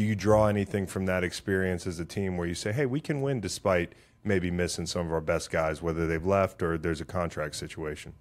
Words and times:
do 0.00 0.06
you 0.06 0.14
draw 0.14 0.46
anything 0.46 0.86
from 0.86 1.04
that 1.04 1.22
experience 1.22 1.86
as 1.86 2.00
a 2.00 2.06
team 2.06 2.38
where 2.38 2.46
you 2.48 2.54
say, 2.54 2.72
hey, 2.72 2.86
we 2.86 3.02
can 3.02 3.20
win 3.20 3.38
despite 3.38 3.92
maybe 4.24 4.50
missing 4.50 4.86
some 4.86 5.06
of 5.06 5.12
our 5.12 5.20
best 5.20 5.50
guys, 5.50 5.82
whether 5.82 6.06
they've 6.06 6.24
left 6.24 6.62
or 6.62 6.78
there's 6.78 7.02
a 7.02 7.04
contract 7.04 7.54
situation? 7.54 8.14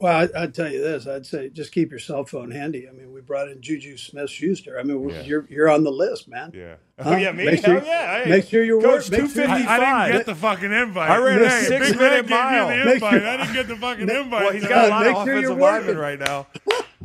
Well, 0.00 0.28
I, 0.34 0.40
would 0.40 0.54
tell 0.54 0.70
you 0.70 0.82
this. 0.82 1.06
I'd 1.06 1.24
say 1.24 1.48
just 1.48 1.72
keep 1.72 1.90
your 1.90 2.00
cell 2.00 2.24
phone 2.24 2.50
handy. 2.50 2.88
I 2.88 2.92
mean, 2.92 3.12
we 3.12 3.20
brought 3.20 3.48
in 3.48 3.62
Juju 3.62 3.96
Smith 3.96 4.28
Schuster. 4.28 4.78
I 4.78 4.82
mean, 4.82 5.08
yeah. 5.08 5.22
you're 5.22 5.46
you're 5.48 5.70
on 5.70 5.84
the 5.84 5.92
list, 5.92 6.28
man. 6.28 6.50
Yeah. 6.52 6.74
Huh? 7.00 7.10
Oh 7.10 7.16
yeah, 7.16 7.32
me. 7.32 7.46
Make 7.46 7.64
sure, 7.64 7.82
yeah. 7.82 8.24
Hey, 8.24 8.30
make 8.30 8.48
sure 8.48 8.64
you're 8.64 8.82
Coach 8.82 9.08
two 9.08 9.28
fifty 9.28 9.62
five. 9.64 9.80
I, 9.80 10.06
didn't 10.08 10.18
get 10.18 10.26
the 10.26 10.34
fucking 10.34 10.72
invite. 10.72 11.10
I 11.10 11.18
ran 11.18 11.42
a 11.42 11.50
six 11.50 11.90
Big 11.90 11.98
minute 11.98 12.28
mile. 12.28 12.68
The 12.68 12.92
invite. 12.92 13.12
Sure, 13.12 13.28
I 13.28 13.36
didn't 13.36 13.54
get 13.54 13.68
the 13.68 13.76
fucking 13.76 14.10
invite. 14.10 14.30
Well, 14.30 14.52
he's 14.52 14.66
got 14.66 14.86
a 14.86 14.88
lot 14.88 15.06
of 15.06 15.16
offensive 15.16 15.58
linemen 15.58 15.96
right 15.96 16.18
now. 16.18 16.48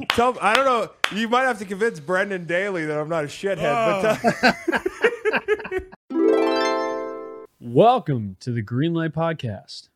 Tell, 0.09 0.37
I 0.41 0.55
don't 0.55 0.65
know. 0.65 0.89
You 1.13 1.27
might 1.27 1.43
have 1.43 1.59
to 1.59 1.65
convince 1.65 1.99
Brendan 1.99 2.45
Daly 2.45 2.85
that 2.85 2.97
I'm 2.97 3.09
not 3.09 3.25
a 3.25 3.27
shithead. 3.27 3.65
Oh. 3.69 4.17
But 6.09 7.49
welcome 7.59 8.37
to 8.39 8.51
the 8.51 8.63
Greenlight 8.63 9.13
Podcast. 9.13 9.89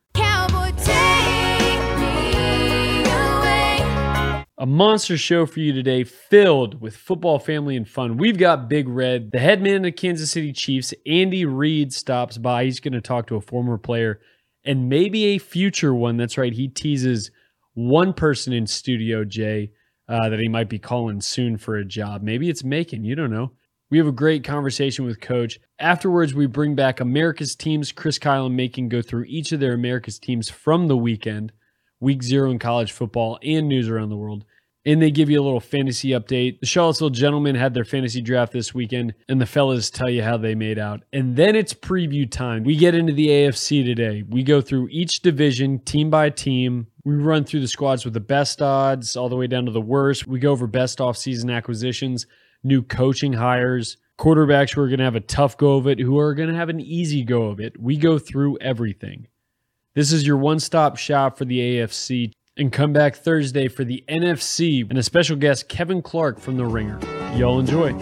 A 4.64 4.66
monster 4.66 5.18
show 5.18 5.46
for 5.46 5.60
you 5.60 5.74
today, 5.74 6.06
filled 6.06 6.80
with 6.80 6.96
football, 6.96 7.38
family, 7.38 7.76
and 7.76 7.86
fun. 7.86 8.16
We've 8.16 8.38
got 8.38 8.70
Big 8.70 8.88
Red, 8.88 9.34
the 9.34 9.40
head 9.40 9.62
man 9.62 9.76
of 9.76 9.84
the 9.84 9.92
Kansas 9.92 10.32
City 10.32 10.54
Chiefs. 10.54 10.94
Andy 11.06 11.44
Reid 11.44 11.92
stops 11.92 12.38
by. 12.38 12.64
He's 12.64 12.80
going 12.80 12.94
to 12.94 13.02
talk 13.02 13.28
to 13.28 13.36
a 13.36 13.42
former 13.42 13.78
player 13.78 14.22
and 14.64 14.88
maybe 14.88 15.26
a 15.26 15.38
future 15.38 15.94
one. 15.94 16.16
That's 16.16 16.38
right. 16.38 16.54
He 16.54 16.70
teases 16.70 17.30
one 17.74 18.14
person 18.14 18.54
in 18.54 18.66
Studio 18.66 19.26
J 19.26 19.72
uh, 20.08 20.30
that 20.30 20.40
he 20.40 20.48
might 20.48 20.70
be 20.70 20.80
calling 20.80 21.20
soon 21.20 21.58
for 21.58 21.76
a 21.76 21.84
job. 21.84 22.22
Maybe 22.22 22.50
it's 22.50 22.64
Macon. 22.64 23.04
You 23.04 23.16
don't 23.16 23.32
know. 23.32 23.52
We 23.90 23.98
have 23.98 24.08
a 24.08 24.14
great 24.14 24.46
conversation 24.46 25.04
with 25.04 25.20
Coach. 25.20 25.60
Afterwards, 25.78 26.34
we 26.34 26.46
bring 26.46 26.74
back 26.74 27.02
America's 27.02 27.54
teams. 27.54 27.92
Chris 27.92 28.18
Kyle 28.18 28.46
and 28.46 28.56
Macon 28.56 28.88
go 28.88 29.02
through 29.02 29.26
each 29.26 29.52
of 29.52 29.60
their 29.60 29.74
America's 29.74 30.20
teams 30.20 30.50
from 30.50 30.88
the 30.88 30.96
weekend, 30.96 31.52
week 32.00 32.24
zero 32.24 32.50
in 32.50 32.60
college 32.60 32.94
football, 32.94 33.38
and 33.44 33.68
news 33.68 33.90
around 33.90 34.08
the 34.08 34.16
world. 34.16 34.46
And 34.86 35.02
they 35.02 35.12
give 35.12 35.30
you 35.30 35.42
a 35.42 35.44
little 35.44 35.62
fantasy 35.62 36.10
update. 36.10 36.60
The 36.60 36.66
Charlottesville 36.66 37.10
gentlemen 37.12 37.56
had 37.56 37.74
their 37.74 37.86
fantasy 37.86 38.22
draft 38.22 38.52
this 38.52 38.74
weekend, 38.74 39.14
and 39.30 39.40
the 39.40 39.46
fellas 39.46 39.90
tell 39.90 40.10
you 40.10 40.24
how 40.24 40.36
they 40.36 40.56
made 40.56 40.78
out. 40.78 41.04
And 41.14 41.38
then 41.38 41.56
it's 41.56 41.74
preview 41.74 42.30
time. 42.30 42.64
We 42.64 42.76
get 42.76 42.94
into 42.94 43.14
the 43.14 43.28
AFC 43.28 43.86
today. 43.86 44.24
We 44.28 44.44
go 44.44 44.60
through 44.60 44.90
each 44.92 45.22
division, 45.22 45.80
team 45.80 46.10
by 46.10 46.32
team. 46.32 46.88
We 47.06 47.16
run 47.16 47.46
through 47.46 47.62
the 47.62 47.68
squads 47.70 48.04
with 48.04 48.14
the 48.14 48.20
best 48.20 48.62
odds 48.62 49.16
all 49.16 49.30
the 49.30 49.38
way 49.38 49.48
down 49.48 49.66
to 49.66 49.72
the 49.72 49.80
worst. 49.80 50.28
We 50.28 50.40
go 50.40 50.52
over 50.52 50.68
best 50.68 51.00
offseason 51.00 51.56
acquisitions, 51.56 52.26
new 52.62 52.82
coaching 52.82 53.34
hires, 53.34 53.96
quarterbacks 54.18 54.74
who 54.74 54.82
are 54.82 54.88
going 54.88 55.00
to 55.00 55.06
have 55.06 55.16
a 55.16 55.22
tough 55.22 55.58
go 55.58 55.76
of 55.76 55.88
it, 55.88 56.00
who 56.00 56.20
are 56.20 56.34
going 56.34 56.50
to 56.50 56.56
have 56.56 56.70
an 56.70 56.80
easy 56.80 57.24
go 57.24 57.44
of 57.44 57.60
it. 57.60 57.80
We 57.80 57.98
go 57.98 58.20
through 58.20 58.58
everything. 58.60 59.28
This 59.96 60.12
is 60.12 60.26
your 60.26 60.38
one 60.38 60.60
stop 60.60 60.98
shop 60.98 61.38
for 61.38 61.46
the 61.46 61.60
AFC. 61.60 62.32
And 62.56 62.72
come 62.72 62.94
back 62.94 63.16
Thursday 63.16 63.68
for 63.68 63.84
the 63.84 64.04
NFC 64.08 64.88
and 64.88 65.00
a 65.00 65.02
special 65.02 65.36
guest, 65.36 65.68
Kevin 65.68 66.04
Clark 66.04 66.40
from 66.40 66.58
The 66.58 66.66
Ringer. 66.66 67.00
Y'all 67.36 67.60
enjoy. 67.60 67.94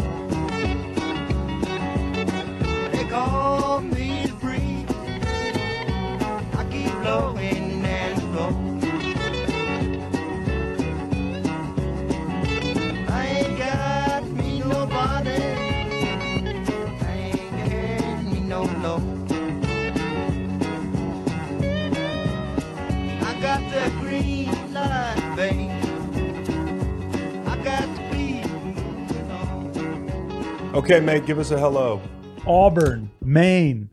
Okay, 30.82 31.00
mate, 31.00 31.28
give 31.28 31.38
us 31.38 31.52
a 31.52 31.60
hello. 31.60 32.02
Auburn, 32.48 33.12
Maine. 33.22 33.92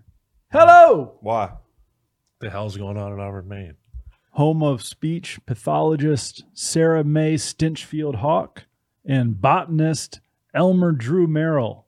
Hello. 0.50 1.18
Why? 1.20 1.52
The 2.40 2.48
hell's 2.48 2.78
going 2.78 2.96
on 2.96 3.12
in 3.12 3.20
Auburn, 3.20 3.46
Maine? 3.46 3.74
Home 4.30 4.62
of 4.62 4.82
speech 4.82 5.38
pathologist 5.44 6.44
Sarah 6.54 7.04
May 7.04 7.34
Stinchfield 7.34 8.16
Hawk 8.16 8.64
and 9.04 9.38
botanist 9.38 10.20
Elmer 10.54 10.92
Drew 10.92 11.26
Merrill. 11.26 11.86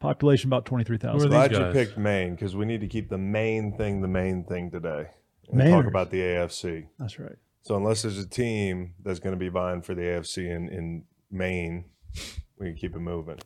Population 0.00 0.50
about 0.50 0.66
23,000. 0.66 1.30
Glad 1.30 1.52
you 1.52 1.64
picked 1.72 1.96
Maine 1.96 2.34
because 2.34 2.54
we 2.54 2.66
need 2.66 2.82
to 2.82 2.88
keep 2.88 3.08
the 3.08 3.16
main 3.16 3.74
thing 3.78 4.02
the 4.02 4.06
main 4.06 4.44
thing 4.44 4.70
today. 4.70 5.06
And 5.48 5.62
Mainers. 5.62 5.70
talk 5.70 5.86
about 5.86 6.10
the 6.10 6.20
AFC. 6.20 6.88
That's 6.98 7.18
right. 7.18 7.36
So 7.62 7.74
unless 7.74 8.02
there's 8.02 8.18
a 8.18 8.28
team 8.28 8.92
that's 9.02 9.18
going 9.18 9.34
to 9.34 9.40
be 9.40 9.48
vying 9.48 9.80
for 9.80 9.94
the 9.94 10.02
AFC 10.02 10.54
in, 10.54 10.68
in 10.68 11.04
Maine, 11.30 11.86
we 12.58 12.66
can 12.66 12.76
keep 12.76 12.94
it 12.94 13.00
moving. 13.00 13.38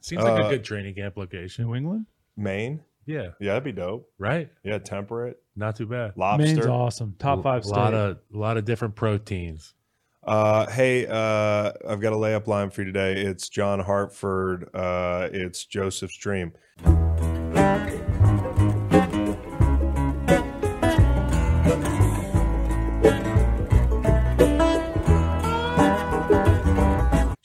Seems 0.00 0.22
like 0.22 0.40
a 0.40 0.44
uh, 0.44 0.50
good 0.50 0.64
training 0.64 0.94
camp 0.94 1.16
location. 1.16 1.66
New 1.66 1.74
England? 1.74 2.06
Maine? 2.36 2.80
Yeah. 3.06 3.30
Yeah, 3.40 3.52
that'd 3.52 3.64
be 3.64 3.72
dope. 3.72 4.10
Right? 4.18 4.50
Yeah, 4.64 4.78
temperate. 4.78 5.38
Not 5.56 5.76
too 5.76 5.86
bad. 5.86 6.12
Lobster. 6.16 6.46
Maine's 6.46 6.66
awesome. 6.66 7.14
Top 7.18 7.42
five 7.42 7.64
A 7.64 7.68
lot 7.68 7.94
of 7.94 8.18
a 8.32 8.36
lot 8.36 8.56
of 8.56 8.64
different 8.64 8.94
proteins. 8.94 9.74
Uh, 10.22 10.70
hey, 10.70 11.06
uh, 11.06 11.72
I've 11.88 12.00
got 12.00 12.12
a 12.12 12.16
layup 12.16 12.46
line 12.46 12.70
for 12.70 12.82
you 12.82 12.92
today. 12.92 13.22
It's 13.22 13.48
John 13.48 13.80
Hartford. 13.80 14.68
Uh, 14.74 15.28
it's 15.32 15.64
Joseph's 15.64 16.16
Dream. 16.18 16.52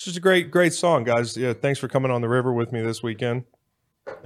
Just 0.06 0.18
a 0.18 0.22
great, 0.22 0.52
great 0.52 0.74
song, 0.74 1.04
guys. 1.04 1.36
Yeah, 1.36 1.54
thanks 1.54 1.80
for 1.80 1.88
coming 1.88 2.12
on 2.12 2.22
the 2.22 2.30
river 2.30 2.54
with 2.54 2.72
me 2.72 2.82
this 2.82 3.04
weekend. 3.04 3.44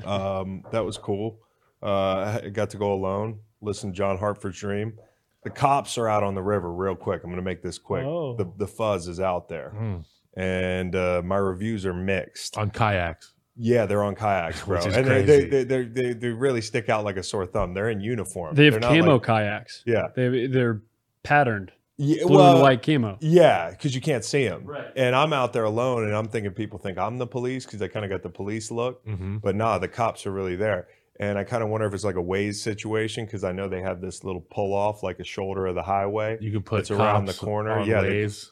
Um, 0.05 0.63
that 0.71 0.83
was 0.85 0.97
cool. 0.97 1.39
Uh, 1.81 2.39
I 2.43 2.49
got 2.49 2.69
to 2.71 2.77
go 2.77 2.93
alone, 2.93 3.39
listen 3.61 3.91
to 3.91 3.95
John 3.95 4.17
Hartford's 4.17 4.59
Dream. 4.59 4.99
The 5.43 5.49
cops 5.49 5.97
are 5.97 6.09
out 6.09 6.23
on 6.23 6.35
the 6.35 6.41
river 6.41 6.71
real 6.71 6.95
quick. 6.95 7.21
I'm 7.23 7.29
going 7.29 7.37
to 7.37 7.41
make 7.41 7.63
this 7.63 7.77
quick. 7.77 8.03
Oh. 8.05 8.35
The, 8.35 8.51
the 8.57 8.67
fuzz 8.67 9.07
is 9.07 9.21
out 9.21 9.47
there. 9.47 9.73
Mm. 9.75 10.05
And 10.35 10.95
uh, 10.95 11.21
my 11.23 11.37
reviews 11.37 11.85
are 11.85 11.93
mixed. 11.93 12.57
On 12.57 12.69
kayaks. 12.69 13.33
Yeah, 13.55 13.85
they're 13.85 14.03
on 14.03 14.15
kayaks, 14.15 14.61
bro. 14.65 14.81
And 14.81 15.05
crazy. 15.05 15.25
They, 15.47 15.63
they, 15.63 15.83
they, 15.83 16.13
they, 16.13 16.27
really 16.29 16.61
stick 16.61 16.89
out 16.89 17.05
like 17.05 17.15
a 17.17 17.23
sore 17.23 17.45
thumb. 17.45 17.73
They're 17.73 17.89
in 17.89 18.01
uniform. 18.01 18.55
They 18.55 18.65
have 18.65 18.81
They're 18.81 18.81
camo 18.81 19.13
like- 19.13 19.23
kayaks. 19.23 19.83
yeah. 19.85 20.07
They 20.15 20.47
they're 20.47 20.81
patterned, 21.23 21.71
Yeah, 22.01 22.25
blue 22.25 22.37
well, 22.37 22.53
and 22.53 22.61
white 22.61 22.81
camo. 22.81 23.17
Yeah, 23.19 23.71
because 23.71 23.93
you 23.93 23.99
can't 24.01 24.23
see 24.23 24.47
them. 24.47 24.63
Right. 24.65 24.87
And 24.95 25.13
I'm 25.15 25.33
out 25.33 25.51
there 25.51 25.65
alone, 25.65 26.05
and 26.05 26.15
I'm 26.15 26.27
thinking 26.29 26.51
people 26.53 26.79
think 26.79 26.97
I'm 26.97 27.17
the 27.17 27.27
police 27.27 27.65
because 27.65 27.81
I 27.81 27.89
kind 27.89 28.05
of 28.05 28.09
got 28.09 28.23
the 28.23 28.29
police 28.29 28.71
look. 28.71 29.05
Mm-hmm. 29.05 29.37
But 29.39 29.55
nah, 29.55 29.77
the 29.79 29.89
cops 29.89 30.25
are 30.25 30.31
really 30.31 30.55
there. 30.55 30.87
And 31.19 31.37
I 31.37 31.43
kind 31.43 31.61
of 31.61 31.67
wonder 31.67 31.85
if 31.85 31.93
it's 31.93 32.05
like 32.05 32.15
a 32.15 32.21
ways 32.21 32.61
situation 32.61 33.25
because 33.25 33.43
I 33.43 33.51
know 33.51 33.67
they 33.67 33.81
have 33.81 33.99
this 33.99 34.23
little 34.23 34.39
pull 34.39 34.73
off, 34.73 35.03
like 35.03 35.19
a 35.19 35.25
shoulder 35.25 35.65
of 35.67 35.75
the 35.75 35.83
highway. 35.83 36.37
You 36.39 36.51
can 36.51 36.61
put 36.63 36.79
It's 36.79 36.91
around 36.91 37.25
the 37.25 37.33
corner. 37.33 37.71
on 37.79 37.85
Yeah, 37.87 37.99
they- 38.01 38.09
ways. 38.09 38.51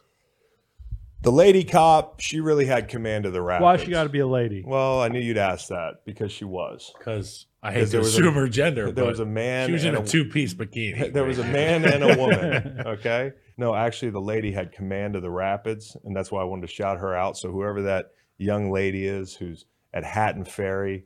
The 1.22 1.32
lady 1.32 1.64
cop, 1.64 2.20
she 2.20 2.40
really 2.40 2.66
had 2.66 2.88
command 2.88 3.26
of 3.26 3.34
the 3.34 3.42
rapids. 3.42 3.64
Why 3.64 3.78
she 3.78 3.92
got 3.92 4.04
to 4.04 4.10
be 4.10 4.20
a 4.20 4.28
lady? 4.28 4.64
Well, 4.66 5.02
I 5.02 5.08
knew 5.08 5.20
you'd 5.20 5.38
ask 5.38 5.70
that 5.70 6.06
because 6.06 6.32
she 6.32 6.46
was. 6.46 6.94
because 6.98 7.48
I 7.64 7.72
hate 7.74 7.86
to 7.86 7.92
there 7.92 8.00
was 8.02 8.16
a- 8.16 8.20
assume 8.22 8.36
her 8.36 8.48
gender. 8.48 8.92
There 8.92 9.04
was 9.06 9.20
a 9.20 9.26
man. 9.26 9.68
She 9.68 9.74
was 9.74 9.84
in 9.84 9.96
and 9.96 10.06
a 10.06 10.08
two-piece 10.08 10.54
bikini. 10.54 11.12
There 11.14 11.24
was 11.26 11.40
a 11.40 11.44
man 11.44 11.86
and 11.86 12.04
a 12.04 12.18
woman. 12.18 12.82
Okay. 12.86 13.32
No, 13.58 13.74
actually, 13.74 14.12
the 14.12 14.22
lady 14.22 14.52
had 14.52 14.72
command 14.72 15.16
of 15.16 15.24
the 15.24 15.32
rapids, 15.32 15.98
and 16.06 16.16
that's 16.16 16.32
why 16.32 16.42
I 16.42 16.46
wanted 16.46 16.68
to 16.68 16.74
shout 16.74 17.00
her 17.00 17.16
out. 17.16 17.36
So 17.38 17.52
whoever 17.52 17.82
that 17.84 18.12
young 18.38 18.72
lady 18.72 19.08
is, 19.08 19.34
who's 19.34 19.66
at 19.94 20.04
Hatton 20.04 20.46
Ferry, 20.46 21.06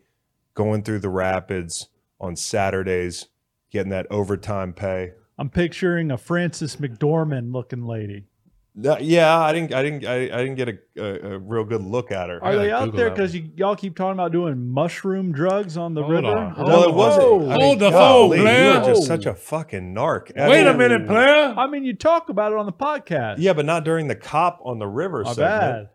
going 0.53 0.83
through 0.83 0.99
the 0.99 1.09
rapids 1.09 1.87
on 2.19 2.35
Saturdays, 2.35 3.27
getting 3.71 3.91
that 3.91 4.07
overtime 4.11 4.73
pay. 4.73 5.13
I'm 5.37 5.49
picturing 5.49 6.11
a 6.11 6.17
Frances 6.17 6.75
McDormand 6.75 7.53
looking 7.53 7.85
lady. 7.85 8.25
No, 8.73 8.97
yeah, 8.99 9.37
I 9.37 9.51
didn't, 9.51 9.73
I 9.73 9.83
didn't, 9.83 10.05
I, 10.05 10.15
I 10.15 10.37
didn't 10.43 10.55
get 10.55 10.69
a, 10.69 10.77
a, 10.97 11.33
a 11.33 11.39
real 11.39 11.65
good 11.65 11.81
look 11.81 12.09
at 12.09 12.29
her. 12.29 12.35
Are 12.35 12.53
gotta 12.53 12.57
they 12.57 12.71
out 12.71 12.85
Google 12.85 12.97
there 12.99 13.09
because 13.09 13.35
y'all 13.35 13.75
keep 13.75 13.97
talking 13.97 14.13
about 14.13 14.31
doing 14.31 14.69
mushroom 14.71 15.33
drugs 15.33 15.75
on 15.75 15.93
the 15.93 16.01
Hold 16.01 16.13
river? 16.13 16.27
on, 16.27 16.51
hold 16.51 16.67
that 16.69 16.73
well, 16.73 16.83
it 16.89 16.95
wasn't. 16.95 17.25
I 17.25 17.57
mean, 17.57 17.61
Hold 17.61 17.79
the 17.79 17.91
phone, 17.91 18.29
golly, 18.29 18.37
You're 18.39 18.83
just 18.85 19.05
such 19.05 19.25
a 19.25 19.33
fucking 19.33 19.93
narc. 19.93 20.37
I 20.39 20.47
Wait 20.47 20.65
a 20.65 20.73
minute, 20.73 21.05
player. 21.05 21.53
I 21.57 21.67
mean, 21.67 21.83
you 21.83 21.93
talk 21.93 22.29
about 22.29 22.53
it 22.53 22.57
on 22.57 22.65
the 22.65 22.71
podcast. 22.71 23.35
Yeah, 23.39 23.51
but 23.51 23.65
not 23.65 23.83
during 23.83 24.07
the 24.07 24.15
cop 24.15 24.61
on 24.63 24.79
the 24.79 24.87
river 24.87 25.23
My 25.23 25.33
segment. 25.33 25.49
bad. 25.61 25.89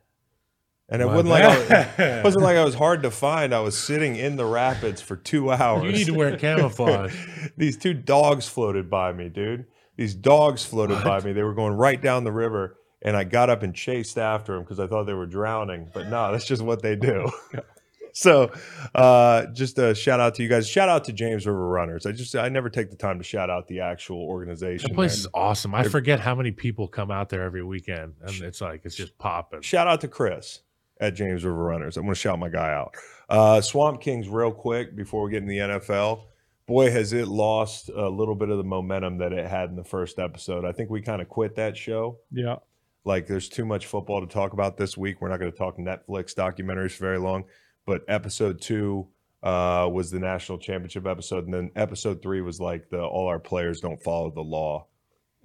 And 0.88 1.02
it 1.02 1.06
My 1.06 1.12
wasn't 1.14 1.30
like 1.30 1.44
I 1.44 1.58
was, 1.58 1.70
it 1.98 2.24
wasn't 2.24 2.44
like 2.44 2.56
I 2.58 2.64
was 2.64 2.74
hard 2.74 3.02
to 3.04 3.10
find. 3.10 3.54
I 3.54 3.60
was 3.60 3.76
sitting 3.76 4.16
in 4.16 4.36
the 4.36 4.44
rapids 4.44 5.00
for 5.00 5.16
two 5.16 5.50
hours. 5.50 5.82
You 5.84 5.92
need 5.92 6.06
to 6.06 6.14
wear 6.14 6.36
camouflage. 6.36 7.16
These 7.56 7.78
two 7.78 7.94
dogs 7.94 8.46
floated 8.46 8.90
by 8.90 9.12
me, 9.14 9.30
dude. 9.30 9.64
These 9.96 10.14
dogs 10.14 10.64
floated 10.64 11.02
by 11.02 11.20
me. 11.20 11.32
They 11.32 11.42
were 11.42 11.54
going 11.54 11.72
right 11.72 12.00
down 12.00 12.24
the 12.24 12.32
river, 12.32 12.78
and 13.02 13.16
I 13.16 13.24
got 13.24 13.50
up 13.50 13.62
and 13.62 13.74
chased 13.74 14.18
after 14.18 14.54
them 14.54 14.62
because 14.62 14.78
I 14.78 14.86
thought 14.86 15.04
they 15.04 15.14
were 15.14 15.26
drowning. 15.26 15.90
But 15.92 16.08
no, 16.08 16.32
that's 16.32 16.44
just 16.44 16.62
what 16.62 16.82
they 16.82 16.96
do. 16.96 17.30
so, 18.12 18.52
uh, 18.94 19.46
just 19.46 19.78
a 19.78 19.94
shout 19.94 20.20
out 20.20 20.34
to 20.34 20.42
you 20.42 20.48
guys. 20.48 20.68
Shout 20.68 20.88
out 20.88 21.04
to 21.04 21.12
James 21.12 21.46
River 21.46 21.66
Runners. 21.66 22.04
I 22.04 22.12
just 22.12 22.36
I 22.36 22.48
never 22.50 22.68
take 22.68 22.90
the 22.90 22.96
time 22.96 23.18
to 23.18 23.24
shout 23.24 23.48
out 23.48 23.68
the 23.68 23.80
actual 23.80 24.20
organization. 24.22 24.90
That 24.90 24.94
place 24.94 25.16
is 25.16 25.26
awesome. 25.32 25.74
I 25.74 25.84
forget 25.84 26.20
how 26.20 26.34
many 26.34 26.50
people 26.50 26.88
come 26.88 27.10
out 27.10 27.30
there 27.30 27.42
every 27.42 27.64
weekend, 27.64 28.14
and 28.20 28.42
it's 28.42 28.60
like 28.60 28.82
it's 28.84 28.96
just 28.96 29.16
popping. 29.18 29.62
Shout 29.62 29.86
out 29.86 30.02
to 30.02 30.08
Chris 30.08 30.60
at 31.00 31.14
James 31.14 31.44
River 31.44 31.62
Runners. 31.62 31.96
I'm 31.96 32.04
going 32.04 32.14
to 32.14 32.20
shout 32.20 32.38
my 32.38 32.48
guy 32.48 32.72
out. 32.72 32.94
Uh, 33.28 33.60
Swamp 33.60 34.00
Kings, 34.00 34.28
real 34.28 34.52
quick 34.52 34.96
before 34.96 35.24
we 35.24 35.30
get 35.30 35.42
in 35.42 35.48
the 35.48 35.58
NFL. 35.58 36.24
Boy, 36.66 36.90
has 36.90 37.12
it 37.12 37.28
lost 37.28 37.90
a 37.90 38.08
little 38.08 38.34
bit 38.34 38.48
of 38.48 38.58
the 38.58 38.64
momentum 38.64 39.18
that 39.18 39.32
it 39.32 39.46
had 39.46 39.70
in 39.70 39.76
the 39.76 39.84
first 39.84 40.18
episode. 40.18 40.64
I 40.64 40.72
think 40.72 40.90
we 40.90 41.00
kind 41.00 41.22
of 41.22 41.28
quit 41.28 41.54
that 41.56 41.76
show. 41.76 42.18
Yeah. 42.30 42.56
Like, 43.04 43.28
there's 43.28 43.48
too 43.48 43.64
much 43.64 43.86
football 43.86 44.20
to 44.20 44.26
talk 44.26 44.52
about 44.52 44.76
this 44.76 44.96
week. 44.96 45.20
We're 45.20 45.28
not 45.28 45.38
going 45.38 45.52
to 45.52 45.56
talk 45.56 45.78
Netflix 45.78 46.34
documentaries 46.34 46.92
for 46.92 47.04
very 47.04 47.18
long. 47.18 47.44
But 47.86 48.02
episode 48.08 48.60
two 48.60 49.06
uh, 49.44 49.88
was 49.92 50.10
the 50.10 50.18
national 50.18 50.58
championship 50.58 51.06
episode, 51.06 51.44
and 51.44 51.54
then 51.54 51.70
episode 51.76 52.20
three 52.20 52.40
was 52.40 52.60
like 52.60 52.90
the 52.90 53.00
all 53.00 53.28
our 53.28 53.38
players 53.38 53.80
don't 53.80 54.02
follow 54.02 54.32
the 54.32 54.40
law 54.40 54.88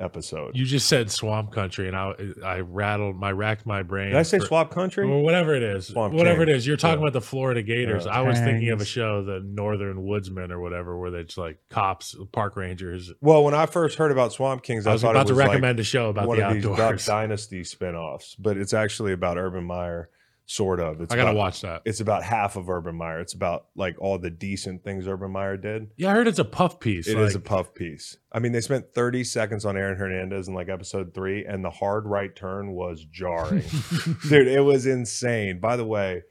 episode. 0.01 0.56
You 0.57 0.65
just 0.65 0.88
said 0.88 1.12
swamp 1.12 1.51
country, 1.51 1.88
and 1.88 1.95
I 1.95 2.13
I 2.44 2.59
rattled 2.59 3.15
my 3.15 3.31
racked 3.31 3.65
my 3.65 3.83
brain. 3.83 4.09
Did 4.09 4.18
I 4.18 4.24
say 4.24 4.39
for- 4.39 4.45
Swamp 4.48 4.71
Country? 4.71 5.06
Or 5.06 5.21
whatever 5.21 5.53
it 5.56 5.63
is, 5.63 5.88
Swamp 5.88 6.13
whatever 6.13 6.45
King. 6.45 6.53
it 6.53 6.57
is. 6.57 6.68
You're 6.68 6.77
talking 6.77 7.00
Yeah. 7.01 7.07
about 7.07 7.13
the 7.13 7.21
Florida 7.21 7.62
Gators. 7.62 8.06
Yeah. 8.06 8.12
I 8.13 8.21
was 8.21 8.39
thinking 8.39 8.69
of 8.69 8.81
a 8.81 8.86
show, 8.86 9.24
the 9.24 9.39
Northern 9.39 10.03
Woodsman 10.03 10.51
or 10.51 10.59
whatever, 10.59 10.98
where 10.98 11.13
it's 11.15 11.38
like 11.38 11.57
cops, 11.69 12.15
park 12.31 12.56
rangers. 12.56 13.12
Well, 13.21 13.44
when 13.44 13.53
I 13.53 13.65
first 13.65 13.98
heard 13.98 14.12
about 14.12 14.33
Swamp 14.33 14.63
Kings, 14.63 14.88
I, 14.88 14.92
I 14.92 14.94
was 14.94 15.01
thought 15.03 15.12
about 15.12 15.21
it 15.25 15.27
to 15.27 15.33
was 15.33 15.39
like 15.39 15.48
recommend 15.50 15.80
a 15.80 15.83
show 15.83 16.09
about 16.09 16.27
one 16.27 16.38
the 16.39 16.48
of 16.48 16.53
these 16.56 16.63
Duck 16.63 16.80
outdoors. 16.80 17.06
Dynasty 17.06 17.62
spinoffs, 17.62 18.36
but 18.39 18.57
it's 18.57 18.74
actually 18.74 19.13
about 19.13 19.38
Urban 19.38 19.63
Meyer, 19.63 20.09
sort 20.51 20.80
of. 20.80 21.00
It's 21.01 21.13
I 21.13 21.18
gotta 21.18 21.30
about, 21.31 21.38
watch 21.38 21.62
that. 21.62 21.81
It's 21.86 22.00
about 22.01 22.24
half 22.24 22.56
of 22.56 22.69
Urban 22.69 22.95
Meyer. 22.95 23.19
It's 23.19 23.33
about 23.33 23.68
like 23.75 23.95
all 24.00 24.18
the 24.18 24.30
decent 24.30 24.83
things 24.83 25.07
Urban 25.07 25.31
Meyer 25.31 25.57
did. 25.57 25.92
Yeah, 25.95 26.12
I 26.12 26.13
heard 26.13 26.27
it's 26.27 26.39
a 26.39 26.45
puff 26.45 26.80
piece. 26.80 27.07
It 27.07 27.18
is 27.18 27.33
like- 27.33 27.44
a 27.44 27.48
puff 27.48 27.74
piece. 27.74 28.18
I 28.31 28.39
mean, 28.39 28.51
they 28.51 28.62
spent 28.62 28.94
30 28.94 29.24
seconds 29.24 29.65
on 29.65 29.77
Aaron 29.77 29.98
Hernandez 29.98 30.48
in 30.48 30.53
like 30.53 30.69
episode 30.69 31.13
three, 31.13 31.45
and 31.45 31.63
the 31.63 31.69
hard 31.69 32.06
right 32.06 32.36
turn 32.36 32.71
was 32.71 33.06
jarring. 33.06 33.63
Dude, 34.30 34.48
it 34.48 34.63
was 34.63 34.86
insane. 34.86 35.59
By 35.59 35.75
the 35.77 35.86
way, 35.86 36.24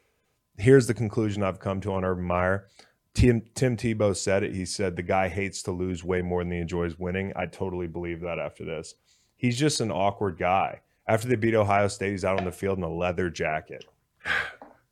here's 0.58 0.86
the 0.86 0.94
conclusion 0.94 1.42
I've 1.42 1.60
come 1.60 1.80
to 1.82 1.92
on 1.94 2.04
Urban 2.04 2.24
Meyer. 2.24 2.66
Tim 3.14 3.42
Tim 3.54 3.76
Tebow 3.76 4.16
said 4.16 4.42
it. 4.44 4.54
He 4.54 4.64
said 4.64 4.96
the 4.96 5.02
guy 5.02 5.28
hates 5.28 5.62
to 5.64 5.72
lose 5.72 6.04
way 6.04 6.22
more 6.22 6.44
than 6.44 6.52
he 6.52 6.58
enjoys 6.58 6.98
winning. 6.98 7.32
I 7.34 7.46
totally 7.46 7.86
believe 7.88 8.20
that 8.20 8.38
after 8.38 8.64
this. 8.64 8.94
He's 9.36 9.58
just 9.58 9.80
an 9.80 9.90
awkward 9.90 10.38
guy. 10.38 10.82
After 11.06 11.26
they 11.26 11.34
beat 11.34 11.54
Ohio 11.54 11.88
State, 11.88 12.10
he's 12.12 12.24
out 12.24 12.38
on 12.38 12.44
the 12.44 12.52
field 12.52 12.78
in 12.78 12.84
a 12.84 12.92
leather 12.92 13.30
jacket. 13.30 13.84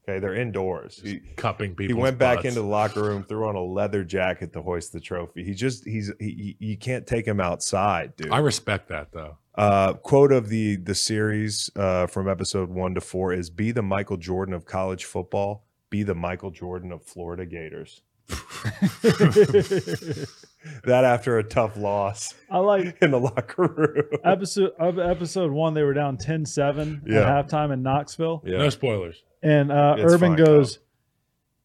Okay, 0.09 0.21
they're 0.21 0.35
indoors. 0.35 0.99
He, 1.03 1.21
cupping 1.37 1.75
people. 1.75 1.95
he 1.95 2.01
went 2.01 2.17
back 2.17 2.47
into 2.47 2.63
the 2.63 2.67
locker 2.67 3.03
room, 3.03 3.25
threw 3.25 3.47
on 3.47 3.57
a 3.57 3.63
leather 3.63 4.05
jacket 4.05 4.55
to 4.55 4.63
hoist 4.63 4.95
the 4.95 5.01
trophy. 5.01 5.45
He 5.45 5.53
just 5.53 5.85
he's 5.85 6.11
he, 6.19 6.57
he- 6.59 6.67
you 6.67 6.79
can't 6.79 7.07
take 7.07 7.27
him 7.27 7.41
outside, 7.41 8.17
dude. 8.17 8.31
I 8.31 8.39
respect 8.39 8.89
that 8.89 9.13
though. 9.13 9.37
Uh, 9.55 9.93
quote 9.95 10.33
of 10.33 10.49
the 10.49 10.77
the 10.77 10.95
series 10.95 11.69
uh, 11.77 12.07
from 12.07 12.27
episode 12.27 12.71
one 12.71 12.95
to 12.95 13.03
four 13.03 13.35
is: 13.35 13.51
"Be 13.51 13.71
the 13.71 13.83
Michael 13.83 14.17
Jordan 14.17 14.55
of 14.55 14.65
college 14.65 15.05
football. 15.05 15.67
Be 15.91 16.05
the 16.05 16.15
Michael 16.15 16.53
Jordan 16.53 16.91
of 16.91 17.03
Florida 17.03 17.45
Gators." 17.45 18.01
that 20.85 21.05
after 21.05 21.39
a 21.39 21.45
tough 21.45 21.77
loss 21.77 22.35
I 22.51 22.59
like 22.59 22.99
in 23.03 23.11
the 23.11 23.21
locker 23.21 23.63
room. 23.67 24.21
episode 24.25 24.73
of 24.79 24.99
episode 24.99 25.51
one. 25.53 25.75
They 25.75 25.83
were 25.83 25.95
down 25.95 26.17
10-7 26.17 27.03
Yeah. 27.07 27.39
at 27.39 27.49
halftime 27.49 27.73
in 27.73 27.83
Knoxville, 27.83 28.43
yeah, 28.45 28.59
No 28.59 28.71
spoilers. 28.71 29.23
and 29.43 29.71
uh, 29.73 29.97
It's 29.99 30.13
Urban 30.15 30.37
fine, 30.37 30.45
goes, 30.45 30.79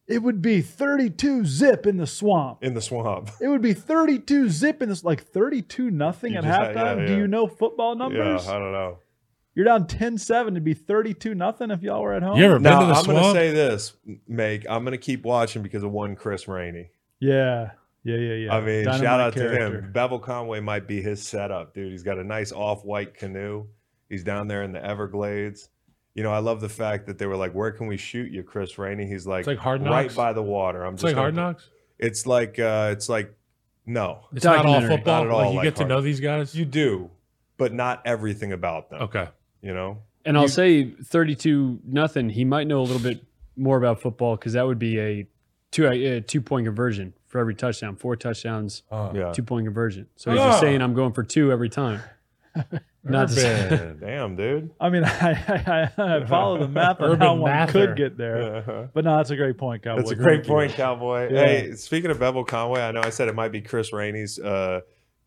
"It 0.06 0.22
would 0.22 0.42
be 0.42 0.60
thirty-two 0.60 1.44
zip 1.46 1.86
in 1.86 1.96
the 1.96 2.06
swamp. 2.06 2.62
in 2.62 2.74
the 2.74 2.80
swamp. 2.82 3.30
It 3.40 3.48
would 3.48 3.62
be 3.62 3.72
thirty-two 3.74 4.48
zip 4.50 4.82
in 4.82 4.88
this, 4.88 5.02
like 5.04 5.22
thirty-two 5.24 5.90
nothing 5.90 6.32
You 6.32 6.38
at 6.38 6.44
just- 6.44 6.60
halftime. 6.60 7.00
yeah, 7.00 7.06
Do 7.06 7.16
you 7.16 7.26
know 7.26 7.46
football 7.46 7.94
numbers? 7.96 8.46
Yeah, 8.46 8.52
I 8.54 8.58
don't 8.58 8.72
know. 8.72 8.98
You're 9.56 9.66
down 9.66 9.86
10-7. 9.86 10.48
It'd 10.48 10.64
be 10.64 10.74
thirty-two 10.74 11.34
nothing 11.36 11.70
if 11.70 11.80
y'all 11.80 12.02
were 12.02 12.12
at 12.12 12.22
home. 12.24 12.36
You 12.36 12.44
ever 12.44 12.58
been 12.58 12.72
to 12.72 12.86
the 12.86 12.92
I'm 12.92 13.04
going 13.06 13.22
to 13.22 13.30
say 13.32 13.52
this, 13.52 13.92
Make. 14.26 14.66
I'm 14.68 14.82
going 14.84 14.92
to 14.92 14.98
keep 14.98 15.24
watching 15.24 15.62
because 15.62 15.84
of 15.84 15.92
one 15.92 16.16
Chris 16.16 16.48
Rainey. 16.48 16.90
Yeah, 17.20 17.70
yeah, 18.04 18.16
yeah, 18.16 18.34
yeah. 18.34 18.54
I 18.54 18.60
mean, 18.60 18.84
Dynamite 18.84 19.00
shout 19.00 19.20
out 19.20 19.32
to 19.34 19.38
character. 19.40 19.78
him. 19.80 19.92
Bevel 19.92 20.18
Conway 20.18 20.60
might 20.60 20.86
be 20.86 21.00
his 21.02 21.22
setup, 21.26 21.74
dude. 21.74 21.90
He's 21.90 22.02
got 22.02 22.18
a 22.18 22.24
nice 22.24 22.52
off-white 22.52 23.14
canoe. 23.14 23.66
He's 24.08 24.22
down 24.24 24.46
there 24.48 24.62
in 24.62 24.72
the 24.72 24.84
Everglades. 24.84 25.68
You 26.14 26.22
know, 26.22 26.30
I 26.32 26.38
love 26.38 26.60
the 26.60 26.68
fact 26.68 27.06
that 27.06 27.18
they 27.18 27.26
were 27.26 27.36
like, 27.36 27.52
"Where 27.54 27.72
can 27.72 27.86
we 27.88 27.96
shoot 27.96 28.30
you, 28.30 28.42
Chris 28.44 28.78
Rainey?" 28.78 29.06
He's 29.06 29.26
like, 29.26 29.40
It's 29.40 29.48
like 29.48 29.58
Hard 29.58 29.82
right 29.82 30.14
by 30.14 30.32
the 30.32 30.42
water." 30.42 30.84
I'm 30.84 30.94
It's 30.94 31.02
just 31.02 31.14
like 31.14 31.18
hard 31.20 31.34
knocks. 31.34 31.68
It's 31.98 32.26
like, 32.26 32.58
uh, 32.58 32.90
it's 32.92 33.08
like, 33.08 33.34
no, 33.86 34.20
It's 34.32 34.44
not 34.44 34.64
all 34.66 34.80
football. 34.80 35.24
Not 35.24 35.26
at 35.26 35.30
all 35.32 35.38
like 35.40 35.50
you 35.50 35.56
like 35.56 35.64
get 35.64 35.76
to 35.76 35.84
know 35.86 36.00
these 36.00 36.20
guys. 36.20 36.54
you 36.54 36.64
do, 36.64 37.10
but 37.56 37.72
not 37.72 38.02
everything 38.04 38.52
about 38.52 38.90
them. 38.90 39.02
okay. 39.02 39.28
You 39.62 39.74
know, 39.74 39.98
And 40.24 40.36
I'll 40.36 40.44
You- 40.44 40.48
say 40.48 40.90
32 40.90 41.80
nothing. 41.84 42.28
He 42.30 42.44
might 42.44 42.66
know 42.66 42.80
a 42.80 42.82
little 42.86 43.02
bit 43.02 43.24
more 43.56 43.76
about 43.76 44.00
football 44.00 44.36
because 44.36 44.52
that 44.54 44.66
would 44.66 44.78
be 44.78 44.98
a 45.00 45.26
two 45.74 45.86
a 45.88 46.20
two 46.20 46.40
point 46.40 46.66
conversion 46.66 47.12
for 47.26 47.38
every 47.40 47.54
touchdown. 47.54 47.96
Four 47.96 48.14
touchdowns, 48.16 48.84
yeah. 48.92 49.32
two 49.34 49.42
point 49.42 49.66
conversion. 49.66 50.06
So 50.16 50.30
he's 50.30 50.40
just 50.40 50.58
Ah. 50.58 50.60
saying 50.60 50.80
I'm 50.80 50.94
going 50.94 51.12
for 51.12 51.24
two 51.24 51.50
every 51.52 51.68
time. 51.68 52.00
Not 53.06 53.28
to 53.28 53.34
say, 53.34 53.68
Urban. 53.70 53.98
Damn, 54.00 54.36
dude. 54.36 54.70
I 54.80 54.88
mean, 54.88 55.04
I, 55.04 55.90
I, 55.98 56.02
I 56.02 56.24
follow 56.24 56.58
the 56.58 56.68
math 56.68 57.00
on 57.00 57.18
how 57.18 57.34
one 57.34 57.50
mather. 57.50 57.72
could 57.72 57.96
get 57.96 58.16
there. 58.16 58.56
Uh-huh. 58.56 58.86
But 58.94 59.04
no, 59.04 59.16
that's 59.16 59.28
a 59.30 59.36
great 59.36 59.58
point, 59.58 59.82
Cowboy. 59.82 59.98
That's 59.98 60.12
a 60.12 60.14
Thank 60.14 60.24
great 60.24 60.44
you. 60.46 60.50
point, 60.54 60.72
Cowboy. 60.72 61.28
Yeah. 61.30 61.44
Hey, 61.46 61.72
speaking 61.74 62.10
of 62.10 62.18
Bevel 62.18 62.44
Conway, 62.44 62.80
I 62.80 62.92
know 62.92 63.02
I 63.02 63.10
said 63.10 63.28
it 63.28 63.34
might 63.34 63.52
be 63.52 63.60
Chris 63.60 63.92
Rainey's 63.92 64.38
uh, 64.38 64.80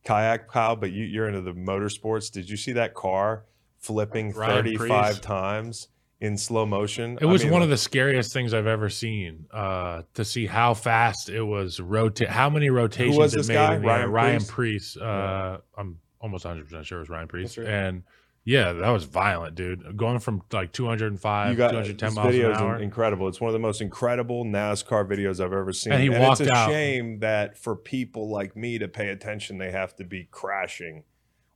kayak 0.06 0.50
pal, 0.52 0.76
but 0.78 0.92
you, 0.92 1.04
you're 1.04 1.28
into 1.28 1.42
the 1.42 1.52
motorsports. 1.54 2.32
Did 2.32 2.50
you 2.50 2.58
see 2.58 2.72
that 2.72 2.96
car 2.96 3.44
flipping 3.78 4.32
Ryan 4.32 4.64
35 4.64 4.88
Preece. 5.14 5.20
times 5.20 5.88
in 6.20 6.38
slow 6.38 6.66
motion? 6.66 7.18
It 7.22 7.26
was 7.26 7.46
one 7.46 7.62
of 7.62 7.70
the 7.70 7.78
scariest 7.78 8.34
things 8.34 8.54
I've 8.54 8.68
ever 8.68 8.90
seen. 8.90 9.46
Uh, 9.52 10.04
to 10.16 10.26
see 10.26 10.46
how 10.48 10.74
fast 10.74 11.30
it 11.30 11.44
was 11.44 11.80
rotate, 11.80 12.30
how 12.30 12.50
many 12.50 12.70
rotations 12.70 13.18
was 13.18 13.34
it 13.34 13.38
this 13.38 13.48
made. 13.50 13.54
guy? 13.56 13.76
in 13.76 13.82
the 13.82 13.88
air. 13.88 14.08
Ryan 14.08 14.12
Ryan 14.12 14.40
Preece? 14.40 14.52
Priest. 14.52 14.98
Uh, 14.98 15.58
I'm 15.78 16.00
almost 16.20 16.46
100 16.46 16.66
percent 16.66 16.86
sure 16.86 16.98
it 17.00 17.02
was 17.02 17.10
Ryan 17.10 17.28
Priest. 17.28 17.58
Right. 17.58 17.68
And 17.68 18.04
yeah, 18.44 18.72
that 18.72 18.90
was 18.92 19.04
violent, 19.04 19.56
dude. 19.56 19.98
Going 19.98 20.20
from 20.20 20.42
like 20.54 20.72
205, 20.72 21.50
You 21.52 21.56
got 21.58 21.72
210 21.72 22.08
this 22.08 22.16
miles 22.16 22.26
an 22.28 22.32
video 22.32 22.52
is 22.54 22.58
hour. 22.58 22.78
incredible. 22.82 23.28
It's 23.28 23.42
one 23.42 23.50
of 23.50 23.54
the 23.54 23.60
most 23.60 23.82
incredible 23.82 24.46
NASCAR 24.46 25.06
videos 25.06 25.44
I've 25.44 25.52
ever 25.52 25.74
seen. 25.74 25.92
And 25.92 26.02
he 26.02 26.10
walked 26.10 26.40
it's 26.40 26.50
a 26.50 26.54
out. 26.54 26.70
shame 26.70 27.20
that 27.20 27.58
for 27.58 27.76
people 27.76 28.30
like 28.30 28.56
me 28.56 28.80
to 28.80 28.88
pay 28.88 29.10
attention, 29.10 29.58
they 29.58 29.72
have 29.72 29.96
to 29.98 30.06
be 30.06 30.30
crashing 30.32 31.04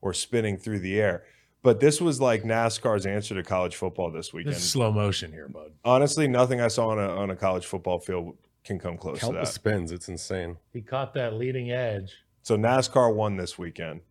or 0.01 0.13
spinning 0.13 0.57
through 0.57 0.79
the 0.79 0.99
air. 0.99 1.23
But 1.63 1.79
this 1.79 2.01
was 2.01 2.19
like 2.19 2.43
NASCAR's 2.43 3.05
answer 3.05 3.35
to 3.35 3.43
college 3.43 3.75
football 3.75 4.09
this 4.11 4.33
weekend. 4.33 4.55
This 4.55 4.63
is 4.63 4.71
slow 4.71 4.91
motion 4.91 5.31
here, 5.31 5.47
bud. 5.47 5.71
Honestly, 5.85 6.27
nothing 6.27 6.59
I 6.59 6.67
saw 6.67 6.87
on 6.89 6.99
a 6.99 7.07
on 7.07 7.29
a 7.29 7.35
college 7.35 7.65
football 7.65 7.99
field 7.99 8.35
can 8.63 8.79
come 8.79 8.97
close 8.97 9.19
Count 9.19 9.33
to 9.33 9.39
the 9.39 9.45
that. 9.45 9.51
spins. 9.51 9.91
It's 9.91 10.07
insane. 10.09 10.57
He 10.73 10.81
caught 10.81 11.13
that 11.13 11.33
leading 11.35 11.71
edge. 11.71 12.13
So 12.41 12.57
NASCAR 12.57 13.13
won 13.13 13.37
this 13.37 13.57
weekend. 13.59 14.01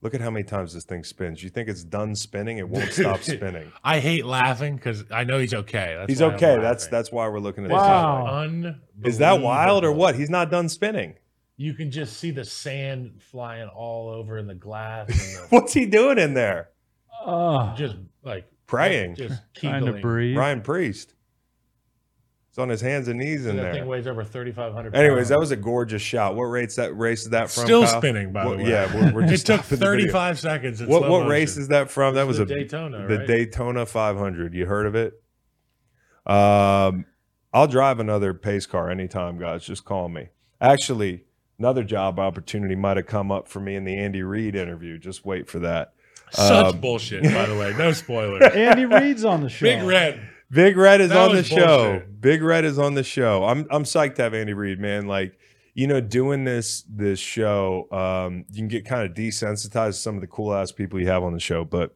Look 0.00 0.14
at 0.14 0.20
how 0.20 0.30
many 0.30 0.44
times 0.44 0.74
this 0.74 0.84
thing 0.84 1.02
spins. 1.02 1.42
You 1.42 1.48
think 1.50 1.68
it's 1.68 1.82
done 1.82 2.14
spinning? 2.14 2.58
It 2.58 2.68
won't 2.68 2.92
stop 2.92 3.20
spinning. 3.22 3.72
I 3.82 3.98
hate 3.98 4.24
laughing 4.24 4.76
because 4.76 5.04
I 5.10 5.24
know 5.24 5.38
he's 5.40 5.54
okay. 5.54 5.94
That's 5.98 6.08
He's 6.08 6.22
okay. 6.22 6.58
That's 6.60 6.86
that's 6.86 7.10
why 7.10 7.26
we're 7.28 7.40
looking 7.40 7.64
at 7.64 7.70
Wow. 7.70 8.46
this. 8.94 9.14
Is 9.14 9.18
that 9.18 9.40
wild 9.40 9.84
or 9.84 9.90
what? 9.92 10.14
He's 10.14 10.30
not 10.30 10.50
done 10.50 10.68
spinning. 10.68 11.14
You 11.60 11.74
can 11.74 11.90
just 11.90 12.16
see 12.18 12.30
the 12.30 12.44
sand 12.44 13.20
flying 13.20 13.68
all 13.68 14.08
over 14.08 14.38
in 14.38 14.46
the 14.46 14.54
glass. 14.54 15.08
And 15.10 15.18
the, 15.18 15.46
What's 15.50 15.72
he 15.72 15.86
doing 15.86 16.16
in 16.18 16.32
there? 16.32 16.70
Oh, 17.26 17.74
just 17.76 17.96
like 18.22 18.46
Praying. 18.68 19.16
just 19.16 19.42
trying 19.54 19.84
to 19.86 19.94
breathe. 19.94 20.36
Ryan 20.36 20.60
Priest. 20.62 21.14
He's 22.50 22.58
on 22.58 22.68
his 22.68 22.80
hands 22.80 23.08
and 23.08 23.18
knees 23.18 23.44
in 23.44 23.56
that 23.56 23.74
thing 23.74 23.86
weighs 23.86 24.06
over 24.06 24.22
3,500 24.24 24.94
Anyways, 24.94 25.28
that 25.30 25.38
was 25.40 25.50
a 25.50 25.56
gorgeous 25.56 26.00
shot. 26.00 26.36
What 26.36 26.44
race 26.44 26.76
that 26.76 26.96
race 26.96 27.22
is 27.24 27.30
that 27.30 27.50
from? 27.50 27.64
still 27.64 27.84
Kyle? 27.84 28.00
spinning, 28.00 28.32
by 28.32 28.46
What- 28.46 28.58
the 28.58 28.64
way. 28.64 28.70
yeah, 28.70 28.94
we're- 28.94 29.12
we're 29.12 29.22
it 29.24 29.28
took 29.30 29.38
stopping 29.38 29.68
the 29.70 29.76
video. 29.76 29.90
35 30.12 30.38
seconds. 30.38 30.80
What 30.82 31.02
what 31.02 31.08
motion. 31.10 31.28
race 31.28 31.56
is 31.56 31.68
that 31.68 31.90
from? 31.90 32.14
That 32.14 32.28
was 32.28 32.36
the 32.38 32.44
a 32.44 32.46
Daytona, 32.46 33.06
the 33.08 33.18
right? 33.18 33.26
Daytona 33.26 33.84
500. 33.84 34.54
You 34.54 34.66
heard 34.66 34.86
of 34.86 34.94
it? 34.94 35.14
Um, 36.24 37.04
I'll 37.52 37.66
drive 37.66 37.98
another 37.98 38.32
pace 38.32 38.66
car 38.66 38.90
anytime, 38.90 39.38
guys. 39.38 39.64
Just 39.64 39.84
call 39.84 40.08
me. 40.08 40.28
Actually, 40.60 41.24
another 41.58 41.82
job 41.84 42.18
opportunity 42.18 42.74
might 42.74 42.96
have 42.96 43.06
come 43.06 43.30
up 43.32 43.48
for 43.48 43.60
me 43.60 43.74
in 43.74 43.84
the 43.84 43.96
Andy 43.96 44.22
Reid 44.22 44.54
interview. 44.54 44.98
Just 44.98 45.24
wait 45.24 45.48
for 45.48 45.58
that. 45.60 45.92
Such 46.30 46.74
Um, 46.74 46.80
bullshit, 46.80 47.22
by 47.24 47.46
the 47.46 47.56
way. 47.56 47.74
No 47.76 47.92
spoilers. 47.92 48.42
Andy 48.54 48.84
Reid's 48.84 49.24
on 49.24 49.42
the 49.42 49.48
show. 49.48 49.64
Big 49.64 49.82
Red. 49.82 50.20
Big 50.50 50.76
Red 50.76 51.00
is 51.00 51.08
That 51.10 51.18
on 51.18 51.30
the 51.30 51.36
was 51.38 51.46
show. 51.46 52.02
Big 52.20 52.42
Red 52.42 52.64
is 52.64 52.78
on 52.78 52.94
the 52.94 53.02
show. 53.02 53.44
I'm 53.44 53.66
I'm 53.70 53.84
psyched 53.84 54.14
to 54.16 54.22
have 54.22 54.34
Andy 54.34 54.52
Reid, 54.54 54.78
man. 54.78 55.06
Like, 55.06 55.38
you 55.74 55.86
know, 55.86 56.00
doing 56.00 56.44
this 56.44 56.84
this 56.88 57.18
show, 57.18 57.86
um, 57.92 58.44
you 58.50 58.56
can 58.56 58.68
get 58.68 58.84
kind 58.84 59.08
of 59.08 59.16
desensitized 59.16 59.86
to 59.88 59.92
some 59.94 60.14
of 60.14 60.20
the 60.20 60.26
cool 60.26 60.54
ass 60.54 60.70
people 60.72 61.00
you 61.00 61.08
have 61.08 61.22
on 61.22 61.32
the 61.32 61.40
show, 61.40 61.64
but 61.64 61.94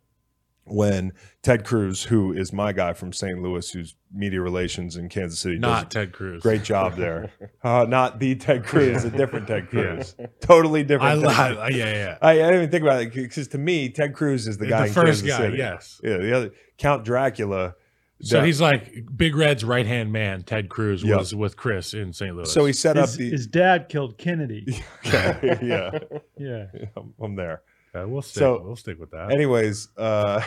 when 0.64 1.12
Ted 1.42 1.64
Crews, 1.64 2.04
who 2.04 2.33
is 2.33 2.52
my 2.52 2.73
guy 2.73 2.92
from 2.92 3.12
St. 3.12 3.40
Louis, 3.42 3.69
who's 3.73 3.97
media 4.14 4.40
relations 4.40 4.97
in 4.97 5.09
Kansas 5.09 5.40
City, 5.40 5.59
Not 5.59 5.87
a 5.87 5.88
Ted 5.88 6.12
Cruz. 6.12 6.42
great 6.42 6.62
job 6.62 6.97
there. 6.97 7.31
Uh, 7.64 7.87
not 7.88 8.19
the 8.19 8.35
Ted 8.35 8.64
Cruz, 8.64 9.04
a 9.04 9.11
different 9.11 9.47
Ted 9.47 9.69
Crews, 9.71 10.16
totally 10.40 10.83
different. 10.83 11.25
I 11.25 11.54
Ted 11.54 11.75
Yeah, 11.76 11.92
yeah. 11.92 12.19
I, 12.21 12.31
I 12.33 12.35
didn't 12.35 12.54
even 12.54 12.71
think 12.71 12.83
about 12.83 13.02
it 13.02 13.12
because 13.14 13.47
to 13.49 13.59
me, 13.59 13.88
Ted 13.88 14.14
Crews 14.14 14.49
is 14.49 14.59
the 14.59 14.64
The, 14.64 14.71
guy. 14.71 14.87
in 14.88 14.92
first 14.92 15.23
Kansas 15.25 15.28
guy, 15.28 15.37
City. 15.45 15.59
yes. 15.59 16.00
Yeah, 16.02 16.16
the 16.19 16.37
other 16.37 16.50
Count 16.78 17.04
Dracula. 17.04 17.75
So 18.21 18.38
that- 18.38 18.47
he's 18.47 18.61
like 18.61 19.04
Big 19.16 19.37
Red's 19.37 19.64
right 19.64 19.87
hand 19.87 20.12
man. 20.12 20.42
Ted 20.42 20.69
Crews 20.69 21.02
Yep. 21.04 21.19
was 21.19 21.35
with 21.37 21.57
Chris 21.57 21.95
in 21.95 22.12
St. 22.12 22.35
Louis. 22.37 22.52
so 22.52 22.64
he 22.64 22.73
set 22.73 22.97
up 22.97 23.07
His, 23.09 23.16
the. 23.16 23.31
his 23.31 23.47
dad 23.47 23.88
killed 23.88 24.19
Kennedy. 24.19 24.66
Okay, 25.07 25.59
yeah, 25.62 25.99
Yeah. 26.37 26.64
I'm, 26.97 27.14
I'm 27.23 27.37
there. 27.37 27.62
Okay, 27.95 28.11
we'll 28.11 28.23
stick. 28.23 28.41
So- 28.41 28.63
we'll 28.65 28.77
stick 28.77 28.99
with 28.99 29.11
that. 29.11 29.31
Anyways, 29.33 29.89
uh, 29.97 30.43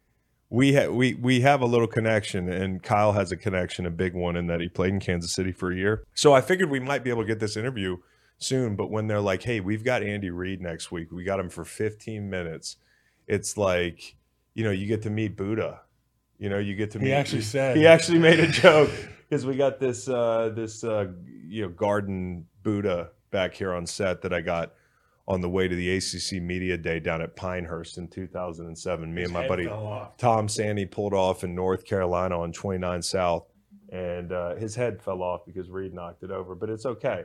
we 0.50 0.74
ha- 0.74 0.88
we 0.88 1.14
we 1.14 1.40
have 1.42 1.60
a 1.60 1.66
little 1.66 1.86
connection, 1.86 2.48
and 2.48 2.82
Kyle 2.82 3.12
has 3.12 3.30
a 3.32 3.36
connection, 3.36 3.86
a 3.86 3.90
big 3.90 4.14
one, 4.14 4.36
in 4.36 4.46
that 4.48 4.60
he 4.60 4.68
played 4.68 4.92
in 4.94 5.00
Kansas 5.00 5.32
City 5.32 5.52
for 5.52 5.70
a 5.72 5.76
year. 5.76 6.04
So 6.14 6.32
I 6.32 6.40
figured 6.40 6.70
we 6.70 6.80
might 6.80 7.04
be 7.04 7.10
able 7.10 7.22
to 7.22 7.26
get 7.28 7.40
this 7.40 7.56
interview 7.56 7.98
soon. 8.38 8.76
But 8.76 8.90
when 8.90 9.06
they're 9.06 9.20
like, 9.20 9.42
"Hey, 9.42 9.60
we've 9.60 9.84
got 9.84 10.02
Andy 10.02 10.30
Reid 10.30 10.60
next 10.60 10.90
week. 10.90 11.12
We 11.12 11.24
got 11.24 11.38
him 11.38 11.48
for 11.50 11.64
15 11.64 12.28
minutes," 12.30 12.76
it's 13.26 13.56
like, 13.56 14.16
you 14.54 14.64
know, 14.64 14.70
you 14.70 14.86
get 14.86 15.02
to 15.02 15.10
meet 15.10 15.36
Buddha. 15.36 15.82
You 16.38 16.48
know, 16.48 16.58
you 16.58 16.74
get 16.76 16.92
to 16.92 16.98
meet. 16.98 17.06
He 17.08 17.12
actually 17.12 17.42
said- 17.42 17.76
he 17.76 17.86
actually 17.86 18.18
made 18.18 18.38
a 18.40 18.46
joke 18.46 18.90
because 19.28 19.44
we 19.44 19.56
got 19.56 19.78
this 19.80 20.08
uh, 20.08 20.50
this 20.54 20.82
uh, 20.82 21.08
you 21.46 21.62
know 21.62 21.68
garden 21.68 22.46
Buddha 22.62 23.10
back 23.30 23.54
here 23.54 23.72
on 23.74 23.86
set 23.86 24.22
that 24.22 24.32
I 24.32 24.40
got 24.40 24.72
on 25.28 25.42
the 25.42 25.48
way 25.48 25.68
to 25.68 25.76
the 25.76 25.94
ACC 25.94 26.42
Media 26.42 26.78
Day 26.78 26.98
down 26.98 27.20
at 27.20 27.36
Pinehurst 27.36 27.98
in 27.98 28.08
2007. 28.08 29.14
Me 29.14 29.22
and 29.22 29.32
my 29.32 29.46
buddy 29.46 29.68
Tom 30.16 30.48
Sandy 30.48 30.86
pulled 30.86 31.12
off 31.12 31.44
in 31.44 31.54
North 31.54 31.84
Carolina 31.84 32.40
on 32.40 32.50
29 32.50 33.02
South, 33.02 33.44
and 33.92 34.32
uh, 34.32 34.54
his 34.54 34.74
head 34.74 35.02
fell 35.02 35.22
off 35.22 35.44
because 35.46 35.68
Reed 35.68 35.92
knocked 35.92 36.22
it 36.22 36.30
over. 36.30 36.54
But 36.54 36.70
it's 36.70 36.86
okay. 36.86 37.24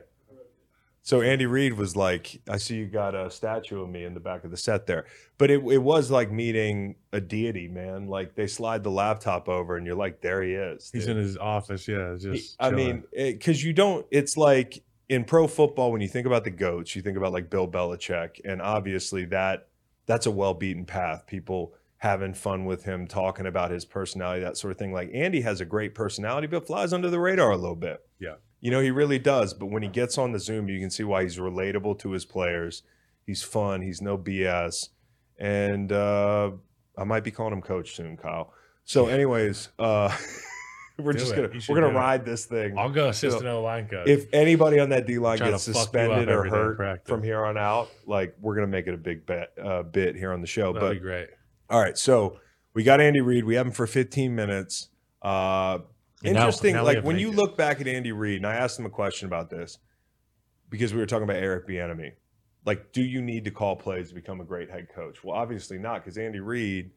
So 1.00 1.20
Andy 1.20 1.44
Reid 1.44 1.74
was 1.74 1.96
like, 1.96 2.40
"I 2.48 2.58
see 2.58 2.76
you 2.76 2.86
got 2.86 3.14
a 3.14 3.30
statue 3.30 3.82
of 3.82 3.88
me 3.90 4.04
in 4.04 4.14
the 4.14 4.20
back 4.20 4.44
of 4.44 4.50
the 4.50 4.56
set 4.56 4.86
there." 4.86 5.06
But 5.36 5.50
it, 5.50 5.62
it 5.64 5.78
was 5.78 6.10
like 6.10 6.30
meeting 6.30 6.96
a 7.12 7.20
deity, 7.20 7.68
man. 7.68 8.06
Like 8.06 8.34
they 8.34 8.46
slide 8.46 8.82
the 8.82 8.90
laptop 8.90 9.48
over, 9.48 9.76
and 9.76 9.86
you're 9.86 9.96
like, 9.96 10.20
"There 10.22 10.42
he 10.42 10.52
is." 10.52 10.90
He's 10.92 11.06
in 11.06 11.18
his 11.18 11.36
office. 11.36 11.88
Yeah, 11.88 12.16
just. 12.18 12.56
I 12.58 12.70
mean, 12.70 13.04
because 13.12 13.62
you 13.62 13.74
don't. 13.74 14.06
It's 14.10 14.38
like 14.38 14.82
in 15.08 15.24
pro 15.24 15.46
football 15.46 15.92
when 15.92 16.00
you 16.00 16.08
think 16.08 16.26
about 16.26 16.44
the 16.44 16.50
goats, 16.50 16.96
you 16.96 17.02
think 17.02 17.16
about 17.16 17.32
like 17.32 17.50
Bill 17.50 17.68
Belichick, 17.68 18.40
and 18.44 18.62
obviously 18.62 19.24
that 19.26 19.68
that's 20.06 20.26
a 20.26 20.30
well 20.30 20.54
beaten 20.54 20.84
path. 20.84 21.26
People 21.26 21.74
having 21.98 22.34
fun 22.34 22.64
with 22.64 22.84
him, 22.84 23.06
talking 23.06 23.46
about 23.46 23.70
his 23.70 23.84
personality, 23.84 24.42
that 24.42 24.56
sort 24.56 24.70
of 24.70 24.78
thing. 24.78 24.92
Like 24.92 25.10
Andy 25.14 25.40
has 25.40 25.60
a 25.60 25.64
great 25.64 25.94
personality, 25.94 26.46
but 26.46 26.66
flies 26.66 26.92
under 26.92 27.08
the 27.08 27.20
radar 27.20 27.50
a 27.50 27.56
little 27.56 27.76
bit. 27.76 28.04
Yeah. 28.18 28.34
you 28.60 28.70
know 28.70 28.80
he 28.80 28.90
really 28.90 29.18
does. 29.18 29.54
But 29.54 29.66
when 29.66 29.82
he 29.82 29.88
gets 29.88 30.18
on 30.18 30.32
the 30.32 30.38
Zoom, 30.38 30.68
you 30.68 30.80
can 30.80 30.90
see 30.90 31.04
why 31.04 31.22
he's 31.22 31.38
relatable 31.38 31.98
to 32.00 32.10
his 32.12 32.24
players. 32.24 32.82
He's 33.26 33.42
fun. 33.42 33.80
He's 33.80 34.02
no 34.02 34.18
BS, 34.18 34.90
and 35.38 35.90
uh, 35.92 36.50
I 36.96 37.04
might 37.04 37.24
be 37.24 37.30
calling 37.30 37.54
him 37.54 37.62
coach 37.62 37.96
soon, 37.96 38.16
Kyle. 38.16 38.52
So, 38.84 39.06
anyways, 39.06 39.70
uh, 39.78 40.14
we're 40.98 41.12
Do 41.12 41.18
just 41.18 41.32
it. 41.32 41.36
gonna 41.36 41.48
we're 41.68 41.74
gonna 41.80 41.88
do 41.92 41.96
it. 41.96 42.00
ride 42.00 42.24
this 42.24 42.44
thing. 42.46 42.78
I'll 42.78 42.90
go 42.90 43.08
assistant 43.08 43.46
O 43.46 43.62
line 43.62 43.88
coach. 43.88 44.06
If 44.08 44.26
anybody 44.32 44.78
on 44.78 44.90
that 44.90 45.06
D 45.06 45.18
line 45.18 45.38
gets 45.38 45.64
to 45.64 45.72
fuck 45.72 45.74
you 45.74 45.80
up 45.80 45.84
suspended 45.86 46.28
or 46.28 46.38
every 46.46 46.50
day 46.50 46.56
in 46.56 46.62
hurt 46.62 47.06
from 47.06 47.22
here 47.22 47.44
on 47.44 47.58
out, 47.58 47.88
like 48.06 48.36
we're 48.40 48.54
gonna 48.54 48.66
make 48.68 48.86
it 48.86 48.94
a 48.94 48.98
big 48.98 49.26
bet 49.26 49.52
uh, 49.62 49.82
bit 49.82 50.14
here 50.16 50.32
on 50.32 50.40
the 50.40 50.46
show. 50.46 50.72
That'd 50.72 50.88
but 50.88 50.92
be 50.94 51.00
great. 51.00 51.28
all 51.70 51.80
right, 51.80 51.98
so 51.98 52.38
we 52.74 52.82
got 52.84 53.00
Andy 53.00 53.20
Reid. 53.20 53.44
We 53.44 53.54
have 53.56 53.66
him 53.66 53.72
for 53.72 53.86
15 53.86 54.34
minutes. 54.34 54.88
Uh, 55.22 55.78
And 56.24 56.34
now- 56.34 56.40
interesting. 56.42 56.74
now 56.74 56.84
like 56.84 57.02
when 57.04 57.18
you 57.18 57.28
Vegas. 57.30 57.40
look 57.40 57.56
back 57.56 57.80
at 57.80 57.86
Andy 57.88 58.12
Reid, 58.12 58.36
and 58.38 58.46
I 58.46 58.54
asked 58.54 58.78
him 58.78 58.86
a 58.86 58.90
question 58.90 59.26
about 59.26 59.48
this 59.50 59.78
because 60.70 60.92
we 60.94 61.00
were 61.00 61.06
talking 61.06 61.24
about 61.24 61.36
Eric 61.36 61.66
Bieniemy. 61.68 62.12
Like, 62.66 62.92
do 62.92 63.02
you 63.02 63.20
need 63.20 63.44
to 63.44 63.50
call 63.50 63.76
plays 63.76 64.08
to 64.08 64.14
become 64.14 64.40
a 64.40 64.44
great 64.44 64.70
head 64.70 64.88
coach? 64.94 65.22
Well, 65.22 65.36
obviously 65.36 65.78
not, 65.78 66.02
because 66.02 66.16
Andy 66.18 66.40
Reid 66.40 66.92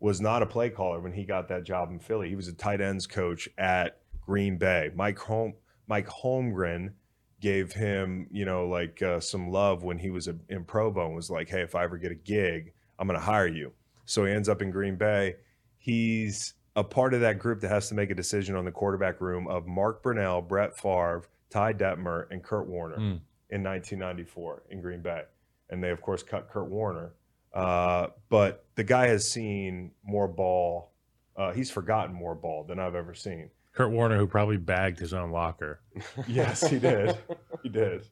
was 0.00 0.20
not 0.20 0.42
a 0.42 0.46
play 0.46 0.68
caller 0.70 1.00
when 1.00 1.12
he 1.12 1.24
got 1.24 1.48
that 1.48 1.64
job 1.64 1.90
in 1.90 1.98
Philly. 1.98 2.28
He 2.28 2.36
was 2.36 2.48
a 2.48 2.52
tight 2.52 2.80
ends 2.80 3.06
coach 3.06 3.48
at 3.58 3.98
Green 4.20 4.58
Bay. 4.58 4.90
Mike 4.94 5.18
Home, 5.20 5.54
Mike 5.86 6.08
Holmgren 6.08 6.92
gave 7.40 7.72
him, 7.72 8.26
you 8.30 8.44
know, 8.44 8.66
like 8.66 9.00
uh, 9.02 9.20
some 9.20 9.50
love 9.50 9.82
when 9.82 9.98
he 9.98 10.10
was 10.10 10.28
a, 10.28 10.36
in 10.48 10.64
Provo 10.64 11.06
and 11.06 11.14
was 11.14 11.30
like, 11.30 11.48
"Hey, 11.48 11.62
if 11.62 11.74
I 11.74 11.84
ever 11.84 11.96
get 11.98 12.12
a 12.12 12.16
gig, 12.16 12.72
I'm 12.98 13.06
going 13.08 13.18
to 13.18 13.24
hire 13.24 13.46
you." 13.46 13.72
So 14.04 14.24
he 14.24 14.32
ends 14.32 14.48
up 14.48 14.62
in 14.62 14.70
Green 14.70 14.96
Bay. 14.96 15.36
He's 15.78 16.54
a 16.74 16.84
part 16.84 17.14
of 17.14 17.20
that 17.20 17.38
group 17.38 17.60
that 17.60 17.68
has 17.70 17.88
to 17.88 17.94
make 17.94 18.10
a 18.10 18.14
decision 18.14 18.54
on 18.56 18.64
the 18.64 18.70
quarterback 18.72 19.20
room 19.20 19.46
of 19.48 19.66
Mark 19.66 20.02
Brunell, 20.02 20.46
Brett 20.46 20.76
Favre, 20.76 21.22
Ty 21.50 21.72
Detmer, 21.74 22.26
and 22.30 22.42
Kurt 22.42 22.66
Warner 22.66 22.96
Mm. 22.96 23.20
in 23.50 23.62
1994 23.62 24.64
in 24.70 24.80
Green 24.82 25.00
Bay. 25.00 25.22
And 25.70 25.82
they, 25.82 25.90
of 25.90 26.00
course, 26.02 26.22
cut 26.22 26.48
Kurt 26.50 26.68
Warner. 26.68 27.12
Uh, 27.56 28.08
but 28.28 28.64
the 28.74 28.84
guy 28.84 29.06
has 29.08 29.30
seen 29.30 29.90
more 30.04 30.28
ball. 30.28 30.90
Uh, 31.36 31.52
he's 31.52 31.70
forgotten 31.70 32.14
more 32.14 32.34
ball 32.34 32.64
than 32.64 32.78
I've 32.78 32.94
ever 32.94 33.14
seen. 33.14 33.50
Kurt 33.72 33.90
Warner, 33.90 34.16
who 34.18 34.26
probably 34.26 34.56
bagged 34.56 34.98
his 34.98 35.12
own 35.14 35.30
locker. 35.30 35.80
Yes, 36.28 36.66
he 36.68 36.78
did. 36.78 37.16
he 37.62 37.68
did. 37.68 38.04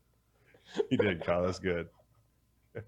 He 0.90 0.96
did, 0.96 1.24
Kyle. 1.24 1.42
That's 1.44 1.58
good. 1.58 1.88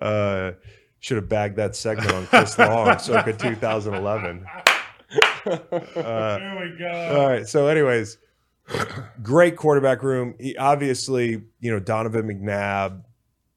Uh, 0.00 0.52
should 1.00 1.16
have 1.16 1.26
bagged 1.26 1.56
that 1.56 1.74
segment 1.74 2.12
on 2.12 2.26
Chris 2.26 2.58
Long, 2.58 2.98
circa 2.98 3.32
2011. 3.32 4.44
Uh, 5.46 5.56
there 5.94 6.58
we 6.60 6.78
go. 6.78 7.18
all 7.18 7.26
right. 7.28 7.48
So, 7.48 7.66
anyways, 7.68 8.18
great 9.22 9.56
quarterback 9.56 10.02
room. 10.02 10.34
He 10.38 10.54
obviously, 10.58 11.44
you 11.60 11.70
know, 11.70 11.78
Donovan 11.78 12.26
McNabb, 12.28 13.04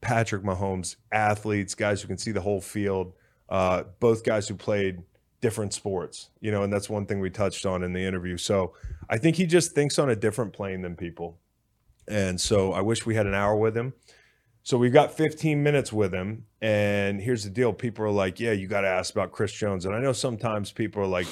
Patrick 0.02 0.44
Mahomes, 0.44 0.96
athletes, 1.12 1.76
guys 1.76 2.02
who 2.02 2.08
can 2.08 2.18
see 2.18 2.32
the 2.32 2.42
whole 2.42 2.62
field. 2.62 3.14
Uh, 3.50 3.84
both 4.00 4.24
guys 4.24 4.48
who 4.48 4.56
played 4.56 5.02
different 5.42 5.74
sports, 5.74 6.30
you 6.40 6.52
know, 6.52 6.64
and 6.64 6.72
that's 6.72 6.90
one 6.90 7.06
thing 7.06 7.20
we 7.20 7.30
touched 7.30 7.66
on 7.66 7.82
in 7.84 7.94
the 7.94 8.06
interview. 8.06 8.38
So, 8.38 8.74
I 9.10 9.18
think 9.18 9.38
he 9.38 9.48
just 9.48 9.72
thinks 9.72 9.98
on 9.98 10.10
a 10.10 10.16
different 10.16 10.54
plane 10.54 10.82
than 10.82 10.96
people. 10.96 11.40
And 12.08 12.40
so, 12.40 12.74
I 12.74 12.82
wish 12.82 13.06
we 13.06 13.16
had 13.16 13.26
an 13.26 13.34
hour 13.34 13.56
with 13.56 13.76
him. 13.76 13.94
So 14.64 14.78
we've 14.78 14.94
got 14.94 15.12
15 15.12 15.64
minutes 15.64 15.92
with 15.92 16.14
him. 16.14 16.46
And 16.62 17.22
here's 17.22 17.44
the 17.44 17.50
deal. 17.50 17.74
People 17.74 18.06
are 18.06 18.12
like, 18.12 18.40
yeah, 18.40 18.52
you 18.52 18.68
got 18.68 18.82
to 18.82 18.88
ask 18.88 19.14
about 19.14 19.32
Chris 19.32 19.52
Jones. 19.52 19.86
And 19.86 19.96
I 19.96 20.00
know 20.00 20.14
sometimes 20.14 20.72
people 20.72 21.02
are 21.02 21.08
like, 21.08 21.28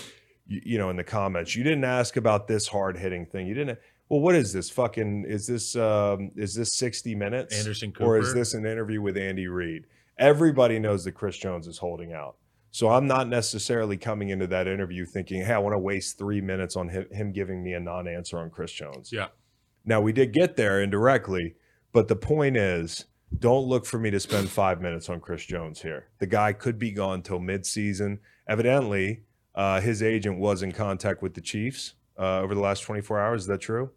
you, 0.48 0.62
you 0.64 0.78
know, 0.78 0.90
in 0.90 0.96
the 0.96 1.04
comments, 1.04 1.56
you 1.56 1.64
didn't 1.64 1.84
ask 1.84 2.18
about 2.18 2.48
this 2.48 2.68
hard 2.68 2.98
hitting 2.98 3.26
thing. 3.26 3.46
You 3.46 3.54
didn't. 3.54 3.80
Well, 4.10 4.22
what 4.22 4.36
is 4.36 4.54
this 4.54 4.70
fucking, 4.70 5.26
is 5.28 5.48
this, 5.48 5.76
um, 5.76 6.32
is 6.36 6.56
this 6.56 6.78
60 6.78 7.16
minutes? 7.16 7.58
Anderson 7.58 7.92
Cooper. 7.92 8.06
Or 8.06 8.20
is 8.20 8.34
this 8.34 8.54
an 8.54 8.66
interview 8.66 9.02
with 9.02 9.18
Andy 9.18 9.48
Reid? 9.48 9.86
Everybody 10.18 10.80
knows 10.80 11.04
that 11.04 11.12
Chris 11.12 11.38
Jones 11.38 11.68
is 11.68 11.78
holding 11.78 12.14
out. 12.14 12.38
So 12.72 12.90
I'm 12.90 13.08
not 13.08 13.28
necessarily 13.28 13.98
coming 13.98 14.30
into 14.30 14.48
that 14.48 14.68
interview 14.68 15.06
thinking, 15.06 15.44
hey, 15.44 15.54
I 15.54 15.58
want 15.58 15.74
to 15.74 15.80
waste 15.80 16.18
three 16.18 16.42
minutes 16.42 16.76
on 16.76 16.90
him, 16.90 17.08
him 17.12 17.32
giving 17.32 17.64
me 17.64 17.74
a 17.74 17.80
non 17.80 18.08
answer 18.08 18.38
on 18.38 18.50
Chris 18.50 18.72
Jones. 18.72 19.12
Yeah. 19.12 19.28
Now 19.86 20.02
we 20.02 20.12
did 20.12 20.34
get 20.34 20.58
there 20.58 20.82
indirectly, 20.82 21.56
but 21.92 22.08
the 22.08 22.16
point 22.16 22.58
is, 22.58 23.06
don't 23.40 23.66
look 23.66 23.86
for 23.86 23.98
me 23.98 24.12
to 24.12 24.20
spend 24.20 24.50
five 24.50 24.82
minutes 24.82 25.10
on 25.10 25.20
Chris 25.20 25.46
Jones 25.46 25.82
here. 25.82 26.10
The 26.20 26.28
guy 26.28 26.54
could 26.54 26.78
be 26.78 26.92
gone 26.92 27.22
till 27.22 27.40
midseason. 27.40 28.20
Evidently, 28.48 29.24
uh, 29.56 29.82
his 29.82 30.04
agent 30.04 30.40
was 30.40 30.62
in 30.62 30.72
contact 30.72 31.22
with 31.22 31.34
the 31.34 31.42
Chiefs 31.42 31.96
uh, 32.20 32.40
over 32.42 32.54
the 32.54 32.62
last 32.62 32.82
24 32.82 33.20
hours. 33.20 33.42
Is 33.42 33.48
that 33.48 33.62
true? 33.62 33.92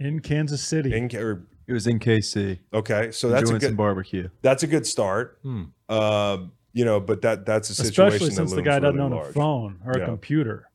In 0.00 0.20
Kansas 0.20 0.62
City. 0.62 0.92
In, 0.96 1.14
or, 1.16 1.46
It 1.68 1.72
was 1.72 1.86
in 1.86 1.98
KC. 2.00 2.58
okay, 2.72 3.10
so 3.12 3.28
that's 3.28 3.42
a 3.42 3.44
enjoying 3.54 3.60
some 3.60 3.70
good 3.70 3.76
barbecue. 3.76 4.28
that's 4.42 4.62
a 4.64 4.66
good 4.66 4.86
start. 4.86 5.38
Hmm. 5.42 5.64
Um, 5.88 6.52
you 6.72 6.84
know, 6.84 6.98
but 7.00 7.22
that 7.22 7.44
that's 7.46 7.68
a 7.70 7.74
situation 7.74 8.12
Especially 8.12 8.28
that 8.30 8.34
since 8.36 8.52
the 8.54 8.62
guy 8.62 8.78
doesn't 8.78 8.96
really 8.96 9.04
own 9.06 9.10
large. 9.12 9.30
a 9.30 9.32
phone 9.32 9.80
or 9.84 9.94
Yeah. 9.96 10.04
a 10.04 10.06
computer. 10.06 10.66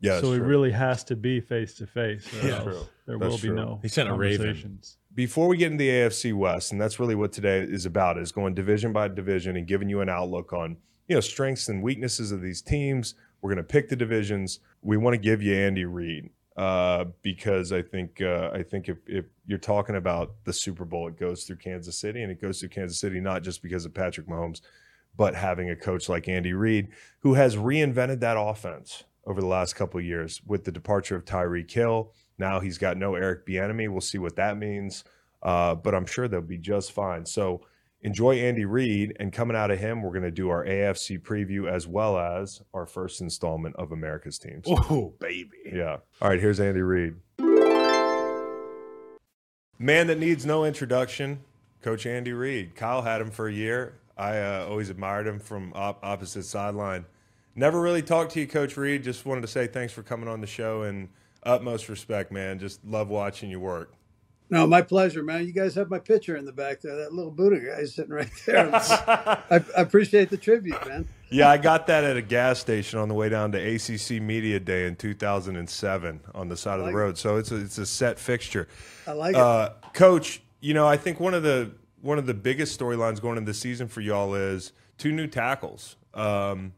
Yeah, 0.00 0.20
so 0.20 0.30
that's 0.32 0.34
he 0.34 0.40
really 0.40 0.70
has 0.72 1.04
to 1.04 1.16
be 1.16 1.40
face 1.40 1.74
to 1.76 1.86
face. 1.86 2.26
or 2.32 2.36
That's 2.36 2.52
else 2.54 2.62
true. 2.64 2.80
There 3.06 3.18
That's 3.18 3.30
will 3.30 3.36
be 3.38 3.48
true. 3.48 3.56
no 3.56 3.78
He 3.82 3.88
sent 3.88 4.08
a 4.08 4.12
raven. 4.14 4.38
conversations. 4.46 4.96
before 5.14 5.48
we 5.48 5.56
get 5.56 5.70
into 5.72 5.82
the 5.84 5.90
AFC 5.90 6.32
West, 6.34 6.72
and 6.72 6.80
that's 6.80 6.98
really 6.98 7.14
what 7.14 7.32
today 7.32 7.60
is 7.62 7.86
about, 7.86 8.18
is 8.18 8.32
going 8.32 8.54
division 8.54 8.92
by 8.92 9.08
division 9.08 9.56
and 9.56 9.66
giving 9.66 9.88
you 9.88 10.00
an 10.00 10.08
outlook 10.08 10.52
on 10.52 10.76
you 11.08 11.14
know 11.14 11.20
strengths 11.20 11.68
and 11.68 11.82
weaknesses 11.82 12.32
of 12.32 12.42
these 12.42 12.60
teams. 12.60 13.14
We're 13.40 13.50
going 13.50 13.58
to 13.64 13.72
pick 13.72 13.88
the 13.90 13.96
divisions. 13.96 14.60
We 14.82 14.96
want 14.96 15.14
to 15.14 15.18
give 15.18 15.42
you 15.42 15.54
Andy 15.54 15.84
Reid 15.84 16.30
uh, 16.56 17.04
because 17.22 17.72
I 17.72 17.82
think 17.82 18.20
uh, 18.20 18.50
I 18.52 18.62
think 18.62 18.88
if, 18.88 18.98
if 19.06 19.24
you're 19.46 19.58
talking 19.58 19.96
about 19.96 20.34
the 20.44 20.52
Super 20.52 20.84
Bowl, 20.84 21.08
it 21.08 21.18
goes 21.18 21.44
through 21.44 21.56
Kansas 21.56 21.98
City, 21.98 22.22
and 22.22 22.30
it 22.30 22.40
goes 22.40 22.60
through 22.60 22.68
Kansas 22.68 22.98
City 22.98 23.20
not 23.20 23.42
just 23.42 23.62
because 23.62 23.84
of 23.84 23.94
Patrick 23.94 24.28
Mahomes, 24.28 24.60
but 25.16 25.34
having 25.34 25.70
a 25.70 25.76
coach 25.76 26.08
like 26.08 26.28
Andy 26.28 26.52
Reid 26.52 26.88
who 27.20 27.34
has 27.34 27.56
reinvented 27.56 28.20
that 28.20 28.38
offense 28.38 29.04
over 29.26 29.40
the 29.40 29.46
last 29.46 29.74
couple 29.74 30.00
years 30.00 30.42
with 30.46 30.64
the 30.64 30.72
departure 30.72 31.16
of 31.16 31.24
Tyreek 31.24 31.70
Hill. 31.70 32.12
Now 32.38 32.60
he's 32.60 32.78
got 32.78 32.96
no 32.96 33.14
Eric 33.14 33.46
Bieniemy. 33.46 33.88
We'll 33.88 34.00
see 34.00 34.18
what 34.18 34.36
that 34.36 34.58
means, 34.58 35.04
uh, 35.42 35.74
but 35.74 35.94
I'm 35.94 36.06
sure 36.06 36.28
they'll 36.28 36.40
be 36.40 36.58
just 36.58 36.92
fine. 36.92 37.24
So 37.24 37.62
enjoy 38.04 38.36
Andy 38.36 38.64
Reid. 38.64 39.16
And 39.18 39.32
coming 39.32 39.56
out 39.56 39.70
of 39.70 39.80
him, 39.80 40.02
we're 40.02 40.10
going 40.10 40.22
to 40.22 40.30
do 40.30 40.50
our 40.50 40.64
AFC 40.64 41.20
preview 41.20 41.68
as 41.68 41.88
well 41.88 42.16
as 42.18 42.62
our 42.72 42.86
first 42.86 43.20
installment 43.20 43.74
of 43.76 43.90
America's 43.90 44.38
Teams. 44.38 44.66
Oh, 44.68 45.14
baby. 45.18 45.56
Yeah. 45.72 45.96
All 46.22 46.28
right, 46.28 46.40
here's 46.40 46.60
Andy 46.60 46.82
Reid. 46.82 47.14
Man 49.78 50.06
that 50.06 50.18
needs 50.18 50.46
no 50.46 50.64
introduction, 50.64 51.40
Coach 51.82 52.06
Andy 52.06 52.32
Reid. 52.32 52.76
Kyle 52.76 53.02
had 53.02 53.20
him 53.20 53.30
for 53.30 53.48
a 53.48 53.52
year. 53.52 53.94
I 54.16 54.38
uh, 54.38 54.66
always 54.68 54.90
admired 54.90 55.26
him 55.26 55.40
from 55.40 55.72
op- 55.74 56.04
opposite 56.04 56.44
sideline. 56.44 57.06
Never 57.56 57.80
really 57.80 58.02
talked 58.02 58.32
to 58.32 58.40
you, 58.40 58.46
Coach 58.46 58.76
Reid. 58.76 59.02
Just 59.02 59.26
wanted 59.26 59.40
to 59.40 59.48
say 59.48 59.66
thanks 59.66 59.92
for 59.92 60.02
coming 60.02 60.28
on 60.28 60.40
the 60.40 60.46
show 60.46 60.82
and 60.82 61.08
utmost 61.42 61.88
respect, 61.88 62.30
man. 62.30 62.58
Just 62.58 62.84
love 62.84 63.08
watching 63.08 63.50
you 63.50 63.58
work. 63.60 63.92
No, 64.50 64.66
my 64.66 64.82
pleasure, 64.82 65.22
man. 65.22 65.46
You 65.46 65.52
guys 65.52 65.74
have 65.74 65.88
my 65.88 65.98
picture 65.98 66.36
in 66.36 66.44
the 66.44 66.52
back 66.52 66.82
there. 66.82 66.96
That 66.96 67.14
little 67.14 67.30
Buddha 67.30 67.60
guy 67.60 67.84
sitting 67.84 68.12
right 68.12 68.30
there. 68.44 68.70
I, 68.74 69.42
I, 69.50 69.64
appreciate 69.80 70.28
the 70.28 70.36
tribute, 70.36 70.86
man. 70.86 71.08
Yeah, 71.30 71.48
I 71.48 71.56
got 71.56 71.86
that 71.86 72.04
at 72.04 72.16
a 72.16 72.22
gas 72.22 72.58
station 72.58 72.98
on 72.98 73.08
the 73.08 73.14
way 73.14 73.30
down 73.30 73.52
to 73.52 73.58
ACC 73.58 74.22
Media 74.22 74.60
Day 74.60 74.86
in 74.86 74.96
2007 74.96 76.20
on 76.34 76.48
the 76.48 76.56
side 76.56 76.72
like 76.72 76.80
of 76.80 76.86
the 76.86 76.92
road. 76.92 77.14
It. 77.14 77.18
So 77.18 77.36
it's 77.36 77.50
a, 77.50 77.56
it's 77.56 77.78
a 77.78 77.86
set 77.86 78.18
fixture. 78.18 78.68
I 79.06 79.12
like 79.12 79.34
uh, 79.34 79.70
it, 79.82 79.94
Coach. 79.94 80.42
You 80.60 80.74
know, 80.74 80.86
I 80.86 80.98
think 80.98 81.20
one 81.20 81.34
of 81.34 81.42
the 81.42 81.72
one 82.02 82.18
of 82.18 82.26
the 82.26 82.34
biggest 82.34 82.78
storylines 82.78 83.20
going 83.20 83.38
into 83.38 83.50
the 83.50 83.58
season 83.58 83.88
for 83.88 84.02
y'all 84.02 84.34
is 84.34 84.72
two 84.98 85.10
new 85.10 85.26
tackles. 85.26 85.96
Um, 86.12 86.74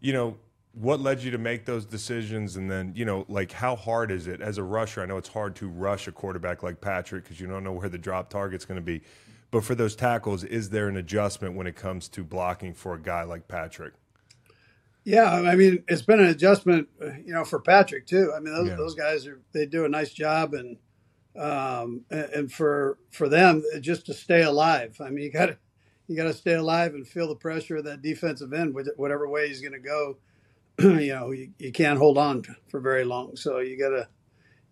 you 0.00 0.12
know, 0.12 0.36
what 0.72 1.00
led 1.00 1.22
you 1.22 1.30
to 1.32 1.38
make 1.38 1.64
those 1.64 1.84
decisions? 1.84 2.56
And 2.56 2.70
then 2.70 2.92
you 2.94 3.04
know 3.04 3.24
like 3.28 3.52
how 3.52 3.76
hard 3.76 4.10
is 4.10 4.26
it 4.26 4.40
as 4.40 4.58
a 4.58 4.62
rusher? 4.62 5.02
I 5.02 5.06
know 5.06 5.16
it's 5.16 5.28
hard 5.28 5.56
to 5.56 5.68
rush 5.68 6.06
a 6.06 6.12
quarterback 6.12 6.62
like 6.62 6.80
patrick 6.80 7.24
because 7.24 7.40
you 7.40 7.46
don't 7.46 7.64
know 7.64 7.72
where 7.72 7.88
the 7.88 7.98
drop 7.98 8.30
target's 8.30 8.64
going 8.64 8.76
to 8.76 8.84
be. 8.84 9.02
But 9.50 9.64
for 9.64 9.74
those 9.74 9.96
tackles 9.96 10.44
is 10.44 10.70
there 10.70 10.88
an 10.88 10.96
adjustment 10.96 11.56
when 11.56 11.66
it 11.66 11.74
comes 11.74 12.08
to 12.10 12.22
blocking 12.22 12.72
for 12.74 12.94
a 12.94 13.00
guy 13.00 13.24
like 13.24 13.48
patrick? 13.48 13.94
Yeah 15.02 15.32
i 15.32 15.56
mean 15.56 15.82
it's 15.88 16.02
been 16.02 16.20
an 16.20 16.26
adjustment 16.26 16.88
you 17.00 17.32
know 17.32 17.44
for 17.44 17.60
patrick 17.60 18.06
too. 18.06 18.32
I 18.34 18.40
mean 18.40 18.54
those, 18.54 18.68
yeah. 18.68 18.76
those 18.76 18.94
guys 18.94 19.26
are 19.26 19.40
they 19.52 19.66
do 19.66 19.84
a 19.84 19.88
nice 19.88 20.12
job 20.12 20.54
and 20.54 20.76
um 21.36 22.02
and 22.10 22.50
for 22.52 22.98
for 23.10 23.28
them 23.28 23.64
just 23.80 24.06
to 24.06 24.14
stay 24.14 24.42
alive. 24.42 25.00
I 25.00 25.10
mean 25.10 25.24
you 25.24 25.32
got 25.32 25.46
to 25.46 25.58
you 26.06 26.16
got 26.16 26.24
to 26.24 26.34
stay 26.34 26.54
alive 26.54 26.94
and 26.94 27.06
feel 27.06 27.28
the 27.28 27.36
pressure 27.36 27.76
of 27.76 27.84
that 27.84 28.02
defensive 28.02 28.52
end 28.52 28.76
whatever 28.96 29.28
way 29.28 29.46
he's 29.46 29.60
going 29.60 29.72
to 29.72 29.78
go 29.78 30.16
you 30.80 31.14
know 31.14 31.30
you, 31.30 31.50
you 31.58 31.72
can't 31.72 31.98
hold 31.98 32.18
on 32.18 32.44
for 32.68 32.80
very 32.80 33.04
long. 33.04 33.36
So 33.36 33.58
you 33.58 33.78
gotta 33.78 34.08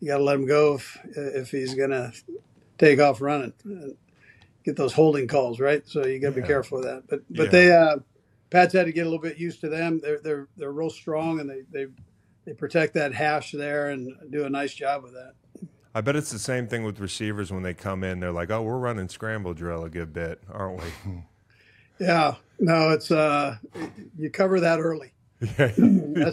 you 0.00 0.08
gotta 0.08 0.22
let 0.22 0.36
him 0.36 0.46
go 0.46 0.74
if 0.74 0.98
if 1.16 1.50
he's 1.50 1.74
gonna 1.74 2.12
take 2.78 3.00
off 3.00 3.20
running. 3.20 3.52
Get 4.64 4.76
those 4.76 4.92
holding 4.92 5.28
calls 5.28 5.60
right. 5.60 5.86
So 5.86 6.06
you 6.06 6.18
gotta 6.18 6.36
yeah. 6.36 6.42
be 6.42 6.46
careful 6.46 6.78
with 6.78 6.86
that. 6.86 7.04
But 7.08 7.22
but 7.30 7.44
yeah. 7.44 7.50
they 7.50 7.72
uh, 7.72 7.96
Pat's 8.50 8.72
had 8.72 8.86
to 8.86 8.92
get 8.92 9.02
a 9.02 9.10
little 9.10 9.20
bit 9.20 9.38
used 9.38 9.60
to 9.60 9.68
them. 9.68 10.00
They're 10.00 10.20
they're 10.20 10.48
they're 10.56 10.72
real 10.72 10.90
strong 10.90 11.40
and 11.40 11.48
they 11.48 11.62
they 11.70 11.86
they 12.44 12.54
protect 12.54 12.94
that 12.94 13.14
hash 13.14 13.52
there 13.52 13.90
and 13.90 14.14
do 14.30 14.44
a 14.44 14.50
nice 14.50 14.74
job 14.74 15.02
with 15.02 15.12
that. 15.12 15.34
I 15.94 16.00
bet 16.00 16.16
it's 16.16 16.30
the 16.30 16.38
same 16.38 16.68
thing 16.68 16.84
with 16.84 17.00
receivers 17.00 17.50
when 17.50 17.62
they 17.62 17.74
come 17.74 18.04
in. 18.04 18.20
They're 18.20 18.32
like, 18.32 18.50
"Oh, 18.50 18.62
we're 18.62 18.78
running 18.78 19.08
scramble 19.08 19.54
drill 19.54 19.84
a 19.84 19.90
good 19.90 20.12
bit, 20.12 20.40
aren't 20.50 20.82
we?" 20.82 21.24
yeah. 21.98 22.36
No, 22.60 22.90
it's 22.90 23.10
uh, 23.10 23.56
you 24.16 24.30
cover 24.30 24.60
that 24.60 24.80
early. 24.80 25.12
Yeah, 25.58 25.66
that's 25.76 25.76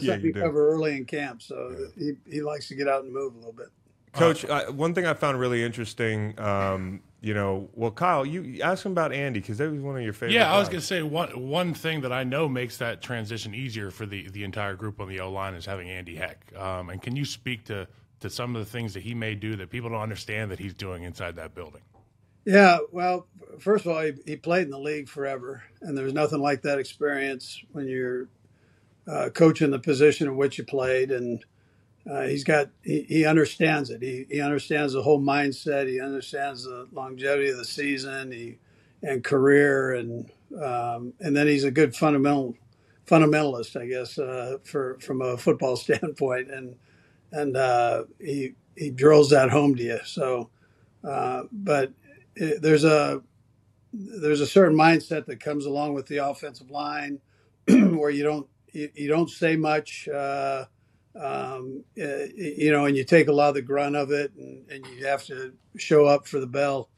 yeah, 0.04 0.14
something 0.14 0.26
you 0.26 0.34
cover 0.34 0.70
early 0.70 0.98
in 0.98 1.06
camp. 1.06 1.42
So 1.42 1.76
yeah. 1.96 2.14
he, 2.26 2.32
he 2.38 2.42
likes 2.42 2.68
to 2.70 2.76
get 2.76 2.88
out 2.88 3.04
and 3.04 3.14
move 3.14 3.34
a 3.36 3.38
little 3.38 3.54
bit. 3.54 3.68
Coach, 4.14 4.46
uh, 4.46 4.72
one 4.72 4.94
thing 4.94 5.06
I 5.06 5.14
found 5.14 5.40
really 5.40 5.64
interesting, 5.64 6.40
um, 6.40 7.02
you 7.22 7.34
know, 7.34 7.70
well, 7.74 7.92
Kyle, 7.92 8.26
you 8.26 8.62
ask 8.62 8.86
him 8.86 8.94
about 8.94 9.12
Andy 9.12 9.42
because 9.42 9.58
that 9.58 9.70
was 9.70 9.82
one 9.82 9.98
of 9.98 10.04
your 10.04 10.14
favorite. 10.14 10.34
Yeah, 10.34 10.54
I 10.54 10.58
was 10.58 10.70
going 10.70 10.80
to 10.80 10.86
say 10.86 11.02
one 11.02 11.30
one 11.50 11.74
thing 11.74 12.02
that 12.02 12.14
I 12.14 12.24
know 12.24 12.48
makes 12.48 12.78
that 12.78 13.02
transition 13.02 13.54
easier 13.54 13.92
for 13.92 14.06
the 14.06 14.30
the 14.30 14.44
entire 14.44 14.76
group 14.76 15.02
on 15.02 15.10
the 15.10 15.20
O 15.20 15.32
line 15.32 15.54
is 15.54 15.66
having 15.66 15.90
Andy 15.90 16.16
Heck. 16.16 16.52
Um, 16.56 16.90
and 16.90 17.02
can 17.02 17.16
you 17.16 17.26
speak 17.26 17.66
to 17.66 17.88
to 18.22 18.30
some 18.30 18.56
of 18.56 18.64
the 18.64 18.72
things 18.72 18.94
that 18.94 19.04
he 19.04 19.14
may 19.14 19.36
do 19.36 19.56
that 19.58 19.70
people 19.70 19.90
don't 19.90 20.02
understand 20.02 20.50
that 20.52 20.60
he's 20.60 20.74
doing 20.74 21.04
inside 21.04 21.36
that 21.36 21.54
building? 21.54 21.82
Yeah, 22.46 22.78
well, 22.92 23.28
first 23.60 23.86
of 23.86 23.92
all, 23.92 24.02
he, 24.02 24.14
he 24.26 24.36
played 24.36 24.66
in 24.66 24.70
the 24.70 24.80
league 24.80 25.10
forever, 25.10 25.64
and 25.82 25.98
there's 25.98 26.14
nothing 26.14 26.40
like 26.40 26.62
that 26.62 26.78
experience 26.78 27.62
when 27.72 27.88
you're 27.88 28.28
uh, 29.08 29.30
coaching 29.34 29.72
the 29.72 29.80
position 29.80 30.28
in 30.28 30.38
which 30.38 30.58
he 30.58 30.64
played, 30.64 31.12
and 31.12 31.46
uh, 32.10 32.24
he's 32.24 32.44
got 32.44 32.70
he, 32.84 33.04
he 33.04 33.26
understands 33.26 33.90
it. 33.90 34.02
He 34.02 34.26
he 34.30 34.42
understands 34.42 34.94
the 34.94 35.04
whole 35.04 35.22
mindset. 35.22 35.88
He 35.88 36.00
understands 36.02 36.64
the 36.64 36.88
longevity 36.92 37.50
of 37.50 37.58
the 37.58 37.66
season, 37.66 38.32
he 38.32 38.60
and 39.04 39.24
career, 39.24 39.94
and 39.94 40.30
um, 40.62 41.14
and 41.20 41.36
then 41.36 41.48
he's 41.48 41.64
a 41.64 41.72
good 41.72 41.96
fundamental 41.96 42.56
fundamentalist, 43.08 43.80
I 43.80 43.88
guess, 43.88 44.18
uh, 44.18 44.58
for 44.64 44.98
from 45.00 45.22
a 45.22 45.38
football 45.38 45.76
standpoint, 45.78 46.52
and 46.52 46.76
and 47.32 47.58
uh, 47.58 48.06
he 48.20 48.56
he 48.78 48.90
drills 48.92 49.30
that 49.32 49.50
home 49.50 49.76
to 49.76 49.84
you. 49.84 50.00
So, 50.06 50.50
uh, 51.08 51.44
but 51.52 51.94
it, 52.36 52.62
there's 52.62 52.84
a 52.86 53.22
there's 53.94 54.42
a 54.42 54.48
certain 54.48 54.78
mindset 54.78 55.26
that 55.28 55.40
comes 55.40 55.66
along 55.66 55.94
with 55.94 56.08
the 56.08 56.18
offensive 56.18 56.72
line 56.72 57.20
where 57.68 58.10
you 58.10 58.24
don't 58.24 58.48
you, 58.76 58.90
you 58.94 59.08
don't 59.08 59.30
say 59.30 59.56
much, 59.56 60.08
uh, 60.10 60.66
um, 61.16 61.84
uh, 62.00 62.26
you 62.36 62.72
know, 62.72 62.86
and 62.86 62.96
you 62.96 63.06
take 63.06 63.30
a 63.30 63.32
lot 63.32 63.50
of 63.50 63.56
the 63.56 63.62
grunt 63.62 63.96
of 63.96 64.12
it, 64.12 64.34
and, 64.38 64.70
and 64.70 64.86
you 64.88 65.06
have 65.06 65.24
to 65.26 65.54
show 65.78 66.06
up 66.06 66.28
for 66.28 66.40
the 66.40 66.48
bell, 66.48 66.90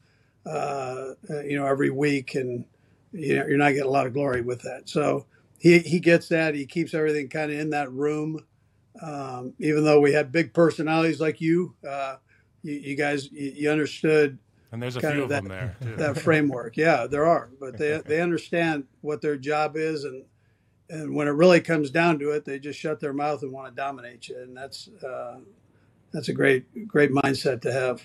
uh, 0.44 1.12
uh, 1.30 1.40
you 1.42 1.56
know, 1.56 1.66
every 1.66 1.90
week, 1.90 2.34
and 2.34 2.64
you 3.12 3.36
know, 3.36 3.46
you're 3.46 3.58
not 3.58 3.70
getting 3.70 3.86
a 3.86 3.90
lot 3.90 4.06
of 4.06 4.12
glory 4.12 4.42
with 4.42 4.62
that. 4.62 4.88
So 4.88 5.26
he 5.58 5.78
he 5.78 6.00
gets 6.00 6.28
that. 6.28 6.54
He 6.54 6.66
keeps 6.66 6.94
everything 6.94 7.28
kind 7.28 7.52
of 7.52 7.58
in 7.58 7.70
that 7.70 7.92
room. 7.92 8.44
Um, 9.00 9.54
even 9.60 9.84
though 9.84 10.00
we 10.00 10.12
had 10.12 10.32
big 10.32 10.52
personalities 10.52 11.20
like 11.20 11.40
you, 11.40 11.76
uh, 11.88 12.16
you, 12.64 12.74
you, 12.74 12.96
guys, 12.96 13.30
you, 13.30 13.52
you, 13.54 13.70
understood. 13.70 14.38
And 14.72 14.82
there's 14.82 14.96
a 14.96 15.00
few 15.00 15.22
of, 15.22 15.28
that, 15.28 15.44
them 15.44 15.48
there 15.48 15.76
too. 15.80 15.94
That 15.94 16.18
framework, 16.18 16.76
yeah, 16.76 17.06
there 17.06 17.24
are, 17.24 17.48
but 17.60 17.78
they 17.78 18.02
they 18.06 18.20
understand 18.20 18.84
what 19.00 19.22
their 19.22 19.36
job 19.36 19.76
is 19.76 20.02
and 20.02 20.24
and 20.90 21.14
when 21.14 21.28
it 21.28 21.32
really 21.32 21.60
comes 21.60 21.90
down 21.90 22.18
to 22.20 22.30
it, 22.30 22.44
they 22.44 22.58
just 22.58 22.78
shut 22.78 23.00
their 23.00 23.12
mouth 23.12 23.42
and 23.42 23.52
want 23.52 23.68
to 23.68 23.74
dominate 23.74 24.28
you, 24.28 24.38
and 24.38 24.56
that's 24.56 24.88
uh, 25.04 25.38
that's 26.12 26.28
a 26.28 26.32
great 26.32 26.88
great 26.88 27.10
mindset 27.10 27.60
to 27.62 27.72
have. 27.72 28.02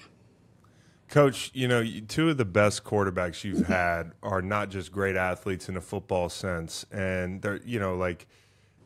Coach, 1.09 1.51
you 1.53 1.67
know, 1.67 1.85
two 2.07 2.29
of 2.29 2.37
the 2.37 2.45
best 2.45 2.83
quarterbacks 2.83 3.43
you've 3.43 3.67
had 3.67 4.13
are 4.21 4.41
not 4.41 4.69
just 4.69 4.91
great 4.91 5.15
athletes 5.15 5.69
in 5.69 5.77
a 5.77 5.81
football 5.81 6.29
sense, 6.29 6.85
and 6.91 7.41
they're 7.41 7.61
you 7.65 7.79
know 7.79 7.95
like 7.95 8.27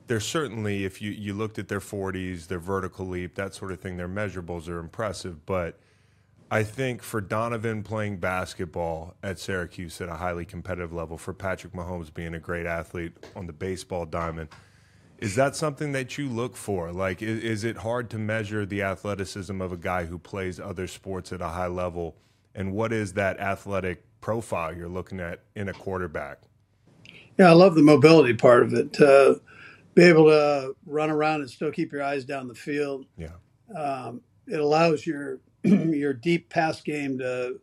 they're 0.08 0.20
certainly 0.20 0.86
if 0.86 1.02
you 1.02 1.12
you 1.12 1.34
looked 1.34 1.60
at 1.60 1.68
their 1.68 1.80
40s, 1.80 2.48
their 2.48 2.60
vertical 2.60 3.08
leap, 3.08 3.36
that 3.36 3.54
sort 3.54 3.72
of 3.72 3.80
thing, 3.80 3.98
their 3.98 4.10
measurables 4.10 4.68
are 4.68 4.80
impressive, 4.80 5.46
but 5.46 5.80
I 6.50 6.64
think 6.64 7.04
for 7.04 7.20
Donovan 7.20 7.84
playing 7.84 8.18
basketball 8.18 9.16
at 9.22 9.38
Syracuse 9.38 10.00
at 10.00 10.08
a 10.08 10.16
highly 10.16 10.46
competitive 10.46 10.94
level, 10.94 11.18
for 11.18 11.34
Patrick 11.34 11.74
Mahomes 11.74 12.14
being 12.14 12.34
a 12.34 12.40
great 12.40 12.66
athlete 12.66 13.14
on 13.36 13.48
the 13.48 13.54
baseball 13.54 14.06
diamond, 14.06 14.50
is 15.18 15.36
that 15.36 15.56
something 15.56 15.92
that 15.92 16.18
you 16.18 16.30
look 16.30 16.56
for? 16.56 16.94
Like, 16.94 17.22
is, 17.22 17.44
is, 17.44 17.64
it 17.64 17.78
hard 17.78 18.10
to 18.12 18.18
measure 18.18 18.66
the 18.66 18.84
athleticism 18.84 19.62
of 19.62 19.72
a 19.74 19.78
guy 19.78 20.06
who 20.06 20.18
plays 20.18 20.60
other 20.60 20.88
sports 20.88 21.34
at 21.34 21.42
a 21.42 21.50
high 21.50 21.68
level? 21.68 22.16
And 22.56 22.72
what 22.72 22.94
is 22.94 23.14
that 23.14 23.40
athletic 23.40 24.04
profile 24.22 24.76
you're 24.76 24.88
looking 24.88 25.20
at 25.20 25.42
in 25.56 25.70
a 25.70 25.74
quarterback? 25.74 26.40
Yeah, 27.38 27.50
I 27.50 27.54
love 27.54 27.76
the 27.76 27.84
mobility 27.84 28.34
part 28.34 28.64
of 28.64 28.74
it. 28.74 29.00
Uh, 29.00 29.36
be 29.96 30.04
able 30.04 30.26
to 30.26 30.76
run 30.86 31.10
around 31.10 31.42
and 31.42 31.50
still 31.50 31.72
keep 31.72 31.92
your 31.92 32.04
eyes 32.04 32.24
down 32.24 32.48
the 32.48 32.56
field. 32.56 33.06
Yeah. 33.18 33.30
Um, 33.76 34.22
it 34.48 34.60
allows 34.60 35.06
your 35.06 35.40
your 35.94 36.14
deep 36.14 36.50
pass 36.50 36.82
game 36.82 37.18
to 37.20 37.60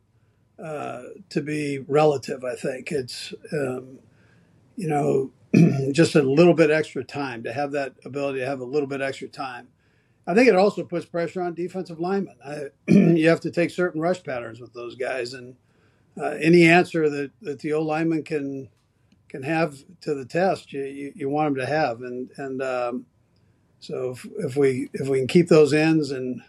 uh, 0.63 1.03
to 1.31 1.41
be 1.41 1.79
relative. 1.79 2.45
I 2.45 2.55
think 2.55 2.93
it's 2.93 3.35
um, 3.53 3.99
you 4.77 4.89
know 4.89 5.31
just 5.93 6.15
a 6.15 6.23
little 6.23 6.55
bit 6.55 6.71
extra 6.71 7.05
time 7.05 7.43
to 7.45 7.53
have 7.53 7.73
that 7.73 7.95
ability 8.05 8.41
to 8.41 8.47
have 8.47 8.61
a 8.61 8.65
little 8.65 8.89
bit 8.89 9.01
extra 9.01 9.29
time. 9.29 9.69
I 10.27 10.35
think 10.35 10.49
it 10.49 10.57
also 10.57 10.85
puts 10.85 11.05
pressure 11.05 11.43
on 11.43 11.55
defensive 11.55 12.01
linemen. 12.01 12.37
I, 12.45 12.69
you 12.89 13.29
have 13.29 13.41
to 13.41 13.51
take 13.51 13.71
certain 13.71 14.01
rush 14.01 14.23
patterns 14.23 14.61
with 14.61 14.73
those 14.73 14.95
guys, 14.95 15.35
and 15.35 15.57
uh, 16.19 16.37
any 16.41 16.65
answer 16.65 17.11
that, 17.11 17.33
that 17.43 17.59
the 17.61 17.73
O 17.73 17.83
lineman 17.83 18.23
can 18.23 18.69
can 19.29 19.43
have 19.43 19.77
to 20.01 20.15
the 20.15 20.25
test, 20.25 20.73
you, 20.73 20.85
you, 20.85 21.13
you 21.17 21.29
want 21.29 21.57
them 21.57 21.67
to 21.67 21.71
have, 21.71 22.03
and 22.03 22.31
and 22.37 22.63
um, 22.63 23.07
so 23.81 24.13
if, 24.13 24.27
if 24.39 24.57
we 24.57 24.89
if 24.93 25.09
we 25.09 25.19
can 25.19 25.27
keep 25.27 25.49
those 25.49 25.73
ends 25.73 26.11
and 26.11 26.43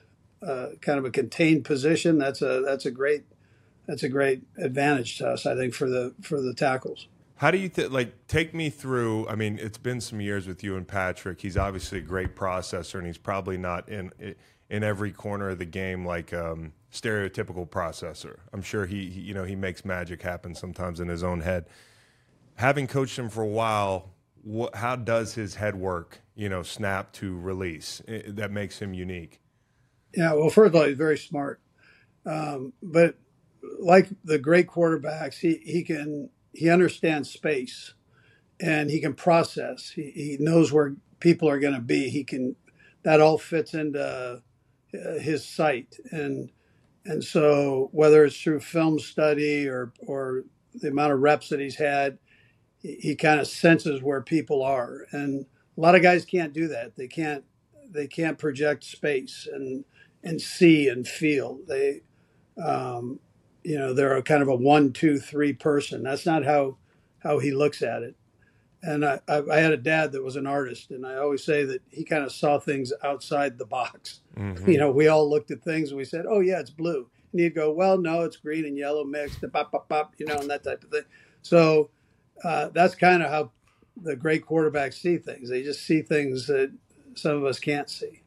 uh, 0.46 0.68
kind 0.82 1.00
of 1.00 1.06
a 1.06 1.12
contained 1.12 1.66
position, 1.66 2.18
that's 2.18 2.42
a 2.42 2.62
that's 2.66 2.86
a 2.86 2.92
great 2.92 3.24
that's 3.88 4.04
a 4.04 4.10
great 4.10 4.44
advantage 4.58 5.18
to 5.18 5.28
us, 5.28 5.46
I 5.46 5.56
think, 5.56 5.74
for 5.74 5.90
the 5.90 6.14
for 6.22 6.42
the 6.42 6.54
tackles. 6.54 7.08
How 7.38 7.52
do 7.52 7.58
you 7.58 7.68
th- 7.68 7.90
like 7.90 8.28
take 8.28 8.54
me 8.54 8.70
through? 8.70 9.28
I 9.28 9.36
mean, 9.36 9.60
it's 9.60 9.78
been 9.78 10.00
some 10.00 10.22
years 10.22 10.48
with 10.48 10.64
you 10.64 10.78
and 10.78 10.88
Patrick. 10.88 11.42
He's 11.42 11.58
obviously 11.58 11.98
a 12.00 12.02
great 12.02 12.36
processor, 12.36 12.96
and 12.96 13.08
he's 13.08 13.18
probably 13.18 13.58
not 13.58 13.90
in 13.90 14.12
in 14.70 14.84
every 14.84 15.12
corner 15.12 15.50
of 15.50 15.60
the 15.60 15.66
game 15.66 16.06
like 16.06 16.34
um, 16.34 16.74
stereotypical 16.92 17.68
processor. 17.68 18.38
I'm 18.54 18.62
sure 18.62 18.86
he, 18.86 19.10
he, 19.10 19.22
you 19.22 19.34
know, 19.34 19.44
he 19.44 19.56
makes 19.56 19.86
magic 19.86 20.22
happen 20.22 20.56
sometimes 20.56 21.00
in 21.00 21.08
his 21.08 21.24
own 21.24 21.42
head. 21.42 21.66
Having 22.56 22.88
coached 22.88 23.20
him 23.20 23.30
for 23.30 23.44
a 23.44 23.48
while, 23.48 24.12
how 24.74 24.96
does 24.96 25.34
his 25.34 25.56
head 25.56 25.76
work? 25.76 26.22
You 26.36 26.50
know, 26.50 26.64
snap 26.64 27.12
to 27.14 27.38
release 27.38 28.02
I 28.08 28.24
that 28.28 28.52
makes 28.52 28.80
him 28.80 28.94
unique. 28.94 29.40
Yeah, 30.16 30.34
well, 30.34 30.50
first 30.50 30.70
of 30.70 30.76
all, 30.76 30.86
he's 30.88 30.98
very 30.98 31.18
smart, 31.18 31.60
um, 32.26 32.74
but 32.82 33.16
like 33.80 34.10
the 34.24 34.40
great 34.40 34.68
quarterbacks, 34.68 35.36
he 35.36 35.62
he 35.66 35.84
can 35.84 36.30
he 36.54 36.70
understands 36.70 37.30
space, 37.30 37.94
and 38.60 38.90
he 38.90 39.02
can 39.02 39.14
process. 39.14 39.90
He 39.90 40.12
he 40.12 40.38
knows 40.40 40.72
where 40.72 40.96
people 41.20 41.50
are 41.50 41.60
going 41.60 41.74
to 41.74 41.82
be. 41.82 42.10
He 42.10 42.24
can 42.24 42.56
that 43.04 43.22
all 43.22 43.38
fits 43.38 43.74
into 43.74 44.42
uh, 44.94 45.20
his 45.20 45.46
sight 45.46 45.98
and 46.12 46.52
and 47.06 47.24
so 47.24 47.90
whether 47.92 48.26
it's 48.26 48.40
through 48.40 48.60
film 48.62 49.00
study 49.00 49.68
or 49.68 49.94
or 50.00 50.44
the 50.74 50.90
amount 50.90 51.14
of 51.14 51.20
reps 51.20 51.50
that 51.50 51.60
he's 51.60 51.76
had, 51.76 52.18
he, 52.78 52.96
he 52.96 53.16
kind 53.16 53.40
of 53.40 53.48
senses 53.48 54.02
where 54.02 54.22
people 54.22 54.64
are. 54.64 55.06
And 55.12 55.46
a 55.78 55.82
lot 55.82 55.96
of 55.96 56.02
guys 56.02 56.26
can't 56.26 56.54
do 56.54 56.68
that. 56.70 56.96
They 56.96 57.08
can't 57.08 57.44
they 57.90 58.08
can't 58.08 58.38
project 58.38 58.84
space 58.84 59.48
and 59.52 59.86
and 60.26 60.42
see 60.42 60.90
and 60.90 61.08
feel. 61.08 61.60
They 61.68 62.02
um, 62.62 63.20
you 63.64 63.78
know 63.80 63.94
they're 63.94 64.18
a 64.18 64.24
kind 64.24 64.42
of 64.42 64.50
a 64.50 64.56
one 64.56 64.92
two 64.92 65.20
three 65.20 65.54
person. 65.54 66.04
That's 66.04 66.26
not 66.26 66.44
how 66.44 66.78
how 67.20 67.40
he 67.40 67.52
looks 67.52 67.82
at 67.82 68.04
it 68.04 68.16
and 68.86 69.04
I, 69.04 69.20
I, 69.28 69.58
had 69.58 69.72
a 69.72 69.78
dad 69.78 70.12
that 70.12 70.24
was 70.24 70.36
an 70.36 70.46
artist, 70.46 70.92
and 70.92 71.06
I 71.06 71.16
always 71.16 71.44
say 71.44 71.64
that 71.66 71.82
he 71.90 72.04
kind 72.04 72.24
of 72.24 72.32
saw 72.32 72.60
things 72.60 72.94
outside 73.04 73.58
the 73.58 73.66
box. 73.66 74.22
Mm-hmm. 74.36 74.70
You 74.70 74.78
know, 74.80 74.92
we 74.92 75.08
all 75.08 75.30
looked 75.30 75.50
at 75.52 75.64
things 75.64 75.92
and 75.92 75.98
we 75.98 76.04
said, 76.04 76.26
"Oh 76.30 76.42
yeah, 76.42 76.60
it's 76.60 76.70
blue," 76.70 77.10
and 77.32 77.40
he'd 77.40 77.56
go, 77.56 77.72
"Well, 77.72 77.98
no, 77.98 78.24
it's 78.24 78.36
green 78.36 78.66
and 78.66 78.78
yellow 78.78 79.06
mixed," 79.06 79.42
and 79.44 79.54
pop, 79.54 79.72
pop, 79.72 79.88
pop, 79.88 80.14
you 80.18 80.26
know, 80.26 80.36
and 80.36 80.50
that 80.50 80.66
type 80.66 80.84
of 80.84 80.90
thing. 80.90 81.06
So 81.42 81.90
uh, 82.44 82.68
that's 82.74 82.96
kind 82.96 83.24
of 83.24 83.30
how 83.30 83.52
the 83.96 84.18
great 84.18 84.46
quarterbacks 84.46 84.96
see 84.96 85.18
things. 85.20 85.50
They 85.50 85.64
just 85.64 85.88
see 85.88 86.02
things 86.02 86.48
that 86.48 86.70
some 87.14 87.38
of 87.38 87.46
us 87.46 87.60
can't 87.60 87.90
see. 87.90 88.24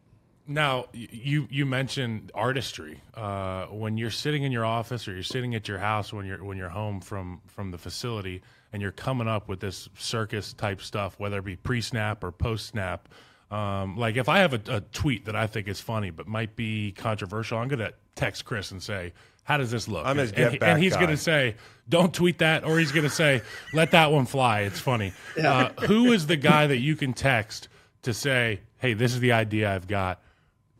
Now, 0.50 0.86
you 0.94 1.46
you 1.50 1.66
mentioned 1.66 2.32
artistry. 2.34 3.02
Uh, 3.12 3.66
when 3.66 3.98
you're 3.98 4.10
sitting 4.10 4.44
in 4.44 4.50
your 4.50 4.64
office 4.64 5.06
or 5.06 5.12
you're 5.12 5.22
sitting 5.22 5.54
at 5.54 5.68
your 5.68 5.76
house 5.78 6.10
when 6.10 6.24
you're 6.24 6.42
when 6.42 6.56
you're 6.56 6.70
home 6.70 7.02
from 7.02 7.42
from 7.46 7.70
the 7.70 7.76
facility 7.76 8.40
and 8.72 8.80
you're 8.80 8.90
coming 8.90 9.28
up 9.28 9.46
with 9.46 9.60
this 9.60 9.90
circus 9.98 10.54
type 10.54 10.80
stuff, 10.80 11.20
whether 11.20 11.38
it 11.38 11.44
be 11.44 11.56
pre 11.56 11.82
snap 11.82 12.24
or 12.24 12.32
post 12.32 12.66
snap. 12.66 13.08
Um, 13.50 13.98
like 13.98 14.16
if 14.16 14.28
I 14.30 14.38
have 14.38 14.54
a, 14.54 14.60
a, 14.76 14.80
tweet 14.80 15.24
that 15.24 15.34
I 15.36 15.46
think 15.46 15.68
is 15.68 15.80
funny 15.80 16.10
but 16.10 16.26
might 16.26 16.56
be 16.56 16.92
controversial, 16.92 17.58
I'm 17.58 17.68
gonna 17.68 17.92
text 18.14 18.46
Chris 18.46 18.70
and 18.70 18.82
say, 18.82 19.12
"How 19.44 19.58
does 19.58 19.70
this 19.70 19.86
look?" 19.86 20.06
I'm 20.06 20.16
his 20.16 20.32
and, 20.32 20.62
and 20.62 20.82
he's 20.82 20.94
guy. 20.94 21.00
gonna 21.00 21.16
say, 21.18 21.56
"Don't 21.90 22.12
tweet 22.12 22.38
that," 22.38 22.64
or 22.64 22.78
he's 22.78 22.92
gonna 22.92 23.10
say, 23.10 23.42
"Let 23.74 23.90
that 23.90 24.12
one 24.12 24.24
fly. 24.24 24.60
It's 24.60 24.80
funny." 24.80 25.12
Yeah. 25.36 25.72
Uh, 25.76 25.86
who 25.86 26.12
is 26.12 26.26
the 26.26 26.36
guy 26.36 26.66
that 26.68 26.78
you 26.78 26.96
can 26.96 27.12
text 27.12 27.68
to 28.02 28.14
say, 28.14 28.60
"Hey, 28.78 28.94
this 28.94 29.12
is 29.12 29.20
the 29.20 29.32
idea 29.32 29.74
I've 29.74 29.88
got." 29.88 30.22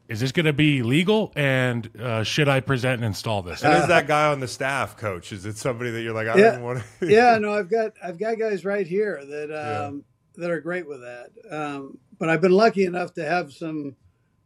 Is 0.08 0.20
this 0.20 0.32
going 0.32 0.46
to 0.46 0.54
be 0.54 0.82
legal? 0.82 1.32
And 1.36 1.90
uh, 2.00 2.24
should 2.24 2.48
I 2.48 2.60
present 2.60 2.94
and 2.94 3.04
install 3.04 3.42
this? 3.42 3.62
And 3.62 3.74
is 3.74 3.88
that 3.88 4.06
guy 4.06 4.28
on 4.32 4.40
the 4.40 4.48
staff, 4.48 4.96
coach? 4.96 5.32
Is 5.32 5.44
it 5.44 5.58
somebody 5.58 5.90
that 5.90 6.00
you're 6.00 6.14
like, 6.14 6.28
I 6.28 6.38
yeah, 6.38 6.50
don't 6.52 6.62
want 6.62 6.82
to? 7.00 7.06
yeah, 7.06 7.36
no, 7.36 7.52
I've 7.52 7.70
got 7.70 7.92
I've 8.02 8.18
got 8.18 8.38
guys 8.38 8.64
right 8.64 8.86
here 8.86 9.22
that 9.22 9.50
um, 9.50 10.04
yeah. 10.34 10.42
that 10.42 10.50
are 10.50 10.60
great 10.60 10.88
with 10.88 11.02
that. 11.02 11.30
Um, 11.50 11.98
but 12.18 12.30
I've 12.30 12.40
been 12.40 12.52
lucky 12.52 12.86
enough 12.86 13.12
to 13.14 13.24
have 13.24 13.52
some 13.52 13.96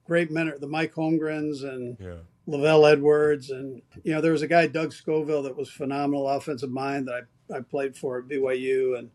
great 0.04 0.32
men, 0.32 0.52
the 0.58 0.66
Mike 0.66 0.94
Holmgrens 0.94 1.62
and 1.62 1.96
yeah. 2.00 2.16
LaVell 2.48 2.90
Edwards, 2.90 3.50
and 3.50 3.82
you 4.02 4.12
know 4.12 4.20
there 4.20 4.32
was 4.32 4.42
a 4.42 4.48
guy 4.48 4.66
Doug 4.66 4.92
Scovil 4.92 5.44
that 5.44 5.56
was 5.56 5.70
phenomenal 5.70 6.28
offensive 6.28 6.70
mind 6.70 7.06
that 7.06 7.26
I 7.52 7.58
I 7.58 7.60
played 7.60 7.96
for 7.96 8.18
at 8.18 8.28
BYU 8.28 8.98
and. 8.98 9.10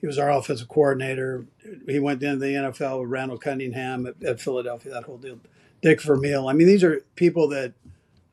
He 0.00 0.08
was 0.08 0.18
our 0.18 0.32
offensive 0.32 0.66
coordinator. 0.66 1.46
He 1.86 2.00
went 2.00 2.24
into 2.24 2.44
the 2.44 2.54
NFL 2.54 3.02
with 3.02 3.10
Randall 3.10 3.38
Cunningham 3.38 4.04
at, 4.04 4.20
at 4.24 4.40
Philadelphia. 4.40 4.90
That 4.90 5.04
whole 5.04 5.16
deal 5.16 5.38
Dick 5.82 6.00
Vermeil. 6.00 6.48
I 6.48 6.52
mean, 6.52 6.66
these 6.68 6.84
are 6.84 7.04
people 7.16 7.48
that, 7.48 7.74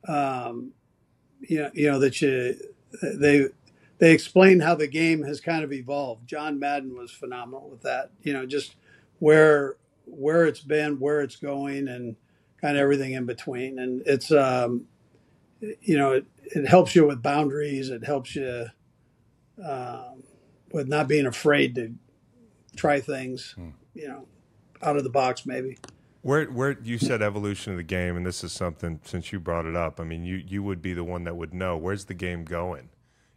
um, 0.08 0.72
you 1.42 1.60
know, 1.60 1.72
you 1.74 1.92
know 1.92 2.00
that 2.00 2.22
you 2.22 2.56
they 3.02 3.48
they 3.98 4.14
explain 4.14 4.62
how 4.62 4.76
the 4.76 4.88
game 4.88 5.24
has 5.24 5.42
kind 5.42 5.64
of 5.64 5.74
evolved. 5.74 6.28
John 6.28 6.60
Madden 6.60 6.96
was 6.96 7.12
phenomenal 7.12 7.70
with 7.70 7.82
that. 7.82 8.12
You 8.22 8.34
know, 8.34 8.46
just 8.46 8.76
where 9.18 9.76
where 10.06 10.46
it's 10.46 10.62
been, 10.62 11.00
where 11.00 11.22
it's 11.22 11.36
going, 11.36 11.88
and 11.88 12.16
kind 12.62 12.78
of 12.78 12.82
everything 12.82 13.14
in 13.14 13.26
between. 13.26 13.80
And 13.80 14.04
it's 14.06 14.32
um, 14.32 14.86
you 15.60 15.98
know, 15.98 16.14
it, 16.14 16.26
it 16.44 16.68
helps 16.68 16.96
you 16.96 17.08
with 17.08 17.22
boundaries. 17.22 17.90
It 17.90 18.04
helps 18.04 18.36
you 18.36 18.68
um, 19.64 20.24
with 20.72 20.88
not 20.88 21.08
being 21.08 21.26
afraid 21.26 21.76
to 21.76 21.94
try 22.76 23.00
things. 23.00 23.54
Hmm. 23.58 23.70
You 23.96 24.08
know, 24.08 24.28
out 24.82 24.98
of 24.98 25.04
the 25.04 25.10
box 25.10 25.46
maybe. 25.46 25.78
Where 26.22 26.46
where 26.46 26.78
you 26.84 26.98
said 26.98 27.22
evolution 27.22 27.72
of 27.72 27.78
the 27.78 27.84
game, 27.84 28.18
and 28.18 28.26
this 28.26 28.44
is 28.44 28.52
something 28.52 29.00
since 29.06 29.32
you 29.32 29.40
brought 29.40 29.66
it 29.66 29.76
up. 29.76 30.00
I 30.00 30.04
mean, 30.04 30.26
you 30.26 30.36
you 30.36 30.62
would 30.64 30.82
be 30.82 30.94
the 30.94 31.04
one 31.04 31.24
that 31.24 31.36
would 31.38 31.54
know 31.54 31.78
where's 31.78 32.06
the 32.06 32.14
game 32.14 32.44
going. 32.44 32.90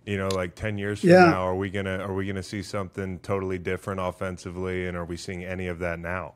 You 0.05 0.19
know, 0.19 0.29
like 0.29 0.57
ten 0.57 0.79
years 0.79 1.01
from 1.01 1.11
yeah. 1.11 1.27
now, 1.27 1.43
are 1.43 1.55
we 1.55 1.71
gonna 1.71 1.99
are 1.99 2.13
we 2.13 2.27
gonna 2.27 2.43
see 2.43 2.63
something 2.63 3.21
totally 3.21 3.59
different 3.59 4.01
offensively, 4.01 4.89
and 4.89 4.97
are 4.97 5.05
we 5.05 5.17
seeing 5.17 5.45
any 5.45 5.69
of 5.69 5.79
that 5.79 6.01
now? 6.01 6.35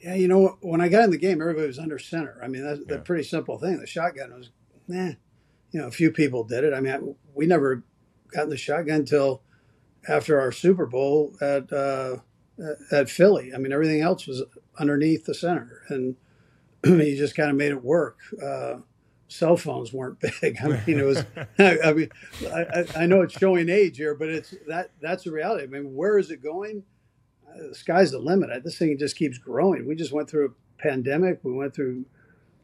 Yeah, 0.00 0.16
you 0.16 0.26
know, 0.26 0.58
when 0.60 0.80
I 0.80 0.88
got 0.88 1.04
in 1.04 1.10
the 1.10 1.18
game, 1.18 1.40
everybody 1.40 1.68
was 1.68 1.78
under 1.78 1.98
center. 1.98 2.38
I 2.42 2.48
mean, 2.48 2.64
that's 2.64 2.80
yeah. 2.88 2.96
a 2.96 2.98
pretty 2.98 3.22
simple 3.22 3.58
thing. 3.58 3.78
The 3.78 3.86
shotgun 3.86 4.34
was, 4.34 4.50
nah, 4.88 5.12
you 5.70 5.80
know, 5.80 5.86
a 5.86 5.92
few 5.92 6.10
people 6.10 6.44
did 6.44 6.64
it. 6.64 6.74
I 6.74 6.80
mean, 6.80 7.14
we 7.32 7.46
never 7.46 7.84
got 8.32 8.42
in 8.42 8.50
the 8.50 8.56
shotgun 8.56 9.00
until 9.00 9.40
after 10.08 10.40
our 10.40 10.52
Super 10.52 10.84
Bowl 10.84 11.34
at 11.40 11.72
uh, 11.72 12.16
at 12.90 13.08
Philly. 13.08 13.52
I 13.54 13.58
mean, 13.58 13.72
everything 13.72 14.00
else 14.00 14.26
was 14.26 14.42
underneath 14.78 15.24
the 15.24 15.34
center, 15.34 15.82
and 15.88 16.16
he 16.84 17.16
just 17.16 17.34
kind 17.34 17.50
of 17.50 17.56
made 17.56 17.72
it 17.72 17.82
work. 17.82 18.18
Uh, 18.42 18.76
cell 19.28 19.56
phones 19.56 19.92
weren't 19.92 20.20
big. 20.40 20.56
I 20.62 20.68
mean, 20.86 20.98
it 20.98 21.04
was. 21.04 21.24
I 21.58 21.92
mean, 21.92 22.10
I, 22.52 22.84
I, 22.96 23.06
know 23.06 23.22
it's 23.22 23.34
showing 23.34 23.68
age 23.68 23.96
here, 23.96 24.14
but 24.14 24.28
it's 24.28 24.54
that 24.68 24.90
that's 25.00 25.24
the 25.24 25.32
reality. 25.32 25.64
I 25.64 25.66
mean, 25.66 25.94
where 25.94 26.18
is 26.18 26.30
it 26.30 26.42
going? 26.42 26.84
Uh, 27.48 27.68
the 27.68 27.74
sky's 27.74 28.12
the 28.12 28.18
limit. 28.18 28.64
This 28.64 28.78
thing 28.78 28.96
just 28.98 29.16
keeps 29.16 29.38
growing. 29.38 29.86
We 29.86 29.94
just 29.94 30.12
went 30.12 30.28
through 30.28 30.46
a 30.46 30.82
pandemic. 30.82 31.40
We 31.42 31.52
went 31.52 31.74
through 31.74 32.04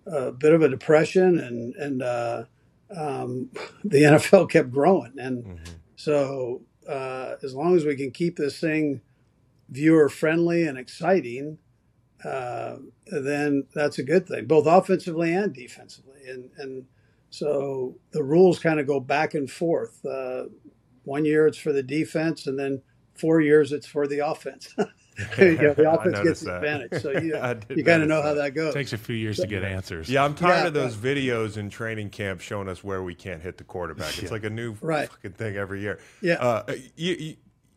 a 0.06 0.32
bit 0.32 0.52
of 0.52 0.62
a 0.62 0.68
depression, 0.68 1.38
and 1.38 1.74
and 1.74 2.02
uh, 2.02 2.44
um, 2.96 3.50
the 3.84 4.02
NFL 4.02 4.50
kept 4.50 4.70
growing. 4.70 5.14
And 5.18 5.44
mm-hmm. 5.44 5.72
so, 5.96 6.62
uh, 6.88 7.36
as 7.42 7.54
long 7.54 7.76
as 7.76 7.84
we 7.84 7.96
can 7.96 8.10
keep 8.10 8.36
this 8.36 8.58
thing 8.58 9.00
viewer 9.68 10.08
friendly 10.08 10.66
and 10.66 10.76
exciting, 10.76 11.58
uh, 12.24 12.76
then 13.06 13.64
that's 13.74 13.98
a 13.98 14.02
good 14.02 14.26
thing, 14.26 14.46
both 14.46 14.66
offensively 14.66 15.32
and 15.32 15.54
defensively. 15.54 16.28
And 16.28 16.50
and 16.58 16.86
so 17.30 17.96
the 18.12 18.22
rules 18.22 18.58
kind 18.58 18.80
of 18.80 18.86
go 18.86 19.00
back 19.00 19.34
and 19.34 19.50
forth. 19.50 20.04
Uh, 20.04 20.44
one 21.04 21.24
year 21.24 21.46
it's 21.46 21.58
for 21.58 21.72
the 21.72 21.82
defense, 21.82 22.46
and 22.46 22.58
then 22.58 22.82
four 23.14 23.40
years 23.40 23.72
it's 23.72 23.86
for 23.86 24.06
the 24.06 24.26
offense. 24.26 24.74
you 25.38 25.56
know, 25.56 25.74
the 25.74 25.90
offense 25.90 26.20
gets 26.20 26.40
the 26.40 26.56
advantage. 26.56 27.02
So 27.02 27.10
you, 27.10 27.34
you 27.76 27.84
kind 27.84 28.02
of 28.02 28.08
know 28.08 28.22
that. 28.22 28.28
how 28.28 28.34
that 28.34 28.54
goes. 28.54 28.74
It 28.74 28.78
takes 28.78 28.92
a 28.92 28.98
few 28.98 29.16
years 29.16 29.36
so, 29.36 29.42
to 29.42 29.48
get 29.48 29.64
answers. 29.64 30.08
Yeah, 30.08 30.24
I'm 30.24 30.34
tired 30.34 30.62
yeah, 30.62 30.66
of 30.68 30.74
those 30.74 30.96
videos 30.96 31.56
in 31.56 31.70
training 31.70 32.10
camp 32.10 32.40
showing 32.40 32.68
us 32.68 32.82
where 32.82 33.02
we 33.02 33.14
can't 33.14 33.42
hit 33.42 33.58
the 33.58 33.64
quarterback. 33.64 34.10
It's 34.10 34.22
yeah. 34.24 34.30
like 34.30 34.44
a 34.44 34.50
new 34.50 34.76
right. 34.80 35.08
fucking 35.10 35.32
thing 35.32 35.56
every 35.56 35.80
year. 35.80 35.98
Yeah. 36.22 36.34
Uh, 36.34 36.74
you, 36.96 37.14
you, 37.14 37.36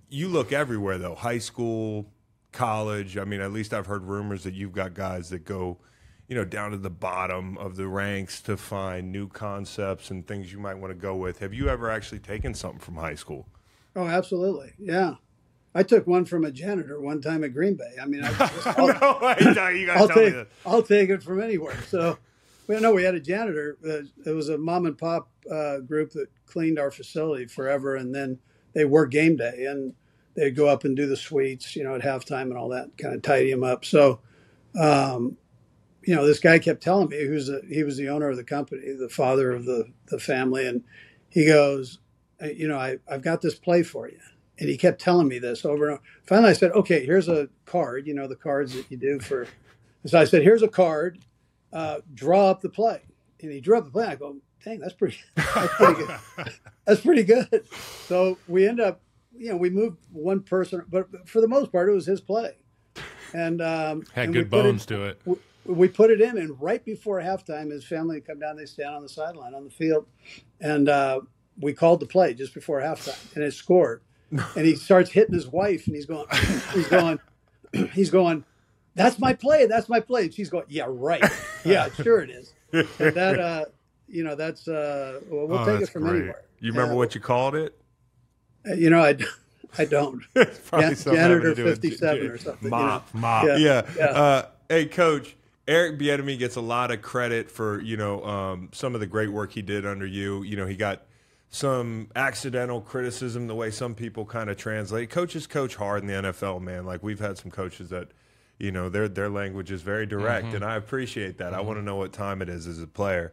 you 0.09 0.27
look 0.29 0.53
everywhere 0.53 0.97
though, 0.97 1.15
high 1.15 1.39
school, 1.39 2.12
college. 2.53 3.17
I 3.17 3.25
mean, 3.25 3.41
at 3.41 3.51
least 3.51 3.73
I've 3.73 3.87
heard 3.87 4.05
rumors 4.05 4.43
that 4.43 4.53
you've 4.53 4.71
got 4.71 4.93
guys 4.93 5.29
that 5.29 5.43
go, 5.43 5.79
you 6.27 6.35
know, 6.35 6.45
down 6.45 6.71
to 6.71 6.77
the 6.77 6.89
bottom 6.89 7.57
of 7.57 7.75
the 7.75 7.87
ranks 7.87 8.41
to 8.43 8.55
find 8.55 9.11
new 9.11 9.27
concepts 9.27 10.09
and 10.11 10.25
things 10.25 10.53
you 10.53 10.59
might 10.59 10.75
want 10.75 10.91
to 10.91 10.99
go 10.99 11.15
with. 11.15 11.39
Have 11.39 11.53
you 11.53 11.67
ever 11.67 11.89
actually 11.89 12.19
taken 12.19 12.53
something 12.53 12.79
from 12.79 12.95
high 12.95 13.15
school? 13.15 13.47
Oh, 13.95 14.07
absolutely. 14.07 14.73
Yeah. 14.79 15.15
I 15.75 15.83
took 15.83 16.05
one 16.05 16.25
from 16.25 16.45
a 16.45 16.51
janitor 16.51 17.01
one 17.01 17.21
time 17.21 17.43
at 17.43 17.53
Green 17.53 17.75
Bay. 17.75 17.95
I 18.01 18.05
mean, 18.05 18.23
i 18.23 18.51
i'll 18.77 19.53
no, 19.53 19.67
you 19.69 19.89
I'll 19.91 20.07
take, 20.07 20.35
I'll 20.65 20.83
take 20.83 21.09
it 21.09 21.23
from 21.23 21.41
anywhere. 21.41 21.81
So, 21.87 22.17
well, 22.67 22.79
no, 22.79 22.93
we 22.93 23.03
had 23.03 23.15
a 23.15 23.19
janitor. 23.19 23.77
It 23.83 24.31
was 24.31 24.49
a 24.49 24.57
mom 24.57 24.85
and 24.85 24.97
pop 24.97 25.29
uh, 25.51 25.79
group 25.79 26.11
that 26.11 26.27
cleaned 26.45 26.77
our 26.77 26.91
facility 26.91 27.47
forever, 27.47 27.95
and 27.95 28.13
then 28.13 28.39
they 28.73 28.85
worked 28.85 29.11
game 29.11 29.35
day. 29.35 29.65
And 29.65 29.93
they'd 30.35 30.55
go 30.55 30.67
up 30.67 30.83
and 30.85 30.95
do 30.95 31.07
the 31.07 31.17
suites, 31.17 31.75
you 31.75 31.83
know, 31.83 31.95
at 31.95 32.01
halftime 32.01 32.43
and 32.43 32.57
all 32.57 32.69
that, 32.69 32.97
kind 32.97 33.15
of 33.15 33.21
tidy 33.21 33.51
him 33.51 33.63
up. 33.63 33.85
So, 33.85 34.19
um, 34.79 35.37
you 36.03 36.15
know, 36.15 36.25
this 36.25 36.39
guy 36.39 36.59
kept 36.59 36.83
telling 36.83 37.09
me 37.09 37.25
who's 37.25 37.49
he 37.69 37.83
was 37.83 37.97
the 37.97 38.09
owner 38.09 38.29
of 38.29 38.37
the 38.37 38.43
company, 38.43 38.81
the 38.93 39.09
father 39.09 39.51
of 39.51 39.65
the 39.65 39.85
the 40.07 40.19
family, 40.19 40.67
and 40.67 40.83
he 41.29 41.45
goes, 41.45 41.99
you 42.41 42.67
know, 42.67 42.77
I 42.77 42.97
I've 43.09 43.21
got 43.23 43.41
this 43.41 43.55
play 43.55 43.83
for 43.83 44.09
you, 44.09 44.19
and 44.59 44.69
he 44.69 44.77
kept 44.77 45.01
telling 45.01 45.27
me 45.27 45.39
this 45.39 45.65
over 45.65 45.85
and 45.85 45.93
over. 45.93 46.03
Finally, 46.25 46.49
I 46.51 46.53
said, 46.53 46.71
okay, 46.71 47.05
here's 47.05 47.29
a 47.29 47.49
card, 47.65 48.07
you 48.07 48.13
know, 48.13 48.27
the 48.27 48.35
cards 48.35 48.73
that 48.75 48.91
you 48.91 48.97
do 48.97 49.19
for. 49.19 49.47
So 50.05 50.19
I 50.19 50.25
said, 50.25 50.43
here's 50.43 50.63
a 50.63 50.67
card. 50.67 51.19
uh, 51.73 51.99
draw 52.13 52.49
up 52.49 52.61
the 52.61 52.69
play. 52.69 53.01
And 53.41 53.51
he 53.51 53.59
drew 53.61 53.77
up 53.77 53.85
the 53.85 53.91
play. 53.91 54.07
I 54.07 54.15
go, 54.15 54.37
dang, 54.63 54.79
that's 54.79 54.93
pretty, 54.93 55.17
that's 55.35 55.73
pretty 55.75 55.95
good. 56.05 56.19
that's 56.85 57.01
pretty 57.01 57.23
good. 57.23 57.67
So 58.07 58.37
we 58.47 58.67
end 58.67 58.79
up, 58.79 59.01
you 59.35 59.49
know, 59.49 59.57
we 59.57 59.69
moved 59.69 59.97
one 60.11 60.41
person, 60.41 60.83
but 60.89 61.07
for 61.27 61.41
the 61.41 61.47
most 61.47 61.71
part, 61.71 61.89
it 61.89 61.93
was 61.93 62.05
his 62.05 62.21
play. 62.21 62.55
And 63.33 63.61
um, 63.61 64.03
Had 64.13 64.25
and 64.25 64.33
good 64.33 64.49
put 64.51 64.59
it- 64.59 64.63
bones 64.63 64.85
to 64.87 65.03
it. 65.05 65.21
we- 65.25 65.37
we 65.65 65.87
put 65.87 66.11
it 66.11 66.19
in, 66.19 66.37
and 66.37 66.61
right 66.61 66.83
before 66.83 67.21
halftime, 67.21 67.71
his 67.71 67.85
family 67.85 68.19
come 68.19 68.37
down. 68.37 68.57
They 68.57 68.65
stand 68.65 68.95
on 68.95 69.01
the 69.01 69.07
sideline 69.07 69.53
on 69.53 69.63
the 69.63 69.69
field, 69.69 70.05
and 70.59 70.89
uh, 70.89 71.21
we 71.57 71.71
called 71.71 72.01
the 72.01 72.05
play 72.05 72.33
just 72.33 72.53
before 72.53 72.81
halftime, 72.81 73.33
and 73.35 73.45
it 73.45 73.53
scored. 73.53 74.01
And 74.57 74.65
he 74.65 74.75
starts 74.75 75.09
hitting 75.09 75.33
his 75.33 75.47
wife, 75.47 75.87
and 75.87 75.95
he's 75.95 76.05
going, 76.05 76.25
he's 76.73 76.87
going, 76.89 77.17
he's 77.93 78.09
going. 78.09 78.43
That's 78.95 79.19
my 79.19 79.31
play. 79.31 79.65
That's 79.67 79.87
my 79.87 80.01
play. 80.01 80.23
And 80.23 80.33
she's 80.33 80.49
going, 80.49 80.65
yeah, 80.67 80.83
right. 80.89 81.23
Yeah, 81.63 81.87
sure 81.93 82.19
it 82.19 82.29
is. 82.29 82.53
And 82.73 82.87
that, 83.15 83.39
uh, 83.39 83.65
you 84.09 84.25
know, 84.25 84.35
that's 84.35 84.67
uh, 84.67 85.21
well, 85.29 85.47
we'll 85.47 85.59
Oh, 85.59 85.65
take 85.65 85.81
it 85.81 85.89
from 85.89 86.01
great. 86.03 86.15
anywhere. 86.17 86.41
You 86.59 86.71
remember 86.73 86.91
Yeah. 86.93 86.97
what 86.97 87.15
you 87.15 87.21
called 87.21 87.55
it? 87.55 87.79
Uh, 88.67 88.73
You 88.73 88.89
know, 88.89 89.01
I, 89.03 89.17
I 89.77 89.85
don't. 89.85 90.21
Probably 90.33 90.87
Jan- 90.87 90.95
something 90.95 91.13
to 91.21 91.27
janitor 91.29 91.55
do 91.55 91.63
57 91.65 92.17
j- 92.21 92.27
or 92.27 92.37
something, 92.37 92.63
you 92.65 92.69
Mop, 92.69 93.13
know. 93.13 93.19
mop. 93.21 93.45
Yeah, 93.45 93.57
Yeah. 93.57 93.81
yeah. 93.97 94.05
Uh, 94.05 94.45
hey, 94.69 94.85
coach. 94.85 95.35
Eric 95.65 95.97
Bieniemy 95.97 96.37
gets 96.37 96.57
a 96.57 96.61
lot 96.61 96.91
of 96.91 97.01
credit 97.01 97.49
for 97.49 97.79
you 97.81 97.95
know 97.95 98.21
um, 98.25 98.67
some 98.73 98.95
of 98.95 98.99
the 98.99 99.07
great 99.07 99.31
work 99.31 99.53
he 99.53 99.61
did 99.61 99.85
under 99.85 100.05
you. 100.05 100.43
You 100.43 100.57
know 100.57 100.65
he 100.67 100.75
got 100.75 101.03
some 101.49 102.09
accidental 102.17 102.81
criticism 102.81 103.47
the 103.47 103.55
way 103.55 103.71
some 103.71 103.95
people 103.95 104.25
kind 104.25 104.49
of 104.49 104.57
translate. 104.57 105.09
Coaches 105.09 105.47
coach 105.47 105.75
hard 105.77 106.01
in 106.01 106.07
the 106.07 106.13
NFL, 106.15 106.61
man. 106.61 106.85
Like 106.85 107.01
we've 107.01 107.19
had 107.21 107.37
some 107.37 107.49
coaches 107.49 107.89
that 107.91 108.09
you 108.59 108.73
know 108.73 108.89
their 108.89 109.07
their 109.07 109.29
language 109.29 109.71
is 109.71 109.81
very 109.83 110.05
direct, 110.05 110.53
and 110.53 110.65
I 110.65 110.75
appreciate 110.75 111.37
that. 111.37 111.53
I 111.53 111.61
want 111.61 111.79
to 111.79 111.81
know 111.83 111.95
what 111.95 112.11
time 112.11 112.41
it 112.41 112.49
is 112.49 112.67
as 112.67 112.81
a 112.81 112.87
player. 112.87 113.31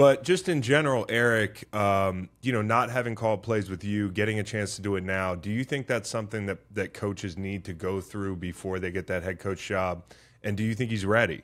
But 0.00 0.24
just 0.24 0.48
in 0.48 0.62
general, 0.62 1.04
Eric, 1.10 1.68
um, 1.76 2.30
you 2.40 2.52
know, 2.52 2.62
not 2.62 2.88
having 2.88 3.14
called 3.14 3.42
plays 3.42 3.68
with 3.68 3.84
you, 3.84 4.10
getting 4.10 4.38
a 4.38 4.42
chance 4.42 4.76
to 4.76 4.80
do 4.80 4.96
it 4.96 5.04
now, 5.04 5.34
do 5.34 5.50
you 5.50 5.62
think 5.62 5.86
that's 5.86 6.08
something 6.08 6.46
that, 6.46 6.56
that 6.74 6.94
coaches 6.94 7.36
need 7.36 7.66
to 7.66 7.74
go 7.74 8.00
through 8.00 8.36
before 8.36 8.78
they 8.78 8.90
get 8.90 9.08
that 9.08 9.22
head 9.22 9.38
coach 9.38 9.62
job? 9.66 10.04
And 10.42 10.56
do 10.56 10.62
you 10.62 10.74
think 10.74 10.90
he's 10.90 11.04
ready? 11.04 11.42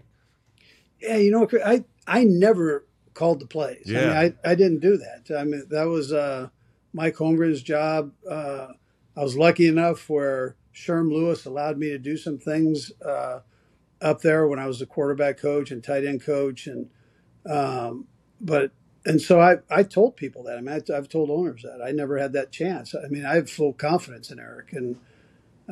Yeah, 1.03 1.19
you 1.19 1.33
know, 1.33 1.47
I 1.67 1.85
I 2.07 2.25
never 2.25 2.87
called 3.13 3.41
the 3.41 3.47
plays. 3.47 3.85
I, 3.89 3.93
Yeah. 3.93 4.23
mean, 4.23 4.35
I, 4.43 4.51
I 4.51 4.55
didn't 4.55 4.81
do 4.81 4.97
that. 4.97 5.39
I 5.39 5.45
mean, 5.45 5.67
that 5.69 5.85
was 5.85 6.11
uh, 6.11 6.49
Mike 6.95 7.17
Holmgren's 7.17 7.63
job. 7.63 8.13
Uh, 8.27 8.69
I 9.15 9.23
was 9.23 9.37
lucky 9.37 9.67
enough 9.69 10.09
where 10.09 10.57
Sherm 10.75 11.13
Lewis 11.13 11.45
allowed 11.45 11.77
me 11.77 11.91
to 11.91 11.99
do 11.99 12.17
some 12.17 12.39
things 12.39 12.91
uh, 13.05 13.41
up 14.01 14.23
there 14.23 14.49
when 14.49 14.59
I 14.59 14.67
was 14.67 14.79
the 14.79 14.87
quarterback 14.87 15.37
coach 15.37 15.71
and 15.71 15.85
tight 15.85 16.07
end 16.07 16.23
coach, 16.25 16.67
and 16.67 16.89
um, 17.45 18.07
but 18.41 18.73
and 19.05 19.21
so 19.21 19.41
I 19.41 19.57
I 19.71 19.83
told 19.85 20.17
people 20.17 20.43
that. 20.45 20.59
I 20.59 20.61
mean, 20.61 20.75
I, 20.91 20.97
I've 20.97 21.09
told 21.09 21.31
owners 21.31 21.63
that 21.63 21.83
I 21.87 21.93
never 21.93 22.19
had 22.19 22.33
that 22.35 22.53
chance. 22.53 22.95
I 22.95 23.09
mean, 23.09 23.25
I 23.27 23.37
have 23.37 23.51
full 23.51 23.73
confidence 23.73 24.31
in 24.31 24.39
Eric 24.41 24.73
and. 24.73 24.97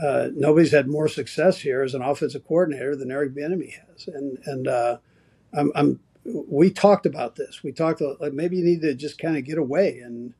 Uh, 0.02 0.30
nobody's 0.34 0.72
had 0.72 0.88
more 0.88 1.06
success 1.08 1.60
here 1.60 1.82
as 1.82 1.94
an 1.94 2.02
offensive 2.02 2.44
coordinator 2.46 2.96
than 2.96 3.12
Eric 3.12 3.34
Bieniemy 3.34 3.74
has, 3.74 4.08
and 4.08 4.38
and 4.44 4.66
uh, 4.68 4.98
I'm, 5.52 5.72
I'm 5.74 6.00
we 6.24 6.70
talked 6.70 7.06
about 7.06 7.36
this. 7.36 7.62
We 7.62 7.72
talked 7.72 8.02
like 8.20 8.32
maybe 8.32 8.56
you 8.56 8.64
need 8.64 8.82
to 8.82 8.94
just 8.94 9.18
kind 9.18 9.36
of 9.36 9.44
get 9.44 9.58
away, 9.58 9.98
and 9.98 10.34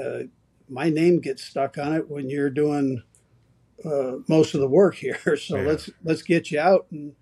uh, 0.00 0.24
my 0.68 0.90
name 0.90 1.20
gets 1.20 1.44
stuck 1.44 1.78
on 1.78 1.94
it 1.94 2.10
when 2.10 2.30
you're 2.30 2.50
doing 2.50 3.02
uh, 3.84 4.18
most 4.28 4.54
of 4.54 4.60
the 4.60 4.68
work 4.68 4.96
here. 4.96 5.18
So 5.38 5.58
Yeah. 5.58 5.68
let's 5.68 5.90
let's 6.04 6.22
get 6.22 6.50
you 6.50 6.60
out, 6.60 6.86
and 6.90 7.14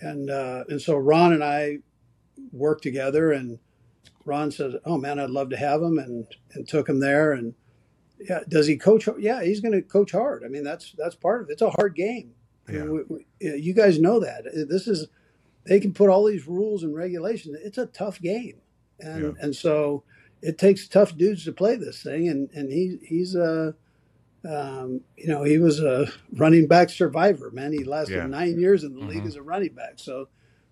and 0.00 0.30
uh, 0.30 0.64
and 0.68 0.80
so 0.80 0.96
Ron 0.96 1.32
and 1.34 1.44
I 1.44 1.78
worked 2.52 2.82
together, 2.82 3.32
and 3.32 3.58
Ron 4.24 4.50
says, 4.50 4.74
"Oh 4.84 4.98
man, 4.98 5.18
I'd 5.18 5.30
love 5.30 5.50
to 5.50 5.56
have 5.56 5.82
him," 5.82 5.98
and 5.98 6.26
and 6.52 6.66
took 6.68 6.88
him 6.88 7.00
there, 7.00 7.32
and 7.32 7.54
yeah, 8.18 8.40
does 8.48 8.66
he 8.66 8.76
coach? 8.76 9.08
Yeah, 9.18 9.42
he's 9.42 9.60
going 9.60 9.72
to 9.72 9.82
coach 9.82 10.12
hard. 10.12 10.44
I 10.44 10.48
mean, 10.48 10.64
that's 10.64 10.92
that's 10.92 11.14
part 11.14 11.42
of 11.42 11.48
it. 11.48 11.54
It's 11.54 11.62
a 11.62 11.70
hard 11.70 11.94
game. 11.94 12.34
I 12.68 12.72
mean, 12.72 12.92
we, 12.92 13.02
we, 13.40 13.50
you 13.56 13.74
guys 13.74 13.98
know 13.98 14.20
that 14.20 14.44
this 14.68 14.86
is 14.86 15.08
they 15.64 15.80
can 15.80 15.92
put 15.92 16.08
all 16.10 16.24
these 16.26 16.46
rules 16.46 16.82
and 16.82 16.94
regulations. 16.94 17.56
It's 17.62 17.78
a 17.78 17.86
tough 17.86 18.20
game, 18.20 18.60
and 19.00 19.22
Yeah. 19.22 19.32
and 19.40 19.56
so 19.56 20.04
it 20.42 20.56
takes 20.58 20.86
tough 20.88 21.16
dudes 21.16 21.44
to 21.44 21.52
play 21.52 21.76
this 21.76 22.02
thing. 22.02 22.28
And 22.28 22.48
and 22.54 22.70
he 22.70 22.98
he's 23.02 23.34
a 23.34 23.74
um, 24.48 25.00
you 25.16 25.28
know 25.28 25.42
he 25.44 25.58
was 25.58 25.80
a 25.80 26.06
running 26.32 26.66
back 26.66 26.90
survivor. 26.90 27.50
Man, 27.50 27.72
he 27.72 27.84
lasted 27.84 28.14
Yeah. 28.16 28.26
nine 28.26 28.58
years 28.58 28.84
in 28.84 28.94
the 28.94 29.00
league 29.04 29.22
Mhm. 29.24 29.26
as 29.28 29.36
a 29.36 29.42
running 29.42 29.74
back. 29.74 29.94
So 29.96 30.28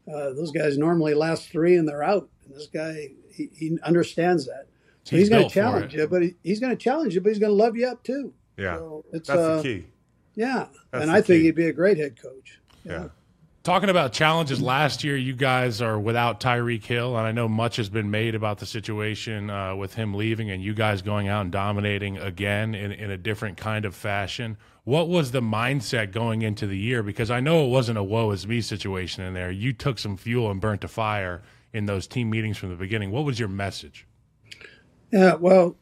uh, 0.07 0.33
those 0.33 0.53
guys 0.53 0.79
normally 0.79 1.13
last 1.15 1.51
three 1.51 1.77
and 1.77 1.87
they're 1.87 2.03
out. 2.03 2.31
And 2.47 2.55
this 2.55 2.67
guy 2.67 3.11
he, 3.39 3.51
he 3.55 3.79
understands 3.83 4.47
that. 4.47 4.67
So 5.05 5.17
He's 5.17 5.21
he's, 5.21 5.29
going 5.31 5.49
to 5.49 5.55
challenge 5.55 5.95
you, 5.95 6.07
but 6.07 6.23
he, 6.23 6.35
he's 6.43 6.61
going 6.61 6.77
to 6.77 6.83
challenge 6.83 7.15
you, 7.15 7.23
but 7.23 7.31
he's 7.31 7.39
going 7.39 7.51
to 7.51 7.57
love 7.57 7.77
you 7.77 7.87
up 7.87 8.03
too. 8.03 8.35
Yeah. 8.59 8.77
So 8.77 9.05
it's 9.13 9.29
That's 9.29 9.41
uh, 9.41 9.57
the 9.57 9.63
key. 9.63 9.87
yeah, 10.35 10.67
That's 10.91 11.03
and 11.03 11.11
the 11.11 11.17
I 11.17 11.23
think 11.23 11.45
he'd 11.45 11.55
be 11.55 11.69
a 11.69 11.73
great 11.73 11.97
head 11.97 12.21
coach. 12.21 12.61
Yeah. 12.85 13.09
Talking 13.65 13.91
about 13.91 14.13
challenges 14.13 14.63
last 14.63 15.05
year, 15.05 15.17
you 15.17 15.35
guys 15.35 15.83
are 15.83 15.99
without 15.99 16.41
Tyreek 16.41 16.85
Hill, 16.85 17.17
and 17.19 17.27
I 17.27 17.33
know 17.33 17.49
much 17.49 17.77
has 17.77 17.91
been 17.91 18.11
made 18.11 18.35
about 18.35 18.59
the 18.59 18.67
situation 18.67 19.51
uh, 19.51 19.77
with 19.77 19.95
him 19.95 20.15
leaving 20.15 20.51
and 20.51 20.63
you 20.63 20.73
guys 20.73 21.03
going 21.03 21.29
out 21.29 21.43
and 21.43 21.53
dominating 21.53 22.17
again 22.17 22.75
in, 22.75 22.93
in 22.93 23.11
a 23.11 23.19
different 23.19 23.59
kind 23.59 23.85
of 23.85 23.95
fashion. 23.95 24.57
What 24.85 25.09
was 25.09 25.33
the 25.33 25.43
mindset 25.43 26.13
going 26.13 26.41
into 26.43 26.67
the 26.67 26.79
year? 26.79 27.03
Because 27.03 27.31
I 27.31 27.41
know 27.41 27.67
it 27.67 27.69
wasn't 27.69 27.99
a 27.99 28.03
woe 28.03 28.31
is 28.31 28.47
me 28.47 28.63
situation 28.63 29.23
in 29.25 29.35
there. 29.35 29.51
You 29.51 29.75
took 29.75 29.99
some 29.99 30.17
fuel 30.17 30.51
and 30.51 30.63
burnt 30.63 30.83
a 30.85 30.89
fire 30.89 31.43
in 31.73 31.87
those 31.87 32.07
team 32.07 32.31
meetings 32.31 32.57
from 32.57 32.71
the 32.71 32.77
beginning. 32.77 33.11
What 33.11 33.25
was 33.25 33.39
your 33.39 33.49
message? 33.49 34.07
Yeah, 35.13 35.35
well, 35.35 35.77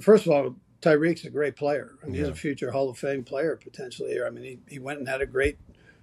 first 0.00 0.26
of 0.26 0.32
all, 0.32 0.56
Tyreek's 0.80 1.24
a 1.24 1.30
great 1.30 1.56
player. 1.56 1.92
I 2.02 2.06
mean, 2.06 2.16
he's 2.16 2.28
a 2.28 2.34
future 2.34 2.72
Hall 2.72 2.90
of 2.90 2.98
Fame 2.98 3.22
player 3.22 3.56
potentially 3.56 4.10
here. 4.10 4.26
I 4.26 4.30
mean, 4.30 4.44
he, 4.44 4.58
he 4.68 4.78
went 4.78 4.98
and 4.98 5.08
had 5.08 5.20
a 5.20 5.26
great, 5.26 5.58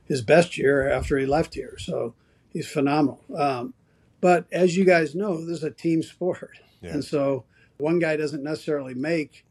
his 0.05 0.21
best 0.21 0.57
year 0.57 0.89
after 0.89 1.17
he 1.17 1.25
left 1.25 1.53
here. 1.53 1.77
So 1.77 2.13
he's 2.53 2.67
phenomenal. 2.67 3.21
Um, 3.35 3.73
but 4.21 4.45
as 4.51 4.77
you 4.77 4.85
guys 4.85 5.15
know, 5.15 5.45
this 5.45 5.57
is 5.57 5.63
a 5.63 5.71
team 5.71 6.01
sport. 6.01 6.59
Yeah. 6.81 6.91
And 6.91 7.03
so 7.03 7.43
one 7.77 7.99
guy 7.99 8.15
doesn't 8.15 8.43
necessarily 8.43 8.93
make 8.93 9.45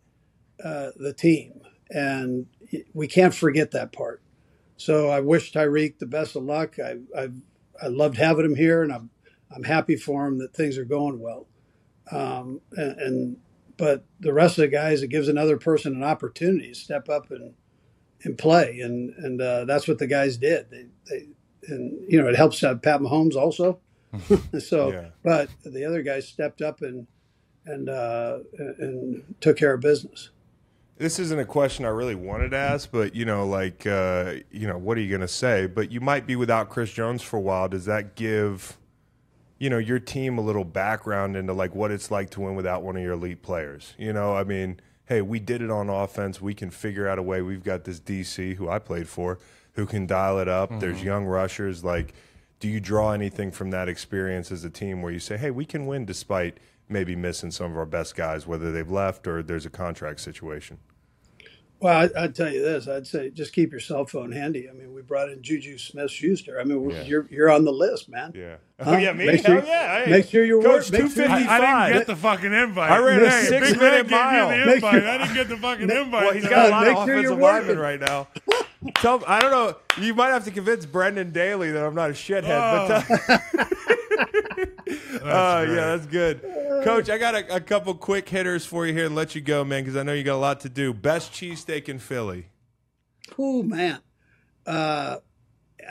uh, 0.65 0.91
the 0.97 1.13
team. 1.13 1.61
And 1.91 2.47
we 2.95 3.07
can't 3.07 3.35
forget 3.35 3.71
that 3.73 3.93
part. 3.93 4.23
So 4.77 5.09
I 5.09 5.21
wish 5.21 5.53
Tyreek 5.53 5.99
the 5.99 6.07
best 6.07 6.37
of 6.37 6.45
luck. 6.45 6.79
I, 6.79 6.97
I, 7.17 7.29
I 7.83 7.89
loved 7.89 8.17
having 8.17 8.45
him 8.45 8.57
here, 8.57 8.83
and 8.83 8.93
I'm, 8.93 9.11
I'm 9.55 9.65
happy 9.65 9.97
for 9.97 10.27
him 10.27 10.39
that 10.39 10.55
things 10.55 10.77
are 10.79 10.85
going 10.85 11.21
well. 11.21 11.47
Um, 12.11 12.61
and, 12.73 13.01
and 13.01 13.37
but 13.77 14.05
the 14.21 14.33
rest 14.33 14.59
of 14.59 14.63
the 14.63 14.69
guys, 14.69 15.03
it 15.03 15.09
gives 15.09 15.29
another 15.29 15.57
person 15.57 15.95
an 15.95 16.03
opportunity 16.03 16.69
to 16.69 16.75
step 16.75 17.09
up 17.09 17.31
and 17.31 17.55
and 18.25 18.37
play, 18.37 18.81
and 18.81 19.15
and 19.19 19.41
uh, 19.41 19.65
that's 19.65 19.87
what 19.87 19.99
the 19.99 20.07
guys 20.07 20.37
did. 20.37 20.71
They 20.71 20.87
they 21.09 21.27
and 21.69 22.01
you 22.09 22.21
know 22.21 22.29
it 22.29 22.35
helps 22.37 22.61
have 22.63 22.83
Pat 22.83 23.01
Mahomes 23.01 23.37
also. 23.37 23.79
so, 24.59 24.91
Yeah. 24.93 25.09
but 25.23 25.51
the 25.65 25.85
other 25.85 26.03
guys 26.03 26.27
stepped 26.27 26.63
up 26.63 26.81
and 26.83 27.07
and 27.67 27.89
uh, 27.89 28.39
and 28.59 29.35
took 29.41 29.57
care 29.57 29.75
of 29.75 29.81
business. 29.81 30.31
This 30.97 31.21
isn't 31.21 31.39
a 31.39 31.45
question 31.45 31.85
I 31.85 31.91
really 31.91 32.17
wanted 32.17 32.51
to 32.51 32.57
ask, 32.57 32.91
but 32.91 33.15
you 33.15 33.25
know, 33.25 33.47
like, 33.47 33.87
uh, 33.87 34.35
you 34.51 34.67
know, 34.67 34.77
what 34.79 34.99
are 34.99 35.01
you 35.01 35.09
going 35.09 35.21
to 35.21 35.29
say? 35.29 35.67
But 35.69 35.93
you 35.93 36.01
might 36.01 36.27
be 36.27 36.35
without 36.35 36.71
Chris 36.71 36.91
Jones 36.91 37.23
for 37.23 37.37
a 37.37 37.41
while. 37.41 37.69
Does 37.69 37.85
that 37.85 38.17
give, 38.17 38.77
you 39.59 39.69
know, 39.71 39.79
your 39.79 39.99
team 39.99 40.39
a 40.39 40.41
little 40.41 40.65
background 40.65 41.37
into 41.37 41.53
like 41.53 41.75
what 41.75 41.91
it's 41.91 42.11
like 42.11 42.31
to 42.31 42.41
win 42.41 42.55
without 42.55 42.83
one 42.83 42.97
of 42.97 43.03
your 43.03 43.13
elite 43.13 43.43
players? 43.43 43.95
You 43.99 44.13
know, 44.13 44.37
I 44.37 44.45
mean, 44.45 44.81
hey, 45.07 45.23
we 45.23 45.41
did 45.41 45.63
it 45.63 45.71
on 45.71 45.89
offense. 45.89 46.41
We 46.41 46.55
can 46.55 46.71
figure 46.71 47.09
out 47.09 47.19
a 47.19 47.23
way. 47.23 47.43
We've 47.43 47.65
got 47.65 47.85
this 47.85 47.99
DC 48.01 48.55
who 48.57 48.69
I 48.69 48.79
played 48.79 49.09
for 49.09 49.39
who 49.79 49.87
can 49.87 50.07
dial 50.07 50.41
it 50.41 50.49
up. 50.49 50.81
There's 50.81 50.99
mm-hmm. 50.99 51.07
young 51.07 51.25
rushers. 51.25 51.85
Like, 51.85 52.13
do 52.59 52.69
you 52.69 52.81
draw 52.81 53.13
anything 53.13 53.53
from 53.53 53.71
that 53.71 53.89
experience 53.89 54.51
as 54.51 54.65
a 54.65 54.71
team 54.71 55.03
where 55.03 55.13
you 55.13 55.21
say, 55.21 55.37
hey, 55.37 55.53
we 55.53 55.65
can 55.65 55.87
win 55.87 56.05
despite 56.05 56.59
maybe 56.89 57.15
missing 57.15 57.53
some 57.53 57.71
of 57.71 57.77
our 57.77 57.87
best 57.87 58.17
guys, 58.17 58.45
whether 58.45 58.73
they've 58.73 58.91
left 58.91 59.29
or 59.29 59.41
there's 59.41 59.67
a 59.67 59.71
contract 59.71 60.21
situation? 60.21 60.79
Well, 61.81 62.11
I, 62.17 62.25
I'd 62.25 62.35
tell 62.35 62.53
you 62.53 62.61
this. 62.61 62.89
I'd 62.89 63.07
say 63.07 63.31
just 63.31 63.53
keep 63.53 63.71
your 63.71 63.79
cell 63.81 64.05
phone 64.05 64.33
handy. 64.33 64.69
I 64.69 64.73
mean, 64.73 64.93
we 64.93 65.01
brought 65.03 65.29
in 65.31 65.43
Juju 65.43 65.79
Smith 65.79 66.11
Schuster. 66.11 66.59
I 66.61 66.65
mean, 66.65 66.83
we're 66.83 66.93
Yeah. 66.93 67.03
you're 67.05 67.27
you're 67.31 67.51
on 67.51 67.65
the 67.65 67.71
list, 67.73 68.09
man. 68.09 68.33
Yeah. 68.35 68.57
Huh? 68.81 68.91
Oh 68.95 68.97
yeah, 68.97 69.13
me. 69.13 69.27
Make 69.27 69.47
sure- 69.47 69.63
oh 69.63 69.65
yeah. 69.67 70.05
Hey, 70.05 70.11
make 70.11 70.29
sure 70.29 70.45
you're 70.45 70.61
Coach 70.61 70.91
work- 70.91 70.93
make 70.93 71.01
sure- 71.03 71.09
two 71.09 71.09
fifty 71.09 71.33
I, 71.47 71.57
I 71.85 71.87
didn't 71.89 71.99
get 72.01 72.07
the 72.09 72.17
fucking 72.17 72.53
invite. 72.53 72.91
I 72.91 72.99
ran 72.99 73.23
a 73.23 73.31
Hey, 73.31 73.45
six 73.47 73.69
Big 73.71 73.79
minute 73.79 73.93
Red 73.93 74.03
gave 74.09 74.11
mile. 74.11 74.51
me 74.51 74.59
the 74.59 74.67
Make 74.67 74.75
invite. 74.77 74.93
sure- 75.03 75.09
I 75.09 75.19
didn't 75.19 75.35
get 75.35 75.49
the 75.49 75.57
fucking 75.57 75.91
invite. 75.91 76.11
Well, 76.25 76.33
he's 76.35 76.49
got 76.49 76.67
a 76.67 76.71
lot 76.71 76.87
Make 76.87 76.97
of 76.97 77.07
sure 77.07 77.21
you're 77.21 77.33
offensive 77.33 77.39
linemen 77.41 77.79
working. 77.79 77.79
right 77.79 78.01
now. 78.01 78.29
Tell, 78.97 79.23
I 79.27 79.41
don't 79.41 79.51
know. 79.51 79.77
You 80.01 80.15
might 80.15 80.29
have 80.29 80.45
to 80.45 80.51
convince 80.51 80.85
Brendan 80.87 81.33
Daly 81.33 81.71
that 81.73 81.85
I'm 81.85 81.95
not 81.95 82.11
a 82.11 82.13
shithead. 82.13 83.09
But 83.09 83.39
oh. 83.69 83.95
uh, 85.23 85.67
yeah, 85.69 85.97
that's 85.97 86.07
good. 86.07 86.41
Coach, 86.85 87.11
I 87.11 87.19
got 87.19 87.35
a, 87.35 87.57
a 87.57 87.61
couple 87.61 87.95
quick 87.95 88.29
hitters 88.29 88.65
for 88.65 88.87
you 88.87 88.93
here 88.93 89.07
and 89.07 89.15
let 89.15 89.35
you 89.35 89.41
go, 89.41 89.65
man, 89.65 89.83
because 89.83 89.97
I 89.97 90.03
know 90.03 90.13
you 90.13 90.23
got 90.23 90.37
a 90.37 90.37
lot 90.37 90.61
to 90.61 90.69
do. 90.69 90.93
Best 90.95 91.33
cheesesteak 91.33 91.89
in 91.89 91.99
Philly. 91.99 92.47
Oh 93.39 93.63
man, 93.63 94.01
uh, 94.67 95.19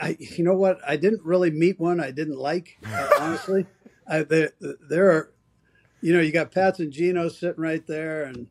I, 0.00 0.16
you 0.18 0.44
know 0.44 0.54
what? 0.54 0.78
I 0.86 0.96
didn't 0.96 1.24
really 1.24 1.50
meet 1.50 1.78
one 1.78 2.00
I 2.00 2.10
didn't 2.10 2.38
like, 2.38 2.78
uh, 2.86 3.08
honestly. 3.20 3.66
I, 4.10 4.22
there, 4.22 4.52
there 4.88 5.10
are, 5.10 5.32
you 6.00 6.14
know, 6.14 6.20
you 6.20 6.32
got 6.32 6.50
Pats 6.50 6.80
and 6.80 6.90
Geno 6.92 7.28
sitting 7.28 7.62
right 7.62 7.86
there, 7.86 8.24
and 8.24 8.48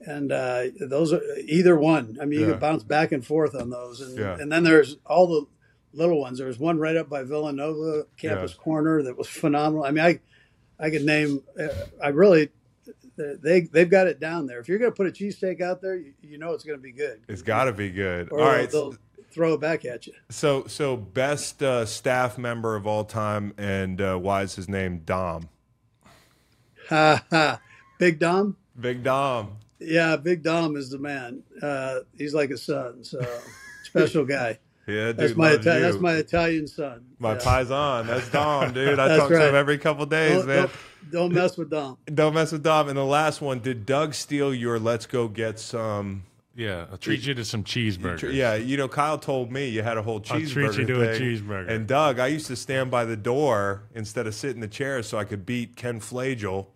and 0.00 0.32
uh, 0.32 0.64
those 0.80 1.12
are 1.12 1.20
either 1.46 1.76
one. 1.76 2.18
I 2.20 2.24
mean, 2.26 2.40
you 2.40 2.46
Yeah. 2.46 2.52
can 2.52 2.60
bounce 2.60 2.82
back 2.84 3.12
and 3.12 3.24
forth 3.24 3.54
on 3.54 3.70
those, 3.70 4.00
and 4.00 4.18
Yeah. 4.18 4.36
and 4.38 4.52
then 4.52 4.64
there's 4.64 4.96
all 5.06 5.26
the 5.26 5.46
little 5.92 6.20
ones. 6.20 6.38
There 6.38 6.46
was 6.46 6.58
one 6.58 6.78
right 6.78 6.96
up 6.96 7.08
by 7.08 7.22
Villanova 7.22 8.06
Campus 8.16 8.54
Corner 8.54 9.02
that 9.02 9.16
was 9.16 9.28
phenomenal. 9.28 9.84
I 9.84 9.90
mean, 9.90 10.04
I 10.04 10.20
I 10.78 10.90
could 10.90 11.04
name. 11.04 11.42
Uh, 11.58 11.68
I 12.02 12.08
really. 12.08 12.50
They 13.16 13.60
they've 13.60 13.90
got 13.90 14.06
it 14.06 14.20
down 14.20 14.46
there. 14.46 14.58
If 14.58 14.68
you're 14.68 14.78
going 14.78 14.90
to 14.90 14.96
put 14.96 15.06
a 15.06 15.10
cheesesteak 15.10 15.60
out 15.60 15.82
there, 15.82 15.96
you, 15.96 16.14
you 16.22 16.38
know 16.38 16.52
it's 16.54 16.64
going 16.64 16.78
to 16.78 16.82
be 16.82 16.92
good. 16.92 17.20
It's 17.28 17.42
got 17.42 17.64
to 17.64 17.72
be 17.72 17.90
good. 17.90 18.32
Or 18.32 18.40
All 18.40 18.48
right. 18.48 18.70
they'll 18.70 18.96
throw 19.32 19.54
it 19.54 19.60
back 19.60 19.84
at 19.84 20.06
you. 20.06 20.12
So, 20.30 20.66
so 20.66 20.96
best 20.96 21.62
uh, 21.62 21.86
staff 21.86 22.38
member 22.38 22.76
of 22.76 22.86
all 22.86 23.04
time, 23.04 23.54
and 23.58 24.00
uh, 24.00 24.16
why 24.16 24.42
is 24.42 24.54
his 24.54 24.68
name 24.68 25.00
Dom? 25.04 25.48
Ha 26.88 27.24
ha. 27.30 27.60
Big 27.98 28.18
Dom? 28.18 28.56
Big 28.78 29.02
Dom. 29.02 29.58
Yeah, 29.78 30.16
Big 30.16 30.42
Dom 30.42 30.76
is 30.76 30.90
the 30.90 30.98
man. 30.98 31.42
Uh, 31.60 32.00
he's 32.16 32.34
like 32.34 32.50
a 32.50 32.58
son, 32.58 33.04
so 33.04 33.20
special 33.84 34.24
guy. 34.24 34.58
Yeah, 34.92 35.06
dude, 35.08 35.16
That's 35.16 35.36
my 35.36 35.52
Ita- 35.52 35.80
that's 35.80 35.98
my 35.98 36.14
Italian 36.14 36.66
son. 36.66 37.04
my 37.18 37.32
Yeah. 37.32 37.38
paisan. 37.38 38.06
That's 38.06 38.28
Dom, 38.30 38.72
dude. 38.72 38.98
I 38.98 39.08
That's 39.08 39.20
talk 39.20 39.28
to 39.30 39.48
him 39.48 39.54
every 39.54 39.78
couple 39.78 40.06
days, 40.06 40.38
Don't, 40.38 40.46
man. 40.46 40.56
don't, 40.58 40.70
don't 41.10 41.32
mess 41.34 41.56
with 41.56 41.70
Dom. 41.70 41.98
Don't 42.14 42.34
mess 42.34 42.52
with 42.52 42.62
Dom. 42.62 42.88
And 42.88 42.96
the 42.96 43.04
last 43.04 43.40
one, 43.40 43.60
did 43.60 43.86
Doug 43.86 44.14
steal 44.14 44.54
your 44.54 44.78
"Let's 44.78 45.06
go 45.06 45.28
get 45.28 45.58
some"? 45.58 46.24
Yeah, 46.54 46.84
I'll 46.90 46.98
treat 46.98 47.24
you 47.26 47.32
to 47.34 47.44
some 47.46 47.64
cheeseburgers. 47.64 48.34
Yeah, 48.34 48.54
you 48.56 48.76
know, 48.76 48.86
Kyle 48.86 49.16
told 49.18 49.50
me 49.50 49.68
you 49.68 49.82
had 49.82 49.96
a 49.96 50.02
whole 50.02 50.16
I'll 50.16 50.38
cheeseburger 50.40 50.74
treat 50.74 50.88
you 50.88 50.94
to 50.94 51.10
a 51.10 51.18
cheeseburger. 51.18 51.68
And 51.70 51.86
Doug, 51.86 52.18
I 52.18 52.26
used 52.26 52.46
to 52.48 52.56
stand 52.56 52.90
by 52.90 53.06
the 53.06 53.16
door 53.16 53.84
instead 53.94 54.26
of 54.26 54.34
sit 54.34 54.50
in 54.54 54.60
the 54.60 54.68
chair 54.68 55.02
so 55.02 55.16
I 55.16 55.24
could 55.24 55.46
beat 55.46 55.76
Ken 55.76 55.98
Flagel 55.98 56.66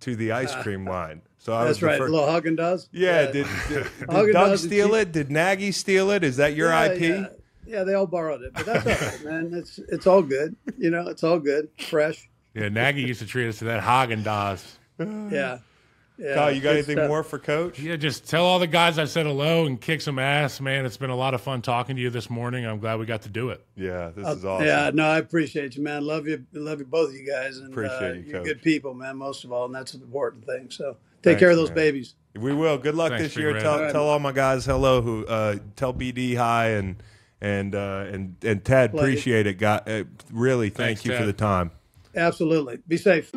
to 0.00 0.16
the 0.16 0.32
ice 0.32 0.54
cream 0.62 0.86
line. 0.88 1.20
So 1.36 1.52
I 1.54 1.64
That's 1.64 1.80
the 1.80 1.86
right. 1.86 1.98
first- 1.98 2.10
Little 2.12 2.26
Haagen 2.28 2.56
Dazs. 2.58 2.88
Yeah, 2.92 3.26
did, 3.30 3.46
did, 3.68 3.86
did 4.10 4.32
Doug 4.32 4.56
steal 4.58 4.88
cheese- 4.88 4.96
it? 4.96 5.12
Did 5.12 5.30
Nagy 5.30 5.72
steal 5.72 6.10
it? 6.10 6.24
Is 6.24 6.36
that 6.38 6.54
your 6.56 6.70
yeah, 6.70 6.84
IP? 6.92 7.00
Yeah. 7.00 7.26
Yeah, 7.70 7.84
they 7.84 7.94
all 7.94 8.06
borrowed 8.06 8.42
it, 8.42 8.52
but 8.52 8.66
that's 8.66 8.84
all 8.86 9.08
right, 9.08 9.24
man. 9.24 9.54
It's 9.54 9.78
it's 9.78 10.06
all 10.06 10.22
good. 10.22 10.56
You 10.76 10.90
know, 10.90 11.06
it's 11.08 11.22
all 11.22 11.38
good, 11.38 11.68
fresh. 11.78 12.28
Yeah, 12.54 12.68
Nagy 12.68 13.02
used 13.02 13.20
to 13.20 13.26
treat 13.26 13.48
us 13.48 13.60
to 13.60 13.66
that 13.66 13.82
Haagen 13.82 14.24
Dazs. 14.24 14.64
Yeah. 15.32 15.58
Yeah. 16.18 16.34
Kyle, 16.34 16.52
you 16.52 16.60
got 16.60 16.74
anything 16.74 16.98
uh, 16.98 17.08
more 17.08 17.22
for 17.22 17.38
Coach? 17.38 17.78
Yeah, 17.78 17.96
just 17.96 18.28
tell 18.28 18.44
all 18.44 18.58
the 18.58 18.66
guys 18.66 18.98
I 18.98 19.06
said 19.06 19.24
hello 19.24 19.64
and 19.64 19.80
kick 19.80 20.02
some 20.02 20.18
ass, 20.18 20.60
man. 20.60 20.84
It's 20.84 20.98
been 20.98 21.08
a 21.08 21.16
lot 21.16 21.32
of 21.32 21.40
fun 21.40 21.62
talking 21.62 21.96
to 21.96 22.02
you 22.02 22.10
this 22.10 22.28
morning. 22.28 22.66
I'm 22.66 22.78
glad 22.78 22.98
we 22.98 23.06
got 23.06 23.22
to 23.22 23.30
do 23.30 23.48
it. 23.48 23.64
Yeah, 23.74 24.10
this 24.14 24.26
Uh, 24.26 24.30
is 24.32 24.44
awesome. 24.44 24.66
Yeah, 24.66 24.90
no, 24.92 25.06
I 25.06 25.16
appreciate 25.16 25.76
you, 25.76 25.82
man. 25.82 26.04
Love 26.04 26.26
you, 26.26 26.44
love 26.52 26.80
you, 26.80 26.84
both 26.84 27.08
of 27.08 27.14
you 27.14 27.26
guys, 27.26 27.56
and 27.56 27.70
Appreciate 27.72 28.02
uh, 28.02 28.12
you, 28.14 28.24
you're 28.26 28.42
good 28.44 28.60
people, 28.60 28.92
man. 28.92 29.16
Most 29.16 29.44
of 29.44 29.52
all, 29.52 29.64
and 29.64 29.74
that's 29.74 29.94
an 29.94 30.02
important 30.02 30.44
thing. 30.44 30.70
So 30.70 30.92
take 30.92 31.22
Thanks, 31.22 31.38
care 31.40 31.50
of 31.50 31.56
those 31.56 31.68
man. 31.70 31.76
babies. 31.76 32.14
We 32.34 32.52
will. 32.52 32.76
Good 32.76 32.96
luck 32.96 33.12
Thanks, 33.12 33.22
this 33.22 33.36
year. 33.36 33.58
Tell, 33.58 33.74
All 33.74 33.80
right. 33.84 33.92
tell 33.92 34.04
all 34.06 34.18
my 34.18 34.32
guys 34.32 34.66
hello. 34.66 35.00
Who 35.00 35.24
uh, 35.24 35.56
tell 35.76 35.94
BD 35.94 36.36
hi 36.36 36.72
and 36.72 37.02
and 37.40 37.74
uh, 37.74 38.06
and 38.10 38.36
and 38.42 38.64
Ted 38.64 38.94
Love 38.94 39.02
you. 39.04 39.10
appreciate 39.12 39.46
it. 39.46 39.54
Got 39.54 39.88
uh, 39.88 40.04
really 40.30 40.68
thank 40.68 40.98
Thanks, 40.98 41.04
you 41.04 41.16
for 41.16 41.26
the 41.26 41.32
time. 41.32 41.70
Absolutely. 42.14 42.78
Be 42.86 42.96
safe. 42.96 43.30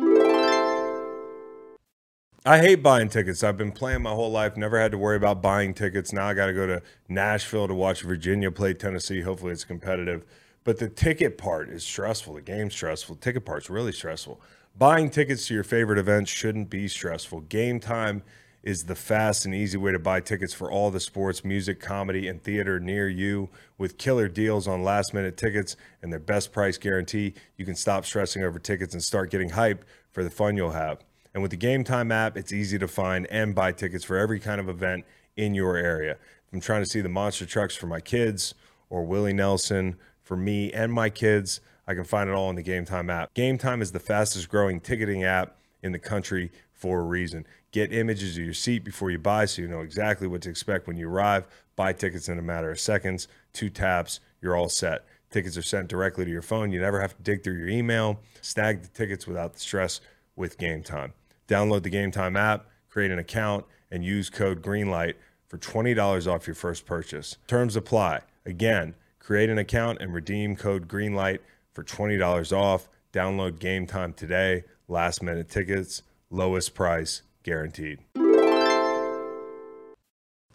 I 2.46 2.58
hate 2.58 2.82
buying 2.82 3.08
tickets. 3.08 3.42
I've 3.42 3.56
been 3.56 3.72
playing 3.72 4.02
my 4.02 4.10
whole 4.10 4.30
life, 4.30 4.54
never 4.54 4.78
had 4.78 4.90
to 4.92 4.98
worry 4.98 5.16
about 5.16 5.40
buying 5.40 5.72
tickets. 5.72 6.12
Now 6.12 6.26
I 6.26 6.34
got 6.34 6.46
to 6.46 6.52
go 6.52 6.66
to 6.66 6.82
Nashville 7.08 7.66
to 7.68 7.74
watch 7.74 8.02
Virginia 8.02 8.50
play 8.50 8.74
Tennessee. 8.74 9.22
Hopefully 9.22 9.52
it's 9.52 9.64
competitive. 9.64 10.26
But 10.62 10.78
the 10.78 10.90
ticket 10.90 11.38
part 11.38 11.70
is 11.70 11.84
stressful. 11.84 12.34
The 12.34 12.42
game's 12.42 12.74
stressful. 12.74 13.14
The 13.14 13.20
ticket 13.22 13.46
part's 13.46 13.70
really 13.70 13.92
stressful. 13.92 14.42
Buying 14.76 15.08
tickets 15.08 15.46
to 15.46 15.54
your 15.54 15.64
favorite 15.64 15.98
events 15.98 16.30
shouldn't 16.30 16.68
be 16.68 16.86
stressful. 16.86 17.42
Game 17.42 17.80
time 17.80 18.22
is 18.64 18.84
the 18.84 18.94
fast 18.94 19.44
and 19.44 19.54
easy 19.54 19.76
way 19.76 19.92
to 19.92 19.98
buy 19.98 20.18
tickets 20.20 20.54
for 20.54 20.72
all 20.72 20.90
the 20.90 20.98
sports, 20.98 21.44
music, 21.44 21.80
comedy, 21.80 22.26
and 22.26 22.42
theater 22.42 22.80
near 22.80 23.08
you. 23.08 23.50
With 23.76 23.98
killer 23.98 24.26
deals 24.26 24.66
on 24.66 24.82
last 24.82 25.12
minute 25.12 25.36
tickets 25.36 25.76
and 26.02 26.10
their 26.10 26.18
best 26.18 26.50
price 26.50 26.78
guarantee, 26.78 27.34
you 27.58 27.66
can 27.66 27.76
stop 27.76 28.06
stressing 28.06 28.42
over 28.42 28.58
tickets 28.58 28.94
and 28.94 29.02
start 29.02 29.30
getting 29.30 29.50
hyped 29.50 29.82
for 30.10 30.24
the 30.24 30.30
fun 30.30 30.56
you'll 30.56 30.70
have. 30.70 31.04
And 31.34 31.42
with 31.42 31.50
the 31.50 31.58
Game 31.58 31.84
Time 31.84 32.10
app, 32.10 32.38
it's 32.38 32.52
easy 32.52 32.78
to 32.78 32.88
find 32.88 33.26
and 33.26 33.54
buy 33.54 33.72
tickets 33.72 34.02
for 34.02 34.16
every 34.16 34.40
kind 34.40 34.60
of 34.60 34.70
event 34.70 35.04
in 35.36 35.54
your 35.54 35.76
area. 35.76 36.12
If 36.12 36.54
I'm 36.54 36.60
trying 36.60 36.82
to 36.82 36.88
see 36.88 37.02
the 37.02 37.08
monster 37.10 37.44
trucks 37.44 37.76
for 37.76 37.86
my 37.86 38.00
kids 38.00 38.54
or 38.88 39.04
Willie 39.04 39.34
Nelson 39.34 39.96
for 40.22 40.38
me 40.38 40.72
and 40.72 40.90
my 40.90 41.10
kids, 41.10 41.60
I 41.86 41.92
can 41.92 42.04
find 42.04 42.30
it 42.30 42.32
all 42.32 42.48
in 42.48 42.56
the 42.56 42.62
Game 42.62 42.86
Time 42.86 43.10
app. 43.10 43.34
Game 43.34 43.58
Time 43.58 43.82
is 43.82 43.92
the 43.92 44.00
fastest 44.00 44.48
growing 44.48 44.80
ticketing 44.80 45.22
app 45.22 45.58
in 45.82 45.92
the 45.92 45.98
country 45.98 46.50
for 46.72 47.00
a 47.00 47.04
reason. 47.04 47.46
Get 47.74 47.92
images 47.92 48.38
of 48.38 48.44
your 48.44 48.54
seat 48.54 48.84
before 48.84 49.10
you 49.10 49.18
buy 49.18 49.46
so 49.46 49.60
you 49.60 49.66
know 49.66 49.80
exactly 49.80 50.28
what 50.28 50.42
to 50.42 50.48
expect 50.48 50.86
when 50.86 50.96
you 50.96 51.08
arrive. 51.08 51.48
Buy 51.74 51.92
tickets 51.92 52.28
in 52.28 52.38
a 52.38 52.42
matter 52.42 52.70
of 52.70 52.78
seconds, 52.78 53.26
two 53.52 53.68
taps, 53.68 54.20
you're 54.40 54.54
all 54.54 54.68
set. 54.68 55.04
Tickets 55.32 55.56
are 55.56 55.62
sent 55.62 55.88
directly 55.88 56.24
to 56.24 56.30
your 56.30 56.40
phone. 56.40 56.70
You 56.70 56.80
never 56.80 57.00
have 57.00 57.16
to 57.16 57.22
dig 57.24 57.42
through 57.42 57.58
your 57.58 57.66
email. 57.66 58.20
Snag 58.42 58.82
the 58.82 58.88
tickets 58.90 59.26
without 59.26 59.54
the 59.54 59.58
stress 59.58 60.00
with 60.36 60.56
Game 60.56 60.84
Time. 60.84 61.14
Download 61.48 61.82
the 61.82 61.90
Game 61.90 62.12
Time 62.12 62.36
app, 62.36 62.66
create 62.88 63.10
an 63.10 63.18
account, 63.18 63.64
and 63.90 64.04
use 64.04 64.30
code 64.30 64.62
GREENLIGHT 64.62 65.16
for 65.48 65.58
$20 65.58 66.32
off 66.32 66.46
your 66.46 66.54
first 66.54 66.86
purchase. 66.86 67.38
Terms 67.48 67.74
apply. 67.74 68.20
Again, 68.46 68.94
create 69.18 69.50
an 69.50 69.58
account 69.58 70.00
and 70.00 70.14
redeem 70.14 70.54
code 70.54 70.86
GREENLIGHT 70.86 71.40
for 71.72 71.82
$20 71.82 72.56
off. 72.56 72.88
Download 73.12 73.58
Game 73.58 73.88
Time 73.88 74.12
today. 74.12 74.62
Last 74.86 75.24
minute 75.24 75.48
tickets, 75.48 76.02
lowest 76.30 76.76
price 76.76 77.22
guaranteed. 77.44 78.00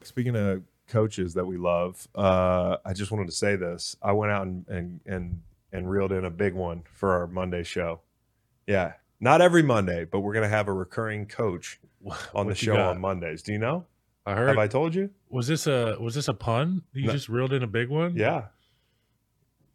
Speaking 0.01 0.35
of 0.35 0.63
coaches 0.87 1.35
that 1.35 1.45
we 1.45 1.57
love, 1.57 2.07
uh, 2.15 2.77
I 2.85 2.93
just 2.93 3.11
wanted 3.11 3.27
to 3.27 3.31
say 3.33 3.55
this. 3.55 3.95
I 4.01 4.11
went 4.11 4.31
out 4.31 4.47
and, 4.47 4.67
and 4.67 4.99
and 5.05 5.41
and 5.71 5.89
reeled 5.89 6.11
in 6.11 6.25
a 6.25 6.29
big 6.31 6.53
one 6.53 6.83
for 6.91 7.13
our 7.13 7.27
Monday 7.27 7.63
show. 7.63 8.01
Yeah, 8.67 8.93
not 9.19 9.41
every 9.41 9.61
Monday, 9.63 10.05
but 10.05 10.21
we're 10.21 10.33
gonna 10.33 10.49
have 10.49 10.67
a 10.67 10.73
recurring 10.73 11.25
coach 11.27 11.79
on 12.33 12.47
the 12.47 12.55
show 12.55 12.75
got? 12.75 12.89
on 12.91 13.01
Mondays. 13.01 13.41
Do 13.43 13.51
you 13.51 13.59
know? 13.59 13.85
I 14.25 14.35
heard. 14.35 14.49
Have 14.49 14.57
I 14.57 14.67
told 14.67 14.95
you? 14.95 15.09
was 15.29 15.47
this 15.47 15.67
a 15.67 15.97
was 15.99 16.15
this 16.15 16.27
a 16.27 16.33
pun? 16.33 16.81
You 16.93 17.07
No. 17.07 17.13
just 17.13 17.29
reeled 17.29 17.53
in 17.53 17.61
a 17.63 17.67
big 17.67 17.89
one. 17.89 18.15
Yeah. 18.15 18.45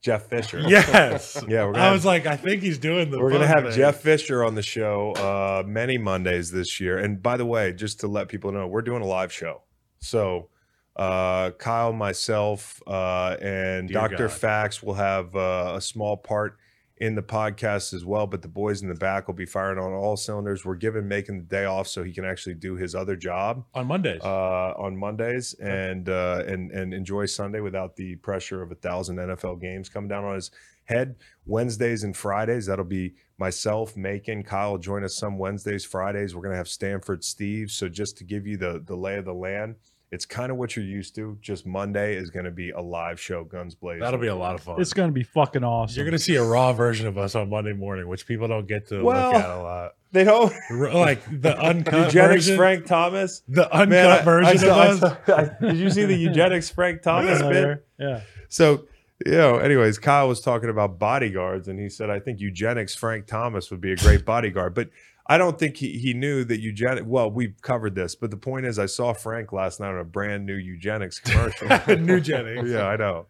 Jeff 0.05 0.27
Fisher. 0.27 0.61
Yes. 0.69 1.43
Yeah, 1.49 1.64
we're 1.64 1.73
gonna 1.73 1.79
I 1.79 1.85
have- 1.87 1.93
was 1.95 2.05
like, 2.05 2.27
I 2.27 2.37
think 2.37 2.62
he's 2.62 2.77
doing 2.77 3.11
the. 3.11 3.19
We're 3.19 3.31
gonna 3.31 3.47
have 3.47 3.64
thing. 3.64 3.73
Jeff 3.73 4.01
Fisher 4.03 4.45
on 4.45 4.55
the 4.55 4.62
show 4.62 5.12
uh, 5.12 5.62
many 5.67 5.97
Mondays 5.97 6.51
this 6.51 6.79
year. 6.79 6.99
And 6.99 7.23
by 7.23 7.38
the 7.38 7.47
way, 7.47 7.73
just 7.73 8.01
to 8.01 8.07
let 8.07 8.29
people 8.29 8.53
know, 8.53 8.67
we're 8.67 8.83
doing 8.83 9.01
a 9.01 9.07
live 9.07 9.33
show. 9.33 9.62
So 10.01 10.51
uh, 10.97 11.53
Kyle, 11.53 11.95
myself, 11.95 12.83
uh, 12.87 13.37
and 13.40 13.88
Dear 13.88 13.95
Dr. 14.09 14.29
God. 14.29 14.33
Fax 14.33 14.83
will 14.83 14.95
have 14.95 15.35
uh, 15.35 15.73
a 15.77 15.81
small 15.81 16.19
part 16.19 16.59
in 17.05 17.14
the 17.14 17.23
podcast 17.23 17.93
as 17.93 18.05
well. 18.05 18.27
But 18.27 18.40
the 18.40 18.49
boys 18.49 18.81
in 18.83 18.88
the 18.88 18.95
back 18.95 19.27
will 19.27 19.35
be 19.35 19.45
firing 19.45 19.79
on 19.79 19.93
all 19.93 20.17
cylinders. 20.17 20.64
We're 20.64 20.75
giving 20.77 21.07
Macon 21.07 21.37
the 21.38 21.45
day 21.45 21.67
off 21.67 21.87
so 21.87 22.03
he 22.03 22.12
can 22.12 22.25
actually 22.25 22.55
do 22.55 22.77
his 22.77 22.95
other 22.95 23.14
job 23.14 23.64
on 23.75 23.87
Mondays. 23.87 24.23
uh, 24.25 24.73
on 24.77 24.97
Mondays 24.97 25.55
and 25.61 26.09
uh, 26.09 26.43
and 26.47 26.71
and 26.73 26.95
enjoy 26.95 27.27
Sunday 27.27 27.61
without 27.61 27.95
the 27.97 28.17
pressure 28.17 28.62
of 28.62 28.73
a 28.73 28.75
thousand 28.77 29.17
NFL 29.17 29.61
games 29.61 29.88
coming 29.88 30.09
down 30.09 30.25
on 30.25 30.35
his 30.35 30.51
head. 30.85 31.17
Wednesdays 31.47 32.05
and 32.05 32.17
Fridays, 32.17 32.67
that'll 32.67 32.85
be 32.85 33.14
myself, 33.38 33.97
Macon, 33.97 34.43
Kyle. 34.43 34.73
will 34.73 34.79
Join 34.79 35.05
us 35.05 35.17
some 35.17 35.38
Wednesdays, 35.38 35.85
Fridays. 35.85 36.35
We're 36.35 36.43
gonna 36.43 36.57
have 36.57 36.69
Stanford 36.69 37.23
Steve. 37.23 37.71
So 37.71 37.88
just 37.88 38.17
to 38.19 38.25
give 38.25 38.47
you 38.47 38.57
the 38.57 38.83
the 38.85 38.97
lay 38.97 39.17
of 39.19 39.27
the 39.27 39.35
land, 39.35 39.77
it's 40.14 40.24
kind 40.24 40.50
of 40.50 40.57
what 40.57 40.77
you're 40.77 40.85
used 40.85 41.14
to. 41.16 41.37
Just 41.42 41.66
Monday 41.66 42.14
is 42.16 42.31
gonna 42.31 42.50
be 42.50 42.70
a 42.70 42.81
live 42.81 43.20
show, 43.20 43.44
guns 43.44 43.74
blazing. 43.74 44.00
That'll 44.00 44.20
be 44.20 44.29
a 44.29 44.35
lot 44.37 44.55
of 44.55 44.62
fun. 44.62 44.81
It's 44.81 44.92
going 44.94 45.09
to 45.09 45.12
be 45.12 45.24
fucking 45.24 45.64
awesome. 45.64 45.96
You're 45.96 46.07
gonna 46.07 46.18
see 46.18 46.37
a 46.37 46.44
raw 46.44 46.72
version 46.72 47.07
of 47.07 47.18
us 47.18 47.35
on 47.35 47.50
Monday 47.50 47.72
morning, 47.74 48.09
which 48.09 48.27
people 48.27 48.48
don't 48.48 48.66
get 48.66 48.87
to 48.88 49.03
Well, 49.03 49.33
look 49.33 49.42
at 49.42 49.50
a 49.50 49.62
lot. 49.62 49.94
They 50.12 50.22
don't. 50.24 50.53
Like 50.70 51.24
the 51.42 51.59
uncut 51.61 52.11
Nugenix 52.12 52.14
version. 52.35 52.57
Frank 52.57 52.87
Thomas. 52.87 53.42
the 53.48 53.64
uncut 53.72 53.88
Man, 53.88 54.07
I- 54.11 54.18
I 54.18 54.22
version 54.22 54.59
saw- 54.59 54.79
I 54.79 54.87
of 54.87 55.03
us. 55.03 55.16
saw- 55.27 55.35
I- 55.37 55.50
did 55.61 55.77
you 55.77 55.90
see 55.90 56.05
the 56.05 56.27
Nugenix 56.27 56.72
Frank 56.72 57.03
Thomas 57.03 57.42
bit? 57.42 57.85
Yeah. 57.98 58.21
So, 58.48 58.87
you 59.27 59.33
know, 59.33 59.56
anyways, 59.58 59.98
Kyle 59.98 60.29
was 60.29 60.40
talking 60.40 60.69
about 60.71 60.98
bodyguards, 61.00 61.67
and 61.69 61.79
he 61.81 61.88
said, 61.88 62.10
I 62.10 62.21
think 62.21 62.38
Nugenix 62.38 62.96
Frank 62.96 63.27
Thomas 63.27 63.71
would 63.73 63.81
be 63.81 63.90
a 63.92 63.96
great 63.96 64.25
bodyguard. 64.25 64.75
But 64.75 64.90
I 65.27 65.38
don't 65.38 65.58
think 65.58 65.77
he, 65.79 65.98
he 65.98 66.12
knew 66.12 66.44
that 66.44 66.60
Nugenix. 66.62 67.02
Well, 67.04 67.31
we've 67.31 67.54
covered 67.62 67.94
this, 67.94 68.14
but 68.14 68.31
the 68.31 68.37
point 68.37 68.66
is, 68.66 68.79
I 68.79 68.87
saw 68.87 69.12
Frank 69.14 69.52
last 69.52 69.81
night 69.81 69.88
on 69.88 69.98
a 69.98 70.04
brand 70.04 70.44
new 70.44 70.58
Nugenix 70.58 71.22
commercial. 71.22 71.68
Nugenix. 71.68 72.70
yeah, 72.70 72.87
I 72.87 72.96
know. 72.96 73.27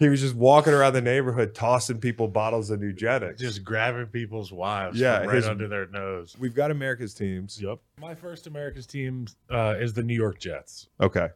he 0.00 0.08
was 0.08 0.20
just 0.20 0.34
walking 0.34 0.72
around 0.72 0.94
the 0.94 1.00
neighborhood 1.00 1.54
tossing 1.54 1.98
people 2.00 2.26
bottles 2.28 2.70
of 2.70 2.80
Nugenix. 2.80 3.38
Just 3.38 3.62
grabbing 3.62 4.06
people's 4.06 4.50
wives 4.52 4.98
Yeah, 4.98 5.18
right 5.24 5.34
his- 5.36 5.46
under 5.46 5.68
their 5.68 5.86
nose. 5.86 6.36
We've 6.38 6.54
got 6.54 6.70
America's 6.72 7.14
teams. 7.14 7.60
Yep. 7.62 7.78
My 8.00 8.14
first 8.16 8.46
America's 8.48 8.86
team 8.86 9.26
uh, 9.50 9.76
is 9.78 9.92
the 9.92 10.02
New 10.02 10.14
York 10.16 10.38
Jets. 10.40 10.88
Okay. 11.00 11.28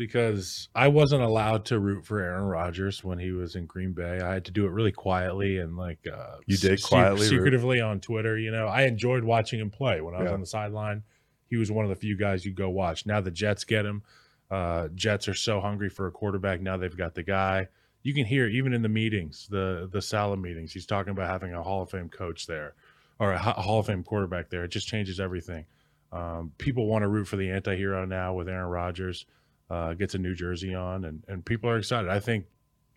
Because 0.00 0.70
I 0.74 0.88
wasn't 0.88 1.20
allowed 1.20 1.66
to 1.66 1.78
root 1.78 2.06
for 2.06 2.20
Aaron 2.20 2.44
Rodgers 2.44 3.04
when 3.04 3.18
he 3.18 3.32
was 3.32 3.54
in 3.54 3.66
Green 3.66 3.92
Bay. 3.92 4.18
I 4.22 4.32
had 4.32 4.46
to 4.46 4.50
do 4.50 4.64
it 4.64 4.70
really 4.70 4.92
quietly 4.92 5.58
and 5.58 5.76
like 5.76 5.98
uh, 6.10 6.36
You 6.46 6.56
did 6.56 6.80
se- 6.80 6.88
quietly 6.88 7.26
secretively 7.26 7.82
on 7.82 8.00
Twitter. 8.00 8.38
You 8.38 8.50
know, 8.50 8.66
I 8.66 8.82
enjoyed 8.84 9.22
watching 9.24 9.60
him 9.60 9.68
play 9.68 10.00
when 10.00 10.14
I 10.14 10.20
was 10.22 10.28
Yeah. 10.28 10.32
on 10.34 10.40
the 10.40 10.46
sideline. 10.46 11.02
He 11.50 11.56
was 11.56 11.70
one 11.70 11.84
of 11.84 11.90
the 11.90 11.96
few 11.96 12.16
guys 12.16 12.46
you 12.46 12.52
go 12.52 12.70
watch. 12.70 13.04
Now 13.04 13.20
the 13.20 13.30
Jets 13.30 13.64
get 13.64 13.84
him. 13.84 14.02
Uh, 14.50 14.88
Jets 14.94 15.28
are 15.28 15.34
so 15.34 15.60
hungry 15.60 15.90
for 15.90 16.06
a 16.06 16.10
quarterback. 16.10 16.62
Now 16.62 16.78
they've 16.78 16.96
got 16.96 17.14
the 17.14 17.22
guy. 17.22 17.68
You 18.02 18.14
can 18.14 18.24
hear 18.24 18.46
even 18.46 18.72
in 18.72 18.80
the 18.80 18.88
meetings, 18.88 19.48
the 19.50 19.86
the 19.92 20.00
Salah 20.00 20.38
meetings. 20.38 20.72
He's 20.72 20.86
talking 20.86 21.10
about 21.10 21.28
having 21.28 21.52
a 21.52 21.62
Hall 21.62 21.82
of 21.82 21.90
Fame 21.90 22.08
coach 22.08 22.46
there, 22.46 22.72
or 23.18 23.32
a 23.32 23.38
Hall 23.38 23.80
of 23.80 23.86
Fame 23.86 24.02
quarterback 24.02 24.48
there. 24.48 24.64
It 24.64 24.68
just 24.70 24.88
changes 24.88 25.20
everything. 25.20 25.66
Um, 26.10 26.52
people 26.56 26.86
want 26.86 27.02
to 27.02 27.08
root 27.08 27.26
for 27.28 27.36
the 27.36 27.50
anti-hero 27.50 28.06
now 28.06 28.32
with 28.32 28.48
Aaron 28.48 28.70
Rodgers. 28.70 29.26
Uh, 29.70 29.94
gets 29.94 30.14
a 30.14 30.18
New 30.18 30.34
Jersey 30.34 30.74
on, 30.74 31.04
and 31.04 31.22
and 31.28 31.44
people 31.44 31.70
are 31.70 31.78
excited. 31.78 32.10
I 32.10 32.18
think, 32.18 32.46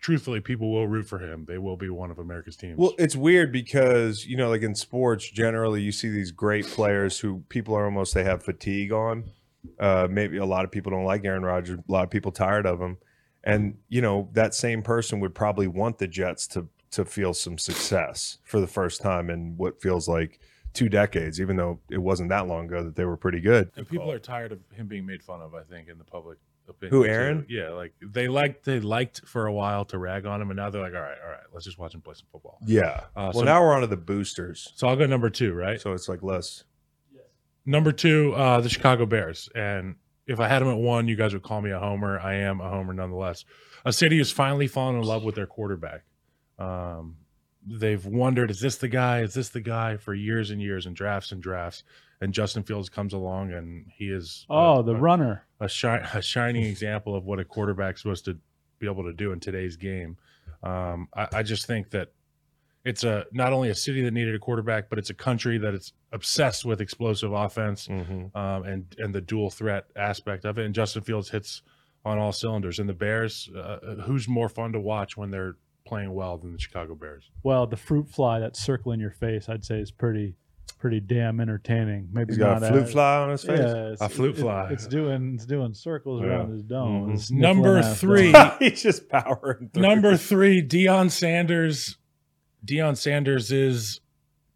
truthfully, 0.00 0.40
people 0.40 0.72
will 0.72 0.88
root 0.88 1.06
for 1.06 1.20
him. 1.20 1.44
They 1.46 1.58
will 1.58 1.76
be 1.76 1.88
one 1.88 2.10
of 2.10 2.18
America's 2.18 2.56
teams. 2.56 2.76
Well, 2.76 2.94
it's 2.98 3.14
weird 3.14 3.52
because 3.52 4.26
you 4.26 4.36
know, 4.36 4.50
like 4.50 4.62
in 4.62 4.74
sports, 4.74 5.30
generally 5.30 5.82
you 5.82 5.92
see 5.92 6.10
these 6.10 6.32
great 6.32 6.66
players 6.66 7.20
who 7.20 7.44
people 7.48 7.76
are 7.76 7.84
almost 7.84 8.12
they 8.12 8.24
have 8.24 8.42
fatigue 8.42 8.92
on. 8.92 9.30
Uh, 9.78 10.08
maybe 10.10 10.36
a 10.36 10.44
lot 10.44 10.64
of 10.64 10.72
people 10.72 10.90
don't 10.90 11.04
like 11.04 11.24
Aaron 11.24 11.44
Rodgers. 11.44 11.78
A 11.78 11.92
lot 11.92 12.02
of 12.04 12.10
people 12.10 12.32
tired 12.32 12.66
of 12.66 12.80
him, 12.80 12.98
and 13.44 13.78
you 13.88 14.02
know 14.02 14.28
that 14.32 14.52
same 14.52 14.82
person 14.82 15.20
would 15.20 15.34
probably 15.34 15.68
want 15.68 15.98
the 15.98 16.08
Jets 16.08 16.48
to 16.48 16.68
to 16.90 17.04
feel 17.04 17.34
some 17.34 17.56
success 17.58 18.38
for 18.44 18.60
the 18.60 18.66
first 18.66 19.00
time 19.00 19.30
in 19.30 19.56
what 19.56 19.80
feels 19.80 20.08
like 20.08 20.38
two 20.74 20.88
decades, 20.88 21.40
even 21.40 21.56
though 21.56 21.80
it 21.90 21.98
wasn't 21.98 22.28
that 22.28 22.46
long 22.46 22.66
ago 22.66 22.82
that 22.82 22.96
they 22.96 23.04
were 23.04 23.16
pretty 23.16 23.40
good. 23.40 23.70
and 23.76 23.88
people 23.88 24.10
are 24.10 24.18
tired 24.18 24.52
of 24.52 24.58
him 24.72 24.86
being 24.88 25.06
made 25.06 25.22
fun 25.22 25.40
of. 25.40 25.54
I 25.54 25.62
think 25.62 25.88
in 25.88 25.98
the 25.98 26.04
public 26.04 26.38
opinion. 26.68 26.90
Who, 26.98 27.04
too. 27.04 27.10
Aaron? 27.10 27.46
Yeah, 27.48 27.70
like 27.70 27.92
they 28.02 28.28
liked 28.28 28.64
they 28.64 28.80
liked 28.80 29.22
for 29.26 29.46
a 29.46 29.52
while 29.52 29.84
to 29.86 29.98
rag 29.98 30.26
on 30.26 30.40
him, 30.42 30.50
and 30.50 30.56
now 30.56 30.70
they're 30.70 30.82
like, 30.82 30.94
all 30.94 31.00
right, 31.00 31.18
all 31.24 31.30
right, 31.30 31.40
let's 31.52 31.64
just 31.64 31.78
watch 31.78 31.94
him 31.94 32.00
play 32.00 32.14
some 32.14 32.26
football. 32.32 32.58
Yeah. 32.66 33.00
Uh, 33.16 33.30
well, 33.32 33.32
so- 33.32 33.42
now 33.44 33.60
we're 33.62 33.74
on 33.74 33.80
to 33.82 33.86
the 33.86 33.96
boosters, 33.96 34.72
So 34.76 34.88
I'll 34.88 34.96
go 34.96 35.06
number 35.06 35.30
two, 35.30 35.52
right? 35.52 35.80
so 35.80 35.92
it's 35.92 36.08
like 36.08 36.22
less. 36.22 36.64
Yes. 37.12 37.22
Number 37.66 37.92
two, 37.92 38.34
uh, 38.34 38.60
the 38.60 38.68
Chicago 38.68 39.06
Bears. 39.06 39.48
And 39.54 39.96
if 40.26 40.40
I 40.40 40.48
had 40.48 40.60
them 40.62 40.68
at 40.68 40.78
one, 40.78 41.06
you 41.08 41.16
guys 41.16 41.32
would 41.34 41.42
call 41.42 41.60
me 41.60 41.70
a 41.70 41.78
homer. 41.78 42.18
I 42.18 42.34
am 42.36 42.60
a 42.60 42.68
homer 42.68 42.92
nonetheless. 42.94 43.44
A 43.84 43.92
city 43.92 44.16
has 44.18 44.30
finally 44.30 44.66
fallen 44.66 44.96
in 44.96 45.02
love 45.02 45.22
with 45.24 45.34
their 45.34 45.46
quarterback. 45.46 46.04
Um, 46.58 47.16
they've 47.66 48.04
wondered, 48.04 48.50
is 48.50 48.60
this 48.60 48.76
the 48.76 48.88
guy? 48.88 49.20
Is 49.20 49.34
this 49.34 49.50
the 49.50 49.60
guy 49.60 49.96
for 49.98 50.14
years 50.14 50.50
and 50.50 50.60
years 50.62 50.86
and 50.86 50.96
drafts 50.96 51.32
and 51.32 51.42
drafts? 51.42 51.82
And 52.20 52.32
Justin 52.32 52.62
Fields 52.62 52.88
comes 52.88 53.12
along 53.12 53.52
and 53.52 53.86
he 53.94 54.06
is 54.06 54.46
a- 54.48 54.52
Oh, 54.52 54.82
the 54.82 54.94
a, 54.94 54.98
runner. 55.00 55.46
a, 55.60 55.68
shi- 55.68 55.88
a 55.88 56.22
shining 56.22 56.64
example 56.64 57.14
of 57.14 57.24
what 57.24 57.38
a 57.38 57.44
quarterback's 57.44 58.02
supposed 58.02 58.24
to 58.26 58.38
be 58.78 58.86
able 58.86 59.04
to 59.04 59.12
do 59.12 59.32
in 59.32 59.40
today's 59.40 59.76
game. 59.76 60.16
Um, 60.62 61.08
I, 61.14 61.28
I 61.32 61.42
just 61.42 61.66
think 61.66 61.90
that 61.90 62.12
it's 62.84 63.02
a 63.04 63.24
not 63.32 63.52
only 63.52 63.70
a 63.70 63.74
city 63.74 64.02
that 64.04 64.10
needed 64.12 64.34
a 64.34 64.38
quarterback, 64.38 64.88
but 64.90 64.98
it's 64.98 65.10
a 65.10 65.14
country 65.14 65.56
that 65.58 65.74
is 65.74 65.92
obsessed 66.12 66.64
with 66.64 66.80
explosive 66.80 67.32
offense 67.32 67.88
Mm-hmm. 67.88 68.36
um, 68.36 68.64
and 68.64 68.94
and 68.98 69.14
the 69.14 69.20
dual 69.20 69.50
threat 69.50 69.86
aspect 69.96 70.44
of 70.44 70.58
it. 70.58 70.66
And 70.66 70.74
Justin 70.74 71.02
Fields 71.02 71.30
hits 71.30 71.62
on 72.04 72.18
all 72.18 72.32
cylinders. 72.32 72.78
And 72.78 72.88
the 72.88 72.92
Bears, 72.94 73.48
uh, 73.56 73.78
who's 74.04 74.28
more 74.28 74.48
fun 74.50 74.72
to 74.72 74.80
watch 74.80 75.16
when 75.16 75.30
they're 75.30 75.56
playing 75.86 76.12
well 76.12 76.36
than 76.36 76.52
the 76.52 76.58
Chicago 76.58 76.94
Bears? 76.94 77.30
Well, 77.42 77.66
the 77.66 77.76
fruit 77.78 78.08
fly 78.10 78.38
that's 78.40 78.60
circling 78.62 79.00
your 79.00 79.10
face, 79.10 79.48
I'd 79.48 79.64
say, 79.64 79.80
is 79.80 79.90
pretty, 79.90 80.36
pretty 80.72 81.00
damn 81.00 81.40
entertaining. 81.40 82.08
Maybe 82.12 82.32
He's 82.32 82.38
got 82.38 82.60
not 82.60 82.68
a 82.68 82.72
flute 82.72 82.82
as- 82.84 82.92
fly 82.92 83.16
on 83.18 83.30
his 83.30 83.44
face. 83.44 83.58
Yeah, 83.58 83.88
it's, 83.92 84.00
A 84.02 84.08
flute 84.08 84.38
it- 84.38 84.40
fly. 84.42 84.68
it's 84.70 84.86
doing 84.86 85.34
it's 85.34 85.46
doing 85.46 85.72
circles 85.74 86.20
Yeah. 86.22 86.28
around 86.28 86.52
his 86.52 86.62
dome. 86.62 87.12
Mhm. 87.12 87.30
Number 87.32 87.82
three. 87.82 88.32
him. 88.32 88.50
He's 88.58 88.82
just 88.82 89.08
powering 89.08 89.70
through. 89.72 89.82
Number 89.82 90.16
three, 90.16 90.62
Deion 90.66 91.10
Sanders. 91.10 91.96
Deion 92.66 92.96
Sanders 92.96 93.50
is 93.52 94.00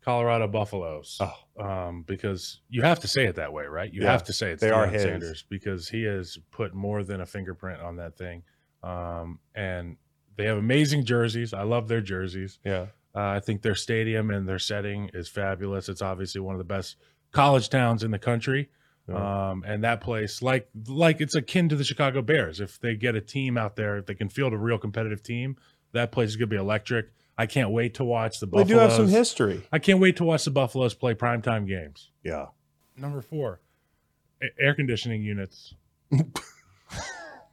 Colorado 0.02 0.48
Buffaloes. 0.48 1.18
Oh. 1.20 1.34
Um, 1.62 2.02
because 2.06 2.61
you 2.68 2.82
have 2.82 3.00
to 3.00 3.09
say 3.09 3.24
it 3.26 3.34
that 3.36 3.52
way, 3.52 3.64
right? 3.66 3.92
You 3.92 4.02
Yeah, 4.02 4.12
have 4.12 4.24
to 4.24 4.32
say 4.32 4.52
it's 4.52 4.61
they 4.61 4.70
are 4.70 4.86
Deion 4.86 4.92
his. 4.92 5.02
Sanders 5.02 5.44
because 5.48 5.88
he 5.88 6.04
has 6.04 6.38
put 6.50 6.72
more 6.74 7.02
than 7.02 7.20
a 7.20 7.26
fingerprint 7.26 7.80
on 7.82 7.96
that 7.96 8.16
thing. 8.16 8.42
Um, 8.82 9.40
and 9.56 9.96
they 10.36 10.44
have 10.44 10.56
amazing 10.59 11.04
jerseys. 11.04 11.52
I 11.52 11.62
love 11.62 11.88
their 11.88 12.00
jerseys. 12.00 12.61
Yeah. 12.64 12.86
Uh, 13.18 13.32
I 13.36 13.40
think 13.40 13.62
their 13.62 13.74
stadium 13.74 14.30
and 14.30 14.48
their 14.48 14.60
setting 14.60 15.10
is 15.12 15.28
fabulous. 15.28 15.88
It's 15.88 16.02
obviously 16.02 16.40
one 16.40 16.54
of 16.54 16.58
the 16.58 16.64
best 16.64 16.96
college 17.32 17.68
towns 17.68 18.04
in 18.04 18.12
the 18.12 18.18
country. 18.18 18.68
Yeah. 19.08 19.50
Um, 19.50 19.64
and 19.66 19.82
that 19.82 20.00
place, 20.00 20.40
like 20.40 20.68
like 20.86 21.20
it's 21.20 21.34
akin 21.34 21.68
to 21.70 21.76
the 21.76 21.82
Chicago 21.82 22.22
Bears. 22.22 22.60
If 22.60 22.78
they 22.78 22.94
get 22.94 23.16
a 23.16 23.20
team 23.20 23.58
out 23.58 23.74
there, 23.74 23.96
if 23.98 24.06
they 24.06 24.14
can 24.14 24.28
field 24.28 24.52
a 24.52 24.56
real 24.56 24.78
competitive 24.78 25.22
team, 25.24 25.56
that 25.92 26.12
place 26.12 26.28
is 26.28 26.36
going 26.36 26.48
to 26.50 26.54
be 26.54 26.60
electric. 26.60 27.06
I 27.36 27.46
can't 27.46 27.70
wait 27.70 27.94
to 27.94 28.04
watch 28.04 28.38
the 28.38 28.46
They 28.46 28.50
Buffaloes. 28.50 28.68
do 28.68 28.76
have 28.78 28.92
some 28.92 29.08
history. 29.08 29.62
I 29.72 29.78
can't 29.80 29.98
wait 29.98 30.16
to 30.18 30.24
watch 30.24 30.44
the 30.44 30.50
Buffaloes 30.52 30.94
play 30.94 31.14
primetime 31.14 31.66
games. 31.66 32.10
Yeah. 32.22 32.46
Number 32.96 33.20
four, 33.20 33.60
air 34.60 34.74
conditioning 34.74 35.22
units. 35.22 35.74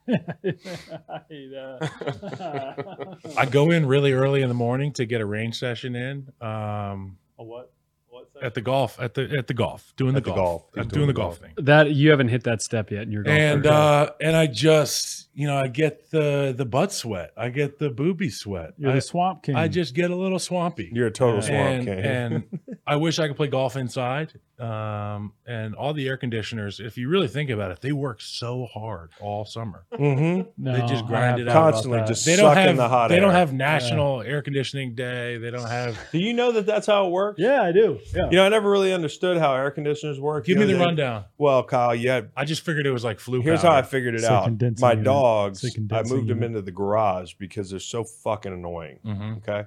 I 0.08 1.22
hate 1.30 1.52
that. 1.52 3.18
I 3.38 3.46
go 3.46 3.72
in 3.72 3.86
really 3.86 4.14
early 4.14 4.42
in 4.42 4.48
the 4.50 4.54
morning 4.56 4.92
to 4.94 5.06
get 5.06 5.22
a 5.22 5.26
range 5.26 5.58
session 5.58 5.96
in. 5.96 6.28
Um, 6.42 7.18
A 7.40 7.44
what? 7.44 7.72
What's 8.10 8.30
at 8.42 8.54
the 8.54 8.62
golf 8.62 9.00
at 9.02 9.14
the 9.14 9.34
at 9.38 9.48
the 9.48 9.54
golf 9.54 9.94
doing 9.98 10.14
the 10.14 10.22
the 10.22 10.26
golf. 10.28 10.38
golf. 10.38 10.66
I'm 10.78 10.84
He's 10.84 10.92
doing, 10.94 11.08
the 11.08 11.14
golf 11.14 11.38
thing. 11.40 11.54
That 11.58 11.92
you 11.92 12.12
haven't 12.12 12.30
hit 12.30 12.44
that 12.44 12.62
step 12.62 12.90
yet 12.92 13.04
in 13.04 13.12
your 13.12 13.24
golf. 13.24 13.38
and 13.38 13.66
uh 13.68 14.12
and 14.22 14.36
I 14.38 14.48
just 14.48 15.25
you 15.36 15.46
know 15.48 15.58
I 15.58 15.68
get 15.68 16.10
the 16.12 16.54
the 16.58 16.66
butt 16.66 16.92
sweat, 16.92 17.32
I 17.38 17.50
get 17.50 17.78
the 17.80 17.90
booby 17.90 18.30
sweat. 18.30 18.74
You're 18.78 18.92
I, 18.92 18.96
the 18.96 19.02
swamp 19.02 19.44
king. 19.44 19.56
I 19.56 19.68
just 19.68 19.94
get 19.94 20.10
a 20.12 20.16
little 20.16 20.40
swampy. 20.40 20.90
You're 20.94 21.08
a 21.08 21.12
total 21.12 21.42
swamp 21.42 21.70
and, 21.70 21.86
king. 21.86 22.00
and 22.00 22.60
I 22.88 22.96
wish 22.96 23.20
I 23.20 23.28
could 23.28 23.38
play 23.38 23.48
golf 23.48 23.76
inside. 23.76 24.34
Um, 24.58 25.34
and 25.46 25.76
all 25.76 25.94
the 25.94 26.08
air 26.08 26.16
conditioners, 26.16 26.80
if 26.80 26.98
you 26.98 27.10
really 27.10 27.28
think 27.28 27.50
about 27.50 27.72
it, 27.72 27.82
they 27.82 27.92
work 27.92 28.22
so 28.22 28.66
hard 28.74 29.10
all 29.20 29.44
summer. 29.44 29.86
mm-hmm. 29.94 30.50
no, 30.58 30.72
they 30.80 30.88
just 30.88 31.06
grind 31.08 31.42
it 31.42 31.50
out. 31.50 31.54
Constantly 31.74 32.00
just 32.08 32.26
They 32.26 32.38
don't 32.38 32.52
sucking 32.54 32.64
have 32.64 32.78
the 32.78 32.88
hot 32.88 33.10
they 33.10 33.16
air. 33.16 33.22
don't 33.22 33.34
have 33.34 33.52
national 33.52 34.22
air 34.22 34.42
conditioning 34.42 34.96
day. 34.96 35.36
They 35.38 35.52
don't 35.52 35.68
have. 35.68 36.00
Do 36.14 36.20
you 36.20 36.34
know 36.34 36.54
that 36.54 36.66
that's 36.66 36.88
how 36.88 37.08
it 37.08 37.10
works? 37.12 37.38
Yeah, 37.38 37.64
I 37.64 37.74
do. 37.74 38.00
Yeah. 38.16 38.30
You 38.30 38.38
know, 38.38 38.46
I 38.46 38.50
never 38.50 38.72
really 38.72 38.94
understood 38.94 39.38
how 39.38 39.54
air 39.54 39.72
conditioners 39.72 40.22
work. 40.22 40.46
Give 40.46 40.56
You 40.58 40.62
me 40.62 40.68
know, 40.68 40.74
the 40.74 40.80
they- 40.80 40.86
rundown. 40.86 41.26
Well, 41.38 41.62
Kyle, 41.66 41.94
yeah. 41.94 42.22
I 42.38 42.46
just 42.46 42.62
figured 42.62 42.86
it 42.86 42.92
was 42.92 43.04
like 43.04 43.20
flu. 43.20 43.42
Here's 43.42 43.62
how 43.62 43.74
I 43.74 43.82
figured 43.82 44.14
it 44.14 44.20
It's 44.20 44.26
a 44.26 44.32
out. 44.32 44.62
My 44.80 44.92
unit. 44.92 45.04
Dogs, 45.26 45.64
It's 45.64 45.74
a 45.74 45.78
I 45.78 45.80
condensing 45.80 46.18
moved 46.18 46.30
them 46.30 46.44
into 46.44 46.62
the 46.62 46.72
garage 46.72 47.34
because 47.36 47.70
they're 47.70 47.80
so 47.80 48.04
fucking 48.04 48.54
annoying. 48.54 49.00
Mhm. 49.06 49.38
Okay. 49.38 49.66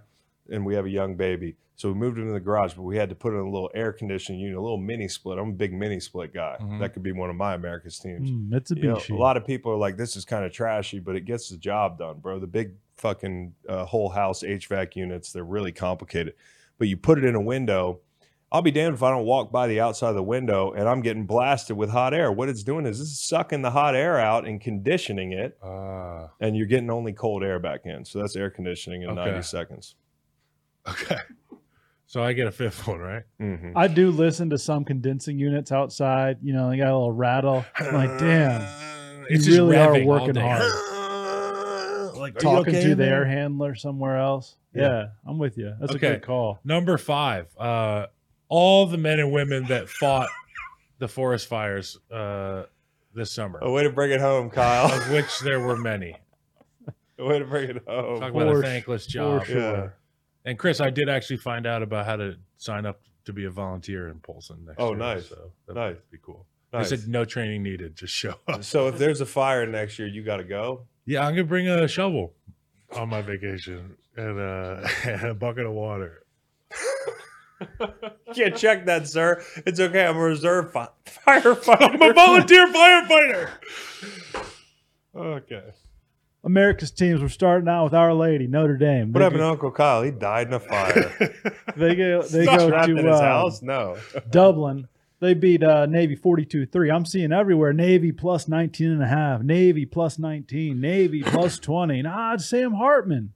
And 0.50 0.64
we 0.64 0.74
have 0.74 0.86
a 0.86 0.90
young 0.90 1.16
baby. 1.16 1.56
So 1.76 1.88
we 1.92 1.94
moved 1.94 2.16
them 2.16 2.26
in 2.26 2.34
the 2.34 2.40
garage, 2.40 2.74
but 2.74 2.82
we 2.82 2.96
had 2.96 3.08
to 3.10 3.14
put 3.14 3.32
in 3.34 3.38
a 3.38 3.44
little 3.50 3.70
air 3.74 3.92
conditioning 3.92 4.40
unit, 4.40 4.56
a 4.58 4.60
little 4.60 4.78
mini 4.78 5.06
split. 5.06 5.38
I'm 5.38 5.50
a 5.50 5.52
big 5.52 5.72
mini 5.72 6.00
split 6.00 6.32
guy. 6.34 6.56
Mhm. 6.60 6.80
That 6.80 6.92
could 6.92 7.02
be 7.04 7.12
one 7.12 7.30
of 7.30 7.36
my 7.36 7.54
America's 7.54 7.98
teams. 7.98 8.30
Mm, 8.30 8.48
Mitsubishi. 8.50 8.82
You 8.82 8.88
know, 8.88 9.00
a 9.10 9.20
lot 9.20 9.36
of 9.36 9.44
people 9.46 9.70
are 9.72 9.76
like, 9.76 9.96
this 9.96 10.16
is 10.16 10.24
kind 10.24 10.44
of 10.44 10.52
trashy, 10.52 10.98
but 10.98 11.14
it 11.14 11.24
gets 11.24 11.50
the 11.50 11.56
job 11.56 11.98
done, 11.98 12.18
bro. 12.18 12.40
The 12.40 12.46
big 12.48 12.72
fucking 12.96 13.54
uh, 13.68 13.84
whole 13.84 14.08
house 14.08 14.42
HVAC 14.42 14.96
units, 14.96 15.32
they're 15.32 15.44
really 15.44 15.70
complicated. 15.70 16.34
But 16.78 16.88
you 16.88 16.96
put 16.96 17.18
it 17.18 17.24
in 17.24 17.34
a 17.36 17.40
window. 17.40 18.00
I'll 18.50 18.62
be 18.62 18.70
damned 18.70 18.94
if 18.94 19.02
I 19.02 19.10
don't 19.10 19.24
walk 19.26 19.52
by 19.52 19.66
the 19.66 19.80
outside 19.80 20.08
of 20.10 20.14
the 20.14 20.22
window 20.22 20.72
and 20.72 20.88
I'm 20.88 21.02
getting 21.02 21.26
blasted 21.26 21.76
with 21.76 21.90
hot 21.90 22.14
air. 22.14 22.32
What 22.32 22.48
it's 22.48 22.62
doing 22.62 22.86
is 22.86 22.98
this 22.98 23.08
is 23.08 23.20
sucking 23.20 23.60
the 23.60 23.70
hot 23.72 23.94
air 23.94 24.18
out 24.18 24.46
and 24.46 24.58
conditioning 24.60 25.32
it, 25.32 25.58
Ah, 25.62 26.30
and 26.40 26.56
you're 26.56 26.66
getting 26.66 26.88
only 26.90 27.12
cold 27.12 27.42
air 27.44 27.58
back 27.58 27.84
in. 27.84 28.04
So 28.06 28.20
that's 28.20 28.34
air 28.36 28.48
conditioning 28.48 29.02
in 29.02 29.10
Okay. 29.10 29.30
90 29.32 29.42
seconds. 29.42 29.96
okay. 30.88 31.18
So 32.06 32.22
I 32.22 32.32
get 32.32 32.46
a 32.46 32.50
fifth 32.50 32.86
one, 32.86 33.00
right? 33.00 33.24
hmm 33.38 33.72
I 33.76 33.86
do 33.86 34.10
listen 34.10 34.48
to 34.48 34.56
some 34.58 34.82
condensing 34.86 35.38
units 35.38 35.70
outside. 35.70 36.38
You 36.42 36.54
know, 36.54 36.70
they 36.70 36.78
got 36.78 36.88
a 36.88 36.96
little 36.96 37.12
rattle. 37.12 37.66
I'm 37.78 37.92
like, 37.92 38.18
damn, 38.18 38.62
It's 39.28 39.46
you 39.46 39.56
really 39.70 39.76
are 39.76 40.06
working 40.06 40.36
hard. 40.36 40.62
Like, 42.18 42.36
are 42.36 42.40
talking 42.40 42.74
okay 42.74 42.82
to 42.84 42.90
in 42.92 42.98
the 42.98 43.04
air 43.06 43.24
handler 43.26 43.74
somewhere 43.76 44.16
else. 44.18 44.56
Yeah. 44.74 44.82
Yeah, 44.88 45.06
I'm 45.26 45.38
with 45.38 45.56
you. 45.56 45.72
That's 45.78 45.94
Okay. 45.94 46.06
a 46.08 46.10
good 46.14 46.22
call. 46.22 46.58
Number 46.64 46.98
five, 46.98 47.46
uh, 47.56 48.06
all 48.48 48.86
the 48.86 48.98
men 48.98 49.18
and 49.20 49.32
women 49.32 49.64
that 49.66 49.88
fought 49.88 50.28
the 50.98 51.08
forest 51.08 51.46
fires 51.48 51.98
uh, 52.12 52.64
this 53.14 53.30
summer, 53.32 53.58
a 53.60 53.70
way 53.70 53.82
to 53.84 53.90
bring 53.90 54.10
it 54.10 54.20
home, 54.20 54.50
Kyle. 54.50 54.92
of 54.92 55.10
which 55.10 55.40
there 55.40 55.60
were 55.60 55.76
many. 55.76 56.16
A 57.18 57.24
way 57.24 57.38
to 57.40 57.44
bring 57.44 57.70
it 57.70 57.82
home. 57.86 58.20
Talk 58.20 58.30
about 58.32 58.48
a 58.48 58.62
thankless 58.62 59.06
job. 59.06 59.44
sure. 59.44 59.56
Yeah. 59.58 59.88
And 60.44 60.58
Chris, 60.58 60.80
I 60.80 60.90
did 60.90 61.08
actually 61.08 61.38
find 61.38 61.66
out 61.66 61.82
about 61.82 62.06
how 62.06 62.16
to 62.16 62.36
sign 62.58 62.86
up 62.86 63.00
to 63.24 63.32
be 63.32 63.44
a 63.44 63.50
volunteer 63.50 64.08
in 64.08 64.20
Polson 64.20 64.64
next 64.64 64.76
Oh, 64.78 64.90
year. 64.92 64.94
Oh, 64.94 65.14
nice. 65.14 65.28
So 65.28 65.50
that 65.66 65.74
Nice. 65.74 65.94
would 65.96 66.10
be 66.10 66.18
cool. 66.22 66.46
Nice. 66.72 66.90
They 66.90 66.96
said 66.96 67.08
no 67.08 67.24
training 67.24 67.62
needed, 67.62 67.96
just 67.96 68.12
show 68.14 68.34
up. 68.46 68.62
So 68.64 68.88
if 68.88 68.98
there's 68.98 69.20
a 69.20 69.26
fire 69.26 69.66
next 69.66 69.98
year, 69.98 70.06
you 70.08 70.22
got 70.22 70.36
to 70.36 70.44
go. 70.44 70.86
Yeah, 71.06 71.26
I'm 71.26 71.32
gonna 71.34 71.44
bring 71.44 71.66
a 71.68 71.88
shovel 71.88 72.34
on 72.94 73.08
my 73.08 73.20
vacation 73.22 73.96
and, 74.16 74.38
uh, 74.38 74.86
and 75.04 75.22
a 75.24 75.34
bucket 75.34 75.66
of 75.66 75.72
water. 75.72 76.22
Can't 78.34 78.56
check 78.56 78.86
that, 78.86 79.08
sir. 79.08 79.42
It's 79.66 79.80
okay. 79.80 80.06
I'm 80.06 80.16
a 80.16 80.20
reserve 80.20 80.72
fi- 80.72 80.88
firefighter. 81.06 81.94
I'm 81.94 82.02
a 82.02 82.12
volunteer 82.12 82.66
firefighter. 82.68 83.50
Okay. 85.14 85.72
America's 86.44 86.90
teams. 86.90 87.20
We're 87.20 87.28
starting 87.28 87.68
out 87.68 87.84
with 87.84 87.94
Our 87.94 88.14
Lady, 88.14 88.46
Notre 88.46 88.76
Dame. 88.76 89.12
What 89.12 89.18
They 89.18 89.24
happened 89.24 89.40
to 89.40 89.44
go, 89.44 89.50
Uncle 89.50 89.70
Kyle? 89.72 90.02
He 90.02 90.10
died 90.10 90.48
in 90.48 90.54
a 90.54 90.60
fire. 90.60 91.34
they 91.76 91.94
go, 91.94 92.22
they 92.22 92.44
Not 92.44 92.58
go 92.58 92.68
trapped 92.68 92.88
in 92.88 92.96
to 92.96 93.02
his 93.02 93.16
uh, 93.16 93.22
house. 93.22 93.62
No. 93.62 93.96
Dublin. 94.30 94.88
They 95.20 95.34
beat 95.34 95.64
uh, 95.64 95.86
Navy 95.86 96.16
42-3. 96.16 96.94
I'm 96.94 97.04
seeing 97.04 97.32
everywhere 97.32 97.72
Navy 97.72 98.12
plus 98.12 98.46
19 98.46 98.92
and 98.92 99.02
a 99.02 99.08
half, 99.08 99.42
Navy 99.42 99.84
plus 99.84 100.16
19, 100.16 100.80
Navy 100.80 101.24
plus 101.24 101.58
20. 101.58 102.02
Nah, 102.02 102.34
it's 102.34 102.46
Sam 102.46 102.74
Hartman. 102.74 103.32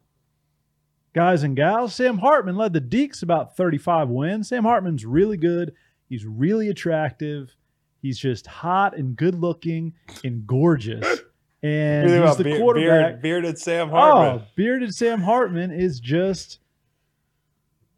Guys 1.15 1.43
and 1.43 1.55
gals, 1.57 1.95
Sam 1.95 2.19
Hartman 2.19 2.57
led 2.57 2.73
the 2.73 2.81
Deacs 2.81 3.23
about 3.23 3.57
35 3.57 4.09
wins. 4.09 4.49
Sam 4.49 4.65
Hartman's 4.65 5.05
really 5.05 5.37
good. 5.37 5.75
He's 6.09 6.25
really 6.25 6.69
attractive. 6.69 7.55
He's 8.01 8.19
just 8.19 8.47
hot 8.47 8.97
and 8.97 9.15
good 9.17 9.35
looking 9.35 9.95
and 10.25 10.47
gorgeous. 10.47 11.07
And 11.65 12.11
Really 12.11 12.27
he's 12.27 12.37
the 12.39 12.43
beard- 12.43 12.59
quarterback. 12.61 12.89
beard- 12.89 13.23
bearded 13.23 13.57
Sam 13.57 13.89
Hartman. 13.89 14.17
Oh, 14.19 14.29
Hartman. 14.31 14.47
bearded 14.57 14.93
Sam 14.97 15.21
Hartman 15.21 15.71
is 15.71 16.01
just. 16.01 16.59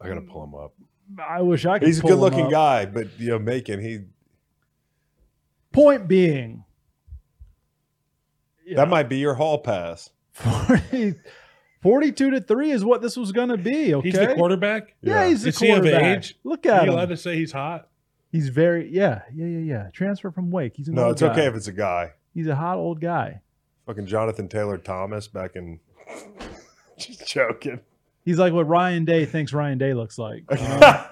I 0.03 0.07
gotta 0.09 0.21
pull 0.21 0.45
him 0.45 0.55
up. 0.55 0.75
I 1.27 1.41
wish 1.41 1.65
I 1.65 1.79
could. 1.79 1.87
He's 1.89 1.99
a 1.99 2.03
pull 2.03 2.11
him 2.11 2.17
good-looking 2.19 2.51
guy, 2.51 2.85
but 2.85 3.19
you 3.19 3.29
know, 3.31 3.39
making 3.39 3.81
he 3.81 4.01
Point 5.73 6.07
being, 6.07 6.65
that 8.77 8.89
might 8.89 9.09
be 9.09 9.17
your 9.17 9.33
hall 9.33 9.57
pass. 9.57 10.11
40, 10.33 11.15
42 11.85 12.31
to 12.33 12.41
3 12.41 12.71
is 12.73 12.85
what 12.85 13.01
this 13.03 13.17
was 13.17 13.31
going 13.31 13.51
to 13.51 13.57
be. 13.57 13.95
Okay. 13.95 14.09
He's 14.11 14.19
the 14.19 14.35
quarterback. 14.35 14.95
Yeah, 15.03 15.23
Yeah. 15.23 15.29
he's 15.29 15.43
the 15.43 15.51
Is 15.51 15.59
he 15.61 15.69
of 15.71 15.83
quarterback. 15.83 16.17
age? 16.19 16.39
Look 16.43 16.67
Are 16.67 16.71
at 16.71 16.83
you 16.85 16.89
him. 16.89 16.95
allowed 16.95 17.11
to 17.11 17.17
say 17.17 17.37
he's 17.37 17.53
hot? 17.53 17.89
He's 18.33 18.49
very, 18.49 18.89
yeah, 18.91 19.21
yeah, 19.33 19.47
yeah, 19.47 19.59
yeah. 19.59 19.91
Transfer 19.93 20.31
from 20.33 20.51
Wake. 20.51 20.73
He's 20.77 20.89
an 20.89 20.95
No, 20.97 21.05
old 21.05 21.13
it's 21.13 21.21
guy. 21.23 21.29
okay 21.31 21.47
if 21.47 21.55
it's 21.55 21.69
a 21.69 21.73
guy. 21.73 22.13
He's 22.35 22.49
a 22.49 22.57
hot 22.57 22.79
old 22.79 23.01
guy. 23.01 23.43
Fucking 23.87 24.07
Jonathan 24.07 24.49
Taylor 24.49 24.79
Thomas 24.79 25.29
back 25.29 25.55
in. 25.55 25.79
Just 26.99 27.29
joking. 27.29 27.81
He's 28.25 28.39
like 28.39 28.53
what 28.53 28.67
Ryan 28.67 29.05
Day 29.05 29.27
thinks 29.27 29.53
Ryan 29.53 29.79
Day 29.79 29.93
looks 29.95 30.19
like. 30.19 30.45
you 30.51 30.57
know? 30.57 31.05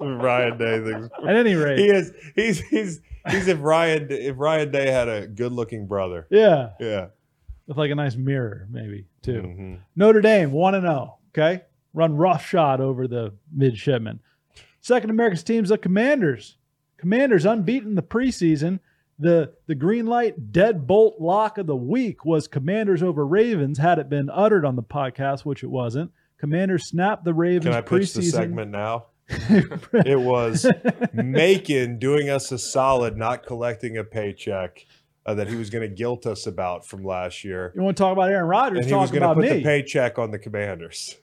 Ryan 0.00 0.56
Day 0.56 0.80
thinks. 0.84 1.08
At 1.28 1.36
any 1.36 1.54
rate, 1.54 1.78
He 1.80 1.86
is. 1.90 2.12
He's. 2.36 2.60
He's. 2.60 3.00
He's 3.30 3.48
if 3.48 3.58
Ryan. 3.60 4.06
If 4.10 4.36
Ryan 4.38 4.70
Day 4.70 4.90
had 4.90 5.08
a 5.08 5.26
good-looking 5.26 5.86
brother. 5.86 6.26
yeah, 6.30 6.70
Yeah. 6.78 7.06
With 7.66 7.76
like 7.78 7.90
a 7.90 7.94
nice 7.94 8.16
mirror, 8.16 8.66
maybe 8.70 9.06
too. 9.22 9.42
Mhm. 9.42 9.78
Notre 9.96 10.20
Dame, 10.20 10.52
1 10.52 10.74
and 10.74 10.84
0. 10.84 11.18
Okay. 11.36 11.62
Run 11.92 12.16
roughshod 12.16 12.80
over 12.80 13.06
the 13.06 13.34
midshipmen. 13.54 14.20
Second 14.80 15.10
America's 15.10 15.42
team's 15.44 15.68
the 15.70 15.78
Commanders. 15.78 16.56
Commanders 16.98 17.44
unbeaten 17.46 17.94
the 17.94 18.02
preseason. 18.02 18.80
The 19.18 19.52
the 19.66 19.74
green 19.76 20.06
light 20.06 20.52
deadbolt 20.52 21.20
lock 21.20 21.56
of 21.58 21.66
the 21.66 21.76
week 21.76 22.24
was 22.24 22.48
Commanders 22.48 23.02
over 23.02 23.24
Ravens, 23.24 23.78
had 23.78 23.98
it 24.00 24.08
been 24.08 24.28
uttered 24.28 24.64
on 24.64 24.74
the 24.76 24.82
podcast, 24.82 25.44
which 25.44 25.62
it 25.62 25.70
wasn't. 25.70 26.10
Commanders 26.38 26.88
snapped 26.88 27.24
the 27.24 27.32
Ravens 27.32 27.66
Can 27.66 27.74
I 27.74 27.80
pitch 27.80 28.02
preseason. 28.02 28.14
the 28.16 28.22
segment 28.30 28.70
now? 28.72 29.06
It 30.04 30.20
was 30.20 30.66
Macon 31.12 31.98
doing 31.98 32.28
us 32.28 32.50
a 32.52 32.58
solid, 32.58 33.16
not 33.16 33.46
collecting 33.46 33.96
a 33.96 34.04
paycheck 34.04 34.84
uh, 35.26 35.34
that 35.34 35.48
he 35.48 35.56
was 35.56 35.70
going 35.70 35.88
to 35.88 35.94
guilt 35.94 36.26
us 36.26 36.46
about 36.46 36.86
from 36.86 37.04
last 37.04 37.44
year, 37.44 37.72
you 37.74 37.82
want 37.82 37.96
to 37.96 38.02
talk 38.02 38.12
about 38.12 38.30
Aaron 38.30 38.46
Rodgers? 38.46 38.78
and 38.80 38.86
he 38.88 38.94
was 38.94 39.10
going 39.10 39.22
to 39.22 39.34
put 39.34 39.42
me. 39.42 39.48
the 39.48 39.62
paycheck 39.62 40.18
on 40.18 40.30
the 40.30 40.38
Commanders. 40.38 41.16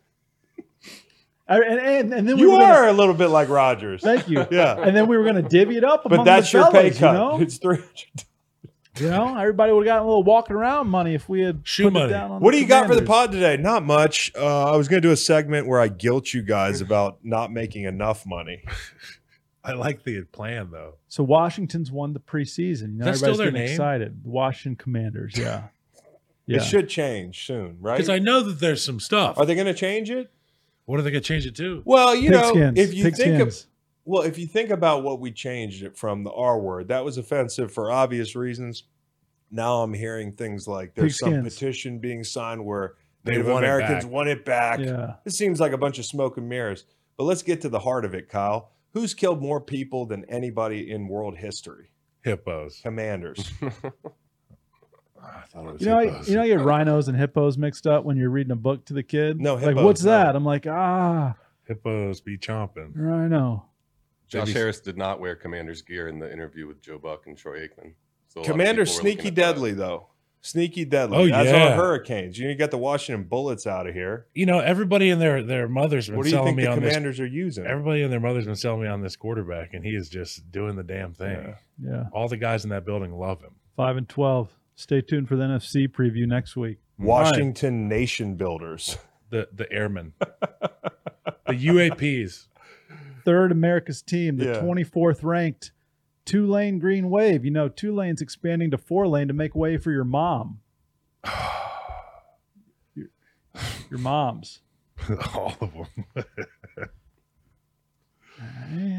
and, 1.47 1.63
and, 1.63 2.13
and 2.13 2.27
then 2.29 2.35
we 2.35 2.41
You 2.43 2.51
were 2.51 2.59
gonna- 2.59 2.73
are 2.73 2.87
a 2.87 2.93
little 2.93 3.13
bit 3.13 3.27
like 3.27 3.49
Rogers. 3.49 4.01
thank 4.01 4.27
you. 4.29 4.45
Yeah, 4.51 4.75
And 4.79 4.95
then 4.95 5.07
we 5.07 5.17
were 5.17 5.23
going 5.23 5.35
to 5.35 5.41
divvy 5.41 5.77
it 5.77 5.83
up. 5.83 6.03
but 6.05 6.23
that's 6.23 6.51
the 6.51 6.59
your 6.59 6.71
pay 6.71 6.89
fellas, 6.91 6.97
cut. 6.99 7.11
You 7.13 7.17
know? 7.19 7.39
It's 7.41 7.57
three. 7.57 7.79
You 8.99 9.09
know, 9.09 9.37
everybody 9.37 9.71
would 9.71 9.87
have 9.87 9.93
gotten 9.95 10.03
a 10.03 10.07
little 10.07 10.23
walking 10.23 10.53
around 10.55 10.87
money 10.89 11.13
if 11.15 11.29
we 11.29 11.39
had 11.39 11.61
Shoe 11.63 11.83
put 11.83 11.89
it 11.89 11.93
money. 11.93 12.09
down 12.11 12.29
on 12.31 12.41
What 12.41 12.51
the 12.51 12.57
do 12.57 12.61
you 12.61 12.67
got 12.67 12.87
for 12.87 12.95
the 12.95 13.01
pod 13.01 13.31
today? 13.31 13.55
Not 13.55 13.85
much. 13.85 14.33
Uh, 14.35 14.71
I 14.73 14.75
was 14.75 14.89
going 14.89 15.01
to 15.01 15.07
do 15.07 15.13
a 15.13 15.17
segment 15.17 15.65
where 15.65 15.79
I 15.79 15.87
guilt 15.87 16.33
you 16.33 16.41
guys 16.41 16.81
about 16.81 17.19
not 17.23 17.53
making 17.53 17.85
enough 17.85 18.25
money. 18.25 18.63
I 19.63 19.73
like 19.73 20.03
the 20.03 20.23
plan 20.23 20.69
though. 20.71 20.95
So 21.07 21.23
Washington's 21.23 21.91
won 21.91 22.13
the 22.13 22.19
preseason. 22.19 22.93
You 22.93 22.99
know, 22.99 23.05
That's 23.05 23.19
still 23.19 23.37
their 23.37 23.51
name? 23.51 23.69
excited. 23.69 24.23
The 24.23 24.29
Washington 24.29 24.75
Commanders, 24.75 25.37
yeah. 25.37 25.65
Yeah. 26.47 26.57
It 26.57 26.63
should 26.63 26.89
change 26.89 27.45
soon, 27.45 27.77
right? 27.79 27.95
Because 27.95 28.09
I 28.09 28.19
know 28.19 28.41
that 28.41 28.59
there's 28.59 28.83
some 28.83 28.99
stuff. 28.99 29.37
Are 29.37 29.45
they 29.45 29.53
going 29.55 29.67
to 29.67 29.73
change 29.73 30.09
it? 30.09 30.31
what 30.85 30.99
are 30.99 31.03
they 31.03 31.11
gonna 31.11 31.21
change 31.21 31.45
it 31.45 31.55
to? 31.55 31.81
Well, 31.85 32.13
you 32.13 32.31
know, 32.31 32.51
Pigskins. 32.53 32.77
if 32.77 32.93
you 32.93 33.11
think 33.11 33.39
of 33.39 33.55
Well, 34.03 34.23
if 34.23 34.37
you 34.37 34.45
think 34.47 34.71
about 34.71 35.03
what 35.03 35.21
we 35.21 35.31
changed 35.31 35.83
it 35.83 35.95
from 35.95 36.23
the 36.25 36.31
R 36.31 36.59
word, 36.59 36.89
that 36.89 37.05
was 37.05 37.17
offensive 37.17 37.71
for 37.71 37.89
obvious 37.91 38.35
reasons. 38.35 38.83
Now 39.51 39.83
I'm 39.83 39.93
hearing 39.93 40.33
things 40.33 40.67
like 40.67 40.93
there's 40.95 41.17
some 41.19 41.31
Pigskins. 41.33 41.43
petition 41.43 41.99
being 41.99 42.23
signed 42.25 42.65
where 42.65 42.95
They 43.23 43.33
Native 43.33 43.47
want 43.47 43.63
Americans 43.63 44.03
back. 44.03 44.11
want 44.11 44.29
it 44.29 44.43
back. 44.43 44.79
Yeah. 44.79 45.13
This 45.23 45.37
seems 45.37 45.61
like 45.61 45.71
a 45.71 45.77
bunch 45.77 45.97
of 45.99 46.03
smoke 46.05 46.35
and 46.37 46.49
mirrors. 46.49 46.83
But 47.15 47.23
let's 47.25 47.43
get 47.43 47.61
to 47.61 47.69
the 47.69 47.79
heart 47.79 48.03
of 48.03 48.13
it, 48.13 48.27
Kyle. 48.27 48.71
Who's 48.93 49.13
killed 49.13 49.41
more 49.41 49.61
people 49.61 50.05
than 50.05 50.25
anybody 50.25 50.91
in 50.91 51.07
world 51.07 51.37
history? 51.37 51.91
Hippos. 52.23 52.79
Commanders. 52.83 53.51
I 53.61 55.41
thought 55.47 55.67
it 55.67 55.73
was 55.73 55.81
You 55.81 55.87
know, 55.89 55.99
hippos. 55.99 56.29
you 56.29 56.35
know, 56.35 56.43
you 56.43 56.57
get 56.57 56.63
rhinos 56.65 57.07
and 57.07 57.17
hippos 57.17 57.57
mixed 57.57 57.85
up 57.87 58.03
when 58.05 58.17
you're 58.17 58.29
reading 58.29 58.51
a 58.51 58.55
book 58.55 58.85
to 58.85 58.93
the 58.93 59.03
kid. 59.03 59.39
No, 59.39 59.55
like 59.55 59.75
what's 59.75 60.03
no. 60.03 60.11
that? 60.11 60.35
I'm 60.35 60.43
like, 60.45 60.65
ah, 60.67 61.35
hippos 61.67 62.21
be 62.21 62.37
chomping. 62.37 62.91
rhino. 62.95 63.65
Josh 64.27 64.47
Maybe- 64.47 64.59
Harris 64.59 64.79
did 64.79 64.97
not 64.97 65.19
wear 65.19 65.35
Commander's 65.35 65.81
gear 65.81 66.07
in 66.07 66.17
the 66.19 66.31
interview 66.31 66.65
with 66.67 66.81
Joe 66.81 66.97
Buck 66.97 67.27
and 67.27 67.37
Troy 67.37 67.59
Aikman. 67.67 67.93
So 68.29 68.39
a 68.39 68.41
lot 68.41 68.45
of 68.47 68.51
Commander's 68.51 68.89
people 68.91 69.03
were 69.03 69.09
looking 69.09 69.21
sneaky 69.23 69.27
at 69.27 69.35
that. 69.35 69.41
deadly, 69.53 69.71
though. 69.73 70.07
Sneaky 70.43 70.85
deadly. 70.85 71.17
Oh, 71.17 71.35
As 71.37 71.45
yeah. 71.45 71.73
are 71.73 71.75
hurricanes. 71.75 72.37
You, 72.37 72.45
know, 72.45 72.51
you 72.51 72.57
got 72.57 72.71
the 72.71 72.77
Washington 72.79 73.25
Bullets 73.27 73.67
out 73.67 73.85
of 73.85 73.93
here. 73.93 74.25
You 74.33 74.47
know, 74.47 74.59
everybody 74.59 75.11
and 75.11 75.21
their 75.21 75.43
their 75.43 75.67
mothers 75.67 76.07
been 76.07 76.17
What 76.17 76.23
do 76.23 76.29
you 76.29 76.35
selling 76.35 76.47
think 76.55 76.57
me 76.57 76.63
the 76.63 76.71
on 76.71 76.79
this. 76.81 76.89
commanders 76.89 77.19
are 77.19 77.27
using? 77.27 77.65
Everybody 77.67 78.01
and 78.01 78.11
their 78.11 78.19
mothers 78.19 78.45
been 78.45 78.55
selling 78.55 78.81
me 78.81 78.87
on 78.87 79.01
this 79.01 79.15
quarterback, 79.15 79.73
and 79.75 79.85
he 79.85 79.91
is 79.95 80.09
just 80.09 80.51
doing 80.51 80.75
the 80.75 80.83
damn 80.83 81.13
thing. 81.13 81.37
Yeah. 81.79 81.89
Yeah, 81.91 82.03
All 82.11 82.27
the 82.27 82.37
guys 82.37 82.63
in 82.63 82.71
that 82.71 82.85
building 82.85 83.11
love 83.13 83.41
him. 83.41 83.51
five 83.75 83.97
and 83.97 84.09
twelve. 84.09 84.49
Stay 84.75 85.01
tuned 85.01 85.27
for 85.27 85.35
the 85.35 85.43
NFC 85.43 85.87
preview 85.87 86.25
next 86.27 86.55
week. 86.55 86.77
Washington 86.97 87.87
nation 87.87 88.35
builders. 88.35 88.97
The 89.29 89.47
the 89.53 89.71
airmen, 89.71 90.13
the 90.19 91.53
UAPs. 91.53 92.47
Third 93.23 93.51
America's 93.51 94.01
team, 94.01 94.37
the 94.37 94.45
Yeah. 94.45 94.61
24th 94.61 95.23
ranked 95.23 95.71
Tulane 96.31 96.79
Green 96.79 97.09
Wave. 97.09 97.43
You 97.43 97.51
know, 97.51 97.67
two 97.67 97.93
lanes 97.93 98.21
expanding 98.21 98.71
to 98.71 98.77
four 98.77 99.05
lane 99.07 99.27
to 99.27 99.33
make 99.33 99.53
way 99.53 99.75
for 99.77 99.91
your 99.91 100.05
mom. 100.05 100.59
your, 102.95 103.07
your 103.89 103.99
mom's. 103.99 104.61
All 105.35 105.53
of 105.59 105.73
them. 105.73 105.85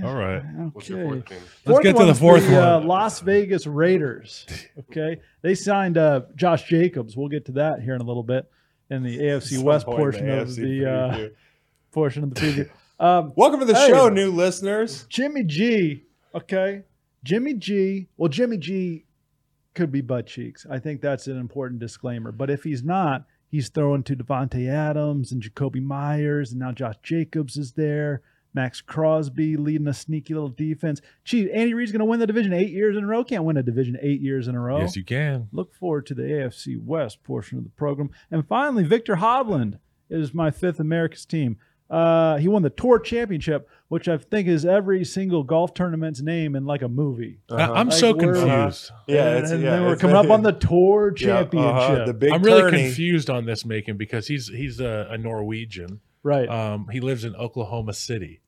All 0.04 0.14
right. 0.14 0.42
Okay. 0.76 1.38
Let's 1.64 1.80
get 1.80 1.92
to 1.96 2.00
the 2.00 2.04
one's 2.06 2.18
fourth 2.18 2.48
Uh, 2.50 2.78
one. 2.78 2.86
Las 2.88 3.20
Vegas 3.20 3.66
Raiders. 3.66 4.46
Okay, 4.90 5.20
they 5.42 5.54
signed 5.54 5.96
uh, 5.96 6.22
Josh 6.36 6.64
Jacobs. 6.64 7.16
We'll 7.16 7.28
get 7.28 7.46
to 7.46 7.52
that 7.52 7.80
here 7.80 7.94
in 7.94 8.00
a 8.02 8.04
little 8.04 8.22
bit 8.22 8.50
in 8.90 9.02
the 9.02 9.18
AFC 9.18 9.54
Some 9.56 9.64
West 9.64 9.86
point 9.86 9.96
in 9.98 10.02
portion 10.02 10.28
of 10.30 10.48
AFC 10.48 10.56
the 10.56 10.90
uh, 10.90 11.28
portion 11.92 12.24
of 12.24 12.34
the 12.34 12.40
preview. 12.40 12.68
Um, 13.00 13.32
Welcome 13.36 13.60
to 13.60 13.66
the 13.66 13.74
Hey. 13.74 13.88
show, 13.88 14.08
new 14.10 14.30
listeners. 14.30 15.06
Jimmy 15.08 15.44
G. 15.44 16.04
Okay, 16.34 16.82
Jimmy 17.24 17.54
G. 17.54 18.08
Well, 18.16 18.28
Jimmy 18.28 18.58
G. 18.58 19.04
could 19.74 19.92
be 19.92 20.00
butt 20.00 20.26
cheeks. 20.26 20.66
I 20.70 20.78
think 20.78 21.00
that's 21.00 21.26
an 21.26 21.38
important 21.38 21.80
disclaimer. 21.80 22.32
But 22.32 22.50
if 22.50 22.64
he's 22.64 22.82
not, 22.82 23.24
he's 23.48 23.68
throwing 23.68 24.02
to 24.04 24.16
Davante 24.16 24.68
Adams 24.68 25.32
and 25.32 25.42
Jakobi 25.42 25.82
Meyers, 25.82 26.52
and 26.52 26.60
now 26.60 26.72
Josh 26.72 26.96
Jacobs 27.02 27.56
is 27.56 27.72
there. 27.72 28.22
Maxx 28.54 28.80
Crosby 28.80 29.56
leading 29.56 29.88
a 29.88 29.94
sneaky 29.94 30.34
little 30.34 30.50
defense. 30.50 31.00
Gee, 31.24 31.50
Andy 31.50 31.74
Reid's 31.74 31.92
going 31.92 32.00
to 32.00 32.04
win 32.04 32.20
the 32.20 32.26
division 32.26 32.52
eight 32.52 32.70
years 32.70 32.96
in 32.96 33.04
a 33.04 33.06
row. 33.06 33.24
Can't 33.24 33.44
win 33.44 33.56
a 33.56 33.62
division 33.62 33.96
eight 34.02 34.20
years 34.20 34.48
in 34.48 34.54
a 34.54 34.60
row. 34.60 34.80
Yes, 34.80 34.96
you 34.96 35.04
can. 35.04 35.48
Look 35.52 35.74
forward 35.74 36.06
to 36.06 36.14
the 36.14 36.24
AFC 36.24 36.82
West 36.82 37.22
portion 37.22 37.58
of 37.58 37.64
the 37.64 37.70
program. 37.70 38.10
And 38.30 38.46
finally, 38.46 38.84
Viktor 38.84 39.16
Hovland 39.16 39.78
is 40.10 40.34
my 40.34 40.50
fifth 40.50 40.78
America's 40.78 41.24
team. 41.24 41.56
Uh, 41.90 42.38
he 42.38 42.48
won 42.48 42.62
the 42.62 42.70
Tour 42.70 42.98
Championship, 42.98 43.68
which 43.88 44.08
I 44.08 44.16
think 44.16 44.48
is 44.48 44.64
every 44.64 45.04
single 45.04 45.42
golf 45.42 45.74
tournament's 45.74 46.22
name 46.22 46.56
in 46.56 46.64
like 46.64 46.80
a 46.82 46.88
movie. 46.88 47.40
I- 47.50 47.64
I'm 47.64 47.88
Like, 47.88 47.98
so 47.98 48.14
we're- 48.14 48.32
confused. 48.40 48.90
Yeah, 49.06 49.28
and, 49.28 49.38
it's, 49.42 49.50
and 49.52 49.62
yeah, 49.62 49.70
then 49.70 49.82
we're 49.82 49.86
it's- 49.92 50.00
coming 50.00 50.16
up 50.16 50.30
on 50.30 50.42
the 50.42 50.52
Tour 50.52 51.12
Yeah, 51.18 51.40
uh-huh, 51.40 51.42
Championship. 51.50 52.06
the 52.06 52.14
big 52.14 52.32
I'm 52.32 52.42
really 52.42 52.60
tourney. 52.62 52.82
confused 52.84 53.28
on 53.28 53.44
this, 53.44 53.66
Macon, 53.66 53.96
because 53.98 54.26
he's 54.26 54.48
he's 54.48 54.80
a, 54.80 55.08
a 55.10 55.18
Norwegian. 55.18 56.00
right. 56.22 56.48
Um, 56.48 56.88
he 56.90 57.00
lives 57.00 57.24
in 57.24 57.34
Oklahoma 57.36 57.92
City, 57.92 58.40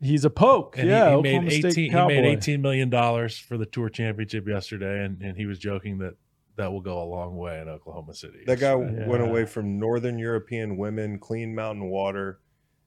He's 0.00 0.24
a 0.24 0.30
poke. 0.30 0.76
and 0.78 0.88
yeah, 0.88 1.04
he, 1.04 1.10
he 1.10 1.16
Oklahoma 1.16 1.42
made 1.46 1.52
State 1.60 1.64
eighteen. 1.78 1.90
He 1.92 2.06
made 2.08 2.24
eighteen 2.26 2.60
million 2.60 2.90
dollars 2.90 3.38
for 3.38 3.56
the 3.56 3.66
Tour 3.66 3.88
Championship 3.88 4.46
yesterday, 4.48 5.04
and, 5.04 5.22
and 5.22 5.36
he 5.36 5.46
was 5.46 5.58
joking 5.58 5.98
that 5.98 6.14
that 6.56 6.70
will 6.70 6.80
go 6.82 7.00
a 7.02 7.06
long 7.08 7.36
way 7.38 7.58
in 7.60 7.68
Oklahoma 7.70 8.12
City. 8.12 8.40
That 8.46 8.60
guy 8.60 8.72
Yeah. 8.78 9.06
went 9.08 9.22
away 9.22 9.46
from 9.46 9.78
Northern 9.78 10.18
European 10.18 10.76
women, 10.76 11.18
clean 11.18 11.54
mountain 11.54 11.84
water, 11.86 12.40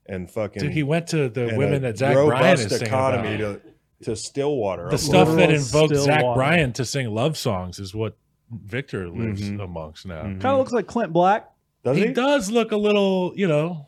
and 0.05 0.29
fucking. 0.29 0.61
Dude, 0.61 0.71
he 0.73 0.83
went 0.83 1.07
to 1.07 1.29
the 1.29 1.53
women 1.55 1.75
a 1.85 1.91
that 1.91 1.97
Zach 1.97 2.13
Bryan 2.15 2.53
is 2.59 2.69
singing 2.69 2.85
economy 2.87 3.35
about. 3.35 3.61
to, 4.01 4.05
to 4.05 4.15
Stillwater. 4.15 4.89
The 4.89 4.97
stuff 4.97 5.27
that 5.29 5.35
Literal 5.35 5.55
invoked 5.57 5.93
still 5.93 6.03
Zach. 6.05 6.21
Bryan 6.35 6.73
to 6.73 6.85
sing 6.85 7.09
love 7.13 7.37
songs 7.37 7.79
is 7.79 7.93
what 7.95 8.17
Viktor 8.51 9.09
lives 9.09 9.41
Mhm. 9.41 9.63
amongst 9.63 10.05
now. 10.05 10.23
Mhm. 10.23 10.41
Kind 10.41 10.45
of 10.45 10.59
looks 10.59 10.71
like 10.71 10.87
Clint 10.87 11.11
Black. 11.13 11.49
Does 11.83 11.97
He 11.97 12.07
he? 12.07 12.13
does 12.13 12.49
look 12.51 12.71
a 12.71 12.77
little, 12.77 13.33
you 13.35 13.47
know, 13.47 13.87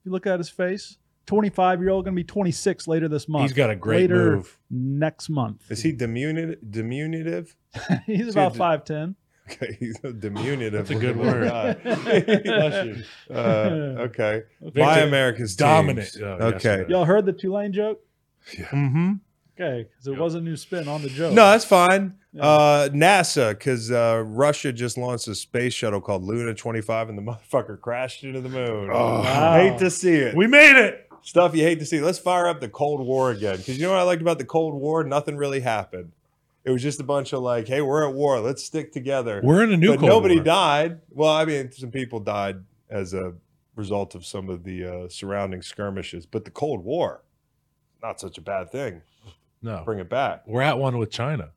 If 0.00 0.06
you 0.06 0.12
look 0.12 0.26
at 0.26 0.38
his 0.38 0.48
face, 0.48 0.98
25 1.26 1.80
year 1.80 1.90
old, 1.90 2.04
going 2.04 2.14
to 2.14 2.20
be 2.20 2.22
26 2.24 2.86
later 2.86 3.08
this 3.08 3.28
month. 3.28 3.42
he's 3.42 3.52
got 3.52 3.70
a 3.70 3.74
great 3.76 4.02
later 4.02 4.36
move. 4.36 4.58
next 4.70 5.28
month. 5.28 5.62
Is 5.70 5.82
he 5.82 5.90
diminutive? 5.90 6.58
Diminutive? 6.70 7.56
he's 8.06 8.28
about 8.28 8.52
d- 8.52 8.58
5'10. 8.60 9.14
Okay, 9.50 9.76
he's 9.80 9.98
a 10.02 10.12
diminutive. 10.12 10.72
That's 10.72 10.90
a 10.90 10.94
good 10.94 11.16
word. 11.16 11.48
Bless 11.82 12.86
you. 12.86 13.04
uh, 13.34 14.06
okay. 14.08 14.42
Viktor, 14.60 14.80
My 14.80 14.98
America's 15.00 15.54
dominant. 15.56 16.12
teams. 16.12 16.22
Oh, 16.22 16.26
okay. 16.26 16.52
yesterday. 16.52 16.92
Y'all 16.92 17.04
heard 17.04 17.26
the 17.26 17.32
Tulane 17.32 17.72
joke? 17.72 18.00
Mm-hmm. 18.52 19.14
Okay, 19.58 19.88
because 19.88 20.06
it 20.06 20.18
was 20.18 20.34
a 20.34 20.40
new 20.40 20.56
spin 20.56 20.86
on 20.86 21.00
the 21.02 21.08
joke. 21.08 21.32
No, 21.32 21.50
that's 21.50 21.64
fine. 21.64 22.18
Yeah. 22.32 22.42
Uh, 22.42 22.88
NASA, 22.90 23.50
because 23.50 23.90
uh, 23.90 24.22
Russia 24.26 24.70
just 24.70 24.98
launched 24.98 25.28
a 25.28 25.34
space 25.34 25.72
shuttle 25.72 26.02
called 26.02 26.24
Luna 26.24 26.52
25, 26.54 27.08
and 27.08 27.16
the 27.16 27.22
motherfucker 27.52 27.80
crashed 27.80 28.22
into 28.24 28.42
the 28.42 28.50
moon. 28.50 28.90
Oh. 28.92 29.20
Wow. 29.20 29.52
Hate 29.54 29.78
to 29.78 29.90
see 29.90 30.12
it. 30.14 30.36
We 30.36 30.46
made 30.46 30.76
it. 30.76 31.08
Stuff 31.22 31.56
you 31.56 31.62
hate 31.62 31.80
to 31.80 31.86
see. 31.86 32.00
Let's 32.00 32.18
fire 32.20 32.46
up 32.46 32.60
the 32.60 32.68
Cold 32.68 33.04
War 33.04 33.30
again. 33.32 33.56
Because 33.56 33.78
you 33.78 33.84
know 33.86 33.90
what 33.92 33.98
I 33.98 34.04
liked 34.04 34.22
about 34.22 34.38
the 34.38 34.44
Cold 34.44 34.74
War? 34.74 35.02
Nothing 35.02 35.36
really 35.36 35.60
happened. 35.60 36.12
It 36.66 36.70
was 36.70 36.82
just 36.82 37.00
a 37.00 37.04
bunch 37.04 37.32
of 37.32 37.40
like, 37.42 37.68
hey, 37.68 37.80
we're 37.80 38.06
at 38.06 38.12
war. 38.14 38.40
Let's 38.40 38.62
stick 38.64 38.92
together. 38.92 39.40
We're 39.42 39.62
in 39.64 39.72
a 39.72 39.76
new 39.76 39.92
but 39.92 40.00
Cold 40.00 40.10
nobody 40.10 40.34
War. 40.34 40.44
died. 40.44 41.00
Well, 41.10 41.30
I 41.32 41.44
mean, 41.44 41.70
some 41.72 41.90
people 41.92 42.18
died 42.20 42.56
as 42.90 43.14
a 43.14 43.34
result 43.76 44.14
of 44.16 44.26
some 44.26 44.50
of 44.50 44.64
the 44.64 44.84
uh, 44.84 45.08
surrounding 45.08 45.62
skirmishes. 45.62 46.26
But 46.26 46.44
the 46.44 46.50
Cold 46.50 46.84
War, 46.84 47.22
not 48.02 48.20
such 48.20 48.36
a 48.36 48.40
bad 48.40 48.70
thing. 48.72 49.02
No, 49.62 49.82
Bring 49.84 50.00
it 50.00 50.08
back. 50.10 50.42
we're 50.46 50.60
at 50.62 50.76
one 50.78 50.98
with 50.98 51.10
China. 51.10 51.50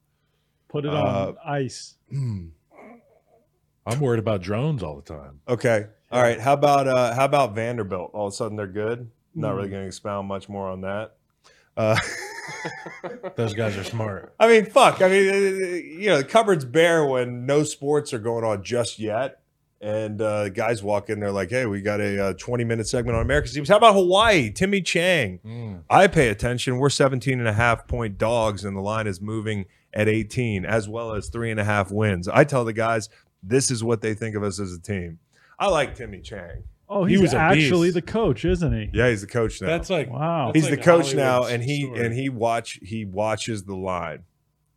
Put 0.68 0.86
it 0.86 0.94
Uh, 0.94 1.30
on 1.30 1.38
ice. 1.44 1.96
I'm 2.12 4.00
worried 4.00 4.20
about 4.20 4.42
drones 4.42 4.84
all 4.84 4.96
the 4.96 5.02
time. 5.02 5.42
Okay. 5.48 5.88
All 6.12 6.22
right. 6.22 6.40
How 6.40 6.54
about 6.54 6.88
uh 6.88 7.14
how 7.16 7.26
about 7.26 7.56
Vanderbilt? 7.56 8.12
All 8.14 8.28
of 8.28 8.34
a 8.34 8.36
sudden 8.36 8.56
they're 8.58 8.68
good. 8.68 9.10
Not 9.36 9.52
Hmm. 9.52 9.58
really 9.58 9.70
going 9.70 9.82
to 9.84 9.88
expound 9.88 10.28
much 10.28 10.48
more 10.50 10.68
on 10.70 10.82
that. 10.82 11.16
Uh, 11.76 11.98
Those 13.36 13.54
guys 13.54 13.78
are 13.78 13.84
smart. 13.84 14.34
I 14.40 14.48
mean, 14.48 14.66
fuck. 14.66 15.02
I 15.02 15.10
mean, 15.10 16.00
you 16.00 16.10
know, 16.10 16.18
the 16.18 16.24
cupboard's 16.24 16.66
bare 16.66 17.06
when 17.06 17.46
no 17.46 17.64
sports 17.64 18.14
are 18.14 18.20
going 18.20 18.44
on 18.44 18.64
just 18.64 19.00
yet. 19.00 19.42
And 19.82 20.22
uh, 20.22 20.50
guys 20.50 20.84
walk 20.84 21.10
in, 21.10 21.22
they're 21.22 21.32
like, 21.32 21.52
"Hey, 21.52 21.66
we 21.66 21.82
got 21.82 22.02
a 22.02 22.22
uh, 22.22 22.34
20 22.34 22.66
minute 22.66 22.86
segment 22.86 23.16
on 23.16 23.22
America's 23.22 23.54
teams. 23.54 23.70
How 23.70 23.78
about 23.78 23.94
Hawaii? 23.94 24.52
Timmy 24.52 24.82
Chang. 24.82 25.40
Mm. 25.46 25.84
I 25.90 26.08
pay 26.08 26.28
attention. 26.28 26.80
We're 26.80 26.90
17 26.90 27.40
and 27.40 27.48
a 27.48 27.54
half 27.54 27.88
point 27.88 28.18
dogs, 28.18 28.66
and 28.66 28.76
the 28.76 28.82
line 28.82 29.08
is 29.08 29.22
moving 29.22 29.66
at 29.94 30.10
18, 30.10 30.66
as 30.66 30.90
well 30.90 31.14
as 31.14 31.30
three 31.30 31.50
and 31.50 31.62
a 31.62 31.64
half 31.64 31.92
wins. 31.92 32.28
I 32.28 32.44
tell 32.44 32.66
the 32.66 32.74
guys, 32.74 33.08
this 33.42 33.72
is 33.72 33.82
what 33.82 34.02
they 34.02 34.14
think 34.14 34.36
of 34.36 34.44
us 34.44 34.60
as 34.60 34.74
a 34.74 34.82
team. 34.82 35.20
I 35.58 35.68
like 35.68 35.96
Timmy 35.96 36.20
Chang. 36.20 36.64
Oh, 36.92 37.06
he 37.06 37.20
was 37.20 37.36
actually 37.36 37.92
the 37.92 38.02
coach, 38.02 38.44
isn't 38.46 38.74
he? 38.74 38.90
Yeah, 38.94 39.10
he's 39.10 39.22
the 39.22 39.28
coach 39.28 39.62
now. 39.62 39.68
That's 39.68 39.90
like 39.92 40.10
Wow. 40.10 40.52
he's 40.54 40.64
like 40.64 40.72
the 40.72 40.78
coach 40.78 41.14
Hollywood 41.14 41.24
now, 41.24 41.44
and 41.44 41.64
he 41.64 41.84
story. 41.84 42.06
and 42.06 42.14
he 42.16 42.30
watch 42.30 42.80
he 42.82 43.06
watches 43.06 43.64
the 43.64 43.76
line. 43.76 44.24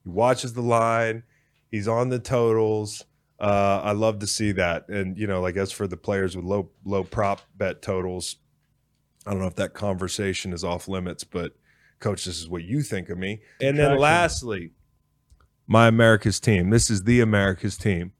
He 0.04 0.10
watches 0.10 0.52
the 0.52 0.60
line. 0.60 1.22
He's 1.70 1.88
on 1.88 2.10
the 2.10 2.18
totals. 2.18 3.04
Uh, 3.40 3.80
I 3.82 3.92
love 3.92 4.18
to 4.18 4.26
see 4.26 4.52
that. 4.52 4.88
And 4.88 5.16
you 5.16 5.26
know, 5.26 5.40
like 5.40 5.56
as 5.56 5.72
for 5.72 5.86
the 5.86 5.96
players 5.96 6.36
with 6.36 6.44
low 6.44 6.70
low 6.84 7.02
prop 7.02 7.40
bet 7.56 7.80
totals, 7.80 8.36
I 9.26 9.30
don't 9.30 9.40
know 9.40 9.46
if 9.46 9.56
that 9.56 9.72
conversation 9.72 10.52
is 10.52 10.62
off 10.64 10.88
limits, 10.88 11.24
but 11.24 11.54
coach, 11.98 12.26
this 12.26 12.38
is 12.38 12.48
what 12.48 12.62
you 12.62 12.82
think 12.82 13.08
of 13.08 13.16
me. 13.16 13.40
And 13.60 13.78
then 13.78 13.96
lastly, 13.96 14.72
my 15.66 15.88
America's 15.88 16.40
team. 16.40 16.68
This 16.68 16.90
is 16.90 17.04
the 17.04 17.20
America's 17.20 17.78
team. 17.78 18.12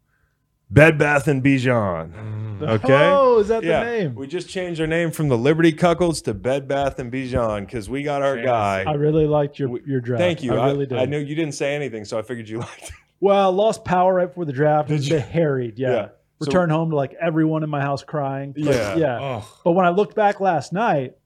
Bed 0.72 0.98
Bath 0.98 1.28
and 1.28 1.42
Bijan. 1.42 2.12
Mm. 2.12 2.68
Okay. 2.68 3.10
Oh, 3.12 3.40
is 3.40 3.48
that 3.48 3.62
Yeah, 3.62 3.84
the 3.84 3.90
name? 3.90 4.14
we 4.14 4.26
just 4.26 4.48
changed 4.48 4.80
our 4.80 4.86
name 4.86 5.10
from 5.10 5.28
the 5.28 5.36
Liberty 5.36 5.72
Cuckolds 5.72 6.22
to 6.24 6.32
Bed 6.34 6.66
Bath 6.68 6.98
and 6.98 7.12
Bijan 7.12 7.66
because 7.66 7.90
we 7.90 8.02
got 8.02 8.22
our 8.22 8.40
guy. 8.40 8.84
I 8.86 8.94
really 8.94 9.26
liked 9.26 9.58
your, 9.58 9.78
your 9.86 10.00
draft. 10.00 10.20
Thank 10.20 10.42
you. 10.42 10.54
I 10.54 10.58
I, 10.58 10.66
really 10.70 10.86
did. 10.86 10.98
I 10.98 11.04
knew 11.04 11.18
you 11.18 11.34
didn't 11.34 11.54
say 11.54 11.74
anything, 11.74 12.04
so 12.04 12.18
I 12.18 12.22
figured 12.22 12.48
you 12.48 12.58
liked 12.60 12.84
it. 12.84 12.92
Well, 13.20 13.50
I 13.50 13.52
lost 13.52 13.84
power 13.84 14.14
right 14.14 14.28
before 14.28 14.44
the 14.44 14.52
draft. 14.52 14.88
Did 14.88 14.98
and 15.00 15.06
you? 15.08 15.18
harried. 15.18 15.78
Yeah. 15.78 15.90
Yeah. 15.90 16.08
So- 16.40 16.46
Returned 16.46 16.72
home 16.72 16.90
to 16.90 16.96
like 16.96 17.14
everyone 17.20 17.62
in 17.64 17.70
my 17.70 17.80
house 17.80 18.02
crying. 18.02 18.54
Yeah. 18.56 18.96
Yeah. 18.96 19.18
Oh, 19.20 19.58
But 19.64 19.72
when 19.72 19.84
I 19.86 19.90
looked 19.90 20.14
back 20.16 20.40
last 20.40 20.72
night, 20.72 21.16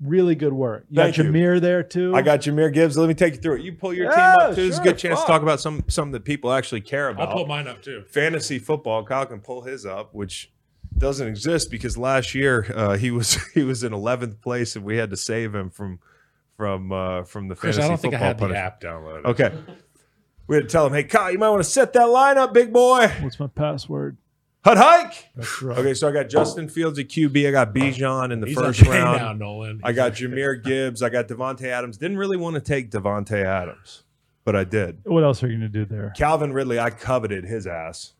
really 0.00 0.34
good 0.34 0.52
work. 0.52 0.86
You 0.88 0.96
Thank 0.96 1.16
got 1.16 1.24
you. 1.24 1.30
Jahmyr 1.30 1.60
there 1.60 1.82
too. 1.82 2.14
I 2.14 2.22
got 2.22 2.40
Jahmyr 2.40 2.72
Gibbs. 2.72 2.96
Let 2.96 3.08
me 3.08 3.14
take 3.14 3.34
you 3.34 3.40
through 3.40 3.56
it. 3.56 3.62
You 3.62 3.72
pull 3.72 3.92
your 3.92 4.10
team 4.10 4.18
up 4.18 4.54
too. 4.54 4.62
It's 4.62 4.78
a 4.78 4.82
good 4.82 4.98
chance 4.98 5.18
fuck. 5.18 5.26
to 5.26 5.32
talk 5.32 5.42
about 5.42 5.60
some 5.60 5.84
something 5.88 6.12
that 6.12 6.24
people 6.24 6.52
actually 6.52 6.80
care 6.80 7.08
about. 7.08 7.28
I'll 7.28 7.34
pull 7.34 7.46
mine 7.46 7.66
up 7.66 7.82
too. 7.82 8.04
Fantasy 8.08 8.58
football. 8.58 9.04
Kyle 9.04 9.26
can 9.26 9.40
pull 9.40 9.62
his 9.62 9.84
up, 9.84 10.14
which 10.14 10.52
doesn't 10.96 11.28
exist 11.28 11.70
because 11.70 11.96
last 11.96 12.34
year 12.34 12.72
uh, 12.74 12.96
he 12.96 13.10
was 13.10 13.34
he 13.54 13.62
was 13.62 13.82
in 13.84 13.92
11th 13.92 14.40
place 14.40 14.76
and 14.76 14.84
we 14.84 14.96
had 14.96 15.10
to 15.10 15.16
save 15.16 15.54
him 15.54 15.70
from 15.70 15.98
from 16.56 16.92
uh, 16.92 17.22
from 17.24 17.48
the 17.48 17.54
Chris, 17.54 17.76
fantasy 17.76 17.86
I 17.86 17.88
don't 17.88 18.00
think 18.00 18.14
I 18.14 18.18
football 18.18 18.48
had 18.48 18.54
the 18.54 18.58
app 18.58 18.80
downloaded. 18.80 19.24
Okay. 19.24 19.52
We 20.46 20.56
had 20.56 20.64
to 20.64 20.68
tell 20.70 20.86
him, 20.86 20.94
hey, 20.94 21.04
Kyle, 21.04 21.30
you 21.30 21.38
might 21.38 21.50
want 21.50 21.62
to 21.62 21.68
set 21.68 21.92
that 21.92 22.06
line 22.06 22.38
up, 22.38 22.54
big 22.54 22.72
boy. 22.72 23.06
What's 23.20 23.38
my 23.38 23.48
password? 23.48 24.16
Hut 24.68 24.76
hike. 24.76 25.30
That's 25.34 25.62
right. 25.62 25.78
Okay, 25.78 25.94
so 25.94 26.08
I 26.08 26.12
got 26.12 26.28
Justin 26.28 26.68
Fields 26.68 26.98
at 26.98 27.08
QB. 27.08 27.48
I 27.48 27.50
got 27.52 27.74
Bijan 27.74 28.30
in 28.30 28.40
the 28.40 28.48
He's 28.48 28.54
first 28.54 28.82
okay 28.82 28.90
round. 28.90 29.18
now, 29.18 29.32
Nolan. 29.32 29.80
I 29.82 29.92
got 29.92 30.12
Jahmyr 30.12 30.62
Gibbs. 30.62 31.02
I 31.02 31.08
got 31.08 31.26
Davante 31.26 31.64
Adams. 31.64 31.96
Didn't 31.96 32.18
really 32.18 32.36
want 32.36 32.54
to 32.56 32.60
take 32.60 32.90
Davante 32.90 33.42
Adams, 33.42 34.02
but 34.44 34.54
I 34.54 34.64
did. 34.64 34.98
What 35.04 35.24
else 35.24 35.42
are 35.42 35.46
you 35.48 35.54
gonna 35.54 35.70
do 35.70 35.86
there? 35.86 36.12
Calvin 36.14 36.52
Ridley, 36.52 36.78
I 36.78 36.90
coveted 36.90 37.44
his 37.46 37.66
ass. 37.66 38.12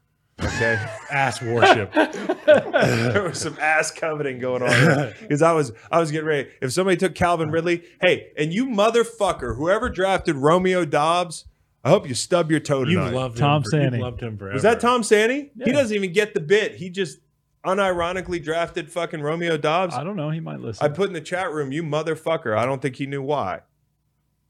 Okay. 0.42 0.82
ass 1.10 1.42
worship. 1.42 1.92
there 2.46 3.24
was 3.24 3.38
some 3.38 3.58
ass 3.60 3.90
coveting 3.90 4.38
going 4.38 4.62
on 4.62 5.12
because 5.20 5.42
I 5.42 5.52
was 5.52 5.72
I 5.90 6.00
was 6.00 6.10
getting 6.10 6.28
ready. 6.28 6.48
If 6.62 6.72
somebody 6.72 6.96
took 6.96 7.14
Calvin 7.14 7.50
Ridley, 7.50 7.82
hey, 8.00 8.28
and 8.38 8.54
you 8.54 8.64
motherfucker, 8.64 9.56
whoever 9.56 9.90
drafted 9.90 10.36
Romeo 10.36 10.86
Doubs, 10.86 11.44
I 11.84 11.90
hope 11.90 12.08
you 12.08 12.14
stub 12.14 12.50
your 12.50 12.60
toe 12.60 12.84
tonight. 12.84 13.04
You've 13.06 13.14
loved 13.14 13.38
Tom 13.38 13.58
him. 13.58 13.62
for- 13.64 13.70
Sandy. 13.70 13.96
You've 13.98 14.04
loved 14.04 14.20
him 14.22 14.36
forever. 14.36 14.54
Was 14.54 14.62
that 14.62 14.80
Tom 14.80 15.02
Sandy? 15.02 15.52
He 15.64 15.72
doesn't 15.72 15.94
even 15.96 16.12
get 16.12 16.34
the 16.34 16.40
bit. 16.40 16.74
He 16.74 16.90
just 16.90 17.18
unironically 17.64 18.42
drafted 18.42 18.90
fucking 18.90 19.20
Romeo 19.20 19.56
Doubs. 19.56 19.94
I 19.94 20.02
don't 20.04 20.16
know. 20.16 20.30
He 20.30 20.40
might 20.40 20.60
listen. 20.60 20.84
I 20.84 20.88
put 20.88 21.08
in 21.08 21.12
the 21.12 21.20
chat 21.20 21.52
room, 21.52 21.70
you 21.72 21.82
motherfucker. 21.82 22.56
I 22.56 22.64
don't 22.66 22.82
think 22.82 22.96
he 22.96 23.06
knew 23.06 23.22
why. 23.22 23.60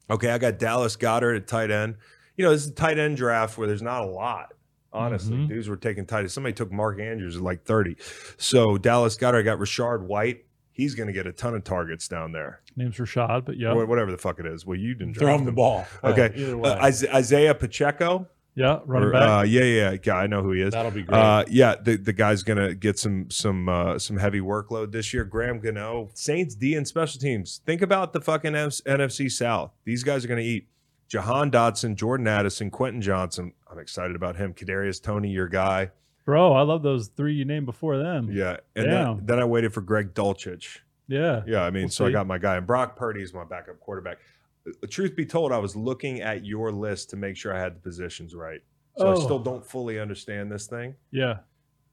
Okay, 0.09 0.31
I 0.31 0.37
got 0.37 0.57
Dallas 0.57 0.95
Goedert 0.97 1.35
at 1.35 1.47
tight 1.47 1.69
end. 1.71 1.95
You 2.35 2.45
know, 2.45 2.51
this 2.51 2.65
is 2.65 2.71
a 2.71 2.75
tight 2.75 2.97
end 2.97 3.17
draft 3.17 3.57
where 3.57 3.67
there's 3.67 3.81
not 3.81 4.01
a 4.03 4.07
lot. 4.07 4.53
Honestly, 4.91 5.35
Mhm. 5.37 5.49
dudes 5.49 5.69
were 5.69 5.77
taking 5.77 6.05
tight. 6.07 6.29
Somebody 6.31 6.53
took 6.53 6.71
Mark 6.71 6.99
Andrews 6.99 7.35
at 7.35 7.43
like 7.43 7.63
30. 7.63 7.95
So 8.37 8.77
Dallas 8.77 9.15
Goedert 9.17 9.39
I 9.39 9.41
got 9.43 9.59
Rashard 9.59 10.01
White. 10.01 10.45
He's 10.79 10.95
going 10.95 11.07
to 11.07 11.13
get 11.13 11.27
a 11.27 11.31
ton 11.33 11.53
of 11.55 11.63
targets 11.63 12.07
down 12.07 12.31
there. 12.31 12.61
Name's 12.75 12.97
Rashad, 12.97 13.45
but 13.45 13.57
yeah, 13.57 13.71
Or 13.73 13.85
whatever 13.85 14.11
the 14.11 14.17
fuck 14.17 14.39
it 14.39 14.45
is. 14.45 14.65
Well, 14.65 14.77
you 14.77 14.95
didn't 14.95 15.15
Throw 15.15 15.27
draft 15.27 15.39
him 15.41 15.45
the 15.45 15.51
ball. 15.51 15.85
Okay. 16.03 16.31
Either 16.35 16.57
way. 16.57 16.69
Uh, 16.69 16.85
Isaiah 17.15 17.53
Pacheco. 17.53 18.27
yeah, 18.55 18.79
running 18.85 19.09
Or, 19.09 19.11
back. 19.11 19.29
Uh, 19.29 19.43
yeah, 19.43 19.63
yeah, 19.63 19.97
yeah. 20.03 20.13
I 20.13 20.27
know 20.27 20.41
who 20.41 20.51
he 20.53 20.61
is. 20.61 20.73
That'll 20.73 20.91
be 20.91 21.03
great. 21.03 21.17
Uh, 21.19 21.43
yeah, 21.49 21.75
the, 21.81 21.97
the 21.97 22.13
guy's 22.13 22.43
gonna 22.43 22.73
get 22.75 22.97
some 22.97 23.29
some 23.29 23.67
uh, 23.69 23.99
some 23.99 24.17
heavy 24.17 24.39
workload 24.39 24.91
this 24.91 25.13
year. 25.13 25.23
Graham 25.25 25.59
Gano, 25.59 26.09
Saints 26.13 26.55
D 26.55 26.75
and 26.75 26.87
special 26.87 27.19
teams. 27.19 27.61
Think 27.65 27.81
about 27.81 28.13
the 28.13 28.21
fucking 28.21 28.55
F- 28.55 28.81
NFC 28.85 29.29
South. 29.31 29.71
These 29.85 30.03
guys 30.03 30.23
are 30.25 30.27
gonna 30.27 30.41
eat. 30.41 30.67
Jahan 31.07 31.49
Dotson, 31.51 31.95
Jordan 31.95 32.27
Addison, 32.27 32.69
Quentin 32.69 33.01
Johnston. 33.01 33.53
I'm 33.71 33.79
excited 33.79 34.15
about 34.15 34.35
him. 34.35 34.53
Kadarius 34.53 35.01
Toney, 35.01 35.29
your 35.31 35.47
guy. 35.47 35.89
Bro, 36.29 36.53
I 36.53 36.61
love 36.61 36.83
those 36.83 37.07
three 37.07 37.33
you 37.33 37.43
named 37.43 37.65
before 37.65 37.97
them. 37.97 38.29
Yeah, 38.31 38.57
and 38.75 38.85
then, 38.91 39.21
then 39.25 39.39
I 39.39 39.45
waited 39.45 39.73
for 39.73 39.81
Greg 39.81 40.13
Dulcich. 40.13 40.77
Yeah. 41.07 41.41
Yeah, 41.47 41.63
I 41.63 41.71
mean, 41.71 41.85
We'll 41.85 41.89
so 41.89 42.05
I 42.05 42.11
got 42.11 42.27
my 42.27 42.37
guy, 42.37 42.57
and 42.57 42.67
Brock 42.67 42.95
Purdy 42.95 43.23
is 43.23 43.33
my 43.33 43.43
backup 43.43 43.79
quarterback. 43.79 44.19
Uh, 44.67 44.85
Truth 44.91 45.15
be 45.15 45.25
told, 45.25 45.51
I 45.51 45.57
was 45.57 45.75
looking 45.75 46.21
at 46.21 46.45
your 46.45 46.71
list 46.71 47.09
to 47.09 47.15
make 47.15 47.35
sure 47.35 47.51
I 47.51 47.59
had 47.59 47.75
the 47.77 47.79
positions 47.79 48.35
right. 48.35 48.61
So 48.97 49.07
I 49.07 49.11
Oh. 49.13 49.19
still 49.19 49.39
don't 49.39 49.65
fully 49.65 49.99
understand 49.99 50.51
this 50.51 50.67
thing. 50.67 50.93
Yeah. 51.09 51.39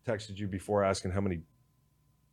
texted 0.07 0.37
you 0.37 0.47
before 0.49 0.85
asking 0.85 1.13
how 1.13 1.23
many. 1.23 1.41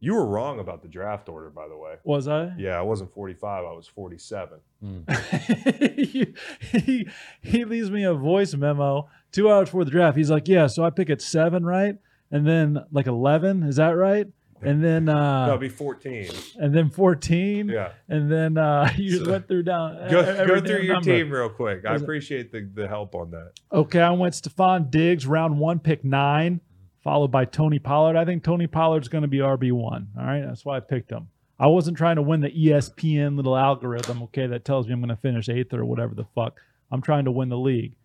You 0.02 0.16
were 0.16 0.26
wrong 0.28 0.60
about 0.60 0.82
the 0.82 0.90
draft 0.90 1.30
order, 1.30 1.50
by 1.50 1.70
the 1.70 1.78
way. 1.78 1.96
Was 2.04 2.28
I? 2.28 2.52
Yeah, 2.58 2.78
I 2.78 2.82
wasn't 2.82 3.14
45. 3.14 3.64
I 3.64 3.72
was 3.72 3.88
47. 3.88 4.60
he, 5.96 6.34
he 6.60 7.08
he 7.42 7.64
leaves 7.64 7.90
me 7.90 8.04
a 8.04 8.14
voice 8.14 8.54
memo 8.56 9.08
two 9.34 9.52
hours 9.52 9.68
before 9.68 9.84
the 9.84 9.92
draft. 9.92 10.16
He's 10.18 10.32
like, 10.32 10.48
"Yeah, 10.48 10.68
so 10.68 10.86
I 10.86 10.90
pick 10.90 11.10
at 11.10 11.22
seven, 11.22 11.66
right? 11.66 11.98
And 12.32 12.48
then 12.48 12.80
like 12.92 13.08
eleven, 13.08 13.64
is 13.64 13.76
that 13.76 13.92
right? 13.98 14.28
And 14.62 14.82
then 14.82 15.10
uh, 15.10 15.48
no, 15.48 15.52
it'd 15.56 15.60
be 15.60 15.68
14. 15.68 16.30
and 16.58 16.74
then 16.74 16.90
fourteen, 16.90 17.68
Yeah. 17.68 17.92
and 18.08 18.32
then 18.32 18.58
uh, 18.58 18.90
you 18.98 19.10
just 19.12 19.26
So- 19.26 19.32
went 19.32 19.48
through 19.50 19.64
down. 19.64 20.10
Go, 20.10 20.24
go 20.48 20.62
through 20.62 20.80
your 20.84 20.94
number. 20.96 21.18
team 21.18 21.30
real 21.30 21.50
quick. 21.50 21.86
I 21.86 21.96
appreciate 21.96 22.54
the, 22.54 22.70
the 22.74 22.88
help 22.88 23.14
on 23.14 23.32
that. 23.32 23.52
Okay, 23.74 24.00
I 24.00 24.12
went 24.12 24.36
Stefon 24.36 24.90
Diggs, 24.90 25.28
round 25.28 25.60
one, 25.60 25.80
pick 25.80 26.06
nine, 26.06 26.62
followed 27.04 27.28
by 27.30 27.44
Tony 27.44 27.78
Pollard. 27.78 28.16
I 28.16 28.24
think 28.24 28.42
Tony 28.44 28.68
Pollard's 28.68 29.10
going 29.10 29.24
to 29.24 29.28
be 29.28 29.40
RB 29.40 29.74
one. 29.74 30.08
All 30.18 30.24
right, 30.26 30.46
that's 30.46 30.64
why 30.64 30.78
I 30.78 30.80
picked 30.80 31.12
him. 31.12 31.28
I 31.60 31.68
wasn't 31.68 31.98
trying 31.98 32.16
to 32.16 32.22
win 32.22 32.40
the 32.40 32.50
ESPN 32.50 33.36
little 33.36 33.58
algorithm, 33.58 34.24
okay, 34.24 34.48
that 34.48 34.64
tells 34.66 34.88
me 34.88 34.94
I'm 34.94 35.02
going 35.02 35.10
to 35.10 35.18
finish 35.18 35.50
eighth 35.50 35.74
or 35.74 35.84
whatever 35.86 36.16
the 36.16 36.26
fuck. 36.36 36.60
I'm 36.90 37.02
trying 37.02 37.26
to 37.26 37.32
win 37.32 37.50
the 37.50 37.58
league. 37.58 37.96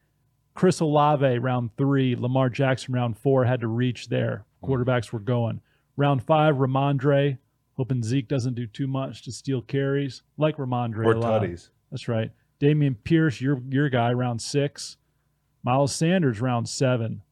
Chris 0.59 0.81
Olave 0.81 1.39
round 1.39 1.71
three, 1.77 2.17
Lamar 2.17 2.49
Jackson 2.51 2.93
round 2.93 3.17
four 3.17 3.45
had 3.45 3.61
to 3.61 3.69
reach 3.69 4.09
there. 4.09 4.45
Quarterbacks 4.65 5.13
were 5.13 5.21
going. 5.21 5.61
Round 5.97 6.21
five, 6.21 6.57
Rhamondre, 6.57 7.39
hoping 7.77 8.03
Zeke 8.03 8.27
doesn't 8.27 8.55
do 8.55 8.67
too 8.67 8.89
much 8.89 9.23
to 9.23 9.31
steal 9.31 9.63
carries, 9.63 10.23
like 10.37 10.57
Rhamondre 10.57 11.05
Or 11.07 11.13
a 11.13 11.15
tutties. 11.15 11.71
That's 11.93 12.09
right. 12.09 12.33
Dameon 12.61 12.97
Pierce, 13.05 13.41
your 13.41 13.63
your 13.69 13.89
guy, 13.89 14.13
round 14.13 14.43
six. 14.43 14.97
Miles 15.63 15.95
Sanders, 15.95 16.41
round 16.41 16.69
seven. 16.69 17.23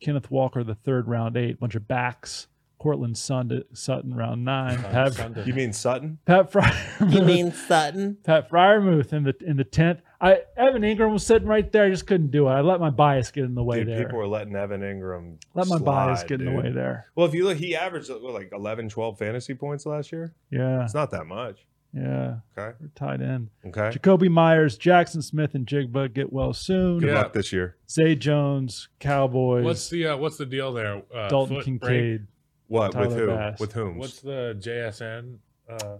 Kenneth 0.00 0.30
Walker, 0.30 0.62
the 0.62 0.76
third, 0.76 1.08
round 1.08 1.36
eight. 1.36 1.58
Bunch 1.58 1.74
of 1.74 1.88
backs. 1.88 2.46
Courtland 2.78 3.16
Sund- 3.16 3.64
Sutton, 3.72 4.14
round 4.14 4.44
nine. 4.44 4.78
Pat, 4.84 5.44
You 5.44 5.52
mean 5.52 5.72
Sutton? 5.72 6.18
Pat 6.26 6.52
Freiermuth. 6.52 7.12
You 7.12 7.22
mean 7.22 7.50
Sutton? 7.50 8.18
Pat 8.22 8.48
Freiermuth 8.48 9.12
in 9.12 9.24
the 9.24 9.34
in 9.44 9.56
the 9.56 9.64
tenth. 9.64 10.00
I 10.20 10.40
Evan 10.56 10.82
Engram 10.82 11.12
was 11.12 11.24
sitting 11.24 11.46
right 11.46 11.70
there. 11.70 11.84
I 11.84 11.90
just 11.90 12.06
couldn't 12.06 12.30
do 12.32 12.48
it. 12.48 12.50
I 12.50 12.60
let 12.60 12.80
my 12.80 12.90
bias 12.90 13.30
get 13.30 13.44
in 13.44 13.54
the 13.54 13.62
way 13.62 13.78
Dude, 13.84 13.88
there. 13.88 14.04
people 14.04 14.18
were 14.18 14.26
letting 14.26 14.56
Evan 14.56 14.80
Engram. 14.80 15.36
let 15.54 15.68
my 15.68 15.78
bias 15.78 16.20
slide, 16.20 16.28
get 16.28 16.40
in 16.40 16.46
the 16.54 16.60
way 16.60 16.72
there. 16.72 17.06
Well, 17.14 17.26
if 17.26 17.34
you 17.34 17.44
look, 17.44 17.56
he 17.58 17.76
averaged 17.76 18.10
what, 18.10 18.22
like 18.22 18.50
11, 18.52 18.88
12 18.88 19.16
fantasy 19.18 19.54
points 19.54 19.86
last 19.86 20.10
year. 20.10 20.34
Yeah, 20.50 20.82
It's 20.84 20.94
not 20.94 21.10
that 21.12 21.26
much. 21.26 21.64
yeah. 21.94 22.36
Okay. 22.58 22.76
We're 22.80 22.88
tight 22.96 23.22
end. 23.22 23.50
Okay. 23.66 23.96
Jakobi 23.96 24.28
Meyers, 24.28 24.76
Jackson 24.76 25.22
Smith, 25.22 25.54
and 25.54 25.64
Jigba 25.66 26.12
get 26.12 26.32
well 26.32 26.52
soon. 26.52 26.98
Good 26.98 27.10
Yeah. 27.10 27.18
luck 27.18 27.32
this 27.32 27.52
year. 27.52 27.76
Zay 27.88 28.16
Jones, 28.16 28.88
Cowboys. 28.98 29.64
What's 29.64 29.88
the 29.88 30.08
uh, 30.08 30.16
what's 30.16 30.36
the 30.36 30.46
deal 30.46 30.72
there? 30.72 31.00
Uh, 31.14 31.28
Dalton 31.28 31.56
foot 31.56 31.64
Kincaid. 31.64 32.26
What 32.66 32.94
with 32.94 33.14
who? 33.14 33.26
Bass. 33.28 33.60
With 33.60 33.72
whom? 33.72 33.98
What's 33.98 34.20
the 34.20 34.56
JSN? 34.60 35.36
Uh, 35.70 35.98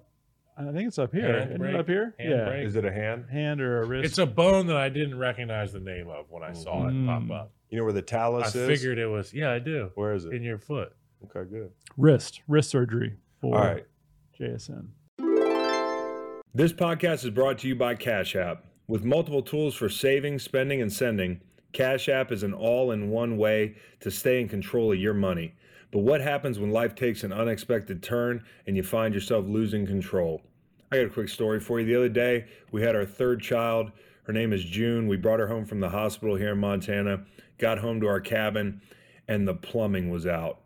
I 0.59 0.73
think 0.73 0.89
it's 0.89 0.99
up 0.99 1.13
here. 1.13 1.39
Hand 1.39 1.51
Isn't 1.51 1.59
break? 1.59 1.75
it 1.75 1.81
up 1.81 1.87
here? 1.89 2.15
Hand 2.19 2.31
yeah. 2.31 2.45
break? 2.49 2.67
Is 2.67 2.75
it 2.75 2.85
a 2.85 2.93
hand? 2.93 3.27
Hand 3.31 3.61
or 3.61 3.83
a 3.83 3.87
wrist. 3.87 4.05
it's 4.07 4.19
a 4.19 4.27
bone 4.27 4.67
that 4.67 4.77
I 4.77 4.89
didn't 4.89 5.17
recognize 5.19 5.73
the 5.73 5.79
name 5.81 6.09
of 6.09 6.27
when 6.31 6.43
I 6.43 6.53
saw 6.53 6.89
it 6.89 6.93
Mm. 6.93 7.07
pop 7.07 7.31
up. 7.43 7.53
You 7.71 7.79
know 7.79 7.85
where 7.85 7.93
the 7.93 8.01
I 8.01 8.03
talus 8.03 8.55
is? 8.55 8.65
I 8.69 8.75
figured 8.75 8.99
it 8.99 9.07
was. 9.07 9.33
Yeah, 9.33 9.53
I 9.53 9.61
do. 9.61 9.93
Where 9.95 10.15
is 10.15 10.25
it? 10.25 10.33
In 10.33 10.43
it? 10.43 10.47
your 10.47 10.59
foot. 10.59 10.93
Okay, 11.25 11.49
good. 11.49 11.71
wrist. 11.97 12.41
Wrist 12.49 12.71
surgery 12.71 13.15
for 13.41 13.57
All 13.57 13.65
right. 13.65 13.87
JSN. 14.41 14.89
This 16.55 16.73
podcast 16.73 17.25
is 17.25 17.31
brought 17.31 17.59
to 17.59 17.69
you 17.69 17.77
by 17.77 17.95
Cash 17.95 18.35
App. 18.35 18.65
With 18.89 19.05
multiple 19.05 19.43
tools 19.43 19.75
for 19.75 19.89
saving, 19.89 20.39
spending, 20.39 20.81
and 20.81 20.93
sending, 20.93 21.41
Cash 21.73 22.09
App 22.09 22.33
is 22.33 22.43
an 22.43 22.55
all 22.55 22.91
in 22.91 23.11
one 23.11 23.37
way 23.37 23.77
to 24.01 24.11
stay 24.11 24.41
in 24.41 24.49
control 24.49 24.91
of 24.93 24.99
your 24.99 25.13
money. 25.15 25.55
But 25.91 26.01
what 26.01 26.21
happens 26.21 26.59
when 26.59 26.71
life 26.71 26.95
takes 26.95 27.23
an 27.23 27.33
unexpected 27.33 28.03
turn 28.03 28.45
and 28.67 28.77
you 28.77 28.83
find 28.83 29.15
yourself 29.15 29.47
losing 29.47 29.87
control? 29.87 30.43
I 30.91 30.97
got 30.97 31.07
a 31.07 31.11
quick 31.11 31.29
story 31.29 31.61
for 31.61 31.79
you. 31.79 31.87
The 31.87 31.97
other 31.97 32.09
day, 32.09 32.47
we 32.71 32.83
had 32.83 32.97
our 32.97 33.05
third 33.05 33.43
child. 33.43 33.93
Her 34.23 34.33
name 34.33 34.53
is 34.53 34.65
June. 34.65 35.07
We 35.07 35.17
brought 35.17 35.41
her 35.41 35.49
home 35.49 35.67
from 35.67 35.81
the 35.81 35.91
hospital 35.91 36.37
here 36.37 36.53
in 36.53 36.59
Montana, 36.59 37.25
got 37.59 37.79
home 37.79 38.01
to 38.01 38.07
our 38.07 38.21
cabin, 38.21 38.81
and 39.27 39.47
the 39.47 39.55
plumbing 39.55 40.11
was 40.11 40.27
out. 40.27 40.61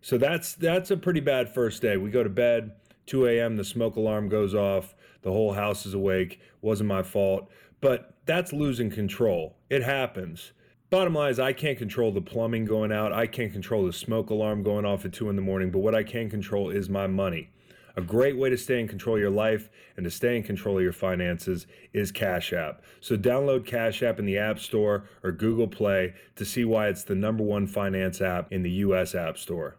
So 0.00 0.18
that's 0.18 0.54
that's 0.54 0.90
a 0.90 0.96
pretty 0.96 1.20
bad 1.20 1.52
first 1.52 1.82
day. 1.82 1.96
We 1.96 2.10
go 2.10 2.22
to 2.22 2.28
bed, 2.28 2.72
2 3.06 3.26
a.m. 3.26 3.56
The 3.56 3.64
smoke 3.64 3.96
alarm 3.96 4.28
goes 4.28 4.54
off. 4.54 4.94
The 5.22 5.32
whole 5.32 5.54
house 5.54 5.86
is 5.86 5.94
awake. 5.94 6.40
Wasn't 6.60 6.88
my 6.88 7.02
fault, 7.02 7.50
but 7.80 8.14
that's 8.26 8.52
losing 8.52 8.90
control. 8.90 9.56
It 9.70 9.82
happens. 9.82 10.52
Bottom 10.90 11.14
line 11.14 11.30
is, 11.30 11.40
I 11.40 11.52
can't 11.52 11.78
control 11.78 12.12
the 12.12 12.20
plumbing 12.20 12.66
going 12.66 12.92
out. 12.92 13.12
I 13.12 13.26
can't 13.26 13.52
control 13.52 13.86
the 13.86 13.92
smoke 13.92 14.30
alarm 14.30 14.62
going 14.62 14.84
off 14.84 15.04
at 15.04 15.12
2 15.12 15.30
in 15.30 15.36
the 15.36 15.42
morning, 15.42 15.70
but 15.70 15.80
what 15.80 15.94
I 15.94 16.04
can 16.04 16.30
control 16.30 16.70
is 16.70 16.88
my 16.88 17.08
money. 17.08 17.50
A 17.96 18.02
great 18.02 18.36
way 18.36 18.50
to 18.50 18.58
stay 18.58 18.80
in 18.80 18.88
control 18.88 19.14
of 19.16 19.22
your 19.22 19.30
life 19.30 19.70
and 19.96 20.02
to 20.04 20.10
stay 20.10 20.36
in 20.36 20.42
control 20.42 20.78
of 20.78 20.82
your 20.82 20.92
finances 20.92 21.68
is 21.92 22.10
Cash 22.10 22.52
App. 22.52 22.82
So 23.00 23.16
download 23.16 23.66
Cash 23.66 24.02
App 24.02 24.18
in 24.18 24.26
the 24.26 24.36
App 24.36 24.58
Store 24.58 25.04
or 25.22 25.30
Google 25.30 25.68
Play 25.68 26.14
to 26.34 26.44
see 26.44 26.64
why 26.64 26.88
it's 26.88 27.04
the 27.04 27.14
number 27.14 27.44
one 27.44 27.68
finance 27.68 28.20
app 28.20 28.52
in 28.52 28.62
the 28.62 28.70
US 28.70 29.14
App 29.14 29.38
Store. 29.38 29.76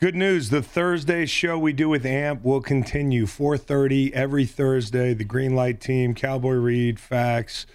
Good 0.00 0.14
news. 0.14 0.50
The 0.50 0.62
Thursday 0.62 1.26
show 1.26 1.58
we 1.58 1.72
do 1.72 1.88
with 1.88 2.04
AMP 2.06 2.42
will 2.42 2.60
continue 2.60 3.26
4:30 3.26 4.12
every 4.14 4.46
Thursday. 4.46 5.14
The 5.14 5.24
Green 5.24 5.54
Light 5.54 5.80
team, 5.80 6.14
Cowboy 6.14 6.54
Reed, 6.54 6.98
Fax, 6.98 7.66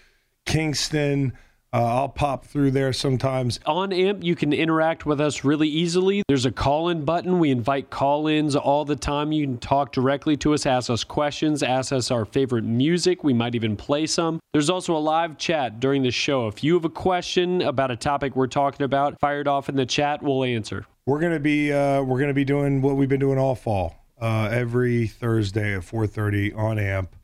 Kingston. 0.45 1.33
Uh, 1.71 1.85
I'll 1.85 2.09
pop 2.09 2.45
through 2.45 2.71
there 2.71 2.91
sometimes. 2.91 3.59
On 3.67 3.93
AMP, 3.93 4.23
you 4.23 4.35
can 4.35 4.53
interact 4.53 5.05
with 5.05 5.21
us 5.21 5.43
really 5.43 5.67
easily. 5.67 6.23
There's 6.27 6.47
a 6.47 6.51
call 6.51 6.89
in 6.89 7.05
button. 7.05 7.37
We 7.37 7.51
invite 7.51 7.91
call 7.91 8.27
ins 8.27 8.55
all 8.55 8.85
the 8.85 8.95
time. 8.95 9.31
You 9.31 9.45
can 9.45 9.59
talk 9.59 9.91
directly 9.91 10.35
to 10.37 10.55
us, 10.55 10.65
ask 10.65 10.89
us 10.89 11.03
questions, 11.03 11.61
ask 11.61 11.91
us 11.91 12.09
our 12.09 12.25
favorite 12.25 12.63
music. 12.63 13.23
We 13.23 13.33
might 13.33 13.53
even 13.53 13.77
play 13.77 14.07
some. 14.07 14.39
There's 14.51 14.69
also 14.69 14.95
a 14.95 14.99
live 14.99 15.37
chat 15.37 15.79
during 15.79 16.01
the 16.01 16.09
show. 16.09 16.47
If 16.47 16.63
you 16.63 16.73
have 16.73 16.85
a 16.85 16.89
question 16.89 17.61
about 17.61 17.91
a 17.91 17.95
topic 17.95 18.35
we're 18.35 18.47
talking 18.47 18.83
about, 18.83 19.19
fire 19.19 19.41
it 19.41 19.47
off 19.47 19.69
in 19.69 19.75
the 19.75 19.85
chat. 19.85 20.23
We'll 20.23 20.43
answer. 20.43 20.87
We're 21.05 21.19
gonna 21.19 21.39
be 21.39 21.71
uh, 21.71 22.01
we're 22.01 22.19
gonna 22.19 22.33
be 22.33 22.45
doing 22.45 22.81
what 22.81 22.95
we've 22.95 23.09
been 23.09 23.19
doing 23.19 23.37
all 23.37 23.55
fall. 23.55 23.95
Uh, 24.19 24.49
every 24.51 25.07
Thursday 25.07 25.75
at 25.75 25.81
4:30 25.81 26.55
on 26.57 26.79
AMP. 26.79 27.15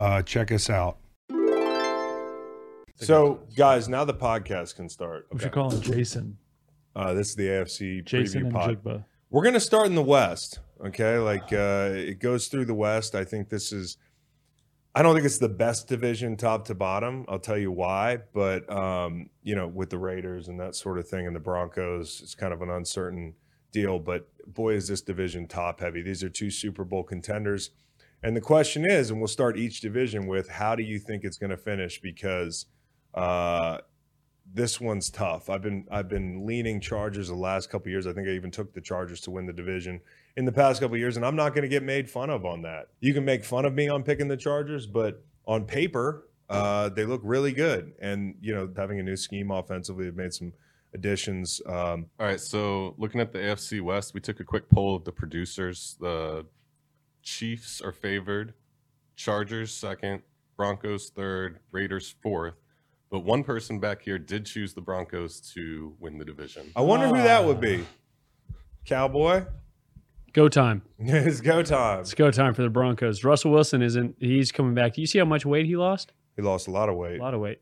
Uh, 0.00 0.22
check 0.22 0.50
us 0.50 0.68
out. 0.68 0.98
So, 3.02 3.40
guys, 3.56 3.88
now 3.88 4.04
the 4.04 4.14
podcast 4.14 4.76
can 4.76 4.88
start. 4.88 5.26
We 5.32 5.40
should 5.40 5.52
call 5.52 5.70
him 5.70 5.80
Jason. 5.80 6.38
Uh, 6.94 7.14
this 7.14 7.30
is 7.30 7.36
the 7.36 7.48
AFC 7.48 8.04
Jason 8.04 8.42
preview 8.42 8.44
and 8.44 8.52
pod. 8.52 8.84
Jigba. 8.84 9.04
We're 9.30 9.42
gonna 9.42 9.60
start 9.60 9.86
in 9.86 9.94
the 9.94 10.02
West. 10.02 10.60
Okay, 10.84 11.18
like 11.18 11.52
uh, 11.52 11.90
it 11.92 12.20
goes 12.20 12.48
through 12.48 12.66
the 12.66 12.74
West. 12.74 13.14
I 13.14 13.24
think 13.24 13.48
this 13.48 13.72
is. 13.72 13.96
I 14.94 15.02
don't 15.02 15.14
think 15.14 15.24
it's 15.24 15.38
the 15.38 15.48
best 15.48 15.88
division, 15.88 16.36
top 16.36 16.66
to 16.66 16.74
bottom. 16.74 17.24
I'll 17.26 17.38
tell 17.38 17.56
you 17.56 17.72
why. 17.72 18.18
But 18.32 18.70
um, 18.70 19.30
you 19.42 19.56
know, 19.56 19.66
with 19.66 19.90
the 19.90 19.98
Raiders 19.98 20.48
and 20.48 20.60
that 20.60 20.76
sort 20.76 20.98
of 20.98 21.08
thing, 21.08 21.26
and 21.26 21.34
the 21.34 21.40
Broncos, 21.40 22.20
it's 22.22 22.34
kind 22.34 22.52
of 22.52 22.62
an 22.62 22.70
uncertain 22.70 23.34
deal. 23.72 23.98
But 23.98 24.28
boy, 24.46 24.74
is 24.74 24.86
this 24.86 25.00
division 25.00 25.48
top 25.48 25.80
heavy. 25.80 26.02
These 26.02 26.22
are 26.22 26.28
two 26.28 26.50
Super 26.50 26.84
Bowl 26.84 27.02
contenders. 27.02 27.70
And 28.22 28.36
the 28.36 28.40
question 28.40 28.84
is, 28.84 29.10
and 29.10 29.18
we'll 29.18 29.26
start 29.26 29.58
each 29.58 29.80
division 29.80 30.28
with, 30.28 30.48
how 30.48 30.76
do 30.76 30.84
you 30.84 31.00
think 31.00 31.24
it's 31.24 31.38
going 31.38 31.50
to 31.50 31.56
finish? 31.56 32.00
Because 32.00 32.66
uh, 33.14 33.78
this 34.54 34.80
one's 34.80 35.10
tough. 35.10 35.48
I've 35.48 35.62
been 35.62 35.86
I've 35.90 36.08
been 36.08 36.46
leaning 36.46 36.80
Chargers 36.80 37.28
the 37.28 37.34
last 37.34 37.70
couple 37.70 37.90
years. 37.90 38.06
I 38.06 38.12
think 38.12 38.28
I 38.28 38.32
even 38.32 38.50
took 38.50 38.72
the 38.74 38.80
Chargers 38.80 39.20
to 39.22 39.30
win 39.30 39.46
the 39.46 39.52
division 39.52 40.00
in 40.36 40.44
the 40.44 40.52
past 40.52 40.80
couple 40.80 40.96
years, 40.96 41.16
and 41.16 41.24
I'm 41.24 41.36
not 41.36 41.50
going 41.50 41.62
to 41.62 41.68
get 41.68 41.82
made 41.82 42.10
fun 42.10 42.30
of 42.30 42.44
on 42.44 42.62
that. 42.62 42.88
You 43.00 43.14
can 43.14 43.24
make 43.24 43.44
fun 43.44 43.64
of 43.64 43.74
me 43.74 43.88
on 43.88 44.02
picking 44.02 44.28
the 44.28 44.36
Chargers, 44.36 44.86
but 44.86 45.24
on 45.46 45.64
paper, 45.64 46.28
uh, 46.50 46.90
they 46.90 47.04
look 47.04 47.20
really 47.24 47.52
good. 47.52 47.92
And 48.00 48.34
you 48.40 48.54
know, 48.54 48.70
having 48.76 49.00
a 49.00 49.02
new 49.02 49.16
scheme 49.16 49.50
offensively, 49.50 50.04
they've 50.04 50.16
made 50.16 50.34
some 50.34 50.52
additions. 50.94 51.62
Um, 51.66 52.06
All 52.20 52.26
right, 52.26 52.40
so 52.40 52.94
looking 52.98 53.20
at 53.20 53.32
the 53.32 53.38
AFC 53.38 53.80
West, 53.80 54.12
we 54.12 54.20
took 54.20 54.40
a 54.40 54.44
quick 54.44 54.68
poll 54.68 54.94
of 54.94 55.04
the 55.04 55.12
producers. 55.12 55.96
The 56.00 56.44
Chiefs 57.22 57.80
are 57.80 57.92
favored, 57.92 58.54
Chargers 59.16 59.72
second, 59.72 60.22
Broncos 60.56 61.10
third, 61.10 61.60
Raiders 61.70 62.14
fourth. 62.22 62.61
But 63.12 63.20
one 63.20 63.44
person 63.44 63.78
back 63.78 64.00
here 64.02 64.18
did 64.18 64.46
choose 64.46 64.72
the 64.72 64.80
Broncos 64.80 65.38
to 65.52 65.94
win 66.00 66.16
the 66.16 66.24
division. 66.24 66.72
I 66.74 66.80
wonder 66.80 67.06
who 67.08 67.22
that 67.22 67.44
would 67.44 67.60
be. 67.60 67.84
Ah. 67.84 68.54
Cowboy, 68.86 69.44
Go 70.32 70.48
time. 70.48 70.80
it's 70.98 71.42
go 71.42 71.62
time. 71.62 72.00
It's 72.00 72.14
go 72.14 72.30
time 72.30 72.54
for 72.54 72.62
the 72.62 72.70
Broncos. 72.70 73.22
Russell 73.22 73.50
Wilson 73.52 73.82
isn't, 73.82 74.16
he's 74.18 74.50
coming 74.50 74.74
back. 74.74 74.94
Do 74.94 75.02
you 75.02 75.06
see 75.06 75.18
how 75.18 75.26
much 75.26 75.44
weight 75.44 75.66
he 75.66 75.76
lost? 75.76 76.12
He 76.36 76.42
lost 76.42 76.68
a 76.68 76.70
lot 76.70 76.88
of 76.88 76.96
weight. 76.96 77.20
A 77.20 77.22
lot 77.22 77.34
of 77.34 77.40
weight. 77.40 77.60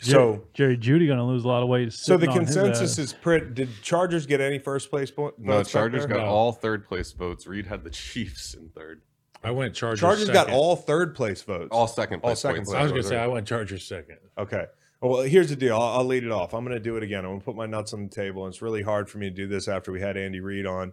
So, 0.00 0.44
Jerry 0.52 0.76
Jeudy 0.76 1.06
going 1.06 1.18
to 1.18 1.24
lose 1.24 1.44
a 1.44 1.48
lot 1.48 1.62
of 1.62 1.68
weight. 1.70 1.92
so 1.94 2.18
the 2.18 2.26
sitting 2.26 2.42
his 2.46 2.54
consensus 2.54 2.98
is 2.98 3.12
pretty. 3.14 3.46
Did 3.54 3.70
Chargers 3.82 4.26
get 4.26 4.40
any 4.42 4.58
first 4.58 4.90
place 4.90 5.10
point? 5.10 5.38
No, 5.38 5.54
votes 5.54 5.70
back 5.72 5.80
Chargers 5.80 6.04
got 6.06 6.18
No. 6.18 6.26
all 6.26 6.52
third 6.52 6.86
place 6.86 7.10
votes. 7.10 7.46
Reed 7.46 7.66
had 7.66 7.82
the 7.84 7.90
Chiefs 8.04 8.52
in 8.54 8.68
third. 8.68 9.00
I 9.42 9.50
went 9.50 9.74
Chargers. 9.74 10.00
Chargers 10.00 10.30
got 10.30 10.50
all 10.50 10.76
third 10.76 11.14
place 11.14 11.42
votes. 11.42 11.68
All 11.70 11.86
second 11.86 12.20
All 12.22 12.34
second 12.34 12.64
place. 12.64 12.76
I 12.76 12.82
was 12.82 12.92
gonna 12.92 13.02
say? 13.02 13.18
I 13.18 13.26
went 13.26 13.46
Chargers 13.46 13.84
second. 13.84 14.18
Okay. 14.36 14.66
Well, 15.00 15.22
here's 15.22 15.48
the 15.48 15.56
deal. 15.56 15.76
I'll, 15.76 15.98
I'll 15.98 16.04
lead 16.04 16.24
it 16.24 16.32
off. 16.32 16.54
I'm 16.54 16.64
going 16.64 16.76
to 16.76 16.82
do 16.82 16.96
it 16.96 17.04
again. 17.04 17.20
I'm 17.20 17.30
going 17.30 17.38
to 17.38 17.44
put 17.44 17.54
my 17.54 17.66
nuts 17.66 17.94
on 17.94 18.02
the 18.02 18.08
table. 18.08 18.44
And 18.44 18.52
it's 18.52 18.60
really 18.60 18.82
hard 18.82 19.08
for 19.08 19.18
me 19.18 19.30
to 19.30 19.34
do 19.34 19.46
this 19.46 19.68
after 19.68 19.92
we 19.92 20.00
had 20.00 20.16
Andy 20.16 20.40
Reid 20.40 20.66
on. 20.66 20.92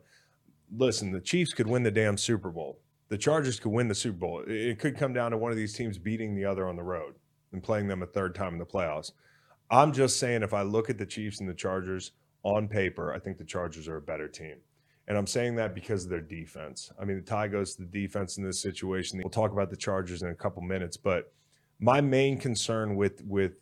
Listen, 0.78 1.12
the 1.12 1.20
Chiefs 1.22 1.54
could 1.54 1.66
win 1.66 1.82
the 1.82 1.90
damn 1.90 2.16
Super 2.16 2.52
Bowl. 2.52 2.80
The 3.10 3.18
Chargers 3.18 3.60
could 3.60 3.72
win 3.72 3.88
the 3.88 3.96
Super 3.96 4.18
Bowl. 4.20 4.42
It, 4.42 4.52
it 4.52 4.80
could 4.80 4.96
come 4.96 5.12
down 5.12 5.32
to 5.32 5.38
one 5.38 5.50
of 5.50 5.58
these 5.58 5.74
teams 5.74 5.98
beating 5.98 6.36
the 6.36 6.46
other 6.46 6.68
on 6.68 6.76
the 6.76 6.84
road 6.84 7.16
and 7.52 7.64
playing 7.64 7.88
them 7.88 8.04
a 8.04 8.06
third 8.06 8.36
time 8.36 8.54
in 8.54 8.60
the 8.60 8.66
playoffs. 8.66 9.12
I'm 9.72 9.92
just 9.92 10.20
saying, 10.20 10.44
if 10.44 10.54
I 10.54 10.62
look 10.62 10.92
at 10.92 11.00
the 11.00 11.06
Chiefs 11.06 11.40
and 11.40 11.50
the 11.50 11.56
Chargers 11.56 12.12
on 12.44 12.68
paper, 12.68 13.12
I 13.12 13.18
think 13.18 13.40
the 13.40 13.44
Chargers 13.44 13.88
are 13.88 13.98
a 13.98 14.02
better 14.02 14.28
team. 14.28 14.58
And 15.08 15.18
I'm 15.18 15.28
saying 15.28 15.56
that 15.58 15.76
because 15.76 16.04
of 16.04 16.10
their 16.10 16.22
defense. 16.22 16.92
I 17.00 17.06
mean, 17.06 17.18
the 17.18 17.24
tie 17.24 17.48
goes 17.48 17.76
to 17.76 17.84
the 17.84 17.88
defense 17.88 18.38
in 18.38 18.44
this 18.44 18.60
situation. 18.62 19.20
We'll 19.24 19.30
talk 19.30 19.52
about 19.52 19.70
the 19.70 19.78
Chargers 19.78 20.24
in 20.24 20.30
a 20.30 20.36
couple 20.36 20.62
minutes, 20.64 20.98
but 20.98 21.32
my 21.80 22.02
main 22.02 22.38
concern 22.40 22.96
with 22.96 23.24
with 23.26 23.54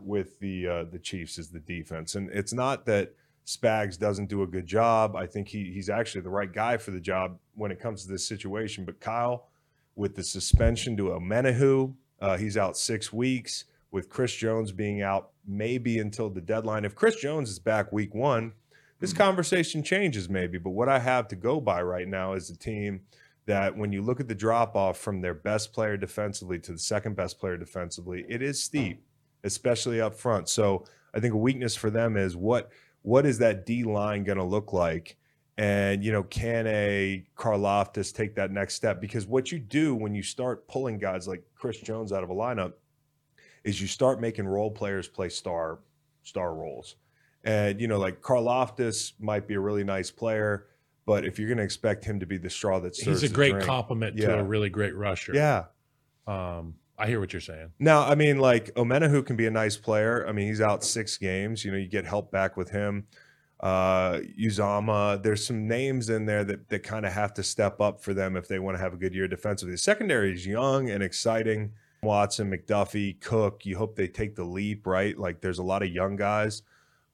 with 0.00 0.38
the 0.40 0.66
uh, 0.66 0.84
the 0.90 0.98
Chiefs 0.98 1.38
is 1.38 1.50
the 1.50 1.60
defense, 1.60 2.14
and 2.16 2.30
it's 2.30 2.52
not 2.52 2.86
that 2.86 3.14
Spags 3.46 3.98
doesn't 3.98 4.26
do 4.28 4.42
a 4.42 4.46
good 4.46 4.66
job. 4.66 5.14
I 5.14 5.26
think 5.26 5.48
he 5.48 5.70
he's 5.72 5.88
actually 5.90 6.22
the 6.22 6.30
right 6.30 6.52
guy 6.52 6.78
for 6.78 6.90
the 6.90 7.00
job 7.00 7.38
when 7.54 7.70
it 7.70 7.78
comes 7.78 8.02
to 8.02 8.08
this 8.08 8.26
situation. 8.26 8.84
But 8.84 8.98
Kyle, 9.00 9.46
with 9.94 10.16
the 10.16 10.24
suspension 10.24 10.96
to 10.96 11.10
Omenihu, 11.10 11.94
uh, 12.20 12.36
he's 12.38 12.56
out 12.56 12.76
six 12.76 13.12
weeks. 13.12 13.64
with 13.90 14.08
Chris 14.08 14.34
Jones 14.34 14.72
being 14.72 15.02
out 15.02 15.30
maybe 15.46 15.98
until 15.98 16.28
the 16.30 16.40
deadline. 16.40 16.84
If 16.84 16.94
Chris 16.94 17.16
Jones 17.16 17.50
is 17.50 17.58
back 17.58 17.92
week 17.92 18.14
one, 18.14 18.52
this 19.00 19.12
hmm. 19.12 19.18
conversation 19.18 19.82
changes 19.82 20.28
maybe. 20.28 20.58
But 20.58 20.70
what 20.70 20.88
I 20.88 20.98
have 20.98 21.28
to 21.28 21.36
go 21.36 21.60
by 21.60 21.82
right 21.82 22.08
now 22.08 22.34
is 22.34 22.50
a 22.50 22.56
team 22.56 23.00
that 23.46 23.74
when 23.76 23.92
you 23.92 24.02
look 24.02 24.20
at 24.20 24.28
the 24.28 24.34
drop 24.34 24.76
off 24.76 24.98
from 24.98 25.20
their 25.20 25.34
best 25.34 25.72
player 25.72 25.96
defensively 25.96 26.58
to 26.58 26.72
the 26.72 26.78
second 26.78 27.16
best 27.16 27.38
player 27.38 27.56
defensively, 27.56 28.26
it 28.28 28.42
is 28.42 28.62
steep, 28.62 29.02
especially 29.42 30.00
up 30.00 30.14
front. 30.14 30.48
So 30.48 30.84
I 31.14 31.20
think 31.20 31.32
a 31.32 31.38
weakness 31.38 31.74
for 31.74 31.90
them 31.90 32.16
is 32.16 32.36
what 32.36 32.70
what 33.02 33.24
is 33.24 33.38
that 33.38 33.64
D 33.64 33.84
line 33.84 34.24
going 34.24 34.38
to 34.38 34.44
look 34.44 34.72
like? 34.72 35.16
And 35.56 36.04
you 36.04 36.12
know, 36.12 36.22
can 36.24 36.66
a 36.66 37.24
Karlaftis 37.36 38.14
take 38.14 38.34
that 38.36 38.50
next 38.50 38.74
step? 38.74 39.00
Because 39.00 39.26
what 39.26 39.50
you 39.50 39.58
do 39.58 39.94
when 39.94 40.14
you 40.14 40.22
start 40.22 40.68
pulling 40.68 40.98
guys 40.98 41.26
like 41.26 41.42
Chris 41.54 41.80
Jones 41.80 42.12
out 42.12 42.22
of 42.22 42.30
a 42.30 42.34
lineup 42.34 42.74
is 43.64 43.80
you 43.80 43.86
start 43.86 44.20
making 44.20 44.46
role 44.46 44.70
players 44.70 45.08
play 45.08 45.28
star 45.28 45.78
star 46.22 46.54
roles. 46.54 46.96
And 47.44 47.80
you 47.80 47.88
know, 47.88 47.98
like 47.98 48.20
Karlaftis 48.20 49.12
might 49.20 49.46
be 49.46 49.54
a 49.54 49.60
really 49.60 49.84
nice 49.84 50.10
player, 50.10 50.66
but 51.06 51.24
if 51.24 51.38
you're 51.38 51.48
going 51.48 51.58
to 51.58 51.64
expect 51.64 52.04
him 52.04 52.20
to 52.20 52.26
be 52.26 52.36
the 52.36 52.50
straw 52.50 52.80
that 52.80 52.96
He's 52.96 53.22
a 53.22 53.28
great 53.28 53.52
drink- 53.52 53.66
complement 53.66 54.16
to 54.18 54.38
a 54.38 54.42
really 54.42 54.68
great 54.68 54.94
rusher. 54.94 55.32
Yeah. 55.34 55.64
Um, 56.26 56.74
I 56.98 57.06
hear 57.06 57.20
what 57.20 57.32
you're 57.32 57.40
saying. 57.40 57.72
Now, 57.78 58.04
I 58.04 58.16
mean, 58.16 58.38
like 58.38 58.74
Omenihu 58.74 59.24
can 59.24 59.36
be 59.36 59.46
a 59.46 59.50
nice 59.50 59.76
player. 59.76 60.26
I 60.28 60.32
mean, 60.32 60.48
he's 60.48 60.60
out 60.60 60.82
six 60.82 61.16
games. 61.16 61.64
You 61.64 61.70
know, 61.70 61.78
you 61.78 61.88
get 61.88 62.04
help 62.04 62.32
back 62.32 62.56
with 62.56 62.70
him. 62.70 63.06
Uh, 63.60 64.20
Uzama, 64.40 65.22
there's 65.22 65.46
some 65.46 65.66
names 65.66 66.10
in 66.10 66.26
there 66.26 66.44
that 66.44 66.68
that 66.68 66.82
kind 66.82 67.06
of 67.06 67.12
have 67.12 67.34
to 67.34 67.42
step 67.42 67.80
up 67.80 68.00
for 68.00 68.14
them 68.14 68.36
if 68.36 68.46
they 68.48 68.58
want 68.58 68.76
to 68.76 68.80
have 68.80 68.92
a 68.92 68.96
good 68.96 69.14
year 69.14 69.28
defensively. 69.28 69.72
The 69.72 69.78
secondary 69.78 70.32
is 70.32 70.46
young 70.46 70.90
and 70.90 71.02
exciting. 71.02 71.72
Watson, 72.02 72.50
McDuffie, 72.50 73.20
Cook. 73.20 73.66
You 73.66 73.76
hope 73.76 73.96
they 73.96 74.06
take 74.06 74.36
the 74.36 74.44
leap, 74.44 74.86
right? 74.86 75.18
Like, 75.18 75.40
there's 75.40 75.58
a 75.58 75.64
lot 75.64 75.82
of 75.82 75.88
young 75.88 76.14
guys, 76.14 76.62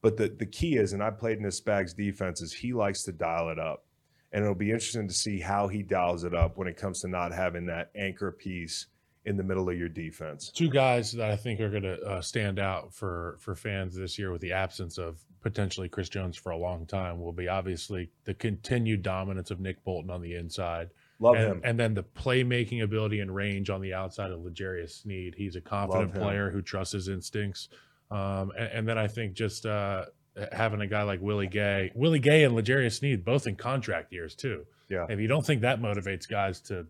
but 0.05 0.17
the 0.17 0.27
the 0.27 0.45
key 0.45 0.75
is, 0.75 0.93
and 0.93 1.01
I 1.01 1.09
played 1.09 1.37
in 1.37 1.43
this 1.43 1.59
Spags 1.59 1.95
defense, 1.95 2.39
is 2.39 2.53
he 2.53 2.73
likes 2.73 3.01
to 3.05 3.11
dial 3.11 3.49
it 3.49 3.57
up, 3.57 3.85
and 4.31 4.43
it'll 4.43 4.53
be 4.53 4.69
interesting 4.69 5.07
to 5.07 5.13
see 5.15 5.39
how 5.39 5.67
he 5.67 5.81
dials 5.81 6.23
it 6.23 6.35
up 6.35 6.57
when 6.57 6.67
it 6.67 6.77
comes 6.77 7.01
to 7.01 7.07
not 7.07 7.33
having 7.33 7.65
that 7.65 7.89
anchor 7.95 8.31
piece 8.31 8.85
in 9.25 9.35
the 9.35 9.41
middle 9.41 9.67
of 9.67 9.75
your 9.75 9.89
defense. 9.89 10.51
Two 10.51 10.69
guys 10.69 11.11
that 11.13 11.31
I 11.31 11.35
think 11.35 11.59
are 11.59 11.71
going 11.71 11.81
to 11.81 11.99
uh, 12.03 12.21
stand 12.21 12.59
out 12.59 12.93
for 12.93 13.37
for 13.39 13.55
fans 13.55 13.95
this 13.95 14.19
year 14.19 14.31
with 14.31 14.41
the 14.41 14.51
absence 14.51 14.99
of 14.99 15.17
potentially 15.41 15.89
Chris 15.89 16.07
Jones 16.07 16.37
for 16.37 16.51
a 16.51 16.57
long 16.57 16.85
time 16.85 17.19
will 17.19 17.33
be 17.33 17.47
obviously 17.47 18.11
the 18.25 18.35
continued 18.35 19.01
dominance 19.01 19.49
of 19.49 19.59
Nick 19.59 19.83
Bolton 19.83 20.11
on 20.11 20.21
the 20.21 20.35
inside. 20.35 20.91
Love 21.17 21.33
and, 21.33 21.45
him. 21.45 21.61
and 21.63 21.79
then 21.79 21.95
the 21.95 22.03
playmaking 22.03 22.83
ability 22.83 23.21
and 23.21 23.33
range 23.33 23.71
on 23.71 23.81
the 23.81 23.95
outside 23.95 24.29
of 24.29 24.45
L'Jarius 24.45 25.01
Sneed. 25.01 25.33
He's 25.35 25.55
a 25.55 25.61
confident 25.61 26.13
player 26.13 26.51
who 26.51 26.61
trusts 26.61 26.93
his 26.93 27.07
instincts. 27.07 27.69
Um, 28.11 28.51
and, 28.57 28.67
and 28.73 28.87
then 28.87 28.97
I 28.97 29.07
think 29.07 29.33
just 29.33 29.65
uh, 29.65 30.05
having 30.51 30.81
a 30.81 30.87
guy 30.87 31.03
like 31.03 31.21
Willie 31.21 31.47
Gay, 31.47 31.91
Willie 31.95 32.19
Gay 32.19 32.43
and 32.43 32.55
L'Jarius 32.55 32.99
Sneed, 32.99 33.25
both 33.25 33.47
in 33.47 33.55
contract 33.55 34.11
years 34.13 34.35
too. 34.35 34.65
Yeah. 34.89 35.05
If 35.09 35.19
you 35.19 35.27
don't 35.27 35.45
think 35.45 35.61
that 35.61 35.79
motivates 35.81 36.29
guys 36.29 36.61
to 36.61 36.85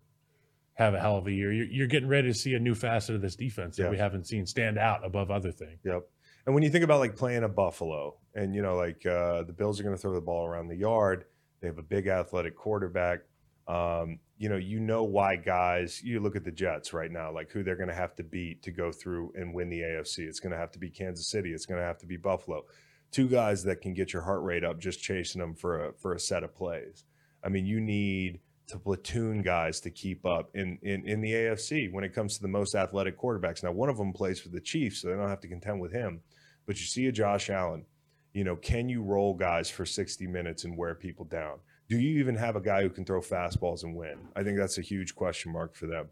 have 0.74 0.94
a 0.94 1.00
hell 1.00 1.16
of 1.18 1.28
a 1.28 1.32
year, 1.32 1.54
you're, 1.54 1.66
you're 1.68 1.88
getting 1.88 2.10
ready 2.10 2.28
to 2.28 2.34
see 2.34 2.54
a 2.54 2.60
new 2.60 2.76
facet 2.76 3.16
of 3.16 3.22
this 3.22 3.36
defense 3.36 3.78
that 3.78 3.84
Yeah. 3.84 3.90
we 3.92 3.98
haven't 3.98 4.28
seen 4.28 4.46
stand 4.46 4.78
out 4.78 5.06
above 5.06 5.32
other 5.32 5.52
things. 5.52 5.80
Yep. 5.86 6.02
And 6.46 6.54
when 6.54 6.64
you 6.64 6.70
think 6.70 6.84
about 6.84 7.00
like 7.00 7.16
playing 7.16 7.44
a 7.44 7.48
Buffalo, 7.50 8.18
and 8.36 8.54
you 8.54 8.62
know, 8.62 8.76
like 8.76 9.06
uh, 9.06 9.44
the 9.44 9.54
Bills 9.54 9.80
are 9.80 9.84
going 9.84 9.96
to 9.96 10.02
throw 10.02 10.14
the 10.14 10.22
ball 10.22 10.46
around 10.46 10.68
the 10.68 10.76
yard, 10.76 11.26
they 11.62 11.68
have 11.68 11.78
a 11.78 11.84
big 11.84 12.08
athletic 12.08 12.56
quarterback. 12.56 13.22
Um, 13.68 14.20
you 14.38 14.50
know, 14.50 14.58
you 14.58 14.80
know 14.80 15.04
why 15.04 15.36
guys. 15.36 16.02
You 16.04 16.20
look 16.20 16.36
at 16.36 16.44
the 16.44 16.52
Jets 16.52 16.94
right 16.94 17.12
now, 17.12 17.32
like 17.32 17.52
who 17.52 17.64
they're 17.64 17.76
going 17.76 17.90
to 17.90 17.96
have 17.96 18.16
to 18.18 18.24
beat 18.24 18.64
to 18.64 18.72
go 18.72 18.92
through 18.92 19.34
and 19.36 19.54
win 19.54 19.70
the 19.70 19.82
AFC. 19.82 20.20
It's 20.20 20.40
going 20.40 20.52
to 20.52 20.58
have 20.58 20.72
to 20.72 20.80
be 20.80 20.90
Kansas 20.90 21.28
City. 21.28 21.54
It's 21.54 21.66
going 21.66 21.80
to 21.80 21.86
have 21.86 21.98
to 22.00 22.06
be 22.06 22.18
Buffalo. 22.18 22.66
Two 23.12 23.28
guys 23.30 23.64
that 23.64 23.82
can 23.82 23.94
get 23.94 24.12
your 24.12 24.24
heart 24.24 24.44
rate 24.44 24.64
up 24.64 24.80
just 24.80 25.02
chasing 25.02 25.40
them 25.40 25.56
for 25.56 25.86
a 25.86 25.94
for 25.94 26.14
a 26.14 26.20
set 26.20 26.44
of 26.44 26.54
plays. 26.54 27.06
I 27.44 27.50
mean, 27.50 27.66
you 27.66 27.80
need 27.80 28.40
to 28.68 28.80
platoon 28.80 29.44
guys 29.44 29.80
to 29.82 29.92
keep 29.92 30.26
up 30.26 30.50
in, 30.56 30.80
in 30.82 31.08
in 31.08 31.22
the 31.22 31.32
AFC 31.32 31.92
when 31.94 32.04
it 32.04 32.14
comes 32.14 32.36
to 32.36 32.42
the 32.42 32.48
most 32.48 32.76
athletic 32.76 33.18
quarterbacks. 33.18 33.64
Now, 33.64 33.72
one 33.72 33.90
of 33.90 33.98
them 33.98 34.12
plays 34.12 34.40
for 34.40 34.50
the 34.50 34.60
Chiefs, 34.60 35.02
so 35.02 35.08
they 35.08 35.16
don't 35.16 35.30
have 35.30 35.42
to 35.42 35.48
contend 35.48 35.80
with 35.80 35.94
him. 35.94 36.22
But 36.66 36.80
you 36.80 36.86
see 36.88 37.06
a 37.06 37.12
Josh 37.12 37.50
Allen, 37.50 37.86
you 38.34 38.44
know, 38.44 38.56
can 38.56 38.90
you 38.90 39.02
roll 39.02 39.34
guys 39.34 39.70
for 39.70 39.86
60 39.86 40.28
minutes 40.28 40.66
and 40.66 40.78
wear 40.78 40.96
people 40.96 41.26
down? 41.26 41.60
Do 41.88 41.98
you 41.98 42.20
even 42.20 42.36
have 42.36 42.56
a 42.56 42.62
guy 42.62 42.82
who 42.82 42.90
can 42.90 43.06
throw 43.06 43.22
fastballs 43.22 43.84
and 43.84 43.96
win? 43.96 44.18
I 44.36 44.44
think 44.44 44.58
that's 44.58 44.78
a 44.78 44.82
huge 44.82 45.16
question 45.16 45.52
mark 45.52 45.76
for 45.76 45.86
them. 45.86 46.08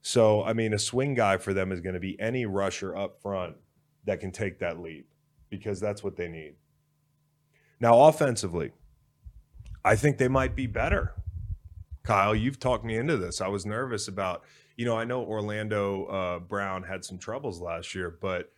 So, 0.00 0.42
I 0.42 0.52
mean, 0.52 0.72
a 0.72 0.78
swing 0.78 1.14
guy 1.14 1.36
for 1.36 1.52
them 1.52 1.72
is 1.72 1.80
going 1.80 1.94
to 1.94 2.00
be 2.00 2.18
any 2.20 2.46
rusher 2.46 2.96
up 2.96 3.20
front 3.20 3.56
that 4.04 4.20
can 4.20 4.30
take 4.30 4.58
that 4.60 4.78
leap 4.80 5.08
because 5.50 5.80
that's 5.80 6.02
what 6.02 6.16
they 6.16 6.28
need. 6.28 6.54
Now, 7.80 8.04
offensively, 8.04 8.72
I 9.84 9.96
think 9.96 10.18
they 10.18 10.28
might 10.28 10.56
be 10.56 10.66
better. 10.66 11.14
Kyle, 12.02 12.34
you've 12.34 12.58
talked 12.58 12.84
me 12.84 12.96
into 12.96 13.16
this. 13.16 13.40
I 13.40 13.48
was 13.48 13.66
nervous 13.66 14.08
about, 14.08 14.44
you 14.76 14.86
know, 14.86 14.96
I 14.96 15.04
know 15.04 15.22
Orlando 15.22 16.04
uh, 16.06 16.38
Brown 16.38 16.82
had 16.82 17.04
some 17.04 17.18
troubles 17.18 17.60
last 17.60 17.94
year, 17.94 18.16
but 18.20 18.50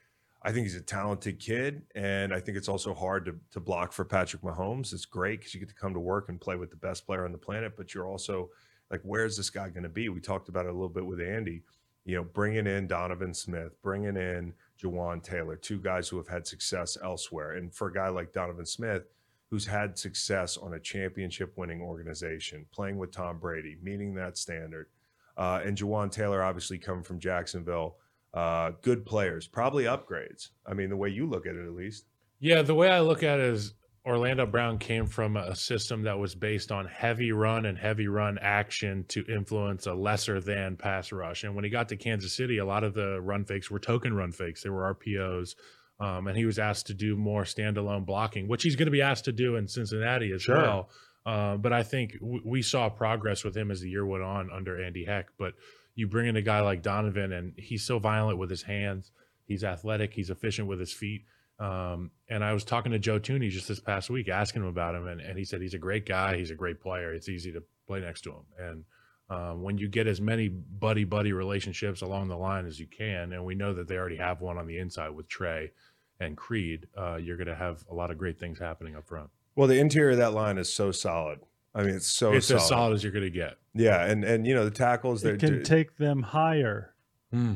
I 0.43 0.53
think 0.53 0.64
he's 0.64 0.76
a 0.76 0.80
talented 0.80 1.38
kid, 1.38 1.82
and 1.95 2.32
I 2.32 2.41
think 2.41 2.57
it's 2.57 2.68
also 2.68 2.95
hard 2.95 3.26
to 3.26 3.34
to 3.51 3.61
block 3.61 3.93
for 3.93 4.05
Patrick 4.05 4.43
Mahomes. 4.43 4.93
It's 4.93 5.05
great 5.05 5.41
because 5.41 5.55
you 5.55 5.61
get 5.61 5.68
to 5.68 5.74
come 5.74 5.93
to 5.93 6.01
work 6.01 6.28
and 6.28 6.41
play 6.41 6.57
with 6.57 6.70
the 6.70 6.76
best 6.76 7.07
player 7.07 7.24
on 7.24 7.32
the 7.32 7.38
planet, 7.38 7.76
but 7.76 7.93
you're 7.95 8.09
also 8.09 8.51
like, 8.91 9.03
where's 9.05 9.36
this 9.36 9.51
guy 9.51 9.68
going 9.68 9.82
to 9.84 9.88
be? 9.88 10.09
We 10.09 10.20
talked 10.20 10.49
about 10.49 10.66
it 10.66 10.70
a 10.70 10.72
little 10.72 10.88
bit 10.88 11.07
with 11.07 11.20
Andy. 11.20 11.62
You 12.07 12.16
know, 12.16 12.24
bringing 12.24 12.66
in 12.66 12.86
Donovan 12.86 13.34
Smith, 13.34 13.80
bringing 13.82 14.16
in 14.16 14.55
Jawaan 14.82 15.22
Taylor, 15.22 15.57
two 15.57 15.78
guys 15.78 16.09
who 16.09 16.16
have 16.16 16.26
had 16.26 16.47
success 16.47 16.97
elsewhere, 17.05 17.53
and 17.53 17.72
for 17.72 17.88
a 17.88 17.93
guy 17.93 18.09
like 18.09 18.32
Donovan 18.32 18.64
Smith, 18.64 19.03
who's 19.51 19.66
had 19.66 19.99
success 19.99 20.57
on 20.57 20.74
a 20.74 20.80
championship-winning 20.80 21.82
organization, 21.82 22.64
playing 22.72 22.97
with 22.97 23.12
Tom 23.12 23.38
Brady, 23.38 23.76
meeting 23.82 24.14
that 24.14 24.38
standard, 24.38 24.88
uh, 25.36 25.61
and 25.62 25.76
Jawaan 25.76 26.11
Taylor 26.11 26.43
obviously 26.43 26.78
coming 26.78 27.05
from 27.05 27.20
Jacksonville 27.20 27.97
uh, 28.35 28.72
good 28.83 29.05
players, 29.05 29.47
probably 29.47 29.85
upgrades. 29.85 30.49
I 30.66 30.74
mean, 30.74 30.89
the 30.91 30.97
way 30.97 31.09
you 31.09 31.26
look 31.26 31.47
at 31.47 31.55
it, 31.55 31.64
at 31.66 31.72
least. 31.74 32.07
Yeah, 32.39 32.62
the 32.62 32.74
way 32.74 32.89
I 32.89 33.01
look 33.01 33.22
at 33.22 33.39
it 33.41 33.47
is 33.47 33.74
Orlando 34.07 34.47
Brown 34.47 34.78
came 34.78 35.07
from 35.07 35.37
a 35.37 35.55
system 35.55 36.05
that 36.05 36.18
was 36.18 36.35
based 36.35 36.72
on 36.72 36.87
heavy 36.87 37.33
run 37.33 37.66
and 37.66 37.76
heavy 37.76 38.09
run 38.09 38.39
action 38.41 39.05
to 39.09 39.24
influence 39.26 39.87
a 39.87 39.93
lesser 39.95 40.41
than 40.41 40.76
pass 40.76 41.12
rush. 41.12 41.45
And 41.45 41.55
when 41.55 41.64
he 41.64 41.70
got 41.70 41.89
to 41.91 41.97
Kansas 41.97 42.33
City, 42.35 42.59
a 42.59 42.64
lot 42.64 42.83
of 42.85 42.95
the 42.95 43.20
run 43.20 43.45
fakes 43.45 43.70
were 43.70 43.78
token 43.78 44.14
run 44.14 44.33
fakes. 44.33 44.62
They 44.62 44.70
were 44.70 44.95
RPOs. 44.95 45.55
Um, 45.99 46.28
and 46.28 46.37
he 46.37 46.47
was 46.47 46.59
asked 46.59 46.87
to 46.87 46.95
do 46.95 47.14
more 47.14 47.43
standalone 47.43 48.07
blocking, 48.07 48.49
which 48.49 48.62
he's 48.62 48.74
going 48.74 48.87
to 48.87 48.91
be 48.93 49.03
asked 49.03 49.26
to 49.26 49.33
do 49.33 49.57
in 49.57 49.68
Cincinnati 49.68 50.33
as 50.33 50.41
Sure. 50.41 50.57
well. 50.57 50.91
Uh, 51.26 51.59
but 51.59 51.74
I 51.74 51.83
think 51.83 52.14
w- 52.20 52.41
we 52.43 52.62
saw 52.62 52.89
progress 52.89 53.45
with 53.45 53.55
him 53.55 53.70
as 53.70 53.83
the 53.83 53.91
year 53.91 54.07
went 54.07 54.24
on 54.24 54.49
under 54.51 54.83
Andy 54.83 55.05
Heck. 55.05 55.26
But 55.39 55.53
you 55.95 56.07
bring 56.07 56.26
in 56.26 56.36
a 56.36 56.43
guy 56.43 56.61
like 56.61 56.82
Donovan, 56.82 57.32
and 57.32 57.53
he's 57.57 57.84
so 57.84 57.99
violent 57.99 58.38
with 58.38 58.51
his 58.51 58.62
hands. 58.62 59.11
He's 59.47 59.64
athletic. 59.64 60.14
He's 60.14 60.30
efficient 60.30 60.68
with 60.68 60.78
his 60.78 60.93
feet. 60.93 61.24
Um, 61.59 62.11
and 62.28 62.43
I 62.43 62.55
was 62.55 62.64
talking 62.64 62.93
to 62.93 62.99
Joe 62.99 63.20
Thuney 63.20 63.51
just 63.51 63.68
this 63.68 63.80
past 63.80 64.09
week, 64.09 64.28
asking 64.28 64.62
him 64.62 64.68
about 64.68 64.95
him, 64.95 65.07
and, 65.07 65.20
and 65.20 65.38
he 65.38 65.45
said 65.45 65.61
he's 65.61 65.74
a 65.74 65.78
great 65.78 66.07
guy. 66.07 66.36
He's 66.36 66.51
a 66.51 66.55
great 66.55 66.80
player. 66.80 67.12
It's 67.12 67.28
easy 67.28 67.53
to 67.53 67.62
play 67.86 68.01
next 68.01 68.22
to 68.22 68.30
him. 68.30 68.45
And 68.59 68.84
um, 69.28 69.62
when 69.62 69.76
you 69.76 69.88
get 69.88 70.07
as 70.07 70.20
many 70.20 70.49
buddy 70.49 71.05
buddy 71.05 71.32
relationships 71.32 72.01
along 72.01 72.28
the 72.28 72.36
line 72.36 72.66
as 72.66 72.80
you 72.80 72.86
can, 72.86 73.32
and 73.32 73.45
we 73.45 73.55
know 73.55 73.74
that 73.74 73.88
they 73.88 73.97
already 73.97 74.16
have 74.16 74.41
one 74.41 74.57
on 74.57 74.66
the 74.66 74.78
inside 74.78 75.11
with 75.11 75.28
Trey 75.28 75.70
and 76.18 76.36
Creed, 76.36 76.86
uh, 76.97 77.16
you're 77.16 77.36
going 77.36 77.47
to 77.47 77.55
have 77.55 77.84
a 77.91 77.95
lot 77.95 78.11
of 78.11 78.18
great 78.18 78.38
things 78.38 78.59
happening 78.59 78.97
up 78.97 79.07
front. 79.07 79.30
Well, 79.55 79.68
the 79.68 79.78
interior 79.78 80.12
of 80.12 80.18
that 80.18 80.32
line 80.32 80.57
is 80.57 80.72
so 80.72 80.93
solid. 80.93 81.41
I 81.75 81.83
mean, 81.83 81.95
it's 81.95 82.09
so 82.09 82.33
it's 82.33 82.47
solid. 82.49 82.61
as 82.62 82.68
solid 82.68 82.95
as 82.95 83.03
you're 83.05 83.12
going 83.12 83.25
to 83.25 83.31
get. 83.31 83.57
Yeah, 83.75 84.05
and 84.05 84.25
and 84.25 84.47
you 84.47 84.55
know 84.55 84.64
the 84.64 84.71
tackles. 84.71 85.23
They're 85.23 85.35
It 85.35 85.41
can 85.41 85.62
take 85.62 85.97
them 85.97 86.23
higher. 86.23 86.95
yeah, 87.33 87.47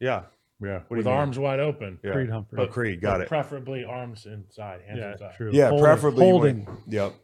Yeah, 0.00 0.22
do 0.60 0.84
with 0.90 0.98
you 0.98 1.04
mean? 1.04 1.06
arms 1.06 1.38
wide 1.38 1.60
open. 1.60 1.98
yeah. 2.02 2.12
Creed 2.12 2.30
Humphrey. 2.30 2.58
Oh, 2.60 2.66
Creed, 2.66 3.00
got 3.00 3.14
But 3.14 3.20
it. 3.22 3.28
Preferably 3.28 3.84
arms 3.84 4.26
inside, 4.26 4.80
hands 4.86 4.98
yeah, 5.00 5.12
inside. 5.12 5.34
true. 5.36 5.50
Yeah, 5.52 5.68
Holding- 5.70 5.84
preferably. 5.84 6.24
holding. 6.24 6.64
want- 6.64 6.80
Yep. 6.88 7.14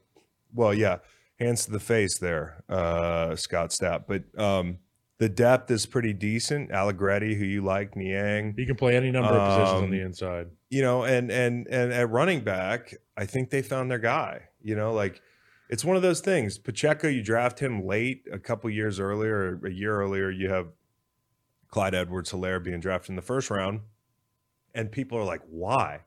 Well, 0.52 0.74
yeah, 0.74 0.98
hands 1.38 1.64
to 1.66 1.70
the 1.70 1.78
face 1.80 2.18
there, 2.18 2.64
uh, 2.68 3.36
Scott 3.36 3.70
Stapp. 3.70 4.04
But 4.08 4.24
um, 4.40 4.78
the 5.18 5.28
depth 5.28 5.70
is 5.70 5.86
pretty 5.86 6.12
decent. 6.12 6.72
Allegretti, 6.72 7.36
who 7.36 7.44
you 7.44 7.62
like, 7.62 7.94
Niang. 7.94 8.54
He 8.56 8.66
can 8.66 8.74
play 8.74 8.96
any 8.96 9.12
number 9.12 9.30
of 9.30 9.48
positions 9.48 9.78
on 9.78 9.84
Um, 9.84 9.90
the 9.90 10.00
inside. 10.00 10.48
you 10.70 10.82
know, 10.82 11.04
and 11.04 11.30
and 11.30 11.68
and 11.68 11.92
at 11.92 12.10
running 12.10 12.40
back, 12.40 12.94
I 13.16 13.26
think 13.26 13.50
they 13.50 13.62
found 13.62 13.88
their 13.92 13.98
guy. 14.00 14.48
You 14.60 14.74
know, 14.74 14.92
like 14.92 15.22
it's 15.70 15.84
one 15.84 15.96
of 15.96 16.02
those 16.02 16.20
things. 16.20 16.58
Pacheco, 16.58 17.06
you 17.06 17.22
draft 17.22 17.60
him 17.60 17.86
late, 17.86 18.26
a 18.30 18.38
couple 18.38 18.68
years 18.68 18.98
earlier, 18.98 19.60
a 19.64 19.70
year 19.70 20.00
earlier, 20.00 20.28
you 20.28 20.50
have 20.50 20.66
Clyde 21.68 21.94
Edwards 21.94 22.32
Helaire 22.32 22.62
being 22.62 22.80
drafted 22.80 23.10
in 23.10 23.16
the 23.16 23.22
first 23.22 23.50
round, 23.50 23.80
and 24.74 24.90
people 24.90 25.16
are 25.16 25.24
like, 25.24 25.42
why? 25.48 26.00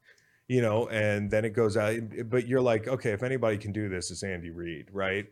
You 0.49 0.61
know, 0.61 0.89
and 0.89 1.31
then 1.31 1.45
it 1.45 1.51
goes 1.51 1.77
out, 1.77 1.95
but 2.25 2.45
you're 2.45 2.61
like, 2.61 2.89
okay, 2.89 3.11
if 3.11 3.23
anybody 3.23 3.57
can 3.57 3.71
do 3.71 3.87
this, 3.87 4.11
it's 4.11 4.21
Andy 4.21 4.49
Reid, 4.49 4.89
right? 4.91 5.27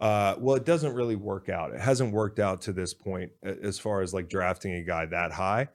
Uh, 0.00 0.34
well, 0.40 0.56
it 0.56 0.64
doesn't 0.64 0.94
really 0.94 1.14
work 1.14 1.48
out. 1.48 1.72
It 1.72 1.80
hasn't 1.80 2.12
worked 2.12 2.40
out 2.40 2.62
to 2.62 2.72
this 2.72 2.92
point 2.92 3.30
as 3.44 3.78
far 3.78 4.02
as 4.02 4.12
like 4.12 4.28
drafting 4.28 4.74
a 4.74 4.82
guy 4.82 5.06
that 5.06 5.30
high 5.30 5.68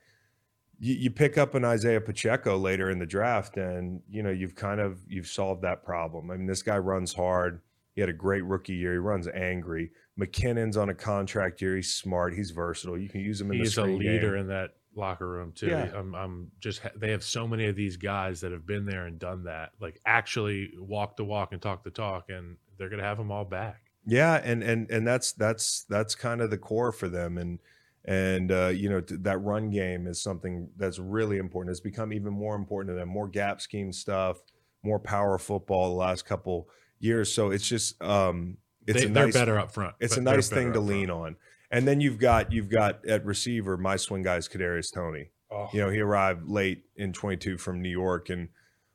you, 0.80 0.94
you 0.96 1.10
pick 1.10 1.38
up 1.38 1.56
an 1.56 1.66
Isaiah 1.66 2.02
Pacheco 2.02 2.58
later 2.58 2.90
in 2.90 3.00
the 3.00 3.06
draft, 3.06 3.58
and 3.58 4.02
you 4.10 4.24
know 4.24 4.30
you've 4.30 4.56
kind 4.56 4.80
of 4.80 5.00
you've 5.08 5.28
solved 5.28 5.62
that 5.64 5.84
problem. 5.84 6.32
I 6.32 6.38
mean, 6.38 6.48
this 6.48 6.62
guy 6.62 6.78
runs 6.78 7.14
hard. 7.14 7.62
He 7.98 8.02
had 8.02 8.12
a 8.12 8.14
great 8.14 8.46
rookie 8.46 8.76
year. 8.76 8.92
He 8.92 9.00
runs 9.00 9.28
angry. 9.28 9.90
McKinnon's 10.20 10.78
on 10.78 10.90
a 10.90 10.94
contract 10.94 11.64
year. 11.64 11.76
He's 11.76 11.96
smart. 11.96 12.36
He's 12.36 12.52
versatile. 12.52 12.96
You 12.96 13.10
can 13.10 13.22
use 13.22 13.42
him 13.42 13.52
in 13.52 13.58
the 13.58 13.64
He's 13.64 13.76
a 13.80 13.86
leader 13.86 14.34
game. 14.34 14.42
in 14.42 14.48
that 14.50 14.76
locker 14.94 15.28
room 15.28 15.52
too. 15.52 15.66
Yeah. 15.66 15.90
I'm, 15.96 16.14
I'm 16.14 16.52
just 16.60 16.82
they 16.96 17.10
have 17.10 17.24
so 17.24 17.48
many 17.48 17.66
of 17.66 17.76
these 17.76 17.98
guys 17.98 18.40
that 18.42 18.52
have 18.52 18.68
been 18.68 18.86
there 18.86 19.08
and 19.08 19.18
done 19.18 19.46
that, 19.46 19.72
like 19.82 20.00
actually 20.06 20.74
walk 20.78 21.18
the 21.18 21.26
walk 21.26 21.54
and 21.54 21.60
talk 21.62 21.84
the 21.84 21.90
talk, 21.90 22.30
and 22.30 22.58
they're 22.78 22.90
gonna 22.90 23.02
have 23.02 23.18
them 23.18 23.32
all 23.32 23.46
back. 23.46 23.82
Yeah, 24.06 24.40
and 24.44 24.62
and 24.62 24.92
and 24.92 25.08
that's 25.08 25.32
that's 25.32 25.86
that's 25.90 26.14
kind 26.14 26.42
of 26.42 26.52
the 26.52 26.58
core 26.60 26.92
for 26.92 27.10
them, 27.10 27.40
and 27.40 27.60
and 28.06 28.52
uh, 28.52 28.68
you 28.68 28.90
know 28.90 29.02
that 29.02 29.40
run 29.40 29.72
game 29.72 30.06
is 30.06 30.22
something 30.22 30.70
that's 30.78 31.00
really 31.00 31.40
important. 31.40 31.72
It's 31.72 31.80
become 31.80 32.14
even 32.14 32.32
more 32.32 32.56
important 32.56 32.94
to 32.96 33.00
them. 33.00 33.10
More 33.10 33.28
gap 33.28 33.60
scheme 33.60 33.92
stuff, 33.92 34.38
more 34.84 35.00
power 35.00 35.40
football 35.40 35.90
the 35.90 35.96
last 35.96 36.26
couple 36.28 36.70
years. 37.00 37.34
So 37.34 37.52
it's 37.52 37.68
just 37.68 38.02
um, 38.02 38.58
it's 38.86 39.02
they, 39.02 39.08
a 39.08 39.10
they're 39.10 39.26
nice 39.26 39.34
better 39.34 39.60
up 39.60 39.72
front. 39.72 39.96
it's 40.00 40.18
a 40.18 40.22
nice 40.22 40.50
thing 40.50 40.74
to 40.74 40.80
lean 40.80 41.08
front. 41.08 41.22
on. 41.22 41.36
And 41.70 41.88
then 41.88 42.00
you've 42.00 42.20
got 42.20 42.52
you've 42.52 42.70
got 42.70 43.06
at 43.06 43.26
receiver 43.26 43.78
my 43.78 43.98
swing 43.98 44.24
guy 44.24 44.38
is 44.38 44.48
Kadarius 44.48 44.94
Toney. 44.94 45.32
Oh, 45.52 45.70
You 45.74 45.82
know, 45.82 45.90
he 45.90 46.00
arrived 46.00 46.48
late 46.50 46.84
in 46.96 47.14
22 47.14 47.58
from 47.58 47.82
New 47.82 47.90
York, 47.90 48.30
and 48.30 48.50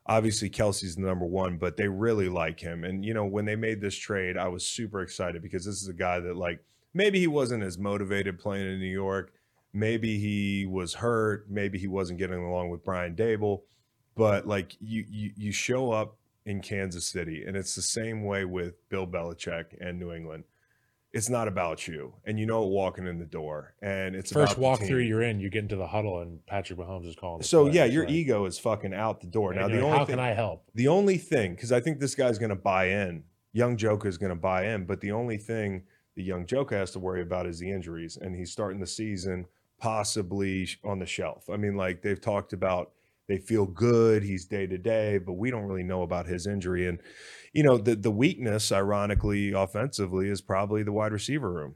obviously 0.07 0.51
Kelce's 0.51 0.97
the 0.97 1.03
number 1.03 1.25
one, 1.25 1.57
but 1.57 1.77
they 1.77 1.89
really 1.89 2.29
like 2.29 2.61
him. 2.61 2.85
And 2.85 3.05
you 3.05 3.15
know, 3.15 3.25
when 3.25 3.45
they 3.45 3.57
made 3.57 3.81
this 3.81 3.97
trade, 3.97 4.37
I 4.37 4.49
was 4.49 4.67
super 4.67 5.01
excited 5.01 5.43
because 5.43 5.65
this 5.65 5.81
is 5.83 5.89
a 5.89 5.95
guy 5.95 6.21
that 6.21 6.37
like 6.37 6.61
maybe 6.95 7.19
he 7.21 7.27
wasn't 7.27 7.63
as 7.63 7.79
motivated 7.79 8.39
playing 8.39 8.67
in 8.67 8.79
New 8.79 8.87
York, 8.87 9.33
maybe 9.73 10.19
he 10.19 10.67
was 10.67 10.95
hurt, 10.95 11.47
maybe 11.51 11.79
he 11.79 11.89
wasn't 11.89 12.19
getting 12.19 12.43
along 12.43 12.71
with 12.71 12.85
Brian 12.85 13.15
Daboll, 13.15 13.63
but 14.15 14.47
like 14.47 14.77
you 14.81 15.05
you 15.09 15.33
you 15.37 15.53
show 15.53 15.93
up 15.93 16.17
in 16.45 16.61
Kansas 16.61 17.07
City, 17.07 17.45
and 17.47 17.57
it's 17.57 17.75
the 17.75 17.83
same 17.83 18.25
way 18.25 18.45
with 18.45 18.89
Bill 18.89 19.07
Belichick 19.07 19.77
and 19.81 19.99
New 19.99 20.13
England. 20.13 20.45
It's 21.13 21.29
not 21.29 21.47
about 21.47 21.87
you, 21.87 22.15
and 22.25 22.39
you 22.39 22.47
know 22.47 22.65
it 22.65 22.71
walking 22.71 23.07
in 23.07 23.19
the 23.19 23.27
door, 23.27 23.75
and 23.83 24.17
it's 24.17 24.33
First 24.33 24.53
about 24.53 24.57
the 24.57 24.63
walk 24.63 24.81
through, 24.81 25.01
you're 25.01 25.21
in. 25.23 25.41
You 25.41 25.51
get 25.51 25.63
into 25.65 25.77
the 25.77 25.87
huddle, 25.87 26.21
and 26.21 26.45
Patrick 26.47 26.79
Mahomes 26.79 27.07
is 27.07 27.15
calling. 27.15 27.39
the 27.41 27.45
So 27.45 27.65
play. 27.67 27.75
yeah, 27.75 27.85
your 27.85 28.05
like- 28.05 28.15
ego 28.15 28.47
is 28.47 28.59
fucking 28.59 28.95
out 28.95 29.21
the 29.21 29.27
door. 29.27 29.53
Now 29.53 29.69
the 29.69 29.75
like, 29.75 29.83
only 29.85 29.99
how 29.99 30.05
thing, 30.07 30.17
can 30.17 30.25
I 30.25 30.31
help? 30.33 30.65
the 30.75 30.89
only 30.89 31.19
thing, 31.19 31.55
because 31.55 31.71
I 31.71 31.81
think 31.81 32.01
this 32.01 32.15
guy's 32.15 32.39
going 32.39 32.49
to 32.51 32.57
buy 32.57 32.87
in. 32.87 33.25
Young 33.53 33.77
Joker 33.77 34.09
is 34.09 34.17
going 34.17 34.31
to 34.31 34.35
buy 34.41 34.69
in, 34.69 34.87
but 34.87 35.03
the 35.03 35.13
only 35.13 35.37
thing 35.37 35.83
the 36.17 36.23
young 36.23 36.47
Joker 36.47 36.77
has 36.79 36.91
to 36.93 36.99
worry 36.99 37.21
about 37.21 37.47
is 37.47 37.59
the 37.59 37.71
injuries, 37.71 38.17
and 38.17 38.35
he's 38.35 38.51
starting 38.51 38.81
the 38.81 38.87
season 38.87 39.47
possibly 39.79 40.67
on 40.83 40.99
the 40.99 41.05
shelf. 41.07 41.51
I 41.51 41.57
mean, 41.59 41.77
like 41.77 42.01
they've 42.01 42.21
talked 42.21 42.55
about, 42.55 42.93
they 43.29 43.39
feel 43.39 43.67
good. 43.67 44.23
He's 44.23 44.45
day 44.45 44.67
to 44.67 44.79
day, 44.79 45.19
but 45.19 45.35
we 45.35 45.51
don't 45.51 45.65
really 45.65 45.83
know 45.83 46.03
about 46.03 46.27
his 46.27 46.47
injury. 46.47 46.87
And 46.87 46.99
you 47.53 47.63
know, 47.63 47.79
the 47.79 47.95
the 47.95 48.11
weakness, 48.11 48.73
ironically, 48.73 49.53
offensively, 49.53 50.29
is 50.29 50.41
probably 50.41 50.83
the 50.83 50.93
wide 50.93 51.13
receiver 51.13 51.53
room. 51.53 51.75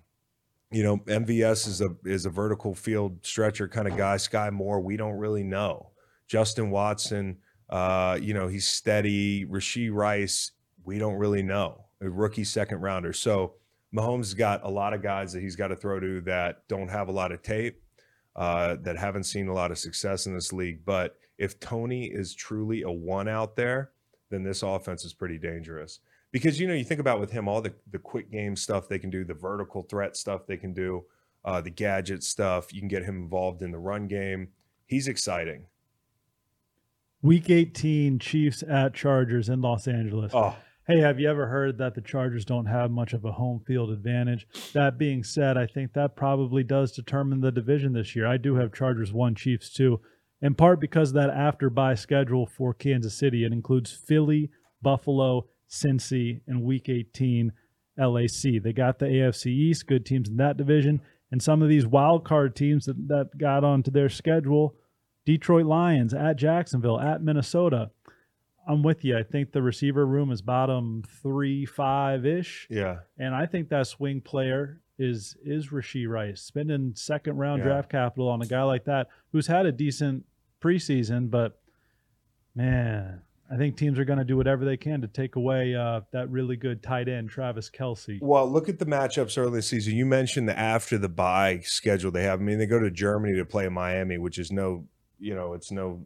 You 0.70 0.82
know, 0.82 0.96
MVS 0.98 1.68
is 1.68 1.80
a 1.80 1.90
is 2.04 2.26
a 2.26 2.30
vertical 2.30 2.74
field 2.74 3.24
stretcher 3.24 3.68
kind 3.68 3.86
of 3.86 3.96
guy. 3.96 4.16
Sky 4.16 4.50
Moore, 4.50 4.80
we 4.80 4.96
don't 4.96 5.16
really 5.16 5.44
know. 5.44 5.90
Justin 6.26 6.70
Watson, 6.70 7.38
uh, 7.70 8.18
you 8.20 8.34
know, 8.34 8.48
he's 8.48 8.66
steady. 8.66 9.44
Rashee 9.44 9.92
Rice, 9.92 10.52
we 10.84 10.98
don't 10.98 11.14
really 11.14 11.42
know. 11.42 11.84
A 12.00 12.10
rookie 12.10 12.44
second 12.44 12.80
rounder. 12.80 13.12
So 13.12 13.54
Mahomes 13.94 14.36
got 14.36 14.64
a 14.64 14.70
lot 14.70 14.92
of 14.92 15.02
guys 15.02 15.32
that 15.32 15.40
he's 15.40 15.56
got 15.56 15.68
to 15.68 15.76
throw 15.76 16.00
to 16.00 16.20
that 16.22 16.66
don't 16.68 16.88
have 16.88 17.08
a 17.08 17.12
lot 17.12 17.32
of 17.32 17.42
tape, 17.42 17.80
uh, 18.34 18.76
that 18.82 18.98
haven't 18.98 19.24
seen 19.24 19.48
a 19.48 19.54
lot 19.54 19.70
of 19.70 19.78
success 19.78 20.26
in 20.26 20.34
this 20.34 20.52
league. 20.52 20.84
But 20.84 21.16
if 21.38 21.58
Toney 21.60 22.06
is 22.06 22.34
truly 22.34 22.82
a 22.82 22.90
one 22.90 23.28
out 23.28 23.56
there, 23.56 23.90
then 24.30 24.42
this 24.42 24.62
offense 24.62 25.04
is 25.04 25.12
pretty 25.12 25.38
dangerous. 25.38 26.00
Because 26.32 26.58
you 26.60 26.66
know, 26.66 26.74
you 26.74 26.84
think 26.84 27.00
about 27.00 27.20
with 27.20 27.30
him 27.30 27.48
all 27.48 27.62
the 27.62 27.74
the 27.90 27.98
quick 27.98 28.30
game 28.30 28.56
stuff 28.56 28.88
they 28.88 28.98
can 28.98 29.10
do, 29.10 29.24
the 29.24 29.34
vertical 29.34 29.82
threat 29.82 30.16
stuff 30.16 30.46
they 30.46 30.56
can 30.56 30.72
do, 30.72 31.04
uh, 31.44 31.60
the 31.60 31.70
gadget 31.70 32.22
stuff. 32.22 32.72
You 32.72 32.80
can 32.80 32.88
get 32.88 33.04
him 33.04 33.16
involved 33.16 33.62
in 33.62 33.70
the 33.70 33.78
run 33.78 34.08
game. 34.08 34.48
He's 34.86 35.08
exciting. 35.08 35.66
Week 37.22 37.50
18, 37.50 38.18
Chiefs 38.18 38.62
at 38.68 38.94
Chargers 38.94 39.48
in 39.48 39.60
Los 39.60 39.88
Angeles. 39.88 40.32
Oh, 40.34 40.54
Hey, 40.88 41.00
have 41.00 41.18
you 41.18 41.28
ever 41.28 41.48
heard 41.48 41.78
that 41.78 41.96
the 41.96 42.00
Chargers 42.00 42.44
don't 42.44 42.66
have 42.66 42.92
much 42.92 43.12
of 43.12 43.24
a 43.24 43.32
home 43.32 43.58
field 43.66 43.90
advantage? 43.90 44.46
That 44.72 44.98
being 44.98 45.24
said, 45.24 45.56
I 45.56 45.66
think 45.66 45.94
that 45.94 46.14
probably 46.14 46.62
does 46.62 46.92
determine 46.92 47.40
the 47.40 47.50
division 47.50 47.92
this 47.92 48.14
year. 48.14 48.24
I 48.24 48.36
do 48.36 48.54
have 48.54 48.72
Chargers 48.72 49.12
one, 49.12 49.34
Chiefs 49.34 49.72
two, 49.72 50.00
in 50.42 50.54
part 50.54 50.80
because 50.80 51.10
of 51.10 51.14
that 51.14 51.30
after 51.30 51.70
buy 51.70 51.94
schedule 51.94 52.46
for 52.46 52.74
Kansas 52.74 53.14
City. 53.14 53.44
It 53.44 53.52
includes 53.52 53.92
Philly, 53.92 54.50
Buffalo, 54.82 55.46
Cincy, 55.68 56.40
and 56.46 56.62
Week 56.62 56.88
18 56.88 57.52
LAC. 57.98 58.62
They 58.62 58.72
got 58.72 58.98
the 58.98 59.06
AFC 59.06 59.46
East, 59.46 59.86
good 59.86 60.04
teams 60.04 60.28
in 60.28 60.36
that 60.36 60.56
division, 60.56 61.00
and 61.30 61.42
some 61.42 61.62
of 61.62 61.68
these 61.68 61.86
wild 61.86 62.24
card 62.24 62.54
teams 62.54 62.86
that, 62.86 63.08
that 63.08 63.38
got 63.38 63.64
onto 63.64 63.90
their 63.90 64.08
schedule. 64.08 64.74
Detroit 65.24 65.66
Lions 65.66 66.14
at 66.14 66.36
Jacksonville, 66.36 67.00
at 67.00 67.22
Minnesota. 67.22 67.90
I'm 68.68 68.82
with 68.82 69.04
you. 69.04 69.16
I 69.16 69.22
think 69.22 69.52
the 69.52 69.62
receiver 69.62 70.06
room 70.06 70.30
is 70.30 70.42
bottom 70.42 71.02
three, 71.22 71.64
five 71.66 72.26
ish, 72.26 72.66
yeah. 72.70 72.98
and 73.18 73.34
I 73.34 73.46
think 73.46 73.68
that 73.68 73.86
swing 73.86 74.20
player 74.20 74.80
is 74.98 75.36
is 75.44 75.68
Rashee 75.68 76.08
Rice. 76.08 76.40
Spending 76.40 76.92
second 76.94 77.36
round 77.36 77.60
Yeah. 77.60 77.68
draft 77.68 77.90
capital 77.90 78.28
on 78.28 78.40
a 78.42 78.46
guy 78.46 78.62
like 78.62 78.84
that 78.84 79.08
who's 79.32 79.46
had 79.46 79.66
a 79.66 79.72
decent 79.72 80.24
preseason, 80.60 81.30
but 81.30 81.58
man, 82.54 83.20
I 83.50 83.56
think 83.56 83.76
teams 83.76 83.98
are 83.98 84.04
going 84.04 84.18
to 84.18 84.24
do 84.24 84.36
whatever 84.36 84.64
they 84.64 84.76
can 84.76 85.00
to 85.02 85.06
take 85.06 85.36
away 85.36 85.74
uh, 85.74 86.00
that 86.12 86.28
really 86.30 86.56
good 86.56 86.82
tight 86.82 87.08
end 87.08 87.28
Travis 87.30 87.70
Kelce. 87.70 88.18
Well, 88.20 88.50
look 88.50 88.68
at 88.68 88.78
the 88.78 88.86
matchups 88.86 89.38
early 89.38 89.52
this 89.58 89.68
season. 89.68 89.94
You 89.94 90.06
mentioned 90.06 90.48
the 90.48 90.58
after 90.58 90.98
the 90.98 91.08
bye 91.08 91.60
schedule 91.60 92.10
they 92.10 92.24
have. 92.24 92.40
I 92.40 92.42
mean, 92.42 92.58
they 92.58 92.66
go 92.66 92.80
to 92.80 92.90
Germany 92.90 93.36
to 93.36 93.44
play 93.44 93.68
Miami, 93.68 94.18
which 94.18 94.38
is 94.38 94.50
no, 94.50 94.86
you 95.20 95.34
know, 95.34 95.52
it's 95.52 95.70
no 95.70 96.04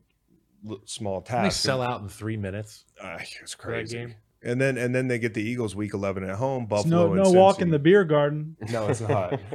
small 0.84 1.20
Didn't 1.20 1.42
They 1.42 1.48
task. 1.48 1.62
sell 1.62 1.80
out 1.80 2.02
in 2.02 2.08
three 2.08 2.36
minutes. 2.36 2.84
Uh, 3.02 3.16
it's 3.20 3.54
for 3.54 3.68
that 3.68 3.72
crazy. 3.72 4.14
Game? 4.42 4.52
And 4.52 4.60
then 4.60 4.78
and 4.78 4.94
then 4.94 5.08
they 5.08 5.18
get 5.18 5.34
the 5.34 5.42
Eagles 5.42 5.74
week 5.76 5.94
11 5.94 6.24
at 6.24 6.36
home. 6.36 6.64
It's 6.64 6.70
Buffalo. 6.70 7.06
no 7.06 7.12
and 7.14 7.22
no 7.22 7.30
walk 7.38 7.60
in 7.60 7.70
the 7.70 7.78
beer 7.78 8.04
garden. 8.04 8.56
No, 8.70 8.88
it's 8.88 9.00
not. 9.00 9.40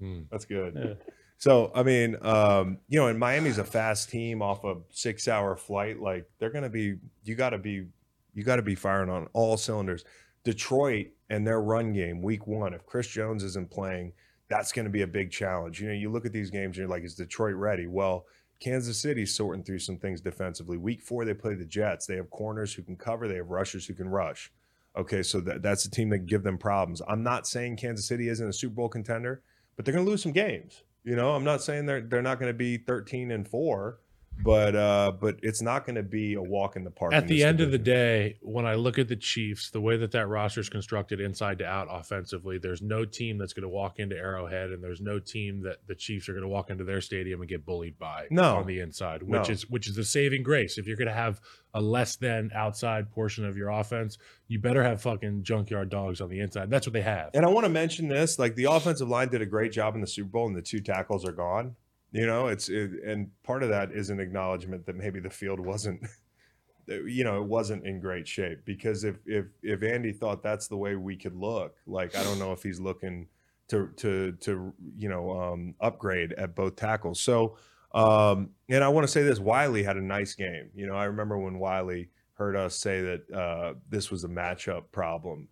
Hmm. 0.00 0.22
That's 0.28 0.44
good. 0.44 0.74
Yeah. 0.76 0.94
So 1.38 1.70
I 1.72 1.84
mean, 1.84 2.16
um, 2.20 2.78
you 2.88 2.98
know, 2.98 3.06
and 3.06 3.18
Miami's 3.18 3.58
a 3.58 3.64
fast 3.64 4.10
team 4.10 4.42
off 4.42 4.64
a 4.64 4.74
six-hour 4.90 5.56
flight. 5.56 6.00
Like 6.00 6.28
they're 6.38 6.50
going 6.50 6.64
to 6.64 6.68
be, 6.68 6.96
you 7.22 7.36
got 7.36 7.50
to 7.50 7.58
be, 7.58 7.86
you 8.34 8.42
got 8.42 8.56
to 8.56 8.62
be 8.62 8.74
firing 8.74 9.08
on 9.08 9.28
all 9.34 9.56
cylinders. 9.56 10.04
Detroit 10.42 11.06
and 11.30 11.46
their 11.46 11.60
run 11.60 11.92
game, 11.92 12.22
week 12.22 12.46
one. 12.46 12.74
If 12.74 12.84
Chris 12.86 13.06
Jones 13.06 13.42
isn't 13.44 13.70
playing, 13.70 14.12
that's 14.48 14.72
going 14.72 14.84
to 14.84 14.90
be 14.90 15.02
a 15.02 15.06
big 15.06 15.30
challenge. 15.30 15.80
You 15.80 15.88
know, 15.88 15.94
you 15.94 16.10
look 16.10 16.26
at 16.26 16.32
these 16.32 16.50
games, 16.50 16.76
and 16.76 16.82
you're 16.82 16.88
like, 16.88 17.04
is 17.04 17.14
Detroit 17.14 17.54
ready? 17.54 17.86
Well, 17.86 18.26
Kansas 18.60 19.00
City's 19.00 19.34
sorting 19.34 19.64
through 19.64 19.80
some 19.80 19.98
things 19.98 20.20
defensively. 20.20 20.76
Week 20.76 21.02
four, 21.02 21.24
they 21.24 21.34
play 21.34 21.54
the 21.54 21.64
Jets. 21.64 22.06
They 22.06 22.16
have 22.16 22.30
corners 22.30 22.72
who 22.72 22.82
can 22.82 22.96
cover. 22.96 23.28
They 23.28 23.36
have 23.36 23.50
rushers 23.50 23.86
who 23.86 23.94
can 23.94 24.08
rush. 24.08 24.52
Okay, 24.96 25.22
so 25.22 25.40
that, 25.40 25.62
that's 25.62 25.84
a 25.84 25.90
team 25.90 26.10
that 26.10 26.18
can 26.18 26.26
give 26.26 26.44
them 26.44 26.56
problems. 26.56 27.02
I'm 27.08 27.22
not 27.22 27.46
saying 27.46 27.76
Kansas 27.76 28.06
City 28.06 28.28
isn't 28.28 28.48
a 28.48 28.52
Super 28.52 28.74
Bowl 28.76 28.88
contender, 28.88 29.42
but 29.76 29.84
they're 29.84 29.94
going 29.94 30.04
to 30.04 30.10
lose 30.10 30.22
some 30.22 30.32
games. 30.32 30.84
You 31.02 31.16
know, 31.16 31.34
I'm 31.34 31.44
not 31.44 31.62
saying 31.62 31.84
they're 31.86 32.00
they're 32.00 32.22
not 32.22 32.38
going 32.38 32.50
to 32.50 32.56
be 32.56 32.78
13 32.78 33.30
and 33.30 33.46
four, 33.46 33.98
but 34.42 34.74
uh, 34.74 35.12
but 35.20 35.36
it's 35.42 35.62
not 35.62 35.86
going 35.86 35.96
to 35.96 36.02
be 36.02 36.34
a 36.34 36.42
walk 36.42 36.76
in 36.76 36.84
the 36.84 36.90
park. 36.90 37.12
At 37.14 37.28
the 37.28 37.42
end 37.44 37.60
of 37.60 37.70
the 37.70 37.78
day, 37.78 38.36
when 38.42 38.66
I 38.66 38.74
look 38.74 38.98
at 38.98 39.08
the 39.08 39.16
Chiefs, 39.16 39.70
the 39.70 39.80
way 39.80 39.96
that 39.96 40.10
that 40.12 40.26
roster 40.28 40.60
is 40.60 40.68
constructed 40.68 41.20
inside 41.20 41.58
to 41.58 41.66
out 41.66 41.88
offensively, 41.90 42.58
there's 42.58 42.82
no 42.82 43.04
team 43.04 43.38
that's 43.38 43.52
going 43.52 43.62
to 43.62 43.68
walk 43.68 43.98
into 43.98 44.16
Arrowhead, 44.16 44.70
and 44.70 44.82
there's 44.82 45.00
no 45.00 45.18
team 45.18 45.62
that 45.62 45.86
the 45.86 45.94
Chiefs 45.94 46.28
are 46.28 46.32
going 46.32 46.42
to 46.42 46.48
walk 46.48 46.70
into 46.70 46.84
their 46.84 47.00
stadium 47.00 47.40
and 47.40 47.48
get 47.48 47.64
bullied 47.64 47.98
by 47.98 48.26
No. 48.30 48.56
on 48.56 48.66
the 48.66 48.80
inside, 48.80 49.22
which 49.22 49.48
No. 49.48 49.52
is 49.52 49.70
which 49.70 49.88
is 49.88 49.94
the 49.96 50.04
saving 50.04 50.42
grace. 50.42 50.78
If 50.78 50.86
you're 50.86 50.96
going 50.96 51.08
to 51.08 51.14
have 51.14 51.40
a 51.72 51.80
less 51.80 52.16
than 52.16 52.50
outside 52.54 53.10
portion 53.10 53.44
of 53.44 53.56
your 53.56 53.68
offense, 53.70 54.18
you 54.48 54.58
better 54.58 54.82
have 54.82 55.00
fucking 55.00 55.42
junkyard 55.42 55.90
dogs 55.90 56.20
on 56.20 56.28
the 56.28 56.40
inside. 56.40 56.70
That's 56.70 56.86
what 56.86 56.92
they 56.92 57.02
have. 57.02 57.30
And 57.34 57.44
I 57.44 57.48
want 57.48 57.64
to 57.64 57.70
mention 57.70 58.08
this: 58.08 58.38
like 58.38 58.56
the 58.56 58.64
offensive 58.64 59.08
line 59.08 59.28
did 59.28 59.42
a 59.42 59.46
great 59.46 59.72
job 59.72 59.94
in 59.94 60.00
the 60.00 60.06
Super 60.06 60.28
Bowl, 60.28 60.46
and 60.48 60.56
the 60.56 60.62
two 60.62 60.80
tackles 60.80 61.24
are 61.24 61.32
gone. 61.32 61.76
You 62.14 62.26
know, 62.26 62.46
it's 62.46 62.68
it, 62.68 62.92
and 63.04 63.28
part 63.42 63.64
of 63.64 63.70
that 63.70 63.90
is 63.90 64.08
an 64.08 64.20
acknowledgement 64.20 64.86
that 64.86 64.94
maybe 64.94 65.18
the 65.18 65.28
field 65.28 65.58
wasn't, 65.58 66.00
you 66.86 67.24
know, 67.24 67.42
it 67.42 67.48
wasn't 67.48 67.84
in 67.84 67.98
great 67.98 68.28
shape. 68.28 68.60
Because 68.64 69.02
if 69.02 69.16
if 69.26 69.46
if 69.64 69.82
Andy 69.82 70.12
thought 70.12 70.40
that's 70.40 70.68
the 70.68 70.76
way 70.76 70.94
we 70.94 71.16
could 71.16 71.34
look, 71.34 71.74
like 71.88 72.16
I 72.16 72.22
don't 72.22 72.38
know 72.38 72.52
if 72.52 72.62
he's 72.62 72.78
looking 72.78 73.26
to 73.66 73.88
to 73.96 74.30
to 74.30 74.72
you 74.96 75.08
know 75.08 75.28
um, 75.32 75.74
upgrade 75.80 76.34
at 76.34 76.54
both 76.54 76.76
tackles. 76.76 77.20
So, 77.20 77.56
um, 77.92 78.50
and 78.68 78.84
I 78.84 78.88
want 78.90 79.04
to 79.04 79.12
say 79.12 79.24
this: 79.24 79.40
Wiley 79.40 79.82
had 79.82 79.96
a 79.96 80.02
nice 80.02 80.34
game. 80.34 80.70
You 80.72 80.86
know, 80.86 80.94
I 80.94 81.06
remember 81.06 81.36
when 81.36 81.58
Wiley 81.58 82.10
heard 82.34 82.54
us 82.54 82.76
say 82.76 83.02
that 83.02 83.36
uh, 83.36 83.74
this 83.90 84.12
was 84.12 84.22
a 84.22 84.28
matchup 84.28 84.84
problem. 84.92 85.48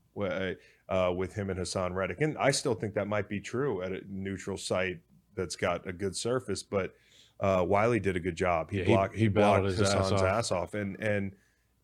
uh, 0.89 1.11
with 1.11 1.33
him 1.35 1.49
and 1.49 1.59
Hassan 1.59 1.95
Reddick. 1.95 2.21
And 2.21 2.37
I 2.39 2.51
still 2.51 2.75
think 2.75 2.95
that 2.95 3.09
might 3.09 3.29
be 3.29 3.41
true 3.41 3.83
at 3.83 3.93
a 3.93 4.01
neutral 4.11 4.59
site 4.59 5.01
that's 5.35 5.57
got 5.57 5.87
a 5.89 5.93
good 5.93 6.16
surface, 6.16 6.62
but 6.62 6.95
uh, 7.41 7.64
Wiley 7.66 7.99
did 8.01 8.16
a 8.16 8.20
good 8.20 8.37
job. 8.37 8.70
He 8.70 8.78
Yeah, 8.80 8.85
blocked 8.85 9.14
he 9.14 9.22
he, 9.22 9.28
blocked 9.28 9.64
his 9.66 9.80
ass 9.80 9.93
Hassan's 9.93 10.22
off. 10.22 10.28
ass 10.28 10.53
off, 10.53 10.74
and 10.74 10.97
and 11.01 11.33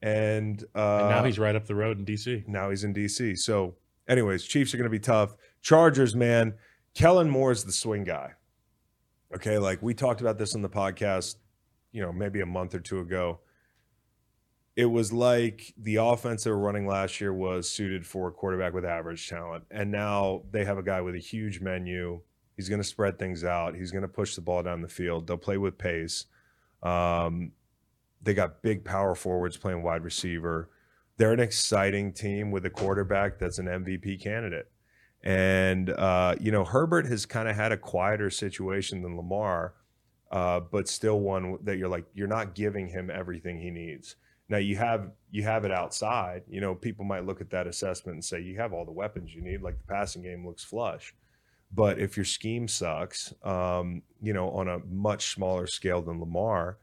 and, 0.01 0.63
uh, 0.77 0.99
and 1.01 1.09
now 1.11 1.25
he's 1.25 1.39
right 1.41 1.57
up 1.57 1.67
the 1.67 1.75
road 1.75 1.99
in 1.99 2.05
DC. 2.07 2.47
now 2.47 2.71
he's 2.71 2.85
in 2.85 2.95
DC. 2.95 3.37
So, 3.39 3.75
anyways, 4.09 4.45
Chiefs 4.45 4.73
are 4.73 4.77
going 4.77 4.85
to 4.85 4.91
be 4.91 5.01
tough. 5.01 5.35
Chargers, 5.61 6.15
man, 6.15 6.55
Kellen 6.95 7.29
Moore 7.29 7.51
is 7.51 7.65
the 7.65 7.73
swing 7.73 8.05
guy. 8.05 8.35
Okay, 9.35 9.59
like 9.59 9.83
we 9.83 9.95
talked 9.95 10.21
about 10.21 10.39
this 10.39 10.55
on 10.55 10.63
the 10.63 10.69
podcast, 10.69 11.35
you 11.91 12.01
know, 12.01 12.13
maybe 12.13 12.41
a 12.41 12.47
month 12.47 12.75
or 12.77 12.81
two 12.81 13.01
ago. 13.01 13.41
It 14.77 14.85
was 14.87 15.13
like 15.13 15.75
the 15.77 15.97
offense 15.97 16.45
they 16.45 16.51
were 16.53 16.59
running 16.59 16.87
last 16.87 17.21
year 17.21 17.33
was 17.35 17.69
suited 17.69 18.07
for 18.07 18.29
a 18.29 18.33
quarterback 18.33 18.73
with 18.75 18.85
average 18.85 19.29
talent, 19.29 19.65
and 19.73 19.91
now 19.91 20.43
they 20.53 20.65
have 20.65 20.79
a 20.79 20.83
guy 20.85 21.01
with 21.01 21.17
a 21.17 21.19
huge 21.19 21.61
menu. 21.61 22.21
He's 22.59 22.69
going 22.69 22.83
to 22.83 22.87
spread 22.87 23.19
things 23.19 23.43
out. 23.45 23.75
He's 23.75 23.91
going 23.91 24.03
to 24.03 24.09
push 24.09 24.35
the 24.35 24.43
ball 24.43 24.63
down 24.63 24.83
the 24.83 24.89
field. 24.89 25.27
They'll 25.27 25.39
play 25.39 25.57
with 25.57 25.79
pace. 25.79 26.27
Um, 26.83 27.53
they 28.21 28.35
got 28.35 28.61
big 28.61 28.85
power 28.85 29.15
forwards 29.15 29.57
playing 29.57 29.83
wide 29.83 30.05
receiver 30.05 30.69
they're 31.19 31.33
an 31.33 31.41
exciting 31.41 32.13
team 32.13 32.51
with 32.51 32.65
a 32.65 32.71
quarterback 32.71 33.39
that's 33.39 33.59
an 33.59 33.67
MVP 33.67 34.23
candidate. 34.23 34.71
And 35.23 35.91
uh, 35.91 36.37
you 36.41 36.53
know, 36.53 36.65
Herbert 36.65 37.07
has 37.07 37.27
kind 37.27 37.49
of 37.49 37.57
had 37.57 37.73
a 37.73 37.77
quieter 37.77 38.31
situation 38.31 39.03
than 39.03 39.17
Lamar, 39.17 39.75
uh, 40.31 40.61
but 40.61 40.89
still 40.89 41.21
one 41.21 41.59
that 41.65 41.77
you're 41.77 41.89
like 41.89 42.07
you're 42.15 42.29
not 42.29 42.55
giving 42.55 42.87
him 42.87 43.11
everything 43.11 43.61
he 43.61 43.71
needs. 43.71 44.15
Now 44.49 44.59
you 44.59 44.77
have 44.77 45.11
you 45.33 45.43
have 45.43 45.65
it 45.65 45.73
outside. 45.73 46.45
You 46.49 46.61
know, 46.61 46.75
people 46.75 47.05
might 47.05 47.27
look 47.27 47.41
at 47.41 47.51
that 47.51 47.67
assessment 47.67 48.15
and 48.15 48.25
say 48.25 48.41
you 48.41 48.57
have 48.59 48.73
all 48.73 48.85
the 48.85 48.93
weapons 48.93 49.35
you 49.35 49.43
need. 49.43 49.61
Like 49.61 49.77
the 49.79 49.93
passing 49.93 50.23
game 50.23 50.47
looks 50.47 50.63
flush. 50.63 51.13
But 51.73 51.99
if 51.99 52.17
your 52.17 52.25
scheme 52.25 52.67
sucks, 52.67 53.35
um, 53.43 54.03
you 54.23 54.33
know, 54.33 54.51
on 54.51 54.69
a 54.69 54.79
much 54.79 55.35
smaller 55.35 55.67
scale 55.67 56.03
than 56.03 56.21
Lamar, 56.21 56.79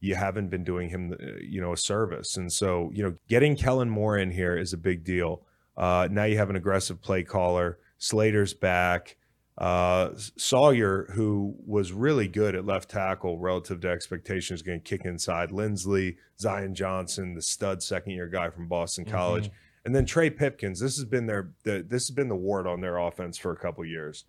you 0.00 0.14
haven't 0.14 0.48
been 0.48 0.64
doing 0.64 0.88
him, 0.88 1.12
uh, 1.12 1.38
you 1.40 1.60
know, 1.60 1.72
a 1.72 1.76
service. 1.76 2.36
And 2.36 2.52
so, 2.52 2.90
you 2.92 3.02
know, 3.02 3.14
getting 3.28 3.56
Kellen 3.56 3.90
Moore 3.90 4.18
in 4.18 4.30
here 4.30 4.56
is 4.56 4.72
a 4.72 4.78
big 4.78 5.04
deal. 5.04 5.42
Uh, 5.76 6.08
now 6.10 6.24
you 6.24 6.36
have 6.38 6.50
an 6.50 6.56
aggressive 6.56 7.00
play 7.00 7.22
caller. 7.22 7.78
Slater's 7.98 8.52
back. 8.52 9.16
Uh, 9.58 10.10
Salyer, 10.36 11.06
who 11.12 11.54
was 11.66 11.92
really 11.92 12.26
good 12.26 12.54
at 12.54 12.64
left 12.64 12.90
tackle 12.90 13.38
relative 13.38 13.80
to 13.82 13.88
expectations, 13.88 14.60
is 14.60 14.62
going 14.62 14.80
to 14.80 14.84
kick 14.84 15.04
inside. 15.04 15.50
Linsley, 15.50 16.16
Zion 16.38 16.74
Johnson, 16.74 17.34
the 17.34 17.42
stud 17.42 17.82
second 17.82 18.12
year 18.12 18.28
guy 18.28 18.50
from 18.50 18.66
Boston 18.66 19.04
College, 19.04 19.50
and 19.84 19.94
then 19.94 20.04
Trey 20.06 20.30
Pipkins. 20.30 20.80
This 20.80 20.96
has 20.96 21.04
been 21.04 21.26
their 21.26 21.50
the, 21.64 21.84
this 21.88 22.06
has 22.08 22.14
been 22.14 22.28
the 22.28 22.36
ward 22.36 22.66
on 22.66 22.80
their 22.80 22.98
offense 22.98 23.36
for 23.38 23.52
a 23.52 23.56
couple 23.56 23.84
years. 23.84 24.24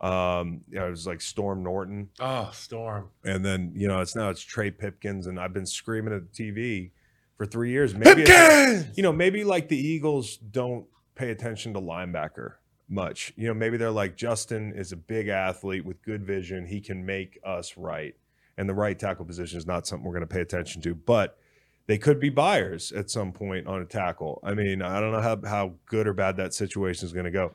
Um, 0.00 0.62
you 0.68 0.78
know, 0.78 0.88
it 0.88 0.90
was 0.90 1.06
like 1.06 1.20
Storm 1.20 1.62
Norton, 1.62 2.10
Oh, 2.20 2.50
Storm. 2.52 3.08
and 3.24 3.44
then 3.44 3.72
you 3.74 3.88
know 3.88 4.00
it's 4.00 4.16
now 4.16 4.28
it's 4.30 4.42
Trey 4.42 4.70
Pipkins, 4.70 5.26
and 5.26 5.38
I've 5.38 5.52
been 5.54 5.66
screaming 5.66 6.12
at 6.12 6.22
the 6.32 6.42
TV 6.44 6.90
for 7.36 7.46
three 7.46 7.70
years. 7.70 7.94
Maybe 7.94 8.22
it's- 8.22 8.86
you 8.96 9.02
know, 9.02 9.12
maybe 9.12 9.44
like 9.44 9.68
the 9.68 9.78
Eagles 9.78 10.36
don't 10.36 10.86
pay 11.14 11.30
attention 11.30 11.72
to 11.74 11.80
linebacker 11.80 12.54
much. 12.88 13.32
You 13.36 13.46
know, 13.48 13.54
maybe 13.54 13.76
they're 13.76 13.90
like 13.90 14.16
Justin 14.16 14.72
is 14.74 14.92
a 14.92 14.96
big 14.96 15.28
athlete 15.28 15.84
with 15.84 16.02
good 16.02 16.24
vision. 16.24 16.66
He 16.66 16.80
can 16.80 17.06
make 17.06 17.38
us 17.44 17.76
right, 17.76 18.14
and 18.58 18.68
the 18.68 18.74
right 18.74 18.98
tackle 18.98 19.24
position 19.24 19.58
is 19.58 19.66
not 19.66 19.86
something 19.86 20.04
we're 20.04 20.12
going 20.14 20.28
to 20.28 20.34
pay 20.34 20.40
attention 20.42 20.82
to, 20.82 20.94
but. 20.94 21.38
They 21.86 21.98
could 21.98 22.18
be 22.18 22.30
buyers 22.30 22.92
at 22.92 23.10
some 23.10 23.32
point 23.32 23.66
on 23.66 23.82
a 23.82 23.84
tackle. 23.84 24.40
I 24.42 24.54
mean, 24.54 24.80
I 24.80 25.00
don't 25.00 25.12
know 25.12 25.20
how, 25.20 25.40
how 25.46 25.74
good 25.86 26.06
or 26.06 26.14
bad 26.14 26.36
that 26.38 26.54
situation 26.54 27.04
is 27.06 27.12
going 27.12 27.26
to 27.26 27.30
go. 27.30 27.54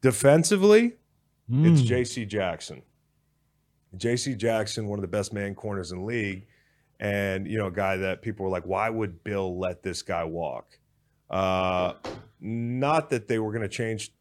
Defensively, 0.00 0.94
it's 1.50 1.80
Mm. 1.80 1.86
J.C. 1.86 2.26
Jackson. 2.26 2.82
J.C. 3.96 4.34
Jackson, 4.34 4.86
one 4.86 4.98
of 4.98 5.02
the 5.02 5.08
best 5.08 5.32
man 5.32 5.54
corners 5.54 5.92
in 5.92 6.00
the 6.00 6.04
league, 6.04 6.46
and 7.00 7.46
you 7.46 7.56
know, 7.56 7.68
a 7.68 7.72
guy 7.72 7.96
that 7.96 8.20
people 8.20 8.44
were 8.44 8.50
like, 8.50 8.66
"Why 8.66 8.90
would 8.90 9.24
Bill 9.24 9.58
let 9.58 9.82
this 9.82 10.02
guy 10.02 10.24
walk?" 10.24 10.78
Uh, 11.30 11.94
not 12.40 13.08
that 13.10 13.28
they 13.28 13.38
were 13.38 13.50
going 13.50 13.62
to 13.62 13.68
change 13.68 14.12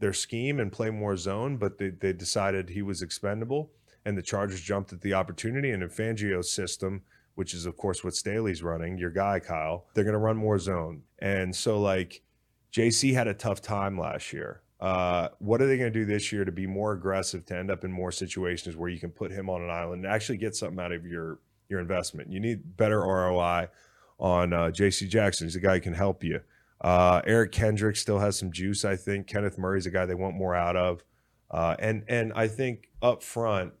their 0.00 0.12
scheme 0.12 0.58
and 0.58 0.72
play 0.72 0.90
more 0.90 1.16
zone, 1.16 1.56
but 1.56 1.78
they, 1.78 1.90
they 1.90 2.12
decided 2.12 2.68
he 2.68 2.82
was 2.82 3.02
expendable, 3.02 3.70
and 4.04 4.18
the 4.18 4.22
Chargers 4.22 4.60
jumped 4.60 4.92
at 4.92 5.00
the 5.00 5.14
opportunity. 5.14 5.70
And 5.70 5.82
in 5.82 5.88
Fangio's 5.88 6.52
system, 6.52 7.02
which 7.34 7.54
is 7.54 7.66
of 7.66 7.76
course 7.76 8.04
what 8.04 8.14
Staley's 8.14 8.62
running, 8.62 8.98
your 8.98 9.10
guy 9.10 9.40
Kyle, 9.40 9.86
they're 9.94 10.04
going 10.04 10.12
to 10.12 10.18
run 10.18 10.36
more 10.36 10.58
zone, 10.58 11.02
and 11.18 11.54
so 11.54 11.80
like 11.80 12.22
JC 12.72 13.14
had 13.14 13.28
a 13.28 13.34
tough 13.34 13.62
time 13.62 13.98
last 13.98 14.32
year. 14.32 14.62
Uh, 14.80 15.28
what 15.38 15.62
are 15.62 15.66
they 15.66 15.78
going 15.78 15.92
to 15.92 15.98
do 15.98 16.04
this 16.04 16.32
year 16.32 16.44
to 16.44 16.52
be 16.52 16.66
more 16.66 16.92
aggressive 16.92 17.46
to 17.46 17.56
end 17.56 17.70
up 17.70 17.84
in 17.84 17.92
more 17.92 18.12
situations 18.12 18.76
where 18.76 18.90
you 18.90 18.98
can 18.98 19.10
put 19.10 19.30
him 19.30 19.48
on 19.48 19.62
an 19.62 19.70
island 19.70 20.04
and 20.04 20.12
actually 20.12 20.36
get 20.36 20.54
something 20.54 20.78
out 20.80 20.92
of 20.92 21.06
your 21.06 21.38
your 21.68 21.80
investment? 21.80 22.30
You 22.30 22.40
need 22.40 22.76
better 22.76 23.00
ROI 23.00 23.68
on 24.18 24.52
uh, 24.52 24.70
J.C. 24.70 25.08
Jackson. 25.08 25.46
He's 25.46 25.56
a 25.56 25.60
guy 25.60 25.74
who 25.74 25.80
can 25.80 25.94
help 25.94 26.22
you. 26.24 26.40
Uh, 26.80 27.22
Eric 27.26 27.52
Kendrick 27.52 27.96
still 27.96 28.18
has 28.18 28.38
some 28.38 28.52
juice, 28.52 28.84
I 28.84 28.96
think. 28.96 29.26
Kenneth 29.26 29.56
Murray's 29.56 29.86
a 29.86 29.90
guy 29.90 30.04
they 30.04 30.14
want 30.14 30.36
more 30.36 30.54
out 30.54 30.76
of, 30.76 31.02
uh, 31.50 31.76
and 31.78 32.04
and 32.08 32.32
I 32.34 32.48
think 32.48 32.90
up 33.00 33.22
front 33.22 33.72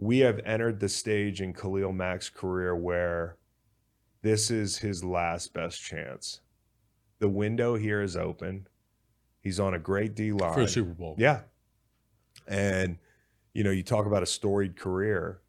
we 0.00 0.20
have 0.20 0.40
entered 0.46 0.80
the 0.80 0.88
stage 0.88 1.42
in 1.42 1.52
Khalil 1.52 1.92
Mack's 1.92 2.30
career 2.30 2.74
where 2.74 3.36
this 4.22 4.50
is 4.50 4.78
his 4.78 5.04
last 5.04 5.52
best 5.52 5.80
chance. 5.82 6.40
The 7.18 7.28
window 7.28 7.76
here 7.76 8.00
is 8.00 8.16
open. 8.16 8.66
He's 9.42 9.60
on 9.60 9.74
a 9.74 9.78
great 9.78 10.14
D 10.14 10.32
line 10.32 10.54
For 10.54 10.62
a 10.62 10.68
Super 10.68 10.94
Bowl. 10.94 11.16
yeah. 11.18 11.42
And, 12.48 12.96
you 13.52 13.62
know, 13.62 13.70
you 13.70 13.82
talk 13.82 14.06
about 14.06 14.22
a 14.22 14.26
storied 14.26 14.74
career. 14.74 15.42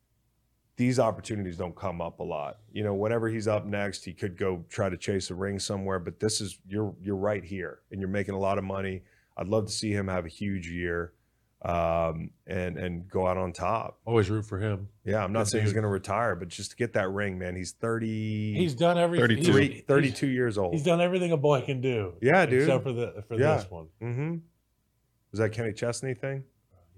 These 0.76 1.00
opportunities 1.00 1.56
don't 1.56 1.76
come 1.76 2.02
up 2.02 2.20
a 2.20 2.24
lot. 2.24 2.58
You 2.74 2.84
know, 2.84 2.94
whenever 2.94 3.30
he's 3.30 3.48
up 3.48 3.66
next, 3.66 4.04
he 4.04 4.14
could 4.14 4.38
go 4.38 4.66
try 4.68 4.90
to 4.90 4.98
chase 4.98 5.32
a 5.32 5.36
ring 5.36 5.60
somewhere, 5.60 6.00
but 6.00 6.20
this 6.20 6.42
is 6.42 6.60
you're 6.68 6.94
you're 7.02 7.16
right 7.16 7.44
here 7.44 7.80
and 7.90 8.02
you're 8.02 8.10
making 8.10 8.36
a 8.36 8.40
lot 8.40 8.58
of 8.58 8.66
money. 8.66 9.04
I'd 9.38 9.48
love 9.48 9.66
to 9.68 9.72
see 9.72 9.92
him 9.92 10.10
have 10.10 10.26
a 10.26 10.30
huge 10.30 10.70
year 10.70 11.14
um 11.64 12.32
and 12.48 12.78
and 12.78 13.08
go 13.08 13.28
out 13.28 13.38
on 13.38 13.54
top. 13.54 14.00
Always 14.06 14.30
root 14.32 14.46
for 14.46 14.60
him. 14.60 14.88
Yeah, 15.06 15.24
I'm 15.24 15.32
not 15.32 15.42
Good 15.44 15.48
saying 15.50 15.64
he's 15.66 15.74
going 15.74 15.84
to 15.84 15.90
retire, 15.90 16.36
but 16.36 16.48
just 16.48 16.72
to 16.72 16.76
get 16.78 16.94
that 16.94 17.10
ring, 17.12 17.38
man. 17.38 17.56
He's 17.56 17.72
30 17.74 18.56
He's 18.56 18.74
done 18.74 18.98
everything. 18.98 19.28
32. 19.28 19.42
he's- 19.42 19.56
three- 19.56 19.82
32 19.88 20.28
years 20.28 20.58
old. 20.58 20.74
He's 20.74 20.84
done 20.84 21.02
everything 21.02 21.32
a 21.32 21.38
boy 21.38 21.62
can 21.62 21.80
do. 21.82 22.14
Yeah, 22.22 22.46
dude. 22.48 22.64
Except 22.64 22.84
for 22.84 22.94
the 22.94 23.24
for 23.28 23.36
Yeah. 23.40 23.58
this 23.58 23.70
one. 23.70 23.88
Mm 24.02 24.18
Mhm. 24.18 24.40
Was 25.32 25.40
that 25.40 25.52
Kenny 25.52 25.72
Chesney 25.74 26.14
thing? 26.16 26.44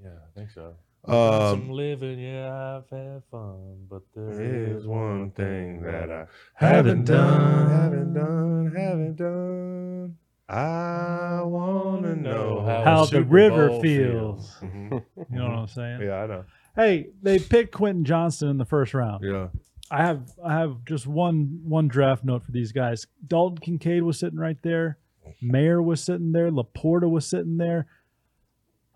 Yeah, 0.02 0.10
I 0.12 0.40
think 0.40 0.50
so. 0.52 0.76
Some 1.06 1.14
Um 1.14 1.70
living, 1.72 2.18
yeah, 2.20 2.78
I've 2.78 2.90
had 2.90 3.24
fun, 3.30 3.86
but 3.90 4.04
There's 4.16 4.88
one 4.88 5.32
thing 5.32 5.82
that 5.82 6.10
I 6.10 6.26
Haven't 6.56 7.04
done. 7.04 7.70
haven't 7.70 8.14
done, 8.14 8.74
haven't 8.74 9.16
done. 9.18 10.18
I 10.54 11.42
want 11.44 12.04
to 12.04 12.16
know 12.16 12.62
How 12.66 12.84
How 12.84 13.06
the 13.06 13.24
river 13.24 13.70
Bowl 13.70 13.82
feels. 13.82 14.56
Mhm. 14.62 15.04
You 15.32 15.40
know 15.40 15.46
what 15.50 15.58
I'm 15.60 15.68
saying? 15.68 16.02
Yeah, 16.02 16.16
I 16.24 16.28
know. 16.28 16.46
Hey, 16.76 17.08
they 17.22 17.40
picked 17.40 17.74
Quentin 17.74 18.04
Johnston 18.06 18.50
in 18.50 18.58
the 18.58 18.66
first 18.66 18.94
round. 18.94 19.24
Yeah. 19.24 19.48
I 19.90 20.04
have 20.06 20.30
I 20.44 20.54
have 20.54 20.86
just 20.86 21.08
one 21.08 21.62
one 21.64 21.88
draft 21.88 22.24
note 22.24 22.44
for 22.44 22.52
these 22.52 22.72
guys. 22.72 23.08
Dalton 23.26 23.58
Kincaid 23.60 24.04
was 24.04 24.20
sitting 24.20 24.40
right 24.40 24.58
there. 24.62 24.98
Mayer 25.42 25.82
was 25.82 26.02
sitting 26.04 26.32
there. 26.34 26.50
LaPorta 26.52 27.10
was 27.10 27.26
sitting 27.26 27.58
there. 27.58 27.88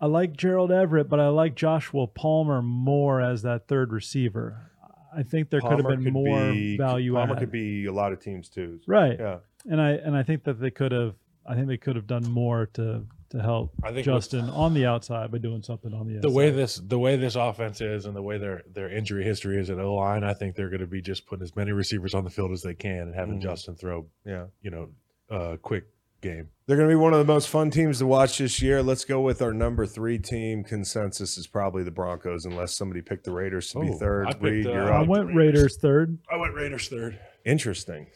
I 0.00 0.06
like 0.06 0.36
Gerald 0.36 0.70
Everett, 0.70 1.08
but 1.08 1.18
I 1.18 1.28
like 1.28 1.56
Joshua 1.56 2.06
Palmer 2.06 2.62
more 2.62 3.20
as 3.20 3.42
that 3.42 3.66
third 3.66 3.92
receiver. 3.92 4.70
I 5.16 5.22
think 5.24 5.50
there 5.50 5.60
could 5.60 5.72
have 5.72 5.80
Palmer 5.82 5.96
been 5.96 6.12
more 6.12 6.52
be- 6.52 6.76
value 6.76 7.14
Palmer 7.14 7.32
added. 7.32 7.40
could 7.40 7.50
be 7.52 7.86
a 7.86 7.92
lot 7.92 8.12
of 8.12 8.20
teams 8.20 8.48
too. 8.48 8.78
right, 8.86 9.18
Yeah. 9.18 9.38
and 9.66 9.80
I 9.80 9.90
and 9.92 10.16
I 10.16 10.22
think 10.22 10.44
that 10.44 10.60
they 10.60 10.70
could 10.70 10.92
have. 10.92 11.14
I 11.48 11.54
think 11.54 11.66
they 11.68 11.78
could 11.78 11.96
have 11.96 12.06
done 12.06 12.24
more 12.30 12.66
to 12.74 13.04
to 13.30 13.42
help 13.42 13.72
I 13.82 13.88
think 13.88 13.96
with- 13.98 14.04
Justin 14.06 14.48
on 14.50 14.72
the 14.74 14.86
outside 14.86 15.30
by 15.30 15.38
doing 15.38 15.62
something 15.62 15.92
on 15.92 16.06
the 16.06 16.12
the 16.14 16.28
inside. 16.28 16.32
way 16.36 16.50
this 16.50 16.76
the 16.76 16.98
way 16.98 17.16
this 17.16 17.34
offense 17.36 17.80
is 17.80 18.04
and 18.06 18.14
the 18.14 18.22
way 18.22 18.38
their 18.38 18.62
their 18.72 18.88
injury 18.90 19.24
history 19.24 19.58
is 19.58 19.68
at 19.70 19.78
O 19.78 19.94
line, 19.94 20.24
I 20.24 20.34
think 20.34 20.54
they're 20.56 20.70
going 20.70 20.80
to 20.80 20.86
be 20.86 21.02
just 21.02 21.26
putting 21.26 21.42
as 21.42 21.56
many 21.56 21.72
receivers 21.72 22.14
on 22.14 22.24
the 22.24 22.30
field 22.30 22.52
as 22.52 22.62
they 22.62 22.74
can 22.74 23.00
and 23.00 23.14
having 23.14 23.38
Mhm. 23.38 23.42
Justin 23.42 23.74
throw, 23.76 24.06
Yeah. 24.24 24.46
you 24.62 24.70
know, 24.70 24.88
uh, 25.30 25.56
quick 25.60 25.84
game. 26.20 26.48
They're 26.66 26.76
going 26.76 26.88
to 26.88 26.92
be 26.92 26.96
one 26.98 27.12
of 27.12 27.18
the 27.18 27.32
most 27.32 27.48
fun 27.48 27.70
teams 27.70 27.98
to 27.98 28.06
watch 28.06 28.38
this 28.38 28.60
year. 28.60 28.82
Let's 28.82 29.04
go 29.04 29.20
with 29.20 29.40
our 29.40 29.52
number 29.52 29.86
three 29.86 30.18
team. 30.18 30.64
Consensus 30.64 31.38
is 31.38 31.46
probably 31.46 31.84
the 31.84 31.90
Broncos, 31.92 32.44
unless 32.44 32.76
somebody 32.76 33.02
picked 33.02 33.24
the 33.24 33.30
Raiders 33.30 33.70
to 33.72 33.80
be 33.80 33.90
Oh, 33.90 33.98
third. 33.98 34.26
I 34.26 34.32
picked, 34.32 34.42
Reed, 34.42 34.66
uh, 34.66 34.72
you're 34.72 34.92
I 34.92 35.02
up. 35.02 35.06
went 35.06 35.34
Raiders 35.34 35.76
third. 35.76 36.18
I 36.32 36.36
went 36.36 36.54
Raiders 36.54 36.88
third. 36.88 37.18
Interesting. 37.48 38.08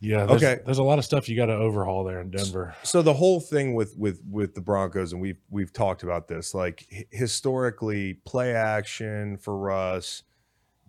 Yeah. 0.00 0.26
There's, 0.26 0.42
Okay. 0.42 0.62
There's 0.64 0.78
a 0.78 0.84
lot 0.84 0.98
of 0.98 1.04
stuff 1.04 1.28
you 1.28 1.36
got 1.36 1.46
to 1.46 1.54
overhaul 1.54 2.04
there 2.04 2.20
in 2.20 2.30
Denver. 2.30 2.76
so 2.84 3.02
the 3.02 3.14
whole 3.14 3.40
thing 3.40 3.74
with 3.74 3.96
with 3.96 4.20
with 4.30 4.54
the 4.54 4.60
Broncos, 4.60 5.12
and 5.12 5.20
we've 5.20 5.40
we've 5.50 5.72
talked 5.72 6.04
about 6.04 6.28
this, 6.28 6.54
like 6.54 7.06
historically, 7.10 8.14
play 8.24 8.54
action 8.54 9.36
for 9.36 9.56
Russ, 9.56 10.22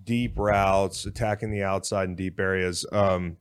deep 0.03 0.37
routes, 0.37 1.05
attacking 1.05 1.49
the 1.49 1.63
outside 1.63 2.09
in 2.09 2.15
deep 2.15 2.39
areas. 2.39 2.85
Um, 2.91 3.37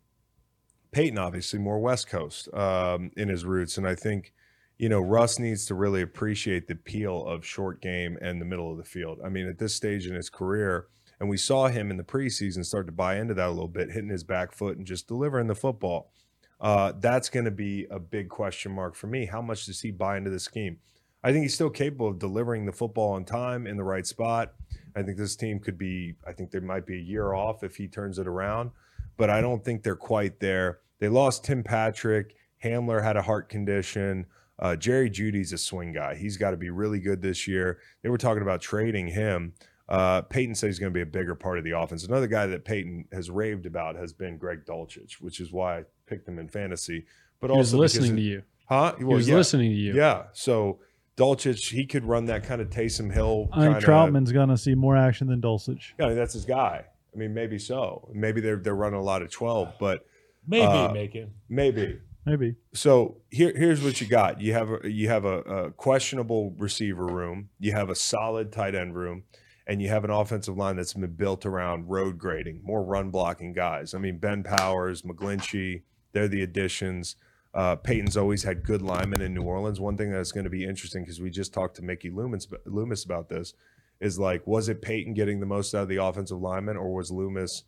Peyton 0.93 1.19
obviously 1.19 1.59
more 1.59 1.79
West 1.79 2.09
Coast 2.09 2.53
um, 2.55 3.11
in 3.17 3.29
his 3.29 3.45
roots, 3.45 3.77
and 3.77 3.87
I 3.87 3.95
think 3.95 4.33
you 4.79 4.89
know, 4.89 5.01
Russ 5.01 5.41
needs 5.41 5.67
to 5.67 5.75
really 5.75 6.03
appreciate 6.03 6.69
the 6.69 6.75
appeal 6.75 7.27
of 7.27 7.45
short 7.45 7.83
game 7.83 8.17
and 8.23 8.41
the 8.41 8.45
middle 8.45 8.71
of 8.71 8.79
the 8.79 8.85
field. 8.85 9.19
I 9.25 9.29
mean, 9.29 9.49
at 9.49 9.59
this 9.59 9.75
stage 9.75 10.07
in 10.07 10.15
his 10.15 10.31
career, 10.31 10.87
and 11.21 11.29
we 11.29 11.37
saw 11.37 11.69
him 11.69 11.91
in 11.91 11.97
the 11.97 12.05
preseason 12.05 12.65
start 12.65 12.87
to 12.87 12.93
buy 12.93 13.17
into 13.17 13.35
that 13.35 13.49
a 13.49 13.51
little 13.51 13.69
bit, 13.69 13.91
hitting 13.91 14.11
his 14.11 14.25
back 14.25 14.53
foot 14.53 14.77
and 14.77 14.87
just 14.87 15.09
delivering 15.09 15.47
the 15.47 15.55
football. 15.55 16.13
Uh, 16.61 16.93
that's 16.99 17.29
going 17.29 17.45
to 17.45 17.51
be 17.51 17.87
a 17.91 17.99
big 17.99 18.29
question 18.29 18.73
mark 18.73 18.95
for 18.95 19.07
me. 19.07 19.27
How 19.27 19.41
much 19.41 19.67
does 19.67 19.81
he 19.81 19.91
buy 19.91 20.17
into 20.17 20.31
the 20.31 20.41
scheme? 20.41 20.79
I 21.23 21.33
think 21.33 21.43
he's 21.43 21.55
still 21.55 21.71
capable 21.71 22.09
of 22.09 22.19
delivering 22.19 22.67
the 22.67 22.73
football 22.73 23.13
on 23.13 23.25
time 23.25 23.67
in 23.67 23.77
the 23.77 23.85
right 23.85 24.07
spot. 24.07 24.55
I 24.95 25.03
think 25.03 25.19
this 25.19 25.37
team 25.37 25.59
could 25.61 25.79
be, 25.79 26.15
I 26.27 26.33
think 26.33 26.51
there 26.51 26.61
might 26.61 26.87
be 26.87 26.97
a 26.97 27.03
year 27.03 27.33
off 27.33 27.63
if 27.63 27.77
he 27.77 27.89
turns 27.89 28.19
it 28.19 28.27
around, 28.27 28.71
but 29.17 29.31
I 29.31 29.41
don't 29.41 29.65
think 29.65 29.83
they're 29.83 29.97
quite 29.97 30.41
there. 30.41 30.81
They 31.01 31.09
lost 31.09 31.45
Tim 31.45 31.63
Patrick. 31.63 32.35
Hamler 32.65 33.03
had 33.03 33.17
a 33.17 33.23
heart 33.23 33.49
condition. 33.49 34.27
Uh, 34.59 34.75
Jerry 34.75 35.09
Jeudy's 35.09 35.53
a 35.53 35.59
swing 35.59 35.93
guy. 35.93 36.17
He's 36.17 36.37
got 36.37 36.51
to 36.51 36.57
be 36.57 36.71
really 36.71 36.99
good 36.99 37.23
this 37.23 37.47
year. 37.47 37.79
They 38.03 38.09
were 38.09 38.19
talking 38.19 38.43
about 38.43 38.61
trading 38.61 39.09
him. 39.09 39.55
Uh, 39.89 40.23
Peyton 40.23 40.55
says 40.55 40.69
he's 40.69 40.79
going 40.79 40.93
to 40.93 40.97
be 40.97 41.01
a 41.03 41.07
bigger 41.07 41.35
part 41.35 41.59
of 41.59 41.65
the 41.65 41.71
offense. 41.79 42.05
Another 42.05 42.27
guy 42.27 42.47
that 42.47 42.65
Peyton 42.65 43.07
has 43.13 43.31
raved 43.31 43.65
about 43.67 43.97
has 43.97 44.13
been 44.13 44.37
Greg 44.37 44.65
Dulcich, 44.67 45.15
which 45.21 45.41
is 45.41 45.51
why 45.53 45.79
I 45.79 45.85
picked 46.07 46.29
him 46.29 46.39
in 46.39 46.49
fantasy. 46.49 47.07
But 47.41 47.51
He 47.51 47.57
was 47.57 47.73
also 47.73 47.83
because 47.83 47.95
listening 48.01 48.13
it- 48.19 48.21
to 48.21 48.23
you. 48.29 48.43
huh? 48.67 48.95
He 48.99 49.05
was 49.05 49.29
listening 49.29 49.71
to 49.71 49.77
you. 49.77 49.95
Yeah. 49.95 50.25
So 50.35 50.81
Dulcich, 51.17 51.71
he 51.71 51.87
could 51.87 52.05
run 52.05 52.27
that 52.27 52.45
kind 52.45 52.61
of 52.61 52.69
Taysom 52.71 53.13
Hill. 53.13 53.49
I 53.53 53.65
think 53.67 53.79
Trautman's 53.79 54.31
going 54.33 54.51
to 54.51 54.59
see 54.59 54.75
more 54.75 54.97
action 54.97 55.27
than 55.29 55.41
Dulcich. 55.41 55.93
Yeah, 55.99 56.15
that's 56.15 56.35
his 56.35 56.45
guy. 56.45 56.85
I 57.15 57.17
mean, 57.19 57.33
maybe 57.33 57.59
so. 57.59 58.11
Maybe 58.13 58.41
they're 58.41 58.57
they're 58.59 58.77
running 58.77 59.01
a 59.01 59.03
lot 59.03 59.23
of 59.23 59.31
twelve, 59.31 59.73
but 59.81 60.05
Maybe 60.47 60.65
Uh, 60.65 60.93
making. 60.93 61.31
maybe. 61.49 61.99
Maybe. 62.25 62.57
So 62.75 63.17
here, 63.31 63.53
here's 63.57 63.83
what 63.83 64.01
you 64.01 64.07
got. 64.07 64.41
You 64.41 64.53
have 64.53 64.71
a, 64.71 64.91
you 64.91 65.09
have 65.09 65.25
a, 65.25 65.39
a 65.41 65.71
questionable 65.73 66.55
receiver 66.59 67.07
room. 67.07 67.49
You 67.59 67.73
have 67.73 67.89
a 67.91 67.95
solid 67.95 68.53
tight 68.53 68.75
end 68.75 68.95
room, 68.95 69.25
and 69.69 69.83
you 69.83 69.89
have 69.89 70.03
an 70.03 70.11
offensive 70.11 70.57
line 70.57 70.77
that's 70.77 70.95
been 70.95 71.15
built 71.15 71.45
around 71.45 71.89
road 71.89 72.19
grading, 72.19 72.61
more 72.65 72.83
run 72.83 73.11
blocking 73.11 73.53
guys. 73.53 73.95
I 73.95 73.99
mean, 73.99 74.17
Ben 74.17 74.43
Powers, 74.43 75.03
McGlinchey, 75.03 75.83
they're 76.13 76.27
the 76.27 76.43
additions. 76.43 77.17
Uh, 77.53 77.77
Peyton's 77.77 78.17
always 78.17 78.43
had 78.43 78.65
good 78.65 78.81
linemen 78.81 79.21
in 79.21 79.35
New 79.35 79.43
Orleans. 79.43 79.79
One 79.79 79.97
thing 79.97 80.11
that's 80.11 80.33
going 80.33 80.45
to 80.45 80.51
be 80.51 80.65
interesting 80.65 81.03
because 81.03 81.21
we 81.21 81.31
just 81.31 81.53
talked 81.53 81.77
to 81.77 81.83
Mickey 81.83 82.11
Loomis, 82.11 82.47
Loomis 82.65 83.05
about 83.05 83.29
this 83.29 83.53
is 84.01 84.19
like, 84.19 84.47
was 84.47 84.69
it 84.69 84.81
Peyton 84.81 85.13
getting 85.13 85.39
the 85.39 85.47
most 85.47 85.75
out 85.75 85.83
of 85.83 85.89
the 85.89 85.97
offensive 85.97 86.41
linemen, 86.41 86.77
or 86.77 86.95
was 86.95 87.11
Loomis, 87.11 87.65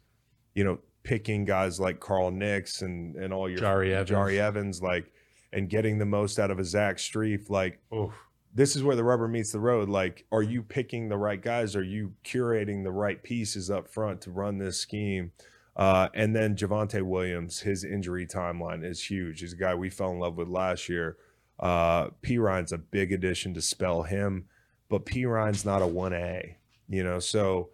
you 0.54 0.64
know, 0.64 0.78
picking 1.02 1.44
guys 1.44 1.80
like 1.80 2.00
Carl 2.00 2.30
Nicks 2.30 2.82
and 2.82 3.16
and 3.16 3.32
all 3.32 3.48
your 3.48 3.58
Jahri 3.58 3.90
Evans. 3.92 4.10
Jahri 4.10 4.38
Evans, 4.38 4.82
like, 4.82 5.12
and 5.52 5.68
getting 5.68 5.98
the 5.98 6.06
most 6.06 6.38
out 6.38 6.50
of 6.50 6.58
a 6.58 6.64
Zach 6.64 6.96
Strief, 6.96 7.50
like 7.50 7.80
Oof. 7.94 8.12
This 8.52 8.74
is 8.74 8.82
where 8.82 8.96
the 8.96 9.04
rubber 9.04 9.28
meets 9.28 9.52
the 9.52 9.60
road. 9.60 9.88
Like, 9.88 10.26
are 10.32 10.42
you 10.42 10.62
picking 10.62 11.08
the 11.08 11.16
right 11.16 11.40
guys? 11.40 11.76
Are 11.76 11.84
you 11.84 12.14
curating 12.24 12.82
the 12.82 12.90
right 12.90 13.22
pieces 13.22 13.70
up 13.70 13.88
front 13.88 14.20
to 14.22 14.30
run 14.30 14.58
this 14.58 14.78
scheme? 14.78 15.32
Uh, 15.76 16.08
and 16.14 16.34
then 16.34 16.56
Javonte 16.56 17.02
Williams, 17.02 17.60
his 17.60 17.84
injury 17.84 18.26
timeline 18.26 18.84
is 18.84 19.02
huge. 19.02 19.40
He's 19.40 19.52
a 19.52 19.56
guy 19.56 19.74
we 19.74 19.88
fell 19.88 20.10
in 20.10 20.18
love 20.18 20.36
with 20.36 20.48
last 20.48 20.88
year. 20.88 21.16
Uh, 21.58 22.08
P. 22.22 22.38
Ryan's 22.38 22.72
a 22.72 22.78
big 22.78 23.12
addition 23.12 23.54
to 23.54 23.62
spell 23.62 24.02
him, 24.02 24.46
but 24.88 25.06
P. 25.06 25.24
Ryan's 25.26 25.64
not 25.64 25.82
a 25.82 25.86
1A, 25.86 26.54
you 26.88 27.04
know? 27.04 27.18
So, 27.18 27.70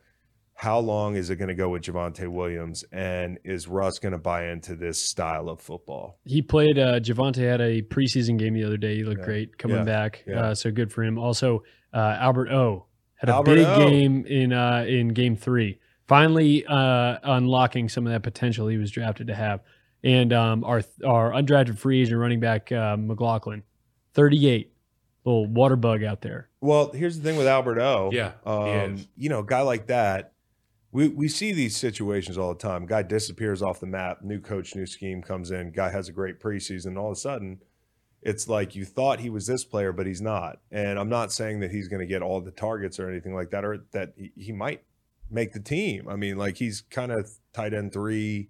how 0.58 0.78
long 0.78 1.16
is 1.16 1.28
it 1.30 1.36
going 1.36 1.48
to 1.48 1.54
go 1.54 1.68
with 1.68 1.82
Javonte 1.82 2.26
Williams? 2.28 2.82
And 2.90 3.38
is 3.44 3.68
Russ 3.68 3.98
going 3.98 4.12
to 4.12 4.18
buy 4.18 4.48
into 4.48 4.74
this 4.74 5.02
style 5.02 5.48
of 5.50 5.60
football? 5.60 6.18
He 6.24 6.40
played. 6.40 6.78
Uh, 6.78 6.98
Javante 6.98 7.46
had 7.48 7.60
a 7.60 7.82
preseason 7.82 8.38
game 8.38 8.54
the 8.54 8.64
other 8.64 8.78
day. 8.78 8.96
He 8.96 9.04
looked 9.04 9.20
Yeah. 9.20 9.26
great 9.26 9.58
coming 9.58 9.76
Yeah. 9.78 9.84
back. 9.84 10.24
Yeah. 10.26 10.40
Uh, 10.46 10.54
so 10.54 10.70
good 10.70 10.90
for 10.90 11.04
him. 11.04 11.18
Also, 11.18 11.62
uh, 11.92 12.16
Albert 12.18 12.50
O 12.50 12.86
had 13.16 13.28
a 13.28 13.34
Albert 13.34 13.54
big 13.56 13.66
O. 13.66 13.88
game 13.90 14.24
in 14.26 14.52
uh, 14.52 14.84
in 14.88 15.08
game 15.08 15.36
three. 15.36 15.78
Finally, 16.06 16.64
uh, 16.66 17.18
unlocking 17.22 17.88
some 17.88 18.06
of 18.06 18.12
that 18.12 18.22
potential 18.22 18.68
he 18.68 18.78
was 18.78 18.90
drafted 18.90 19.26
to 19.26 19.34
have. 19.34 19.60
And 20.04 20.32
um, 20.32 20.64
our 20.64 20.82
our 21.04 21.32
undrafted 21.32 21.78
free 21.78 22.00
agent 22.00 22.18
running 22.20 22.40
back 22.40 22.70
uh, 22.72 22.96
McLaughlin, 22.96 23.62
thirty 24.14 24.48
eight, 24.48 24.72
little 25.24 25.46
water 25.46 25.76
bug 25.76 26.02
out 26.04 26.20
there. 26.22 26.48
Well, 26.60 26.92
here's 26.92 27.18
the 27.18 27.22
thing 27.28 27.36
with 27.36 27.46
Albert 27.46 27.78
O. 27.80 28.10
Yeah, 28.12 28.32
he 28.44 28.50
um, 28.50 28.94
is. 28.94 29.08
you 29.16 29.28
know, 29.28 29.40
a 29.40 29.44
guy 29.44 29.62
like 29.62 29.88
that. 29.88 30.32
We 30.92 31.08
we 31.08 31.28
see 31.28 31.52
these 31.52 31.76
situations 31.76 32.38
all 32.38 32.54
the 32.54 32.60
time. 32.60 32.86
Guy 32.86 33.02
disappears 33.02 33.62
off 33.62 33.80
the 33.80 33.86
map. 33.86 34.22
New 34.22 34.40
coach, 34.40 34.74
new 34.74 34.86
scheme 34.86 35.22
comes 35.22 35.50
in. 35.50 35.72
Guy 35.72 35.90
has 35.90 36.08
a 36.08 36.12
great 36.12 36.40
preseason. 36.40 36.86
And 36.86 36.98
all 36.98 37.10
of 37.10 37.16
a 37.16 37.20
sudden, 37.20 37.60
it's 38.22 38.48
like 38.48 38.74
you 38.74 38.84
thought 38.84 39.20
he 39.20 39.30
was 39.30 39.46
this 39.46 39.64
player, 39.64 39.92
but 39.92 40.06
he's 40.06 40.22
not. 40.22 40.60
And 40.70 40.98
I'm 40.98 41.08
not 41.08 41.32
saying 41.32 41.60
that 41.60 41.70
he's 41.70 41.88
going 41.88 42.00
to 42.00 42.06
get 42.06 42.22
all 42.22 42.40
the 42.40 42.50
targets 42.50 42.98
or 42.98 43.10
anything 43.10 43.34
like 43.34 43.50
that, 43.50 43.64
or 43.64 43.84
that 43.92 44.14
he, 44.16 44.52
might 44.52 44.82
make 45.30 45.52
the 45.52 45.60
team. 45.60 46.08
I 46.08 46.16
mean, 46.16 46.36
like 46.36 46.56
he's 46.56 46.80
kind 46.80 47.12
of 47.12 47.30
tight 47.52 47.74
end 47.74 47.92
three. 47.92 48.48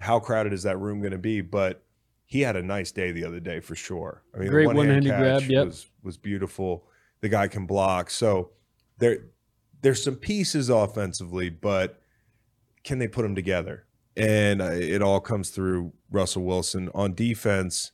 How 0.00 0.20
crowded 0.20 0.52
is 0.52 0.62
that 0.62 0.78
room 0.78 1.00
going 1.00 1.12
to 1.12 1.18
be? 1.18 1.40
But 1.40 1.82
he 2.24 2.40
had 2.40 2.56
a 2.56 2.62
nice 2.62 2.92
day 2.92 3.12
the 3.12 3.24
other 3.24 3.40
day 3.40 3.60
for 3.60 3.74
sure. 3.74 4.22
I 4.34 4.38
mean, 4.38 4.48
Great 4.48 4.66
one-hand 4.66 4.88
one-handed 4.88 5.08
grab, 5.10 5.40
catch 5.40 5.50
yep. 5.50 5.66
was 5.66 5.90
was 6.02 6.16
beautiful. 6.16 6.86
The 7.20 7.28
guy 7.28 7.48
can 7.48 7.66
block. 7.66 8.10
So 8.10 8.50
there 8.98 9.26
there's 9.82 10.02
some 10.02 10.16
pieces 10.16 10.68
offensively, 10.68 11.50
but 11.50 12.00
can 12.84 12.98
they 12.98 13.08
put 13.08 13.22
them 13.22 13.34
together? 13.34 13.86
And 14.16 14.60
it 14.60 15.02
all 15.02 15.20
comes 15.20 15.50
through 15.50 15.92
Russell 16.10 16.44
Wilson 16.44 16.90
on 16.94 17.14
defense. 17.14 17.92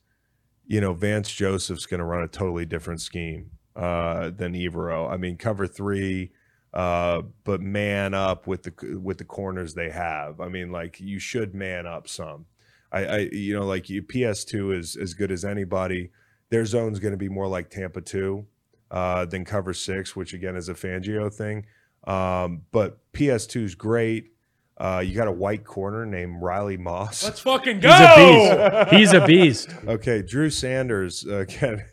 You 0.65 0.81
know, 0.81 0.93
Vance 0.93 1.31
Joseph's 1.31 1.85
going 1.85 1.99
to 1.99 2.05
run 2.05 2.23
a 2.23 2.27
totally 2.27 2.65
different 2.65 3.01
scheme 3.01 3.51
uh, 3.75 4.29
than 4.29 4.53
Evero. 4.53 5.09
I 5.09 5.17
mean, 5.17 5.37
cover 5.37 5.65
three, 5.65 6.31
uh, 6.73 7.23
but 7.43 7.61
man 7.61 8.13
up 8.13 8.45
with 8.45 8.63
the 8.63 8.99
with 9.01 9.17
the 9.17 9.23
corners 9.23 9.73
they 9.73 9.89
have. 9.89 10.39
I 10.41 10.49
mean, 10.49 10.71
like 10.71 10.99
you 10.99 11.19
should 11.19 11.55
man 11.55 11.87
up 11.87 12.07
some. 12.07 12.45
I, 12.91 13.05
I 13.05 13.17
you 13.31 13.55
know, 13.55 13.65
like 13.65 13.89
you, 13.89 14.03
PS2 14.03 14.77
is 14.77 14.95
as 14.95 15.13
good 15.13 15.31
as 15.31 15.45
anybody. 15.45 16.11
Their 16.49 16.65
zone's 16.65 16.99
going 16.99 17.13
to 17.13 17.17
be 17.17 17.29
more 17.29 17.47
like 17.47 17.69
Tampa 17.69 18.01
two 18.01 18.45
uh, 18.91 19.25
than 19.25 19.45
cover 19.45 19.73
six, 19.73 20.15
which 20.15 20.33
again 20.33 20.55
is 20.55 20.69
a 20.69 20.73
Fangio 20.73 21.33
thing. 21.33 21.65
Um, 22.09 22.61
but 22.71 22.97
PS2 23.13 23.63
is 23.63 23.75
great. 23.75 24.31
Uh, 24.77 25.03
you 25.05 25.13
got 25.13 25.27
a 25.27 25.31
white 25.31 25.65
corner 25.65 26.05
named 26.05 26.41
Riley 26.41 26.77
Moss. 26.77 27.23
Let's 27.23 27.41
fucking 27.41 27.77
He's 27.81 27.85
a 27.85 28.15
go. 28.15 28.85
beast. 28.85 28.93
He's 28.93 29.13
a 29.13 29.25
beast. 29.25 29.69
Okay, 29.87 30.21
Drew 30.21 30.49
Sanders 30.49 31.25
uh, 31.27 31.39
again, 31.39 31.83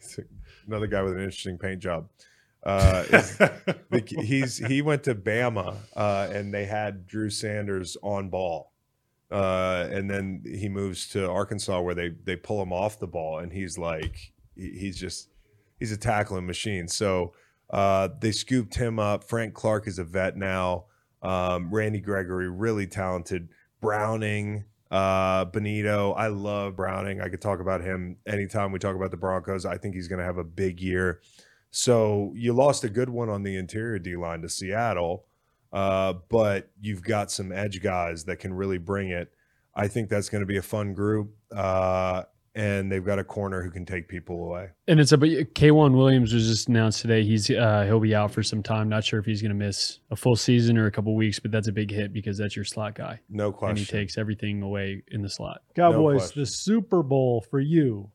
another 0.67 0.87
guy 0.87 1.03
with 1.03 1.13
an 1.15 1.19
interesting 1.19 1.59
paint 1.59 1.81
job. 1.81 2.09
Uh, 2.65 3.05
is- 3.11 3.37
the- 3.39 4.23
he's 4.23 4.59
he 4.59 4.83
went 4.83 5.03
to 5.05 5.15
Bama 5.15 5.77
uh, 5.97 6.29
and 6.33 6.53
they 6.55 6.65
had 6.65 7.07
Drew 7.07 7.29
Sanders 7.31 7.97
on 8.03 8.29
ball, 8.31 8.73
uh, 9.33 9.89
and 9.91 10.09
then 10.09 10.43
he 10.47 10.69
moves 10.69 11.09
to 11.11 11.29
Arkansas 11.29 11.81
where 11.81 11.95
they 11.95 12.11
they 12.25 12.37
pull 12.37 12.63
him 12.63 12.73
off 12.73 12.99
the 13.01 13.07
ball 13.09 13.39
and 13.41 13.53
he's 13.53 13.77
like 13.79 14.33
he- 14.55 14.79
he's 14.79 14.97
just 14.99 15.29
he's 15.81 15.91
a 15.93 15.97
tackling 15.97 16.47
machine. 16.47 16.87
So 16.89 17.35
uh, 17.71 18.09
they 18.21 18.33
scooped 18.33 18.75
him 18.77 18.99
up. 18.99 19.25
Frank 19.25 19.55
Clark 19.55 19.87
is 19.87 19.99
a 19.99 20.05
vet 20.05 20.37
now. 20.37 20.85
Um, 21.23 21.71
Randy 21.75 22.01
Gregory, 22.01 22.49
really 22.49 22.87
talented. 22.87 23.49
Browning, 23.81 24.65
uh, 24.91 25.45
Bonitto. 25.47 26.15
I 26.17 26.29
love 26.29 26.77
Browning. 26.77 27.21
I 27.21 27.29
could 27.29 27.41
talk 27.41 27.61
about 27.61 27.83
him 27.83 28.17
anytime 28.27 28.73
we 28.73 28.79
talk 28.79 28.97
about 28.97 29.11
the 29.11 29.17
Broncos. 29.17 29.65
I 29.65 29.77
think 29.79 29.95
he's 29.95 30.09
going 30.09 30.19
to 30.19 30.25
have 30.25 30.39
a 30.39 30.45
big 30.45 30.81
year. 30.81 31.21
So 31.71 32.33
you 32.35 32.53
lost 32.53 32.85
a 32.85 32.89
good 32.89 33.11
one 33.11 33.29
on 33.29 33.43
the 33.43 33.57
interior 33.57 33.99
D 33.99 34.17
line 34.17 34.43
to 34.43 34.49
Seattle, 34.49 35.27
uh, 35.73 36.15
but 36.31 36.71
you've 36.81 37.03
got 37.03 37.31
some 37.31 37.53
edge 37.53 37.83
guys 37.83 38.25
that 38.25 38.37
can 38.37 38.55
really 38.55 38.79
bring 38.79 39.11
it. 39.11 39.31
I 39.75 39.89
think 39.89 40.09
that's 40.09 40.31
going 40.31 40.41
to 40.41 40.47
be 40.47 40.57
a 40.57 40.63
fun 40.63 40.95
group, 40.95 41.35
uh, 41.55 42.23
and 42.57 42.91
they've 42.91 43.05
got 43.05 43.19
a 43.19 43.25
corner 43.25 43.63
who 43.63 43.71
can 43.71 43.85
take 43.85 44.09
people 44.09 44.43
away. 44.43 44.71
And 44.89 44.99
it's 44.99 45.13
a 45.13 45.19
K'Waun 45.19 45.95
Williams 45.95 46.33
was 46.33 46.49
just 46.49 46.69
announced 46.69 47.03
today. 47.03 47.23
He's 47.23 47.51
uh, 47.51 47.85
he'll 47.87 48.01
be 48.01 48.15
out 48.15 48.33
for 48.33 48.43
some 48.43 48.63
time. 48.63 48.89
Not 48.89 49.05
sure 49.05 49.21
if 49.21 49.27
he's 49.27 49.43
going 49.43 49.51
to 49.51 49.55
miss 49.57 50.01
a 50.11 50.17
full 50.17 50.37
season 50.37 50.79
or 50.79 50.87
a 50.87 50.91
couple 50.91 51.15
weeks, 51.15 51.39
but 51.39 51.51
that's 51.51 51.69
a 51.69 51.73
big 51.73 51.91
hit 51.91 52.15
because 52.15 52.39
that's 52.39 52.57
your 52.57 52.65
slot 52.65 52.95
guy, 52.95 53.21
No 53.29 53.53
question. 53.53 53.71
and 53.77 53.79
he 53.79 53.85
takes 53.85 54.17
everything 54.17 54.63
away 54.63 55.03
in 55.09 55.21
the 55.21 55.29
slot. 55.29 55.61
Cowboys, 55.75 56.19
question. 56.23 56.43
the 56.43 56.47
Super 56.47 57.03
Bowl 57.03 57.43
for 57.43 57.61
you 57.61 58.11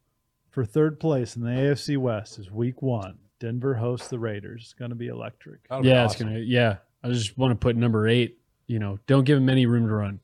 for 0.50 0.66
third 0.66 1.00
place 1.00 1.36
in 1.36 1.44
the 1.44 1.52
AFC 1.52 1.98
West 1.98 2.40
is 2.40 2.50
week 2.52 2.82
one. 2.82 3.20
Denver 3.40 3.76
hosts 3.76 4.08
the 4.08 4.20
Raiders. 4.20 4.64
It's 4.64 4.74
going 4.74 4.90
to 4.90 4.96
be 4.96 5.08
electric. 5.08 5.68
That'll 5.70 5.84
be 5.84 5.90
yeah, 5.90 6.04
awesome. 6.06 6.28
it's 6.28 6.34
gonna. 6.34 6.40
Yeah, 6.46 6.78
I 7.04 7.10
just 7.10 7.38
want 7.38 7.52
to 7.52 7.56
put 7.56 7.76
number 7.76 8.08
eight. 8.08 8.40
You 8.66 8.80
know, 8.80 8.98
don't 9.06 9.24
give 9.24 9.38
him 9.38 9.50
any 9.50 9.68
room 9.68 9.88
to 9.88 9.94
run. 9.94 10.20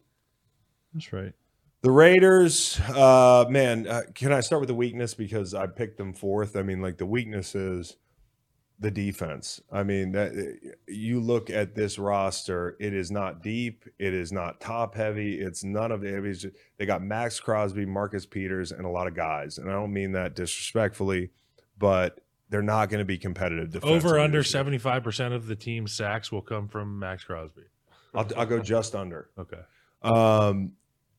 That's 0.94 1.14
right. 1.14 1.34
The 1.82 1.92
Raiders, 1.92 2.80
uh, 2.90 3.46
man, 3.50 3.88
uh, 3.88 4.02
can 4.16 4.34
I 4.34 4.40
start 4.40 4.62
with 4.62 4.68
the 4.68 4.76
weakness 4.76 5.14
because 5.14 5.54
I 5.54 5.68
picked 5.68 5.98
them 5.98 6.12
fourth? 6.14 6.56
I 6.56 6.64
mean, 6.64 6.82
like 6.82 6.98
the 6.98 7.06
weakness 7.06 7.54
is 7.54 7.98
the 8.80 8.90
defense. 8.90 9.62
I 9.72 9.84
mean, 9.84 10.12
that 10.14 10.60
you 10.88 11.20
look 11.20 11.50
at 11.50 11.76
this 11.76 12.00
roster, 12.00 12.78
it 12.80 12.94
is 12.94 13.12
not 13.12 13.44
deep, 13.44 13.86
it 14.00 14.14
is 14.14 14.32
not 14.32 14.60
top 14.60 14.96
heavy, 14.96 15.40
it's 15.40 15.64
none 15.64 15.92
of. 15.92 16.04
It's 16.04 16.42
just- 16.42 16.56
they 16.78 16.86
got 16.86 17.04
Maxx 17.04 17.40
Crosby, 17.40 17.86
Marcus 17.86 18.26
Peters, 18.26 18.72
and 18.72 18.86
a 18.86 18.90
lot 18.90 19.08
of 19.08 19.16
guys, 19.16 19.58
and 19.60 19.70
I 19.70 19.74
don't 19.74 19.94
mean 19.94 20.12
that 20.14 20.36
disrespectfully, 20.36 21.30
but 21.78 22.22
they're 22.50 22.62
not 22.64 22.90
going 22.90 23.00
to 23.00 23.06
be 23.06 23.18
competitive. 23.18 23.72
defensively 23.72 23.98
Over 23.98 24.20
under 24.20 24.44
seventy 24.44 24.78
five 24.80 25.04
percent 25.04 25.34
of 25.34 25.46
the 25.48 25.56
team's 25.56 25.92
sacks 25.92 26.32
will 26.32 26.42
come 26.42 26.68
from 26.68 26.98
Maxx 27.00 27.24
Crosby. 27.24 27.64
I'll, 28.16 28.28
I'll 28.36 28.46
go 28.46 28.60
just 28.60 28.96
under. 28.96 29.30
Okay. 29.38 29.60
Um, 30.02 30.72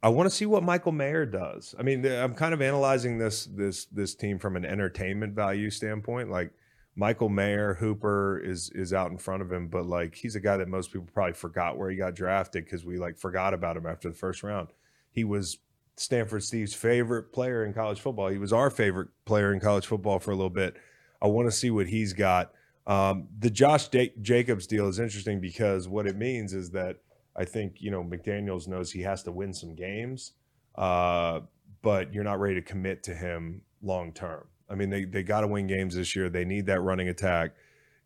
I 0.03 0.09
want 0.11 0.29
to 0.29 0.35
see 0.35 0.47
what 0.47 0.62
Michael 0.62 0.93
Mayer 0.93 1.27
does. 1.27 1.75
I 1.79 1.83
mean, 1.83 2.07
I'm 2.07 2.35
kind 2.35 2.55
of 2.55 2.62
analyzing 2.62 3.19
this 3.19 3.47
this 3.47 3.87
this 3.87 4.15
team 4.15 4.39
from 4.39 4.57
an 4.57 4.65
entertainment 4.65 5.35
value 5.35 5.70
standpoint. 5.70 6.31
Like 6.31 6.53
Michael 6.95 7.29
Mayer, 7.29 7.75
Hooper 7.75 8.39
is 8.39 8.70
is 8.70 8.93
out 8.93 9.11
in 9.11 9.19
front 9.19 9.43
of 9.43 9.51
him, 9.51 9.69
but 9.69 9.87
like 9.87 10.15
he's 10.15 10.37
a 10.37 10.41
guy 10.41 10.57
that 10.57 10.69
most 10.69 10.93
people 10.93 11.09
probably 11.12 11.33
forgot 11.33 11.77
where 11.77 11.91
he 11.91 11.97
got 11.97 12.15
drafted 12.15 12.65
because 12.65 12.85
we 12.85 12.97
like 12.97 13.19
forgot 13.19 13.55
about 13.55 13.77
him 13.77 13.87
after 13.87 14.09
the 14.09 14.15
first 14.15 14.43
round. 14.43 14.69
He 15.11 15.25
was 15.25 15.59
Stanford 15.97 16.45
Steve's 16.45 16.75
favorite 16.75 17.33
player 17.33 17.65
in 17.65 17.75
college 17.75 18.01
football. 18.01 18.29
He 18.29 18.39
was 18.39 18.53
our 18.53 18.70
favorite 18.70 19.09
player 19.25 19.53
in 19.53 19.59
college 19.59 19.87
football 19.87 20.20
for 20.20 20.31
a 20.31 20.37
little 20.37 20.49
bit. 20.51 20.77
I 21.20 21.27
want 21.27 21.49
to 21.49 21.53
see 21.53 21.70
what 21.70 21.89
he's 21.89 22.12
got. 22.12 22.53
Um, 22.87 23.29
the 23.39 23.51
Josh 23.51 23.89
Da- 23.89 24.15
Jacobs 24.23 24.66
deal 24.66 24.89
is 24.89 24.99
interesting 24.99 25.41
because 25.41 25.89
what 25.89 26.07
it 26.07 26.16
means 26.16 26.55
is 26.55 26.70
that 26.70 26.99
I 27.39 27.44
think 27.44 27.81
you 27.81 27.90
know 27.90 28.02
McDaniels 28.02 28.69
knows 28.69 28.93
he 28.93 29.02
has 29.02 29.23
to 29.23 29.32
win 29.32 29.55
some 29.55 29.74
games, 29.74 30.32
uh, 30.74 31.40
but 31.82 32.12
you're 32.12 32.24
not 32.24 32.40
ready 32.40 32.56
to 32.56 32.62
commit 32.62 33.02
to 33.05 33.15
him 33.15 33.62
long 33.82 34.12
term. 34.12 34.47
I 34.69 34.74
mean, 34.74 34.90
they 34.90 35.05
they 35.05 35.23
got 35.23 35.43
to 35.43 35.47
win 35.47 35.66
games 35.66 35.94
this 35.94 36.15
year. 36.15 36.28
They 36.28 36.44
need 36.44 36.66
that 36.66 36.81
running 36.81 37.09
attack. 37.09 37.52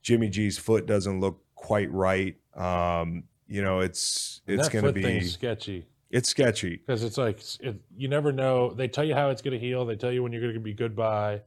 Jimmy 0.03 0.29
G's 0.29 0.59
foot 0.59 0.87
doesn't 0.87 1.21
look 1.21 1.43
quite 1.55 1.91
right. 1.91 2.37
Um, 2.55 3.25
you 3.49 3.63
know, 3.63 3.81
it's 3.81 4.43
it's 4.47 4.69
going 4.69 4.85
to 4.85 4.89
foot 4.89 4.95
be 4.95 5.03
thing's 5.03 5.33
sketchy 5.33 5.87
it's 6.13 6.29
sketchy. 6.29 6.77
because 6.77 7.03
it's 7.03 7.17
like 7.17 7.41
it, 7.61 7.81
you 7.97 8.07
never 8.07 8.33
know. 8.33 8.73
They 8.75 8.87
tell 8.87 9.03
you 9.03 9.15
how 9.15 9.31
it's 9.31 9.41
going 9.41 9.59
to 9.59 9.59
heal. 9.59 9.87
They 9.87 9.97
tell 9.97 10.13
you 10.13 10.23
when 10.23 10.31
you're 10.31 10.43
going 10.43 10.55
to 10.55 10.61
be 10.61 10.75
goodbye, 10.75 11.41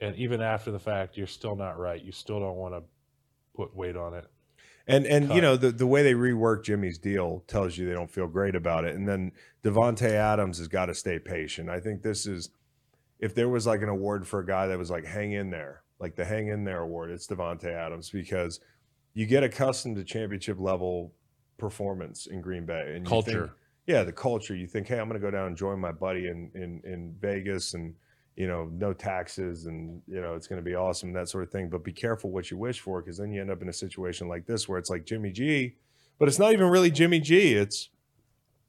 and 0.00 0.16
even 0.16 0.40
after 0.40 0.70
the 0.70 0.78
fact, 0.78 1.18
you're 1.18 1.26
still 1.26 1.54
not 1.54 1.78
right. 1.78 2.02
You 2.02 2.10
still 2.10 2.40
don't 2.40 2.56
want 2.56 2.74
to 2.74 2.82
put 3.54 3.76
weight 3.76 3.96
on 3.96 4.14
it. 4.14 4.24
And 4.90 5.06
and 5.06 5.30
you 5.34 5.40
know 5.40 5.56
the 5.56 5.70
the 5.70 5.86
way 5.86 6.02
they 6.02 6.14
rework 6.14 6.64
Jimmy's 6.64 6.98
deal 6.98 7.44
tells 7.46 7.76
you 7.78 7.86
they 7.86 7.94
don't 7.94 8.10
feel 8.10 8.26
great 8.26 8.54
about 8.54 8.84
it. 8.84 8.94
And 8.94 9.08
then 9.08 9.32
Davante 9.64 10.10
Adams 10.10 10.58
has 10.58 10.68
got 10.68 10.86
to 10.86 10.94
stay 10.94 11.18
patient. 11.18 11.68
I 11.70 11.80
think 11.80 12.02
this 12.02 12.26
is 12.26 12.50
if 13.18 13.34
there 13.34 13.48
was 13.48 13.66
like 13.66 13.82
an 13.82 13.88
award 13.88 14.26
for 14.26 14.40
a 14.40 14.46
guy 14.46 14.66
that 14.66 14.78
was 14.78 14.90
like 14.90 15.04
hang 15.04 15.32
in 15.32 15.50
there, 15.50 15.82
like 15.98 16.16
the 16.16 16.24
hang 16.24 16.48
in 16.48 16.64
there 16.64 16.80
award, 16.80 17.10
it's 17.10 17.26
Davante 17.26 17.66
Adams 17.66 18.10
because 18.10 18.60
you 19.14 19.26
get 19.26 19.42
accustomed 19.42 19.96
to 19.96 20.04
championship 20.04 20.58
level 20.58 21.12
performance 21.58 22.26
in 22.26 22.40
Green 22.40 22.64
Bay 22.64 22.94
and 22.94 23.06
you 23.06 23.10
think- 23.22 23.26
Culture. 23.26 23.52
yeah, 23.86 24.02
the 24.04 24.12
culture. 24.12 24.54
You 24.54 24.66
think, 24.66 24.88
hey, 24.88 24.98
I'm 24.98 25.08
going 25.08 25.20
to 25.20 25.24
go 25.24 25.30
down 25.30 25.48
and 25.48 25.56
join 25.56 25.78
my 25.80 25.92
buddy 25.92 26.28
in 26.28 26.50
in 26.54 26.80
in 26.84 27.14
Vegas, 27.20 27.74
and 27.74 27.94
you 28.40 28.46
know, 28.46 28.70
no 28.72 28.94
taxes, 28.94 29.66
and 29.66 30.00
you 30.08 30.22
know, 30.22 30.34
it's 30.34 30.46
going 30.46 30.58
to 30.58 30.64
be 30.64 30.74
awesome, 30.74 31.12
that 31.12 31.28
sort 31.28 31.44
of 31.44 31.50
thing. 31.50 31.68
But 31.68 31.84
be 31.84 31.92
careful 31.92 32.30
what 32.30 32.50
you 32.50 32.56
wish 32.56 32.80
for, 32.80 33.02
because 33.02 33.18
then 33.18 33.30
you 33.34 33.42
end 33.42 33.50
up 33.50 33.60
in 33.60 33.68
a 33.68 33.72
situation 33.72 34.28
like 34.28 34.46
this 34.46 34.66
where 34.66 34.78
it's 34.78 34.88
like 34.88 35.04
Jimmy 35.04 35.30
G, 35.30 35.74
but 36.18 36.26
it's 36.26 36.38
not 36.38 36.54
even 36.54 36.68
really 36.68 36.90
Jimmy 36.90 37.20
G. 37.20 37.52
It's 37.52 37.90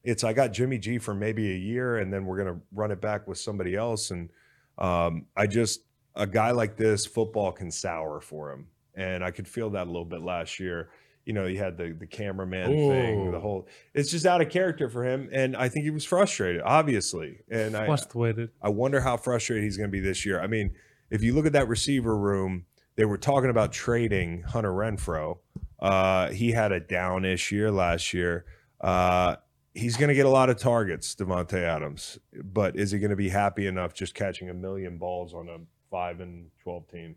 it's 0.04 0.26
I 0.26 0.34
got 0.34 0.52
Jimmy 0.52 0.78
G 0.78 0.98
for 0.98 1.14
maybe 1.14 1.54
a 1.54 1.58
year, 1.58 2.00
and 2.00 2.12
then 2.12 2.26
we're 2.26 2.44
going 2.44 2.54
to 2.54 2.62
run 2.74 2.92
it 2.92 3.00
back 3.00 3.30
with 3.30 3.38
somebody 3.38 3.74
else, 3.78 4.12
and 4.12 4.30
um, 4.78 5.26
I 5.38 5.48
just 5.48 5.86
a 6.16 6.28
guy 6.28 6.52
like 6.52 6.76
this, 6.76 7.06
football 7.06 7.54
can 7.54 7.72
sour 7.72 8.20
for 8.20 8.52
him, 8.52 8.68
and 8.96 9.24
I 9.24 9.32
could 9.32 9.48
feel 9.48 9.70
that 9.70 9.88
a 9.88 9.90
little 9.90 10.04
bit 10.04 10.22
last 10.22 10.60
year. 10.60 10.90
You 11.26 11.34
know, 11.34 11.46
he 11.46 11.56
had 11.56 11.78
the 11.78 11.96
the 11.98 12.08
cameraman 12.08 12.68
thing, 12.70 13.32
the 13.32 13.40
whole. 13.40 13.68
It's 13.94 14.10
just 14.12 14.26
out 14.26 14.42
of 14.42 14.50
character 14.50 14.90
for 14.90 15.04
him, 15.04 15.30
and 15.32 15.56
I 15.56 15.70
think 15.70 15.84
he 15.86 15.92
was 15.92 16.04
frustrated, 16.04 16.62
obviously. 16.64 17.40
And 17.50 17.76
I, 17.76 17.86
Frustrated. 17.86 18.50
I 18.62 18.70
wonder 18.70 19.00
how 19.02 19.18
frustrated 19.18 19.64
he's 19.64 19.78
going 19.78 19.90
to 19.90 19.92
be 19.92 20.00
this 20.00 20.26
year. 20.26 20.42
I 20.42 20.48
mean, 20.48 20.74
if 21.10 21.24
you 21.24 21.34
look 21.34 21.46
at 21.46 21.54
that 21.54 21.68
receiver 21.68 22.18
room, 22.18 22.66
they 22.96 23.06
were 23.06 23.18
talking 23.18 23.50
about 23.50 23.72
trading 23.72 24.44
Hunter 24.44 24.72
Renfrow. 24.72 25.38
Uh, 25.80 26.30
he 26.30 26.52
had 26.52 26.72
a 26.72 26.80
downish 26.80 27.52
year 27.52 27.72
last 27.72 28.14
year. 28.14 28.46
Uh, 28.80 29.36
he's 29.74 29.98
going 29.98 30.10
to 30.10 30.16
get 30.16 30.26
a 30.26 30.30
lot 30.30 30.50
of 30.50 30.58
targets, 30.58 31.16
Davante 31.16 31.62
Adams, 31.62 32.20
but 32.44 32.76
is 32.76 32.92
he 32.92 33.00
going 33.00 33.12
to 33.12 33.16
be 33.16 33.30
happy 33.30 33.68
enough 33.68 33.94
just 33.94 34.14
catching 34.14 34.50
a 34.50 34.54
million 34.54 34.98
balls 34.98 35.34
on 35.34 35.50
a 35.50 35.58
five 35.90 36.20
and 36.20 36.50
twelve 36.62 36.88
team? 36.88 37.16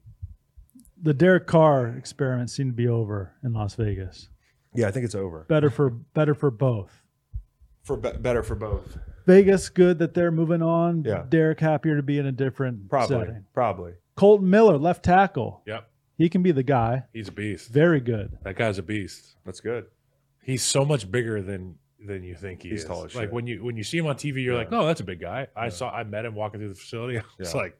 The 1.02 1.14
Derek 1.14 1.46
Carr 1.46 1.88
experiment 1.88 2.50
seemed 2.50 2.70
to 2.72 2.76
be 2.76 2.88
over 2.88 3.32
in 3.42 3.52
Las 3.52 3.74
Vegas. 3.74 4.28
Yeah, 4.74 4.88
I 4.88 4.90
think 4.90 5.04
it's 5.04 5.14
over 5.14 5.44
Better 5.48 5.70
for 5.70 5.90
better 5.90 6.34
for 6.34 6.50
both. 6.50 7.02
for 7.82 7.96
be- 7.96 8.12
better 8.18 8.42
for 8.42 8.54
both. 8.54 8.98
Vegas 9.26 9.68
good 9.68 9.98
that 10.00 10.14
they're 10.14 10.30
moving 10.30 10.62
on. 10.62 11.04
Yeah. 11.04 11.24
Derek 11.28 11.60
happier 11.60 11.96
to 11.96 12.02
be 12.02 12.18
in 12.18 12.26
a 12.26 12.32
different 12.32 12.88
Probably, 12.90 13.18
setting. 13.26 13.44
probably. 13.54 13.92
Kolton 14.16 14.48
Miller, 14.50 14.76
left 14.78 15.04
tackle. 15.04 15.62
Yep. 15.66 15.88
He 16.18 16.28
can 16.28 16.42
be 16.42 16.52
the 16.52 16.62
guy. 16.62 17.04
He's 17.12 17.28
a 17.28 17.32
beast. 17.32 17.70
Very 17.70 18.00
good. 18.00 18.38
That 18.42 18.56
guy's 18.56 18.78
a 18.78 18.82
beast. 18.82 19.36
That's 19.44 19.60
good. 19.60 19.86
He's 20.42 20.62
so 20.62 20.84
much 20.84 21.10
bigger 21.10 21.40
than 21.42 21.76
than 22.06 22.22
you 22.22 22.34
think 22.34 22.62
he 22.62 22.68
He's 22.68 22.80
is. 22.82 22.84
tall 22.86 23.04
as 23.06 23.14
like 23.14 23.24
shit. 23.24 23.32
when 23.32 23.46
you 23.46 23.64
when 23.64 23.76
you 23.76 23.82
see 23.84 23.96
him 23.98 24.06
on 24.06 24.16
TV, 24.16 24.42
you're 24.42 24.52
Yeah. 24.52 24.58
like, 24.58 24.68
oh, 24.72 24.86
that's 24.86 25.00
a 25.00 25.04
big 25.04 25.20
guy. 25.20 25.46
I 25.56 25.64
Yeah. 25.64 25.68
saw 25.70 25.90
I 25.90 26.04
met 26.04 26.24
him 26.26 26.34
walking 26.34 26.60
through 26.60 26.68
the 26.68 26.74
facility. 26.74 27.20
It's 27.38 27.54
Yeah. 27.54 27.60
like, 27.60 27.78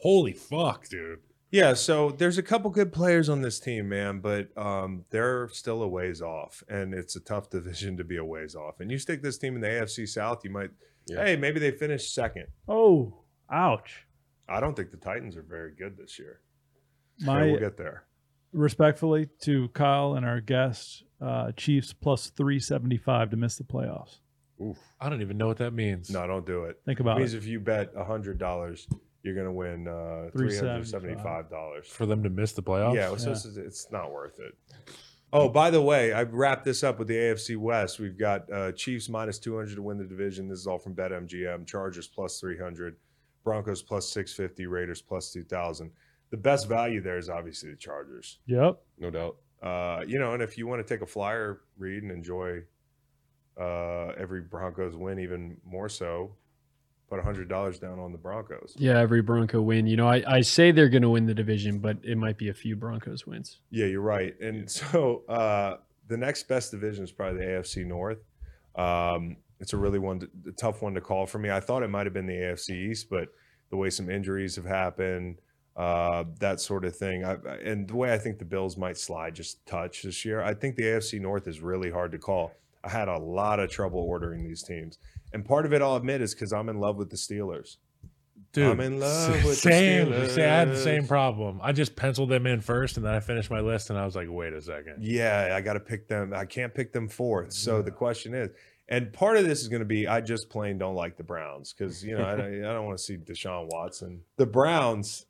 holy 0.00 0.32
fuck, 0.32 0.88
dude. 0.88 1.18
Yeah, 1.52 1.74
so 1.74 2.10
there's 2.10 2.38
a 2.38 2.42
couple 2.42 2.70
good 2.70 2.92
players 2.92 3.28
on 3.28 3.42
this 3.42 3.60
team, 3.60 3.88
man, 3.90 4.20
but 4.20 4.48
um, 4.56 5.04
they're 5.10 5.48
still 5.50 5.82
a 5.82 5.88
ways 5.88 6.22
off, 6.22 6.64
and 6.68 6.94
it's 6.94 7.14
a 7.14 7.20
tough 7.20 7.50
division 7.56 7.96
to 7.98 8.04
be 8.04 8.16
a 8.16 8.24
ways 8.24 8.54
off. 8.56 8.80
And 8.80 8.90
you 8.90 8.98
stick 8.98 9.22
this 9.22 9.36
team 9.38 9.54
in 9.54 9.60
the 9.60 9.68
AFC 9.68 10.08
South, 10.08 10.44
you 10.44 10.50
might, 10.50 10.70
Yeah. 11.08 11.24
hey, 11.24 11.36
maybe 11.36 11.60
they 11.60 11.70
finish 11.70 12.10
second. 12.10 12.46
Oh, 12.66 13.12
ouch. 13.50 14.06
I 14.48 14.60
don't 14.60 14.74
think 14.74 14.90
the 14.90 14.96
Titans 14.96 15.36
are 15.36 15.42
very 15.42 15.72
good 15.74 15.96
this 15.98 16.18
year. 16.18 16.40
My, 17.20 17.44
we'll 17.44 17.58
get 17.60 17.76
there. 17.76 18.04
respectfully 18.52 19.28
to 19.42 19.68
Kyle 19.68 20.14
and 20.14 20.24
our 20.26 20.40
guest, 20.40 21.04
uh, 21.20 21.52
Chiefs 21.52 21.92
plus 21.92 22.30
three 22.30 22.58
seventy 22.60 22.96
five 22.96 23.30
to 23.30 23.36
miss 23.36 23.56
the 23.56 23.64
playoffs. 23.64 24.18
Oof. 24.60 24.78
I 25.00 25.08
don't 25.08 25.20
even 25.22 25.36
know 25.38 25.46
what 25.46 25.58
that 25.58 25.72
means. 25.72 26.10
No, 26.10 26.26
don't 26.26 26.46
do 26.46 26.64
it. 26.64 26.80
Think 26.86 26.98
It 26.98 27.02
about 27.02 27.18
means 27.18 27.34
it. 27.34 27.38
if 27.38 27.46
you 27.46 27.60
bet 27.60 27.92
hundred 27.94 28.38
dollars, 28.38 28.88
you're 29.22 29.34
gonna 29.34 29.52
win 29.52 29.86
uh, 29.88 30.30
$375. 30.34 30.86
seventy-five 30.86 31.48
dollars. 31.48 31.88
For 31.88 32.06
them 32.06 32.22
to 32.22 32.30
miss 32.30 32.52
the 32.52 32.62
playoffs. 32.62 32.94
Yeah, 32.94 33.14
so 33.16 33.26
Yeah. 33.30 33.32
It's, 33.32 33.44
it's 33.56 33.90
not 33.92 34.12
worth 34.12 34.40
it. 34.40 34.54
Oh, 35.34 35.48
by 35.48 35.70
the 35.70 35.80
way, 35.80 36.12
I 36.12 36.24
wrapped 36.24 36.64
this 36.64 36.82
up 36.84 36.98
with 36.98 37.08
the 37.08 37.14
AFC 37.14 37.56
West. 37.56 37.98
We've 37.98 38.18
got 38.18 38.52
uh, 38.52 38.72
Chiefs 38.72 39.08
minus 39.08 39.38
200 39.38 39.76
to 39.76 39.82
win 39.82 39.96
the 39.96 40.04
division. 40.04 40.46
This 40.46 40.58
is 40.58 40.66
all 40.66 40.78
from 40.78 40.94
BetMGM. 40.94 41.66
Chargers 41.66 42.06
plus 42.06 42.38
300, 42.38 42.96
Broncos 43.42 43.82
plus 43.82 44.06
650, 44.10 44.66
Raiders 44.66 45.00
plus 45.00 45.32
2,000. 45.32 45.90
The 46.30 46.36
best 46.36 46.68
value 46.68 47.00
there 47.00 47.16
is 47.16 47.30
obviously 47.30 47.70
the 47.70 47.76
Chargers. 47.76 48.40
Yep. 48.46 48.78
No 48.98 49.10
doubt. 49.10 49.36
Uh, 49.62 50.02
you 50.06 50.18
know, 50.18 50.34
and 50.34 50.42
if 50.42 50.58
you 50.58 50.66
want 50.66 50.86
to 50.86 50.94
take 50.94 51.00
a 51.02 51.06
flyer 51.06 51.60
read 51.78 52.02
and 52.02 52.12
enjoy 52.12 52.60
uh, 53.58 54.08
every 54.18 54.42
Broncos 54.42 54.96
win 54.96 55.18
even 55.18 55.56
more 55.64 55.88
so, 55.88 56.34
put 57.12 57.22
$100 57.22 57.80
down 57.80 57.98
on 57.98 58.10
the 58.10 58.16
Broncos. 58.18 58.74
Yeah, 58.78 58.98
every 58.98 59.20
Bronco 59.20 59.60
win. 59.60 59.86
You 59.86 59.96
know, 59.96 60.08
I, 60.08 60.22
I 60.26 60.40
say 60.40 60.70
they're 60.72 60.88
going 60.88 61.02
to 61.02 61.10
win 61.10 61.26
the 61.26 61.34
division, 61.34 61.78
but 61.78 61.98
it 62.02 62.16
might 62.16 62.38
be 62.38 62.48
a 62.48 62.54
few 62.54 62.74
Broncos 62.74 63.26
wins. 63.26 63.58
Yeah, 63.70 63.86
you're 63.86 64.00
right. 64.00 64.38
And 64.40 64.70
so 64.70 65.22
uh, 65.28 65.76
the 66.08 66.16
next 66.16 66.48
best 66.48 66.70
division 66.70 67.04
is 67.04 67.12
probably 67.12 67.40
the 67.40 67.46
AFC 67.52 67.84
North. 67.84 68.18
Um, 68.76 69.36
it's 69.60 69.74
a 69.74 69.76
really 69.76 69.98
one, 69.98 70.20
to, 70.20 70.30
a 70.48 70.52
tough 70.52 70.80
one 70.80 70.94
to 70.94 71.00
call 71.02 71.26
for 71.26 71.38
me. 71.38 71.50
I 71.50 71.60
thought 71.60 71.82
it 71.82 71.88
might 71.90 72.06
have 72.06 72.14
been 72.14 72.26
the 72.26 72.32
AFC 72.32 72.70
East, 72.90 73.10
but 73.10 73.28
the 73.70 73.76
way 73.76 73.90
some 73.90 74.08
injuries 74.10 74.56
have 74.56 74.64
happened, 74.64 75.38
uh, 75.76 76.24
that 76.40 76.60
sort 76.60 76.84
of 76.86 76.96
thing, 76.96 77.24
I, 77.24 77.32
I- 77.34 77.56
and 77.64 77.86
the 77.88 77.96
way 77.96 78.12
I 78.14 78.18
think 78.18 78.38
the 78.38 78.44
Bills 78.46 78.76
might 78.78 78.96
slide 78.96 79.34
just 79.34 79.64
touch 79.66 80.02
this 80.02 80.24
year, 80.24 80.42
I 80.42 80.54
think 80.54 80.76
the 80.76 80.84
AFC 80.84 81.20
North 81.20 81.46
is 81.46 81.60
really 81.60 81.90
hard 81.90 82.12
to 82.12 82.18
call. 82.18 82.52
I 82.84 82.88
had 82.90 83.08
a 83.08 83.18
lot 83.18 83.60
of 83.60 83.70
trouble 83.70 84.00
ordering 84.00 84.44
these 84.44 84.62
teams, 84.62 84.98
and 85.32 85.44
part 85.44 85.66
of 85.66 85.72
it, 85.72 85.82
I'll 85.82 85.96
admit, 85.96 86.20
is 86.20 86.34
because 86.34 86.52
I'm 86.52 86.68
in 86.68 86.78
love 86.78 86.96
with 86.96 87.10
the 87.10 87.16
Steelers. 87.16 87.76
Dude, 88.52 88.68
I'm 88.70 88.80
in 88.80 89.00
love 89.00 89.32
with 89.44 89.62
the 89.62 89.70
Steelers. 89.70 90.26
same. 90.26 90.28
See, 90.30 90.42
I 90.42 90.46
had 90.58 90.68
the 90.68 90.76
same 90.76 91.06
problem. 91.06 91.58
I 91.62 91.72
just 91.72 91.96
penciled 91.96 92.28
them 92.28 92.46
in 92.46 92.60
first, 92.60 92.96
and 92.98 93.06
then 93.06 93.14
I 93.14 93.20
finished 93.20 93.50
my 93.50 93.60
list, 93.60 93.88
and 93.90 93.98
I 93.98 94.04
was 94.04 94.14
like, 94.14 94.28
"Wait 94.30 94.52
a 94.52 94.60
second. 94.60 94.96
Yeah, 95.00 95.54
I 95.56 95.60
got 95.62 95.74
to 95.74 95.80
pick 95.80 96.06
them. 96.08 96.34
I 96.34 96.44
can't 96.44 96.74
pick 96.74 96.92
them 96.92 97.08
fourth. 97.08 97.52
So 97.54 97.80
the 97.80 97.90
question 97.90 98.34
is, 98.34 98.50
and 98.88 99.10
part 99.12 99.38
of 99.38 99.46
this 99.46 99.62
is 99.62 99.68
going 99.68 99.80
to 99.80 99.86
be, 99.86 100.06
I 100.06 100.20
just 100.20 100.50
plain 100.50 100.76
don't 100.76 100.94
like 100.96 101.16
the 101.16 101.22
Browns 101.24 101.72
because 101.72 102.04
you 102.04 102.18
know 102.18 102.24
I, 102.26 102.36
don't- 102.36 102.64
I 102.64 102.72
don't 102.74 102.84
want 102.84 102.98
to 102.98 103.02
see 103.04 103.16
Deshaun 103.16 103.68
Watson. 103.70 104.20
The 104.36 104.44
Browns, 104.46 105.24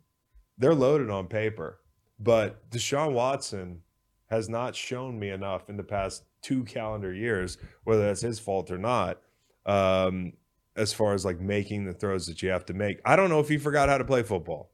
they're 0.59 0.75
loaded 0.75 1.11
on 1.11 1.29
paper, 1.29 1.79
but 2.19 2.69
Deshaun 2.71 3.13
Watson 3.13 3.83
has 4.31 4.49
not 4.49 4.75
shown 4.75 5.19
me 5.21 5.29
enough 5.29 5.69
in 5.69 5.77
the 5.77 5.83
past 5.85 6.25
two 6.43 6.65
calendar 6.65 7.13
years, 7.15 7.57
whether 7.85 8.03
that's 8.03 8.21
his 8.21 8.39
fault 8.39 8.71
or 8.71 8.79
not. 8.79 9.21
Um, 9.67 10.33
as 10.77 10.93
far 10.93 11.13
as 11.15 11.25
like 11.25 11.39
making 11.41 11.85
the 11.85 11.93
throws 11.93 12.27
that 12.27 12.43
you 12.43 12.51
have 12.51 12.65
to 12.67 12.75
make, 12.75 13.01
I 13.05 13.17
don't 13.17 13.29
know 13.31 13.41
if 13.41 13.49
he 13.49 13.59
forgot 13.59 13.89
how 13.89 13.99
to 13.99 14.05
play 14.05 14.23
football. 14.23 14.71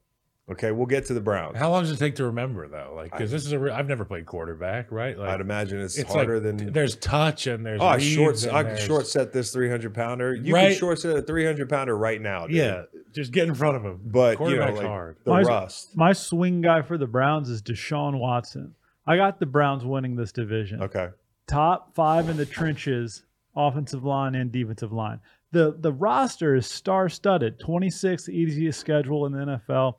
Okay, 0.51 0.71
we'll 0.71 0.87
get 0.87 1.05
to 1.05 1.13
the 1.13 1.21
Browns. 1.21 1.57
How 1.59 1.69
long 1.69 1.83
does 1.83 1.91
it 1.91 1.97
take 1.99 2.15
to 2.15 2.23
remember 2.23 2.67
though? 2.67 2.93
Like, 2.95 3.11
because 3.11 3.29
this 3.29 3.45
is 3.45 3.51
a 3.51 3.59
re- 3.59 3.69
I've 3.71 3.87
never 3.87 4.03
played 4.03 4.25
quarterback, 4.25 4.91
right? 4.91 5.15
Like, 5.15 5.29
I'd 5.29 5.41
imagine 5.41 5.79
it's, 5.79 5.95
it's 5.95 6.11
harder 6.11 6.39
like 6.39 6.57
than. 6.57 6.73
there's 6.73 6.95
touch 6.95 7.45
and 7.45 7.63
there's 7.63 7.79
Oh, 7.79 7.85
I 7.85 7.99
short. 7.99 8.35
I 8.47 8.63
could 8.63 8.71
there's- 8.71 8.83
short 8.87 9.05
set 9.05 9.31
this 9.31 9.51
300 9.53 9.93
pounder. 9.93 10.33
You 10.33 10.55
Right. 10.55 10.69
can 10.69 10.79
short 10.79 10.97
set 10.97 11.15
a 11.15 11.21
300 11.21 11.69
pounder 11.69 11.95
right 11.95 12.19
now. 12.19 12.47
dude. 12.47 12.55
Yeah, 12.55 12.83
just 13.13 13.31
get 13.31 13.47
in 13.47 13.53
front 13.53 13.77
of 13.77 13.83
him. 13.85 13.99
but 14.05 14.29
you 14.29 14.31
know, 14.31 14.37
Quarterback's 14.37 14.77
like 14.77 14.87
hard. 14.87 15.17
the 15.23 15.29
My- 15.31 15.41
rust. 15.43 15.95
My 15.95 16.13
swing 16.13 16.61
guy 16.61 16.81
for 16.81 16.97
the 16.97 17.05
Browns 17.07 17.47
is 17.49 17.61
Deshaun 17.61 18.17
Watson. 18.17 18.73
I 19.05 19.17
got 19.17 19.39
the 19.39 19.45
Browns 19.45 19.85
winning 19.85 20.15
this 20.15 20.31
division. 20.31 20.81
Okay. 20.81 21.09
Top 21.49 21.95
five 21.95 22.29
in 22.29 22.37
the 22.37 22.45
trenches, 22.45 23.23
offensive 23.55 24.03
line 24.03 24.35
and 24.35 24.51
defensive 24.51 24.93
line. 24.93 25.19
The 25.51 25.75
the 25.79 25.91
roster 25.91 26.55
is 26.55 26.67
star 26.67 27.09
studded. 27.09 27.59
26th 27.59 28.29
easiest 28.29 28.79
schedule 28.79 29.25
in 29.25 29.31
the 29.33 29.39
NFL. 29.67 29.95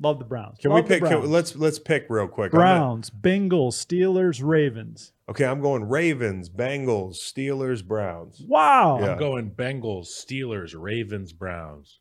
Love 0.00 0.18
the 0.18 0.24
Browns. 0.24 0.58
Can 0.58 0.70
Love 0.72 0.84
we 0.84 0.88
pick? 0.88 1.02
Can, 1.02 1.10
Browns. 1.10 1.28
let's 1.28 1.56
let's 1.56 1.78
pick 1.78 2.06
real 2.08 2.26
quick. 2.28 2.52
I'm 2.52 2.58
gonna- 2.58 2.78
Browns, 2.80 3.10
Bengals, 3.10 3.74
Steelers, 3.74 4.40
Ravens. 4.44 5.12
okay, 5.28 5.44
I'm 5.44 5.60
going 5.60 5.88
Ravens, 5.88 6.48
Bengals, 6.50 7.16
Steelers, 7.16 7.84
Browns. 7.84 8.42
Wow. 8.46 8.98
Yeah. 9.00 9.12
I'm 9.12 9.18
going 9.18 9.50
Bengals, 9.52 10.06
Steelers, 10.08 10.74
Ravens, 10.76 11.32
Browns. 11.32 12.00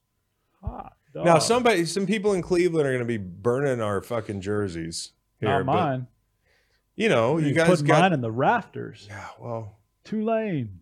Hot 0.63 0.93
Now, 1.13 1.39
somebody, 1.39 1.85
some 1.85 2.05
people 2.05 2.33
in 2.33 2.41
Cleveland 2.41 2.87
are 2.87 2.91
going 2.91 2.99
to 2.99 3.05
be 3.05 3.17
burning 3.17 3.79
our 3.81 4.01
fucking 4.01 4.41
jerseys 4.41 5.13
here. 5.39 5.49
not 5.49 5.65
but, 5.65 5.73
mine. 5.73 6.07
You 6.97 7.07
know, 7.07 7.37
you 7.37 7.47
You 7.47 7.53
guys 7.53 7.67
put 7.79 7.85
got. 7.87 8.01
mine 8.01 8.13
in 8.13 8.19
the 8.19 8.31
rafters. 8.31 9.05
yeah, 9.09 9.27
well, 9.39 9.77
Tulane. 10.03 10.79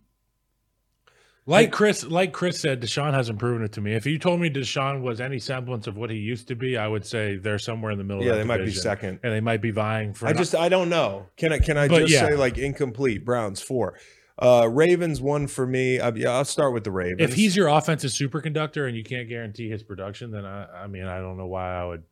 Like 1.47 1.71
Chris, 1.71 2.03
like 2.03 2.33
Chris 2.33 2.59
said, 2.59 2.81
Deshaun 2.81 3.13
hasn't 3.13 3.37
proven 3.37 3.63
it 3.63 3.73
to 3.73 3.81
me. 3.81 3.93
If 3.93 4.07
you 4.07 4.17
told 4.17 4.39
me 4.41 4.49
Deshaun 4.49 5.01
was 5.03 5.21
any 5.21 5.37
semblance 5.37 5.85
of 5.85 5.95
what 5.95 6.09
he 6.09 6.17
used 6.17 6.47
to 6.47 6.55
be, 6.55 6.75
I 6.75 6.87
would 6.87 7.05
say 7.05 7.37
they're 7.37 7.59
somewhere 7.59 7.91
in 7.91 7.99
the 7.99 8.03
middle. 8.03 8.23
yeah, 8.23 8.31
of 8.31 8.37
they 8.39 8.43
might 8.43 8.65
be 8.65 8.71
second. 8.71 9.19
and 9.21 9.31
they 9.31 9.41
might 9.41 9.61
be 9.61 9.69
vying 9.69 10.15
for. 10.15 10.25
I 10.25 10.31
an- 10.31 10.37
just, 10.37 10.55
I 10.55 10.69
don't 10.69 10.89
know. 10.89 11.27
Can 11.37 11.53
I, 11.53 11.59
can 11.59 11.77
I 11.77 11.87
But 11.87 11.99
just 11.99 12.13
yeah. 12.13 12.25
say 12.29 12.35
like 12.35 12.57
incomplete? 12.57 13.23
Browns 13.23 13.61
four, 13.61 13.93
uh, 14.39 14.67
Ravens 14.71 15.21
one 15.21 15.45
for 15.45 15.67
me. 15.67 15.99
Uh, 15.99 16.13
yeah, 16.15 16.31
I'll 16.31 16.45
start 16.45 16.73
with 16.73 16.83
the 16.83 16.89
Ravens. 16.91 17.21
if 17.29 17.35
he's 17.35 17.55
your 17.55 17.67
offensive 17.67 18.09
superconductor 18.09 18.87
and 18.87 18.97
you 18.97 19.03
can't 19.03 19.29
guarantee 19.29 19.69
his 19.69 19.83
production, 19.83 20.31
then 20.31 20.45
I, 20.45 20.65
I 20.85 20.87
mean, 20.87 21.03
I 21.05 21.19
don't 21.19 21.37
know 21.37 21.45
why 21.47 21.75
I 21.79 21.85
would. 21.85 22.03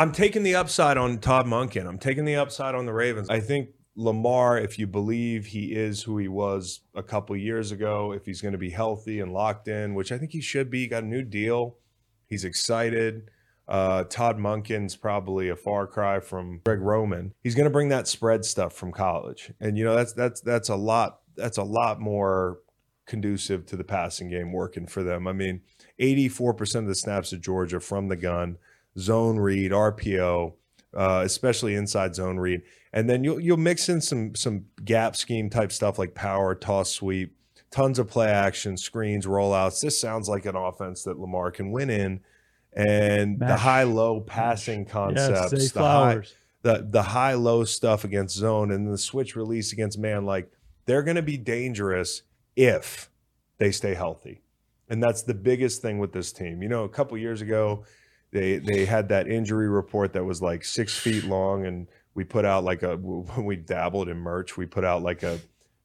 I'm 0.00 0.12
taking 0.12 0.44
the 0.44 0.54
upside 0.54 0.96
on 0.96 1.18
Todd 1.18 1.44
Monken. 1.44 1.86
I'm 1.86 1.98
taking 1.98 2.24
the 2.24 2.36
upside 2.36 2.74
on 2.74 2.86
the 2.86 2.92
Ravens. 2.94 3.28
I 3.28 3.40
think 3.40 3.68
Lamar, 3.94 4.56
if 4.56 4.78
you 4.78 4.86
believe 4.86 5.44
he 5.44 5.74
is 5.74 6.02
who 6.02 6.16
he 6.16 6.26
was 6.26 6.80
a 6.94 7.02
couple 7.02 7.36
years 7.36 7.70
ago, 7.70 8.12
if 8.12 8.24
he's 8.24 8.40
going 8.40 8.52
to 8.52 8.58
be 8.58 8.70
healthy 8.70 9.20
and 9.20 9.30
locked 9.30 9.68
in, 9.68 9.94
which 9.94 10.10
I 10.10 10.16
think 10.16 10.32
he 10.32 10.40
should 10.40 10.70
be, 10.70 10.78
he 10.78 10.86
got 10.86 11.02
a 11.02 11.06
new 11.06 11.20
deal. 11.20 11.76
He's 12.24 12.46
excited. 12.46 13.28
Uh, 13.68 14.04
Todd 14.04 14.38
Monken's 14.38 14.96
probably 14.96 15.50
a 15.50 15.54
far 15.56 15.86
cry 15.86 16.18
from 16.18 16.62
Greg 16.64 16.80
Roman. 16.80 17.34
He's 17.42 17.54
going 17.54 17.64
to 17.64 17.70
bring 17.70 17.90
that 17.90 18.08
spread 18.08 18.46
stuff 18.46 18.72
from 18.72 18.92
college, 18.92 19.52
and 19.60 19.76
you 19.76 19.84
know 19.84 19.94
that's 19.94 20.14
that's 20.14 20.40
that's 20.40 20.70
a 20.70 20.76
lot. 20.76 21.20
That's 21.36 21.58
a 21.58 21.62
lot 21.62 22.00
more 22.00 22.60
conducive 23.04 23.66
to 23.66 23.76
the 23.76 23.84
passing 23.84 24.30
game 24.30 24.50
working 24.50 24.86
for 24.86 25.02
them. 25.02 25.26
I 25.26 25.34
mean, 25.34 25.60
84% 26.00 26.76
of 26.76 26.86
the 26.86 26.94
snaps 26.94 27.34
at 27.34 27.42
Georgia 27.42 27.80
from 27.80 28.08
the 28.08 28.16
gun 28.16 28.56
zone 28.98 29.38
read, 29.38 29.72
RPO, 29.72 30.54
uh, 30.96 31.22
especially 31.24 31.74
inside 31.74 32.14
zone 32.14 32.38
read, 32.38 32.62
and 32.92 33.08
then 33.08 33.24
you'll 33.24 33.40
you'll 33.40 33.56
mix 33.56 33.88
in 33.88 34.00
some 34.00 34.34
some 34.34 34.66
gap 34.84 35.16
scheme 35.16 35.50
type 35.50 35.72
stuff 35.72 35.98
like 35.98 36.14
power, 36.14 36.54
toss, 36.54 36.90
sweep, 36.90 37.36
tons 37.70 37.98
of 37.98 38.08
play 38.08 38.28
action, 38.28 38.76
screens, 38.76 39.26
rollouts. 39.26 39.80
This 39.80 40.00
sounds 40.00 40.28
like 40.28 40.46
an 40.46 40.56
offense 40.56 41.04
that 41.04 41.18
Lamar 41.18 41.50
can 41.50 41.70
win 41.70 41.90
in, 41.90 42.20
and 42.72 43.38
the 43.38 43.56
high 43.56 43.84
low 43.84 44.20
passing 44.20 44.80
Yes, 44.84 44.92
concepts, 44.92 45.50
Zay 45.50 45.68
the 45.68 45.80
high 45.80 46.22
the 46.62 46.86
the 46.88 47.02
high 47.02 47.34
low 47.34 47.64
stuff 47.64 48.04
against 48.04 48.36
zone, 48.36 48.70
and 48.70 48.92
the 48.92 48.98
switch 48.98 49.36
release 49.36 49.72
against 49.72 49.98
man, 49.98 50.24
like 50.24 50.50
they're 50.86 51.02
going 51.02 51.16
to 51.16 51.22
be 51.22 51.36
dangerous 51.36 52.22
if 52.56 53.10
they 53.58 53.70
stay 53.70 53.94
healthy. 53.94 54.42
And 54.88 55.00
that's 55.00 55.22
the 55.22 55.34
biggest 55.34 55.82
thing 55.82 55.98
with 55.98 56.12
this 56.12 56.32
team. 56.32 56.62
You 56.62 56.68
know, 56.68 56.82
a 56.82 56.88
couple 56.88 57.16
years 57.16 57.42
ago, 57.42 57.84
they 58.32 58.58
they 58.58 58.84
had 58.84 59.08
that 59.08 59.28
injury 59.28 59.68
report 59.68 60.12
that 60.12 60.24
was 60.24 60.40
like 60.40 60.64
six 60.64 60.96
feet 60.96 61.24
long, 61.24 61.66
and 61.66 61.88
we 62.14 62.24
put 62.24 62.44
out 62.44 62.64
like 62.64 62.82
a 62.82 62.96
when 62.96 63.44
we 63.44 63.56
dabbled 63.56 64.08
in 64.08 64.18
merch, 64.18 64.56
we 64.56 64.66
put 64.66 64.84
out 64.84 65.02
like 65.02 65.22
a 65.22 65.40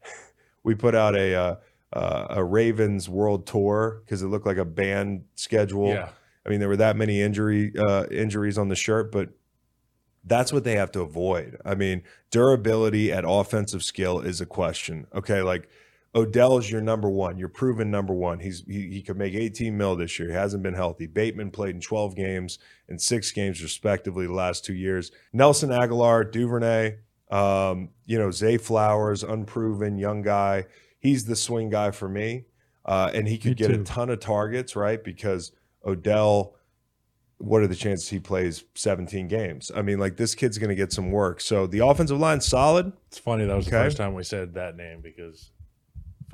we 0.63 0.75
put 0.75 0.95
out 0.95 1.15
a 1.15 1.35
uh, 1.35 1.55
uh, 1.93 2.27
a 2.31 2.43
Ravens 2.43 3.09
World 3.09 3.47
Tour 3.47 4.01
because 4.05 4.21
it 4.21 4.27
looked 4.27 4.45
like 4.45 4.57
a 4.57 4.65
band 4.65 5.25
schedule. 5.35 5.89
Yeah, 5.89 6.09
I 6.45 6.49
mean, 6.49 6.59
there 6.59 6.69
were 6.69 6.77
that 6.77 6.95
many 6.95 7.21
injury 7.21 7.73
uh, 7.77 8.05
injuries 8.11 8.57
on 8.57 8.69
the 8.69 8.75
shirt, 8.75 9.11
but 9.11 9.29
that's 10.23 10.51
what 10.51 10.63
they 10.63 10.75
have 10.75 10.91
to 10.91 11.01
avoid. 11.01 11.57
I 11.63 11.75
mean, 11.75 12.03
durability 12.31 13.11
at 13.11 13.23
offensive 13.27 13.83
skill 13.83 14.19
is 14.19 14.41
a 14.41 14.45
question. 14.45 15.07
Okay, 15.13 15.41
like 15.41 15.69
Odell's 16.15 16.71
your 16.71 16.79
number 16.79 17.09
one. 17.09 17.37
You're 17.37 17.49
proven 17.49 17.91
number 17.91 18.13
one. 18.13 18.39
He's 18.39 18.63
he, 18.65 18.89
he 18.89 19.01
could 19.01 19.17
make 19.17 19.33
18 19.33 19.77
mil 19.77 19.97
this 19.97 20.17
year. 20.17 20.29
He 20.29 20.33
hasn't 20.33 20.63
been 20.63 20.73
healthy. 20.73 21.07
Bateman 21.07 21.51
played 21.51 21.75
in 21.75 21.81
12 21.81 22.15
games 22.15 22.57
and 22.87 23.01
six 23.01 23.31
games 23.31 23.61
respectively 23.61 24.25
the 24.25 24.33
last 24.33 24.63
two 24.63 24.73
years. 24.73 25.11
Nelson 25.33 25.69
Agholor, 25.69 26.31
Duvernay, 26.31 26.97
um, 27.29 27.89
you 28.05 28.17
know, 28.17 28.31
Zay 28.31 28.57
Flowers, 28.57 29.23
unproven 29.23 29.97
young 29.97 30.21
guy. 30.21 30.65
He's 30.99 31.25
the 31.25 31.35
swing 31.35 31.69
guy 31.69 31.91
for 31.91 32.07
me, 32.07 32.45
uh, 32.85 33.11
and 33.13 33.27
he 33.27 33.37
could 33.37 33.59
Me 33.59 33.67
get 33.67 33.71
a 33.71 33.83
ton 33.83 34.09
of 34.09 34.21
targets, 34.21 34.75
right? 34.75 35.03
Because 35.03 35.51
Odell 35.85 36.55
what 37.37 37.61
are 37.61 37.67
the 37.67 37.75
chances 37.75 38.07
he 38.07 38.19
plays 38.19 38.63
17 38.75 39.27
games? 39.27 39.69
I 39.75 39.81
mean, 39.81 39.99
like 39.99 40.15
this 40.15 40.35
kid's 40.35 40.57
going 40.57 40.69
to 40.69 40.75
get 40.75 40.93
some 40.93 41.11
work. 41.11 41.41
So 41.41 41.67
the 41.67 41.79
offensive 41.79 42.17
line's 42.17 42.45
solid. 42.45 42.93
it's 43.07 43.19
funny 43.19 43.45
that 43.45 43.55
was 43.55 43.65
the 43.65 43.71
first 43.71 43.97
time 43.97 44.13
we 44.13 44.23
said 44.23 44.53
that 44.53 44.77
name 44.77 45.01
because 45.01 45.51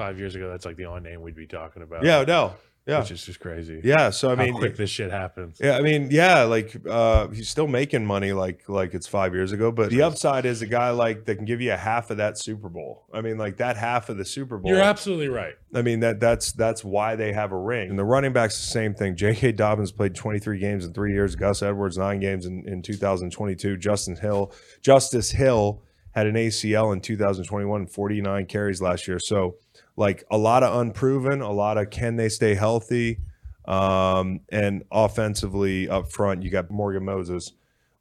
five 0.02 0.18
years 0.20 0.36
ago, 0.36 0.50
that's 0.50 0.66
like 0.66 0.78
the 0.78 0.86
only 0.86 1.02
name 1.02 1.22
we'd 1.22 1.36
be 1.36 1.48
talking 1.48 1.84
about. 1.84 2.04
Yeah, 2.04 2.24
no. 2.24 2.56
Yeah. 2.88 3.02
which 3.02 3.12
is 3.12 3.24
just 3.24 3.40
crazy. 3.40 3.80
Yeah. 3.84 4.10
So 4.10 4.32
I 4.32 4.36
how 4.36 4.44
mean, 4.44 4.56
quick 4.56 4.76
this 4.76 4.90
shit 4.90 5.12
happens. 5.12 5.60
yeah, 5.62 5.78
I 5.78 5.82
mean, 5.82 6.08
yeah, 6.10 6.42
like 6.44 6.76
uh 6.90 7.28
he's 7.28 7.48
still 7.48 7.68
making 7.68 8.04
money 8.08 8.34
like 8.34 8.68
like 8.68 8.96
it's 8.96 9.06
5 9.06 9.36
years 9.36 9.52
ago, 9.52 9.72
but 9.72 9.92
the 9.92 10.02
upside 10.02 10.48
is 10.48 10.64
a 10.64 10.66
guy 10.66 10.90
like 10.90 11.26
that 11.26 11.36
can 11.36 11.46
give 11.46 11.62
you 11.62 11.72
a 11.74 11.78
half 11.78 12.10
of 12.10 12.18
that 12.18 12.40
Super 12.40 12.70
Bowl. 12.70 13.06
I 13.14 13.22
mean, 13.22 13.38
like 13.38 13.58
that 13.58 13.78
half 13.78 14.10
of 14.10 14.18
the 14.18 14.26
Super 14.26 14.58
Bowl. 14.58 14.72
You're 14.72 14.82
absolutely 14.82 15.28
right. 15.28 15.54
I 15.76 15.84
mean 15.84 16.00
that 16.00 16.20
that's 16.20 16.54
that's 16.54 16.84
why 16.84 17.16
they 17.16 17.32
have 17.34 17.52
a 17.52 17.58
ring. 17.58 17.92
And 17.92 18.00
the 18.00 18.04
running 18.04 18.34
backs 18.34 18.58
the 18.58 18.66
same 18.66 18.96
thing. 18.96 19.16
J.K. 19.16 19.52
Dobbins 19.52 19.92
played 19.92 20.16
23 20.16 20.58
games 20.58 20.84
in 20.84 20.92
three 20.92 21.14
years. 21.14 21.36
Gus 21.36 21.62
Edwards 21.62 22.00
nine 22.00 22.20
games 22.20 22.48
in, 22.48 22.68
in 22.68 22.82
2022. 22.82 23.78
Justin 23.78 24.16
Hill, 24.16 24.52
Justice 24.82 25.30
Hill 25.30 25.84
had 26.14 26.26
an 26.28 26.36
ACL 26.36 26.92
in 26.94 27.00
2021 27.00 27.82
and 27.82 27.90
49 27.90 28.46
carries 28.48 28.82
last 28.82 29.08
year. 29.08 29.20
So 29.20 29.56
like 29.96 30.24
a 30.32 30.38
lot 30.38 30.64
of 30.64 30.80
unproven, 30.80 31.42
a 31.42 31.52
lot 31.52 31.78
of 31.78 31.90
can 31.90 32.16
they 32.16 32.30
stay 32.30 32.56
healthy, 32.56 33.20
um, 33.66 34.42
and 34.50 34.84
offensively 34.92 35.88
up 35.90 36.12
front 36.12 36.44
you 36.44 36.50
got 36.50 36.72
Morgan 36.72 37.06
Moses, 37.06 37.52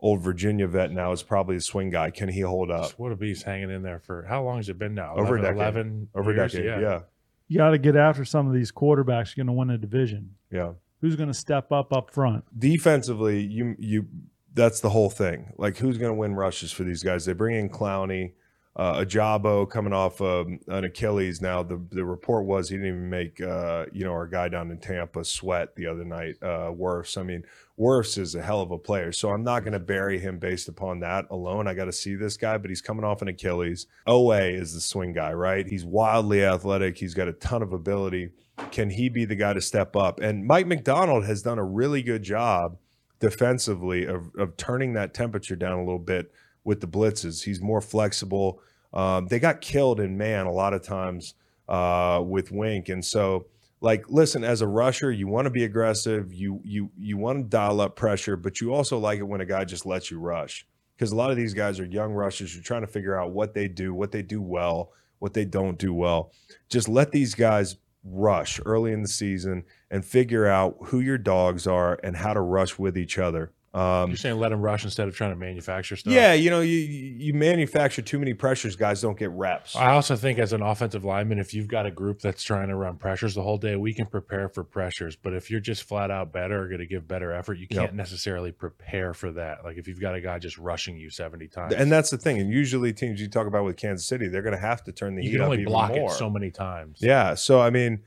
old 0.01 0.23
Virginia 0.23 0.67
vet 0.67 0.91
now 0.93 1.13
is 1.13 1.23
probably 1.23 1.57
the 1.57 1.61
swing 1.61 1.91
guy. 1.91 2.11
Can 2.11 2.29
he 2.29 2.41
hold 2.41 2.71
up 2.71 2.83
Just 2.85 2.99
what 2.99 3.13
a 3.13 3.17
beast 3.17 3.43
hanging 3.43 3.71
in 3.71 3.83
there 3.83 3.99
for 3.99 4.25
how 4.29 4.43
long 4.43 4.57
has 4.57 4.69
it 4.69 4.79
been 4.79 4.95
now? 4.95 5.15
over 5.17 5.37
a 5.37 5.41
11, 5.41 5.43
decade? 5.43 5.57
11 5.61 6.09
over 6.15 6.31
a 6.31 6.35
years? 6.35 6.53
decade, 6.53 6.67
yeah. 6.83 7.01
You 7.49 7.59
got 7.59 7.71
to 7.71 7.79
get 7.79 7.97
after 7.97 8.25
some 8.25 8.47
of 8.47 8.55
these 8.55 8.71
quarterbacks 8.73 9.37
You're 9.37 9.45
going 9.45 9.55
to 9.55 9.59
win 9.59 9.71
a 9.71 9.79
division. 9.79 10.37
yeah. 10.51 10.73
Who's 11.03 11.17
going 11.17 11.29
to 11.31 11.35
step 11.35 11.73
up 11.73 11.93
up 11.95 12.11
front? 12.13 12.45
defensively, 12.59 13.41
you 13.43 13.75
you 13.79 14.07
that's 14.53 14.81
the 14.81 14.91
whole 14.91 15.09
thing. 15.09 15.53
Like 15.57 15.79
who's 15.79 15.97
going 15.99 16.11
to 16.13 16.15
win 16.19 16.35
rushes 16.35 16.73
for 16.73 16.85
these 16.85 17.03
guys? 17.03 17.25
They 17.25 17.33
bring 17.33 17.57
in 17.57 17.71
Clowney, 17.71 18.33
uh, 18.77 19.01
Ojabo 19.01 19.69
coming 19.69 19.93
off 19.93 20.21
um, 20.21 20.61
an 20.69 20.85
Achilles. 20.85 21.43
Now 21.43 21.63
the 21.63 21.81
the 21.91 22.05
report 22.05 22.47
was 22.47 22.69
he 22.69 22.77
didn't 22.77 22.89
even 22.89 23.11
make 23.11 23.41
uh, 23.41 23.87
you 23.93 24.05
know 24.05 24.13
our 24.13 24.27
guy 24.27 24.49
down 24.49 24.71
in 24.71 24.79
Tampa 24.79 25.25
sweat 25.25 25.75
the 25.75 25.87
other 25.87 26.05
night. 26.05 26.37
Uh, 26.41 26.71
I 26.71 27.23
mean 27.23 27.45
Wirfs 27.79 28.17
is 28.17 28.35
a 28.35 28.43
hell 28.43 28.61
of 28.61 28.71
a 28.71 28.79
player, 28.79 29.11
so 29.11 29.31
I'm 29.31 29.43
not 29.43 29.61
going 29.61 29.73
to 29.73 29.81
bury 29.81 30.19
him 30.19 30.39
based 30.39 30.69
upon 30.69 31.01
that 31.01 31.27
alone. 31.31 31.67
I 31.67 31.75
got 31.75 31.87
to 31.87 31.93
see 31.93 32.15
this 32.15 32.37
guy, 32.37 32.59
but 32.59 32.71
he's 32.71 32.83
coming 32.83 33.05
off 33.05 33.23
an 33.23 33.29
Achilles. 33.29 33.87
Oa 34.07 34.43
is 34.43 34.75
the 34.75 34.81
swing 34.81 35.15
guy, 35.15 35.33
right? 35.33 35.67
He's 35.67 35.85
wildly 35.85 36.45
athletic. 36.45 36.99
He's 36.99 37.15
got 37.15 37.27
a 37.29 37.33
ton 37.33 37.63
of 37.63 37.73
ability. 37.73 38.31
Can 38.71 38.91
he 38.91 39.09
be 39.09 39.25
the 39.25 39.35
guy 39.35 39.55
to 39.55 39.61
step 39.61 39.97
up? 39.97 40.21
And 40.21 40.47
Mike 40.47 40.67
Macdonald 40.67 41.25
has 41.25 41.43
done 41.43 41.59
a 41.59 41.65
really 41.65 42.03
good 42.03 42.23
job 42.23 42.77
defensively 43.19 44.07
of, 44.07 44.31
of 44.37 44.57
turning 44.57 44.93
that 44.95 45.15
temperature 45.15 45.57
down 45.57 45.79
a 45.79 45.85
little 45.85 45.99
bit 45.99 46.33
with 46.65 46.81
the 46.81 46.89
blitzes. 46.89 47.43
He's 47.43 47.61
more 47.61 47.81
flexible. 47.81 48.61
Um, 48.93 49.27
they 49.27 49.39
got 49.39 49.61
killed 49.61 50.01
in 50.01 50.17
man 50.17 50.47
a 50.47 50.53
lot 50.53 50.75
of 50.75 50.83
times 50.83 51.35
uh, 51.69 52.23
with 52.25 52.51
Wink, 52.51 52.89
and 52.89 53.05
so 53.05 53.47
like 53.81 54.11
listen, 54.11 54.45
as 54.45 54.61
a 54.61 54.67
rusher, 54.67 55.11
you 55.11 55.27
want 55.27 55.47
to 55.47 55.51
be 55.51 55.65
aggressive. 55.65 56.35
You 56.35 56.61
you 56.65 56.91
you 56.99 57.17
want 57.17 57.39
to 57.39 57.45
dial 57.45 57.81
up 57.81 57.97
pressure, 57.97 58.37
but 58.37 58.61
you 58.61 58.75
also 58.75 58.99
like 58.99 59.19
it 59.19 59.25
when 59.25 59.41
a 59.41 59.47
guy 59.47 59.65
just 59.65 59.87
lets 59.87 60.11
you 60.11 60.19
rush 60.19 60.67
because 60.97 61.13
a 61.13 61.17
lot 61.17 61.31
of 61.31 61.37
these 61.37 61.55
guys 61.55 61.81
are 61.81 61.87
young 61.87 62.13
rushers. 62.13 62.55
You're 62.55 62.63
trying 62.63 62.83
to 62.83 62.87
figure 62.87 63.19
out 63.19 63.33
what 63.33 63.55
they 63.55 63.69
do, 63.69 63.95
what 63.95 64.13
they 64.13 64.23
do 64.23 64.43
well, 64.43 64.93
what 65.19 65.33
they 65.33 65.47
don't 65.47 65.79
do 65.79 65.95
well. 65.95 66.33
Just 66.69 66.89
let 66.89 67.11
these 67.11 67.35
guys 67.35 67.77
rush 68.05 68.61
early 68.67 68.93
in 68.93 69.03
the 69.03 69.09
season 69.09 69.65
and 69.91 70.05
figure 70.05 70.47
out 70.47 70.77
who 70.87 71.01
your 71.01 71.19
dogs 71.19 71.67
are 71.67 71.99
and 72.05 72.17
how 72.17 72.35
to 72.35 72.41
rush 72.41 72.79
with 72.79 72.99
each 72.99 73.19
other. 73.19 73.53
Um, 73.73 74.11
You're 74.11 74.17
saying 74.17 74.41
let 74.41 74.49
them 74.49 74.61
rush 74.61 74.83
instead 74.83 75.07
of 75.07 75.15
trying 75.15 75.31
to 75.31 75.37
manufacture 75.37 75.95
stuff. 75.95 76.13
yeah, 76.13 76.33
you 76.33 76.51
know, 76.51 76.61
you 76.61 76.77
you 76.77 77.33
manufacture 77.35 78.03
too 78.03 78.19
many 78.19 78.35
pressures, 78.35 78.75
guys 78.75 79.01
don't 79.01 79.17
get 79.17 79.31
reps. 79.31 79.77
I 79.77 79.93
also 79.93 80.17
think 80.17 80.41
as 80.41 80.53
an 80.53 80.61
offensive 80.61 81.05
lineman, 81.05 81.39
if 81.39 81.55
you've 81.55 81.69
got 81.69 81.87
a 81.87 81.91
group 81.93 82.21
that's 82.21 82.43
trying 82.43 82.67
to 82.69 82.75
run 82.75 82.97
pressures 82.97 83.35
the 83.35 83.43
whole 83.43 83.59
day, 83.59 83.77
we 83.77 83.95
can 83.95 84.07
prepare 84.07 84.49
for 84.49 84.65
pressures. 84.65 85.15
But 85.15 85.35
if 85.35 85.53
you're 85.53 85.61
just 85.61 85.85
flat 85.85 86.11
out 86.11 86.33
better 86.33 86.63
or 86.63 86.67
going 86.67 86.81
to 86.81 86.87
give 86.87 87.07
better 87.07 87.31
effort, 87.31 87.59
you 87.59 87.69
can't 87.69 87.95
necessarily 87.95 88.51
prepare 88.51 89.15
for 89.15 89.31
that. 89.33 89.65
Like 89.65 89.77
if 89.77 89.87
you've 89.87 90.01
got 90.01 90.17
a 90.17 90.21
guy 90.21 90.41
just 90.41 90.59
rushing 90.59 90.97
you 90.97 91.09
70 91.09 91.47
times, 91.47 91.75
And 91.75 91.93
that's 91.93 92.11
the 92.11 92.19
thing. 92.19 92.41
And 92.41 92.51
usually 92.51 92.93
teams 92.93 93.21
you 93.21 93.29
talk 93.29 93.47
about 93.47 93.65
with 93.65 93.77
Kansas 93.77 94.05
City, 94.05 94.27
they're 94.27 94.43
going 94.43 94.55
to 94.55 94.61
have 94.61 94.83
to 94.85 94.93
turn 94.93 95.15
the 95.15 95.23
you 95.23 95.31
heat 95.31 95.37
can 95.37 95.43
up 95.43 95.51
only 95.51 95.61
even 95.63 95.73
more. 95.73 96.11
it 96.11 96.11
so 96.11 96.29
many 96.29 96.51
times. 96.51 96.99
Yeah. 97.01 97.35
So 97.35 97.61
I 97.61 97.71
mean, 97.71 98.01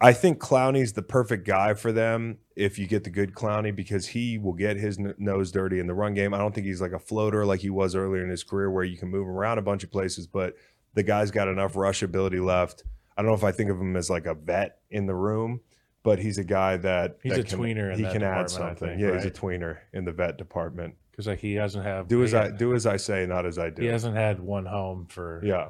I 0.00 0.12
think 0.12 0.38
Clowney's 0.38 0.92
the 0.92 1.02
perfect 1.02 1.46
guy 1.46 1.74
for 1.74 1.92
them 1.92 2.38
if 2.56 2.78
you 2.78 2.86
get 2.86 3.04
the 3.04 3.10
good 3.10 3.32
Clowney 3.34 3.74
because 3.74 4.08
he 4.08 4.36
will 4.38 4.52
get 4.52 4.76
his 4.76 4.98
n- 4.98 5.14
nose 5.18 5.50
dirty 5.52 5.78
in 5.78 5.86
the 5.86 5.94
run 5.94 6.14
game. 6.14 6.34
I 6.34 6.38
don't 6.38 6.54
think 6.54 6.66
he's 6.66 6.80
like 6.80 6.92
a 6.92 6.98
floater 6.98 7.46
like 7.46 7.60
he 7.60 7.70
was 7.70 7.94
earlier 7.94 8.22
in 8.22 8.28
his 8.28 8.44
career 8.44 8.70
where 8.70 8.84
you 8.84 8.98
can 8.98 9.08
move 9.08 9.26
him 9.26 9.32
around 9.34 9.58
a 9.58 9.62
bunch 9.62 9.82
of 9.84 9.90
places, 9.90 10.26
but 10.26 10.56
the 10.94 11.02
guy's 11.02 11.30
got 11.30 11.48
enough 11.48 11.74
rush 11.76 12.02
ability 12.02 12.40
left. 12.40 12.82
I 13.16 13.22
don't 13.22 13.30
know 13.30 13.36
if 13.36 13.44
I 13.44 13.52
think 13.52 13.70
of 13.70 13.80
him 13.80 13.96
as 13.96 14.10
like 14.10 14.26
a 14.26 14.34
vet 14.34 14.78
in 14.90 15.06
the 15.06 15.14
room, 15.14 15.60
but 16.02 16.18
he's 16.18 16.38
a 16.38 16.44
guy 16.44 16.76
that 16.78 17.18
He's 17.22 17.32
that 17.36 17.40
a 17.40 17.44
can, 17.44 17.58
tweener 17.60 17.96
he 17.96 18.02
can 18.02 18.22
add 18.22 18.50
something. 18.50 18.88
think, 18.88 19.00
yeah, 19.00 19.14
he's 19.14 19.24
a 19.24 19.30
tweener 19.30 19.78
in 19.92 20.04
the 20.04 20.12
vet 20.12 20.36
department. 20.36 20.96
Because 21.12 21.28
like 21.28 21.38
he 21.38 21.54
doesn't 21.54 21.82
have 21.84 22.08
Do 22.08 22.24
as 22.24 22.32
he, 22.32 22.36
I 22.36 22.50
do 22.50 22.74
as 22.74 22.84
I 22.86 22.96
say, 22.96 23.24
not 23.24 23.46
as 23.46 23.56
I 23.58 23.70
do. 23.70 23.82
he 23.82 23.88
hasn't 23.88 24.16
had 24.16 24.40
one 24.40 24.66
home 24.66 25.06
for 25.06 25.40
Yeah. 25.44 25.68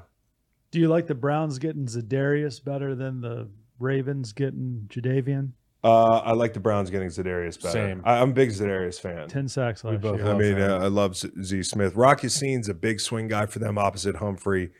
Do 0.70 0.80
you 0.80 0.88
like 0.88 1.06
the 1.06 1.14
Browns 1.14 1.58
getting 1.58 1.86
Zadarius 1.86 2.64
better 2.64 2.94
than 2.94 3.20
the 3.20 3.48
Ravens 3.78 4.32
getting 4.32 4.88
Jadeveon? 4.88 5.52
Uh, 5.82 6.16
I 6.16 6.32
like 6.32 6.54
the 6.54 6.60
Browns 6.60 6.88
getting 6.88 7.08
Zadarius 7.08 7.60
better. 7.60 7.72
Same. 7.72 8.02
I, 8.04 8.20
I'm 8.20 8.30
a 8.30 8.32
big 8.32 8.50
Zadarius 8.50 8.98
fan. 8.98 9.28
Ten 9.28 9.48
sacks 9.48 9.84
We 9.84 9.90
last 9.90 10.00
both 10.00 10.20
year. 10.20 10.28
I 10.28 10.38
mean, 10.38 10.58
uh, 10.58 10.78
I 10.78 10.86
love 10.86 11.16
Z, 11.16 11.30
Z 11.42 11.62
Smith. 11.64 11.94
Rock 11.94 12.22
Ya-Sin's 12.22 12.70
a 12.70 12.74
big 12.74 13.00
swing 13.00 13.28
guy 13.28 13.44
for 13.46 13.58
them 13.58 13.76
opposite 13.76 14.16
Humphrey. 14.16 14.70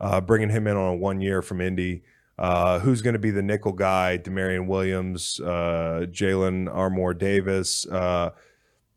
Uh, 0.00 0.20
bringing 0.20 0.50
him 0.50 0.66
in 0.66 0.76
on 0.76 0.94
a 0.94 0.96
one 0.96 1.20
year 1.20 1.42
from 1.42 1.60
Indy. 1.60 2.02
Uh, 2.38 2.78
who's 2.80 3.02
going 3.02 3.12
to 3.12 3.20
be 3.20 3.30
the 3.30 3.42
nickel 3.42 3.72
guy? 3.72 4.18
Damarion 4.18 4.66
Williams, 4.66 5.40
uh, 5.40 6.06
Jalyn 6.10 6.72
Armour-Davis. 6.72 7.86
Uh, 7.86 8.30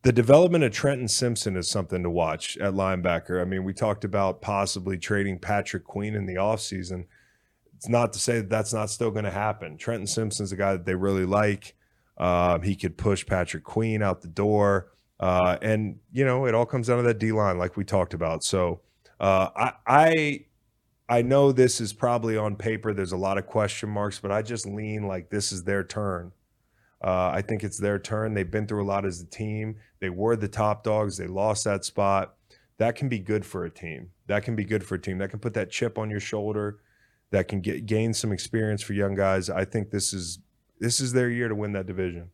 the 0.02 0.12
development 0.12 0.64
of 0.64 0.72
Trenton 0.72 1.08
Simpson 1.08 1.56
is 1.56 1.68
something 1.68 2.02
to 2.02 2.10
watch 2.10 2.56
at 2.58 2.74
linebacker. 2.74 3.40
I 3.40 3.44
mean, 3.44 3.64
we 3.64 3.72
talked 3.72 4.04
about 4.04 4.40
possibly 4.40 4.98
trading 4.98 5.38
Patrick 5.38 5.84
Queen 5.84 6.14
in 6.14 6.26
the 6.26 6.36
offseason. 6.36 7.06
It's 7.76 7.88
not 7.88 8.12
to 8.14 8.18
say 8.18 8.38
that 8.38 8.48
that's 8.48 8.72
not 8.72 8.90
still 8.90 9.10
going 9.10 9.24
to 9.24 9.30
happen. 9.30 9.76
Trenton 9.76 10.06
Simpson's 10.06 10.52
a 10.52 10.56
guy 10.56 10.72
that 10.72 10.86
they 10.86 10.94
really 10.94 11.26
like. 11.26 11.74
Um, 12.18 12.62
he 12.62 12.74
could 12.74 12.96
push 12.96 13.26
Patrick 13.26 13.64
Queen 13.64 14.02
out 14.02 14.22
the 14.22 14.28
door. 14.28 14.92
Uh, 15.20 15.56
and 15.62 15.98
you 16.12 16.24
know, 16.24 16.46
it 16.46 16.54
all 16.54 16.66
comes 16.66 16.88
down 16.88 16.98
to 16.98 17.02
that 17.04 17.18
D 17.18 17.32
line, 17.32 17.58
like 17.58 17.76
we 17.76 17.84
talked 17.84 18.14
about. 18.14 18.44
So 18.44 18.80
uh, 19.20 19.48
I, 19.56 19.72
I, 19.86 20.44
I 21.08 21.22
know 21.22 21.52
this 21.52 21.80
is 21.80 21.92
probably 21.92 22.36
on 22.36 22.56
paper. 22.56 22.92
There's 22.92 23.12
a 23.12 23.16
lot 23.16 23.38
of 23.38 23.46
question 23.46 23.88
marks, 23.88 24.18
but 24.18 24.32
I 24.32 24.42
just 24.42 24.66
lean 24.66 25.06
like 25.06 25.30
this 25.30 25.52
is 25.52 25.64
their 25.64 25.84
turn. 25.84 26.32
Uh, 27.02 27.30
I 27.34 27.42
think 27.42 27.62
it's 27.62 27.78
their 27.78 27.98
turn. 27.98 28.34
They've 28.34 28.50
been 28.50 28.66
through 28.66 28.82
a 28.82 28.88
lot 28.88 29.04
as 29.04 29.20
a 29.20 29.26
team. 29.26 29.76
They 30.00 30.10
were 30.10 30.34
the 30.34 30.48
top 30.48 30.82
dogs. 30.82 31.16
They 31.16 31.26
lost 31.26 31.64
that 31.64 31.84
spot. 31.84 32.34
That 32.78 32.96
can 32.96 33.08
be 33.08 33.18
good 33.18 33.44
for 33.44 33.64
a 33.64 33.70
team. 33.70 34.10
That 34.26 34.42
can 34.42 34.56
be 34.56 34.64
good 34.64 34.84
for 34.84 34.96
a 34.96 35.00
team. 35.00 35.18
That 35.18 35.30
can 35.30 35.38
put 35.38 35.54
that 35.54 35.70
chip 35.70 35.98
on 35.98 36.10
your 36.10 36.20
shoulder. 36.20 36.80
That 37.32 37.48
can 37.48 37.60
get 37.60 37.86
gain 37.86 38.14
some 38.14 38.32
experience 38.32 38.82
for 38.82 38.92
young 38.92 39.14
guys. 39.14 39.50
I 39.50 39.64
think 39.64 39.90
this 39.90 40.12
is 40.12 40.38
this 40.78 41.00
is 41.00 41.12
their 41.12 41.28
year 41.28 41.48
to 41.48 41.54
win 41.54 41.72
that 41.72 41.86
division. 41.86 42.30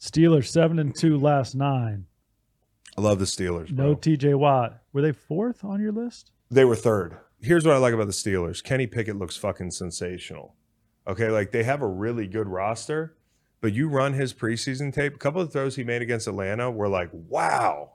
Steelers 0.00 0.48
seven 0.48 0.78
and 0.78 0.94
two 0.94 1.18
last 1.18 1.54
nine. 1.54 2.06
I 2.96 3.00
love 3.00 3.18
the 3.18 3.24
Steelers. 3.24 3.72
No. 3.72 3.94
TJ 3.96 4.34
Watt. 4.38 4.82
Were 4.92 5.00
they 5.00 5.12
fourth 5.12 5.64
on 5.64 5.80
your 5.80 5.92
list? 5.92 6.30
they 6.50 6.64
were 6.66 6.76
third. 6.76 7.16
Here's 7.40 7.64
what 7.64 7.74
I 7.74 7.78
like 7.78 7.94
about 7.94 8.06
the 8.06 8.12
Steelers. 8.12 8.62
Kenny 8.62 8.86
Pickett 8.86 9.16
looks 9.16 9.36
fucking 9.38 9.70
sensational. 9.70 10.54
Okay, 11.08 11.28
like 11.30 11.50
they 11.50 11.62
have 11.64 11.80
a 11.82 11.88
really 11.88 12.26
good 12.26 12.46
roster, 12.46 13.16
but 13.62 13.72
you 13.72 13.88
run 13.88 14.12
his 14.12 14.34
preseason 14.34 14.92
tape. 14.92 15.14
A 15.14 15.18
couple 15.18 15.40
of 15.40 15.50
throws 15.52 15.74
he 15.76 15.82
made 15.82 16.02
against 16.02 16.28
Atlanta 16.28 16.70
were 16.70 16.88
like, 16.88 17.10
wow. 17.12 17.92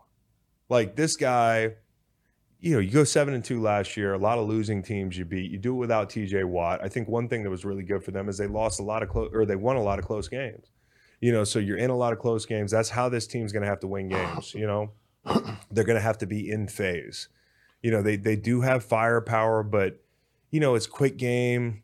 Like 0.69 0.95
this 0.95 1.15
guy, 1.15 1.76
you 2.60 2.74
know, 2.74 2.80
you 2.80 2.90
go 2.90 3.04
seven 3.04 3.34
and 3.34 3.44
two 3.44 3.62
last 3.62 3.96
year. 3.96 4.14
A 4.14 4.18
lot 4.18 4.40
of 4.40 4.48
losing 4.48 4.82
teams 4.82 5.18
you 5.18 5.26
beat. 5.26 5.52
You 5.52 5.60
do 5.60 5.74
it 5.74 5.78
without 5.78 6.10
TJ 6.10 6.46
Watt. 6.46 6.80
I 6.84 6.90
think 6.90 7.08
one 7.08 7.30
thing 7.30 7.44
that 7.44 7.50
was 7.50 7.66
really 7.66 7.84
good 7.84 8.04
for 8.04 8.12
them 8.12 8.30
is 8.30 8.38
they 8.38 8.48
lost 8.48 8.80
a 8.80 8.84
lot 8.84 9.04
of 9.04 9.10
close, 9.10 9.30
or 9.34 9.46
they 9.46 9.56
won 9.56 9.76
a 9.76 9.84
lot 9.84 10.00
of 10.00 10.06
close 10.06 10.28
games. 10.28 10.72
You 11.22 11.32
know, 11.32 11.44
so 11.44 11.60
you're 11.60 11.78
in 11.78 11.90
a 11.90 11.96
lot 11.96 12.14
of 12.14 12.20
close 12.20 12.46
games. 12.46 12.72
That's 12.72 12.90
how 12.90 13.10
this 13.10 13.28
team's 13.28 13.52
going 13.52 13.64
to 13.64 13.70
have 13.70 13.80
to 13.82 13.88
win 13.88 14.10
games. 14.10 14.54
You 14.54 14.68
know, 14.68 14.92
they're 15.72 15.84
going 15.84 15.98
to 15.98 16.02
have 16.02 16.18
to 16.20 16.28
be 16.28 16.50
in 16.50 16.68
phase. 16.68 17.30
You 17.82 17.92
know, 17.92 18.02
they 18.02 18.16
they 18.16 18.36
do 18.36 18.62
have 18.62 18.84
firepower, 18.84 19.62
but 19.62 20.02
you 20.50 20.60
know, 20.60 20.74
it's 20.76 20.88
quick 20.88 21.18
game 21.18 21.84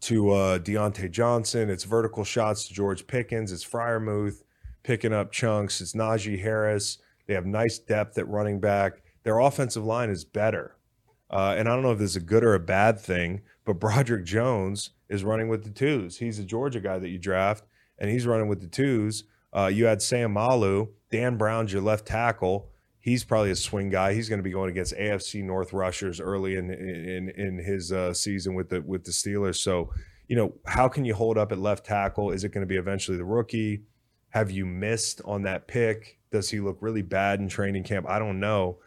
to 0.00 0.32
uh 0.32 0.58
Diontae 0.58 1.12
Johnson. 1.12 1.70
It's 1.70 1.84
vertical 1.84 2.24
shots 2.24 2.66
to 2.66 2.74
George 2.74 3.06
Pickens. 3.06 3.52
It's 3.52 3.64
Freiermuth 3.64 4.42
picking 4.82 5.12
up 5.12 5.30
chunks. 5.30 5.80
It's 5.80 5.92
Najee 5.92 6.40
Harris. 6.40 6.98
They 7.26 7.34
have 7.34 7.46
nice 7.46 7.78
depth 7.78 8.18
at 8.18 8.28
running 8.28 8.60
back. 8.60 9.02
Their 9.26 9.40
offensive 9.40 9.84
line 9.84 10.08
is 10.08 10.24
better. 10.24 10.76
Uh, 11.28 11.56
and 11.58 11.68
I 11.68 11.74
don't 11.74 11.82
know 11.82 11.90
if 11.90 11.98
this 11.98 12.10
is 12.10 12.16
a 12.16 12.20
good 12.20 12.44
or 12.44 12.54
a 12.54 12.60
bad 12.60 13.00
thing, 13.00 13.42
but 13.64 13.80
Broderick 13.80 14.24
Jones 14.24 14.90
is 15.08 15.24
running 15.24 15.48
with 15.48 15.64
the 15.64 15.70
twos. 15.70 16.18
He's 16.18 16.38
a 16.38 16.44
Georgia 16.44 16.78
guy 16.78 17.00
that 17.00 17.08
you 17.08 17.18
draft, 17.18 17.64
and 17.98 18.08
he's 18.08 18.24
running 18.24 18.46
with 18.46 18.60
the 18.60 18.68
twos. 18.68 19.24
Uh, 19.52 19.66
you 19.66 19.86
had 19.86 19.98
Seumalo, 19.98 20.90
Dan 21.10 21.36
Brown's 21.36 21.72
your 21.72 21.82
left 21.82 22.06
tackle. 22.06 22.70
He's 23.00 23.24
probably 23.24 23.50
a 23.50 23.56
swing 23.56 23.90
guy. 23.90 24.14
He's 24.14 24.28
going 24.28 24.38
to 24.38 24.44
be 24.44 24.52
going 24.52 24.70
against 24.70 24.94
AFC 24.94 25.42
North 25.42 25.72
rushers 25.72 26.20
early 26.20 26.54
in 26.54 26.70
in 26.70 27.28
in 27.30 27.58
his 27.58 27.90
uh, 27.90 28.14
season 28.14 28.54
with 28.54 28.68
the 28.68 28.80
with 28.80 29.02
the 29.02 29.10
Steelers. 29.10 29.56
So, 29.56 29.92
you 30.28 30.36
know, 30.36 30.54
how 30.66 30.86
can 30.86 31.04
you 31.04 31.14
hold 31.16 31.36
up 31.36 31.50
at 31.50 31.58
left 31.58 31.84
tackle? 31.84 32.30
Is 32.30 32.44
it 32.44 32.50
going 32.50 32.62
to 32.62 32.68
be 32.68 32.76
eventually 32.76 33.16
the 33.16 33.24
rookie? 33.24 33.82
Have 34.28 34.52
you 34.52 34.66
missed 34.66 35.20
on 35.24 35.42
that 35.42 35.66
pick? 35.66 36.20
Does 36.30 36.50
he 36.50 36.60
look 36.60 36.78
really 36.80 37.02
bad 37.02 37.40
in 37.40 37.48
training 37.48 37.82
camp? 37.82 38.06
I 38.08 38.20
don't 38.20 38.38
know, 38.38 38.78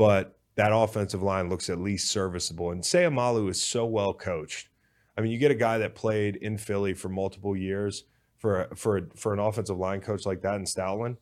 but 0.00 0.38
that 0.54 0.72
offensive 0.72 1.22
line 1.22 1.50
looks 1.50 1.68
at 1.68 1.78
least 1.78 2.10
serviceable. 2.10 2.70
And 2.70 2.82
Seumalo 2.82 3.50
is 3.50 3.62
so 3.62 3.84
well 3.84 4.14
coached. 4.14 4.70
I 5.14 5.20
mean, 5.20 5.30
you 5.30 5.36
get 5.36 5.50
a 5.50 5.54
guy 5.54 5.76
that 5.76 5.94
played 5.94 6.36
in 6.36 6.56
Philly 6.56 6.94
for 6.94 7.10
multiple 7.10 7.54
years 7.54 8.04
for 8.38 8.70
for 8.74 9.10
for 9.14 9.34
an 9.34 9.38
offensive 9.38 9.76
line 9.76 10.00
coach 10.00 10.24
like 10.24 10.40
that 10.40 10.54
in 10.54 10.64
Stoutland. 10.64 11.18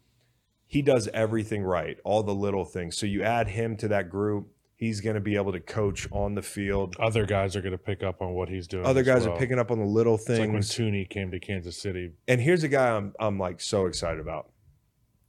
He 0.68 0.80
does 0.80 1.08
everything 1.12 1.64
right, 1.64 1.98
all 2.04 2.22
the 2.22 2.34
little 2.34 2.64
things. 2.64 2.96
So 2.96 3.04
you 3.04 3.24
add 3.24 3.48
him 3.48 3.76
to 3.78 3.88
that 3.88 4.10
group, 4.10 4.46
he's 4.76 5.00
going 5.00 5.14
to 5.14 5.20
be 5.20 5.34
able 5.34 5.50
to 5.50 5.60
coach 5.60 6.06
on 6.12 6.36
the 6.36 6.42
field. 6.42 6.94
Other 7.00 7.26
guys 7.26 7.56
are 7.56 7.60
going 7.60 7.72
to 7.72 7.78
pick 7.78 8.04
up 8.04 8.22
on 8.22 8.34
what 8.34 8.48
he's 8.48 8.68
doing. 8.68 8.86
Other 8.86 9.02
guys 9.02 9.26
well. 9.26 9.34
are 9.34 9.38
picking 9.40 9.58
up 9.58 9.72
on 9.72 9.80
the 9.80 9.86
little 9.86 10.14
It's 10.14 10.28
like 10.28 10.38
when 10.38 10.62
things. 10.62 10.70
Thuney 10.70 11.08
came 11.08 11.32
to 11.32 11.40
Kansas 11.40 11.76
City. 11.76 12.12
and 12.28 12.40
here's 12.40 12.62
a 12.62 12.68
guy 12.68 12.90
I'm 12.90 13.12
I'm 13.18 13.40
like 13.40 13.60
so 13.60 13.86
excited 13.86 14.20
about. 14.20 14.52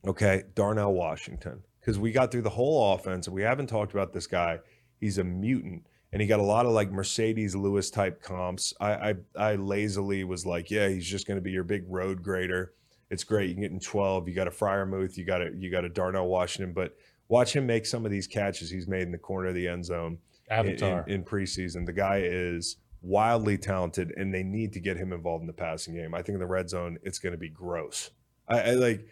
Okay, 0.06 0.44
Darnell 0.54 0.94
Washington, 0.94 1.64
because 1.80 2.00
we 2.00 2.12
got 2.12 2.32
through 2.32 2.42
the 2.44 2.50
whole 2.50 2.94
offense 2.94 3.28
and 3.28 3.36
we 3.36 3.42
haven't 3.42 3.68
talked 3.68 3.94
about 3.94 4.14
this 4.14 4.28
guy. 4.28 4.60
He's 5.00 5.18
a 5.18 5.24
mutant, 5.24 5.88
and 6.12 6.22
he 6.22 6.28
got 6.28 6.40
a 6.40 6.44
lot 6.44 6.66
of 6.66 6.74
like 6.74 6.92
Marcedes 6.92 7.56
Lewis 7.56 7.90
type 7.90 8.22
comps. 8.22 8.74
I 8.80 8.92
I, 8.92 9.14
I 9.36 9.56
lazily 9.56 10.24
was 10.24 10.46
like, 10.46 10.70
yeah, 10.70 10.88
he's 10.90 11.08
just 11.08 11.28
going 11.28 11.38
to 11.38 11.42
be 11.42 11.52
your 11.52 11.64
big 11.64 11.84
road 11.88 12.22
grader. 12.22 12.74
It's 13.10 13.24
great. 13.24 13.50
You 13.50 13.56
can 13.56 13.64
get 13.64 13.72
in 13.72 13.80
12. 13.80 14.28
You 14.28 14.36
got 14.36 14.48
a 14.48 14.52
Freiermuth. 14.52 15.18
You 15.18 15.26
got 15.26 15.42
a 15.42 15.52
you 15.56 15.72
got 15.72 15.86
a 15.86 15.90
Darnell 15.90 16.28
Washington, 16.28 16.74
but 16.74 16.96
watch 17.28 17.56
him 17.56 17.66
make 17.66 17.86
some 17.86 18.06
of 18.06 18.12
these 18.12 18.28
catches 18.28 18.70
he's 18.70 18.88
made 18.88 19.04
in 19.04 19.12
the 19.12 19.18
corner 19.18 19.50
of 19.50 19.56
the 19.56 19.68
end 19.68 19.86
zone 19.86 20.18
in, 20.50 20.58
Avatar. 20.58 21.06
in, 21.08 21.16
in 21.16 21.24
preseason. 21.24 21.86
The 21.86 21.94
guy 21.94 22.22
is 22.24 22.78
wildly 23.02 23.58
talented, 23.58 24.14
and 24.18 24.34
they 24.34 24.44
need 24.44 24.74
to 24.74 24.80
get 24.80 24.98
him 24.98 25.14
involved 25.14 25.42
in 25.42 25.48
the 25.48 25.54
passing 25.54 25.96
game. 25.96 26.14
I 26.14 26.22
think 26.22 26.36
in 26.36 26.40
the 26.40 26.46
red 26.46 26.70
zone, 26.70 26.98
it's 27.04 27.20
going 27.20 27.32
to 27.32 27.38
be 27.38 27.50
gross. 27.50 28.12
I, 28.48 28.62
I 28.62 28.72
like. 28.72 29.08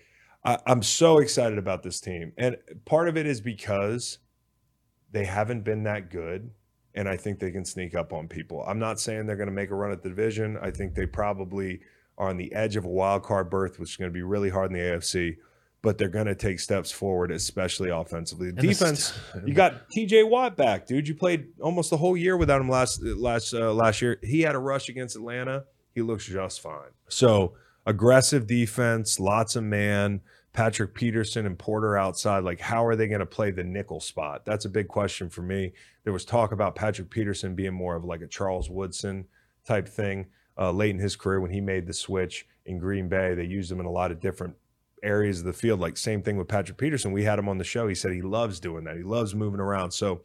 I, 0.48 0.57
I'm 0.65 0.82
so 0.82 1.18
excited 1.19 1.57
about 1.57 1.84
this 1.84 1.99
team, 1.99 2.32
and 2.38 2.57
part 2.86 3.10
of 3.10 3.18
it 3.18 3.28
is 3.28 3.41
because 3.41 4.19
they 5.11 5.26
haven't 5.26 5.64
been 5.64 5.84
that 5.84 6.10
good, 6.10 6.52
and 6.95 7.10
I 7.10 7.18
think 7.18 7.40
they 7.40 7.52
can 7.52 7.65
sneak 7.65 7.94
up 7.94 8.14
on 8.14 8.30
people. 8.30 8.64
I'm 8.65 8.80
not 8.80 8.99
saying 8.99 9.26
they're 9.26 9.36
going 9.36 9.49
to 9.49 9.53
make 9.53 9.72
a 9.72 9.76
run 9.76 9.91
at 9.91 10.03
the 10.03 10.10
division. 10.10 10.57
I 10.61 10.72
think 10.72 10.95
they 10.95 11.06
probably 11.06 11.82
are 12.18 12.30
on 12.30 12.38
the 12.38 12.53
edge 12.53 12.78
of 12.78 12.86
a 12.86 12.90
wild 12.90 13.24
card 13.24 13.49
berth, 13.49 13.78
which 13.78 13.91
is 13.91 13.98
going 13.98 14.10
to 14.10 14.14
be 14.14 14.24
really 14.24 14.49
hard 14.49 14.72
in 14.72 14.78
the 14.78 14.84
AFC. 14.84 15.36
But 15.84 15.98
they're 15.98 16.10
going 16.10 16.26
to 16.26 16.36
take 16.36 16.60
steps 16.60 16.91
forward, 16.91 17.32
especially 17.32 17.90
offensively. 17.90 18.49
And 18.49 18.57
Defense, 18.57 19.14
you 19.45 19.53
got 19.53 19.90
TJ 19.90 20.28
Watt 20.28 20.57
back, 20.57 20.88
dude. 20.88 21.07
You 21.07 21.14
played 21.14 21.49
almost 21.61 21.91
the 21.91 21.98
whole 21.98 22.18
year 22.18 22.36
without 22.36 22.60
him 22.60 22.68
last 22.68 23.02
last 23.03 23.53
uh, 23.53 23.72
last 23.74 24.02
year. 24.02 24.19
He 24.24 24.41
had 24.41 24.56
a 24.56 24.60
rush 24.60 24.90
against 24.90 25.15
Atlanta. 25.15 25.65
He 25.94 26.02
looks 26.02 26.26
just 26.26 26.61
fine. 26.61 26.90
So 27.10 27.53
aggressive 27.86 28.48
defense, 28.48 29.19
lots 29.19 29.56
of 29.56 29.64
man. 29.64 30.22
Patrick 30.58 30.96
Peterson 30.96 31.46
and 31.46 31.60
Porter 31.60 31.96
outside. 31.96 32.44
Like, 32.44 32.60
how 32.60 32.84
are 32.84 32.96
they 32.96 33.08
going 33.08 33.20
to 33.20 33.28
play 33.28 33.52
the 33.52 33.64
nickel 33.64 34.00
spot? 34.00 34.44
That's 34.44 34.66
a 34.66 34.70
big 34.70 34.88
question 34.88 35.30
for 35.30 35.44
me. 35.44 35.72
There 36.04 36.12
was 36.12 36.26
talk 36.26 36.52
about 36.52 36.74
Patrick 36.74 37.12
Peterson 37.12 37.54
being 37.54 37.76
more 37.76 37.96
of 37.96 38.04
like 38.04 38.22
a 38.22 38.28
Charles 38.28 38.68
Woodson 38.68 39.28
type 39.68 39.88
thing 39.88 40.26
uh, 40.58 40.72
late 40.72 40.90
in 40.90 40.98
his 40.98 41.16
career 41.16 41.42
when 41.42 41.52
he 41.52 41.62
made 41.62 41.86
the 41.86 41.94
switch 41.94 42.48
in 42.66 42.80
Green 42.80 43.08
Bay. 43.08 43.36
They 43.36 43.44
used 43.44 43.72
him 43.72 43.80
in 43.80 43.86
a 43.86 43.92
lot 43.92 44.10
of 44.10 44.20
different 44.20 44.56
areas 45.04 45.42
of 45.42 45.46
the 45.46 45.54
field. 45.54 45.80
Like 45.80 45.96
same 45.96 46.24
thing 46.24 46.38
with 46.38 46.48
Patrick 46.48 46.80
Peterson. 46.80 47.12
We 47.12 47.24
had 47.24 47.38
him 47.38 47.50
on 47.50 47.60
the 47.60 47.64
show. 47.64 47.88
He 47.88 47.94
said 47.94 48.12
he 48.12 48.24
loves 48.24 48.60
doing 48.60 48.84
that. 48.86 48.98
He 48.98 49.04
loves 49.04 49.36
moving 49.36 49.60
around. 49.60 49.92
So 49.92 50.24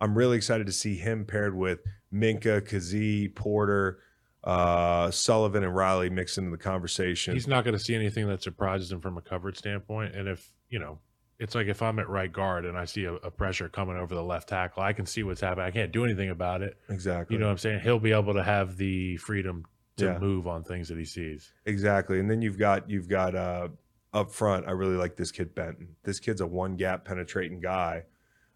I'm 0.00 0.16
really 0.16 0.38
excited 0.38 0.66
to 0.66 0.72
see 0.72 0.96
him 0.96 1.26
paired 1.26 1.54
with 1.54 1.80
Minkah, 2.10 2.62
Kazee, 2.62 3.34
Porter, 3.34 3.98
uh, 4.44 5.10
Sullivan, 5.10 5.64
and 5.64 5.74
Riley 5.74 6.10
mixed 6.10 6.38
into 6.38 6.50
the 6.50 6.58
conversation. 6.58 7.34
He's 7.34 7.48
not 7.48 7.64
going 7.64 7.76
to 7.76 7.82
see 7.82 7.94
anything 7.94 8.28
that 8.28 8.42
surprises 8.42 8.92
him 8.92 9.00
from 9.00 9.16
a 9.16 9.22
coverage 9.22 9.56
standpoint. 9.58 10.14
And 10.14 10.28
if 10.28 10.52
you 10.68 10.78
know, 10.78 10.98
it's 11.38 11.54
like 11.54 11.66
if 11.66 11.82
I'm 11.82 11.98
at 11.98 12.08
right 12.08 12.32
guard 12.32 12.64
and 12.64 12.76
I 12.76 12.84
see 12.84 13.04
a, 13.06 13.14
a 13.14 13.30
pressure 13.30 13.68
coming 13.68 13.96
over 13.96 14.14
the 14.14 14.22
left 14.22 14.48
tackle, 14.50 14.82
I 14.82 14.92
can 14.92 15.06
see 15.06 15.22
what's 15.22 15.40
happening. 15.40 15.66
I 15.66 15.70
can't 15.70 15.92
do 15.92 16.04
anything 16.04 16.30
about 16.30 16.62
it. 16.62 16.76
exactly. 16.88 17.34
You 17.34 17.40
know 17.40 17.46
what 17.46 17.52
I'm 17.52 17.58
saying? 17.58 17.80
He'll 17.80 17.98
be 17.98 18.12
able 18.12 18.34
to 18.34 18.42
have 18.42 18.76
the 18.76 19.16
freedom 19.16 19.64
to 19.96 20.06
Yeah. 20.06 20.18
move 20.18 20.46
on 20.46 20.62
things 20.64 20.88
that 20.88 20.98
he 20.98 21.04
sees. 21.04 21.52
Exactly. 21.66 22.18
And 22.20 22.30
then 22.30 22.42
you've 22.42 22.58
got 22.58 22.88
you've 22.90 23.08
got 23.08 23.34
uh 23.34 23.68
up 24.12 24.30
front, 24.30 24.66
I 24.68 24.72
really 24.72 24.96
like 24.96 25.16
this 25.16 25.30
kid 25.32 25.54
Benton. 25.54 25.96
This 26.04 26.20
kid's 26.20 26.40
a 26.40 26.46
one 26.46 26.76
gap 26.76 27.04
penetrating 27.04 27.60
guy. 27.60 28.04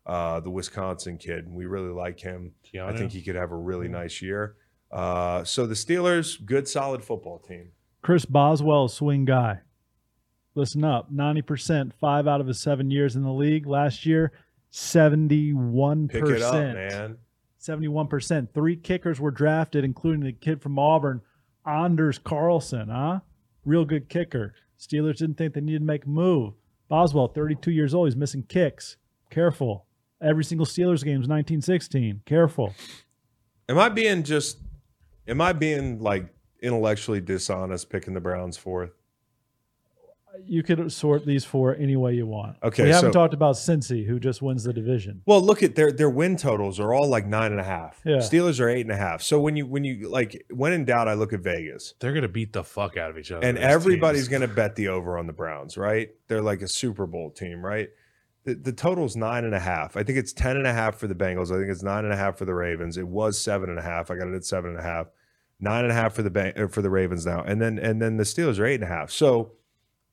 Uh 0.06 0.40
the 0.40 0.50
Wisconsin 0.50 1.16
kid. 1.18 1.48
We 1.48 1.66
really 1.66 1.92
like 1.92 2.20
him. 2.20 2.52
I 2.80 2.92
think 2.96 3.12
he 3.12 3.22
could 3.22 3.36
have 3.36 3.52
a 3.52 3.56
really 3.56 3.88
nice 3.88 4.20
year. 4.22 4.56
Uh 4.90 5.44
so 5.44 5.66
the 5.66 5.74
Steelers, 5.74 6.44
good 6.44 6.68
solid 6.68 7.04
football 7.04 7.38
team. 7.38 7.72
Chris 8.02 8.24
Boswell, 8.24 8.88
swing 8.88 9.24
guy. 9.24 9.60
Listen 10.54 10.82
up 10.82 11.12
90%, 11.12 11.92
five 12.00 12.26
out 12.26 12.40
of 12.40 12.46
his 12.46 12.60
seven 12.60 12.90
years 12.90 13.14
in 13.14 13.22
the 13.22 13.32
league. 13.32 13.66
Last 13.66 14.04
year, 14.06 14.32
71%. 14.72 16.10
Pick 16.10 16.24
it 16.24 16.42
up, 16.42 16.54
man. 16.54 17.18
71%. 17.60 18.48
Three 18.52 18.76
kickers 18.76 19.20
were 19.20 19.30
drafted, 19.30 19.84
including 19.84 20.20
the 20.20 20.32
kid 20.32 20.62
from 20.62 20.78
Auburn, 20.78 21.20
Anders 21.66 22.18
Carlson, 22.18 22.88
huh? 22.88 23.20
Real 23.64 23.84
good 23.84 24.08
kicker. 24.08 24.54
Steelers 24.78 25.18
didn't 25.18 25.36
think 25.36 25.54
they 25.54 25.60
needed 25.60 25.80
to 25.80 25.84
make 25.84 26.04
a 26.04 26.08
move. 26.08 26.54
Boswell, 26.88 27.28
32 27.28 27.70
years 27.70 27.94
old, 27.94 28.08
he's 28.08 28.16
missing 28.16 28.44
kicks. 28.48 28.96
Careful. 29.30 29.86
Every 30.22 30.44
single 30.44 30.66
Steelers 30.66 31.04
game 31.04 31.20
is 31.20 31.28
1916. 31.28 32.22
Careful. 32.24 32.74
Am 33.68 33.78
I 33.78 33.88
being 33.88 34.22
just 34.22 34.58
am 35.28 35.40
I 35.40 35.52
being 35.52 36.00
like 36.00 36.26
intellectually 36.62 37.20
dishonest 37.20 37.90
picking 37.90 38.14
the 38.14 38.20
Browns 38.20 38.56
fourth? 38.56 38.90
You 40.46 40.62
could 40.62 40.92
sort 40.92 41.26
these 41.26 41.44
four 41.44 41.74
any 41.74 41.96
way 41.96 42.14
you 42.14 42.24
want. 42.24 42.58
Okay, 42.62 42.84
We 42.84 42.90
haven't 42.90 43.12
so- 43.12 43.18
talked 43.18 43.34
about 43.34 43.56
Cincy, 43.56 44.06
who 44.06 44.20
just 44.20 44.40
wins 44.40 44.62
the 44.62 44.72
division. 44.72 45.22
Well, 45.26 45.40
look 45.40 45.64
at 45.64 45.74
their 45.74 45.90
their 45.90 46.10
win 46.10 46.36
totals 46.36 46.78
are 46.78 46.94
all 46.94 47.08
like 47.08 47.26
nine 47.26 47.50
and 47.50 47.60
a 47.60 47.64
half. 47.64 48.00
Yeah. 48.04 48.16
Steelers 48.18 48.60
are 48.60 48.68
eight 48.68 48.82
and 48.82 48.92
a 48.92 48.96
half. 48.96 49.20
So 49.20 49.40
when 49.40 49.56
you 49.56 49.66
when 49.66 49.82
you 49.82 50.08
like 50.08 50.44
when 50.50 50.72
in 50.72 50.84
doubt, 50.84 51.08
I 51.08 51.14
look 51.14 51.32
at 51.32 51.40
Vegas. 51.40 51.94
They're 51.98 52.12
going 52.12 52.22
to 52.22 52.28
beat 52.28 52.52
the 52.52 52.62
fuck 52.62 52.96
out 52.96 53.10
of 53.10 53.18
each 53.18 53.32
other. 53.32 53.44
and 53.44 53.58
everybody's 53.58 54.22
teams. 54.22 54.28
going 54.28 54.42
to 54.42 54.48
bet 54.48 54.76
the 54.76 54.88
over 54.88 55.18
on 55.18 55.26
the 55.26 55.32
Browns, 55.32 55.76
right? 55.76 56.10
They're 56.28 56.42
like 56.42 56.62
a 56.62 56.68
Super 56.68 57.06
Bowl 57.06 57.30
team, 57.30 57.64
right? 57.64 57.88
The, 58.44 58.54
the 58.54 58.72
total's 58.72 59.16
nine 59.16 59.44
and 59.44 59.54
a 59.56 59.60
half. 59.60 59.96
I 59.96 60.04
think 60.04 60.18
it's 60.18 60.32
ten 60.32 60.56
and 60.56 60.66
a 60.68 60.72
half 60.72 60.94
for 60.96 61.08
the 61.08 61.16
Bengals. 61.16 61.50
I 61.50 61.58
think 61.58 61.68
it's 61.70 61.82
nine 61.82 62.04
and 62.04 62.14
a 62.14 62.16
half 62.16 62.38
for 62.38 62.44
the 62.44 62.54
Ravens. 62.54 62.96
It 62.96 63.08
was 63.08 63.40
seven 63.40 63.70
and 63.70 63.78
a 63.78 63.82
half. 63.82 64.10
I 64.10 64.14
got 64.16 64.28
it 64.28 64.34
at 64.34 64.44
seven 64.44 64.70
and 64.70 64.78
a 64.78 64.82
half. 64.84 65.08
Nine 65.60 65.84
and 65.84 65.92
a 65.92 65.94
half 65.94 66.14
for 66.14 66.22
the 66.22 66.30
Bang, 66.30 66.52
uh, 66.56 66.68
for 66.68 66.82
the 66.82 66.90
Ravens 66.90 67.26
now, 67.26 67.42
and 67.42 67.60
then 67.60 67.78
and 67.78 68.00
then 68.00 68.16
the 68.16 68.24
Steelers 68.24 68.58
are 68.58 68.66
eight 68.66 68.76
and 68.76 68.84
a 68.84 68.86
half. 68.86 69.10
So 69.10 69.52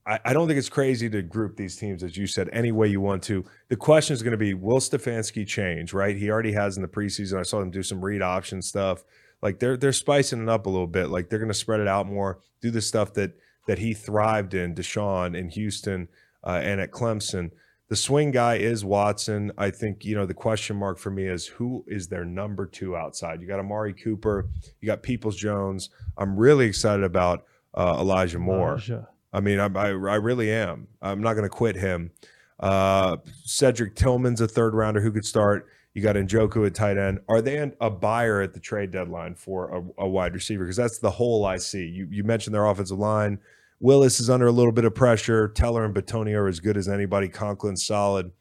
I, 0.05 0.19
I 0.25 0.33
don't 0.33 0.47
think 0.47 0.57
it's 0.57 0.69
crazy 0.69 1.09
to 1.09 1.21
group 1.21 1.55
these 1.55 1.75
teams 1.75 2.03
as 2.03 2.17
you 2.17 2.27
said 2.27 2.49
any 2.51 2.71
way 2.71 2.87
you 2.87 3.01
want 3.01 3.23
to. 3.23 3.45
The 3.69 3.75
question 3.75 4.13
is 4.13 4.23
going 4.23 4.31
to 4.31 4.37
be: 4.37 4.53
Will 4.53 4.79
Stefanski 4.79 5.45
change? 5.45 5.93
Right? 5.93 6.15
He 6.15 6.29
already 6.29 6.53
has 6.53 6.77
in 6.77 6.81
the 6.81 6.87
preseason. 6.87 7.39
I 7.39 7.43
saw 7.43 7.61
him 7.61 7.71
do 7.71 7.83
some 7.83 8.03
read 8.03 8.21
option 8.21 8.61
stuff. 8.61 9.03
Like 9.41 9.59
they're 9.59 9.77
they're 9.77 9.93
spicing 9.93 10.41
it 10.41 10.49
up 10.49 10.65
a 10.65 10.69
little 10.69 10.87
bit. 10.87 11.09
Like 11.09 11.29
they're 11.29 11.39
going 11.39 11.49
to 11.49 11.53
spread 11.53 11.79
it 11.79 11.87
out 11.87 12.07
more. 12.07 12.39
Do 12.61 12.71
the 12.71 12.81
stuff 12.81 13.13
that 13.13 13.33
that 13.67 13.79
he 13.79 13.93
thrived 13.93 14.53
in, 14.53 14.75
Deshaun 14.75 15.35
in 15.35 15.49
Houston 15.49 16.07
uh, 16.43 16.59
and 16.63 16.79
at 16.79 16.91
Clemson. 16.91 17.51
The 17.87 17.95
swing 17.95 18.31
guy 18.31 18.55
is 18.55 18.83
Watson. 18.83 19.51
I 19.57 19.69
think 19.69 20.03
you 20.05 20.15
know 20.15 20.25
the 20.25 20.33
question 20.33 20.75
mark 20.75 20.97
for 20.97 21.11
me 21.11 21.27
is 21.27 21.45
who 21.45 21.85
is 21.87 22.07
their 22.07 22.25
number 22.25 22.65
two 22.65 22.95
outside. 22.95 23.41
You 23.41 23.47
got 23.47 23.59
Amari 23.59 23.93
Cooper. 23.93 24.47
You 24.81 24.87
got 24.87 25.03
Peoples 25.03 25.35
Jones. 25.35 25.89
I'm 26.17 26.35
really 26.35 26.65
excited 26.65 27.03
about 27.03 27.45
uh, 27.75 27.97
Elijah 27.99 28.39
Moore. 28.39 28.71
Elijah. 28.71 29.07
I 29.31 29.41
mean, 29.41 29.59
I, 29.59 29.67
I, 29.67 29.89
I 29.89 30.15
really 30.15 30.51
am. 30.51 30.87
I'm 31.01 31.21
not 31.21 31.33
going 31.33 31.43
to 31.43 31.49
quit 31.49 31.75
him. 31.75 32.11
Uh, 32.59 33.17
Cedric 33.43 33.95
Tillman's 33.95 34.41
a 34.41 34.47
third 34.47 34.73
rounder 34.73 35.01
who 35.01 35.11
could 35.11 35.25
start. 35.25 35.67
You 35.93 36.01
got 36.01 36.15
Njoku 36.15 36.65
at 36.65 36.73
tight 36.73 36.97
end. 36.97 37.19
Are 37.29 37.41
they 37.41 37.71
a 37.79 37.89
buyer 37.89 38.41
at 38.41 38.53
the 38.53 38.59
trade 38.59 38.91
deadline 38.91 39.35
for 39.35 39.69
a, 39.69 40.03
a 40.03 40.09
wide 40.09 40.33
receiver? 40.33 40.63
Because 40.63 40.75
that's 40.77 40.99
the 40.99 41.11
hole 41.11 41.45
I 41.45 41.57
see. 41.57 41.85
You, 41.85 42.07
you 42.09 42.23
mentioned 42.23 42.53
their 42.53 42.65
offensive 42.65 42.97
line. 42.97 43.39
Willis 43.79 44.19
is 44.19 44.29
under 44.29 44.47
a 44.47 44.51
little 44.51 44.71
bit 44.71 44.85
of 44.85 44.95
pressure. 44.95 45.47
Teller 45.49 45.85
and 45.85 45.93
Bitonio 45.93 46.35
are 46.35 46.47
as 46.47 46.59
good 46.59 46.77
as 46.77 46.87
anybody. 46.87 47.27
Conklin's 47.27 47.85
solid. 47.85 48.31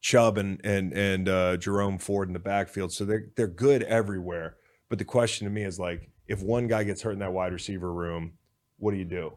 Chubb 0.00 0.38
and 0.38 0.60
and 0.64 0.92
and 0.92 1.28
uh, 1.28 1.56
Jerome 1.56 1.98
Ford 1.98 2.28
in 2.28 2.32
the 2.32 2.38
backfield. 2.38 2.92
So 2.92 3.04
they're 3.04 3.26
they're 3.36 3.46
good 3.48 3.82
everywhere. 3.84 4.56
But 4.88 4.98
the 4.98 5.04
question 5.04 5.46
to 5.46 5.52
me 5.52 5.62
is 5.62 5.78
like, 5.78 6.10
if 6.28 6.42
one 6.42 6.68
guy 6.68 6.84
gets 6.84 7.02
hurt 7.02 7.12
in 7.12 7.18
that 7.20 7.32
wide 7.32 7.52
receiver 7.52 7.92
room, 7.92 8.34
what 8.78 8.92
do 8.92 8.98
you 8.98 9.04
do? 9.04 9.32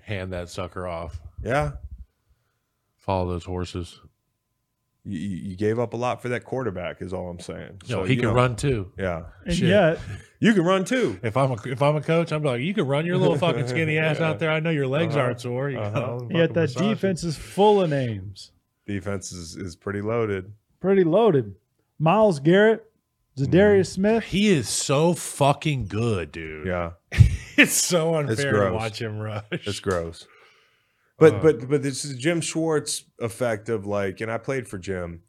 hand 0.00 0.32
that 0.32 0.48
sucker 0.48 0.86
off. 0.86 1.20
Yeah, 1.44 1.72
Follow 2.96 3.30
those 3.30 3.44
horses. 3.44 4.00
You, 5.08 5.18
you 5.18 5.36
you 5.50 5.56
gave 5.56 5.78
up 5.78 5.94
a 5.94 5.96
lot 5.96 6.20
for 6.20 6.28
that 6.28 6.44
quarterback. 6.44 7.00
Is 7.00 7.12
all 7.12 7.30
I'm 7.30 7.40
saying. 7.40 7.80
No, 7.88 8.02
So, 8.02 8.04
he 8.04 8.16
can 8.16 8.26
know, 8.26 8.34
run 8.34 8.56
too. 8.56 8.92
Yeah, 8.98 9.22
And 9.46 9.54
Shit. 9.54 9.68
yet, 9.68 9.98
you 10.40 10.52
can 10.54 10.64
run 10.64 10.84
too. 10.84 11.18
If 11.22 11.36
I'm 11.36 11.50
a 11.52 11.56
if 11.66 11.80
I'm 11.80 11.96
a 11.96 12.00
coach, 12.02 12.30
I'm 12.32 12.42
like, 12.42 12.60
you 12.60 12.74
can 12.74 12.86
run 12.86 13.06
your 13.06 13.16
little 13.16 13.38
fucking 13.46 13.66
skinny 13.68 13.96
ass 13.98 14.20
out 14.20 14.38
there. 14.38 14.50
I 14.50 14.60
know 14.60 14.70
your 14.70 14.86
legs 14.86 15.14
Uh-huh. 15.16 15.24
aren't 15.24 15.40
sore. 15.40 15.70
You 15.70 15.78
Uh-huh. 15.78 15.98
know, 15.98 16.28
yet 16.30 16.52
that 16.54 16.60
massage 16.60 16.82
defense 16.88 17.24
is 17.24 17.36
full 17.36 17.80
of 17.82 17.90
names. 17.90 18.52
Defense 18.86 19.32
is, 19.32 19.56
is 19.56 19.76
pretty 19.76 20.00
loaded. 20.00 20.52
Pretty 20.80 21.04
loaded. 21.04 21.54
Myles 21.98 22.38
Garrett, 22.40 22.84
Za'Darius 23.36 23.86
Smith. 23.92 24.24
He 24.24 24.48
is 24.48 24.68
so 24.68 25.14
fucking 25.14 25.86
good, 25.86 26.32
dude. 26.32 26.66
Yeah, 26.66 26.92
It's 27.56 27.72
so 27.72 28.14
unfair 28.14 28.68
to 28.68 28.72
watch 28.72 29.00
him 29.00 29.18
rush. 29.18 29.42
it's 29.50 29.80
gross. 29.80 30.26
But 31.18 31.34
Uh, 31.34 31.38
but 31.40 31.68
but 31.68 31.82
this 31.82 32.04
is 32.04 32.16
Jim 32.16 32.40
Schwartz 32.40 33.04
effect 33.18 33.68
of 33.68 33.86
like, 33.86 34.20
and 34.20 34.30
I 34.30 34.38
played 34.38 34.68
for 34.68 34.78
Jim. 34.78 35.22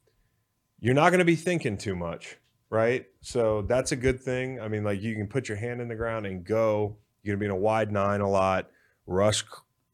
You're 0.79 0.93
not 0.93 1.09
going 1.09 1.19
to 1.19 1.25
be 1.25 1.35
thinking 1.35 1.77
too 1.77 1.95
much, 1.95 2.37
right? 2.69 3.05
So 3.21 3.63
that's 3.63 3.91
a 3.91 3.95
good 3.95 4.21
thing. 4.21 4.59
I 4.61 4.67
mean, 4.67 4.83
like 4.83 5.01
you 5.01 5.15
can 5.15 5.27
put 5.27 5.49
your 5.49 5.57
hand 5.57 5.81
in 5.81 5.87
the 5.87 5.95
ground 5.95 6.25
and 6.25 6.43
go. 6.43 6.97
You're 7.23 7.35
going 7.35 7.39
to 7.39 7.43
be 7.43 7.45
in 7.45 7.59
a 7.59 7.63
wide 7.63 7.91
nine 7.91 8.21
a 8.21 8.29
lot. 8.29 8.69
Rush. 9.05 9.43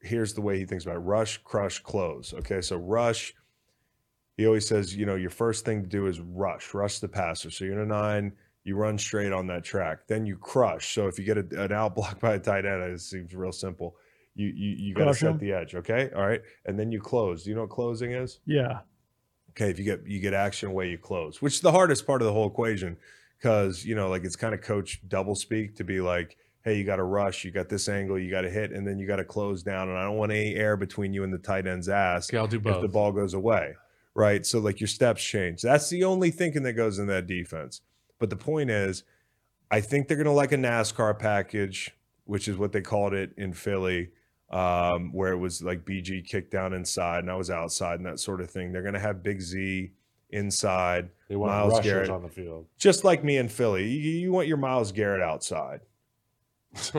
Here's 0.02 0.34
the 0.36 0.42
way 0.42 0.60
he 0.60 0.66
thinks 0.66 0.84
about 0.84 0.98
it: 0.98 1.00
rush, 1.00 1.40
crush, 1.44 1.80
close. 1.80 2.34
Okay, 2.34 2.62
so 2.62 2.76
rush. 2.76 3.34
He 4.38 4.46
always 4.46 4.68
says, 4.68 4.94
you 4.94 5.06
know, 5.06 5.16
your 5.16 5.30
first 5.30 5.64
thing 5.64 5.82
to 5.82 5.88
do 5.88 6.08
is 6.08 6.20
rush, 6.20 6.74
rush 6.74 7.00
the 7.00 7.08
passer. 7.08 7.50
So 7.50 7.64
you're 7.64 7.80
in 7.80 7.80
a 7.80 7.86
nine, 7.86 8.34
you 8.66 8.76
run 8.76 8.98
straight 8.98 9.32
on 9.32 9.48
that 9.48 9.64
track. 9.64 10.08
Then 10.08 10.26
you 10.26 10.36
crush. 10.36 10.94
So 10.94 11.08
if 11.08 11.18
you 11.18 11.24
get 11.24 11.38
a, 11.38 11.64
an 11.64 11.72
out 11.72 11.96
block 11.96 12.20
by 12.20 12.34
a 12.34 12.40
tight 12.40 12.66
end, 12.66 12.84
it 12.84 13.00
seems 13.00 13.34
real 13.34 13.54
simple. 13.54 13.96
You 14.36 14.48
you, 14.48 14.76
you 14.78 14.94
got 14.94 15.02
to 15.02 15.06
Crush 15.06 15.20
set 15.20 15.40
the 15.40 15.53
edge. 15.53 15.76
Okay, 15.76 16.10
all 16.16 16.28
right, 16.28 16.41
and 16.66 16.78
then 16.78 16.91
you 16.91 16.99
close. 16.99 17.44
Do 17.44 17.49
you 17.49 17.56
know 17.56 17.62
what 17.62 17.70
closing 17.70 18.12
is? 18.12 18.40
Yeah. 18.45 18.80
Okay, 19.52 19.70
if 19.70 19.80
you 19.80 19.86
get 19.86 20.06
you 20.06 20.20
get 20.20 20.34
action 20.34 20.70
away, 20.70 20.90
you 20.90 20.98
close, 20.98 21.41
which 21.41 21.53
is 21.53 21.62
the 21.62 21.72
hardest 21.72 22.06
part 22.06 22.22
of 22.22 22.26
the 22.26 22.34
whole 22.34 22.48
equation, 22.48 22.98
because 23.38 23.86
you 23.86 23.95
know, 23.95 24.10
like 24.10 24.26
it's 24.26 24.36
kind 24.36 24.53
of 24.53 24.62
coach 24.62 24.99
double 25.07 25.36
speak 25.36 25.76
to 25.78 25.86
be 25.86 26.02
like, 26.02 26.36
hey, 26.66 26.78
you 26.78 26.84
got 26.84 26.98
to 26.98 27.03
rush, 27.03 27.45
you 27.45 27.52
got 27.52 27.70
this 27.70 27.88
angle, 27.88 28.20
you 28.20 28.30
got 28.30 28.41
to 28.41 28.49
hit, 28.49 28.72
and 28.72 28.86
then 28.86 28.99
you 28.99 29.07
got 29.07 29.18
to 29.18 29.24
close 29.24 29.64
down, 29.64 29.88
and 29.88 29.98
I 29.98 30.03
don't 30.03 30.18
want 30.18 30.34
any 30.34 30.56
air 30.56 30.76
between 30.76 31.14
you 31.14 31.24
and 31.24 31.34
the 31.34 31.38
tight 31.38 31.66
end's 31.68 31.88
ass 31.88 32.30
Okay, 32.30 32.38
I'll 32.38 32.48
do 32.48 32.60
both. 32.60 32.76
if 32.76 32.82
the 32.82 32.88
ball 32.90 33.14
goes 33.14 33.34
away, 33.34 33.76
right? 34.14 34.45
So 34.45 34.60
like 34.60 34.82
your 34.82 34.88
steps 34.90 35.24
change. 35.24 35.62
That's 35.62 35.90
the 35.90 36.03
only 36.03 36.32
thinking 36.32 36.64
that 36.64 36.74
goes 36.74 36.99
in 36.99 37.07
that 37.07 37.26
defense. 37.28 37.80
But 38.20 38.30
the 38.30 38.36
point 38.36 38.70
is, 38.70 39.03
I 39.72 39.80
think 39.80 40.07
they're 40.07 40.18
going 40.18 40.26
to 40.26 40.32
like 40.32 40.52
a 40.52 40.57
NASCAR 40.57 41.18
package, 41.18 41.91
which 42.26 42.48
is 42.48 42.57
what 42.57 42.72
they 42.72 42.82
called 42.82 43.14
it 43.14 43.32
in 43.38 43.53
Philly, 43.53 44.10
um, 44.50 45.12
where 45.14 45.32
it 45.32 45.38
was 45.38 45.62
like 45.64 45.86
BG 45.86 46.26
kicked 46.28 46.52
down 46.52 46.74
inside 46.74 47.20
and 47.20 47.32
I 47.32 47.36
was 47.36 47.50
outside 47.50 48.00
and 48.00 48.06
that 48.06 48.20
sort 48.20 48.42
of 48.42 48.50
thing. 48.50 48.72
They're 48.72 48.82
going 48.82 48.94
to 48.94 49.00
have 49.00 49.24
Big 49.24 49.42
Z 49.42 49.92
inside, 50.30 51.10
they 51.30 51.36
want 51.36 51.52
Myles 51.52 51.74
rushers 51.74 51.86
Garrett. 51.86 52.10
on 52.10 52.22
the 52.24 52.30
field. 52.30 52.66
just 52.78 53.04
like 53.04 53.24
me 53.24 53.38
in 53.38 53.48
Philly. 53.48 53.88
You, 53.88 54.12
you 54.12 54.32
want 54.32 54.48
your 54.48 54.58
Myles 54.58 54.92
Garrett 54.92 55.22
outside. 55.22 55.82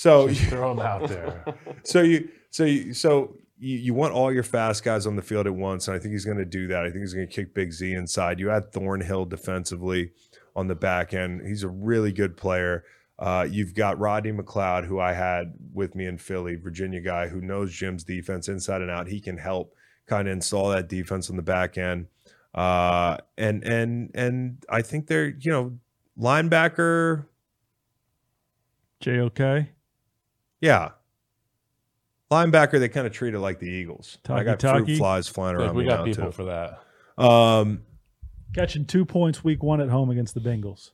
So 0.00 0.28
Just 0.28 0.48
throw 0.48 0.74
them 0.74 0.86
out 0.86 1.08
there. 1.10 1.44
so 1.82 2.00
you 2.00 2.30
so 2.48 2.64
you 2.64 2.94
so 2.94 3.36
you, 3.58 3.76
you 3.76 3.92
want 3.92 4.14
all 4.14 4.32
your 4.32 4.42
fast 4.42 4.82
guys 4.82 5.06
on 5.06 5.14
the 5.14 5.20
field 5.20 5.46
at 5.46 5.54
once, 5.54 5.88
and 5.88 5.94
I 5.94 6.00
think 6.00 6.12
he's 6.12 6.24
going 6.24 6.38
to 6.38 6.46
do 6.46 6.68
that. 6.68 6.86
I 6.86 6.90
think 6.90 7.00
he's 7.02 7.12
going 7.12 7.28
to 7.28 7.32
kick 7.32 7.52
Big 7.52 7.70
Z 7.70 7.92
inside. 7.92 8.40
You 8.40 8.50
add 8.50 8.72
Thornhill 8.72 9.26
defensively 9.26 10.12
on 10.56 10.68
the 10.68 10.74
back 10.74 11.12
end. 11.12 11.46
He's 11.46 11.64
a 11.64 11.68
really 11.68 12.12
good 12.12 12.34
player. 12.38 12.84
Uh, 13.20 13.46
you've 13.48 13.74
got 13.74 13.98
Rodney 14.00 14.32
McLeod, 14.32 14.86
who 14.86 14.98
I 14.98 15.12
had 15.12 15.52
with 15.74 15.94
me 15.94 16.06
in 16.06 16.16
Philly, 16.18 16.56
Virginia 16.56 17.00
guy 17.02 17.28
who 17.28 17.40
knows 17.42 17.70
Jim's 17.72 18.02
defense 18.02 18.48
inside 18.48 18.80
and 18.80 18.90
out. 18.90 19.06
He 19.08 19.20
can 19.20 19.36
help 19.36 19.74
kind 20.06 20.26
of 20.26 20.32
install 20.32 20.70
that 20.70 20.88
defense 20.88 21.28
on 21.28 21.36
the 21.36 21.42
back 21.42 21.76
end. 21.76 22.06
Uh, 22.54 23.18
and 23.36 23.62
and 23.62 24.10
and 24.14 24.64
I 24.70 24.80
think 24.82 25.06
they're 25.06 25.28
you 25.38 25.50
know 25.52 25.78
linebacker. 26.18 27.26
JOK. 29.00 29.66
Yeah. 30.60 30.90
Linebacker, 32.30 32.78
they 32.78 32.88
kind 32.88 33.06
of 33.06 33.12
treat 33.12 33.34
it 33.34 33.38
like 33.40 33.58
the 33.58 33.66
Eagles. 33.68 34.18
I 34.28 34.44
got 34.44 34.60
Talkie-talkie? 34.60 34.84
fruit 34.84 34.98
flies 34.98 35.26
flying 35.28 35.56
Like, 35.56 35.66
around 35.66 35.76
we 35.76 35.82
me 35.84 35.88
got 35.88 35.98
now 36.00 36.04
people 36.04 36.24
too. 36.26 36.32
for 36.32 36.44
that. 36.44 37.22
Um, 37.22 37.82
Catching 38.54 38.84
two 38.84 39.04
points 39.04 39.42
week 39.42 39.62
one 39.62 39.80
at 39.80 39.88
home 39.88 40.10
against 40.10 40.34
the 40.34 40.40
Bengals. 40.40 40.90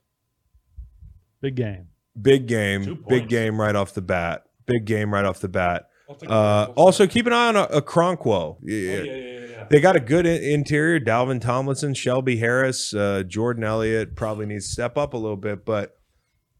Big 1.41 1.55
game. 1.55 1.89
Big 2.21 2.47
game, 2.47 3.03
big 3.07 3.27
game 3.29 3.59
right 3.59 3.75
off 3.75 3.93
the 3.93 4.01
bat. 4.01 4.43
Big 4.65 4.85
game 4.85 5.13
right 5.13 5.25
off 5.25 5.39
the 5.39 5.47
bat. 5.49 5.89
Uh, 6.25 6.71
also, 6.75 7.05
keep 7.05 7.27
an 7.27 7.33
eye 7.33 7.47
on 7.49 7.55
a, 7.57 7.67
Okoronkwo. 7.67 8.57
Yeah, 8.61 9.65
They 9.69 9.81
got 9.81 9.95
a 9.95 9.99
good 9.99 10.25
in- 10.25 10.41
interior. 10.41 10.99
Dalvin 10.99 11.41
Tomlinson, 11.41 11.93
Shelby 11.93 12.37
Harris, 12.37 12.93
uh, 12.93 13.23
Jordan 13.27 13.63
Elliott 13.65 14.15
probably 14.15 14.45
needs 14.45 14.67
to 14.67 14.71
step 14.71 14.97
up 14.97 15.13
a 15.13 15.17
little 15.17 15.37
bit, 15.37 15.65
but 15.65 15.97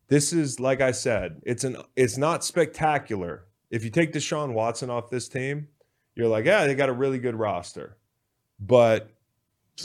this 0.09 0.33
is 0.33 0.59
like 0.59 0.81
I 0.81 0.91
said, 0.91 1.41
it's 1.45 1.63
an 1.63 1.77
it's 1.95 2.17
not 2.17 2.43
spectacular. 2.43 3.45
If 3.71 3.83
you 3.83 3.89
take 3.89 4.13
Deshaun 4.13 4.53
Watson 4.53 4.89
off 4.89 5.09
this 5.09 5.27
team, 5.27 5.67
you're 6.15 6.27
like, 6.27 6.45
yeah, 6.45 6.65
they 6.67 6.75
got 6.75 6.89
a 6.89 6.93
really 6.93 7.19
good 7.19 7.35
roster, 7.35 7.97
but 8.59 9.09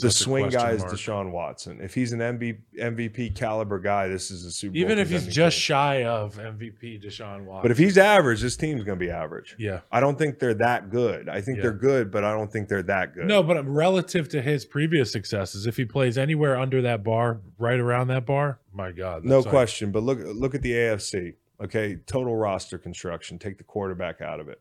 the 0.01 0.09
swing 0.11 0.49
guy 0.49 0.71
is 0.71 0.81
mark. 0.81 0.93
Deshaun 0.93 1.31
Watson. 1.31 1.79
If 1.81 1.93
he's 1.93 2.13
an 2.13 2.19
MB, 2.19 2.57
MVP 2.79 3.35
caliber 3.35 3.77
guy, 3.79 4.07
this 4.07 4.31
is 4.31 4.43
a 4.43 4.51
Super 4.51 4.73
Bowl 4.73 4.81
Even 4.81 4.97
if 4.99 5.09
he's 5.09 5.27
just 5.27 5.57
shy 5.57 6.03
of 6.03 6.35
MVP 6.37 7.03
Deshaun 7.03 7.45
Watson. 7.45 7.61
But 7.61 7.71
if 7.71 7.77
he's 7.77 7.97
average, 7.97 8.41
this 8.41 8.57
team's 8.57 8.83
going 8.83 8.97
to 8.97 9.05
be 9.05 9.11
average. 9.11 9.55
yeah. 9.59 9.81
I 9.91 9.99
don't 9.99 10.17
think 10.17 10.39
they're 10.39 10.55
that 10.55 10.89
good. 10.89 11.29
I 11.29 11.41
think 11.41 11.57
Yeah. 11.57 11.63
they're 11.63 11.71
good, 11.73 12.09
but 12.11 12.23
I 12.23 12.31
don't 12.31 12.51
think 12.51 12.69
they're 12.69 12.81
that 12.83 13.13
good. 13.13 13.25
No, 13.27 13.43
but 13.43 13.63
relative 13.67 14.27
to 14.29 14.41
his 14.41 14.65
previous 14.65 15.11
successes, 15.11 15.67
if 15.67 15.77
he 15.77 15.85
plays 15.85 16.17
anywhere 16.17 16.57
under 16.57 16.81
that 16.81 17.03
bar, 17.03 17.41
right 17.59 17.79
around 17.79 18.07
that 18.07 18.25
bar, 18.25 18.59
my 18.73 18.91
God, 18.91 19.23
no 19.23 19.43
question. 19.43 19.91
But 19.91 20.01
look, 20.03 20.17
look 20.23 20.55
at 20.55 20.63
the 20.63 20.71
AFC. 20.71 21.35
Okay, 21.63 21.97
total 22.07 22.35
roster 22.35 22.79
construction. 22.79 23.37
Take 23.37 23.59
the 23.59 23.63
quarterback 23.63 24.21
out 24.21 24.39
of 24.39 24.49
it. 24.49 24.59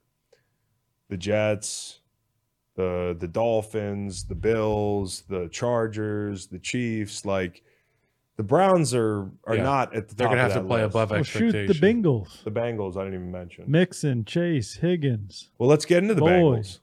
The 1.09 1.16
Jets, 1.16 2.00
the 2.74 3.16
the 3.19 3.28
Dolphins, 3.28 4.24
the 4.24 4.35
Bills, 4.35 5.24
the 5.28 5.49
Chargers, 5.49 6.47
the 6.47 6.59
Chiefs. 6.59 7.24
Like 7.24 7.62
the 8.36 8.43
Browns 8.43 8.94
are 8.94 9.31
are 9.44 9.57
Yeah. 9.57 9.62
not 9.62 9.94
at 9.94 10.09
the 10.09 10.15
They're 10.15 10.27
top. 10.27 10.36
gonna 10.36 10.47
of 10.47 10.53
have 10.53 10.61
to 10.61 10.62
that 10.62 10.69
play 10.69 10.82
list. 10.82 10.94
above 10.94 11.11
Well, 11.11 11.23
shoot 11.23 11.53
the 11.53 11.74
Bengals. 11.74 12.44
The 12.44 12.51
Bengals, 12.51 12.97
I 12.97 13.05
didn't 13.05 13.15
even 13.15 13.32
mention. 13.32 13.65
Mixon, 13.70 14.24
Chase, 14.24 14.77
Higgins. 14.77 15.51
Well, 15.59 15.69
let's 15.69 15.85
get 15.85 15.99
into 16.03 16.15
the 16.15 16.20
Boy. 16.23 16.28
Bengals. 16.31 16.78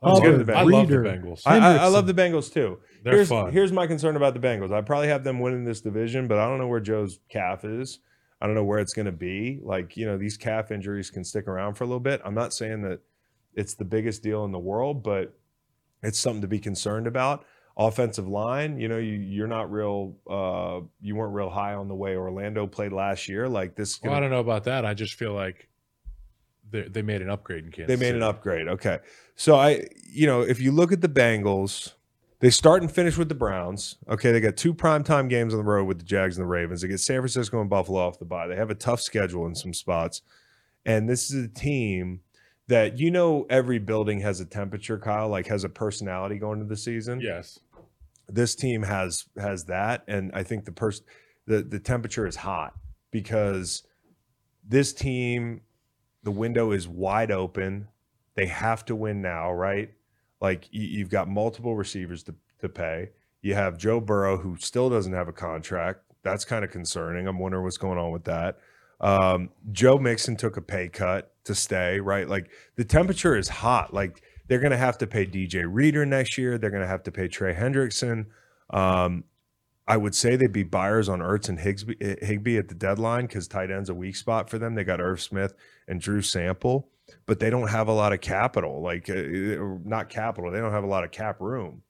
I 0.00 0.08
Let's 0.10 0.20
oh, 0.20 0.22
get 0.22 0.30
love, 0.30 0.40
into 0.40 0.44
the 0.44 0.56
I 0.56 0.62
Bengals. 0.62 0.72
love 0.72 0.88
the 0.88 0.96
Bengals. 0.96 1.42
I, 1.44 1.58
I, 1.58 1.76
I 1.78 1.86
love 1.88 2.06
the 2.06 2.14
Bengals 2.14 2.52
too. 2.52 2.78
They're 3.02 3.14
here's, 3.14 3.28
fun. 3.28 3.52
Here's 3.52 3.72
my 3.72 3.88
concern 3.88 4.14
about 4.14 4.34
the 4.34 4.40
Bengals. 4.40 4.70
I 4.72 4.80
probably 4.80 5.08
have 5.08 5.24
them 5.24 5.40
winning 5.40 5.64
this 5.64 5.80
division, 5.80 6.28
but 6.28 6.38
I 6.38 6.46
don't 6.46 6.58
know 6.58 6.68
where 6.68 6.78
Joe's 6.78 7.18
calf 7.28 7.64
is. 7.64 7.98
I 8.40 8.46
don't 8.46 8.54
know 8.54 8.62
where 8.62 8.78
it's 8.78 8.94
going 8.94 9.06
to 9.06 9.12
be. 9.12 9.58
Like, 9.60 9.96
you 9.96 10.06
know, 10.06 10.16
these 10.16 10.36
calf 10.36 10.70
injuries 10.70 11.10
can 11.10 11.24
stick 11.24 11.48
around 11.48 11.74
for 11.74 11.82
a 11.82 11.88
little 11.88 11.98
bit. 11.98 12.20
I'm 12.24 12.34
not 12.34 12.52
saying 12.52 12.82
that 12.82 13.00
it's 13.58 13.74
the 13.74 13.84
biggest 13.84 14.22
deal 14.22 14.44
in 14.44 14.52
the 14.52 14.58
world, 14.58 15.02
but 15.02 15.36
it's 16.02 16.18
something 16.18 16.42
to 16.42 16.48
be 16.48 16.60
concerned 16.60 17.08
about. 17.08 17.44
Offensive 17.76 18.28
line, 18.28 18.78
you 18.78 18.88
know, 18.88 18.98
you, 18.98 19.14
you're 19.14 19.48
not 19.48 19.70
real, 19.70 20.16
uh, 20.30 20.80
you 21.00 21.16
weren't 21.16 21.34
real 21.34 21.50
high 21.50 21.74
on 21.74 21.88
the 21.88 21.94
way 21.94 22.16
Orlando 22.16 22.66
played 22.66 22.92
last 22.92 23.28
year. 23.28 23.48
Like, 23.48 23.74
this 23.74 23.94
is 23.94 24.00
well, 24.02 24.14
I 24.14 24.20
don't 24.20 24.30
know 24.30 24.40
about 24.40 24.64
that. 24.64 24.84
I 24.84 24.94
just 24.94 25.14
feel 25.14 25.32
like 25.32 25.68
they, 26.70 26.82
they 26.82 27.02
made 27.02 27.20
an 27.20 27.30
upgrade 27.30 27.64
in 27.64 27.70
Kansas. 27.72 27.98
they 27.98 28.04
made 28.04 28.14
an 28.14 28.22
upgrade. 28.22 28.68
Okay. 28.68 28.98
So 29.34 29.56
I, 29.56 29.86
you 30.08 30.26
know, 30.26 30.42
if 30.42 30.60
you 30.60 30.70
look 30.70 30.92
at 30.92 31.00
the 31.00 31.08
Bengals, 31.08 31.94
they 32.40 32.50
start 32.50 32.82
and 32.82 32.90
finish 32.90 33.16
with 33.16 33.28
the 33.28 33.34
Browns. 33.34 33.96
Okay, 34.08 34.30
they 34.30 34.40
got 34.40 34.56
two 34.56 34.72
primetime 34.72 35.28
games 35.28 35.52
on 35.52 35.58
the 35.58 35.64
road 35.64 35.84
with 35.84 35.98
the 35.98 36.04
Jags 36.04 36.36
and 36.36 36.44
the 36.44 36.48
Ravens. 36.48 36.82
They 36.82 36.88
get 36.88 37.00
San 37.00 37.20
Francisco 37.20 37.60
and 37.60 37.70
Buffalo 37.70 38.00
off 38.00 38.20
the 38.20 38.24
bye. 38.24 38.46
They 38.46 38.56
have 38.56 38.70
a 38.70 38.76
tough 38.76 39.00
schedule 39.00 39.46
in 39.46 39.56
some 39.56 39.74
spots. 39.74 40.22
And 40.86 41.08
this 41.08 41.30
is 41.30 41.44
a 41.44 41.48
team 41.48 42.20
that 42.68 42.98
you 42.98 43.10
know 43.10 43.46
every 43.50 43.78
building 43.78 44.20
has 44.20 44.40
a 44.40 44.44
temperature, 44.44 44.98
Kyle, 44.98 45.28
like 45.28 45.46
has 45.46 45.64
a 45.64 45.68
personality 45.68 46.38
going 46.38 46.60
into 46.60 46.68
the 46.68 46.76
season. 46.76 47.20
Yes. 47.20 47.58
This 48.28 48.54
team 48.54 48.82
has 48.82 49.24
has 49.38 49.64
that. 49.64 50.04
And 50.06 50.30
I 50.34 50.42
think 50.42 50.64
the 50.64 50.72
person 50.72 51.04
the, 51.46 51.62
the 51.62 51.80
temperature 51.80 52.26
is 52.26 52.36
hot 52.36 52.74
because 53.10 53.82
this 54.66 54.92
team, 54.92 55.62
the 56.22 56.30
window 56.30 56.72
is 56.72 56.86
wide 56.86 57.30
open. 57.30 57.88
They 58.34 58.46
have 58.46 58.84
to 58.84 58.94
win 58.94 59.22
now, 59.22 59.50
right? 59.50 59.90
Like 60.40 60.68
you, 60.70 60.86
you've 60.86 61.10
got 61.10 61.26
multiple 61.28 61.74
receivers 61.74 62.22
to, 62.24 62.34
to 62.60 62.68
pay. 62.68 63.08
You 63.40 63.54
have 63.54 63.78
Joe 63.78 63.98
Burrow, 63.98 64.36
who 64.36 64.56
still 64.58 64.90
doesn't 64.90 65.12
have 65.12 65.28
a 65.28 65.32
contract. 65.32 66.00
That's 66.22 66.44
kind 66.44 66.64
of 66.64 66.70
concerning. 66.70 67.26
I'm 67.26 67.38
wondering 67.38 67.64
what's 67.64 67.78
going 67.78 67.98
on 67.98 68.12
with 68.12 68.24
that. 68.24 68.58
Um, 69.00 69.48
Joe 69.72 69.96
Mixon 69.96 70.36
took 70.36 70.56
a 70.56 70.60
pay 70.60 70.88
cut 70.88 71.32
to 71.48 71.54
stay, 71.54 72.00
right? 72.00 72.28
Like 72.28 72.50
the 72.76 72.84
temperature 72.84 73.36
is 73.36 73.48
hot. 73.48 73.92
Like 73.92 74.22
they're 74.46 74.60
going 74.60 74.72
to 74.72 74.78
have 74.78 74.98
to 74.98 75.06
pay 75.06 75.26
DJ 75.26 75.66
Reader 75.68 76.06
next 76.06 76.38
year. 76.38 76.56
They're 76.56 76.70
going 76.70 76.82
to 76.82 76.88
have 76.88 77.02
to 77.04 77.12
pay 77.12 77.28
Trey 77.28 77.54
Hendrickson. 77.54 78.26
Um, 78.70 79.24
I 79.86 79.96
would 79.96 80.14
say 80.14 80.36
they'd 80.36 80.52
be 80.52 80.64
buyers 80.64 81.08
on 81.08 81.20
Ertz 81.20 81.48
and 81.48 81.58
Higsby, 81.58 81.96
eh, 82.00 82.26
Higbee 82.26 82.58
at 82.58 82.68
the 82.68 82.74
deadline 82.74 83.26
because 83.26 83.48
tight 83.48 83.70
end's 83.70 83.88
a 83.88 83.94
weak 83.94 84.16
spot 84.16 84.50
for 84.50 84.58
them. 84.58 84.74
They 84.74 84.84
got 84.84 85.00
Irv 85.00 85.20
Smith 85.20 85.54
and 85.86 86.00
Drew 86.00 86.20
Sample, 86.20 86.88
but 87.26 87.40
they 87.40 87.48
don't 87.48 87.68
have 87.68 87.88
a 87.88 87.92
lot 87.92 88.12
of 88.12 88.20
capital. 88.20 88.82
Like, 88.82 89.08
uh, 89.08 89.14
not 89.84 90.10
capital. 90.10 90.50
They 90.50 90.60
don't 90.60 90.72
have 90.72 90.84
a 90.84 90.88
lot 90.88 91.04
of 91.04 91.10
cap 91.10 91.40
room. 91.40 91.82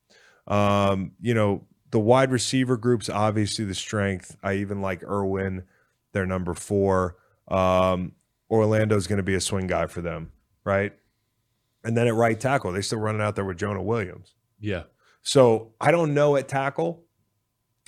Um, 0.47 1.13
you 1.21 1.35
know, 1.35 1.67
the 1.91 1.99
wide 1.99 2.31
receiver 2.31 2.77
group's 2.77 3.09
obviously 3.09 3.65
the 3.65 3.75
strength. 3.75 4.37
I 4.43 4.55
even 4.55 4.81
like 4.81 5.03
Irwin, 5.03 5.65
their 6.13 6.27
number 6.27 6.55
four. 6.55 7.17
Um, 7.49 8.13
Orlando's 8.51 9.07
going 9.07 9.19
to 9.19 9.23
be 9.23 9.35
a 9.35 9.41
swing 9.41 9.67
guy 9.67 9.87
for 9.87 10.01
them, 10.01 10.33
right? 10.65 10.93
And 11.85 11.97
then 11.97 12.07
at 12.07 12.15
right 12.15 12.39
tackle, 12.39 12.73
they 12.73 12.83
still 12.83 12.99
running 12.99 13.23
out 13.23 13.37
there 13.37 13.45
with 13.45 13.59
Jonah 13.59 13.83
Williams. 13.83 14.35
Yeah. 14.61 14.85
So 15.23 15.73
I 15.81 15.91
don't 15.91 16.15
know 16.15 16.37
at 16.37 16.49
tackle, 16.49 17.05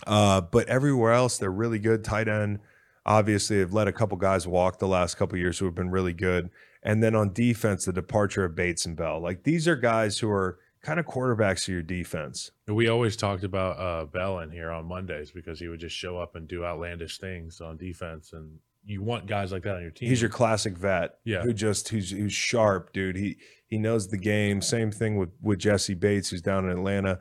uh, 0.07 0.41
but 0.43 0.69
everywhere 0.69 1.13
else 1.13 1.39
they're 1.39 1.51
really 1.51 1.79
good. 1.79 2.05
Tight 2.05 2.29
end, 2.29 2.61
obviously, 3.05 3.59
have 3.61 3.73
let 3.73 3.89
a 3.89 3.93
couple 3.93 4.17
guys 4.17 4.47
walk 4.47 4.79
the 4.79 4.89
last 4.89 5.17
couple 5.17 5.39
years 5.39 5.59
who 5.59 5.65
have 5.65 5.75
been 5.75 5.91
really 5.91 6.13
good. 6.13 6.51
And 6.83 7.03
then 7.03 7.15
on 7.15 7.33
defense, 7.33 7.85
the 7.85 7.93
departure 7.93 8.45
of 8.45 8.55
Bates 8.55 8.87
and 8.87 8.97
Bell. 8.97 9.21
Like 9.21 9.43
these 9.43 9.67
are 9.69 9.77
guys 9.77 10.19
who 10.19 10.31
are 10.31 10.59
kind 10.83 10.99
of 10.99 11.07
quarterbacks 11.07 11.63
of 11.63 11.75
your 11.75 11.83
defense. 11.83 12.51
We 12.67 12.89
always 12.89 13.17
talked 13.17 13.45
about 13.45 13.79
uh, 13.79 14.07
Bell 14.07 14.39
in 14.41 14.51
here 14.51 14.71
on 14.71 14.87
Mondays 14.87 15.31
because 15.31 15.61
he 15.61 15.69
would 15.69 15.81
just 15.81 15.97
show 15.97 16.19
up 16.19 16.37
and 16.37 16.49
do 16.49 16.65
outlandish 16.65 17.19
things 17.19 17.61
on 17.61 17.77
defense, 17.77 18.33
and 18.33 18.59
you 18.85 19.03
want 19.03 19.27
guys 19.27 19.53
like 19.53 19.63
that 19.65 19.77
on 19.77 19.83
your 19.83 19.91
team. 19.91 20.09
He's 20.09 20.21
your 20.23 20.31
classic 20.31 20.77
vet, 20.77 21.19
Yeah. 21.25 21.43
who 21.43 21.53
just 21.53 21.89
who's 21.89 22.11
who's 22.11 22.33
sharp, 22.33 22.93
dude. 22.93 23.17
He 23.17 23.37
he 23.67 23.79
knows 23.79 24.09
the 24.09 24.19
game. 24.19 24.61
Same 24.63 24.91
thing 24.91 25.17
with 25.17 25.31
with 25.43 25.59
Jessie 25.59 25.95
Bates, 25.95 26.31
who's 26.31 26.43
down 26.43 26.65
in 26.65 26.71
Atlanta. 26.71 27.19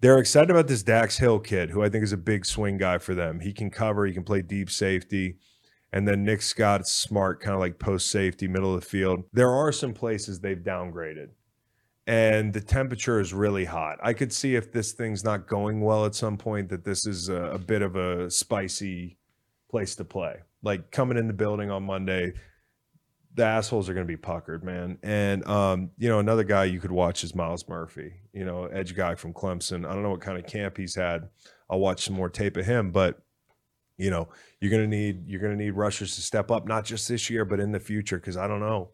They're 0.00 0.18
excited 0.18 0.50
about 0.50 0.68
this 0.68 0.82
Dax 0.82 1.16
Hill 1.16 1.38
kid, 1.38 1.70
who 1.70 1.82
I 1.82 1.88
think 1.88 2.04
is 2.04 2.12
a 2.12 2.18
big 2.18 2.44
swing 2.44 2.76
guy 2.76 2.98
for 2.98 3.14
them. 3.14 3.40
He 3.40 3.52
can 3.52 3.70
cover, 3.70 4.04
he 4.04 4.12
can 4.12 4.24
play 4.24 4.42
deep 4.42 4.68
safety. 4.70 5.36
And 5.92 6.06
then 6.06 6.24
Nick 6.24 6.42
Scott's 6.42 6.92
smart, 6.92 7.40
kind 7.40 7.54
of 7.54 7.60
like 7.60 7.78
post 7.78 8.10
safety, 8.10 8.46
middle 8.48 8.74
of 8.74 8.80
the 8.82 8.86
field. 8.86 9.22
There 9.32 9.50
are 9.50 9.72
some 9.72 9.94
places 9.94 10.40
they've 10.40 10.58
downgraded, 10.58 11.28
and 12.06 12.52
the 12.52 12.60
temperature 12.60 13.20
is 13.20 13.32
really 13.32 13.64
hot. 13.64 13.98
I 14.02 14.12
could 14.12 14.32
see 14.32 14.54
if 14.56 14.70
this 14.72 14.92
thing's 14.92 15.24
not 15.24 15.46
going 15.48 15.80
well 15.80 16.04
at 16.04 16.14
some 16.14 16.36
point 16.36 16.68
that 16.68 16.84
this 16.84 17.06
is 17.06 17.28
a, 17.30 17.42
a 17.52 17.58
bit 17.58 17.80
of 17.82 17.96
a 17.96 18.30
spicy 18.30 19.16
place 19.70 19.96
to 19.96 20.04
play. 20.04 20.36
Like 20.66 20.90
coming 20.90 21.16
in 21.16 21.28
the 21.28 21.32
building 21.32 21.70
on 21.70 21.84
Monday, 21.84 22.32
the 23.36 23.44
assholes 23.44 23.88
are 23.88 23.94
going 23.94 24.04
to 24.04 24.12
be 24.12 24.16
puckered, 24.16 24.64
man. 24.64 24.98
And 25.04 25.46
um, 25.46 25.90
you 25.96 26.08
know, 26.08 26.18
another 26.18 26.42
guy 26.42 26.64
you 26.64 26.80
could 26.80 26.90
watch 26.90 27.22
is 27.22 27.36
Myles 27.36 27.68
Murphy. 27.68 28.14
You 28.32 28.44
know, 28.44 28.64
edge 28.64 28.96
guy 28.96 29.14
from 29.14 29.32
Clemson. 29.32 29.86
I 29.86 29.94
don't 29.94 30.02
know 30.02 30.10
what 30.10 30.20
kind 30.20 30.36
of 30.36 30.46
camp 30.46 30.76
he's 30.76 30.96
had. 30.96 31.28
I'll 31.70 31.78
watch 31.78 32.04
some 32.04 32.16
more 32.16 32.28
tape 32.28 32.56
of 32.56 32.66
him, 32.66 32.90
but 32.90 33.22
you 33.96 34.10
know, 34.10 34.28
you're 34.60 34.72
going 34.72 34.82
to 34.82 34.88
need 34.88 35.28
you're 35.28 35.40
going 35.40 35.56
to 35.56 35.64
need 35.64 35.70
rushers 35.70 36.16
to 36.16 36.20
step 36.20 36.50
up, 36.50 36.66
not 36.66 36.84
just 36.84 37.08
this 37.08 37.30
year, 37.30 37.44
but 37.44 37.60
in 37.60 37.70
the 37.70 37.80
future. 37.80 38.16
Because 38.16 38.36
I 38.36 38.48
don't 38.48 38.60
know. 38.60 38.90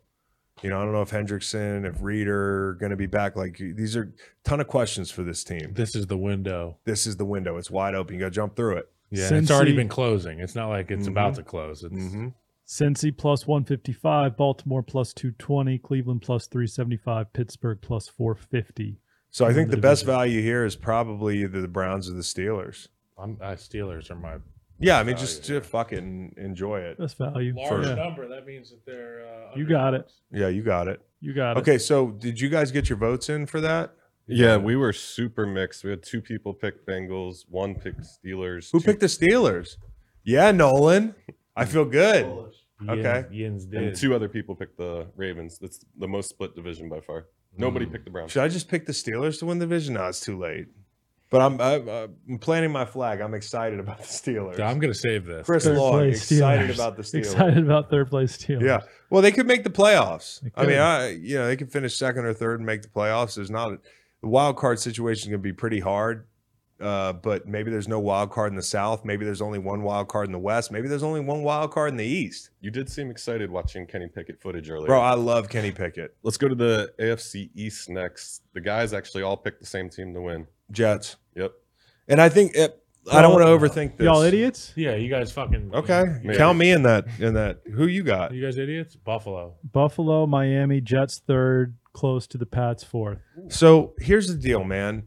You 0.61 0.69
know, 0.69 0.78
I 0.78 0.85
don't 0.85 0.93
know 0.93 1.03
if 1.03 1.11
Hendrickson, 1.11 1.89
if 1.89 2.03
Reader 2.03 2.69
are 2.69 2.74
going 2.74 2.90
to 2.90 2.97
be 2.97 3.07
back. 3.07 3.35
Like 3.35 3.57
these 3.57 3.97
are 3.97 4.03
a 4.03 4.49
ton 4.49 4.61
of 4.61 4.69
questions 4.69 5.11
for 5.11 5.23
this 5.23 5.43
team. 5.43 5.73
this 5.73 5.97
is 5.97 6.07
the 6.07 6.19
window. 6.19 6.77
This 6.85 7.07
is 7.07 7.16
the 7.16 7.24
window. 7.24 7.57
It's 7.57 7.70
wide 7.70 7.94
open. 7.94 8.15
You 8.15 8.20
got 8.20 8.27
to 8.27 8.31
jump 8.32 8.57
through 8.57 8.77
it. 8.77 8.93
Yeah, 9.12 9.28
and 9.28 9.36
it's 9.39 9.51
already 9.51 9.76
been 9.76 9.89
closing. 9.89 10.40
It's 10.40 10.55
not 10.55 10.68
like 10.68 10.90
it's 10.90 11.06
about 11.06 11.32
Mhm. 11.34 11.36
to 11.36 11.43
close. 11.43 11.84
It's 11.84 11.94
hmm 12.12 12.28
Cincy 12.66 13.14
plus 13.16 13.47
155, 13.47 14.36
Baltimore 14.36 14.82
plus 14.82 15.12
220, 15.12 15.78
Cleveland 15.78 16.22
plus 16.22 16.47
375, 16.47 17.32
Pittsburgh 17.32 17.78
plus 17.82 18.09
450. 18.09 18.98
So 19.30 19.44
I 19.44 19.52
think 19.52 19.68
the 19.70 19.76
the 19.76 19.82
best 19.82 20.06
value 20.06 20.40
here 20.40 20.64
is 20.64 20.76
probably 20.76 21.43
either 21.43 21.60
the 21.60 21.68
Browns 21.68 22.09
or 22.09 22.14
the 22.14 22.20
Steelers. 22.22 22.89
I'm, 23.18 23.36
uh, 23.43 23.52
Steelers 23.52 24.10
are 24.10 24.14
my 24.14 24.36
Yeah, 24.78 24.98
I 24.98 25.02
mean, 25.05 25.16
just, 25.16 25.47
here. 25.47 25.60
just 25.60 25.70
fucking 25.70 26.34
enjoy 26.39 26.80
it. 26.80 26.97
That's 26.98 27.14
value. 27.14 27.55
large 27.56 27.86
Yeah. 27.86 27.94
number. 27.94 28.26
That 28.28 28.47
means 28.47 28.70
that 28.70 28.84
they're. 28.86 29.26
Uh, 29.26 29.56
You 29.56 29.66
got 29.68 29.93
it. 29.94 30.10
Yeah, 30.30 30.48
you 30.48 30.62
got 30.62 30.89
it. 30.89 31.01
You 31.20 31.34
got 31.34 31.56
it. 31.56 31.60
Okay, 31.60 31.78
so 31.78 32.10
did 32.12 32.40
you 32.40 32.48
guys 32.48 32.70
get 32.72 32.89
your 32.89 32.98
votes 32.98 33.28
in 33.28 33.47
for 33.47 33.60
that? 33.60 33.94
Yeah, 34.27 34.57
we 34.57 34.77
were 34.77 34.93
super 34.93 35.47
mixed. 35.47 35.85
We 35.85 35.90
had 35.90 36.03
two 36.03 36.20
people 36.20 36.55
pick 36.55 36.86
Bengals, 36.86 37.44
one 37.49 37.74
picked 37.74 38.01
Steelers. 38.03 38.70
Who 38.73 38.81
two- 38.81 38.85
picked 38.86 39.01
the 39.01 39.07
Steelers? 39.07 39.77
Yeah, 40.24 40.51
Nolan. 40.53 41.15
I 41.57 41.65
feel 41.65 41.85
good. 41.85 42.24
Okay. 42.89 43.24
Yins 43.31 43.66
did. 43.66 43.82
And 43.82 43.97
two 43.97 44.15
other 44.15 44.28
people 44.28 44.55
picked 44.55 44.78
the 44.78 45.07
Ravens. 45.16 45.59
That's 45.59 45.85
the 45.99 46.09
most 46.09 46.28
split 46.31 46.55
division 46.57 46.89
by 46.89 47.01
far. 47.01 47.27
Nobody 47.57 47.85
Mm. 47.86 47.93
picked 47.93 48.05
the 48.07 48.11
Browns. 48.11 48.32
Should 48.32 48.43
I 48.43 48.49
just 48.49 48.69
pick 48.69 48.86
the 48.86 48.93
Steelers 48.93 49.39
to 49.40 49.47
win 49.47 49.59
the 49.59 49.66
division? 49.66 49.94
No, 49.94 50.07
it's 50.07 50.20
too 50.20 50.39
late. 50.39 50.66
But 51.31 51.40
I'm 51.43 51.61
I, 51.61 52.09
I'm 52.28 52.39
planting 52.39 52.73
my 52.73 52.85
flag. 52.85 53.20
I'm 53.20 53.35
excited 53.35 53.78
about 53.81 53.99
the 53.99 54.05
Steelers. 54.05 54.57
So 54.57 54.65
I'm 54.65 54.78
going 54.78 54.93
to 54.93 54.99
save 54.99 55.24
this. 55.27 55.47
Chris 55.47 55.65
Third 55.65 55.78
Long 55.78 55.93
place 55.93 56.31
excited 56.31 56.70
Steelers. 56.70 56.74
about 56.74 56.97
the 56.97 57.03
Steelers. 57.03 57.19
Excited 57.19 57.59
about 57.65 57.90
third 57.90 58.11
place 58.11 58.36
Steelers. 58.36 58.62
Yeah. 58.62 58.81
Well, 59.11 59.23
they 59.23 59.32
could 59.32 59.47
make 59.47 59.65
the 59.65 59.70
playoffs. 59.70 60.40
They 60.43 60.51
I 60.57 60.61
mean, 60.62 60.70
could. 60.70 60.78
I 60.81 61.09
you 61.11 61.36
know 61.36 61.47
they 61.47 61.57
could 61.57 61.73
finish 61.73 61.97
second 61.97 62.24
or 62.27 62.35
third 62.35 62.61
and 62.61 62.66
make 62.66 62.82
the 62.82 62.89
playoffs. 62.89 63.35
There's 63.36 63.51
not 63.51 63.78
the 64.23 64.28
wild 64.28 64.57
card 64.57 64.78
situation 64.78 65.24
is 65.24 65.28
going 65.28 65.40
to 65.40 65.43
be 65.43 65.53
pretty 65.53 65.81
hard. 65.81 66.27
Uh, 66.81 67.12
but 67.12 67.47
maybe 67.47 67.70
there's 67.70 67.86
no 67.86 68.01
wild 68.01 68.31
card 68.31 68.51
in 68.51 68.57
the 68.57 68.62
South. 68.62 69.05
Maybe 69.05 69.24
there's 69.24 69.40
only 69.40 69.61
one 69.61 69.82
wild 69.82 70.09
card 70.09 70.27
in 70.27 70.32
the 70.32 70.39
West. 70.39 70.73
Maybe 70.73 70.89
there's 70.89 71.05
only 71.05 71.20
one 71.20 71.44
wild 71.44 71.70
card 71.70 71.90
in 71.90 71.97
the 71.97 72.05
East. 72.05 72.51
You 72.61 72.73
did 72.73 72.89
seem 72.90 73.09
excited 73.09 73.53
watching 73.53 73.86
Kenny 73.86 74.09
Pickett 74.09 74.40
footage 74.40 74.69
earlier. 74.69 74.86
Bro, 74.89 75.01
I 75.01 75.15
love 75.15 75.49
Kenny 75.49 75.70
Pickett. 75.70 76.16
Let's 76.24 76.36
go 76.36 76.49
to 76.49 76.57
the 76.57 76.93
AFC 76.99 77.51
East 77.55 77.89
next. 77.89 78.43
The 78.53 78.61
guys 78.61 78.93
actually 78.93 79.23
all 79.23 79.36
picked 79.36 79.61
the 79.61 79.66
same 79.66 79.90
team 79.90 80.12
to 80.15 80.20
win. 80.20 80.49
Jets. 80.73 81.16
Yep. 81.36 81.53
And 82.09 82.20
I 82.20 82.28
think 82.28 82.57
it, 82.57 82.82
I 83.11 83.23
don't 83.23 83.32
want 83.32 83.44
to 83.44 83.49
overthink 83.49 83.97
this. 83.97 84.05
Y'all 84.05 84.23
idiots? 84.23 84.73
Yeah, 84.77 84.94
you 84.94 85.09
guys 85.09 85.31
fucking. 85.32 85.70
Okay, 85.74 86.05
Maybe. 86.23 86.36
count 86.36 86.59
me 86.59 86.70
in 86.70 86.82
that. 86.85 87.07
In 87.19 87.35
that, 87.35 87.61
who 87.73 87.86
you 87.86 88.03
got? 88.03 88.32
You 88.32 88.43
guys 88.43 88.59
idiots? 88.59 88.97
Buffalo. 88.97 89.55
Buffalo, 89.73 90.27
Miami, 90.27 90.81
Jets 90.81 91.20
third, 91.27 91.77
close 91.93 92.27
to 92.28 92.39
the 92.39 92.47
Pats 92.47 92.82
fourth. 92.85 93.19
So 93.48 93.94
here's 93.98 94.28
the 94.28 94.35
deal, 94.35 94.64
man. 94.64 95.05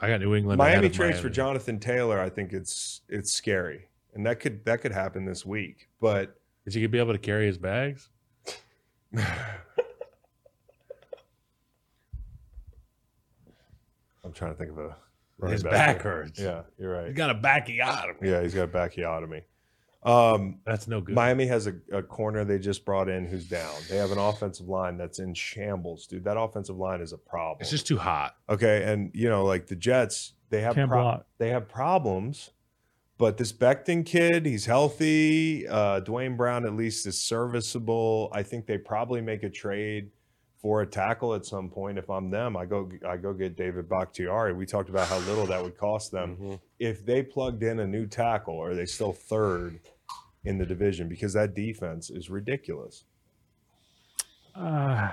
I 0.00 0.08
got 0.08 0.20
New 0.20 0.34
England. 0.34 0.58
Miami 0.58 0.88
of 0.88 0.92
trades 0.92 1.18
for 1.20 1.30
Jonathan 1.30 1.78
Taylor. 1.78 2.20
I 2.20 2.28
think 2.28 2.52
it's 2.52 3.00
it's 3.08 3.32
scary, 3.32 3.88
and 4.14 4.26
that 4.26 4.40
could 4.40 4.64
that 4.66 4.80
could 4.82 4.92
happen 4.92 5.24
this 5.24 5.46
week. 5.46 5.88
But 6.00 6.38
Is 6.66 6.74
he 6.74 6.80
gonna 6.80 6.90
be 6.90 6.98
able 6.98 7.12
to 7.12 7.18
carry 7.18 7.46
his 7.46 7.58
bags? 7.58 8.10
I'm 14.24 14.32
trying 14.32 14.52
to 14.52 14.58
think 14.58 14.72
of 14.72 14.78
a 14.78 14.96
His 15.48 15.62
back 15.62 15.72
back 15.72 16.02
hurts. 16.02 16.38
Yeah, 16.38 16.62
you're 16.78 16.92
right. 16.92 17.06
He's 17.06 17.16
got 17.16 17.30
a 17.30 17.34
bacchiotomy. 17.34 18.22
Yeah, 18.22 18.42
he's 18.42 18.54
got 18.54 18.64
a 18.64 18.68
bacchiotomy. 18.68 19.42
Um, 20.06 20.60
That's 20.64 20.86
no 20.86 21.00
good. 21.00 21.14
Miami 21.14 21.46
has 21.46 21.66
a, 21.66 21.74
a 21.92 22.02
corner 22.02 22.44
they 22.44 22.58
just 22.58 22.84
brought 22.84 23.08
in 23.08 23.26
who's 23.26 23.46
down. 23.48 23.74
They 23.90 23.96
have 23.96 24.12
an 24.12 24.18
offensive 24.18 24.68
line 24.68 24.96
that's 24.96 25.18
in 25.18 25.34
shambles, 25.34 26.06
dude. 26.06 26.24
That 26.24 26.38
offensive 26.38 26.76
line 26.76 27.00
is 27.00 27.12
a 27.12 27.18
problem. 27.18 27.58
it's 27.60 27.70
just 27.70 27.86
too 27.86 27.98
hot. 27.98 28.36
okay, 28.48 28.84
and 28.84 29.10
you 29.14 29.28
know, 29.28 29.44
like 29.44 29.66
the 29.66 29.76
Jets, 29.76 30.34
they 30.50 30.60
have 30.62 30.74
Can't 30.74 30.88
pro- 30.90 31.22
they 31.38 31.50
have 31.50 31.68
problems. 31.68 32.50
But 33.18 33.38
this 33.38 33.50
Becton 33.50 34.04
kid, 34.04 34.44
he's 34.44 34.66
healthy. 34.66 35.66
Uh, 35.66 36.00
Duane 36.00 36.36
Brown 36.36 36.66
at 36.66 36.74
least 36.74 37.06
is 37.06 37.18
serviceable. 37.18 38.28
I 38.32 38.42
think 38.42 38.66
they 38.66 38.76
probably 38.76 39.22
make 39.22 39.42
a 39.42 39.48
trade 39.48 40.10
for 40.60 40.82
a 40.82 40.86
tackle 40.86 41.34
at 41.34 41.46
some 41.46 41.70
point. 41.70 41.96
If 41.98 42.10
I'm 42.10 42.30
them, 42.30 42.56
I 42.58 42.66
go 42.66 42.90
I 43.08 43.16
go 43.16 43.32
get 43.32 43.56
David 43.56 43.88
Bakhtiari. 43.88 44.52
We 44.52 44.66
talked 44.66 44.88
about 44.90 45.08
how 45.08 45.18
little 45.20 45.46
that 45.46 45.62
would 45.62 45.76
cost 45.78 46.12
them 46.12 46.36
Mhm. 46.40 46.60
if 46.78 47.04
they 47.06 47.22
plugged 47.22 47.62
in 47.62 47.80
a 47.80 47.86
new 47.86 48.06
tackle. 48.06 48.62
Are 48.62 48.74
they 48.74 48.86
still 48.86 49.12
third 49.12 49.80
in 50.46 50.58
the 50.58 50.66
division? 50.66 51.08
Because 51.08 51.32
that 51.34 51.54
defense 51.54 52.08
is 52.10 52.30
ridiculous. 52.30 53.04
Uh, 54.54 55.10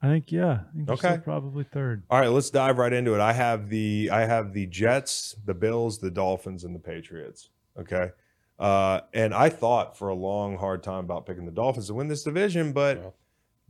I 0.00 0.06
think 0.06 0.30
yeah. 0.32 0.60
I 0.72 0.76
think 0.76 0.90
Okay. 0.90 1.18
probably 1.22 1.64
third. 1.64 2.04
All 2.08 2.20
right, 2.20 2.28
let's 2.28 2.50
dive 2.50 2.78
right 2.78 2.92
into 2.92 3.14
it. 3.14 3.20
I 3.20 3.32
have 3.32 3.68
the 3.68 4.10
I 4.12 4.22
have 4.26 4.52
the 4.52 4.66
Jets, 4.66 5.36
the 5.44 5.54
Bills, 5.54 5.98
the 5.98 6.10
Dolphins, 6.10 6.64
and 6.64 6.74
the 6.74 6.78
Patriots. 6.80 7.50
Okay. 7.78 8.10
Uh, 8.58 9.00
and 9.14 9.34
I 9.34 9.48
thought 9.50 9.96
for 9.96 10.08
a 10.08 10.14
long, 10.14 10.56
hard 10.56 10.82
time 10.82 11.04
about 11.04 11.26
picking 11.26 11.44
the 11.46 11.52
Dolphins 11.52 11.86
to 11.88 11.94
win 11.94 12.08
this 12.08 12.24
division, 12.24 12.72
but 12.72 12.96
Yeah. 12.98 13.10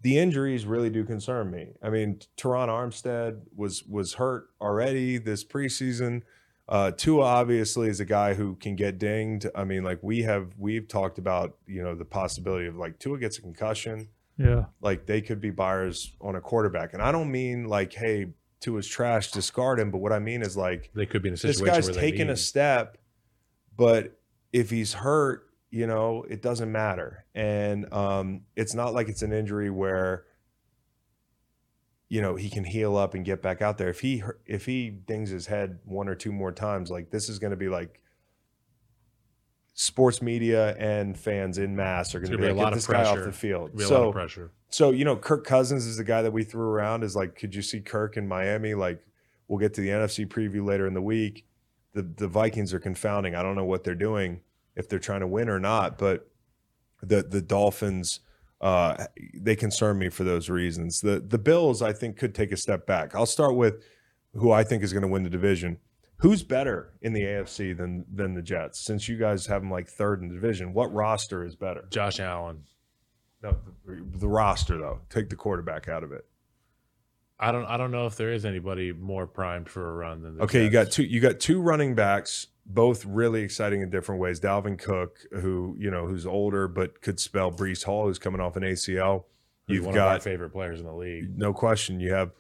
the 0.03 0.19
injuries 0.19 0.65
really 0.65 0.89
do 0.91 1.05
concern 1.05 1.51
me. 1.51 1.73
I 1.83 1.91
mean, 1.91 2.21
Terron 2.37 2.69
Armstead 2.69 3.41
was 3.57 3.85
was 3.85 4.15
hurt 4.15 4.49
already 4.61 5.19
this 5.19 5.45
preseason. 5.45 6.23
Uh, 6.69 6.91
Tua 6.91 7.23
obviously 7.25 7.89
is 7.89 8.01
a 8.01 8.05
guy 8.05 8.35
who 8.35 8.55
can 8.57 8.77
get 8.77 8.99
dinged. 8.99 9.47
I 9.55 9.65
mean, 9.65 9.85
like 9.85 10.01
we 10.03 10.23
have 10.23 10.53
we've 10.59 10.87
talked 10.87 11.19
about, 11.19 11.57
you 11.67 11.83
know, 11.83 11.95
the 11.95 12.05
possibility 12.05 12.67
of 12.67 12.77
like 12.77 12.99
Tua 12.99 13.19
gets 13.19 13.39
a 13.39 13.41
concussion 13.43 14.09
Yeah. 14.37 14.67
like 14.83 15.07
they 15.07 15.23
could 15.23 15.41
be 15.41 15.51
buyers 15.51 16.13
on 16.21 16.37
a 16.37 16.41
quarterback. 16.43 16.93
And 16.93 17.01
I 17.03 17.11
don't 17.11 17.31
mean 17.31 17.65
like, 17.69 17.95
hey, 17.95 18.27
Tua's 18.61 18.87
trash, 18.87 19.31
discard 19.31 19.81
him. 19.81 19.91
But 19.91 19.99
what 19.99 20.13
I 20.13 20.19
mean 20.19 20.43
is 20.43 20.57
like 20.57 20.91
They 20.95 21.07
could 21.07 21.23
be 21.23 21.29
in 21.31 21.35
a 21.35 21.37
this 21.39 21.57
situation 21.57 21.75
guy's 21.75 21.87
where 21.87 21.95
they 21.95 22.01
taking 22.11 22.29
a 22.29 22.37
step, 22.37 22.99
but 23.77 24.19
if 24.53 24.69
he's 24.69 24.93
hurt, 24.93 25.45
you 25.71 25.87
know, 25.87 26.25
it 26.29 26.43
doesn't 26.43 26.71
matter. 26.73 27.25
And 27.35 27.91
um, 27.95 28.43
it's 28.57 28.75
not 28.75 28.93
like 28.95 29.09
it's 29.09 29.23
an 29.23 29.33
injury 29.33 29.71
where 29.71 30.25
you 32.09 32.23
know 32.23 32.37
he 32.37 32.49
can 32.49 32.65
heal 32.65 32.97
up 32.97 33.15
and 33.15 33.25
get 33.25 33.43
back 33.43 33.63
out 33.63 33.79
there. 33.79 33.89
If 33.89 34.01
he 34.01 34.23
if 34.47 34.67
he 34.67 34.91
dings 34.91 35.31
his 35.31 35.47
head 35.47 35.79
one 35.85 36.09
or 36.09 36.15
two 36.15 36.33
more 36.33 36.53
times, 36.53 36.91
like 36.91 37.11
this 37.11 37.29
is 37.29 37.39
going 37.39 37.51
to 37.51 37.57
be 37.57 37.69
like 37.69 38.03
sports 39.75 40.21
media 40.21 40.75
and 40.77 41.17
fans 41.17 41.57
in 41.57 41.77
mass 41.77 42.13
are 42.13 42.19
going 42.19 42.33
to 42.33 42.37
be, 42.37 42.43
be 42.43 42.51
a 42.51 42.55
lot 42.55 42.65
get 42.65 42.73
of 42.73 42.75
this 42.79 42.87
guy 42.89 43.05
off 43.05 43.25
the 43.25 43.31
field. 43.31 43.77
Be 43.77 43.85
a 43.85 43.89
lot 43.89 43.89
So 43.89 44.13
pressure. 44.13 44.51
so 44.71 44.91
you 44.91 45.05
know, 45.05 45.17
Kirk 45.17 45.45
Cousins 45.45 45.87
is 45.87 45.97
the 45.97 46.05
guy 46.05 46.23
that 46.23 46.33
we 46.33 46.43
threw 46.43 46.69
around. 46.69 47.05
Is 47.05 47.15
like, 47.15 47.37
could 47.37 47.55
you 47.55 47.63
see 47.63 47.81
Kirk 47.81 48.17
in 48.17 48.27
Miami? 48.27 48.75
Like, 48.75 49.05
we'll 49.47 49.61
get 49.61 49.75
to 49.75 49.81
the 49.81 49.89
NFC 49.89 50.27
preview 50.27 50.65
later 50.65 50.87
in 50.87 50.95
the 50.95 51.03
week. 51.03 51.47
The 51.93 52.03
the 52.03 52.27
Vikings 52.27 52.75
are 52.75 52.81
confounding. 52.81 53.35
I 53.35 53.43
don't 53.43 53.55
know 53.55 53.65
what 53.65 53.85
they're 53.85 53.95
doing 53.95 54.41
if 54.75 54.89
they're 54.89 54.99
trying 54.99 55.21
to 55.21 55.27
win 55.27 55.49
or 55.49 55.61
not, 55.61 55.99
but 55.99 56.29
the 57.03 57.23
the 57.23 57.43
Dolphins 57.43 58.21
uh, 58.61 59.07
they 59.35 59.55
concern 59.55 59.99
me 59.99 60.09
for 60.09 60.25
those 60.25 60.51
reasons. 60.51 61.01
The 61.01 61.21
the 61.21 61.39
Bills 61.39 61.83
I 61.83 61.93
think 61.93 62.17
could 62.17 62.35
take 62.35 62.53
a 62.53 62.57
step 62.57 62.87
back. 62.87 63.15
I'll 63.15 63.27
start 63.27 63.55
with 63.55 63.83
who 64.35 64.51
I 64.51 64.65
think 64.65 64.83
is 64.83 64.93
going 64.93 65.03
to 65.03 65.09
win 65.09 65.23
the 65.23 65.31
division. 65.31 65.79
Who's 66.17 66.43
better 66.43 66.93
in 67.01 67.13
the 67.13 67.23
AFC 67.23 67.77
than 67.77 68.05
than 68.13 68.35
the 68.35 68.43
Jets? 68.43 68.81
Since 68.81 69.09
you 69.09 69.17
guys 69.17 69.47
have 69.47 69.63
them 69.63 69.71
like 69.71 69.89
third 69.89 70.21
in 70.21 70.29
the 70.29 70.35
division, 70.35 70.73
what 70.73 70.93
roster 70.93 71.45
is 71.45 71.55
better? 71.55 71.85
Josh 71.91 72.19
Allen. 72.19 72.65
No, 73.41 73.57
the, 73.87 74.05
the 74.19 74.29
roster 74.29 74.77
though. 74.77 75.01
Take 75.11 75.31
the 75.31 75.37
quarterback 75.37 75.89
out 75.89 76.03
of 76.03 76.11
it. 76.11 76.25
I 77.39 77.53
don't. 77.53 77.65
I 77.67 77.77
don't 77.77 77.93
know 77.93 78.07
if 78.07 78.17
there 78.17 78.33
is 78.33 78.45
anybody 78.45 78.93
more 78.93 79.29
primed 79.29 79.69
for 79.69 79.89
a 79.89 79.95
run 79.95 80.23
than. 80.23 80.37
The 80.37 80.43
Okay, 80.43 80.65
you 80.65 80.71
got 80.71 80.91
two. 80.91 81.05
You 81.05 81.21
got 81.21 81.39
two 81.39 81.61
running 81.61 81.95
backs, 81.95 82.49
both 82.69 83.05
really 83.07 83.43
exciting 83.43 83.81
in 83.81 83.91
different 83.91 84.21
ways. 84.21 84.39
Dalvin 84.41 84.79
Cook, 84.79 85.19
who 85.33 85.75
you 85.79 85.91
know, 85.91 86.07
who's 86.07 86.27
older 86.27 86.69
but 86.69 87.01
could 87.01 87.19
spell. 87.19 87.51
Breece 87.51 87.85
Hall, 87.85 88.07
who's 88.07 88.19
coming 88.19 88.41
off 88.41 88.57
an 88.57 88.63
ACL. 88.63 89.25
He's 89.67 89.77
You've 89.77 89.87
one 89.87 89.97
of 89.97 90.03
our 90.03 90.15
got 90.15 90.23
favorite 90.23 90.51
players 90.51 90.81
in 90.81 90.87
the 90.87 90.95
league. 90.95 91.37
no 91.37 91.53
question. 91.53 92.01
You 92.01 92.13
have, 92.13 92.33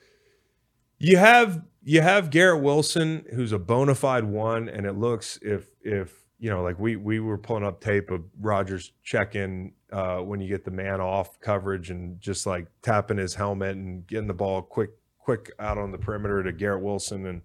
you 0.98 1.16
have, 1.18 1.62
you 1.82 2.00
have 2.00 2.30
Garrett 2.30 2.62
Wilson, 2.62 3.24
who's 3.34 3.52
a 3.52 3.58
bona 3.58 3.94
fide 3.94 4.24
one, 4.24 4.68
and 4.68 4.86
it 4.86 4.94
looks 4.94 5.38
if 5.42 5.66
if 5.82 6.14
you 6.38 6.50
know, 6.50 6.62
like 6.62 6.78
we 6.78 6.96
we 6.96 7.20
were 7.20 7.38
pulling 7.38 7.64
up 7.64 7.80
tape 7.80 8.10
of 8.10 8.22
Rodgers 8.40 8.92
check 9.02 9.34
in 9.34 9.72
uh, 9.92 10.18
when 10.18 10.40
you 10.40 10.48
get 10.48 10.64
the 10.64 10.70
man 10.70 11.00
off 11.00 11.40
coverage 11.40 11.90
and 11.90 12.20
just 12.20 12.46
like 12.46 12.66
tapping 12.82 13.16
his 13.16 13.34
helmet 13.34 13.76
and 13.76 14.06
getting 14.06 14.28
the 14.28 14.34
ball 14.34 14.62
quick 14.62 14.90
quick 15.18 15.50
out 15.58 15.78
on 15.78 15.90
the 15.90 15.98
perimeter 15.98 16.42
to 16.42 16.52
Garrett 16.52 16.82
Wilson, 16.82 17.26
and 17.26 17.42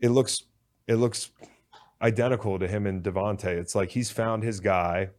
it 0.00 0.10
looks 0.10 0.44
it 0.86 0.96
looks 0.96 1.30
identical 2.02 2.58
to 2.58 2.66
him 2.66 2.86
and 2.86 3.02
Davante. 3.02 3.46
It's 3.46 3.74
like 3.74 3.90
he's 3.90 4.10
found 4.10 4.42
his 4.42 4.60
guy 4.60 5.10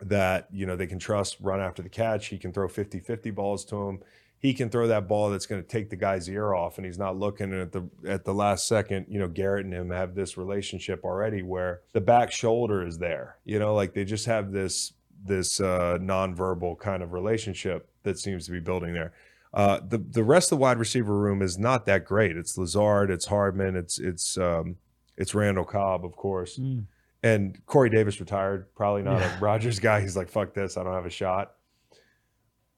that 0.00 0.48
you 0.52 0.64
know 0.66 0.76
they 0.76 0.86
can 0.86 0.98
trust 0.98 1.36
run 1.40 1.60
after 1.60 1.82
the 1.82 1.88
catch. 1.88 2.26
He 2.26 2.38
can 2.38 2.52
throw 2.52 2.68
50-50 2.68 3.34
balls 3.34 3.64
to 3.66 3.88
him. 3.88 4.00
He 4.40 4.54
can 4.54 4.70
throw 4.70 4.86
that 4.86 5.08
ball 5.08 5.30
that's 5.30 5.46
going 5.46 5.60
to 5.60 5.66
take 5.66 5.90
the 5.90 5.96
guy's 5.96 6.28
ear 6.28 6.54
off, 6.54 6.78
and 6.78 6.86
he's 6.86 6.98
not 6.98 7.16
looking 7.16 7.52
at 7.52 7.72
the 7.72 7.88
at 8.06 8.24
the 8.24 8.32
last 8.32 8.68
second. 8.68 9.06
You 9.08 9.18
know, 9.18 9.28
Garrett 9.28 9.64
and 9.64 9.74
him 9.74 9.90
have 9.90 10.14
this 10.14 10.36
relationship 10.36 11.04
already 11.04 11.42
where 11.42 11.80
the 11.92 12.00
back 12.00 12.30
shoulder 12.30 12.86
is 12.86 12.98
there. 12.98 13.38
You 13.44 13.58
know, 13.58 13.74
like 13.74 13.94
they 13.94 14.04
just 14.04 14.26
have 14.26 14.52
this 14.52 14.92
this 15.24 15.60
uh, 15.60 15.98
nonverbal 16.00 16.78
kind 16.78 17.02
of 17.02 17.12
relationship 17.12 17.88
that 18.04 18.18
seems 18.18 18.46
to 18.46 18.52
be 18.52 18.60
building 18.60 18.94
there. 18.94 19.12
Uh, 19.52 19.80
the 19.86 19.98
the 19.98 20.22
rest 20.22 20.52
of 20.52 20.58
the 20.58 20.62
wide 20.62 20.78
receiver 20.78 21.18
room 21.18 21.42
is 21.42 21.58
not 21.58 21.84
that 21.86 22.04
great. 22.04 22.36
It's 22.36 22.56
Lazard, 22.56 23.10
it's 23.10 23.26
Hardman, 23.26 23.74
it's 23.74 23.98
it's 23.98 24.38
um, 24.38 24.76
it's 25.18 25.34
Randall 25.34 25.64
Cobb, 25.66 26.04
of 26.06 26.16
course 26.16 26.58
Mm. 26.58 26.84
and 27.22 27.66
Corey 27.66 27.90
Davis 27.90 28.18
retired. 28.20 28.72
Probably 28.74 29.02
not 29.02 29.20
Yeah. 29.20 29.36
a 29.36 29.40
Rodgers 29.40 29.78
guy. 29.80 30.00
He's 30.00 30.16
like, 30.16 30.28
fuck 30.28 30.54
this, 30.54 30.76
I 30.78 30.82
don't 30.84 30.94
have 30.94 31.04
a 31.06 31.10
shot. 31.10 31.54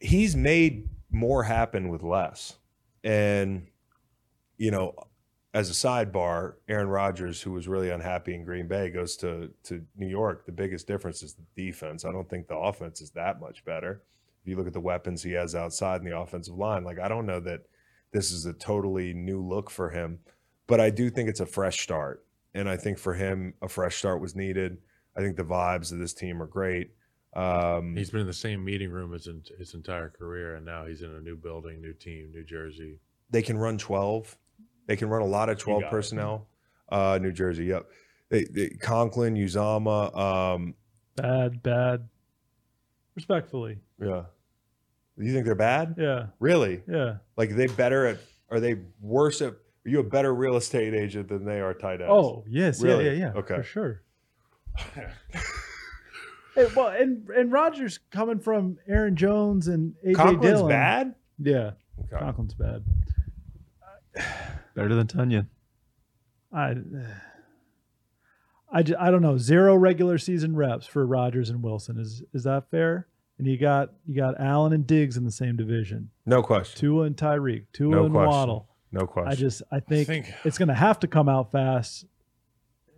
He's 0.01 0.35
made 0.35 0.89
more 1.11 1.43
happen 1.45 1.89
with 1.91 2.03
less. 2.03 2.57
And, 3.05 3.67
you 4.57 4.71
know, 4.71 4.95
as 5.53 5.69
a 5.69 5.73
sidebar, 5.73 6.55
Aaron 6.69 6.89
Rodgers, 6.89 7.43
who 7.43 7.51
was 7.53 7.67
really 7.69 7.91
unhappy 7.91 8.35
in 8.35 8.45
Green 8.45 8.69
Bay, 8.69 8.89
goes 8.91 9.17
to 9.19 9.53
to 9.65 9.85
New 9.97 10.07
York. 10.07 10.47
The 10.47 10.53
biggest 10.53 10.87
difference 10.87 11.23
is 11.23 11.35
the 11.35 11.43
defense. 11.57 12.05
I 12.05 12.13
don't 12.13 12.29
think 12.29 12.47
the 12.47 12.57
offense 12.57 13.01
is 13.01 13.11
that 13.13 13.41
much 13.41 13.65
better. 13.65 14.03
If 14.43 14.49
you 14.49 14.57
look 14.57 14.67
at 14.69 14.73
the 14.73 14.81
weapons 14.81 15.23
he 15.23 15.33
has 15.33 15.55
outside 15.55 16.01
in 16.03 16.07
the 16.09 16.17
offensive 16.19 16.55
line, 16.57 16.85
like 16.85 16.99
I 17.01 17.09
don't 17.09 17.27
know 17.27 17.41
that 17.41 17.63
this 18.13 18.31
is 18.33 18.47
a 18.47 18.53
totally 18.53 19.13
new 19.13 19.43
look 19.45 19.71
for 19.71 19.91
him, 19.91 20.21
but 20.67 20.81
I 20.81 20.89
do 20.91 21.11
think 21.11 21.29
it's 21.29 21.41
a 21.41 21.47
fresh 21.47 21.81
start. 21.81 22.25
And 22.55 22.69
I 22.69 22.77
think 22.77 22.99
for 22.99 23.15
him, 23.15 23.55
a 23.63 23.69
fresh 23.69 23.97
start 23.97 24.21
was 24.21 24.35
needed. 24.35 24.79
I 25.17 25.21
think 25.21 25.37
the 25.37 25.45
vibes 25.45 25.93
of 25.93 25.99
this 25.99 26.15
team 26.15 26.43
are 26.43 26.47
great. 26.47 26.91
Um, 27.35 27.95
He's 27.97 28.11
been 28.11 28.23
in 28.23 28.27
the 28.27 28.33
same 28.33 28.65
meeting 28.65 28.91
room 28.91 29.13
his, 29.13 29.29
his 29.59 29.75
entire 29.75 30.09
career, 30.11 30.57
and 30.57 30.67
now 30.67 30.85
he's 30.87 31.03
in 31.03 31.15
a 31.15 31.21
new 31.21 31.37
building, 31.37 31.81
new 31.81 31.93
team, 31.93 32.31
New 32.33 32.43
Jersey. 32.45 32.99
they 33.31 33.43
can 33.43 33.57
run 33.57 33.79
12. 33.79 34.37
They 34.87 34.97
can 34.97 35.09
run 35.09 35.23
a 35.23 35.27
lot 35.27 35.49
of 35.49 35.59
12 35.59 35.83
got 35.83 35.87
it. 35.87 35.91
personnel. 35.91 36.49
Uh, 36.89 37.19
New 37.23 37.31
Jersey, 37.31 37.67
yep. 37.67 37.87
They, 38.31 38.45
they, 38.45 38.69
Conklin, 38.71 39.37
Uzomah, 39.37 40.17
um, 40.17 40.75
Bad, 41.17 41.63
bad. 41.63 42.09
Respectfully. 43.15 43.79
yeah. 44.01 44.23
You 45.17 45.33
think 45.35 45.45
they're 45.45 45.55
bad? 45.55 45.97
Yeah. 45.99 46.27
Really? 46.39 46.83
Yeah. 46.91 47.17
Like 47.37 47.51
they 47.55 47.67
better 47.67 48.07
at? 48.07 48.19
Are 48.49 48.59
they 48.59 48.77
worse 49.01 49.43
at? 49.43 49.55
Are 49.87 49.89
you 49.89 50.01
a 50.01 50.05
better 50.05 50.35
real 50.35 50.57
estate 50.57 50.93
agent 50.95 51.29
than 51.29 51.45
they 51.45 51.61
are 51.61 51.73
tight 51.75 52.01
ends? 52.01 52.11
Oh, 52.13 52.45
yes. 52.49 52.83
Really? 52.83 53.07
Yeah, 53.07 53.11
yeah, 53.13 53.19
yeah. 53.35 53.39
Okay. 53.41 53.57
For 53.57 53.63
sure. 53.63 54.03
Hey, 56.57 56.67
well, 56.75 56.89
and 56.89 57.29
and 57.31 57.53
Rodgers 57.53 58.01
coming 58.11 58.41
from 58.41 58.77
Aaron 58.89 59.15
Jones 59.15 59.69
and 59.69 59.95
AJ 60.05 60.15
Conklin's 60.17 60.43
Dillon. 60.43 60.69
bad. 60.69 61.15
Yeah, 61.39 61.71
Okay. 62.13 62.17
Conklin's 62.25 62.55
bad. 62.55 62.85
Better 64.75 64.95
than 64.97 65.07
Tonyan. 65.07 65.47
I, 66.53 66.75
I, 68.73 68.83
ju- 68.83 68.97
I 68.99 69.13
don't 69.13 69.23
know. 69.23 69.39
Zero 69.39 69.77
regular 69.77 70.19
season 70.19 70.57
reps 70.57 70.87
for 70.89 71.07
Rodgers 71.07 71.51
and 71.51 71.63
Wilson. 71.63 71.99
Is 72.01 72.25
is 72.35 72.43
that 72.43 72.69
fair? 72.73 73.07
And 73.39 73.47
you 73.47 73.57
got 73.57 73.91
you 74.05 74.17
got 74.17 74.41
Allen 74.41 74.73
and 74.73 74.85
Diggs 74.85 75.17
in 75.17 75.25
the 75.25 75.31
same 75.31 75.57
division. 75.57 76.11
No 76.27 76.43
question. 76.43 76.81
Tua 76.81 77.05
and 77.05 77.17
Tyreek. 77.17 77.67
Tua 77.73 77.91
No 77.95 78.05
and 78.07 78.13
question. 78.13 78.29
Waddle. 78.29 78.69
No 78.93 79.07
question. 79.07 79.31
I 79.33 79.35
just 79.37 79.63
I 79.71 79.81
think, 79.81 80.07
think- 80.09 80.35
it's 80.45 80.59
going 80.59 80.69
to 80.69 80.75
have 80.75 80.99
to 81.01 81.07
come 81.07 81.29
out 81.29 81.53
fast 81.53 82.07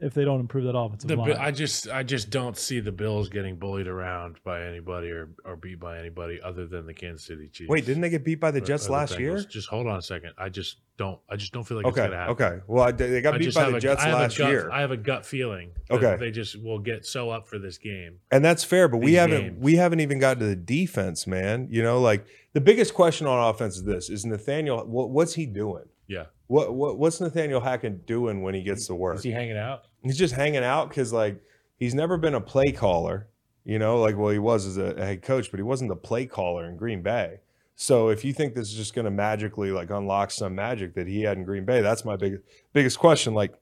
if 0.03 0.13
they 0.15 0.25
don't 0.25 0.41
improve 0.41 0.65
that 0.65 0.77
offensive 0.77 1.09
The, 1.09 1.17
line. 1.17 1.33
I 1.39 1.51
just 1.53 1.89
I 1.89 2.03
just 2.03 2.29
don't 2.29 2.57
see 2.59 2.81
the 2.81 2.91
Bills 2.93 3.29
getting 3.29 3.57
bullied 3.57 3.87
around 3.87 4.37
by 4.45 4.65
anybody 4.65 5.11
or, 5.11 5.31
or 5.45 5.57
beat 5.57 5.79
by 5.81 5.99
anybody 5.99 6.41
other 6.43 6.67
than 6.67 6.85
the 6.87 6.93
Kansas 6.93 7.25
City 7.27 7.49
Chiefs. 7.49 7.71
Wait, 7.71 7.87
didn't 7.87 8.03
they 8.03 8.11
get 8.11 8.25
beat 8.25 8.41
by 8.41 8.51
the 8.51 8.61
Jets 8.61 8.85
or 8.85 8.89
the 8.89 8.93
last 8.93 9.19
year? 9.19 9.39
Just 9.45 9.69
hold 9.69 9.87
on 9.87 9.97
a 9.99 10.03
second. 10.03 10.33
I 10.37 10.49
just 10.49 10.79
don't. 10.99 11.19
I 11.31 11.37
just 11.37 11.53
don't 11.53 11.63
feel 11.65 11.77
like 11.79 11.87
it's 11.87 11.97
Okay. 11.97 12.07
gonna 12.09 12.17
happen. 12.19 12.33
Okay. 12.33 12.61
Well, 12.67 12.85
I, 12.85 12.93
they 12.93 13.21
got 13.21 13.35
I 13.35 13.39
beat 13.39 13.55
by 13.55 13.71
the 13.71 13.77
a- 13.77 13.81
Jets 13.81 14.03
I 14.03 14.09
have 14.09 14.19
a 14.19 14.23
last 14.23 14.39
gut- 14.39 14.51
year, 14.51 14.71
I 14.73 14.81
have 14.81 14.91
a 14.91 14.97
gut 14.97 15.25
feeling. 15.25 15.71
that 15.89 15.95
Okay. 15.97 16.17
They 16.19 16.31
just 16.33 16.61
will 16.63 16.81
get 16.81 17.07
so 17.07 17.31
up 17.31 17.47
for 17.49 17.59
this 17.59 17.79
game. 17.79 18.19
and 18.31 18.45
that's 18.45 18.65
fair. 18.65 18.89
But 18.89 18.99
we 18.99 19.15
haven't 19.15 19.41
games. 19.41 19.59
we 19.63 19.77
haven't 19.77 20.01
even 20.01 20.19
gotten 20.19 20.41
to 20.41 20.47
the 20.47 20.57
defense, 20.57 21.27
man. 21.27 21.69
You 21.71 21.83
know, 21.83 22.01
like 22.01 22.27
the 22.55 22.61
biggest 22.61 22.93
question 22.93 23.27
on 23.29 23.49
offense 23.55 23.77
is 23.77 23.85
this: 23.85 24.11
Is 24.11 24.27
Nathaniel? 24.27 24.85
What, 24.85 25.11
what's 25.11 25.35
he 25.35 25.47
doing? 25.47 25.85
Yeah. 26.09 26.25
What, 26.49 26.75
what 26.75 26.99
what's 26.99 27.21
Nathaniel 27.21 27.61
Hackett 27.61 28.05
doing 28.07 28.43
when 28.43 28.53
he 28.55 28.63
gets 28.63 28.87
to 28.89 28.95
work? 28.95 29.17
Is 29.17 29.23
he 29.23 29.31
hanging 29.31 29.57
out? 29.57 29.85
He's 30.03 30.19
just 30.19 30.35
hanging 30.35 30.65
out 30.65 30.89
because 30.89 31.13
like 31.13 31.41
he's 31.77 31.95
never 31.95 32.17
been 32.17 32.35
a 32.35 32.41
play 32.41 32.73
caller 32.73 33.29
you 33.65 33.79
know 33.79 34.01
like 34.01 34.17
well 34.17 34.31
he 34.31 34.39
was 34.39 34.67
as 34.67 34.77
a, 34.77 34.95
a 34.97 35.05
head 35.05 35.23
coach 35.23 35.51
but 35.51 35.59
he 35.59 35.63
wasn't 35.65 35.89
the 35.89 35.97
play 35.97 36.27
caller 36.27 36.67
in 36.69 36.77
green 36.77 37.03
bay 37.03 37.39
so 37.75 38.09
if 38.09 38.25
you 38.25 38.33
think 38.33 38.55
this 38.55 38.69
is 38.69 38.75
just 38.75 38.95
going 38.95 39.05
to 39.05 39.11
magically 39.11 39.71
like 39.71 39.91
unlock 39.91 40.31
some 40.31 40.55
magic 40.55 40.95
that 40.95 41.07
he 41.07 41.23
had 41.23 41.37
in 41.39 41.45
green 41.45 41.65
bay 41.65 41.81
that's 41.81 42.05
my 42.05 42.17
biggest 42.17 42.43
biggest 42.73 42.99
question 42.99 43.35
like 43.35 43.55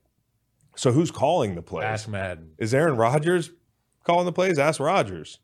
so 0.77 0.91
who's 0.93 1.11
calling 1.11 1.55
the 1.55 1.63
plays 1.63 1.85
Ask 1.85 2.09
Madden. 2.09 2.53
is 2.59 2.73
aaron 2.75 2.97
rodgers 2.97 3.51
calling 4.05 4.25
the 4.27 4.33
plays 4.33 4.59
ask 4.59 4.81
rodgers 4.81 5.39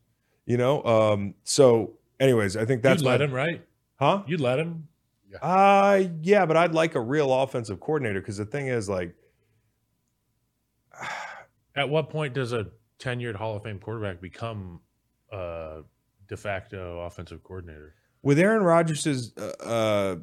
you 0.45 0.57
know 0.57 0.83
um 0.83 1.35
so 1.43 1.93
anyways 2.19 2.57
i 2.57 2.65
think 2.65 2.81
that's 2.81 3.01
You'd 3.01 3.07
let 3.09 3.19
my- 3.19 3.25
him, 3.25 3.31
right? 3.33 3.65
huh 3.99 4.23
You'd 4.25 4.41
let 4.41 4.57
him. 4.59 4.87
uh 5.41 6.03
yeah 6.21 6.45
but 6.45 6.57
i'd 6.57 6.73
like 6.73 6.95
a 6.95 7.01
real 7.01 7.31
offensive 7.33 7.79
coordinator 7.79 8.19
because 8.21 8.37
the 8.37 8.45
thing 8.45 8.67
is 8.67 8.89
like 8.89 9.13
At 11.77 11.89
what 11.89 12.09
point 12.09 12.33
does 12.33 12.51
a 12.51 12.67
tenured 12.99 13.35
Hall 13.35 13.55
of 13.55 13.63
Fame 13.63 13.79
quarterback 13.79 14.19
become 14.19 14.81
a 15.31 15.81
de 16.27 16.35
facto 16.35 16.99
offensive 17.01 17.43
coordinator? 17.43 17.93
with 18.27 18.39
Aaron 18.39 18.61
Rodgers' 18.63 19.31
uh, 19.37 19.41
uh, 19.63 20.15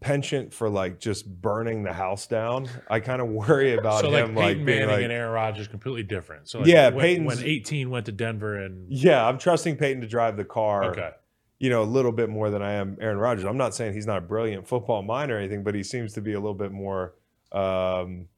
penchant 0.00 0.52
for 0.52 0.68
like 0.68 1.00
just 1.00 1.28
burning 1.40 1.82
the 1.82 1.92
house 1.92 2.28
down, 2.28 2.68
I 2.88 3.00
kind 3.00 3.20
of 3.20 3.28
worry 3.28 3.74
about 3.74 4.02
so 4.02 4.10
like 4.10 4.24
him 4.24 4.34
Peyton 4.34 4.36
like 4.36 4.54
being 4.56 4.64
Manning 4.64 4.88
like, 4.88 5.02
and 5.02 5.12
Aaron 5.12 5.32
Rodgers 5.32 5.68
completely 5.68 6.04
different. 6.04 6.48
So 6.48 6.60
like 6.60 6.68
Yeah, 6.68 6.90
when, 6.90 7.24
when 7.24 7.42
18 7.42 7.90
went 7.90 8.06
to 8.06 8.12
Denver 8.12 8.56
and 8.64 8.86
yeah, 8.88 9.26
I'm 9.26 9.38
trusting 9.38 9.76
Peyton 9.76 10.00
to 10.02 10.06
drive 10.06 10.36
the 10.36 10.44
car, 10.44 10.92
okay, 10.92 11.10
you 11.58 11.70
know, 11.70 11.82
a 11.82 11.84
little 11.84 12.12
bit 12.12 12.28
more 12.28 12.50
than 12.50 12.62
I 12.62 12.74
am 12.74 12.98
Aaron 13.00 13.18
Rodgers. 13.18 13.44
I'm 13.44 13.56
not 13.56 13.74
saying 13.74 13.94
he's 13.94 14.06
not 14.06 14.18
a 14.18 14.22
brilliant 14.22 14.68
football 14.68 15.02
mind 15.02 15.32
or 15.32 15.38
anything, 15.38 15.64
but 15.64 15.74
he 15.74 15.82
seems 15.82 16.12
to 16.12 16.20
be 16.20 16.34
a 16.34 16.38
little 16.38 16.54
bit 16.54 16.70
more. 16.70 17.14
Um, 17.50 18.28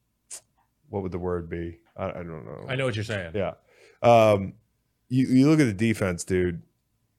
what 0.89 1.03
would 1.03 1.13
the 1.13 1.19
word 1.19 1.51
be? 1.51 1.81
I, 1.99 2.11
I 2.11 2.13
don't 2.23 2.45
know. 2.45 2.65
I 2.69 2.77
know 2.77 2.87
what 2.87 2.95
you're 2.95 3.05
saying. 3.05 3.33
Yeah. 3.35 3.55
Um, 4.03 4.55
you, 5.09 5.27
you 5.27 5.51
look 5.51 5.61
at 5.61 5.65
the 5.67 5.73
defense, 5.73 6.25
dude. 6.25 6.63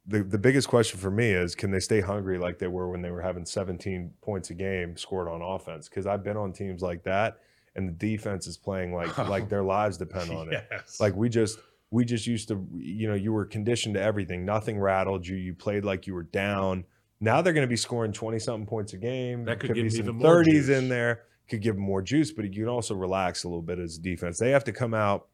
The, 0.08 0.24
the 0.24 0.38
biggest 0.40 0.68
question 0.68 1.00
for 1.00 1.12
me 1.12 1.32
is 1.32 1.54
can 1.54 1.70
they 1.70 1.80
stay 1.80 2.02
hungry 2.02 2.40
like 2.40 2.58
they 2.58 2.68
were 2.68 2.90
when 2.90 3.02
they 3.02 3.12
were 3.12 3.22
having 3.22 3.46
17 3.46 4.12
points 4.22 4.50
a 4.50 4.56
game 4.56 4.98
scored 4.98 5.28
on 5.28 5.42
offense? 5.42 5.88
Because 5.88 6.08
I've 6.08 6.24
been 6.24 6.38
on 6.38 6.52
teams 6.52 6.82
like 6.82 7.04
that, 7.04 7.40
and 7.76 7.88
the 7.88 7.94
defense 7.94 8.48
is 8.48 8.58
playing 8.58 8.94
like 8.94 9.16
like 9.30 9.50
their 9.50 9.64
lives 9.64 9.98
depend 9.98 10.32
on 10.32 10.52
it. 10.52 10.68
Like 11.00 11.16
we 11.16 11.30
just 11.30 11.60
we 11.92 12.06
just 12.06 12.28
used 12.28 12.48
to, 12.48 12.68
you 12.76 13.08
know, 13.08 13.16
you 13.16 13.34
were 13.34 13.46
conditioned 13.46 13.96
to 13.96 14.02
everything. 14.02 14.46
Nothing 14.46 14.80
rattled 14.80 15.28
you. 15.28 15.36
You 15.36 15.54
played 15.54 15.86
like 15.86 16.08
you 16.08 16.14
were 16.14 16.24
down. 16.24 16.86
Now 17.20 17.42
they're 17.42 17.54
going 17.54 17.66
to 17.66 17.70
be 17.70 17.76
scoring 17.76 18.14
20 18.14 18.40
something 18.40 18.68
points 18.68 18.94
a 18.94 18.98
game. 18.98 19.46
That 19.46 19.60
could 19.60 19.74
be 19.74 19.84
give 19.84 19.92
some 19.92 20.06
even 20.06 20.20
30s 20.20 20.46
juice. 20.46 20.70
in 20.70 20.90
there. 20.90 21.24
Could 21.50 21.62
give 21.62 21.76
them 21.76 21.84
more 21.84 22.02
juice, 22.02 22.32
but 22.32 22.46
you 22.46 22.64
can 22.64 22.70
also 22.70 22.94
relax 22.96 23.44
a 23.44 23.48
little 23.48 23.62
bit 23.62 23.80
as 23.80 23.98
a 23.98 24.02
defense. 24.02 24.38
They 24.38 24.52
have 24.52 24.64
to 24.66 24.72
come 24.72 24.94
out 24.94 25.28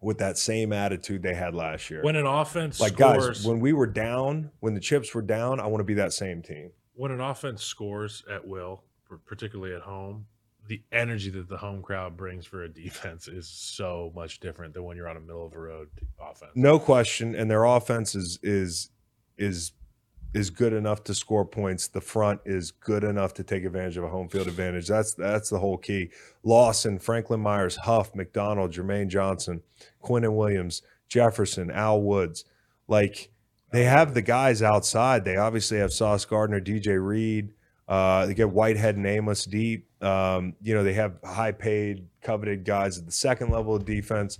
with 0.00 0.18
that 0.18 0.36
same 0.36 0.72
attitude 0.72 1.22
they 1.22 1.34
had 1.34 1.54
last 1.54 1.88
year. 1.88 2.02
when 2.02 2.16
an 2.16 2.26
offense 2.26 2.80
like 2.80 2.94
scores, 2.94 3.38
guys, 3.38 3.46
when 3.46 3.60
we 3.60 3.72
were 3.72 3.86
down, 3.86 4.50
when 4.58 4.74
the 4.74 4.80
chips 4.80 5.14
were 5.14 5.22
down, 5.22 5.60
I 5.60 5.66
want 5.66 5.78
to 5.80 5.84
be 5.84 5.94
that 5.94 6.12
same 6.12 6.42
team. 6.42 6.72
when 6.94 7.12
an 7.12 7.20
offense 7.20 7.62
scores 7.62 8.24
at 8.28 8.46
will, 8.46 8.82
particularly 9.26 9.74
at 9.74 9.82
home, 9.82 10.26
the 10.66 10.82
energy 10.90 11.30
that 11.30 11.48
the 11.48 11.56
home 11.56 11.82
crowd 11.82 12.16
brings 12.16 12.46
for 12.46 12.64
a 12.64 12.68
defense 12.68 13.28
is 13.28 13.46
so 13.48 14.12
much 14.14 14.40
different 14.40 14.74
than 14.74 14.82
when 14.84 14.96
you're 14.96 15.08
on 15.08 15.16
a 15.16 15.20
middle 15.20 15.46
of 15.46 15.52
the 15.52 15.58
road 15.58 15.88
offense. 16.20 16.52
No 16.56 16.78
question, 16.80 17.34
and 17.36 17.48
their 17.50 17.64
offense 17.64 18.14
is 18.16 18.38
is 18.42 18.90
is 19.38 19.72
is 20.34 20.50
good 20.50 20.72
enough 20.72 21.04
to 21.04 21.14
score 21.14 21.44
points. 21.44 21.88
The 21.88 22.00
front 22.00 22.40
is 22.44 22.70
good 22.70 23.04
enough 23.04 23.34
to 23.34 23.44
take 23.44 23.64
advantage 23.64 23.96
of 23.96 24.04
a 24.04 24.08
home 24.08 24.28
field 24.28 24.48
advantage. 24.48 24.88
That's 24.88 25.14
that's 25.14 25.50
the 25.50 25.58
whole 25.58 25.76
key. 25.76 26.10
Lawson, 26.42 26.98
Franklin 26.98 27.40
Myers, 27.40 27.76
Huff, 27.76 28.14
McDonald, 28.14 28.72
Jermaine 28.72 29.08
Johnson, 29.08 29.62
Quinnen 30.02 30.36
Williams, 30.36 30.82
Jefferson, 31.08 31.70
Al 31.70 32.00
Woods. 32.00 32.44
Like 32.88 33.30
they 33.72 33.84
have 33.84 34.14
the 34.14 34.22
guys 34.22 34.62
outside. 34.62 35.24
They 35.24 35.36
obviously 35.36 35.78
have 35.78 35.92
Sauce 35.92 36.24
Gardner, 36.24 36.60
DJ 36.60 37.04
Reed. 37.04 37.52
Uh, 37.88 38.26
they 38.26 38.34
get 38.34 38.50
Whitehead 38.50 38.96
and 38.96 39.06
Amos 39.06 39.44
deep. 39.44 39.86
Um, 40.02 40.54
you 40.62 40.74
know, 40.74 40.82
they 40.82 40.94
have 40.94 41.18
high 41.24 41.52
paid, 41.52 42.06
coveted 42.22 42.64
guys 42.64 42.98
at 42.98 43.06
the 43.06 43.12
second 43.12 43.50
level 43.50 43.74
of 43.74 43.84
defense. 43.84 44.38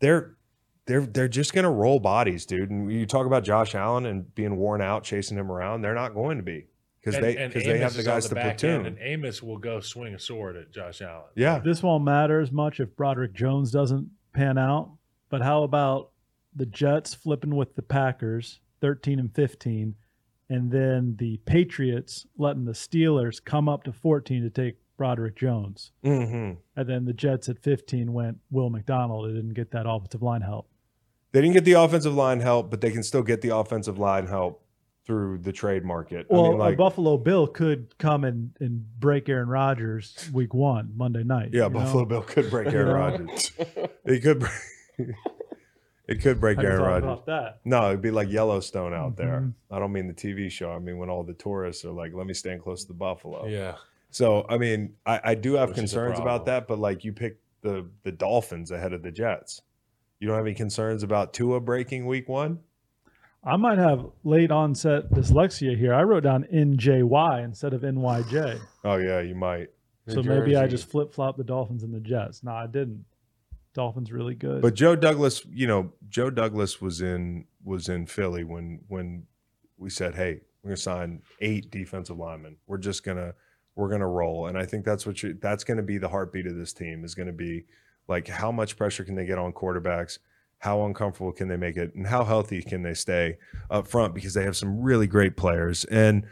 They're 0.00 0.36
they're 0.86 1.06
they're 1.06 1.28
just 1.28 1.52
gonna 1.54 1.70
roll 1.70 1.98
bodies, 2.00 2.44
dude. 2.46 2.70
And 2.70 2.90
you 2.92 3.06
talk 3.06 3.26
about 3.26 3.44
Josh 3.44 3.74
Allen 3.74 4.06
and 4.06 4.34
being 4.34 4.56
worn 4.56 4.80
out, 4.82 5.04
chasing 5.04 5.38
him 5.38 5.50
around. 5.50 5.82
They're 5.82 5.94
not 5.94 6.14
going 6.14 6.36
to 6.38 6.42
be 6.42 6.66
because 7.00 7.20
they 7.20 7.34
because 7.34 7.64
they 7.64 7.78
have 7.78 7.94
the 7.94 8.00
is 8.00 8.08
on 8.08 8.14
guys 8.14 8.28
to 8.28 8.34
back 8.34 8.44
end, 8.46 8.58
platoon. 8.82 8.86
and 8.86 8.98
Amos 9.00 9.42
will 9.42 9.58
go 9.58 9.80
swing 9.80 10.14
a 10.14 10.18
sword 10.18 10.56
at 10.56 10.72
Josh 10.72 11.00
Allen. 11.02 11.24
yeah, 11.34 11.58
This 11.58 11.82
won't 11.82 12.04
matter 12.04 12.40
as 12.40 12.52
much 12.52 12.80
if 12.80 12.94
Broderick 12.96 13.32
Jones 13.34 13.70
doesn't 13.70 14.10
pan 14.32 14.58
out. 14.58 14.92
But 15.30 15.42
how 15.42 15.62
about 15.62 16.10
the 16.54 16.66
Jets 16.66 17.14
flipping 17.14 17.54
with 17.56 17.74
the 17.74 17.82
Packers, 17.82 18.60
13 18.80 19.18
and 19.18 19.34
15, 19.34 19.94
and 20.50 20.70
then 20.70 21.16
the 21.18 21.38
Patriots 21.46 22.26
letting 22.38 22.64
the 22.66 22.72
Steelers 22.72 23.42
come 23.44 23.68
up 23.68 23.82
to 23.84 23.92
14 23.92 24.42
to 24.42 24.50
take 24.50 24.76
Broderick 24.96 25.34
Jones. 25.36 25.90
hmm 26.04 26.52
And 26.76 26.88
then 26.88 27.04
the 27.04 27.12
Jets 27.12 27.48
at 27.48 27.58
15 27.58 28.12
went 28.12 28.38
Will 28.50 28.70
McDonald. 28.70 29.28
They 29.28 29.34
didn't 29.34 29.54
get 29.54 29.72
that 29.72 29.88
offensive 29.88 30.22
line 30.22 30.42
help. 30.42 30.68
They 31.34 31.40
didn't 31.40 31.54
get 31.54 31.64
the 31.64 31.72
offensive 31.72 32.14
line 32.14 32.38
help, 32.38 32.70
but 32.70 32.80
they 32.80 32.92
can 32.92 33.02
still 33.02 33.24
get 33.24 33.40
the 33.40 33.48
offensive 33.48 33.98
line 33.98 34.28
help 34.28 34.64
through 35.04 35.38
the 35.38 35.50
trade 35.50 35.84
market. 35.84 36.26
Well, 36.30 36.46
I 36.46 36.48
mean, 36.50 36.58
like 36.58 36.74
a 36.74 36.76
Buffalo 36.76 37.18
Bill 37.18 37.48
could 37.48 37.98
come 37.98 38.22
and, 38.22 38.56
and 38.60 38.86
break 39.00 39.28
Aaron 39.28 39.48
Rodgers 39.48 40.30
week 40.32 40.54
one, 40.54 40.92
Monday 40.94 41.24
night. 41.24 41.50
yeah, 41.52 41.64
you 41.64 41.70
know? 41.70 41.80
Buffalo 41.80 42.04
Bill 42.04 42.22
could 42.22 42.48
break 42.50 42.68
Aaron 42.72 42.94
Rodgers. 42.94 43.50
It 44.04 44.22
could. 44.22 44.38
Break, 44.38 44.52
it 46.06 46.22
could 46.22 46.40
break 46.40 46.58
Have 46.58 46.66
Aaron 46.66 47.04
Rodgers. 47.04 47.54
No, 47.64 47.88
it'd 47.88 48.00
be 48.00 48.12
like 48.12 48.30
Yellowstone 48.30 48.94
out 48.94 49.16
there. 49.16 49.40
Mhm. 49.40 49.54
I 49.72 49.80
don't 49.80 49.92
mean 49.92 50.06
the 50.06 50.14
TV 50.14 50.48
show. 50.48 50.70
I 50.70 50.78
mean 50.78 50.98
when 50.98 51.10
all 51.10 51.24
the 51.24 51.34
tourists 51.34 51.84
are 51.84 51.90
like, 51.90 52.14
"Let 52.14 52.28
me 52.28 52.34
stand 52.34 52.62
close 52.62 52.82
to 52.82 52.88
the 52.88 52.94
buffalo." 52.94 53.48
Yeah. 53.48 53.74
So 54.10 54.46
I 54.48 54.56
mean, 54.56 54.94
I, 55.04 55.20
I 55.24 55.34
do 55.34 55.54
have 55.54 55.70
Which 55.70 55.78
concerns 55.78 56.20
about 56.20 56.46
that, 56.46 56.68
but 56.68 56.78
like 56.78 57.02
you 57.02 57.12
picked 57.12 57.42
the 57.62 57.90
the 58.04 58.12
Dolphins 58.12 58.70
ahead 58.70 58.92
of 58.92 59.02
the 59.02 59.10
Jets. 59.10 59.62
You 60.24 60.28
don't 60.28 60.38
have 60.38 60.46
any 60.46 60.54
concerns 60.54 61.02
about 61.02 61.34
Tua 61.34 61.60
breaking 61.60 62.06
Week 62.06 62.30
One? 62.30 62.60
I 63.44 63.58
might 63.58 63.76
have 63.76 64.06
late 64.22 64.50
onset 64.50 65.10
dyslexia 65.10 65.76
here. 65.76 65.92
I 65.92 66.02
wrote 66.02 66.22
down 66.22 66.44
NJY 66.44 67.44
instead 67.44 67.74
of 67.74 67.82
NYJ. 67.82 68.58
Oh 68.84 68.96
yeah, 68.96 69.20
you 69.20 69.34
might. 69.34 69.68
So 70.08 70.22
maybe 70.22 70.56
I 70.56 70.66
just 70.66 70.88
flip 70.88 71.12
flop 71.12 71.36
the 71.36 71.44
Dolphins 71.44 71.82
and 71.82 71.92
the 71.92 72.00
Jets. 72.00 72.42
No, 72.42 72.52
I 72.52 72.66
didn't. 72.66 73.04
Dolphins 73.74 74.10
really 74.10 74.34
good. 74.34 74.62
But 74.62 74.72
Joe 74.72 74.96
Douglas, 74.96 75.44
you 75.52 75.66
know, 75.66 75.92
Joe 76.08 76.30
Douglas 76.30 76.80
was 76.80 77.02
in 77.02 77.44
was 77.62 77.90
in 77.90 78.06
Philly 78.06 78.44
when 78.44 78.80
when 78.88 79.26
we 79.76 79.90
said, 79.90 80.14
"Hey, 80.14 80.40
we're 80.62 80.68
going 80.68 80.76
to 80.76 80.82
sign 80.82 81.20
eight 81.42 81.70
defensive 81.70 82.16
linemen. 82.16 82.56
We're 82.66 82.78
just 82.78 83.04
going 83.04 83.18
to 83.18 83.34
we're 83.74 83.88
going 83.88 84.00
to 84.00 84.06
roll." 84.06 84.46
And 84.46 84.56
I 84.56 84.64
think 84.64 84.86
that's 84.86 85.04
what 85.04 85.22
you 85.22 85.36
that's 85.38 85.64
going 85.64 85.76
to 85.76 85.82
be 85.82 85.98
the 85.98 86.08
heartbeat 86.08 86.46
of 86.46 86.56
this 86.56 86.72
team 86.72 87.04
is 87.04 87.14
going 87.14 87.26
to 87.26 87.34
be 87.34 87.66
like 88.08 88.28
how 88.28 88.50
much 88.52 88.76
pressure 88.76 89.04
can 89.04 89.14
they 89.14 89.26
get 89.26 89.38
on 89.38 89.52
quarterbacks? 89.52 90.18
How 90.58 90.84
uncomfortable 90.86 91.32
can 91.32 91.48
they 91.48 91.56
make 91.56 91.76
it? 91.76 91.94
And 91.94 92.06
how 92.06 92.24
healthy 92.24 92.62
can 92.62 92.82
they 92.82 92.94
stay 92.94 93.36
up 93.70 93.86
front 93.86 94.14
because 94.14 94.34
they 94.34 94.44
have 94.44 94.56
some 94.56 94.80
really 94.80 95.06
great 95.06 95.36
players. 95.36 95.84
And 95.84 96.24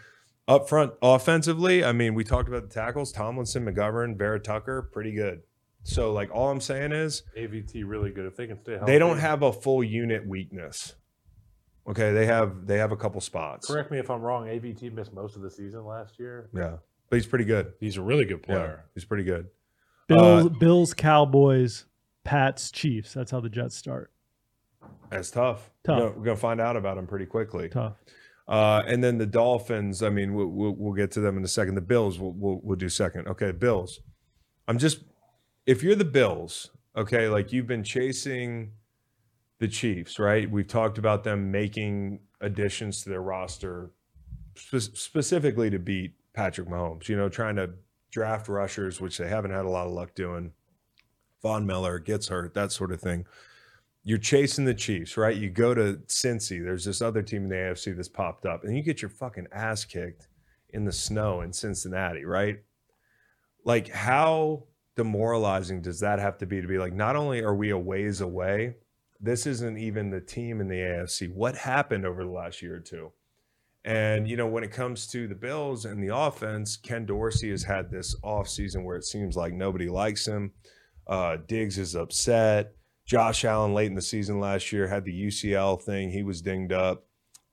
up 0.49 0.69
front 0.69 0.93
offensively, 1.03 1.85
I 1.85 1.93
mean, 1.93 2.15
we 2.15 2.25
talked 2.25 2.49
about 2.49 2.63
the 2.69 2.75
tackles, 2.75 3.13
Tomlinson, 3.13 3.65
McGovern, 3.67 4.17
Vera-Tucker, 4.17 4.91
pretty 4.93 5.13
good. 5.13 5.43
So 5.85 6.13
like 6.13 6.31
all 6.33 6.49
I'm 6.51 6.61
saying 6.61 6.93
is 6.93 7.25
AVT 7.37 7.83
really 7.87 8.11
good 8.11 8.25
if 8.27 8.37
they 8.37 8.47
can 8.47 8.59
stay 8.61 8.73
healthy. 8.73 8.93
they 8.93 8.99
don't 8.99 9.19
have 9.19 9.43
a 9.43 9.53
full 9.53 9.83
unit 9.83 10.27
weakness. 10.27 10.95
Okay, 11.89 12.13
they 12.13 12.27
have 12.27 12.67
they 12.67 12.79
have 12.79 12.93
a 12.93 12.97
couple 12.97 13.21
spots. 13.21 13.67
Correct 13.67 13.91
me 13.91 13.99
if 13.99 14.09
I'm 14.09 14.23
wrong. 14.23 14.47
AVT 14.47 14.93
missed 14.95 15.13
most 15.13 15.35
of 15.35 15.43
the 15.43 15.51
season 15.51 15.85
last 15.85 16.21
year. 16.21 16.49
Yeah, 16.55 16.77
but 17.11 17.17
he's 17.17 17.27
pretty 17.27 17.45
good. 17.45 17.73
He's 17.81 17.97
a 17.97 18.03
really 18.03 18.25
good 18.25 18.45
Yeah, 18.49 18.55
player. 18.55 18.85
he's 18.95 19.05
pretty 19.05 19.25
good. 19.25 19.49
Bills, 20.09 20.47
uh, 20.47 20.49
Bills, 20.49 20.95
Cowboys, 20.95 21.87
Pats, 22.25 22.71
Chiefs. 22.71 23.15
That's 23.15 23.31
how 23.31 23.41
the 23.41 23.49
Jets 23.49 23.77
start. 23.77 24.13
That's 25.11 25.31
tough. 25.31 25.71
Tough. 25.85 25.99
We're 25.99 26.05
gonna, 26.05 26.19
we're 26.19 26.25
gonna 26.25 26.37
find 26.37 26.61
out 26.61 26.77
about 26.77 26.97
them 26.97 27.07
pretty 27.07 27.27
quickly. 27.27 27.69
Tough. 27.69 27.97
Uh, 28.49 28.83
and 28.87 29.03
then 29.03 29.19
the 29.19 29.27
Dolphins. 29.27 30.03
I 30.03 30.09
mean, 30.09 30.35
we'll, 30.35 30.47
we'll, 30.47 30.73
we'll 30.73 30.93
get 30.95 31.11
to 31.13 31.21
them 31.21 31.37
in 31.37 31.45
a 31.45 31.49
second. 31.49 31.75
The 31.75 31.81
Bills. 31.81 32.19
We'll, 32.19 32.33
we'll 32.33 32.61
we'll 32.63 32.77
do 32.77 32.89
second. 32.89 33.29
Okay, 33.29 33.53
Bills. 33.53 34.01
I'm 34.69 34.79
just 34.79 35.05
if 35.67 35.83
you're 35.83 35.95
the 35.95 36.05
Bills. 36.05 36.71
Okay, 36.97 37.29
like 37.29 37.53
you've 37.53 37.67
been 37.67 37.85
chasing 37.85 38.73
the 39.59 39.69
Chiefs, 39.69 40.19
right? 40.19 40.51
We've 40.51 40.67
talked 40.67 40.99
about 40.99 41.25
them 41.25 41.51
making 41.51 42.21
additions 42.41 43.03
to 43.05 43.11
their 43.11 43.23
roster 43.23 43.93
spe- 44.57 44.97
specifically 44.97 45.71
to 45.71 45.79
beat 45.79 46.15
Patrick 46.35 46.69
Mahomes. 46.69 47.09
You 47.09 47.17
know, 47.17 47.29
trying 47.29 47.57
to 47.57 47.71
draft 48.13 48.49
rushers, 48.49 49.01
which 49.01 49.19
they 49.19 49.29
haven't 49.29 49.51
had 49.51 49.65
a 49.65 49.71
lot 49.71 49.87
of 49.87 49.93
luck 49.93 50.15
doing. 50.15 50.53
Von 51.43 51.67
Miller 51.67 51.99
gets 51.99 52.29
hurt, 52.29 52.55
that 52.55 52.71
sort 52.71 52.93
of 52.93 53.01
thing. 53.01 53.25
You're 54.05 54.19
chasing 54.19 54.65
the 54.65 54.75
Chiefs, 54.75 55.17
right? 55.17 55.37
You 55.37 55.51
go 55.51 55.75
to 55.75 56.01
Cincy. 56.07 56.63
There's 56.63 56.85
this 56.85 57.03
other 57.03 57.23
team 57.23 57.45
in 57.45 57.49
the 57.49 57.57
AFC 57.57 57.97
that's 57.97 58.09
popped 58.09 58.47
up, 58.47 58.63
and 58.63 58.77
you 58.77 58.83
get 58.83 59.03
your 59.03 59.09
fucking 59.09 59.49
ass 59.53 59.85
kicked 59.85 60.29
in 60.71 60.85
the 60.85 60.93
snow 60.93 61.41
in 61.41 61.53
Cincinnati, 61.53 62.25
right? 62.25 62.59
Like, 63.65 63.89
how 63.89 64.65
demoralizing 64.97 65.83
does 65.83 66.01
that 66.01 66.19
have 66.19 66.39
to 66.39 66.47
be 66.47 66.61
to 66.61 66.69
be 66.69 66.79
like, 66.79 66.93
not 66.93 67.17
only 67.17 67.43
are 67.43 67.55
we 67.55 67.71
a 67.71 67.79
ways 67.79 68.21
away, 68.21 68.75
this 69.21 69.47
isn't 69.47 69.79
even 69.79 70.11
the 70.11 70.21
team 70.21 70.61
in 70.61 70.69
the 70.69 70.77
AFC. 70.77 71.33
What 71.33 71.55
happened 71.57 72.05
over 72.05 72.25
the 72.25 72.31
last 72.31 72.61
year 72.61 72.77
or 72.77 72.81
two? 72.81 73.13
And, 73.85 74.29
you 74.29 74.37
know, 74.37 74.47
when 74.47 74.63
it 74.63 74.71
comes 74.71 75.07
to 75.09 75.27
the 75.27 75.35
Bills 75.35 75.85
and 75.85 76.03
the 76.03 76.17
offense, 76.17 76.77
Ken 76.77 77.05
Dorsey 77.05 77.51
has 77.51 77.65
had 77.65 77.91
this 77.91 78.15
offseason 78.23 78.85
where 78.85 78.97
it 78.97 79.05
seems 79.05 79.37
like 79.37 79.53
nobody 79.53 79.89
likes 79.89 80.27
him. 80.27 80.53
Uh, 81.07 81.39
Diggs 81.49 81.79
is 81.79 81.97
upset. 81.97 82.75
Josh 83.05 83.45
Allen 83.45 83.75
late 83.75 83.89
in 83.89 83.95
the 83.95 84.03
season 84.03 84.39
last 84.39 84.71
year 84.73 84.87
had 84.87 85.05
the 85.05 85.27
UCL 85.27 85.83
thing. 85.83 86.11
He 86.11 86.23
was 86.23 86.41
dinged 86.41 86.73
up. 86.73 87.05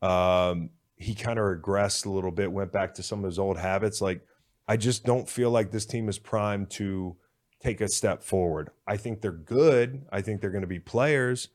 Um, 0.02 0.70
he 0.96 1.16
kind 1.16 1.40
of 1.40 1.46
regressed 1.46 2.06
a 2.06 2.10
little 2.12 2.32
bit, 2.32 2.52
went 2.52 2.72
back 2.72 2.94
to 2.96 3.04
some 3.04 3.20
of 3.20 3.26
his 3.26 3.40
old 3.40 3.58
habits. 3.58 4.00
Like, 4.00 4.22
I 4.68 4.78
just 4.78 5.06
don't 5.06 5.28
feel 5.28 5.50
like 5.50 5.72
this 5.72 5.86
team 5.86 6.10
is 6.10 6.20
primed 6.20 6.70
to 6.72 7.16
take 7.60 7.82
a 7.82 7.88
step 7.88 8.22
forward. 8.22 8.70
I 8.88 8.98
think 8.98 9.22
they're 9.22 9.32
good. 9.32 10.06
I 10.12 10.22
think 10.22 10.42
they're 10.42 10.52
going 10.52 10.62
to 10.62 10.68
be 10.68 10.80
players. 10.80 11.48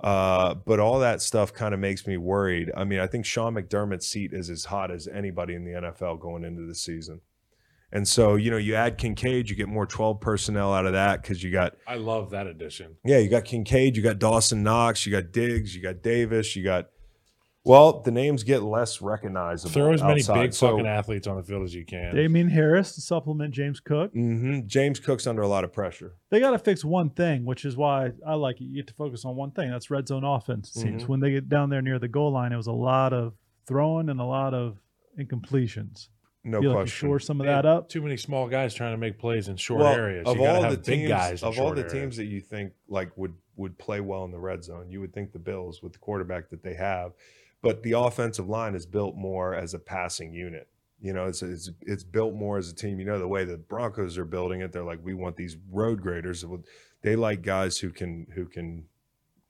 Uh, 0.00 0.54
but 0.54 0.78
all 0.78 1.00
that 1.00 1.20
stuff 1.20 1.52
kind 1.52 1.74
of 1.74 1.80
makes 1.80 2.06
me 2.06 2.16
worried. 2.16 2.70
I 2.76 2.84
mean, 2.84 3.00
I 3.00 3.06
think 3.06 3.24
Sean 3.26 3.54
McDermott's 3.54 4.06
seat 4.06 4.32
is 4.32 4.48
as 4.48 4.66
hot 4.66 4.90
as 4.90 5.08
anybody 5.08 5.54
in 5.54 5.64
the 5.64 5.72
NFL 5.72 6.20
going 6.20 6.44
into 6.44 6.66
the 6.66 6.74
season. 6.74 7.20
And 7.90 8.06
so, 8.06 8.36
you 8.36 8.50
know, 8.50 8.58
you 8.58 8.74
add 8.74 8.98
Kincaid, 8.98 9.48
you 9.48 9.56
get 9.56 9.66
more 9.68 9.86
12 9.86 10.20
personnel 10.20 10.74
out 10.74 10.86
of 10.86 10.92
that 10.92 11.22
because 11.22 11.42
you 11.42 11.50
got 11.50 11.74
I 11.86 11.96
love 11.96 12.30
that 12.30 12.46
addition. 12.46 12.96
yeah, 13.04 13.18
you 13.18 13.30
got 13.30 13.44
Kincaid, 13.44 13.96
you 13.96 14.02
got 14.02 14.18
Dawson 14.18 14.62
Knox, 14.62 15.06
you 15.06 15.12
got 15.12 15.32
Diggs, 15.32 15.74
you 15.74 15.82
got 15.82 16.02
Davis, 16.02 16.54
you 16.54 16.62
got 16.62 16.90
well, 17.68 18.00
the 18.00 18.10
names 18.10 18.42
get 18.42 18.62
less 18.62 19.00
recognizable. 19.00 19.70
Throw 19.72 19.92
as 19.92 20.02
many 20.02 20.20
outside. 20.20 20.42
big 20.42 20.52
So- 20.54 20.70
fucking 20.70 20.86
athletes 20.86 21.26
on 21.26 21.36
the 21.36 21.42
field 21.42 21.62
as 21.64 21.74
you 21.74 21.84
can. 21.84 22.14
Damien 22.14 22.48
Harris 22.48 22.94
to 22.94 23.00
supplement 23.00 23.54
James 23.54 23.78
Cook. 23.80 24.12
Mm-hmm. 24.14 24.66
James 24.66 24.98
Cook's 24.98 25.26
under 25.26 25.42
a 25.42 25.48
lot 25.48 25.64
of 25.64 25.72
pressure. 25.72 26.14
They 26.30 26.40
got 26.40 26.50
to 26.52 26.58
fix 26.58 26.84
one 26.84 27.10
thing, 27.10 27.44
which 27.44 27.64
is 27.64 27.76
why 27.76 28.12
I 28.26 28.34
like 28.34 28.60
it. 28.60 28.64
You 28.64 28.76
get 28.76 28.86
to 28.88 28.94
focus 28.94 29.24
on 29.24 29.36
one 29.36 29.50
thing. 29.52 29.70
That's 29.70 29.90
red 29.90 30.08
zone 30.08 30.24
offense. 30.24 30.74
It 30.74 30.80
seems 30.80 31.04
Mhm. 31.04 31.08
when 31.08 31.20
they 31.20 31.30
get 31.30 31.48
down 31.48 31.70
there 31.70 31.82
near 31.82 31.98
the 31.98 32.08
goal 32.08 32.32
line, 32.32 32.52
it 32.52 32.56
was 32.56 32.66
a 32.66 32.72
lot 32.72 33.12
of 33.12 33.34
throwing 33.66 34.08
and 34.08 34.18
a 34.20 34.24
lot 34.24 34.54
of 34.54 34.78
incompletions. 35.18 36.08
No 36.44 36.60
Feel 36.60 36.70
like 36.70 36.76
question. 36.84 37.08
shore 37.08 37.18
some 37.18 37.40
of 37.40 37.46
They 37.46 37.52
that 37.52 37.66
up. 37.66 37.88
Too 37.88 38.00
many 38.00 38.16
small 38.16 38.48
guys 38.48 38.72
trying 38.72 38.92
to 38.94 38.96
make 38.96 39.18
plays 39.18 39.48
in 39.48 39.56
short 39.56 39.80
Well, 39.80 39.94
areas. 39.94 40.26
Of 40.26 40.36
You 40.36 40.42
gotta 40.44 40.56
all 40.56 40.62
have 40.62 40.72
the 40.72 40.78
big 40.78 40.84
teams, 41.00 41.08
guys 41.08 41.42
of 41.42 41.58
all 41.58 41.70
the 41.74 41.80
areas. 41.80 41.92
teams 41.92 42.16
that 42.16 42.24
you 42.26 42.40
think 42.40 42.72
like 42.88 43.10
would 43.18 43.34
would 43.56 43.76
play 43.76 44.00
well 44.00 44.24
in 44.24 44.30
the 44.30 44.38
red 44.38 44.62
zone, 44.62 44.88
you 44.88 45.00
would 45.00 45.12
think 45.12 45.32
the 45.32 45.38
Bills 45.38 45.82
with 45.82 45.92
the 45.92 45.98
quarterback 45.98 46.48
that 46.50 46.62
they 46.62 46.74
have. 46.74 47.10
But 47.60 47.82
the 47.82 47.92
offensive 47.92 48.48
line 48.48 48.74
is 48.74 48.86
built 48.86 49.16
more 49.16 49.54
as 49.54 49.74
a 49.74 49.78
passing 49.78 50.32
unit. 50.32 50.68
You 51.00 51.12
know, 51.12 51.26
it's 51.26 51.42
it's 51.42 51.70
it's 51.82 52.04
built 52.04 52.34
more 52.34 52.58
as 52.58 52.70
a 52.70 52.74
team. 52.74 52.98
You 52.98 53.06
know, 53.06 53.18
the 53.18 53.28
way 53.28 53.44
the 53.44 53.56
Broncos 53.56 54.18
are 54.18 54.24
building 54.24 54.60
it, 54.60 54.72
they're 54.72 54.84
like, 54.84 55.00
we 55.02 55.14
want 55.14 55.36
these 55.36 55.56
road 55.70 56.00
graders. 56.00 56.44
They 57.02 57.16
like 57.16 57.42
guys 57.42 57.78
who 57.78 57.90
can 57.90 58.26
who 58.34 58.46
can 58.46 58.84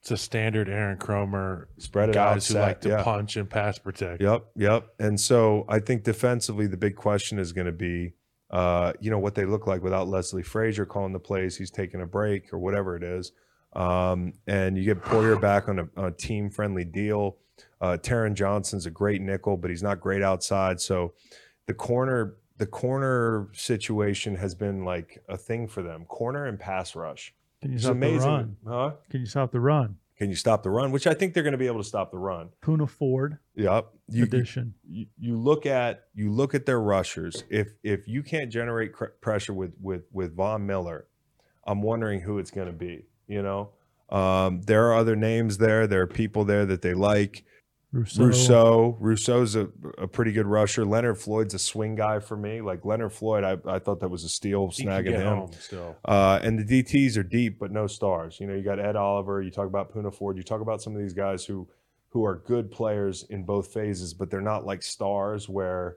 It's 0.00 0.10
a 0.10 0.16
standard 0.16 0.68
Aaron 0.68 0.98
Kromer 0.98 1.66
spread 1.78 2.10
it 2.10 2.16
out. 2.16 2.34
guys 2.34 2.48
who 2.48 2.58
like 2.58 2.82
to 2.82 2.90
yeah. 2.90 3.02
punch 3.02 3.36
and 3.36 3.48
pass 3.48 3.78
protect. 3.78 4.22
Yep, 4.22 4.44
yep. 4.56 4.88
And 4.98 5.18
so 5.18 5.64
I 5.68 5.78
think 5.78 6.04
defensively, 6.04 6.66
the 6.66 6.76
big 6.76 6.96
question 6.96 7.38
is 7.38 7.52
going 7.52 7.66
to 7.66 7.72
be, 7.72 8.12
uh, 8.50 8.92
you 9.00 9.10
know, 9.10 9.18
what 9.18 9.34
they 9.34 9.46
look 9.46 9.66
like 9.66 9.82
without 9.82 10.08
Leslie 10.08 10.42
Frazier 10.42 10.84
calling 10.84 11.12
the 11.12 11.18
plays. 11.18 11.56
He's 11.56 11.70
taking 11.70 12.02
a 12.02 12.06
break 12.06 12.52
or 12.52 12.58
whatever 12.58 12.96
it 12.96 13.02
is. 13.02 13.32
Um, 13.74 14.34
and 14.46 14.76
you 14.76 14.84
get 14.84 15.02
Poyer 15.02 15.40
back 15.40 15.68
on 15.68 15.78
a, 15.78 16.06
a 16.06 16.10
team 16.10 16.50
friendly 16.50 16.84
deal. 16.84 17.36
Uh, 17.80 17.96
Taron 18.00 18.34
Johnson's 18.34 18.86
a 18.86 18.90
great 18.90 19.20
nickel, 19.22 19.56
but 19.56 19.70
he's 19.70 19.82
not 19.82 20.00
great 20.00 20.22
outside. 20.22 20.80
So 20.80 21.14
the 21.66 21.74
corner, 21.74 22.36
the 22.56 22.66
corner 22.66 23.48
situation 23.52 24.34
has 24.36 24.54
been 24.54 24.84
like 24.84 25.22
a 25.28 25.36
thing 25.36 25.68
for 25.68 25.82
them. 25.82 26.04
Corner 26.06 26.46
and 26.46 26.58
pass 26.58 26.96
rush. 26.96 27.34
Can 27.60 27.70
you 27.70 27.76
It's 27.76 27.84
stop 27.84 27.98
the 28.00 28.18
run? 28.18 28.56
huh? 28.66 28.92
Can 29.10 29.20
you 29.20 29.26
stop 29.26 29.52
the 29.52 29.60
run? 29.60 29.96
Can 30.16 30.30
you 30.30 30.34
stop 30.36 30.64
the 30.64 30.70
run? 30.70 30.90
Which 30.90 31.06
I 31.06 31.14
think 31.14 31.32
they're 31.34 31.44
going 31.44 31.52
to 31.52 31.58
be 31.58 31.68
able 31.68 31.78
to 31.82 31.88
stop 31.88 32.10
the 32.10 32.18
run. 32.18 32.48
Poona 32.60 32.88
Ford 32.88 33.38
Yep. 33.54 33.86
You, 34.08 34.24
addition. 34.24 34.74
you, 34.88 35.06
you 35.16 35.36
look 35.36 35.64
at 35.66 36.04
you 36.14 36.32
look 36.32 36.54
at 36.54 36.66
their 36.66 36.80
rushers. 36.80 37.44
If 37.48 37.68
if 37.84 38.08
you 38.08 38.22
can't 38.24 38.50
generate 38.50 38.92
cr- 38.92 39.06
pressure 39.20 39.52
with 39.52 39.74
with 39.80 40.02
with 40.12 40.34
Von 40.34 40.66
Miller, 40.66 41.06
I'm 41.64 41.82
wondering 41.82 42.20
who 42.22 42.38
it's 42.38 42.50
going 42.50 42.66
to 42.66 42.72
be. 42.72 43.04
You 43.28 43.42
know, 43.42 43.70
um, 44.08 44.62
there 44.62 44.86
are 44.88 44.94
other 44.94 45.14
names 45.14 45.58
there. 45.58 45.86
There 45.86 46.02
are 46.02 46.06
people 46.08 46.44
there 46.44 46.66
that 46.66 46.82
they 46.82 46.94
like. 46.94 47.44
Rousseau. 47.90 48.24
Rousseau, 48.24 48.96
Rousseau's 49.00 49.56
a, 49.56 49.68
a 49.96 50.06
pretty 50.06 50.32
good 50.32 50.46
rusher. 50.46 50.84
Leonard 50.84 51.18
Floyd's 51.18 51.54
a 51.54 51.58
swing 51.58 51.94
guy 51.94 52.18
for 52.18 52.36
me. 52.36 52.60
Like 52.60 52.84
Leonard 52.84 53.12
Floyd, 53.14 53.44
I, 53.44 53.56
I 53.66 53.78
thought 53.78 54.00
that 54.00 54.08
was 54.10 54.24
a 54.24 54.28
steal 54.28 54.68
He 54.70 54.84
snagging 54.84 55.12
him. 55.18 55.48
still. 55.58 55.96
Uh, 56.04 56.38
and 56.42 56.58
the 56.58 56.82
DTs 56.82 57.16
are 57.16 57.22
deep, 57.22 57.58
but 57.58 57.72
no 57.72 57.86
stars. 57.86 58.38
You 58.40 58.46
know, 58.46 58.54
you 58.54 58.62
got 58.62 58.78
Ed 58.78 58.94
Oliver. 58.96 59.40
You 59.40 59.50
talk 59.50 59.66
about 59.66 59.92
Poona 59.94 60.14
Ford. 60.14 60.36
You 60.36 60.42
talk 60.42 60.60
about 60.60 60.82
some 60.82 60.94
of 60.94 61.00
these 61.00 61.14
guys 61.14 61.44
who 61.44 61.66
who 62.10 62.24
are 62.24 62.36
good 62.46 62.70
players 62.70 63.24
in 63.30 63.44
both 63.44 63.72
phases, 63.72 64.12
but 64.14 64.30
they're 64.30 64.40
not 64.40 64.64
like 64.66 64.82
stars 64.82 65.48
where 65.48 65.96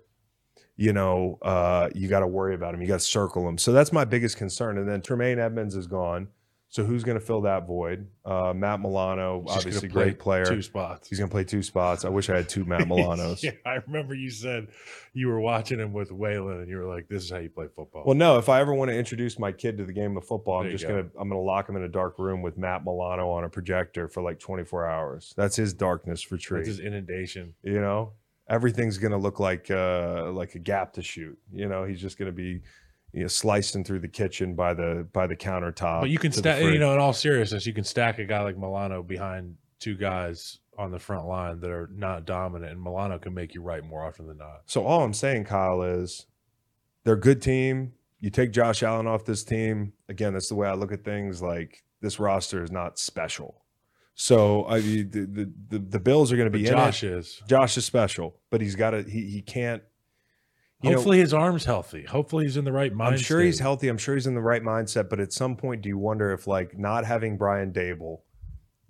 you 0.77 0.93
know 0.93 1.39
uh, 1.41 1.89
you 1.93 2.07
got 2.07 2.21
to 2.21 2.27
worry 2.27 2.55
about 2.55 2.71
them. 2.71 2.81
You 2.81 2.87
got 2.87 2.99
to 3.01 3.05
circle 3.05 3.45
them. 3.45 3.57
So 3.57 3.73
that's 3.73 3.91
my 3.91 4.05
biggest 4.05 4.37
concern. 4.37 4.77
And 4.77 4.87
then 4.87 5.01
Tremaine 5.01 5.39
Edmunds 5.39 5.75
is 5.75 5.87
gone. 5.87 6.29
So 6.71 6.85
who's 6.85 7.03
going 7.03 7.19
to 7.19 7.23
fill 7.25 7.41
that 7.41 7.67
void? 7.67 8.07
Uh, 8.23 8.53
Matt 8.55 8.79
Milano, 8.79 9.43
He's 9.45 9.57
obviously 9.57 9.89
play 9.89 10.03
great 10.05 10.19
player. 10.19 10.45
Two 10.45 10.61
spots. 10.61 11.09
He's 11.09 11.19
going 11.19 11.29
to 11.29 11.31
play 11.31 11.43
two 11.43 11.61
spots. 11.61 12.05
I 12.05 12.09
wish 12.09 12.29
I 12.29 12.37
had 12.37 12.47
two 12.47 12.63
Matt 12.63 12.81
Milanos. 12.87 13.43
yeah, 13.43 13.51
I 13.65 13.75
remember 13.85 14.15
you 14.15 14.29
said 14.29 14.69
you 15.13 15.27
were 15.27 15.41
watching 15.41 15.79
him 15.79 15.91
with 15.91 16.11
Waylon, 16.11 16.61
and 16.61 16.69
you 16.69 16.77
were 16.77 16.85
like, 16.87 17.09
"This 17.09 17.23
is 17.25 17.29
how 17.29 17.39
you 17.39 17.49
play 17.49 17.67
football." 17.75 18.03
Well, 18.05 18.15
no. 18.15 18.37
If 18.37 18.47
I 18.47 18.61
ever 18.61 18.73
want 18.73 18.89
to 18.89 18.95
introduce 18.97 19.37
my 19.37 19.51
kid 19.51 19.77
to 19.79 19.83
the 19.85 19.91
game 19.91 20.15
of 20.15 20.23
football, 20.25 20.63
I'm 20.63 20.71
just 20.71 20.85
go. 20.87 20.89
gonna 20.91 21.09
I'm 21.19 21.27
gonna 21.27 21.41
lock 21.41 21.67
him 21.67 21.75
in 21.75 21.83
a 21.83 21.89
dark 21.89 22.17
room 22.17 22.41
with 22.41 22.57
Matt 22.57 22.85
Milano 22.85 23.29
on 23.31 23.43
a 23.43 23.49
projector 23.49 24.07
for 24.07 24.23
like 24.23 24.39
24 24.39 24.89
hours. 24.89 25.33
That's 25.35 25.57
his 25.57 25.73
darkness 25.73 26.21
for 26.21 26.37
tree. 26.37 26.59
That's 26.59 26.69
his 26.69 26.79
inundation. 26.79 27.53
you 27.63 27.81
know, 27.81 28.13
everything's 28.49 28.97
gonna 28.97 29.17
look 29.17 29.41
like 29.41 29.69
uh 29.69 30.31
like 30.31 30.55
a 30.55 30.59
gap 30.59 30.93
to 30.93 31.01
shoot. 31.01 31.37
You 31.51 31.67
know, 31.67 31.83
he's 31.83 31.99
just 31.99 32.17
gonna 32.17 32.31
be 32.31 32.61
you 33.13 33.21
know, 33.21 33.27
slicing 33.27 33.83
through 33.83 33.99
the 33.99 34.07
kitchen 34.07 34.55
by 34.55 34.73
the 34.73 35.07
by 35.11 35.27
the 35.27 35.35
countertop. 35.35 36.01
But 36.01 36.09
you 36.09 36.17
can 36.19 36.31
stack, 36.31 36.61
you 36.61 36.79
know, 36.79 36.93
in 36.93 36.99
all 36.99 37.13
seriousness, 37.13 37.65
you 37.65 37.73
can 37.73 37.83
stack 37.83 38.19
a 38.19 38.25
guy 38.25 38.41
like 38.41 38.57
Milano 38.57 39.03
behind 39.03 39.55
two 39.79 39.95
guys 39.95 40.59
on 40.77 40.91
the 40.91 40.99
front 40.99 41.27
line 41.27 41.59
that 41.59 41.69
are 41.69 41.89
not 41.93 42.25
dominant, 42.25 42.71
and 42.71 42.81
Milano 42.81 43.19
can 43.19 43.33
make 43.33 43.53
you 43.53 43.61
right 43.61 43.83
more 43.83 44.05
often 44.05 44.27
than 44.27 44.37
not. 44.37 44.61
So 44.65 44.85
all 44.85 45.03
I'm 45.03 45.13
saying, 45.13 45.43
Kyle, 45.45 45.81
is 45.83 46.25
they're 47.03 47.15
a 47.15 47.19
good 47.19 47.41
team. 47.41 47.93
You 48.19 48.29
take 48.29 48.51
Josh 48.51 48.83
Allen 48.83 49.07
off 49.07 49.25
this 49.25 49.43
team. 49.43 49.93
Again, 50.07 50.33
that's 50.33 50.47
the 50.49 50.55
way 50.55 50.67
I 50.67 50.73
look 50.73 50.91
at 50.91 51.03
things. 51.03 51.41
Like 51.41 51.83
this 52.01 52.19
roster 52.19 52.63
is 52.63 52.71
not 52.71 52.97
special. 52.99 53.63
So 54.13 54.65
I 54.67 54.79
mean, 54.81 55.09
the 55.09 55.19
the 55.25 55.51
the, 55.69 55.79
the 55.79 55.99
Bills 55.99 56.31
are 56.31 56.35
going 56.37 56.45
to 56.45 56.51
But 56.51 56.63
be 56.63 56.69
Josh 56.69 57.03
in 57.03 57.13
it. 57.13 57.17
is. 57.17 57.41
Josh 57.47 57.77
is 57.77 57.85
special, 57.85 58.39
but 58.49 58.61
he's 58.61 58.75
got 58.75 58.91
to 58.91 59.03
he 59.03 59.25
he 59.29 59.41
can't. 59.41 59.81
You 60.81 60.89
know, 60.89 60.95
Hopefully 60.95 61.19
his 61.19 61.33
arm's 61.33 61.65
healthy. 61.65 62.03
Hopefully 62.05 62.45
he's 62.45 62.57
in 62.57 62.65
the 62.65 62.71
right 62.71 62.91
mindset. 62.93 63.11
I'm 63.11 63.17
sure 63.17 63.41
he's 63.41 63.59
healthy. 63.59 63.87
I'm 63.87 63.99
sure 63.99 64.15
he's 64.15 64.25
in 64.25 64.33
the 64.33 64.41
right 64.41 64.63
mindset. 64.63 65.09
But 65.09 65.19
at 65.19 65.31
some 65.31 65.55
point, 65.55 65.83
do 65.83 65.89
you 65.89 65.97
wonder 65.97 66.31
if 66.31 66.47
like 66.47 66.77
not 66.77 67.05
having 67.05 67.37
Brian 67.37 67.71
Daboll 67.71 68.21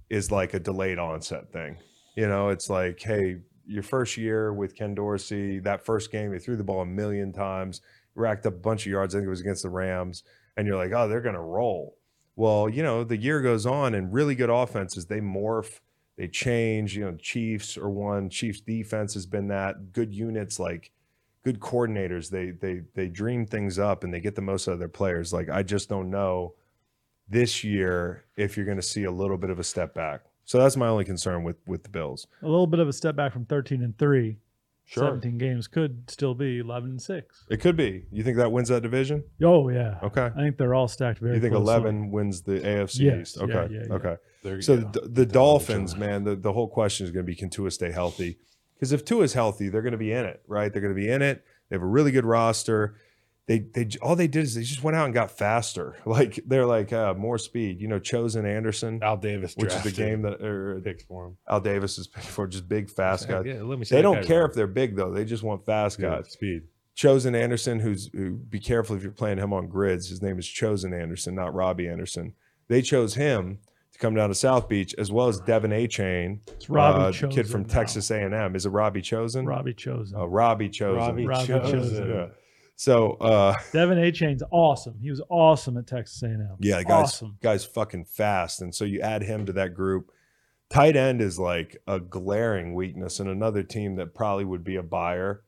is 0.09 0.31
like 0.31 0.53
a 0.53 0.59
delayed 0.59 0.99
onset 0.99 1.51
thing? 1.51 1.77
You 2.15 2.27
know, 2.27 2.49
it's 2.49 2.69
like, 2.69 3.01
hey, 3.01 3.41
your 3.65 3.83
first 3.83 4.17
year 4.17 4.53
with 4.53 4.75
Ken 4.75 4.95
Dorsey, 4.95 5.59
that 5.59 5.85
first 5.85 6.11
game, 6.11 6.31
they 6.31 6.39
threw 6.39 6.55
the 6.55 6.63
ball 6.63 6.81
a 6.81 6.85
million 6.85 7.33
times, 7.33 7.81
racked 8.15 8.45
up 8.45 8.53
a 8.53 8.57
bunch 8.57 8.85
of 8.85 8.91
yards. 8.91 9.13
I 9.13 9.19
think 9.19 9.27
it 9.27 9.31
was 9.31 9.41
against 9.41 9.63
the 9.63 9.69
Rams, 9.69 10.23
and 10.57 10.67
you're 10.67 10.77
like, 10.77 10.91
oh, 10.93 11.07
they're 11.07 11.21
gonna 11.21 11.41
roll. 11.41 11.97
Well, 12.35 12.69
you 12.69 12.83
know, 12.83 13.03
the 13.03 13.17
year 13.17 13.41
goes 13.41 13.65
on, 13.65 13.93
and 13.93 14.13
really 14.13 14.35
good 14.35 14.49
offenses 14.49 15.05
they 15.05 15.19
morph, 15.19 15.79
they 16.17 16.27
change. 16.27 16.95
You 16.95 17.05
know, 17.05 17.17
Chiefs 17.17 17.77
are 17.77 17.89
one. 17.89 18.29
Chiefs 18.29 18.61
defense 18.61 19.13
has 19.13 19.25
been 19.25 19.47
that. 19.49 19.91
Good 19.91 20.13
units 20.13 20.59
like 20.59 20.91
good 21.43 21.59
coordinators 21.59 22.29
they 22.29 22.51
they 22.51 22.81
they 22.93 23.07
dream 23.07 23.45
things 23.45 23.79
up 23.79 24.03
and 24.03 24.13
they 24.13 24.19
get 24.19 24.35
the 24.35 24.41
most 24.41 24.67
out 24.67 24.73
of 24.73 24.79
their 24.79 24.87
players 24.87 25.33
like 25.33 25.49
i 25.49 25.63
just 25.63 25.89
don't 25.89 26.09
know 26.09 26.53
this 27.27 27.63
year 27.63 28.25
if 28.35 28.55
you're 28.57 28.65
going 28.65 28.77
to 28.77 28.83
see 28.83 29.03
a 29.05 29.11
little 29.11 29.37
bit 29.37 29.49
of 29.49 29.57
a 29.59 29.63
step 29.63 29.93
back 29.93 30.21
so 30.45 30.57
that's 30.59 30.75
my 30.77 30.87
only 30.87 31.05
concern 31.05 31.43
with 31.43 31.57
with 31.65 31.83
the 31.83 31.89
bills 31.89 32.27
A 32.41 32.47
little 32.47 32.67
bit 32.67 32.79
of 32.79 32.87
a 32.87 32.93
step 32.93 33.15
back 33.15 33.31
from 33.33 33.45
13 33.45 33.81
and 33.83 33.97
3. 33.97 34.37
Sure. 34.85 35.03
17 35.05 35.37
games 35.37 35.67
could 35.67 36.09
still 36.09 36.33
be 36.35 36.59
11 36.59 36.89
and 36.89 37.01
6. 37.01 37.45
it 37.49 37.57
could 37.61 37.77
be 37.77 38.03
you 38.11 38.23
think 38.23 38.35
that 38.37 38.51
wins 38.51 38.67
that 38.69 38.81
division 38.81 39.23
Oh, 39.41 39.69
yeah. 39.69 39.99
okay 40.03 40.29
I 40.35 40.39
think 40.41 40.57
they're 40.57 40.73
all 40.75 40.87
stacked 40.89 41.19
very 41.19 41.35
you 41.35 41.41
think 41.41 41.53
closely. 41.53 41.73
11 41.73 42.11
wins 42.11 42.41
the 42.41 42.59
afc 42.59 42.99
Yes, 42.99 43.19
east 43.21 43.37
okay 43.39 43.67
yeah, 43.71 43.83
yeah. 43.87 43.93
okay 43.93 44.17
There 44.43 44.55
you 44.57 44.61
so 44.61 44.77
go. 44.81 44.89
the, 44.89 45.07
the 45.07 45.25
dolphins 45.25 45.95
man 45.95 46.23
the, 46.25 46.35
the 46.35 46.51
whole 46.51 46.67
question 46.67 47.05
is 47.05 47.11
going 47.11 47.25
to 47.25 47.27
be 47.31 47.35
can 47.35 47.49
tua 47.49 47.71
stay 47.71 47.91
healthy 47.91 48.37
because 48.81 48.91
if 48.91 49.05
Tua's 49.05 49.33
healthy 49.33 49.69
they're 49.69 49.83
going 49.83 49.91
to 49.93 49.97
be 49.97 50.11
in 50.11 50.25
it 50.25 50.41
right? 50.47 50.73
They're 50.73 50.81
going 50.81 50.93
to 50.95 50.99
be 50.99 51.07
in 51.09 51.21
it. 51.21 51.45
They 51.69 51.75
have 51.75 51.83
a 51.83 51.87
really 51.87 52.11
good 52.11 52.25
roster. 52.25 52.95
They 53.47 53.59
they 53.59 53.87
all 54.01 54.15
they 54.15 54.27
did 54.27 54.43
is 54.43 54.55
they 54.55 54.63
just 54.63 54.83
went 54.83 54.95
out 54.97 55.05
and 55.05 55.13
got 55.13 55.31
faster. 55.31 55.95
Like 56.05 56.39
they're 56.45 56.65
like 56.65 56.91
uh, 56.93 57.13
more 57.15 57.37
speed. 57.37 57.79
You 57.81 57.87
know 57.87 57.99
chosen 57.99 58.45
anderson 58.45 58.99
Al 59.01 59.17
Davis, 59.17 59.55
which 59.55 59.73
is 59.73 59.83
the 59.83 59.91
game 59.91 60.21
that 60.23 60.41
or 60.41 60.79
picks 60.81 61.03
for 61.03 61.27
him. 61.27 61.37
al 61.47 61.59
davis 61.61 61.97
is 61.97 62.07
picked 62.15 62.27
for 62.27 62.47
just 62.47 62.67
big 62.67 62.89
fast 62.89 63.27
guys. 63.27 63.45
Yeah, 63.45 63.61
let 63.63 63.79
me 63.79 63.85
they 63.89 64.01
don't 64.01 64.23
care 64.25 64.45
if 64.45 64.53
they're 64.53 64.67
big 64.67 64.95
though. 64.95 65.11
They 65.11 65.25
just 65.25 65.43
want 65.43 65.65
fast 65.65 65.99
Yeah, 65.99 66.17
guys. 66.17 66.31
speed. 66.31 66.63
chosen 66.95 67.35
anderson 67.35 67.79
who's 67.79 68.09
who, 68.13 68.31
be 68.35 68.59
careful 68.59 68.95
if 68.95 69.03
you're 69.03 69.11
playing 69.11 69.37
him 69.39 69.53
on 69.53 69.67
grids. 69.67 70.09
His 70.09 70.21
name 70.21 70.37
is 70.39 70.47
chosen 70.47 70.93
anderson 70.93 71.35
not 71.35 71.53
robbie 71.53 71.87
anderson. 71.87 72.33
They 72.67 72.81
chose 72.81 73.15
him 73.15 73.59
come 74.01 74.13
down 74.15 74.27
to 74.29 74.35
south 74.35 74.67
beach 74.67 74.93
as 74.97 75.11
well 75.11 75.27
as 75.29 75.39
De'Von 75.41 75.69
Achane 75.71 76.39
It's 76.49 76.69
Robbie 76.69 76.99
uh, 77.03 77.11
Chosen 77.11 77.29
kid 77.29 77.47
from 77.49 77.61
now. 77.61 77.67
texas 77.69 78.11
a&m 78.11 78.55
is 78.55 78.65
it 78.65 78.69
robbie 78.69 79.01
chosen 79.01 79.45
Robbie 79.45 79.73
Chosen. 79.73 80.17
uh, 80.19 80.25
robbie 80.25 80.67
chosen 80.69 80.97
Robbie, 80.97 81.25
Robbie 81.27 81.47
Chosen. 81.47 81.71
Chosen. 81.79 82.09
yeah. 82.09 82.25
so 82.75 83.13
uh 83.13 83.53
Devin 83.73 83.97
A. 83.99 84.11
Chain's 84.11 84.43
awesome. 84.51 84.97
He 84.99 85.09
was 85.09 85.21
awesome 85.29 85.77
at 85.77 85.87
Texas 85.87 86.21
A&M. 86.23 86.57
Yeah, 86.59 86.81
guy's 86.83 87.03
awesome. 87.03 87.37
guy's 87.41 87.63
fucking 87.63 88.05
fast, 88.05 88.61
and 88.61 88.73
so 88.75 88.83
you 88.85 88.99
add 89.01 89.21
him 89.23 89.45
to 89.45 89.53
that 89.53 89.73
group. 89.75 90.11
Tight 90.69 90.95
end 90.95 91.21
is 91.21 91.37
like 91.37 91.77
a 91.85 91.99
glaring 91.99 92.73
weakness, 92.73 93.19
and 93.19 93.29
another 93.29 93.61
team 93.61 93.95
that 93.97 94.15
probably 94.15 94.45
would 94.45 94.63
be 94.63 94.77
a 94.77 94.83
buyer 94.83 95.43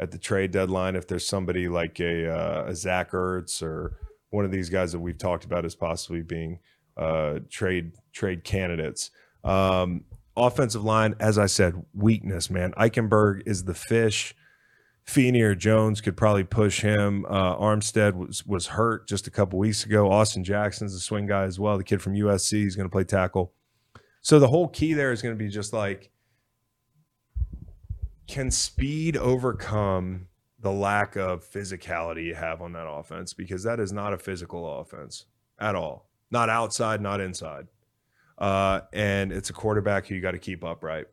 at 0.00 0.12
the 0.12 0.18
trade 0.18 0.52
deadline 0.52 0.94
if 0.96 1.06
there's 1.08 1.26
somebody 1.26 1.68
like 1.68 1.98
a, 2.00 2.28
uh, 2.32 2.64
a 2.68 2.74
Zach 2.76 3.10
Ertz 3.10 3.60
or 3.62 3.98
one 4.30 4.44
of 4.44 4.52
these 4.52 4.70
guys 4.70 4.92
that 4.92 5.00
we've 5.00 5.18
talked 5.18 5.44
about 5.44 5.64
as 5.64 5.74
possibly 5.74 6.22
being 6.22 6.60
uh, 6.98 7.38
trade 7.48 7.92
trade 8.12 8.44
candidates. 8.44 9.10
Um, 9.44 10.04
offensive 10.36 10.84
line, 10.84 11.14
as 11.20 11.38
I 11.38 11.46
said, 11.46 11.74
weakness. 11.94 12.50
Man, 12.50 12.72
Eichenberg 12.72 13.42
is 13.46 13.64
the 13.64 13.74
fish. 13.74 14.34
Feeney 15.04 15.40
or 15.40 15.54
Jones 15.54 16.02
could 16.02 16.18
probably 16.18 16.44
push 16.44 16.82
him. 16.82 17.24
Uh, 17.26 17.56
Armstead 17.56 18.14
was 18.14 18.44
was 18.44 18.66
hurt 18.66 19.08
just 19.08 19.26
a 19.26 19.30
couple 19.30 19.58
weeks 19.58 19.86
ago. 19.86 20.10
Austin 20.10 20.44
Jackson's 20.44 20.94
a 20.94 21.00
swing 21.00 21.26
guy 21.26 21.44
as 21.44 21.58
well. 21.58 21.78
The 21.78 21.84
kid 21.84 22.02
from 22.02 22.12
USC 22.12 22.66
is 22.66 22.76
going 22.76 22.86
to 22.86 22.92
play 22.92 23.04
tackle. 23.04 23.54
So 24.20 24.38
the 24.38 24.48
whole 24.48 24.68
key 24.68 24.92
there 24.92 25.10
is 25.10 25.22
going 25.22 25.34
to 25.34 25.42
be 25.42 25.48
just 25.48 25.72
like, 25.72 26.10
can 28.26 28.50
speed 28.50 29.16
overcome 29.16 30.26
the 30.60 30.72
lack 30.72 31.16
of 31.16 31.48
physicality 31.48 32.26
you 32.26 32.34
have 32.34 32.60
on 32.60 32.74
that 32.74 32.86
offense? 32.86 33.32
Because 33.32 33.62
that 33.62 33.80
is 33.80 33.92
not 33.92 34.12
a 34.12 34.18
physical 34.18 34.80
offense 34.80 35.24
at 35.58 35.74
all. 35.74 36.07
Not 36.30 36.48
outside, 36.50 37.00
not 37.00 37.20
inside. 37.20 37.66
Uh, 38.36 38.82
and 38.92 39.32
it's 39.32 39.50
a 39.50 39.52
quarterback 39.52 40.06
who 40.06 40.14
you 40.14 40.20
got 40.20 40.32
to 40.32 40.38
keep 40.38 40.62
upright. 40.62 41.06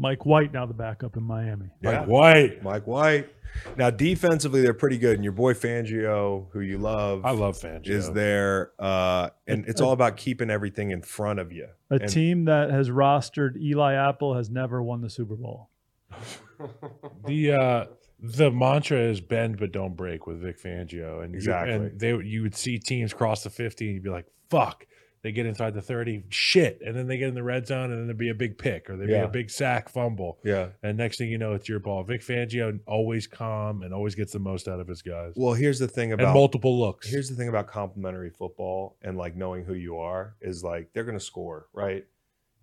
Mike 0.00 0.24
White 0.24 0.52
now 0.52 0.64
the 0.64 0.74
backup 0.74 1.16
in 1.16 1.24
Miami. 1.24 1.70
Yeah. 1.82 2.00
Like 2.00 2.08
White. 2.08 2.62
Mike 2.62 2.86
White. 2.86 3.28
Now 3.76 3.90
defensively, 3.90 4.62
they're 4.62 4.74
pretty 4.74 4.98
good, 4.98 5.14
and 5.16 5.24
your 5.24 5.32
boy 5.32 5.54
Fangio, 5.54 6.46
who 6.52 6.60
you 6.60 6.78
love, 6.78 7.24
I 7.24 7.30
love 7.32 7.58
Fangio. 7.58 7.88
is 7.88 8.12
there, 8.12 8.70
uh, 8.78 9.30
and 9.48 9.64
it's 9.66 9.80
all 9.80 9.92
about 9.92 10.16
keeping 10.16 10.50
everything 10.50 10.90
in 10.90 11.02
front 11.02 11.40
of 11.40 11.50
you. 11.50 11.66
A 11.90 11.94
And- 11.96 12.08
team 12.08 12.44
that 12.44 12.70
has 12.70 12.90
rostered 12.90 13.56
Eli 13.56 13.94
Apple 13.94 14.34
has 14.34 14.50
never 14.50 14.82
won 14.82 15.00
the 15.00 15.10
Super 15.10 15.34
Bowl. 15.34 15.70
the 17.26 17.52
uh 17.52 17.84
the 18.20 18.50
mantra 18.50 18.98
is 18.98 19.20
bend 19.20 19.58
but 19.58 19.72
don't 19.72 19.96
break 19.96 20.26
with 20.26 20.40
Vic 20.40 20.60
Fangio, 20.60 21.22
and 21.24 21.40
you- 21.40 21.52
and 21.52 21.98
they 21.98 22.16
you 22.16 22.42
would 22.42 22.54
see 22.54 22.78
teams 22.78 23.12
cross 23.14 23.44
the 23.44 23.50
fifty, 23.50 23.86
and 23.86 23.94
you'd 23.94 24.02
be 24.04 24.10
like, 24.10 24.26
"Fuck!" 24.50 24.86
They 25.22 25.32
get 25.32 25.46
inside 25.46 25.74
the 25.74 25.82
thirty, 25.82 26.22
shit, 26.28 26.80
and 26.80 26.94
then 26.94 27.08
they 27.08 27.18
get 27.18 27.28
in 27.28 27.34
the 27.34 27.42
red 27.42 27.66
zone, 27.66 27.90
and 27.90 27.98
then 27.98 28.06
there'd 28.06 28.16
be 28.18 28.28
a 28.28 28.34
big 28.34 28.56
pick 28.56 28.88
or 28.88 28.96
there'd 28.96 29.10
Yeah. 29.10 29.22
be 29.22 29.28
a 29.28 29.30
big 29.32 29.50
sack 29.50 29.88
fumble, 29.88 30.38
Yeah. 30.44 30.68
and 30.82 30.96
next 30.96 31.18
thing 31.18 31.28
you 31.28 31.38
know, 31.38 31.54
it's 31.54 31.68
your 31.68 31.80
ball. 31.80 32.04
Vic 32.04 32.20
Fangio 32.20 32.78
always 32.86 33.26
calm 33.26 33.82
and 33.82 33.92
always 33.92 34.14
gets 34.14 34.32
the 34.32 34.38
most 34.38 34.68
out 34.68 34.78
of 34.78 34.86
his 34.86 35.02
guys, 35.02 35.32
Well, 35.36 35.54
here's 35.54 35.80
the 35.80 35.88
thing 35.88 36.12
and 36.12 36.20
about 36.20 36.34
multiple 36.34 36.78
looks. 36.78 37.10
here's 37.10 37.28
the 37.28 37.34
thing 37.34 37.48
about 37.48 37.66
complimentary 37.66 38.30
football 38.30 38.96
and 39.02 39.18
like 39.18 39.34
knowing 39.34 39.64
who 39.64 39.74
you 39.74 39.98
are 39.98 40.36
is 40.40 40.62
like 40.62 40.92
they're 40.92 41.04
going 41.04 41.18
to 41.18 41.24
score, 41.24 41.66
right? 41.72 42.04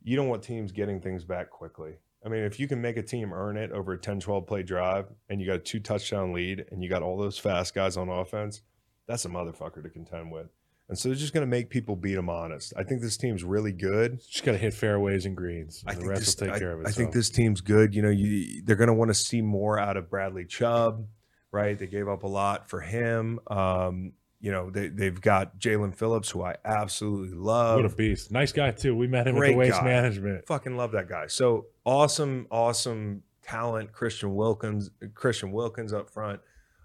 You 0.03 0.15
don't 0.15 0.29
want 0.29 0.41
teams 0.43 0.71
getting 0.71 1.01
things 1.01 1.25
back 1.25 1.49
quickly. 1.49 1.95
I 2.25 2.29
mean, 2.29 2.43
if 2.43 2.59
you 2.59 2.67
can 2.67 2.81
make 2.81 2.97
a 2.97 3.03
team 3.03 3.31
earn 3.31 3.55
it 3.55 3.71
over 3.71 3.93
a 3.93 3.97
10 3.97 4.19
12 4.19 4.47
play 4.47 4.63
drive 4.63 5.05
and 5.29 5.39
you 5.39 5.45
got 5.45 5.57
a 5.57 5.59
two 5.59 5.79
touchdown 5.79 6.33
lead 6.33 6.65
and 6.71 6.81
you 6.81 6.89
got 6.89 7.03
all 7.03 7.17
those 7.17 7.37
fast 7.37 7.75
guys 7.75 7.97
on 7.97 8.09
offense, 8.09 8.61
that's 9.07 9.25
a 9.25 9.29
motherfucker 9.29 9.83
to 9.83 9.89
contend 9.89 10.31
with. 10.31 10.47
And 10.87 10.97
so 10.97 11.09
they're 11.09 11.15
just 11.15 11.33
going 11.33 11.45
to 11.45 11.49
make 11.49 11.69
people 11.69 11.95
beat 11.95 12.15
them 12.15 12.29
honest. 12.29 12.73
I 12.77 12.83
think 12.83 13.01
this 13.01 13.17
team's 13.17 13.43
really 13.43 13.71
good. 13.71 14.19
just 14.19 14.43
got 14.43 14.51
to 14.51 14.57
hit 14.57 14.73
fairways 14.73 15.25
and 15.25 15.35
greens. 15.35 15.83
I 15.85 15.93
the 15.93 15.99
think, 15.99 16.09
rest 16.09 16.21
this, 16.21 16.35
will 16.39 16.47
take 16.47 16.55
I, 16.55 16.59
care 16.59 16.73
of 16.73 16.81
it. 16.81 16.87
I 16.87 16.91
think 16.91 17.11
this 17.11 17.29
team's 17.29 17.61
good. 17.61 17.95
You 17.95 18.03
know, 18.03 18.09
you 18.09 18.61
they're 18.63 18.75
going 18.75 18.89
to 18.89 18.93
want 18.93 19.09
to 19.09 19.15
see 19.15 19.41
more 19.41 19.79
out 19.79 19.97
of 19.97 20.09
Bradley 20.09 20.45
Chubb, 20.45 21.07
right? 21.51 21.77
They 21.77 21.87
gave 21.87 22.07
up 22.07 22.23
a 22.23 22.27
lot 22.27 22.69
for 22.69 22.81
him. 22.81 23.39
Um, 23.47 24.13
you 24.45 24.51
know, 24.51 24.69
they 24.69 24.89
they've 24.89 25.19
got 25.19 25.57
Jaelan 25.59 25.95
Phillips, 25.95 26.29
who 26.29 26.43
I 26.43 26.55
absolutely 26.63 27.35
love. 27.35 27.77
what 27.81 27.91
a 27.91 27.95
beast! 27.95 28.31
Nice 28.31 28.51
guy 28.51 28.69
too. 28.69 28.95
We 28.95 29.07
met 29.07 29.25
him 29.27 29.37
at 29.37 29.41
the 29.41 29.55
waste 29.55 29.79
guy. 29.79 29.83
management. 29.83 30.45
Fucking 30.45 30.77
love 30.77 30.91
that 30.91 31.09
guy. 31.09 31.25
So 31.25 31.65
awesome, 31.83 32.45
awesome 32.51 33.23
talent. 33.41 33.91
Christian 33.91 34.35
Wilkins, 34.35 34.91
Christian 35.15 35.51
Wilkins 35.51 35.93
up 35.93 36.11
front. 36.11 36.41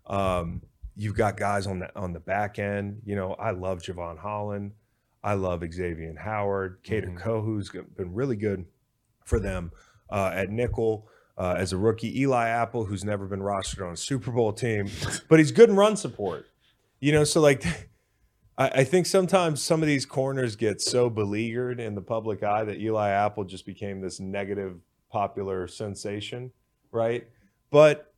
Um, 0.06 0.62
you've 0.96 1.14
got 1.16 1.36
guys 1.36 1.66
on 1.66 1.80
the 1.80 1.94
on 1.94 2.14
the 2.14 2.20
back 2.20 2.58
end. 2.58 3.02
You 3.04 3.14
know, 3.14 3.34
I 3.34 3.50
love 3.50 3.80
Jevon 3.82 4.16
Holland. 4.16 4.72
I 5.22 5.34
love 5.34 5.62
Xavier 5.70 6.14
Howard. 6.18 6.78
Kader 6.82 7.08
Mhm. 7.08 7.20
Kohou's 7.20 7.70
been 7.94 8.14
really 8.14 8.36
good 8.36 8.64
for 9.26 9.38
them 9.38 9.70
uh, 10.08 10.30
at 10.32 10.48
nickel. 10.48 11.06
Uh, 11.36 11.54
as 11.58 11.72
a 11.72 11.76
rookie, 11.76 12.20
Eli 12.22 12.48
Apple, 12.48 12.84
who's 12.86 13.02
never 13.04 13.26
been 13.26 13.40
rostered 13.40 13.86
on 13.86 13.92
a 13.94 13.96
Super 13.96 14.30
Bowl 14.30 14.52
team, 14.52 14.90
but 15.28 15.38
he's 15.38 15.52
good 15.52 15.68
in 15.70 15.76
run 15.76 15.96
support. 15.96 16.46
You 17.00 17.12
know, 17.12 17.24
so 17.24 17.40
like 17.40 17.64
I, 18.58 18.68
I 18.68 18.84
think 18.84 19.06
sometimes 19.06 19.62
some 19.62 19.82
of 19.82 19.86
these 19.88 20.06
corners 20.06 20.54
get 20.54 20.80
so 20.80 21.10
beleaguered 21.10 21.80
in 21.80 21.94
the 21.94 22.02
public 22.02 22.42
eye 22.42 22.64
that 22.64 22.78
Eli 22.78 23.10
Apple 23.10 23.44
just 23.44 23.66
became 23.66 24.00
this 24.00 24.20
negative 24.20 24.78
popular 25.10 25.66
sensation, 25.66 26.52
right? 26.92 27.26
But 27.70 28.12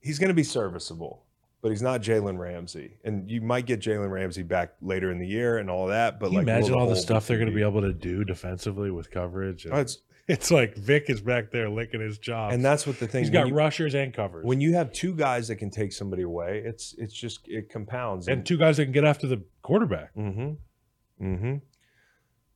he's 0.00 0.18
going 0.18 0.28
to 0.28 0.34
be 0.34 0.44
serviceable, 0.44 1.24
but 1.62 1.70
he's 1.70 1.82
not 1.82 2.02
Jalen 2.02 2.38
Ramsey. 2.38 2.98
And 3.04 3.28
you 3.30 3.40
might 3.40 3.66
get 3.66 3.80
Jalen 3.80 4.10
Ramsey 4.10 4.42
back 4.42 4.74
later 4.82 5.10
in 5.10 5.18
the 5.18 5.26
year 5.26 5.58
and 5.58 5.70
all 5.70 5.86
that. 5.88 6.20
But 6.20 6.30
like, 6.32 6.42
imagine 6.42 6.74
all 6.74 6.88
the 6.88 6.94
stuff 6.96 7.26
they're 7.26 7.38
going 7.38 7.48
to 7.48 7.54
be 7.54 7.62
able 7.62 7.80
to 7.80 7.92
do 7.92 8.24
defensively 8.24 8.90
with 8.90 9.10
coverage. 9.10 9.64
And 9.64 9.74
Oh, 9.74 9.78
it's, 9.78 9.98
it's 10.28 10.50
like 10.50 10.76
Vic 10.76 11.04
is 11.08 11.20
back 11.20 11.50
there 11.50 11.68
licking 11.68 12.00
his 12.00 12.18
chops. 12.18 12.54
and 12.54 12.64
that's 12.64 12.86
what 12.86 12.98
the 12.98 13.06
thing 13.06 13.22
he's 13.22 13.30
got 13.30 13.48
you- 13.48 13.54
rushers 13.54 13.94
and 13.94 14.12
covers, 14.12 14.44
when 14.44 14.60
you 14.60 14.74
have 14.74 14.92
two 14.92 15.14
guys 15.14 15.48
that 15.48 15.56
can 15.56 15.70
take 15.70 15.92
somebody 15.92 16.22
away, 16.22 16.62
it's 16.64 16.94
it's 16.98 17.14
just 17.14 17.46
it 17.48 17.68
compounds. 17.70 18.28
and 18.28 18.44
two 18.44 18.56
guys 18.58 18.76
that 18.78 18.84
can 18.84 18.92
get 18.92 19.04
after 19.04 19.26
the 19.26 19.42
quarterback. 19.62 20.14
Mm-hmm. 20.14 21.24
Mm-hmm. 21.24 21.54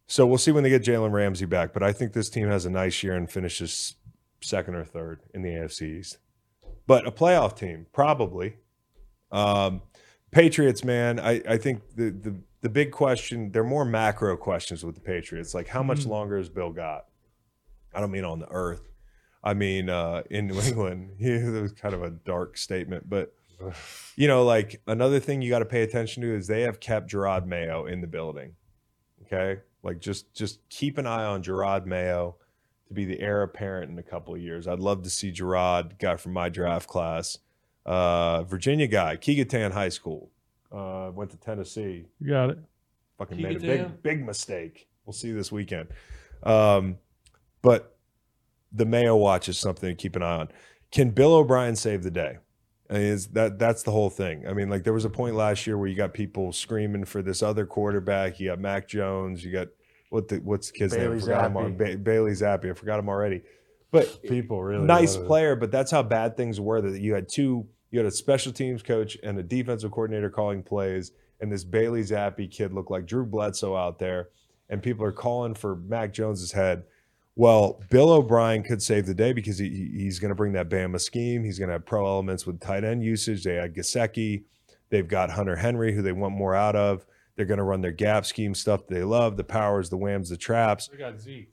So 0.06 0.26
we'll 0.26 0.38
see 0.38 0.50
when 0.52 0.64
they 0.64 0.70
get 0.70 0.82
Jalen 0.82 1.12
Ramsey 1.12 1.46
back, 1.46 1.72
but 1.72 1.82
I 1.82 1.92
think 1.92 2.12
this 2.12 2.28
team 2.28 2.48
has 2.48 2.66
a 2.66 2.70
nice 2.70 3.02
year 3.02 3.14
and 3.14 3.30
finishes 3.30 3.94
second 4.40 4.74
or 4.74 4.84
third 4.84 5.20
in 5.32 5.42
the 5.42 5.50
AFC 5.50 5.98
East. 6.00 6.18
But 6.86 7.06
a 7.06 7.12
playoff 7.12 7.56
team, 7.56 7.86
probably. 7.92 8.56
Um, 9.30 9.82
Patriots, 10.32 10.82
man, 10.84 11.20
I, 11.20 11.40
I 11.48 11.56
think 11.58 11.82
the, 11.96 12.10
the 12.10 12.36
the 12.62 12.68
big 12.68 12.90
question, 12.92 13.52
they're 13.52 13.64
more 13.64 13.84
macro 13.84 14.36
questions 14.36 14.84
with 14.84 14.94
the 14.96 15.00
Patriots. 15.00 15.54
Like, 15.54 15.68
how 15.68 15.82
much 15.82 16.00
Mhm. 16.00 16.08
longer 16.08 16.36
has 16.36 16.48
Bill 16.48 16.70
got? 16.72 17.06
I 17.94 18.00
don't 18.00 18.10
mean 18.10 18.24
on 18.24 18.38
the 18.38 18.48
earth. 18.50 18.88
I 19.42 19.54
mean 19.54 19.88
uh, 19.88 20.22
in 20.30 20.46
New 20.46 20.60
England. 20.60 21.12
Yeah, 21.18 21.38
that 21.50 21.62
was 21.62 21.72
kind 21.72 21.94
of 21.94 22.02
a 22.02 22.10
dark 22.10 22.56
statement, 22.56 23.08
but 23.08 23.34
you 24.16 24.26
know, 24.28 24.44
like 24.44 24.80
another 24.86 25.20
thing 25.20 25.42
you 25.42 25.50
got 25.50 25.58
to 25.60 25.66
pay 25.66 25.82
attention 25.82 26.22
to 26.22 26.34
is 26.34 26.46
they 26.46 26.62
have 26.62 26.80
kept 26.80 27.10
Jerod 27.10 27.46
Mayo 27.46 27.86
in 27.86 28.00
the 28.00 28.06
building. 28.06 28.54
Okay, 29.26 29.60
like 29.82 30.00
just 30.00 30.32
just 30.34 30.66
keep 30.68 30.98
an 30.98 31.06
eye 31.06 31.24
on 31.24 31.42
Jerod 31.42 31.86
Mayo 31.86 32.36
to 32.88 32.94
be 32.94 33.04
the 33.04 33.20
heir 33.20 33.42
apparent 33.42 33.90
in 33.90 33.98
a 33.98 34.02
couple 34.02 34.34
of 34.34 34.40
years. 34.40 34.66
I'd 34.66 34.80
love 34.80 35.02
to 35.04 35.10
see 35.10 35.30
Jerod, 35.30 35.98
guy 35.98 36.16
from 36.16 36.32
my 36.32 36.48
draft 36.48 36.88
class, 36.88 37.38
uh, 37.86 38.42
Virginia 38.44 38.86
guy, 38.86 39.16
Keegan 39.16 39.72
High 39.72 39.90
School, 39.90 40.30
uh, 40.72 41.10
went 41.14 41.30
to 41.30 41.36
Tennessee. 41.36 42.06
You 42.18 42.28
got 42.28 42.50
it. 42.50 42.58
Fucking 43.18 43.40
made 43.40 43.56
a 43.56 43.60
big 43.60 44.02
big 44.02 44.26
mistake. 44.26 44.88
We'll 45.04 45.12
see 45.12 45.28
you 45.28 45.34
this 45.34 45.52
weekend. 45.52 45.88
Um, 46.42 46.98
but 47.62 47.96
the 48.72 48.86
Mayo 48.86 49.16
watch 49.16 49.48
is 49.48 49.58
something 49.58 49.88
to 49.88 49.94
keep 49.94 50.16
an 50.16 50.22
eye 50.22 50.36
on. 50.38 50.48
Can 50.92 51.10
Bill 51.10 51.34
O'Brien 51.34 51.76
save 51.76 52.02
the 52.02 52.10
day? 52.10 52.38
I 52.88 52.94
mean, 52.94 53.02
is 53.02 53.28
that 53.28 53.58
that's 53.58 53.84
the 53.84 53.92
whole 53.92 54.10
thing. 54.10 54.46
I 54.48 54.52
mean, 54.52 54.68
like 54.68 54.82
there 54.82 54.92
was 54.92 55.04
a 55.04 55.10
point 55.10 55.36
last 55.36 55.66
year 55.66 55.78
where 55.78 55.86
you 55.88 55.94
got 55.96 56.12
people 56.12 56.52
screaming 56.52 57.04
for 57.04 57.22
this 57.22 57.42
other 57.42 57.64
quarterback. 57.64 58.40
You 58.40 58.48
got 58.48 58.58
Mac 58.58 58.88
Jones. 58.88 59.44
You 59.44 59.52
got 59.52 59.68
what 60.10 60.26
the 60.28 60.38
what's 60.38 60.72
the 60.72 60.78
kid's 60.78 60.94
name? 60.94 61.02
I 61.02 61.04
Bailey 61.06 61.20
forgot 61.20 61.46
him 61.46 61.52
Zappe. 61.52 61.62
al- 61.62 61.70
Ba- 61.96 61.98
Bailey 61.98 62.32
Zappe. 62.32 62.70
I 62.70 62.74
forgot 62.74 62.98
him 62.98 63.08
already. 63.08 63.42
But 63.92 64.22
People 64.22 64.62
really 64.62 64.84
nice 64.84 65.16
player, 65.16 65.56
but 65.56 65.72
that's 65.72 65.90
how 65.90 66.02
bad 66.02 66.36
things 66.36 66.60
were. 66.60 66.80
That 66.80 67.00
you 67.00 67.14
had 67.14 67.28
two, 67.28 67.66
you 67.90 67.98
had 67.98 68.06
a 68.06 68.10
special 68.12 68.52
teams 68.52 68.82
coach 68.82 69.16
and 69.22 69.36
a 69.38 69.42
defensive 69.42 69.90
coordinator 69.90 70.30
calling 70.30 70.62
plays, 70.62 71.10
and 71.40 71.50
this 71.50 71.64
Bailey 71.64 72.02
Zappe 72.02 72.48
kid 72.50 72.72
looked 72.72 72.90
like 72.90 73.06
Drew 73.06 73.26
Bledsoe 73.26 73.74
out 73.74 73.98
there, 73.98 74.28
and 74.68 74.80
people 74.80 75.04
are 75.04 75.12
calling 75.12 75.54
for 75.54 75.74
Mac 75.74 76.12
Jones's 76.12 76.52
head. 76.52 76.84
Well, 77.40 77.82
Bill 77.88 78.10
O'Brien 78.12 78.62
could 78.62 78.82
save 78.82 79.06
the 79.06 79.14
day 79.14 79.32
because 79.32 79.56
he, 79.56 79.70
he- 79.70 80.02
he's 80.02 80.18
going 80.18 80.28
to 80.28 80.34
bring 80.34 80.52
that 80.52 80.68
Bama 80.68 81.00
scheme. 81.00 81.42
He's 81.42 81.58
going 81.58 81.68
to 81.68 81.72
have 81.72 81.86
pro 81.86 82.06
elements 82.06 82.44
with 82.46 82.60
tight 82.60 82.84
end 82.84 83.02
usage. 83.02 83.44
They 83.44 83.54
had 83.54 83.74
Gesicki. 83.74 84.42
They've 84.90 85.08
got 85.08 85.30
Hunter 85.30 85.56
Henry, 85.56 85.94
who 85.94 86.02
they 86.02 86.12
want 86.12 86.34
more 86.36 86.54
out 86.54 86.76
of. 86.76 87.06
They're 87.36 87.46
going 87.46 87.56
to 87.56 87.64
run 87.64 87.80
their 87.80 87.92
gap 87.92 88.26
scheme 88.26 88.54
stuff 88.54 88.86
that 88.86 88.94
they 88.94 89.04
love 89.04 89.38
the 89.38 89.44
powers, 89.44 89.88
the 89.88 89.96
whams, 89.96 90.28
the 90.28 90.36
traps. 90.36 90.90
We 90.92 90.98
got 90.98 91.18
Zeke. 91.18 91.50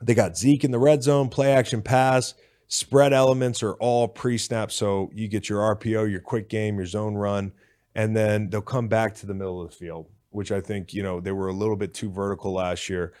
They 0.00 0.14
got 0.14 0.36
Zeke 0.36 0.62
in 0.62 0.70
the 0.70 0.78
red 0.78 1.02
zone, 1.02 1.30
play 1.30 1.50
action 1.50 1.82
pass, 1.82 2.34
spread 2.68 3.12
elements 3.12 3.60
are 3.64 3.74
all 3.74 4.06
pre 4.06 4.38
snap. 4.38 4.70
So 4.70 5.10
you 5.12 5.26
get 5.26 5.48
your 5.48 5.74
RPO, 5.74 6.12
your 6.12 6.20
quick 6.20 6.48
game, 6.48 6.76
your 6.76 6.86
zone 6.86 7.14
run, 7.16 7.50
and 7.96 8.16
then 8.16 8.50
they'll 8.50 8.60
come 8.60 8.86
back 8.86 9.16
to 9.16 9.26
the 9.26 9.34
middle 9.34 9.62
of 9.62 9.70
the 9.72 9.76
field, 9.76 10.06
which 10.30 10.52
I 10.52 10.60
think, 10.60 10.94
you 10.94 11.02
know, 11.02 11.18
they 11.20 11.32
were 11.32 11.48
a 11.48 11.52
little 11.52 11.76
bit 11.76 11.92
too 11.92 12.08
vertical 12.08 12.52
last 12.52 12.88
year. 12.88 13.12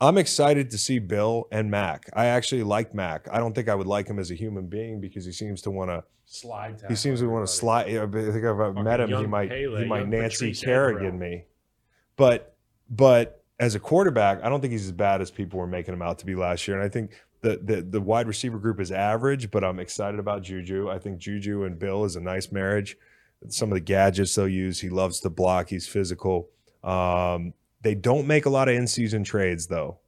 I'm 0.00 0.18
excited 0.18 0.70
to 0.70 0.78
see 0.78 0.98
Bill 0.98 1.48
and 1.50 1.70
Mac. 1.70 2.10
I 2.12 2.26
actually 2.26 2.62
like 2.62 2.94
Mac. 2.94 3.28
I 3.32 3.38
don't 3.38 3.54
think 3.54 3.68
I 3.68 3.74
would 3.74 3.86
like 3.86 4.08
him 4.08 4.18
as 4.18 4.30
a 4.30 4.34
human 4.34 4.66
being 4.66 5.00
because 5.00 5.24
he 5.24 5.32
seems 5.32 5.62
to 5.62 5.70
want 5.70 5.90
to. 5.90 6.04
Slide. 6.26 6.82
He 6.88 6.96
seems 6.96 7.20
to 7.20 7.28
want 7.28 7.46
to 7.46 7.52
slide. 7.52 7.86
I 7.86 8.06
think 8.06 8.44
if 8.44 8.58
I 8.58 8.70
met 8.82 9.00
him, 9.00 9.08
he 9.10 9.26
might 9.26 9.48
Pele, 9.48 9.82
he 9.82 9.88
might 9.88 10.08
Nancy 10.08 10.48
Patrice 10.48 10.60
Kerrigan 10.60 11.18
me. 11.18 11.44
But 12.16 12.56
but 12.90 13.44
as 13.60 13.74
a 13.74 13.80
quarterback, 13.80 14.42
I 14.42 14.48
don't 14.48 14.60
think 14.60 14.72
he's 14.72 14.86
as 14.86 14.92
bad 14.92 15.20
as 15.20 15.30
people 15.30 15.60
were 15.60 15.68
making 15.68 15.94
him 15.94 16.02
out 16.02 16.18
to 16.18 16.26
be 16.26 16.34
last 16.34 16.66
year. 16.66 16.76
And 16.76 16.84
I 16.84 16.88
think 16.88 17.12
the 17.42 17.60
the 17.62 17.82
the 17.82 18.00
wide 18.00 18.26
receiver 18.26 18.58
group 18.58 18.80
is 18.80 18.90
average, 18.90 19.50
but 19.50 19.62
I'm 19.62 19.78
excited 19.78 20.18
about 20.18 20.42
Juju. 20.42 20.90
I 20.90 20.98
think 20.98 21.18
Juju 21.18 21.64
and 21.64 21.78
Bill 21.78 22.04
is 22.04 22.16
a 22.16 22.20
nice 22.20 22.50
marriage. 22.50 22.96
Some 23.48 23.70
of 23.70 23.74
the 23.74 23.80
gadgets 23.80 24.34
they'll 24.34 24.48
use, 24.48 24.80
he 24.80 24.88
loves 24.88 25.20
to 25.20 25.30
block. 25.30 25.68
He's 25.68 25.86
physical. 25.86 26.48
Um, 26.82 27.54
they 27.86 27.94
don't 27.94 28.26
make 28.26 28.46
a 28.46 28.50
lot 28.50 28.68
of 28.68 28.74
in-season 28.74 29.22
trades 29.22 29.68
though. 29.68 29.98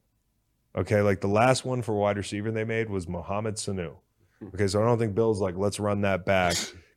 Okay, 0.75 1.01
like 1.01 1.21
the 1.21 1.29
last 1.29 1.65
one 1.65 1.81
for 1.81 1.95
wide 1.95 2.17
receiver 2.17 2.51
they 2.51 2.65
made 2.65 2.91
was 2.91 3.07
Mohamed 3.07 3.55
Sanu. 3.55 3.95
Okay, 4.53 4.67
so 4.67 4.83
I 4.83 4.85
don't 4.85 4.99
think 4.99 5.15
Bill's 5.15 5.41
like, 5.41 5.57
let's 5.57 5.79
run 5.79 6.01
that 6.01 6.27
back. 6.27 6.57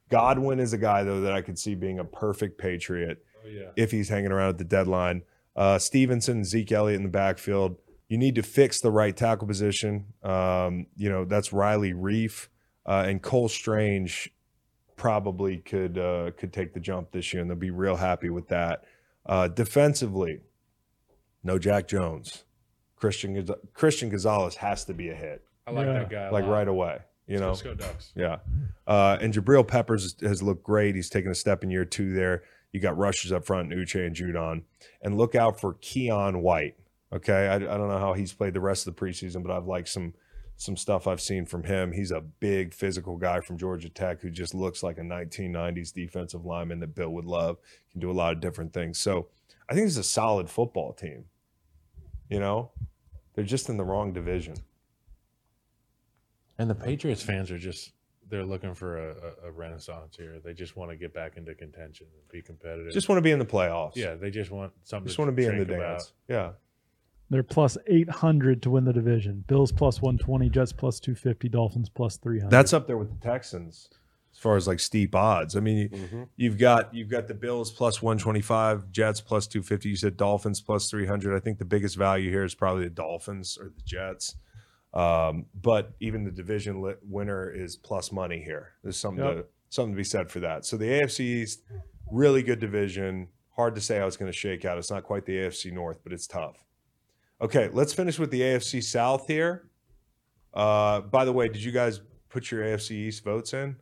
Godwin 0.09 0.59
is 0.59 0.73
a 0.73 0.79
guy 0.79 1.03
though 1.03 1.21
that 1.21 1.33
I 1.33 1.41
could 1.41 1.59
see 1.59 1.75
being 1.75 1.99
a 1.99 2.03
perfect 2.03 2.57
Patriot 2.57 3.23
Oh 3.45 3.47
yeah. 3.47 3.69
if 3.75 3.91
he's 3.91 4.09
hanging 4.09 4.31
around 4.31 4.49
at 4.49 4.57
the 4.57 4.63
deadline. 4.63 5.21
Uh, 5.55 5.77
Stevenson, 5.77 6.43
Zeke 6.43 6.71
Elliott 6.71 6.97
in 6.97 7.03
the 7.03 7.09
backfield. 7.09 7.77
You 8.07 8.17
need 8.17 8.33
to 8.35 8.41
fix 8.43 8.81
the 8.81 8.89
right 8.89 9.15
tackle 9.15 9.47
position. 9.47 10.07
Um, 10.23 10.87
you 10.95 11.11
know 11.11 11.25
that's 11.25 11.53
Riley 11.53 11.93
Reiff 11.93 12.47
uh, 12.87 13.05
and 13.07 13.21
Cole 13.21 13.49
Strange 13.49 14.33
probably 14.95 15.57
could 15.57 15.99
uh, 15.99 16.31
could 16.37 16.51
take 16.51 16.73
the 16.73 16.79
jump 16.79 17.11
this 17.11 17.33
year, 17.33 17.41
and 17.41 17.51
they'll 17.51 17.55
be 17.57 17.69
real 17.69 17.97
happy 17.97 18.31
with 18.31 18.47
that. 18.47 18.83
Uh, 19.27 19.47
defensively, 19.47 20.39
no 21.43 21.57
Jack 21.59 21.87
Jones. 21.87 22.43
Christian 22.95 23.47
Christian 23.73 24.09
Gonzalez 24.09 24.55
has 24.55 24.85
to 24.85 24.93
be 24.93 25.09
a 25.09 25.15
hit, 25.15 25.43
I 25.65 25.71
like 25.71 25.85
Yeah. 25.87 25.93
that 25.93 26.09
guy. 26.09 26.23
a 26.27 26.31
like 26.31 26.43
lot. 26.43 26.51
right 26.51 26.67
away. 26.67 26.99
You 27.27 27.39
know, 27.39 27.49
Let's 27.49 27.61
go 27.61 27.73
Ducks. 27.73 28.11
yeah. 28.15 28.39
Uh, 28.85 29.17
and 29.21 29.33
Jabril 29.33 29.65
Peppers 29.67 30.19
has 30.21 30.43
looked 30.43 30.63
great. 30.63 30.95
He's 30.95 31.09
taken 31.09 31.31
a 31.31 31.35
step 31.35 31.63
in 31.63 31.69
year 31.71 31.85
two 31.85 32.13
there. 32.13 32.43
You 32.73 32.79
got 32.79 32.97
rushers 32.97 33.31
up 33.31 33.45
front, 33.45 33.71
Uche 33.71 34.05
and 34.05 34.15
Judon. 34.15 34.63
And 35.01 35.17
look 35.17 35.33
out 35.35 35.59
for 35.59 35.75
Keion 35.75 36.41
White. 36.41 36.75
Okay. 37.13 37.47
I, 37.47 37.55
I 37.55 37.59
don't 37.59 37.87
know 37.89 37.99
how 37.99 38.13
he's 38.13 38.33
played 38.33 38.53
the 38.53 38.59
rest 38.61 38.85
of 38.87 38.95
the 38.95 39.01
preseason, 39.01 39.43
but 39.43 39.51
I've 39.51 39.65
liked 39.67 39.89
some 39.89 40.13
some 40.57 40.77
stuff 40.77 41.07
I've 41.07 41.21
seen 41.21 41.45
from 41.47 41.63
him. 41.63 41.91
He's 41.91 42.11
a 42.11 42.21
big 42.21 42.73
physical 42.73 43.17
guy 43.17 43.39
from 43.39 43.57
Georgia 43.57 43.89
Tech 43.89 44.21
who 44.21 44.29
just 44.29 44.53
looks 44.53 44.83
like 44.83 44.99
a 44.99 45.01
1990s 45.01 45.91
defensive 45.91 46.45
lineman 46.45 46.79
that 46.81 46.93
Bill 46.93 47.09
would 47.09 47.25
love. 47.25 47.57
Can 47.91 47.99
do 47.99 48.11
a 48.11 48.13
lot 48.13 48.33
of 48.33 48.41
different 48.41 48.71
things. 48.73 48.99
So 48.99 49.27
I 49.69 49.73
think 49.73 49.87
it's 49.87 49.97
a 49.97 50.03
solid 50.03 50.49
football 50.49 50.93
team. 50.93 51.25
You 52.31 52.39
know, 52.39 52.71
they're 53.35 53.43
just 53.43 53.67
in 53.67 53.75
the 53.75 53.83
wrong 53.83 54.13
division. 54.13 54.55
And 56.57 56.69
the 56.69 56.75
Patriots 56.75 57.21
fans 57.21 57.51
are 57.51 57.57
just 57.57 57.91
they're 58.29 58.45
looking 58.45 58.73
for 58.73 59.09
a, 59.09 59.15
a, 59.45 59.49
a 59.49 59.51
renaissance 59.51 60.15
here. 60.15 60.39
They 60.43 60.53
just 60.53 60.77
want 60.77 60.91
to 60.91 60.95
get 60.95 61.13
back 61.13 61.35
into 61.35 61.53
contention 61.53 62.07
and 62.13 62.29
be 62.31 62.41
competitive. 62.41 62.93
Just 62.93 63.09
want 63.09 63.17
to 63.17 63.21
be 63.21 63.31
in 63.31 63.39
the 63.39 63.45
playoffs. 63.45 63.97
yeah, 63.97 64.15
they 64.15 64.31
just 64.31 64.49
want 64.49 64.71
something. 64.83 65.07
Just 65.07 65.19
want 65.19 65.27
to 65.27 65.33
be 65.33 65.45
in 65.45 65.57
the 65.59 65.65
think 65.65 65.77
about. 65.77 65.99
dance. 65.99 66.13
Yeah. 66.29 66.51
They're 67.29 67.43
plus 67.43 67.77
800 67.87 68.61
to 68.63 68.69
win 68.69 68.85
the 68.85 68.93
division. 68.93 69.43
Bills 69.47 69.71
plus 69.71 70.01
120, 70.01 70.49
Jets 70.49 70.73
plus 70.73 70.99
250, 70.99 71.49
Dolphins 71.49 71.89
plus 71.89 72.17
300. 72.17 72.49
That's 72.49 72.73
up 72.73 72.87
there 72.87 72.97
with 72.97 73.09
the 73.09 73.25
Texans 73.25 73.89
as 74.33 74.39
far 74.39 74.55
as 74.55 74.67
like 74.67 74.79
steep 74.79 75.13
odds. 75.15 75.55
I 75.55 75.59
mean, 75.59 75.89
Mhm. 75.89 76.27
you've 76.35 76.57
got 76.57 76.93
you've 76.93 77.09
got 77.09 77.27
the 77.27 77.33
Bills 77.33 77.71
plus 77.71 78.01
125, 78.01 78.91
Jets 78.91 79.21
plus 79.21 79.47
250. 79.47 79.89
You 79.89 79.95
said 79.95 80.17
Dolphins 80.17 80.61
plus 80.61 80.89
300. 80.89 81.35
I 81.35 81.39
think 81.39 81.57
the 81.59 81.65
biggest 81.65 81.97
value 81.97 82.29
here 82.29 82.43
is 82.43 82.55
probably 82.55 82.85
the 82.85 82.89
Dolphins 82.91 83.57
or 83.59 83.65
the 83.69 83.81
Jets. 83.83 84.35
Um, 84.93 85.45
but 85.61 85.93
even 86.01 86.23
the 86.25 86.31
division 86.31 86.83
winner 87.03 87.49
is 87.49 87.75
plus 87.77 88.11
money 88.11 88.41
here. 88.43 88.73
There's 88.83 88.97
something 88.97 89.23
Yep. 89.23 89.35
to 89.37 89.45
something 89.69 89.93
to 89.93 89.97
be 89.97 90.03
said 90.03 90.29
for 90.29 90.41
that. 90.41 90.65
So 90.65 90.75
the 90.75 90.85
AFC 90.99 91.23
East, 91.41 91.63
really 92.11 92.43
good 92.43 92.59
division. 92.59 93.29
Hard 93.55 93.73
to 93.75 93.81
say 93.81 93.99
how 93.99 94.07
it's 94.07 94.17
going 94.17 94.29
to 94.31 94.37
shake 94.37 94.65
out. 94.65 94.77
It's 94.77 94.91
not 94.91 95.03
quite 95.03 95.25
the 95.25 95.37
AFC 95.37 95.71
North, 95.71 95.99
but 96.03 96.11
it's 96.11 96.27
tough. 96.27 96.65
Okay, 97.39 97.69
let's 97.71 97.93
finish 97.93 98.19
with 98.19 98.31
the 98.31 98.41
AFC 98.41 98.81
South 98.81 99.27
here. 99.27 99.69
Uh, 100.53 101.01
by 101.01 101.23
the 101.23 101.31
way, 101.31 101.47
did 101.47 101.63
you 101.63 101.71
guys 101.71 102.01
put 102.27 102.51
your 102.51 102.61
AFC 102.63 102.91
East 103.07 103.23
votes 103.23 103.53
in? 103.53 103.77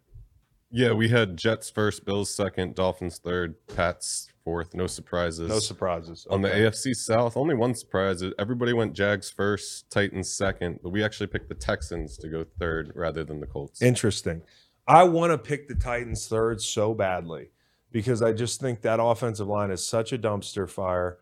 Yeah, 0.72 0.92
we 0.92 1.10
had 1.10 1.36
Jets 1.36 1.70
first, 1.70 2.06
Bills 2.06 2.34
second, 2.34 2.76
Dolphins 2.76 3.18
third, 3.18 3.56
Pats 3.76 4.30
fourth. 4.44 4.76
No 4.76 4.88
surprises. 4.88 5.50
No 5.50 5.60
surprises. 5.60 6.28
On 6.30 6.42
the 6.42 6.50
AFC 6.50 6.96
South, 6.96 7.36
only 7.38 7.56
one 7.56 7.74
surprise. 7.74 8.24
Everybody 8.38 8.74
went 8.74 8.94
Jags 8.94 9.32
first, 9.32 9.90
Titans 9.90 10.32
second, 10.32 10.80
but 10.84 10.90
we 10.90 11.04
actually 11.04 11.28
picked 11.28 11.50
the 11.50 11.56
Texans 11.56 12.18
to 12.18 12.28
go 12.30 12.46
third 12.60 12.92
rather 12.96 13.24
than 13.24 13.40
the 13.40 13.48
Colts. 13.48 13.82
Interesting. 13.82 14.42
I 14.88 15.04
want 15.04 15.32
to 15.32 15.38
pick 15.38 15.68
the 15.68 15.76
Titans 15.76 16.28
third 16.28 16.62
so 16.62 16.94
badly 16.94 17.50
because 17.92 18.22
I 18.22 18.32
just 18.32 18.62
think 18.62 18.82
that 18.82 19.00
offensive 19.00 19.48
line 19.48 19.72
is 19.72 19.86
such 19.86 20.14
a 20.14 20.18
dumpster 20.18 20.70
fire. 20.70 21.18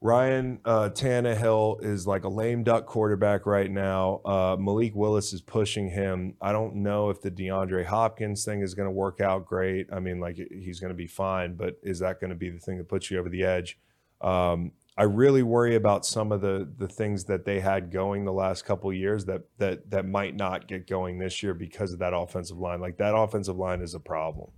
Ryan 0.00 0.60
uh, 0.64 0.90
Tannehill 0.92 1.82
is 1.82 2.06
like 2.06 2.24
a 2.24 2.28
lame 2.28 2.62
duck 2.64 2.86
quarterback 2.86 3.46
right 3.46 3.70
now. 3.70 4.20
Uh, 4.24 4.56
Malik 4.58 4.94
Willis 4.94 5.32
is 5.32 5.40
pushing 5.40 5.88
him. 5.88 6.34
I 6.40 6.52
don't 6.52 6.76
know 6.76 7.08
if 7.08 7.22
the 7.22 7.30
DeAndre 7.30 7.86
Hopkins 7.86 8.44
thing 8.44 8.60
is 8.60 8.74
going 8.74 8.86
to 8.86 8.92
work 8.92 9.20
out 9.20 9.46
great. 9.46 9.86
I 9.90 10.00
mean, 10.00 10.20
like 10.20 10.36
he's 10.36 10.80
going 10.80 10.92
to 10.92 10.96
be 10.96 11.06
fine, 11.06 11.54
but 11.54 11.78
is 11.82 12.00
that 12.00 12.20
going 12.20 12.30
to 12.30 12.36
be 12.36 12.50
the 12.50 12.58
thing 12.58 12.76
that 12.78 12.88
puts 12.88 13.10
you 13.10 13.18
over 13.18 13.30
the 13.30 13.44
edge? 13.44 13.78
Um, 14.20 14.72
I 14.98 15.04
really 15.04 15.42
worry 15.42 15.74
about 15.74 16.06
some 16.06 16.32
of 16.32 16.40
the 16.40 16.70
the 16.78 16.88
things 16.88 17.24
that 17.24 17.44
they 17.44 17.60
had 17.60 17.90
going 17.90 18.24
the 18.24 18.32
last 18.32 18.64
couple 18.64 18.90
years 18.92 19.26
that 19.26 19.42
that 19.58 19.90
that 19.90 20.06
might 20.06 20.34
not 20.34 20.68
get 20.68 20.86
going 20.86 21.18
this 21.18 21.42
year 21.42 21.52
because 21.52 21.92
of 21.92 21.98
that 21.98 22.14
offensive 22.14 22.58
line. 22.58 22.80
Like 22.80 22.96
that 22.98 23.14
offensive 23.14 23.56
line 23.56 23.82
is 23.82 23.94
a 23.94 24.00
problem. 24.00 24.50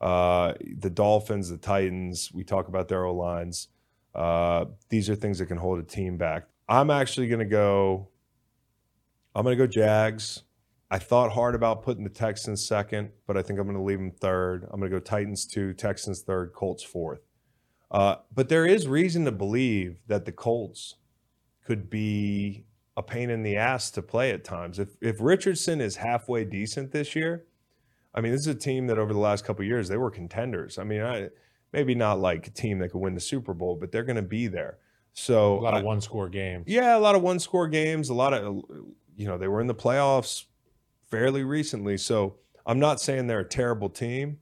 Uh, 0.00 0.52
the 0.78 0.90
Dolphins, 0.90 1.48
the 1.48 1.56
Titans, 1.56 2.30
we 2.32 2.44
talk 2.44 2.68
about 2.68 2.88
their 2.88 3.06
O 3.06 3.14
lines. 3.14 3.68
Uh, 4.16 4.64
these 4.88 5.10
are 5.10 5.14
things 5.14 5.38
that 5.38 5.46
can 5.46 5.58
hold 5.58 5.78
a 5.78 5.82
team 5.82 6.16
back. 6.16 6.48
I'm 6.68 6.90
actually 6.90 7.28
going 7.28 7.40
to 7.40 7.44
go. 7.44 8.08
I'm 9.34 9.44
going 9.44 9.56
to 9.56 9.62
go 9.62 9.66
Jags. 9.66 10.42
I 10.90 10.98
thought 10.98 11.32
hard 11.32 11.54
about 11.54 11.82
putting 11.82 12.02
the 12.02 12.10
Texans 12.10 12.66
second, 12.66 13.10
but 13.26 13.36
I 13.36 13.42
think 13.42 13.60
I'm 13.60 13.66
going 13.66 13.76
to 13.76 13.82
leave 13.82 13.98
them 13.98 14.10
third. 14.10 14.66
I'm 14.70 14.80
going 14.80 14.90
to 14.90 14.96
go 14.96 15.00
Titans 15.00 15.44
two, 15.44 15.74
Texans 15.74 16.22
third, 16.22 16.52
Colts 16.54 16.82
fourth. 16.82 17.20
Uh, 17.90 18.16
but 18.34 18.48
there 18.48 18.64
is 18.64 18.88
reason 18.88 19.26
to 19.26 19.32
believe 19.32 20.00
that 20.06 20.24
the 20.24 20.32
Colts 20.32 20.94
could 21.64 21.90
be 21.90 22.64
a 22.96 23.02
pain 23.02 23.28
in 23.28 23.42
the 23.42 23.56
ass 23.56 23.90
to 23.90 24.00
play 24.00 24.30
at 24.30 24.44
times. 24.44 24.78
If 24.78 24.96
if 25.02 25.16
Richardson 25.20 25.82
is 25.82 25.96
halfway 25.96 26.44
decent 26.44 26.92
this 26.92 27.14
year, 27.14 27.44
I 28.14 28.22
mean, 28.22 28.32
this 28.32 28.40
is 28.40 28.46
a 28.46 28.54
team 28.54 28.86
that 28.86 28.98
over 28.98 29.12
the 29.12 29.18
last 29.18 29.44
couple 29.44 29.64
years 29.64 29.88
they 29.88 29.98
were 29.98 30.10
contenders. 30.10 30.78
I 30.78 30.84
mean, 30.84 31.02
I, 31.02 31.28
maybe 31.72 31.94
not 31.94 32.18
like 32.20 32.46
a 32.46 32.50
team 32.50 32.78
that 32.78 32.90
could 32.90 32.98
win 33.00 33.14
the 33.14 33.20
Super 33.20 33.54
Bowl, 33.54 33.76
but 33.76 33.92
they're 33.92 34.04
going 34.04 34.16
to 34.16 34.22
be 34.22 34.46
there. 34.46 34.78
So 35.12 35.58
A 35.58 35.60
lot 35.60 35.74
of 35.76 35.84
one 35.84 36.00
score 36.00 36.28
games. 36.28 36.64
yeah, 36.66 36.96
a 36.96 37.00
lot 37.00 37.14
of 37.14 37.22
one 37.22 37.38
score 37.38 37.68
games, 37.68 38.08
a 38.10 38.14
lot 38.14 38.34
of 38.34 38.62
you 39.16 39.26
know, 39.26 39.38
they 39.38 39.48
were 39.48 39.60
in 39.62 39.66
the 39.66 39.74
playoffs 39.74 40.44
fairly 41.10 41.42
recently. 41.42 41.96
So 41.96 42.36
I'm 42.66 42.78
not 42.78 43.00
saying 43.00 43.26
they're 43.26 43.40
a 43.40 43.44
terrible 43.48 43.88
team, 43.88 44.38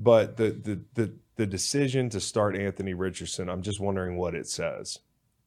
but 0.00 0.36
the 0.36 0.50
the 0.50 0.80
the 0.94 1.12
the 1.36 1.46
decision 1.46 2.08
to 2.10 2.18
start 2.20 2.56
Anthony 2.56 2.94
Richardson, 2.94 3.48
I'm 3.48 3.62
just 3.62 3.78
wondering 3.78 4.16
what 4.16 4.34
it 4.34 4.48
says. 4.48 4.98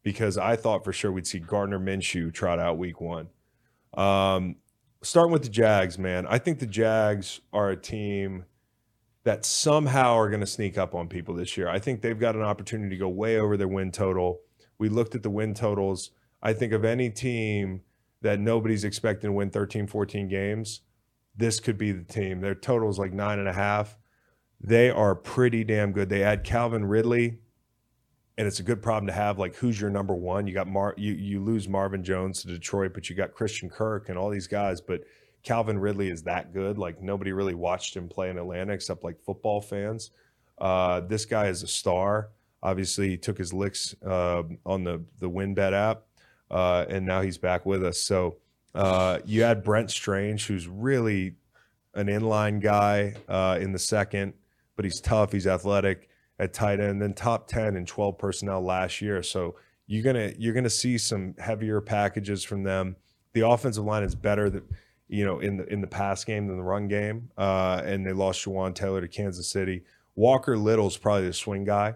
Because 0.02 0.38
I 0.38 0.56
thought 0.56 0.86
for 0.86 0.94
sure 0.94 1.12
we'd 1.12 1.28
see 1.28 1.40
Gardner 1.40 1.80
Minshew 1.80 2.34
trot 2.34 2.58
out 2.60 2.78
week 2.78 3.02
one. 3.02 3.28
Um, 3.96 4.56
starting 5.02 5.34
with 5.34 5.44
the 5.44 5.50
Jags, 5.50 6.00
man. 6.00 6.26
I 6.28 6.38
think 6.38 6.60
the 6.60 6.68
Jags 6.68 7.42
are 7.52 7.70
a 7.72 7.76
team 7.76 8.46
that 9.24 9.46
somehow 9.46 10.16
are 10.16 10.30
going 10.30 10.40
to 10.40 10.48
sneak 10.48 10.78
up 10.78 10.96
on 10.96 11.08
people 11.08 11.36
this 11.36 11.58
year. 11.58 11.68
I 11.68 11.80
think 11.80 12.02
they've 12.02 12.20
got 12.20 12.36
an 12.36 12.42
opportunity 12.42 12.92
to 12.92 12.98
go 12.98 13.10
way 13.10 13.38
over 13.38 13.58
their 13.58 13.68
win 13.68 13.92
total. 13.92 14.42
We 14.78 14.90
looked 14.90 15.16
at 15.16 15.24
the 15.24 15.30
win 15.30 15.54
totals. 15.54 16.12
I 16.42 16.54
think 16.54 16.72
of 16.72 16.86
any 16.86 17.10
team 17.10 17.82
that 18.22 18.40
nobody's 18.40 18.84
expecting 18.84 19.30
to 19.30 19.34
win 19.34 19.50
13, 19.50 19.88
14 19.88 20.28
games, 20.28 20.82
this 21.36 21.60
could 21.60 21.78
be 21.78 21.92
the 21.92 22.04
team. 22.04 22.42
Their 22.42 22.56
total 22.56 22.90
is 22.90 23.00
like 23.00 23.14
nine 23.14 23.40
and 23.40 23.48
a 23.48 23.54
half. 23.54 23.98
They 24.62 24.90
are 24.90 25.16
pretty 25.16 25.64
damn 25.64 25.94
good. 25.94 26.10
They 26.10 26.22
add 26.22 26.44
Calvin 26.44 26.86
Ridley, 26.86 27.40
and 28.38 28.46
it's 28.46 28.60
a 28.60 28.64
good 28.64 28.82
problem 28.82 29.08
to 29.08 29.14
have. 29.14 29.40
Like, 29.40 29.56
who's 29.56 29.80
your 29.80 29.90
number 29.90 30.14
one? 30.14 30.48
You 30.48 30.54
got 30.54 30.68
Mar, 30.68 30.94
you 30.98 31.14
you 31.14 31.42
lose 31.42 31.70
Marvin 31.70 32.04
Jones 32.04 32.42
to 32.42 32.48
Detroit, 32.50 32.94
but 32.94 33.10
you 33.10 33.16
got 33.16 33.34
Christian 33.34 33.70
Kirk 33.70 34.10
and 34.10 34.18
all 34.18 34.30
these 34.30 34.48
guys. 34.48 34.82
But 34.82 35.04
Calvin 35.44 35.80
Ridley 35.80 36.10
is 36.10 36.24
that 36.24 36.54
good. 36.54 36.78
Like 36.78 37.02
nobody 37.02 37.32
really 37.32 37.56
watched 37.56 37.96
him 37.96 38.08
play 38.08 38.30
in 38.30 38.38
Atlanta 38.38 38.74
except 38.74 39.04
like 39.04 39.20
football 39.22 39.62
fans. 39.62 40.12
Uh, 40.58 41.02
this 41.02 41.26
guy 41.26 41.48
is 41.48 41.64
a 41.64 41.68
star. 41.68 42.30
Obviously, 42.62 43.10
he 43.10 43.18
took 43.18 43.38
his 43.38 43.54
licks 43.54 43.96
uh, 44.06 44.44
on 44.66 44.84
the 44.84 45.04
the 45.20 45.30
WinBet 45.30 45.74
app, 45.74 46.04
uh, 46.52 46.86
and 46.90 47.06
now 47.06 47.22
he's 47.22 47.38
back 47.38 47.66
with 47.66 47.84
us. 47.84 48.02
So 48.02 48.38
uh, 48.76 49.20
you 49.26 49.44
had 49.44 49.64
Brent 49.64 49.92
Strange, 49.92 50.46
who's 50.48 50.68
really 50.68 51.36
an 51.94 52.08
inline 52.08 52.62
guy 52.62 53.16
uh, 53.28 53.58
in 53.62 53.72
the 53.72 53.80
second, 53.80 54.34
but 54.76 54.84
he's 54.86 55.00
tough. 55.00 55.32
He's 55.32 55.48
athletic 55.48 56.10
at 56.38 56.54
tight 56.54 56.80
end. 56.80 57.02
Then 57.02 57.14
top 57.14 57.48
ten 57.48 57.78
and 57.78 57.88
twelve 57.88 58.18
personnel 58.18 58.62
last 58.62 59.02
year. 59.02 59.24
So 59.24 59.56
you're 59.88 60.04
gonna 60.04 60.34
you're 60.38 60.54
gonna 60.54 60.70
see 60.70 60.98
some 60.98 61.36
heavier 61.40 61.80
packages 61.80 62.44
from 62.44 62.64
them. 62.64 62.98
The 63.34 63.48
offensive 63.48 63.86
line 63.86 64.04
is 64.04 64.16
better. 64.16 64.64
You 65.10 65.26
know, 65.26 65.40
in 65.40 65.58
the 65.58 65.66
in 65.66 65.82
the 65.82 65.88
pass 65.88 66.24
game 66.24 66.48
than 66.48 66.58
the 66.58 66.64
run 66.64 66.88
game. 66.88 67.30
Uh, 67.38 67.82
and 67.84 68.06
they 68.06 68.14
lost 68.14 68.46
Jawaan 68.46 68.74
Taylor 68.74 69.02
to 69.02 69.08
Kansas 69.08 69.50
City. 69.50 69.84
Walker 70.16 70.58
Little's 70.58 70.98
probably 70.98 71.28
the 71.28 71.34
swing 71.34 71.64
guy 71.64 71.96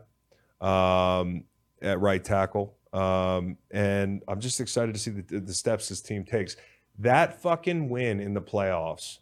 um, 0.62 1.44
at 1.82 2.00
right 2.00 2.24
tackle. 2.24 2.76
Um, 2.92 3.58
and 3.72 4.24
I'm 4.28 4.40
just 4.40 4.60
excited 4.60 4.94
to 4.94 5.00
see 5.00 5.12
the, 5.12 5.40
the 5.40 5.54
steps 5.54 5.90
this 5.90 6.02
team 6.02 6.24
takes. 6.24 6.56
That 7.00 7.42
fucking 7.42 7.90
win 7.90 8.20
in 8.20 8.34
the 8.34 8.42
playoffs 8.42 9.20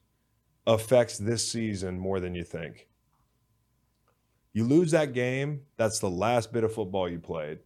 affects 0.68 1.18
this 1.18 1.50
season 1.50 1.98
more 1.98 2.20
than 2.20 2.36
you 2.36 2.44
think. 2.44 2.88
You 4.54 4.66
lose 4.66 4.92
that 4.92 5.14
game, 5.14 5.62
that's 5.78 6.00
the 6.00 6.10
last 6.10 6.52
bit 6.52 6.64
of 6.64 6.74
football 6.74 7.10
you 7.10 7.20
played. 7.20 7.60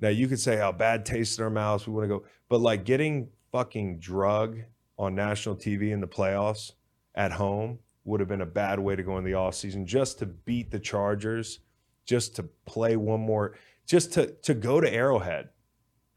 Now 0.00 0.10
you 0.10 0.28
could 0.28 0.40
say 0.40 0.56
how 0.56 0.72
bad 0.72 1.06
taste 1.06 1.38
in 1.38 1.44
our 1.44 1.50
mouths, 1.50 1.86
we 1.86 1.94
want 1.94 2.04
to 2.04 2.08
go, 2.08 2.24
but 2.48 2.60
like 2.60 2.84
getting 2.84 3.30
fucking 3.50 3.98
drug 3.98 4.58
on 4.98 5.14
national 5.14 5.56
TV 5.56 5.92
in 5.92 6.00
the 6.00 6.08
playoffs 6.08 6.72
at 7.14 7.32
home 7.32 7.78
would 8.04 8.20
have 8.20 8.28
been 8.28 8.40
a 8.40 8.46
bad 8.46 8.78
way 8.78 8.96
to 8.96 9.02
go 9.02 9.18
in 9.18 9.24
the 9.24 9.32
offseason 9.32 9.84
just 9.84 10.18
to 10.20 10.26
beat 10.26 10.70
the 10.70 10.78
Chargers, 10.78 11.60
just 12.04 12.36
to 12.36 12.44
play 12.64 12.96
one 12.96 13.20
more, 13.20 13.56
just 13.86 14.12
to 14.14 14.28
to 14.42 14.54
go 14.54 14.80
to 14.80 14.92
Arrowhead 14.92 15.50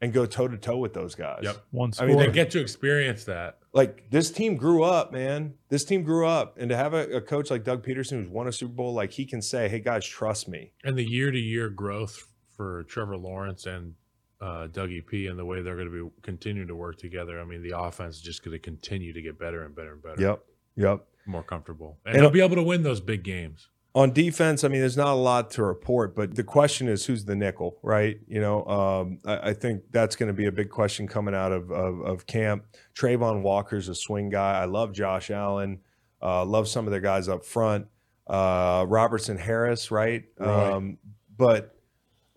and 0.00 0.12
go 0.12 0.24
toe 0.24 0.48
to 0.48 0.56
toe 0.56 0.78
with 0.78 0.94
those 0.94 1.14
guys. 1.14 1.40
Yep. 1.42 1.56
One 1.72 1.92
I 1.98 2.06
mean, 2.06 2.16
They 2.16 2.30
get 2.30 2.50
to 2.52 2.60
experience 2.60 3.24
that. 3.24 3.58
Like 3.72 4.10
this 4.10 4.30
team 4.30 4.56
grew 4.56 4.82
up, 4.82 5.12
man. 5.12 5.54
This 5.68 5.84
team 5.84 6.02
grew 6.02 6.26
up, 6.26 6.56
and 6.58 6.70
to 6.70 6.76
have 6.76 6.94
a, 6.94 7.16
a 7.16 7.20
coach 7.20 7.50
like 7.50 7.64
Doug 7.64 7.84
Pederson 7.84 8.12
who's 8.12 8.28
won 8.28 8.48
a 8.48 8.52
Super 8.52 8.72
Bowl, 8.72 8.94
like 8.94 9.12
he 9.12 9.26
can 9.26 9.42
say, 9.42 9.68
"Hey 9.68 9.80
guys, 9.80 10.06
trust 10.06 10.48
me." 10.48 10.72
And 10.82 10.96
the 10.96 11.04
year 11.04 11.30
to 11.30 11.38
year 11.38 11.68
growth 11.68 12.26
for 12.56 12.84
Trevor 12.84 13.16
Lawrence 13.16 13.66
and 13.66 13.94
uh, 14.40 14.68
Dougie 14.68 15.06
P 15.06 15.26
and 15.26 15.38
the 15.38 15.44
way 15.44 15.62
they're 15.62 15.76
going 15.76 15.90
to 15.90 16.04
be 16.06 16.10
continuing 16.22 16.68
to 16.68 16.74
work 16.74 16.96
together. 16.98 17.40
I 17.40 17.44
mean, 17.44 17.62
the 17.62 17.78
offense 17.78 18.16
is 18.16 18.22
just 18.22 18.42
going 18.42 18.52
to 18.52 18.58
continue 18.58 19.12
to 19.12 19.20
get 19.22 19.38
better 19.38 19.62
and 19.64 19.74
better 19.74 19.92
and 19.92 20.02
better. 20.02 20.20
Yep, 20.20 20.40
yep. 20.76 21.04
More 21.26 21.42
comfortable. 21.42 21.98
And, 22.06 22.14
And- 22.16 22.22
they'll 22.24 22.30
be 22.30 22.40
able 22.40 22.56
to 22.56 22.62
win 22.62 22.82
those 22.82 23.00
big 23.00 23.22
games. 23.24 23.68
on 23.94 24.12
defense, 24.12 24.62
I 24.64 24.68
mean, 24.68 24.80
there's 24.80 24.96
not 24.96 25.12
a 25.12 25.20
lot 25.20 25.50
to 25.52 25.64
report, 25.64 26.14
but 26.14 26.36
the 26.36 26.44
question 26.44 26.86
is 26.88 27.06
who's 27.06 27.24
the 27.24 27.34
nickel, 27.36 27.78
right? 27.82 28.18
You 28.28 28.40
know, 28.40 28.64
um, 28.66 29.18
I, 29.26 29.50
I 29.50 29.52
think 29.52 29.82
that's 29.90 30.14
going 30.16 30.28
to 30.28 30.32
be 30.32 30.46
a 30.46 30.52
big 30.52 30.70
question 30.70 31.06
coming 31.08 31.34
out 31.34 31.50
of, 31.52 31.70
of, 31.72 32.00
of 32.02 32.26
camp. 32.26 32.64
Travon 32.94 33.42
Walker's 33.42 33.88
a 33.88 33.94
swing 33.94 34.30
guy. 34.30 34.60
I 34.60 34.64
love 34.66 34.92
Josh 34.92 35.30
Allen. 35.30 35.80
Uh, 36.22 36.44
love 36.44 36.68
some 36.68 36.86
of 36.86 36.92
their 36.92 37.00
guys 37.00 37.28
up 37.28 37.44
front. 37.44 37.86
Uh, 38.28 38.84
Robertson 38.88 39.36
Harris, 39.36 39.90
right? 39.90 40.22
Right. 40.38 40.72
Um, 40.72 40.98
but 41.36 41.74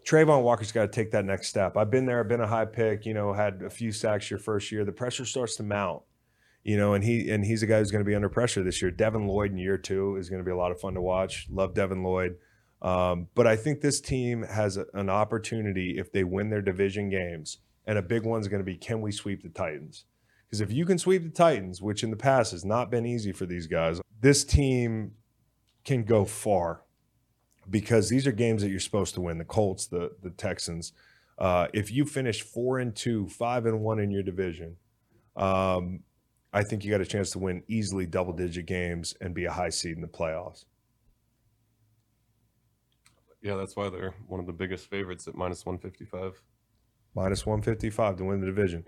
Travon 0.05 0.43
Walker's 0.43 0.71
got 0.71 0.81
to 0.81 0.87
take 0.89 1.11
that 1.11 1.25
next 1.25 1.47
step. 1.47 1.77
I've 1.77 1.89
been 1.89 2.05
there. 2.05 2.19
I've 2.19 2.27
been 2.27 2.41
a 2.41 2.47
high 2.47 2.65
pick. 2.65 3.05
You 3.05 3.13
know, 3.13 3.33
had 3.33 3.61
a 3.61 3.69
few 3.69 3.91
sacks 3.91 4.29
your 4.29 4.39
first 4.39 4.71
year. 4.71 4.83
The 4.83 4.91
pressure 4.91 5.25
starts 5.25 5.55
to 5.57 5.63
mount. 5.63 6.03
You 6.63 6.77
know, 6.77 6.93
and 6.93 7.03
he 7.03 7.29
and 7.29 7.43
he's 7.43 7.61
a 7.61 7.67
guy 7.67 7.79
who's 7.79 7.91
going 7.91 8.03
to 8.03 8.09
be 8.09 8.15
under 8.15 8.29
pressure 8.29 8.63
this 8.63 8.81
year. 8.81 8.89
Devin 8.89 9.27
Lloyd 9.27 9.51
in 9.51 9.57
year 9.57 9.77
two 9.77 10.15
is 10.15 10.29
going 10.29 10.41
to 10.41 10.45
be 10.45 10.51
a 10.51 10.55
lot 10.55 10.71
of 10.71 10.79
fun 10.79 10.93
to 10.93 11.01
watch. 11.01 11.47
Love 11.49 11.73
Devin 11.73 12.03
Lloyd, 12.03 12.37
um, 12.81 13.27
but 13.35 13.47
I 13.47 13.57
think 13.57 13.81
this 13.81 13.99
team 13.99 14.43
has 14.43 14.77
a, 14.77 14.85
an 14.93 15.09
opportunity 15.09 15.97
if 15.97 16.11
they 16.13 16.23
win 16.23 16.49
their 16.49 16.61
division 16.61 17.09
games, 17.09 17.57
and 17.85 17.97
a 17.97 18.01
big 18.01 18.23
one's 18.23 18.47
going 18.47 18.61
to 18.61 18.65
be 18.65 18.77
can 18.77 19.01
we 19.01 19.11
sweep 19.11 19.43
the 19.43 19.49
Titans? 19.49 20.05
Because 20.45 20.61
if 20.61 20.71
you 20.71 20.85
can 20.85 20.97
sweep 20.97 21.23
the 21.23 21.29
Titans, 21.29 21.81
which 21.81 22.01
in 22.01 22.11
the 22.11 22.15
past 22.15 22.51
has 22.51 22.63
not 22.63 22.89
been 22.89 23.05
easy 23.05 23.33
for 23.33 23.45
these 23.45 23.67
guys, 23.67 23.99
this 24.21 24.45
team 24.45 25.15
can 25.83 26.05
go 26.05 26.23
far 26.23 26.82
because 27.69 28.09
these 28.09 28.27
are 28.27 28.31
games 28.31 28.61
that 28.61 28.69
you're 28.69 28.79
supposed 28.79 29.15
to 29.15 29.21
win. 29.21 29.37
The 29.37 29.45
Colts, 29.45 29.87
the 29.87 30.11
the 30.21 30.29
Texans. 30.29 30.93
Uh, 31.37 31.67
if 31.73 31.91
you 31.91 32.05
finish 32.05 32.41
four 32.41 32.79
and 32.79 32.95
two, 32.95 33.27
five 33.27 33.65
and 33.65 33.81
one 33.81 33.99
in 33.99 34.11
your 34.11 34.23
division, 34.23 34.77
um, 35.35 36.01
I 36.53 36.63
think 36.63 36.85
you 36.85 36.91
got 36.91 37.01
a 37.01 37.05
chance 37.05 37.31
to 37.31 37.39
win 37.39 37.63
easily 37.67 38.05
double 38.05 38.33
digit 38.33 38.67
games 38.67 39.15
and 39.19 39.33
be 39.33 39.45
a 39.45 39.51
high 39.51 39.69
seed 39.69 39.95
in 39.95 40.01
the 40.01 40.07
playoffs. 40.07 40.65
Yeah, 43.41 43.55
that's 43.55 43.75
why 43.75 43.89
they're 43.89 44.13
one 44.27 44.39
of 44.39 44.45
the 44.45 44.53
biggest 44.53 44.89
favorites 44.89 45.27
at 45.27 45.35
minus 45.35 45.65
155. 45.65 46.41
Minus 47.15 47.45
155 47.45 48.17
to 48.17 48.23
win 48.23 48.39
the 48.39 48.45
division. 48.45 48.85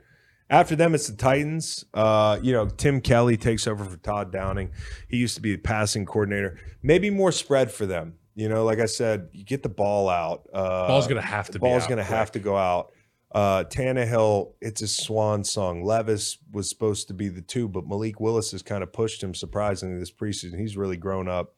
After 0.49 0.76
them, 0.76 0.93
it's 0.93 1.07
the 1.07 1.15
Titans. 1.15 1.85
Uh, 1.93 2.39
you 2.41 2.53
know, 2.53 2.68
Tim 2.68 3.02
Kelly 3.02 3.35
takes 3.35 3.68
over 3.68 3.84
for 3.84 3.97
Todd 3.97 4.31
Downing. 4.31 4.72
He 5.10 5.18
used 5.18 5.35
to 5.35 5.41
be 5.41 5.56
the 5.56 5.61
passing 5.61 6.06
coordinator. 6.06 6.60
Maybe 6.84 7.10
more 7.10 7.31
spread 7.31 7.72
for 7.72 7.85
them. 7.85 8.15
You 8.36 8.49
know, 8.49 8.66
like 8.66 8.80
I 8.80 8.86
said, 8.86 9.30
you 9.32 9.45
get 9.45 9.64
the 9.64 9.70
ball 9.70 10.10
out. 10.10 10.48
Uh, 10.53 10.88
Ball's 10.88 11.07
going 11.07 11.22
to 11.22 11.28
have 11.28 11.45
to 11.48 11.53
the 11.53 11.60
be 11.60 11.64
ball's 11.64 11.84
out 11.84 11.90
going 11.90 11.98
to 11.99 12.03
have 12.03 12.32
to 12.34 12.40
go 12.40 12.57
out. 12.57 12.91
Uh, 13.32 13.64
Tannehill, 13.66 14.53
it's 14.62 14.82
a 14.82 14.88
swan 14.88 15.44
song. 15.44 15.84
Levis 15.84 16.38
was 16.52 16.70
supposed 16.70 17.07
to 17.10 17.14
be 17.14 17.28
the 17.28 17.41
two, 17.41 17.68
but 17.68 17.86
Malik 17.88 18.20
Willis 18.20 18.52
has 18.52 18.62
kind 18.62 18.84
of 18.84 18.94
pushed 18.94 19.22
him 19.24 19.34
surprisingly 19.34 19.99
this 19.99 20.12
preseason. 20.12 20.60
He's 20.60 20.78
really 20.78 20.98
grown 20.98 21.28
up. 21.28 21.53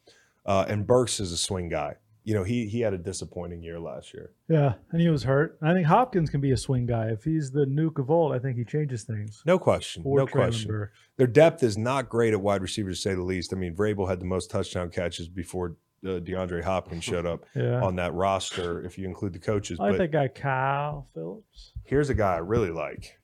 Uh, 0.46 0.66
and 0.68 0.88
Burks 0.88 1.20
is 1.20 1.32
a 1.32 1.38
swing 1.38 1.70
guy. 1.70 1.96
You 2.24 2.34
know, 2.34 2.44
he 2.44 2.68
he 2.68 2.82
had 2.82 2.94
a 2.94 2.98
disappointing 2.98 3.64
year 3.64 3.80
last 3.80 4.14
year. 4.14 4.32
yeah, 4.50 4.74
and 4.92 5.00
he 5.02 5.08
was 5.08 5.24
hurt. 5.24 5.58
I 5.62 5.74
think 5.74 5.88
Hopkins 5.88 6.30
can 6.30 6.42
be 6.42 6.52
a 6.52 6.58
swing 6.58 6.86
guy. 6.86 7.08
If 7.08 7.24
he's 7.24 7.52
the 7.52 7.66
Nuk 7.66 8.00
of 8.00 8.10
old, 8.10 8.34
I 8.34 8.40
think 8.40 8.58
he 8.58 8.66
changes 8.66 9.04
things. 9.04 9.42
No 9.46 9.58
question. 9.58 10.04
For 10.04 10.18
no 10.18 10.26
Traylon 10.26 10.32
question. 10.32 10.68
Burks. 10.70 10.98
Their 11.18 11.28
depth 11.28 11.64
is 11.64 11.78
not 11.78 12.10
great 12.10 12.34
at 12.34 12.42
wide 12.42 12.62
receiver, 12.62 12.90
to 12.90 12.96
say 12.96 13.14
the 13.14 13.24
least. 13.24 13.54
I 13.54 13.56
mean, 13.56 13.76
Vrabel 13.76 14.10
had 14.10 14.20
the 14.20 14.26
most 14.26 14.52
touchdown 14.52 14.90
catches 14.90 15.30
before 15.30 15.78
uh, 16.06 16.20
DeAndre 16.20 16.64
Hopkins 16.64 17.04
showed 17.04 17.26
up 17.26 17.46
Yeah. 17.56 17.82
on 17.82 17.96
that 17.98 18.14
roster, 18.14 18.84
if 18.86 18.98
you 18.98 19.06
include 19.06 19.34
the 19.34 19.40
coaches. 19.40 19.80
I 19.80 19.84
like 19.84 19.92
But 19.94 19.98
that 20.00 20.12
guy 20.12 20.28
Kyle 20.28 21.08
Phillips. 21.14 21.74
here's 21.84 22.10
a 22.10 22.14
guy 22.14 22.36
I 22.36 22.40
really 22.40 22.72
like 22.72 23.18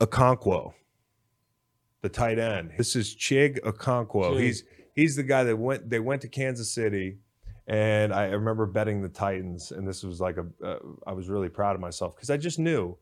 Okonkwo, 0.00 0.72
the 2.02 2.08
tight 2.08 2.38
end. 2.38 2.72
This 2.76 2.94
is 2.96 3.14
Chig 3.16 3.60
Okonkwo. 3.62 4.32
Chig. 4.34 4.40
He's 4.40 4.64
he's 4.94 5.16
the 5.16 5.22
guy 5.22 5.44
that 5.44 5.56
went 5.56 5.88
they 5.88 6.00
went 6.00 6.22
to 6.22 6.28
Kansas 6.28 6.70
City 6.72 7.18
and 7.66 8.12
I 8.12 8.26
remember 8.26 8.66
betting 8.66 9.02
the 9.02 9.08
Titans 9.08 9.72
and 9.72 9.88
this 9.88 10.02
was 10.04 10.20
like 10.20 10.36
a 10.36 10.46
uh, 10.64 10.78
I 11.06 11.12
was 11.12 11.28
really 11.28 11.48
proud 11.48 11.74
of 11.74 11.80
myself 11.80 12.14
cuz 12.16 12.30
I 12.30 12.36
just 12.36 12.58
knew 12.58 12.96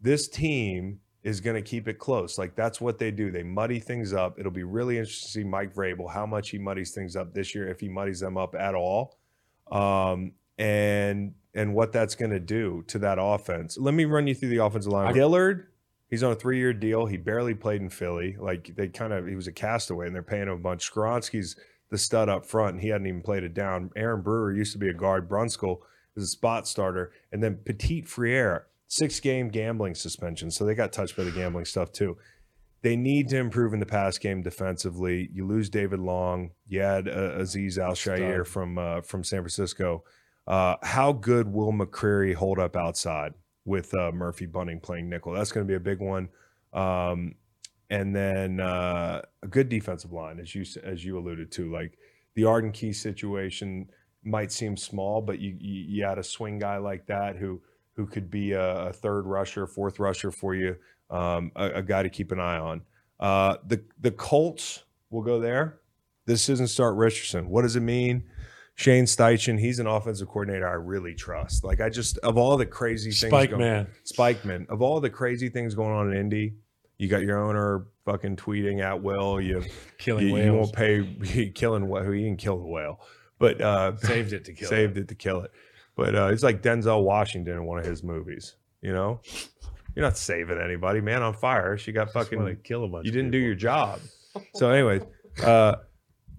this 0.00 0.28
team 0.28 1.00
is 1.22 1.40
going 1.40 1.54
to 1.54 1.62
keep 1.62 1.86
it 1.88 1.98
close. 1.98 2.38
Like 2.38 2.54
that's 2.54 2.80
what 2.80 2.98
they 2.98 3.10
do. 3.10 3.30
They 3.30 3.42
muddy 3.42 3.78
things 3.78 4.12
up. 4.12 4.38
It'll 4.38 4.50
be 4.50 4.64
really 4.64 4.98
interesting 4.98 5.26
to 5.26 5.32
see 5.32 5.44
Mike 5.44 5.74
Vrabel 5.74 6.10
how 6.10 6.26
much 6.26 6.50
he 6.50 6.58
muddies 6.58 6.92
things 6.92 7.16
up 7.16 7.32
this 7.32 7.54
year 7.54 7.68
if 7.68 7.80
he 7.80 7.88
muddies 7.88 8.20
them 8.20 8.36
up 8.36 8.54
at 8.54 8.74
all. 8.74 9.18
Um, 9.70 10.32
and 10.58 11.34
and 11.54 11.74
what 11.74 11.92
that's 11.92 12.14
going 12.14 12.30
to 12.30 12.40
do 12.40 12.84
to 12.88 12.98
that 13.00 13.18
offense. 13.20 13.76
Let 13.78 13.94
me 13.94 14.04
run 14.04 14.26
you 14.26 14.34
through 14.34 14.50
the 14.50 14.64
offensive 14.64 14.92
line. 14.92 15.14
Dillard, 15.14 15.68
he's 16.08 16.22
on 16.22 16.32
a 16.32 16.34
three 16.34 16.58
year 16.58 16.72
deal. 16.72 17.06
He 17.06 17.16
barely 17.16 17.54
played 17.54 17.80
in 17.80 17.88
Philly. 17.88 18.36
Like 18.38 18.74
they 18.74 18.88
kind 18.88 19.12
of 19.12 19.26
he 19.26 19.36
was 19.36 19.46
a 19.46 19.52
castaway, 19.52 20.06
and 20.06 20.14
they're 20.14 20.22
paying 20.22 20.44
him 20.44 20.50
a 20.50 20.56
bunch. 20.56 20.90
Skoronski's 20.90 21.56
the 21.90 21.98
stud 21.98 22.28
up 22.28 22.46
front, 22.46 22.74
and 22.74 22.82
he 22.82 22.88
hadn't 22.88 23.06
even 23.06 23.22
played 23.22 23.44
it 23.44 23.54
down. 23.54 23.90
Aaron 23.96 24.22
Brewer 24.22 24.52
used 24.52 24.72
to 24.72 24.78
be 24.78 24.88
a 24.88 24.94
guard. 24.94 25.28
Brunskill 25.28 25.80
is 26.16 26.24
a 26.24 26.28
spot 26.28 26.66
starter, 26.66 27.12
and 27.32 27.42
then 27.42 27.58
Petit 27.64 28.02
Frere, 28.02 28.66
six 28.92 29.20
game 29.20 29.48
gambling 29.48 29.94
suspension. 29.94 30.50
So 30.50 30.66
they 30.66 30.74
got 30.74 30.92
touched 30.92 31.16
by 31.16 31.24
the 31.24 31.30
gambling 31.30 31.64
stuff 31.64 31.92
too. 31.92 32.18
They 32.82 32.94
need 32.94 33.30
to 33.30 33.38
improve 33.38 33.72
in 33.72 33.80
the 33.80 33.86
pass 33.86 34.18
game 34.18 34.42
defensively. 34.42 35.30
You 35.32 35.46
lose 35.46 35.70
David 35.70 35.98
Long. 35.98 36.50
You 36.68 36.82
had 36.82 37.08
uh, 37.08 37.38
Azeez 37.38 37.78
Al 37.78 37.92
Shaair 37.92 38.46
from 38.46 38.76
uh, 38.76 39.00
from 39.00 39.24
San 39.24 39.40
Francisco. 39.40 40.04
Uh, 40.46 40.76
how 40.82 41.12
good 41.12 41.50
will 41.50 41.72
McCreary 41.72 42.34
hold 42.34 42.58
up 42.58 42.76
outside 42.76 43.32
with 43.64 43.94
uh, 43.94 44.12
Murphy 44.12 44.44
Bunting 44.44 44.80
playing 44.80 45.08
nickel? 45.08 45.32
That's 45.32 45.52
going 45.52 45.66
to 45.66 45.70
be 45.70 45.76
a 45.76 45.80
big 45.80 46.00
one. 46.00 46.28
Um, 46.74 47.36
and 47.88 48.14
then 48.14 48.60
uh, 48.60 49.22
a 49.42 49.46
good 49.46 49.70
defensive 49.70 50.12
line, 50.12 50.38
as 50.38 50.54
you 50.54 50.66
as 50.84 51.02
you 51.02 51.18
alluded 51.18 51.50
to, 51.52 51.72
like 51.72 51.96
the 52.34 52.44
Arden 52.44 52.72
Key 52.72 52.92
situation 52.92 53.88
might 54.22 54.52
seem 54.52 54.76
small, 54.76 55.22
but 55.22 55.38
you 55.38 55.56
you, 55.58 55.84
you 55.88 56.04
had 56.04 56.18
a 56.18 56.22
swing 56.22 56.58
guy 56.58 56.76
like 56.76 57.06
that 57.06 57.36
who 57.36 57.62
who 57.94 58.06
could 58.06 58.30
be 58.30 58.52
a, 58.52 58.88
a 58.88 58.92
third 58.92 59.26
rusher, 59.26 59.66
fourth 59.66 59.98
rusher 59.98 60.30
for 60.30 60.54
you, 60.54 60.76
um, 61.10 61.52
a, 61.56 61.66
a, 61.70 61.82
guy 61.82 62.02
to 62.02 62.08
keep 62.08 62.32
an 62.32 62.40
eye 62.40 62.58
on. 62.58 62.82
Uh, 63.20 63.56
the 63.66 63.82
the 64.00 64.10
Colts 64.10 64.84
will 65.10 65.22
go 65.22 65.40
there. 65.40 65.80
This 66.24 66.48
isn't 66.48 66.68
start 66.68 66.96
Richardson. 66.96 67.48
What 67.48 67.62
does 67.62 67.76
it 67.76 67.80
mean? 67.80 68.24
Shane 68.74 69.04
Steichen, 69.04 69.60
he's 69.60 69.78
an 69.78 69.86
offensive 69.86 70.28
coordinator 70.28 70.66
I 70.66 70.72
really 70.72 71.14
trust. 71.14 71.62
Like 71.64 71.80
I 71.80 71.90
just 71.90 72.18
of 72.18 72.38
all 72.38 72.56
the 72.56 72.66
crazy 72.66 73.10
things 73.10 73.30
Spike 73.30 73.50
going, 73.50 73.62
man. 73.62 73.86
Spike 74.04 74.44
man, 74.44 74.66
of 74.70 74.80
all 74.80 75.00
the 75.00 75.10
crazy 75.10 75.48
things 75.48 75.74
going 75.74 75.92
on 75.92 76.10
in 76.10 76.18
Indy, 76.18 76.54
you 76.98 77.08
got 77.08 77.22
your 77.22 77.38
owner 77.38 77.86
fucking 78.04 78.36
tweeting 78.36 78.82
at 78.82 79.02
will. 79.02 79.40
You 79.40 79.64
killing 79.98 80.28
you, 80.28 80.34
whales. 80.34 80.46
you 80.46 80.52
won't 80.54 80.72
pay 80.72 81.50
killing 81.54 81.88
whale. 81.88 82.10
He 82.10 82.22
didn't 82.22 82.38
kill 82.38 82.58
the 82.58 82.66
whale, 82.66 83.00
but 83.38 83.60
uh, 83.60 83.96
saved 83.98 84.32
it 84.32 84.46
to 84.46 84.54
kill 84.54 84.66
it. 84.66 84.70
saved 84.70 84.96
it. 84.96 85.02
it 85.02 85.08
to 85.08 85.14
kill 85.14 85.42
it. 85.42 85.50
But 85.96 86.14
uh, 86.14 86.28
it's 86.32 86.42
like 86.42 86.62
Denzel 86.62 87.02
Washington 87.04 87.54
in 87.54 87.64
one 87.64 87.78
of 87.78 87.84
his 87.84 88.02
movies. 88.02 88.56
You 88.80 88.92
know, 88.92 89.20
you're 89.94 90.04
not 90.04 90.16
saving 90.16 90.58
anybody. 90.58 91.00
Man 91.00 91.22
on 91.22 91.34
fire. 91.34 91.76
She 91.76 91.92
got 91.92 92.12
Just 92.12 92.32
wanna 92.32 92.46
fucking. 92.46 92.62
kill 92.64 92.84
a 92.84 92.88
bunch. 92.88 93.06
You 93.06 93.12
didn't 93.12 93.30
do 93.30 93.38
your 93.38 93.54
job. 93.54 94.00
So, 94.54 94.70
anyways, 94.70 95.02
uh, 95.44 95.74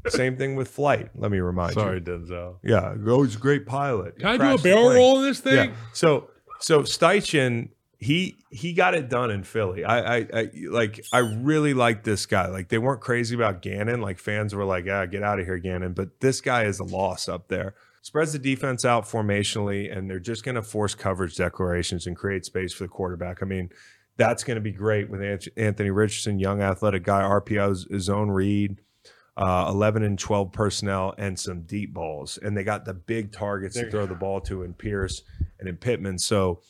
same 0.08 0.36
thing 0.36 0.56
with 0.56 0.68
flight. 0.68 1.12
Let 1.16 1.30
me 1.30 1.38
remind 1.38 1.76
you. 1.76 1.82
Sorry, 1.82 1.98
you. 1.98 2.02
Denzel. 2.02 2.56
Yeah, 2.64 2.96
oh, 3.06 3.22
he's 3.22 3.36
a 3.36 3.38
great 3.38 3.68
pilot. 3.68 4.18
Can 4.18 4.30
I 4.30 4.38
do 4.38 4.56
a 4.56 4.58
barrel 4.58 4.90
roll 4.90 5.20
in 5.20 5.26
this 5.26 5.40
thing? 5.40 5.70
Yeah. 5.70 5.76
So 5.94 6.30
so 6.60 6.82
Steichen, 6.82 7.70
he 8.00 8.36
he 8.50 8.74
got 8.74 8.96
it 8.96 9.10
done 9.10 9.30
in 9.30 9.44
Philly. 9.44 9.86
I, 9.86 10.18
I 10.18 10.28
I 10.34 10.50
like 10.70 11.06
I 11.14 11.20
really 11.20 11.74
like 11.74 12.04
this 12.04 12.26
guy. 12.26 12.48
Like 12.48 12.70
they 12.70 12.80
weren't 12.80 13.02
crazy 13.02 13.36
about 13.36 13.62
Gannon. 13.62 14.02
Like 14.02 14.18
fans 14.18 14.56
were 14.56 14.66
like, 14.66 14.86
ah, 14.90 15.06
get 15.06 15.24
out 15.24 15.40
of 15.40 15.46
here, 15.46 15.60
Gannon. 15.60 15.94
But 15.94 16.20
this 16.20 16.42
guy 16.42 16.64
is 16.64 16.80
a 16.80 16.84
loss 16.84 17.30
up 17.30 17.48
there. 17.48 17.76
Spreads 18.04 18.34
the 18.34 18.40
defense 18.40 18.84
out 18.84 19.06
formationally, 19.06 19.96
and 19.96 20.10
they're 20.10 20.20
just 20.20 20.44
going 20.44 20.56
to 20.56 20.62
force 20.62 20.94
coverage 20.94 21.36
declarations 21.38 22.06
and 22.06 22.16
create 22.18 22.44
space 22.44 22.74
for 22.74 22.84
the 22.84 22.90
quarterback. 22.90 23.42
I 23.42 23.46
mean, 23.46 23.70
that's 24.18 24.44
going 24.44 24.56
to 24.56 24.62
be 24.62 24.74
great 24.74 25.10
with 25.10 25.22
Anthony 25.58 25.90
Richardson, 25.90 26.38
young 26.38 26.62
athletic 26.62 27.04
guy, 27.04 27.22
RPO, 27.22 27.98
zone 28.02 28.30
read, 28.30 28.82
uh, 29.38 29.68
11 29.70 30.04
and 30.04 30.20
12 30.20 30.52
personnel, 30.52 31.16
and 31.18 31.40
some 31.40 31.62
deep 31.62 31.94
balls. 31.94 32.38
And 32.38 32.58
they 32.58 32.66
got 32.66 32.84
the 32.84 32.94
big 32.94 33.32
targets 33.32 33.76
to 33.76 33.84
They're- 33.84 33.92
throw 33.92 34.06
the 34.06 34.16
ball 34.16 34.42
to 34.42 34.64
in 34.64 34.74
Pierce 34.74 35.22
and 35.58 35.70
in 35.70 35.78
Pittman. 35.78 36.20
So 36.20 36.62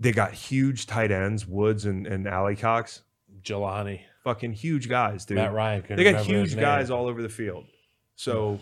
they 0.00 0.10
got 0.10 0.32
huge 0.32 0.86
tight 0.86 1.12
ends, 1.12 1.46
Woods 1.46 1.84
and, 1.84 2.04
and 2.04 2.26
Alie 2.26 2.56
Cox, 2.56 3.02
Jelani. 3.42 4.00
fucking 4.24 4.54
huge 4.54 4.88
guys, 4.88 5.24
dude. 5.24 5.36
Matt 5.36 5.52
Ryan. 5.54 5.84
they 5.88 6.02
got 6.02 6.24
huge 6.26 6.56
guys 6.56 6.90
all 6.90 7.06
over 7.06 7.22
the 7.22 7.28
field. 7.28 7.64
So 8.16 8.58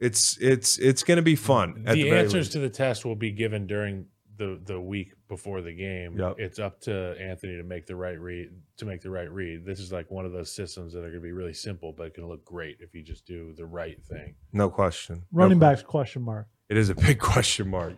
it's 0.00 0.38
it's 0.38 0.78
it's 0.78 1.02
going 1.02 1.16
to 1.16 1.22
be 1.22 1.36
fun. 1.36 1.84
at 1.86 1.94
the, 1.94 2.04
very 2.04 2.20
answers 2.20 2.48
to 2.50 2.58
the 2.58 2.70
test 2.70 3.04
will 3.04 3.14
be 3.14 3.30
given 3.30 3.66
during 3.66 4.06
the 4.38 4.58
the 4.64 4.80
week 4.80 5.12
before 5.28 5.60
the 5.60 5.72
game. 5.72 6.18
Yep. 6.18 6.36
It's 6.38 6.58
up 6.58 6.80
to 6.82 7.14
Anthony 7.20 7.56
to 7.58 7.62
make 7.62 7.86
the 7.86 7.94
right 7.94 8.18
read 8.18 8.48
to 8.78 8.86
make 8.86 9.02
the 9.02 9.10
right 9.10 9.30
read. 9.30 9.66
This 9.66 9.78
is 9.78 9.92
like 9.92 10.10
one 10.10 10.24
of 10.24 10.32
those 10.32 10.50
systems 10.50 10.94
that 10.94 11.00
are 11.00 11.10
going 11.10 11.14
to 11.14 11.20
be 11.20 11.32
really 11.32 11.52
simple, 11.52 11.92
but 11.92 12.16
going 12.16 12.26
to 12.26 12.32
look 12.32 12.44
great 12.44 12.78
if 12.80 12.94
you 12.94 13.02
just 13.02 13.26
do 13.26 13.52
the 13.52 13.66
right 13.66 14.02
thing. 14.02 14.34
no 14.52 14.70
question. 14.70 15.22
Running 15.30 15.58
question. 15.58 15.76
backs 15.76 15.82
question 15.82 16.22
mark. 16.22 16.48
It 16.70 16.78
is 16.78 16.88
a 16.88 16.94
big 16.94 17.18
question 17.20 17.68
mark. 17.68 17.94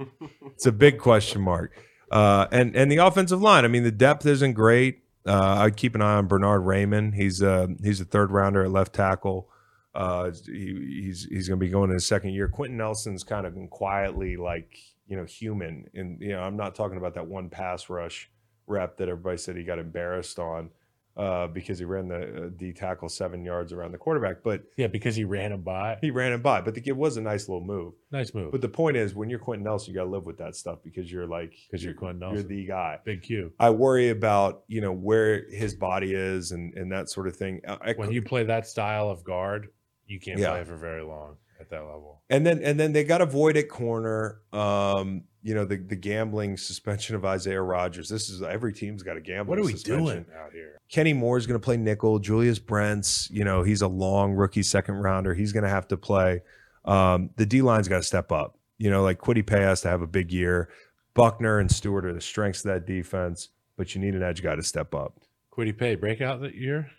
it's 0.47 0.67
a 0.67 0.73
big 0.73 0.99
question 0.99 1.41
mark. 1.41 1.73
Uh, 2.11 2.47
and 2.51 2.77
and 2.77 2.91
the 2.91 2.99
offensive 2.99 3.41
line. 3.41 3.65
I 3.65 3.69
mean, 3.69 3.85
the 3.85 3.93
depth 3.93 4.27
isn't 4.27 4.55
great. 4.55 5.05
Uh, 5.25 5.59
I'd 5.61 5.77
keep 5.77 5.95
an 5.95 6.03
eye 6.03 6.15
on 6.15 6.27
Bernhard 6.27 6.63
Raimann. 6.63 7.15
He's 7.15 7.41
uh, 7.41 7.69
he's 7.83 8.01
a 8.01 8.05
third 8.05 8.33
rounder 8.33 8.65
at 8.65 8.73
left 8.73 8.93
tackle. 8.93 9.49
Uh, 9.95 10.31
he, 10.47 11.03
he's 11.05 11.25
he's 11.31 11.49
going 11.49 11.61
to 11.61 11.65
be 11.67 11.71
going 11.71 11.91
in 11.91 11.95
his 11.95 12.07
second 12.07 12.31
year. 12.31 12.49
Quenton 12.49 12.79
Nelson's 12.79 13.25
kind 13.25 13.47
of 13.47 13.55
been 13.55 13.69
quietly 13.69 14.37
like 14.37 14.77
you 15.07 15.17
know 15.17 15.25
human, 15.25 15.85
and 15.95 16.21
you 16.21 16.31
know 16.31 16.41
I'm 16.41 16.57
not 16.57 16.75
talking 16.75 16.97
about 16.97 17.15
that 17.15 17.27
one 17.27 17.51
pass 17.51 17.89
rush 17.91 18.31
rep 18.67 18.97
that 18.97 19.09
everybody 19.09 19.37
said 19.37 19.57
he 19.57 19.65
got 19.65 19.79
embarrassed 19.79 20.39
on 20.39 20.71
uh, 21.17 21.47
because 21.49 21.79
he 21.79 21.85
ran 21.85 22.09
the 22.09 22.45
uh, 22.47 22.49
D 22.57 22.73
tackle 22.73 23.11
seven 23.11 23.45
yards 23.45 23.71
around 23.75 23.93
the 23.93 23.99
quarterback, 23.99 24.37
but 24.43 24.63
Yeah, 24.79 24.87
because 24.87 25.15
he 25.15 25.25
ran 25.25 25.53
him 25.53 25.61
by. 25.61 25.99
he 26.01 26.11
ran 26.11 26.33
him 26.33 26.41
by. 26.41 26.63
But 26.63 26.75
the, 26.75 26.83
it 26.87 26.97
was 26.97 27.19
a 27.19 27.21
nice 27.21 27.51
little 27.51 27.63
move. 27.65 27.93
Nice 28.11 28.33
move. 28.33 28.51
But 28.53 28.63
the 28.63 28.69
point 28.71 28.97
is, 28.97 29.15
when 29.15 29.29
you're 29.29 29.41
Quenton 29.41 29.65
Nelson, 29.65 29.93
you 29.93 29.99
got 30.01 30.05
to 30.05 30.11
live 30.11 30.25
with 30.25 30.39
that 30.39 30.57
stuff 30.57 30.79
because 30.83 31.13
you're 31.13 31.27
like, 31.27 31.53
'Cause 31.71 31.85
you're 31.85 31.93
Quenton 31.93 32.21
Nelson. 32.21 32.37
You're 32.39 32.45
the 32.49 32.65
guy. 32.67 32.99
Big 33.05 33.23
Q. 33.23 33.53
I 33.61 33.69
worry 33.69 34.09
about 34.09 34.63
you 34.69 34.81
know 34.81 34.93
where 34.93 35.45
his 35.51 35.75
body 35.75 36.15
is 36.15 36.53
and 36.53 36.73
and 36.75 36.91
that 36.93 37.11
sort 37.11 37.29
of 37.29 37.37
thing. 37.37 37.61
I, 37.69 37.91
I- 37.91 37.93
When 37.95 38.11
you 38.13 38.23
play 38.23 38.45
that 38.45 38.67
style 38.67 39.11
of 39.11 39.23
guard, 39.23 39.69
you 40.13 40.21
can't 40.21 40.39
Yeah. 40.39 40.51
play 40.51 40.65
for 40.65 40.77
very 40.77 41.03
long 41.03 41.37
at 41.61 41.71
that 41.71 41.81
level. 41.81 42.23
and 42.31 42.45
then 42.47 42.63
and 42.63 42.79
then 42.79 42.93
they 42.93 43.05
got 43.05 43.21
a 43.23 43.27
void 43.27 43.57
at 43.57 43.69
corner. 43.69 44.41
Um, 44.53 45.25
you 45.43 45.55
know 45.55 45.65
the 45.65 45.77
the 45.77 45.97
gambling 45.97 46.57
suspension 46.57 47.17
of 47.17 47.25
Isaiah 47.25 47.61
Rodgers. 47.63 48.09
This 48.09 48.29
is 48.29 48.43
every 48.43 48.73
team's 48.73 49.03
got 49.03 49.17
a 49.17 49.21
gambling. 49.21 49.49
What 49.49 49.59
are 49.59 49.67
we 49.67 49.73
suspension. 49.73 50.05
doing 50.05 50.27
out 50.39 50.53
here? 50.53 50.79
Kenny 50.89 51.13
Moore 51.15 51.37
is 51.39 51.47
going 51.47 51.59
to 51.61 51.65
play 51.65 51.77
nickel. 51.77 52.19
Julius 52.19 52.59
Brents, 52.59 53.29
you 53.31 53.45
know, 53.45 53.63
he's 53.63 53.81
a 53.83 53.89
long 53.89 54.33
rookie 54.35 54.63
second 54.63 54.97
rounder. 54.97 55.35
He's 55.35 55.53
going 55.53 55.65
to 55.65 55.71
have 55.71 55.89
to 55.89 55.97
play. 55.97 56.43
Um, 56.85 57.31
the 57.37 57.47
D 57.47 57.63
line's 57.63 57.89
got 57.89 57.97
to 57.97 58.03
step 58.03 58.31
up. 58.31 58.59
You 58.79 58.91
know, 58.91 59.03
like 59.03 59.19
Kwity 59.19 59.45
Paye 59.47 59.61
has 59.63 59.81
to 59.83 59.89
have 59.89 60.03
a 60.03 60.07
big 60.07 60.33
year. 60.33 60.69
Buckner 61.15 61.59
and 61.59 61.71
Stewart 61.71 62.05
are 62.07 62.13
the 62.13 62.21
strengths 62.21 62.65
of 62.65 62.71
that 62.73 62.87
defense, 62.87 63.49
but 63.77 63.95
you 63.95 64.01
need 64.01 64.15
an 64.15 64.23
edge 64.23 64.43
guy 64.43 64.55
to 64.57 64.63
step 64.63 64.95
up. 64.95 65.19
Kwity 65.53 65.77
Paye 65.77 65.95
breakout 65.97 66.41
that 66.41 66.55
year. 66.55 66.91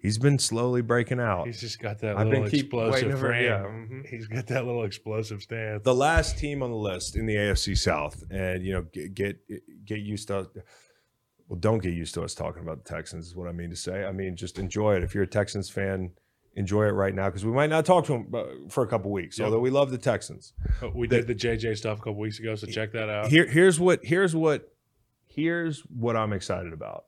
He's 0.00 0.16
been 0.16 0.38
slowly 0.38 0.80
breaking 0.80 1.18
out. 1.18 1.46
He's 1.46 1.60
just 1.60 1.80
got 1.80 1.98
that 2.00 2.16
I've 2.16 2.28
little 2.28 2.42
been 2.42 2.50
keep 2.50 2.66
explosive 2.66 3.18
frame. 3.18 3.44
yeah, 3.44 3.62
mhm. 3.64 4.06
He's 4.06 4.28
got 4.28 4.46
that 4.46 4.64
little 4.64 4.84
explosive 4.84 5.42
stance. 5.42 5.82
the 5.82 5.94
last 5.94 6.38
team 6.38 6.62
on 6.62 6.70
the 6.70 6.76
list 6.76 7.16
in 7.16 7.26
the 7.26 7.34
AFC 7.34 7.76
South, 7.76 8.22
and 8.30 8.64
you 8.64 8.72
know, 8.74 8.82
get 8.92 9.14
get, 9.14 9.38
get 9.84 9.98
used 10.00 10.28
to. 10.28 10.48
Well, 11.48 11.58
don't 11.58 11.82
get 11.82 11.94
used 11.94 12.14
to 12.14 12.22
us 12.22 12.34
talking 12.34 12.62
about 12.62 12.84
the 12.84 12.88
Texans. 12.88 13.26
Is 13.28 13.34
what 13.34 13.48
I 13.48 13.52
mean 13.52 13.70
to 13.70 13.76
say. 13.76 14.04
I 14.04 14.12
mean, 14.12 14.36
just 14.36 14.58
enjoy 14.58 14.96
it. 14.96 15.02
If 15.02 15.14
you're 15.14 15.24
a 15.24 15.26
Texans 15.26 15.68
fan, 15.68 16.10
enjoy 16.54 16.84
it 16.84 16.90
right 16.92 17.14
now 17.14 17.26
because 17.28 17.44
we 17.44 17.50
might 17.52 17.70
not 17.70 17.84
talk 17.84 18.04
to 18.06 18.12
them 18.12 18.28
uh, 18.34 18.44
for 18.68 18.84
a 18.84 18.86
couple 18.86 19.10
weeks. 19.10 19.38
Yep. 19.38 19.46
Although 19.46 19.60
we 19.60 19.70
love 19.70 19.90
the 19.90 19.98
Texans. 19.98 20.52
We 20.94 21.08
the- 21.08 21.22
did 21.22 21.26
the 21.26 21.34
JJ 21.34 21.76
stuff 21.76 21.98
a 21.98 22.02
couple 22.02 22.16
weeks 22.18 22.38
ago, 22.38 22.54
so 22.54 22.66
check 22.68 22.92
that 22.92 23.08
out. 23.08 23.28
Here, 23.28 23.46
here's 23.46 23.80
what 23.80 24.00
here's 24.04 24.36
what 24.36 24.72
here's 25.26 25.80
what 25.80 26.16
I'm 26.16 26.32
excited 26.32 26.72
about. 26.72 27.06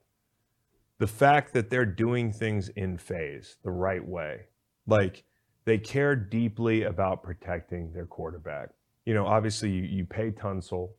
The 1.01 1.07
fact 1.07 1.55
that 1.55 1.71
they're 1.71 1.87
doing 1.87 2.31
things 2.31 2.69
in 2.69 2.99
phase 2.99 3.57
the 3.65 3.71
right 3.71 4.07
way. 4.07 4.43
Like 4.87 5.25
they 5.65 5.79
care 5.79 6.15
deeply 6.15 6.83
about 6.83 7.23
protecting 7.23 7.93
their 7.93 8.05
quarterback. 8.05 8.69
You 9.07 9.15
know, 9.15 9.27
obviously 9.27 9.71
you, 9.71 9.83
you 9.83 10.05
pay 10.05 10.31
Tunsil, 10.31 10.91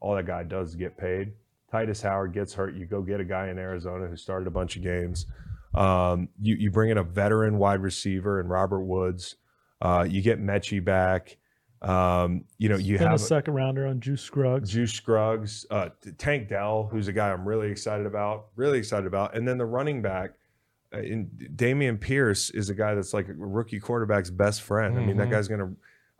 all 0.00 0.16
that 0.16 0.26
guy 0.26 0.44
does 0.44 0.70
is 0.70 0.74
get 0.76 0.96
paid. 0.96 1.34
Tytus 1.70 2.02
Howard 2.02 2.32
gets 2.32 2.54
hurt, 2.54 2.74
you 2.74 2.86
go 2.86 3.02
get 3.02 3.20
a 3.20 3.24
guy 3.24 3.48
in 3.50 3.58
Arizona 3.58 4.06
who 4.06 4.16
started 4.16 4.48
a 4.48 4.50
bunch 4.50 4.76
of 4.76 4.82
games. 4.82 5.26
Um, 5.74 6.30
you 6.40 6.56
you 6.56 6.70
bring 6.70 6.90
in 6.90 6.96
a 6.96 7.04
veteran 7.04 7.58
wide 7.58 7.80
receiver 7.80 8.40
and 8.40 8.48
Robert 8.48 8.80
Woods. 8.80 9.36
Uh, 9.82 10.06
you 10.08 10.22
get 10.22 10.40
Mechie 10.40 10.82
back. 10.82 11.36
Um, 11.82 12.44
you 12.58 12.68
know, 12.68 12.76
you 12.76 12.98
Been 12.98 13.06
a 13.06 13.10
have 13.10 13.20
second 13.20 13.54
rounder 13.54 13.86
on 13.86 14.00
Juice 14.00 14.20
Scruggs. 14.22 14.70
Juice 14.70 14.92
Scruggs, 14.92 15.64
uh, 15.70 15.88
Tank 16.18 16.48
Dell, 16.48 16.88
who's 16.92 17.08
a 17.08 17.12
guy 17.12 17.32
I'm 17.32 17.46
really 17.48 17.70
excited 17.70 18.04
about, 18.06 18.48
really 18.56 18.78
excited 18.78 19.06
about, 19.06 19.34
and 19.34 19.48
then 19.48 19.56
the 19.56 19.64
running 19.64 20.02
back, 20.02 20.32
uh, 20.94 20.98
in 20.98 21.26
Dameon 21.56 21.98
Pierce 21.98 22.50
is 22.50 22.68
a 22.68 22.74
guy 22.74 22.94
that's 22.94 23.14
like 23.14 23.28
a 23.28 23.32
rookie 23.34 23.80
quarterback's 23.80 24.28
best 24.30 24.60
friend. 24.62 24.98
I 24.98 25.00
mean, 25.06 25.16
that 25.16 25.28
Mhm. 25.28 25.30
guy's 25.30 25.48
gonna, 25.48 25.72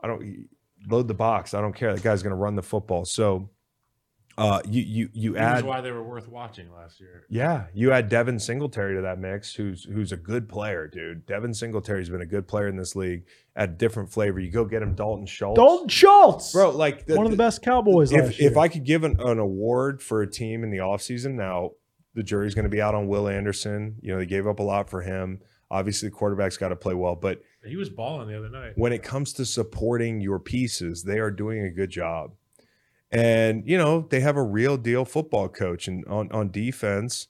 I 0.03 0.07
don't 0.07 0.47
load 0.89 1.09
the 1.09 1.15
box. 1.15 1.53
I 1.53 1.61
don't 1.61 1.75
care. 1.75 1.95
That 1.95 2.03
guy's 2.03 2.23
gonna 2.23 2.37
run 2.37 2.55
the 2.57 2.63
football. 2.63 3.05
So, 3.05 3.51
Uh, 4.39 4.61
you 4.67 4.83
you 4.83 5.09
you 5.13 5.33
That's 5.35 5.59
add 5.59 5.65
why 5.67 5.81
they 5.83 5.91
were 5.91 6.03
worth 6.03 6.29
watching 6.29 6.73
last 6.73 6.99
year. 7.01 7.27
yeah, 7.29 7.65
you 7.75 7.93
add 7.93 8.09
Devin 8.09 8.39
Singletary 8.39 8.95
to 8.97 9.03
that 9.03 9.19
mix, 9.19 9.55
who's 9.55 9.85
who's 9.85 10.13
a 10.13 10.17
good 10.17 10.49
player, 10.49 10.87
dude. 10.87 11.27
Devin 11.27 11.53
Singletary's 11.53 12.09
been 12.09 12.23
a 12.23 12.27
good 12.27 12.49
player 12.49 12.69
in 12.69 12.77
this 12.77 12.97
league. 12.97 13.25
Add 13.57 13.77
different 13.77 14.11
flavor. 14.11 14.41
You 14.41 14.51
go 14.51 14.65
get 14.65 14.81
him 14.83 14.95
Dalton 14.95 15.27
Schultz, 15.27 15.59
Dalton 15.59 15.89
Schultz, 15.89 16.53
bro. 16.53 16.71
Like 16.71 17.05
one 17.09 17.27
of 17.27 17.33
the 17.33 17.37
best 17.37 17.61
Cowboys 17.61 18.13
last 18.13 18.31
If 18.31 18.41
year. 18.41 18.51
if 18.51 18.57
I 18.57 18.69
could 18.69 18.85
give 18.85 19.05
an, 19.05 19.17
an 19.21 19.39
award 19.39 20.01
for 20.03 20.23
a 20.23 20.31
team 20.31 20.65
in 20.65 20.71
the 20.71 20.79
offseason, 20.79 21.35
now 21.35 21.73
the 22.15 22.23
jury's 22.23 22.55
going 22.55 22.65
to 22.65 22.71
be 22.71 22.81
out 22.81 22.95
on 22.95 23.09
Will 23.09 23.29
Anderson. 23.29 23.97
You 24.01 24.13
know 24.13 24.19
they 24.19 24.27
gave 24.27 24.47
up 24.47 24.59
a 24.61 24.63
lot 24.65 24.89
for 24.89 25.03
him. 25.03 25.41
Obviously, 25.73 26.09
the 26.09 26.15
quarterback's 26.15 26.57
got 26.57 26.71
to 26.71 26.77
play 26.77 26.95
well, 26.95 27.15
but 27.15 27.43
He 27.65 27.77
was 27.77 27.91
balling 27.91 28.27
the 28.29 28.37
other 28.39 28.49
night. 28.49 28.73
when 28.77 28.93
it 28.93 29.03
comes 29.03 29.33
to 29.35 29.45
supporting 29.45 30.21
your 30.21 30.39
pieces, 30.41 31.03
they 31.05 31.19
are 31.19 31.31
doing 31.31 31.63
a 31.63 31.71
good 31.71 31.91
job. 31.91 32.33
And 33.13 33.67
you 33.67 33.77
know 33.77 34.07
they 34.09 34.21
have 34.21 34.37
a 34.37 34.43
real 34.43 34.77
deal 34.77 35.05
football 35.05 35.49
coach, 35.49 35.89
and 35.89 36.05
on 36.07 36.31
on 36.31 36.51
defense, 36.51 37.27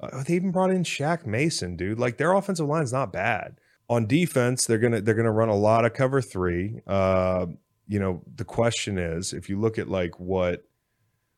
uh, 0.00 0.22
they 0.24 0.34
even 0.34 0.50
brought 0.50 0.70
in 0.70 0.84
Shaq 0.84 1.24
Mason, 1.24 1.76
dude. 1.76 1.98
Like 1.98 2.18
their 2.18 2.32
offensive 2.32 2.66
line's 2.66 2.92
not 2.92 3.12
bad. 3.12 3.58
On 3.88 4.06
defense, 4.06 4.66
they're 4.66 4.78
gonna 4.78 5.00
they're 5.00 5.14
gonna 5.14 5.32
run 5.32 5.48
a 5.48 5.56
lot 5.56 5.84
of 5.84 5.94
cover 5.94 6.20
three. 6.20 6.80
Uh, 6.86 7.46
you 7.86 7.98
know 7.98 8.22
the 8.34 8.44
question 8.44 8.98
is, 8.98 9.32
if 9.32 9.48
you 9.48 9.58
look 9.58 9.78
at 9.78 9.88
like 9.88 10.20
what 10.20 10.64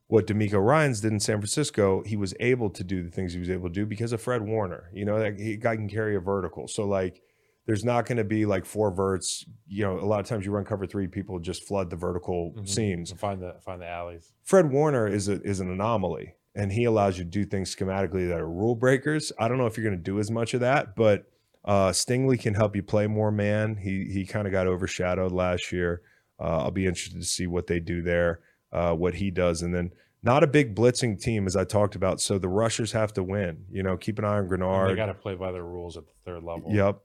what 0.09 0.27
DeMeco 0.27 0.65
Ryans 0.65 1.01
did 1.01 1.13
in 1.13 1.21
San 1.21 1.39
Francisco, 1.39 2.03
he 2.05 2.17
was 2.17 2.35
able 2.41 2.71
to 2.71 2.85
do 2.85 3.03
the 3.03 3.11
things 3.11 3.33
he 3.33 3.41
was 3.41 3.51
able 3.51 3.69
to 3.69 3.75
do 3.75 3.87
because 3.87 4.13
of 4.13 4.21
Fred 4.21 4.43
Warner. 4.43 4.91
You 4.93 5.05
know, 5.05 5.19
that 5.19 5.33
guy 5.61 5.77
can 5.77 5.89
carry 5.89 6.15
a 6.15 6.21
vertical. 6.21 6.69
So 6.69 6.85
like 6.85 7.23
there's 7.67 7.85
not 7.85 8.07
going 8.07 8.19
to 8.19 8.25
be 8.25 8.45
like 8.47 8.65
four 8.65 8.91
verts. 8.91 9.45
You 9.67 9.85
know, 9.85 9.99
a 9.99 10.05
lot 10.07 10.21
of 10.21 10.27
times 10.27 10.45
you 10.45 10.53
run 10.53 10.65
cover 10.65 10.87
three, 10.87 11.07
people 11.07 11.39
just 11.39 11.65
flood 11.67 11.91
the 11.91 11.97
vertical 11.97 12.53
Mhm. 12.57 12.69
seams. 12.69 13.11
So 13.11 13.17
find 13.17 13.41
the 13.41 13.57
find 13.61 13.81
the 13.81 13.89
alleys. 13.89 14.33
Fred 14.43 14.71
Warner 14.71 15.07
is 15.07 15.29
a, 15.29 15.41
is 15.43 15.61
an 15.61 15.71
anomaly, 15.71 16.35
and 16.55 16.73
he 16.73 16.85
allows 16.85 17.19
you 17.19 17.25
to 17.25 17.31
do 17.31 17.45
things 17.45 17.75
schematically 17.75 18.29
that 18.29 18.41
are 18.41 18.49
rule 18.49 18.75
breakers. 18.75 19.33
I 19.39 19.49
don't 19.49 19.59
know 19.59 19.67
if 19.67 19.77
you're 19.77 19.85
going 19.85 19.97
to 19.99 20.03
do 20.03 20.19
as 20.19 20.31
much 20.31 20.55
of 20.55 20.61
that, 20.61 20.95
but 20.97 21.25
uh, 21.65 21.91
Stingley 21.93 22.39
can 22.39 22.53
help 22.55 22.77
you 22.77 22.83
play 22.83 23.07
more 23.07 23.31
man. 23.31 23.77
He 23.77 24.05
he 24.13 24.27
kind 24.27 24.47
of 24.47 24.53
got 24.53 24.67
overshadowed 24.67 25.33
last 25.33 25.73
year. 25.73 26.03
Uh, 26.39 26.65
I'll 26.65 26.71
be 26.71 26.87
interested 26.87 27.19
to 27.21 27.25
see 27.27 27.47
what 27.47 27.67
they 27.69 27.81
do 27.81 28.03
there, 28.03 28.41
uh, 28.73 28.93
what 28.93 29.15
he 29.15 29.31
does, 29.31 29.63
and 29.63 29.75
then 29.75 29.91
not 30.23 30.43
a 30.43 30.47
big 30.47 30.75
blitzing 30.75 31.19
team 31.21 31.47
as 31.47 31.55
I 31.57 31.65
talked 31.65 31.95
about. 31.95 32.21
So 32.21 32.39
the 32.39 32.49
rushers 32.49 32.93
have 32.93 33.13
to 33.15 33.23
win. 33.23 33.65
You 33.71 33.83
know, 33.83 33.97
keep 33.97 34.19
an 34.19 34.25
eye 34.25 34.39
on 34.39 34.45
And 34.53 34.91
they 34.91 34.97
got 34.97 35.07
to 35.07 35.15
play 35.15 35.35
by 35.35 35.53
their 35.53 35.65
rules 35.65 35.97
at 35.97 36.05
the 36.07 36.13
third 36.25 36.43
level. 36.43 36.71
Yep. 36.73 36.99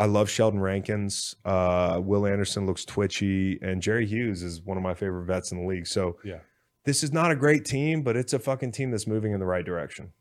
I 0.00 0.06
love 0.06 0.30
Sheldon 0.30 0.60
Rankins. 0.60 1.36
Uh, 1.44 2.00
Will 2.02 2.26
Anderson 2.26 2.64
looks 2.66 2.86
twitchy, 2.86 3.58
and 3.60 3.82
Jerry 3.82 4.06
Hughes 4.06 4.42
is 4.42 4.62
one 4.62 4.78
of 4.78 4.82
my 4.82 4.94
favorite 4.94 5.26
vets 5.26 5.52
in 5.52 5.60
the 5.60 5.66
league. 5.66 5.86
So, 5.86 6.16
Yeah. 6.24 6.38
this 6.84 7.02
is 7.04 7.12
not 7.12 7.30
a 7.30 7.36
great 7.36 7.66
team, 7.66 8.02
but 8.02 8.16
it's 8.16 8.32
a 8.32 8.38
fucking 8.38 8.72
team 8.72 8.90
that's 8.90 9.06
moving 9.06 9.32
in 9.32 9.40
the 9.40 9.46
right 9.46 9.64
direction. 9.64 10.12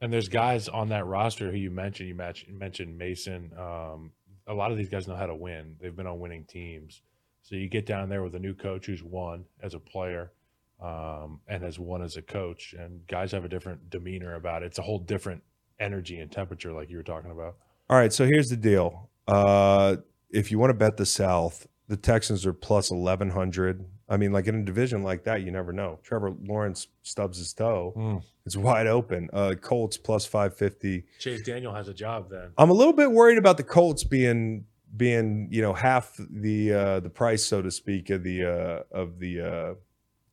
And 0.00 0.12
there's 0.12 0.28
guys 0.28 0.68
on 0.68 0.88
that 0.88 1.06
roster 1.06 1.52
who 1.52 1.56
you 1.56 1.70
mentioned. 1.70 2.08
You 2.08 2.16
mentioned 2.16 2.98
Mason. 2.98 3.52
Um, 3.56 4.10
a 4.48 4.54
lot 4.54 4.72
of 4.72 4.76
these 4.76 4.88
guys 4.88 5.06
know 5.06 5.14
how 5.14 5.26
to 5.26 5.36
win. 5.36 5.76
They've 5.80 5.94
been 5.94 6.06
on 6.08 6.18
winning 6.18 6.44
teams. 6.44 7.02
So 7.42 7.54
you 7.54 7.68
get 7.68 7.86
down 7.86 8.08
there 8.08 8.24
with 8.24 8.34
a 8.34 8.38
new 8.40 8.54
coach 8.54 8.86
who's 8.86 9.04
won 9.04 9.44
as 9.62 9.74
a 9.74 9.78
player 9.80 10.32
um, 10.80 11.40
and 11.46 11.62
has 11.62 11.78
won 11.78 12.02
as 12.02 12.16
a 12.16 12.22
coach, 12.22 12.74
and 12.76 13.06
guys 13.06 13.30
have 13.32 13.44
a 13.44 13.48
different 13.48 13.88
demeanor 13.88 14.34
about 14.34 14.62
it. 14.64 14.66
It's 14.66 14.78
a 14.78 14.82
whole 14.82 14.98
different 14.98 15.42
energy 15.78 16.18
and 16.18 16.30
temperature, 16.30 16.72
like 16.72 16.90
you 16.90 16.96
were 16.96 17.02
talking 17.04 17.30
about. 17.30 17.56
All 17.90 17.96
right, 17.96 18.12
so 18.12 18.26
here's 18.26 18.48
the 18.48 18.56
deal. 18.56 19.07
Uh, 19.28 19.96
if 20.30 20.50
you 20.50 20.58
want 20.58 20.70
to 20.70 20.74
bet 20.74 20.96
the 20.96 21.06
South, 21.06 21.66
the 21.88 21.96
Texans 21.96 22.44
are 22.46 22.52
plus 22.52 22.90
1100. 22.90 23.84
I 24.08 24.16
mean, 24.16 24.32
like 24.32 24.46
in 24.46 24.54
a 24.54 24.64
division 24.64 25.02
like 25.02 25.24
that, 25.24 25.42
you 25.42 25.50
never 25.50 25.72
know. 25.72 25.98
Trevor 26.02 26.32
Lawrence 26.42 26.88
stubs 27.02 27.38
his 27.38 27.52
toe. 27.52 27.92
Mm. 27.96 28.22
It's 28.46 28.56
wide 28.56 28.86
open. 28.86 29.28
Uh, 29.32 29.54
Colts 29.60 29.98
plus 29.98 30.24
550. 30.24 31.04
Chase 31.18 31.42
Daniel 31.42 31.74
has 31.74 31.88
a 31.88 31.94
job 31.94 32.30
then. 32.30 32.52
I'm 32.56 32.70
a 32.70 32.74
little 32.74 32.94
bit 32.94 33.10
worried 33.10 33.38
about 33.38 33.58
the 33.58 33.62
Colts 33.62 34.04
being 34.04 34.64
being 34.96 35.48
you 35.50 35.60
know 35.60 35.74
half 35.74 36.18
the 36.30 36.72
uh, 36.72 37.00
the 37.00 37.10
price, 37.10 37.44
so 37.44 37.60
to 37.60 37.70
speak, 37.70 38.08
of 38.08 38.22
the 38.22 38.44
uh, 38.44 38.96
of 38.96 39.18
the 39.18 39.40
uh, 39.40 39.74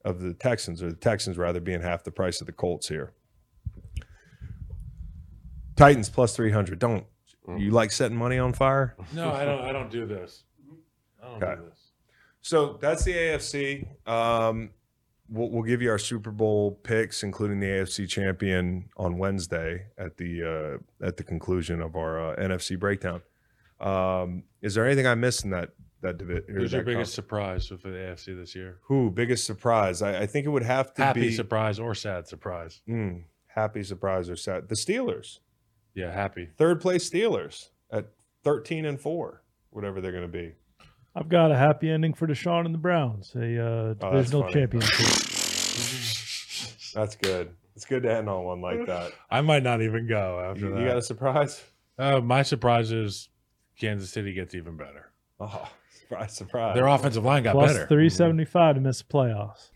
of 0.10 0.22
the 0.22 0.34
Texans, 0.34 0.82
or 0.82 0.90
the 0.90 0.96
Texans 0.96 1.38
rather 1.38 1.60
being 1.60 1.82
half 1.82 2.06
the 2.06 2.12
price 2.12 2.40
of 2.40 2.48
the 2.48 2.54
Colts 2.54 2.88
here. 2.88 3.14
Titans 5.76 6.10
plus 6.10 6.36
three 6.36 6.52
hundred. 6.52 6.80
Don't 6.80 7.06
you 7.58 7.72
like 7.72 7.92
setting 7.92 8.18
money 8.18 8.38
on 8.40 8.54
fire? 8.54 8.96
No, 9.14 9.32
I 9.32 9.46
don't. 9.46 9.62
I 9.62 9.72
don't 9.72 9.92
do 9.92 10.06
this. 10.06 10.44
I 11.22 11.28
don't 11.28 11.44
Okay. 11.44 11.56
do 11.62 11.70
this. 11.70 11.92
So 12.42 12.78
that's 12.82 13.04
the 13.04 13.14
AFC. 13.14 13.88
Um, 14.08 14.70
we'll, 15.30 15.50
we'll 15.50 15.64
give 15.64 15.82
you 15.82 15.90
our 15.90 15.98
Super 15.98 16.32
Bowl 16.32 16.80
picks, 16.84 17.24
including 17.24 17.60
the 17.60 17.68
AFC 17.68 18.08
champion, 18.08 18.90
on 18.98 19.18
Wednesday 19.18 19.88
at 19.98 20.18
the 20.18 20.80
uh, 21.02 21.06
at 21.06 21.18
the 21.18 21.24
conclusion 21.24 21.82
of 21.82 21.96
our 21.96 22.32
uh, 22.32 22.36
NFC 22.36 22.78
breakdown. 22.80 23.22
Um, 23.80 24.44
is 24.62 24.76
there 24.76 24.86
anything 24.86 25.08
I 25.08 25.16
missed 25.16 25.44
in 25.44 25.50
that 25.52 25.72
that 26.02 26.18
division? 26.18 26.44
Who's 26.56 26.72
your 26.74 26.84
biggest 26.84 27.14
surprise 27.14 27.70
with 27.72 27.82
the 27.84 27.90
AFC 27.90 28.36
this 28.38 28.56
year? 28.56 28.78
Who 28.84 29.10
biggest 29.12 29.46
surprise? 29.46 30.02
I, 30.02 30.22
I 30.22 30.26
think 30.28 30.46
it 30.46 30.50
would 30.50 30.64
have 30.64 30.94
to 30.96 31.02
Happy 31.04 31.22
be 31.22 31.32
surprise 31.32 31.80
or 31.80 31.96
sad 31.96 32.28
surprise? 32.28 32.82
Mm, 32.88 33.24
happy 33.48 33.84
surprise 33.84 34.30
or 34.30 34.36
sad. 34.36 34.70
The 34.70 34.76
Steelers, 34.76 35.40
Yeah, 35.96 36.12
happy. 36.12 36.50
third 36.58 36.80
place 36.82 37.10
Steelers 37.10 37.70
at 37.92 38.06
thirteen 38.44 38.86
and 38.86 39.00
four, 39.00 39.42
whatever 39.72 40.02
they're 40.02 40.12
going 40.12 40.24
to 40.24 40.28
be. 40.28 40.54
I've 41.16 41.30
got 41.30 41.50
a 41.52 41.56
happy 41.58 41.90
ending 41.90 42.14
for 42.14 42.28
Deshaun 42.28 42.66
and 42.66 42.74
the 42.74 42.78
Browns, 42.80 43.34
a 43.36 43.40
uh, 43.40 43.66
Oh, 43.72 43.88
that's 43.94 44.00
divisional 44.30 44.42
funny. 44.42 44.54
championship. 44.54 45.08
That's 46.94 47.16
good. 47.16 47.52
It's 47.76 47.86
good 47.86 48.04
to 48.04 48.14
end 48.14 48.30
on 48.30 48.44
one 48.44 48.62
like 48.62 48.86
that. 48.88 49.12
I 49.30 49.42
might 49.42 49.64
not 49.64 49.82
even 49.82 50.08
go 50.08 50.40
after 50.40 50.66
You, 50.68 50.74
that. 50.74 50.80
you 50.82 50.86
got 50.88 50.98
a 50.98 51.02
surprise? 51.02 51.64
Uh, 51.98 52.20
my 52.20 52.42
surprise 52.42 52.92
is 52.92 53.30
Kansas 53.80 54.10
City 54.10 54.34
gets 54.34 54.54
even 54.56 54.76
better. 54.78 55.12
Oh, 55.40 55.70
surprise, 56.02 56.34
surprise. 56.36 56.76
Their 56.76 56.88
offensive 56.88 57.24
line 57.26 57.44
got 57.44 57.54
Plus 57.54 57.74
better. 57.74 57.88
375 57.88 58.76
to 58.76 58.82
miss 58.82 59.02
the 59.02 59.06
playoffs. 59.06 59.70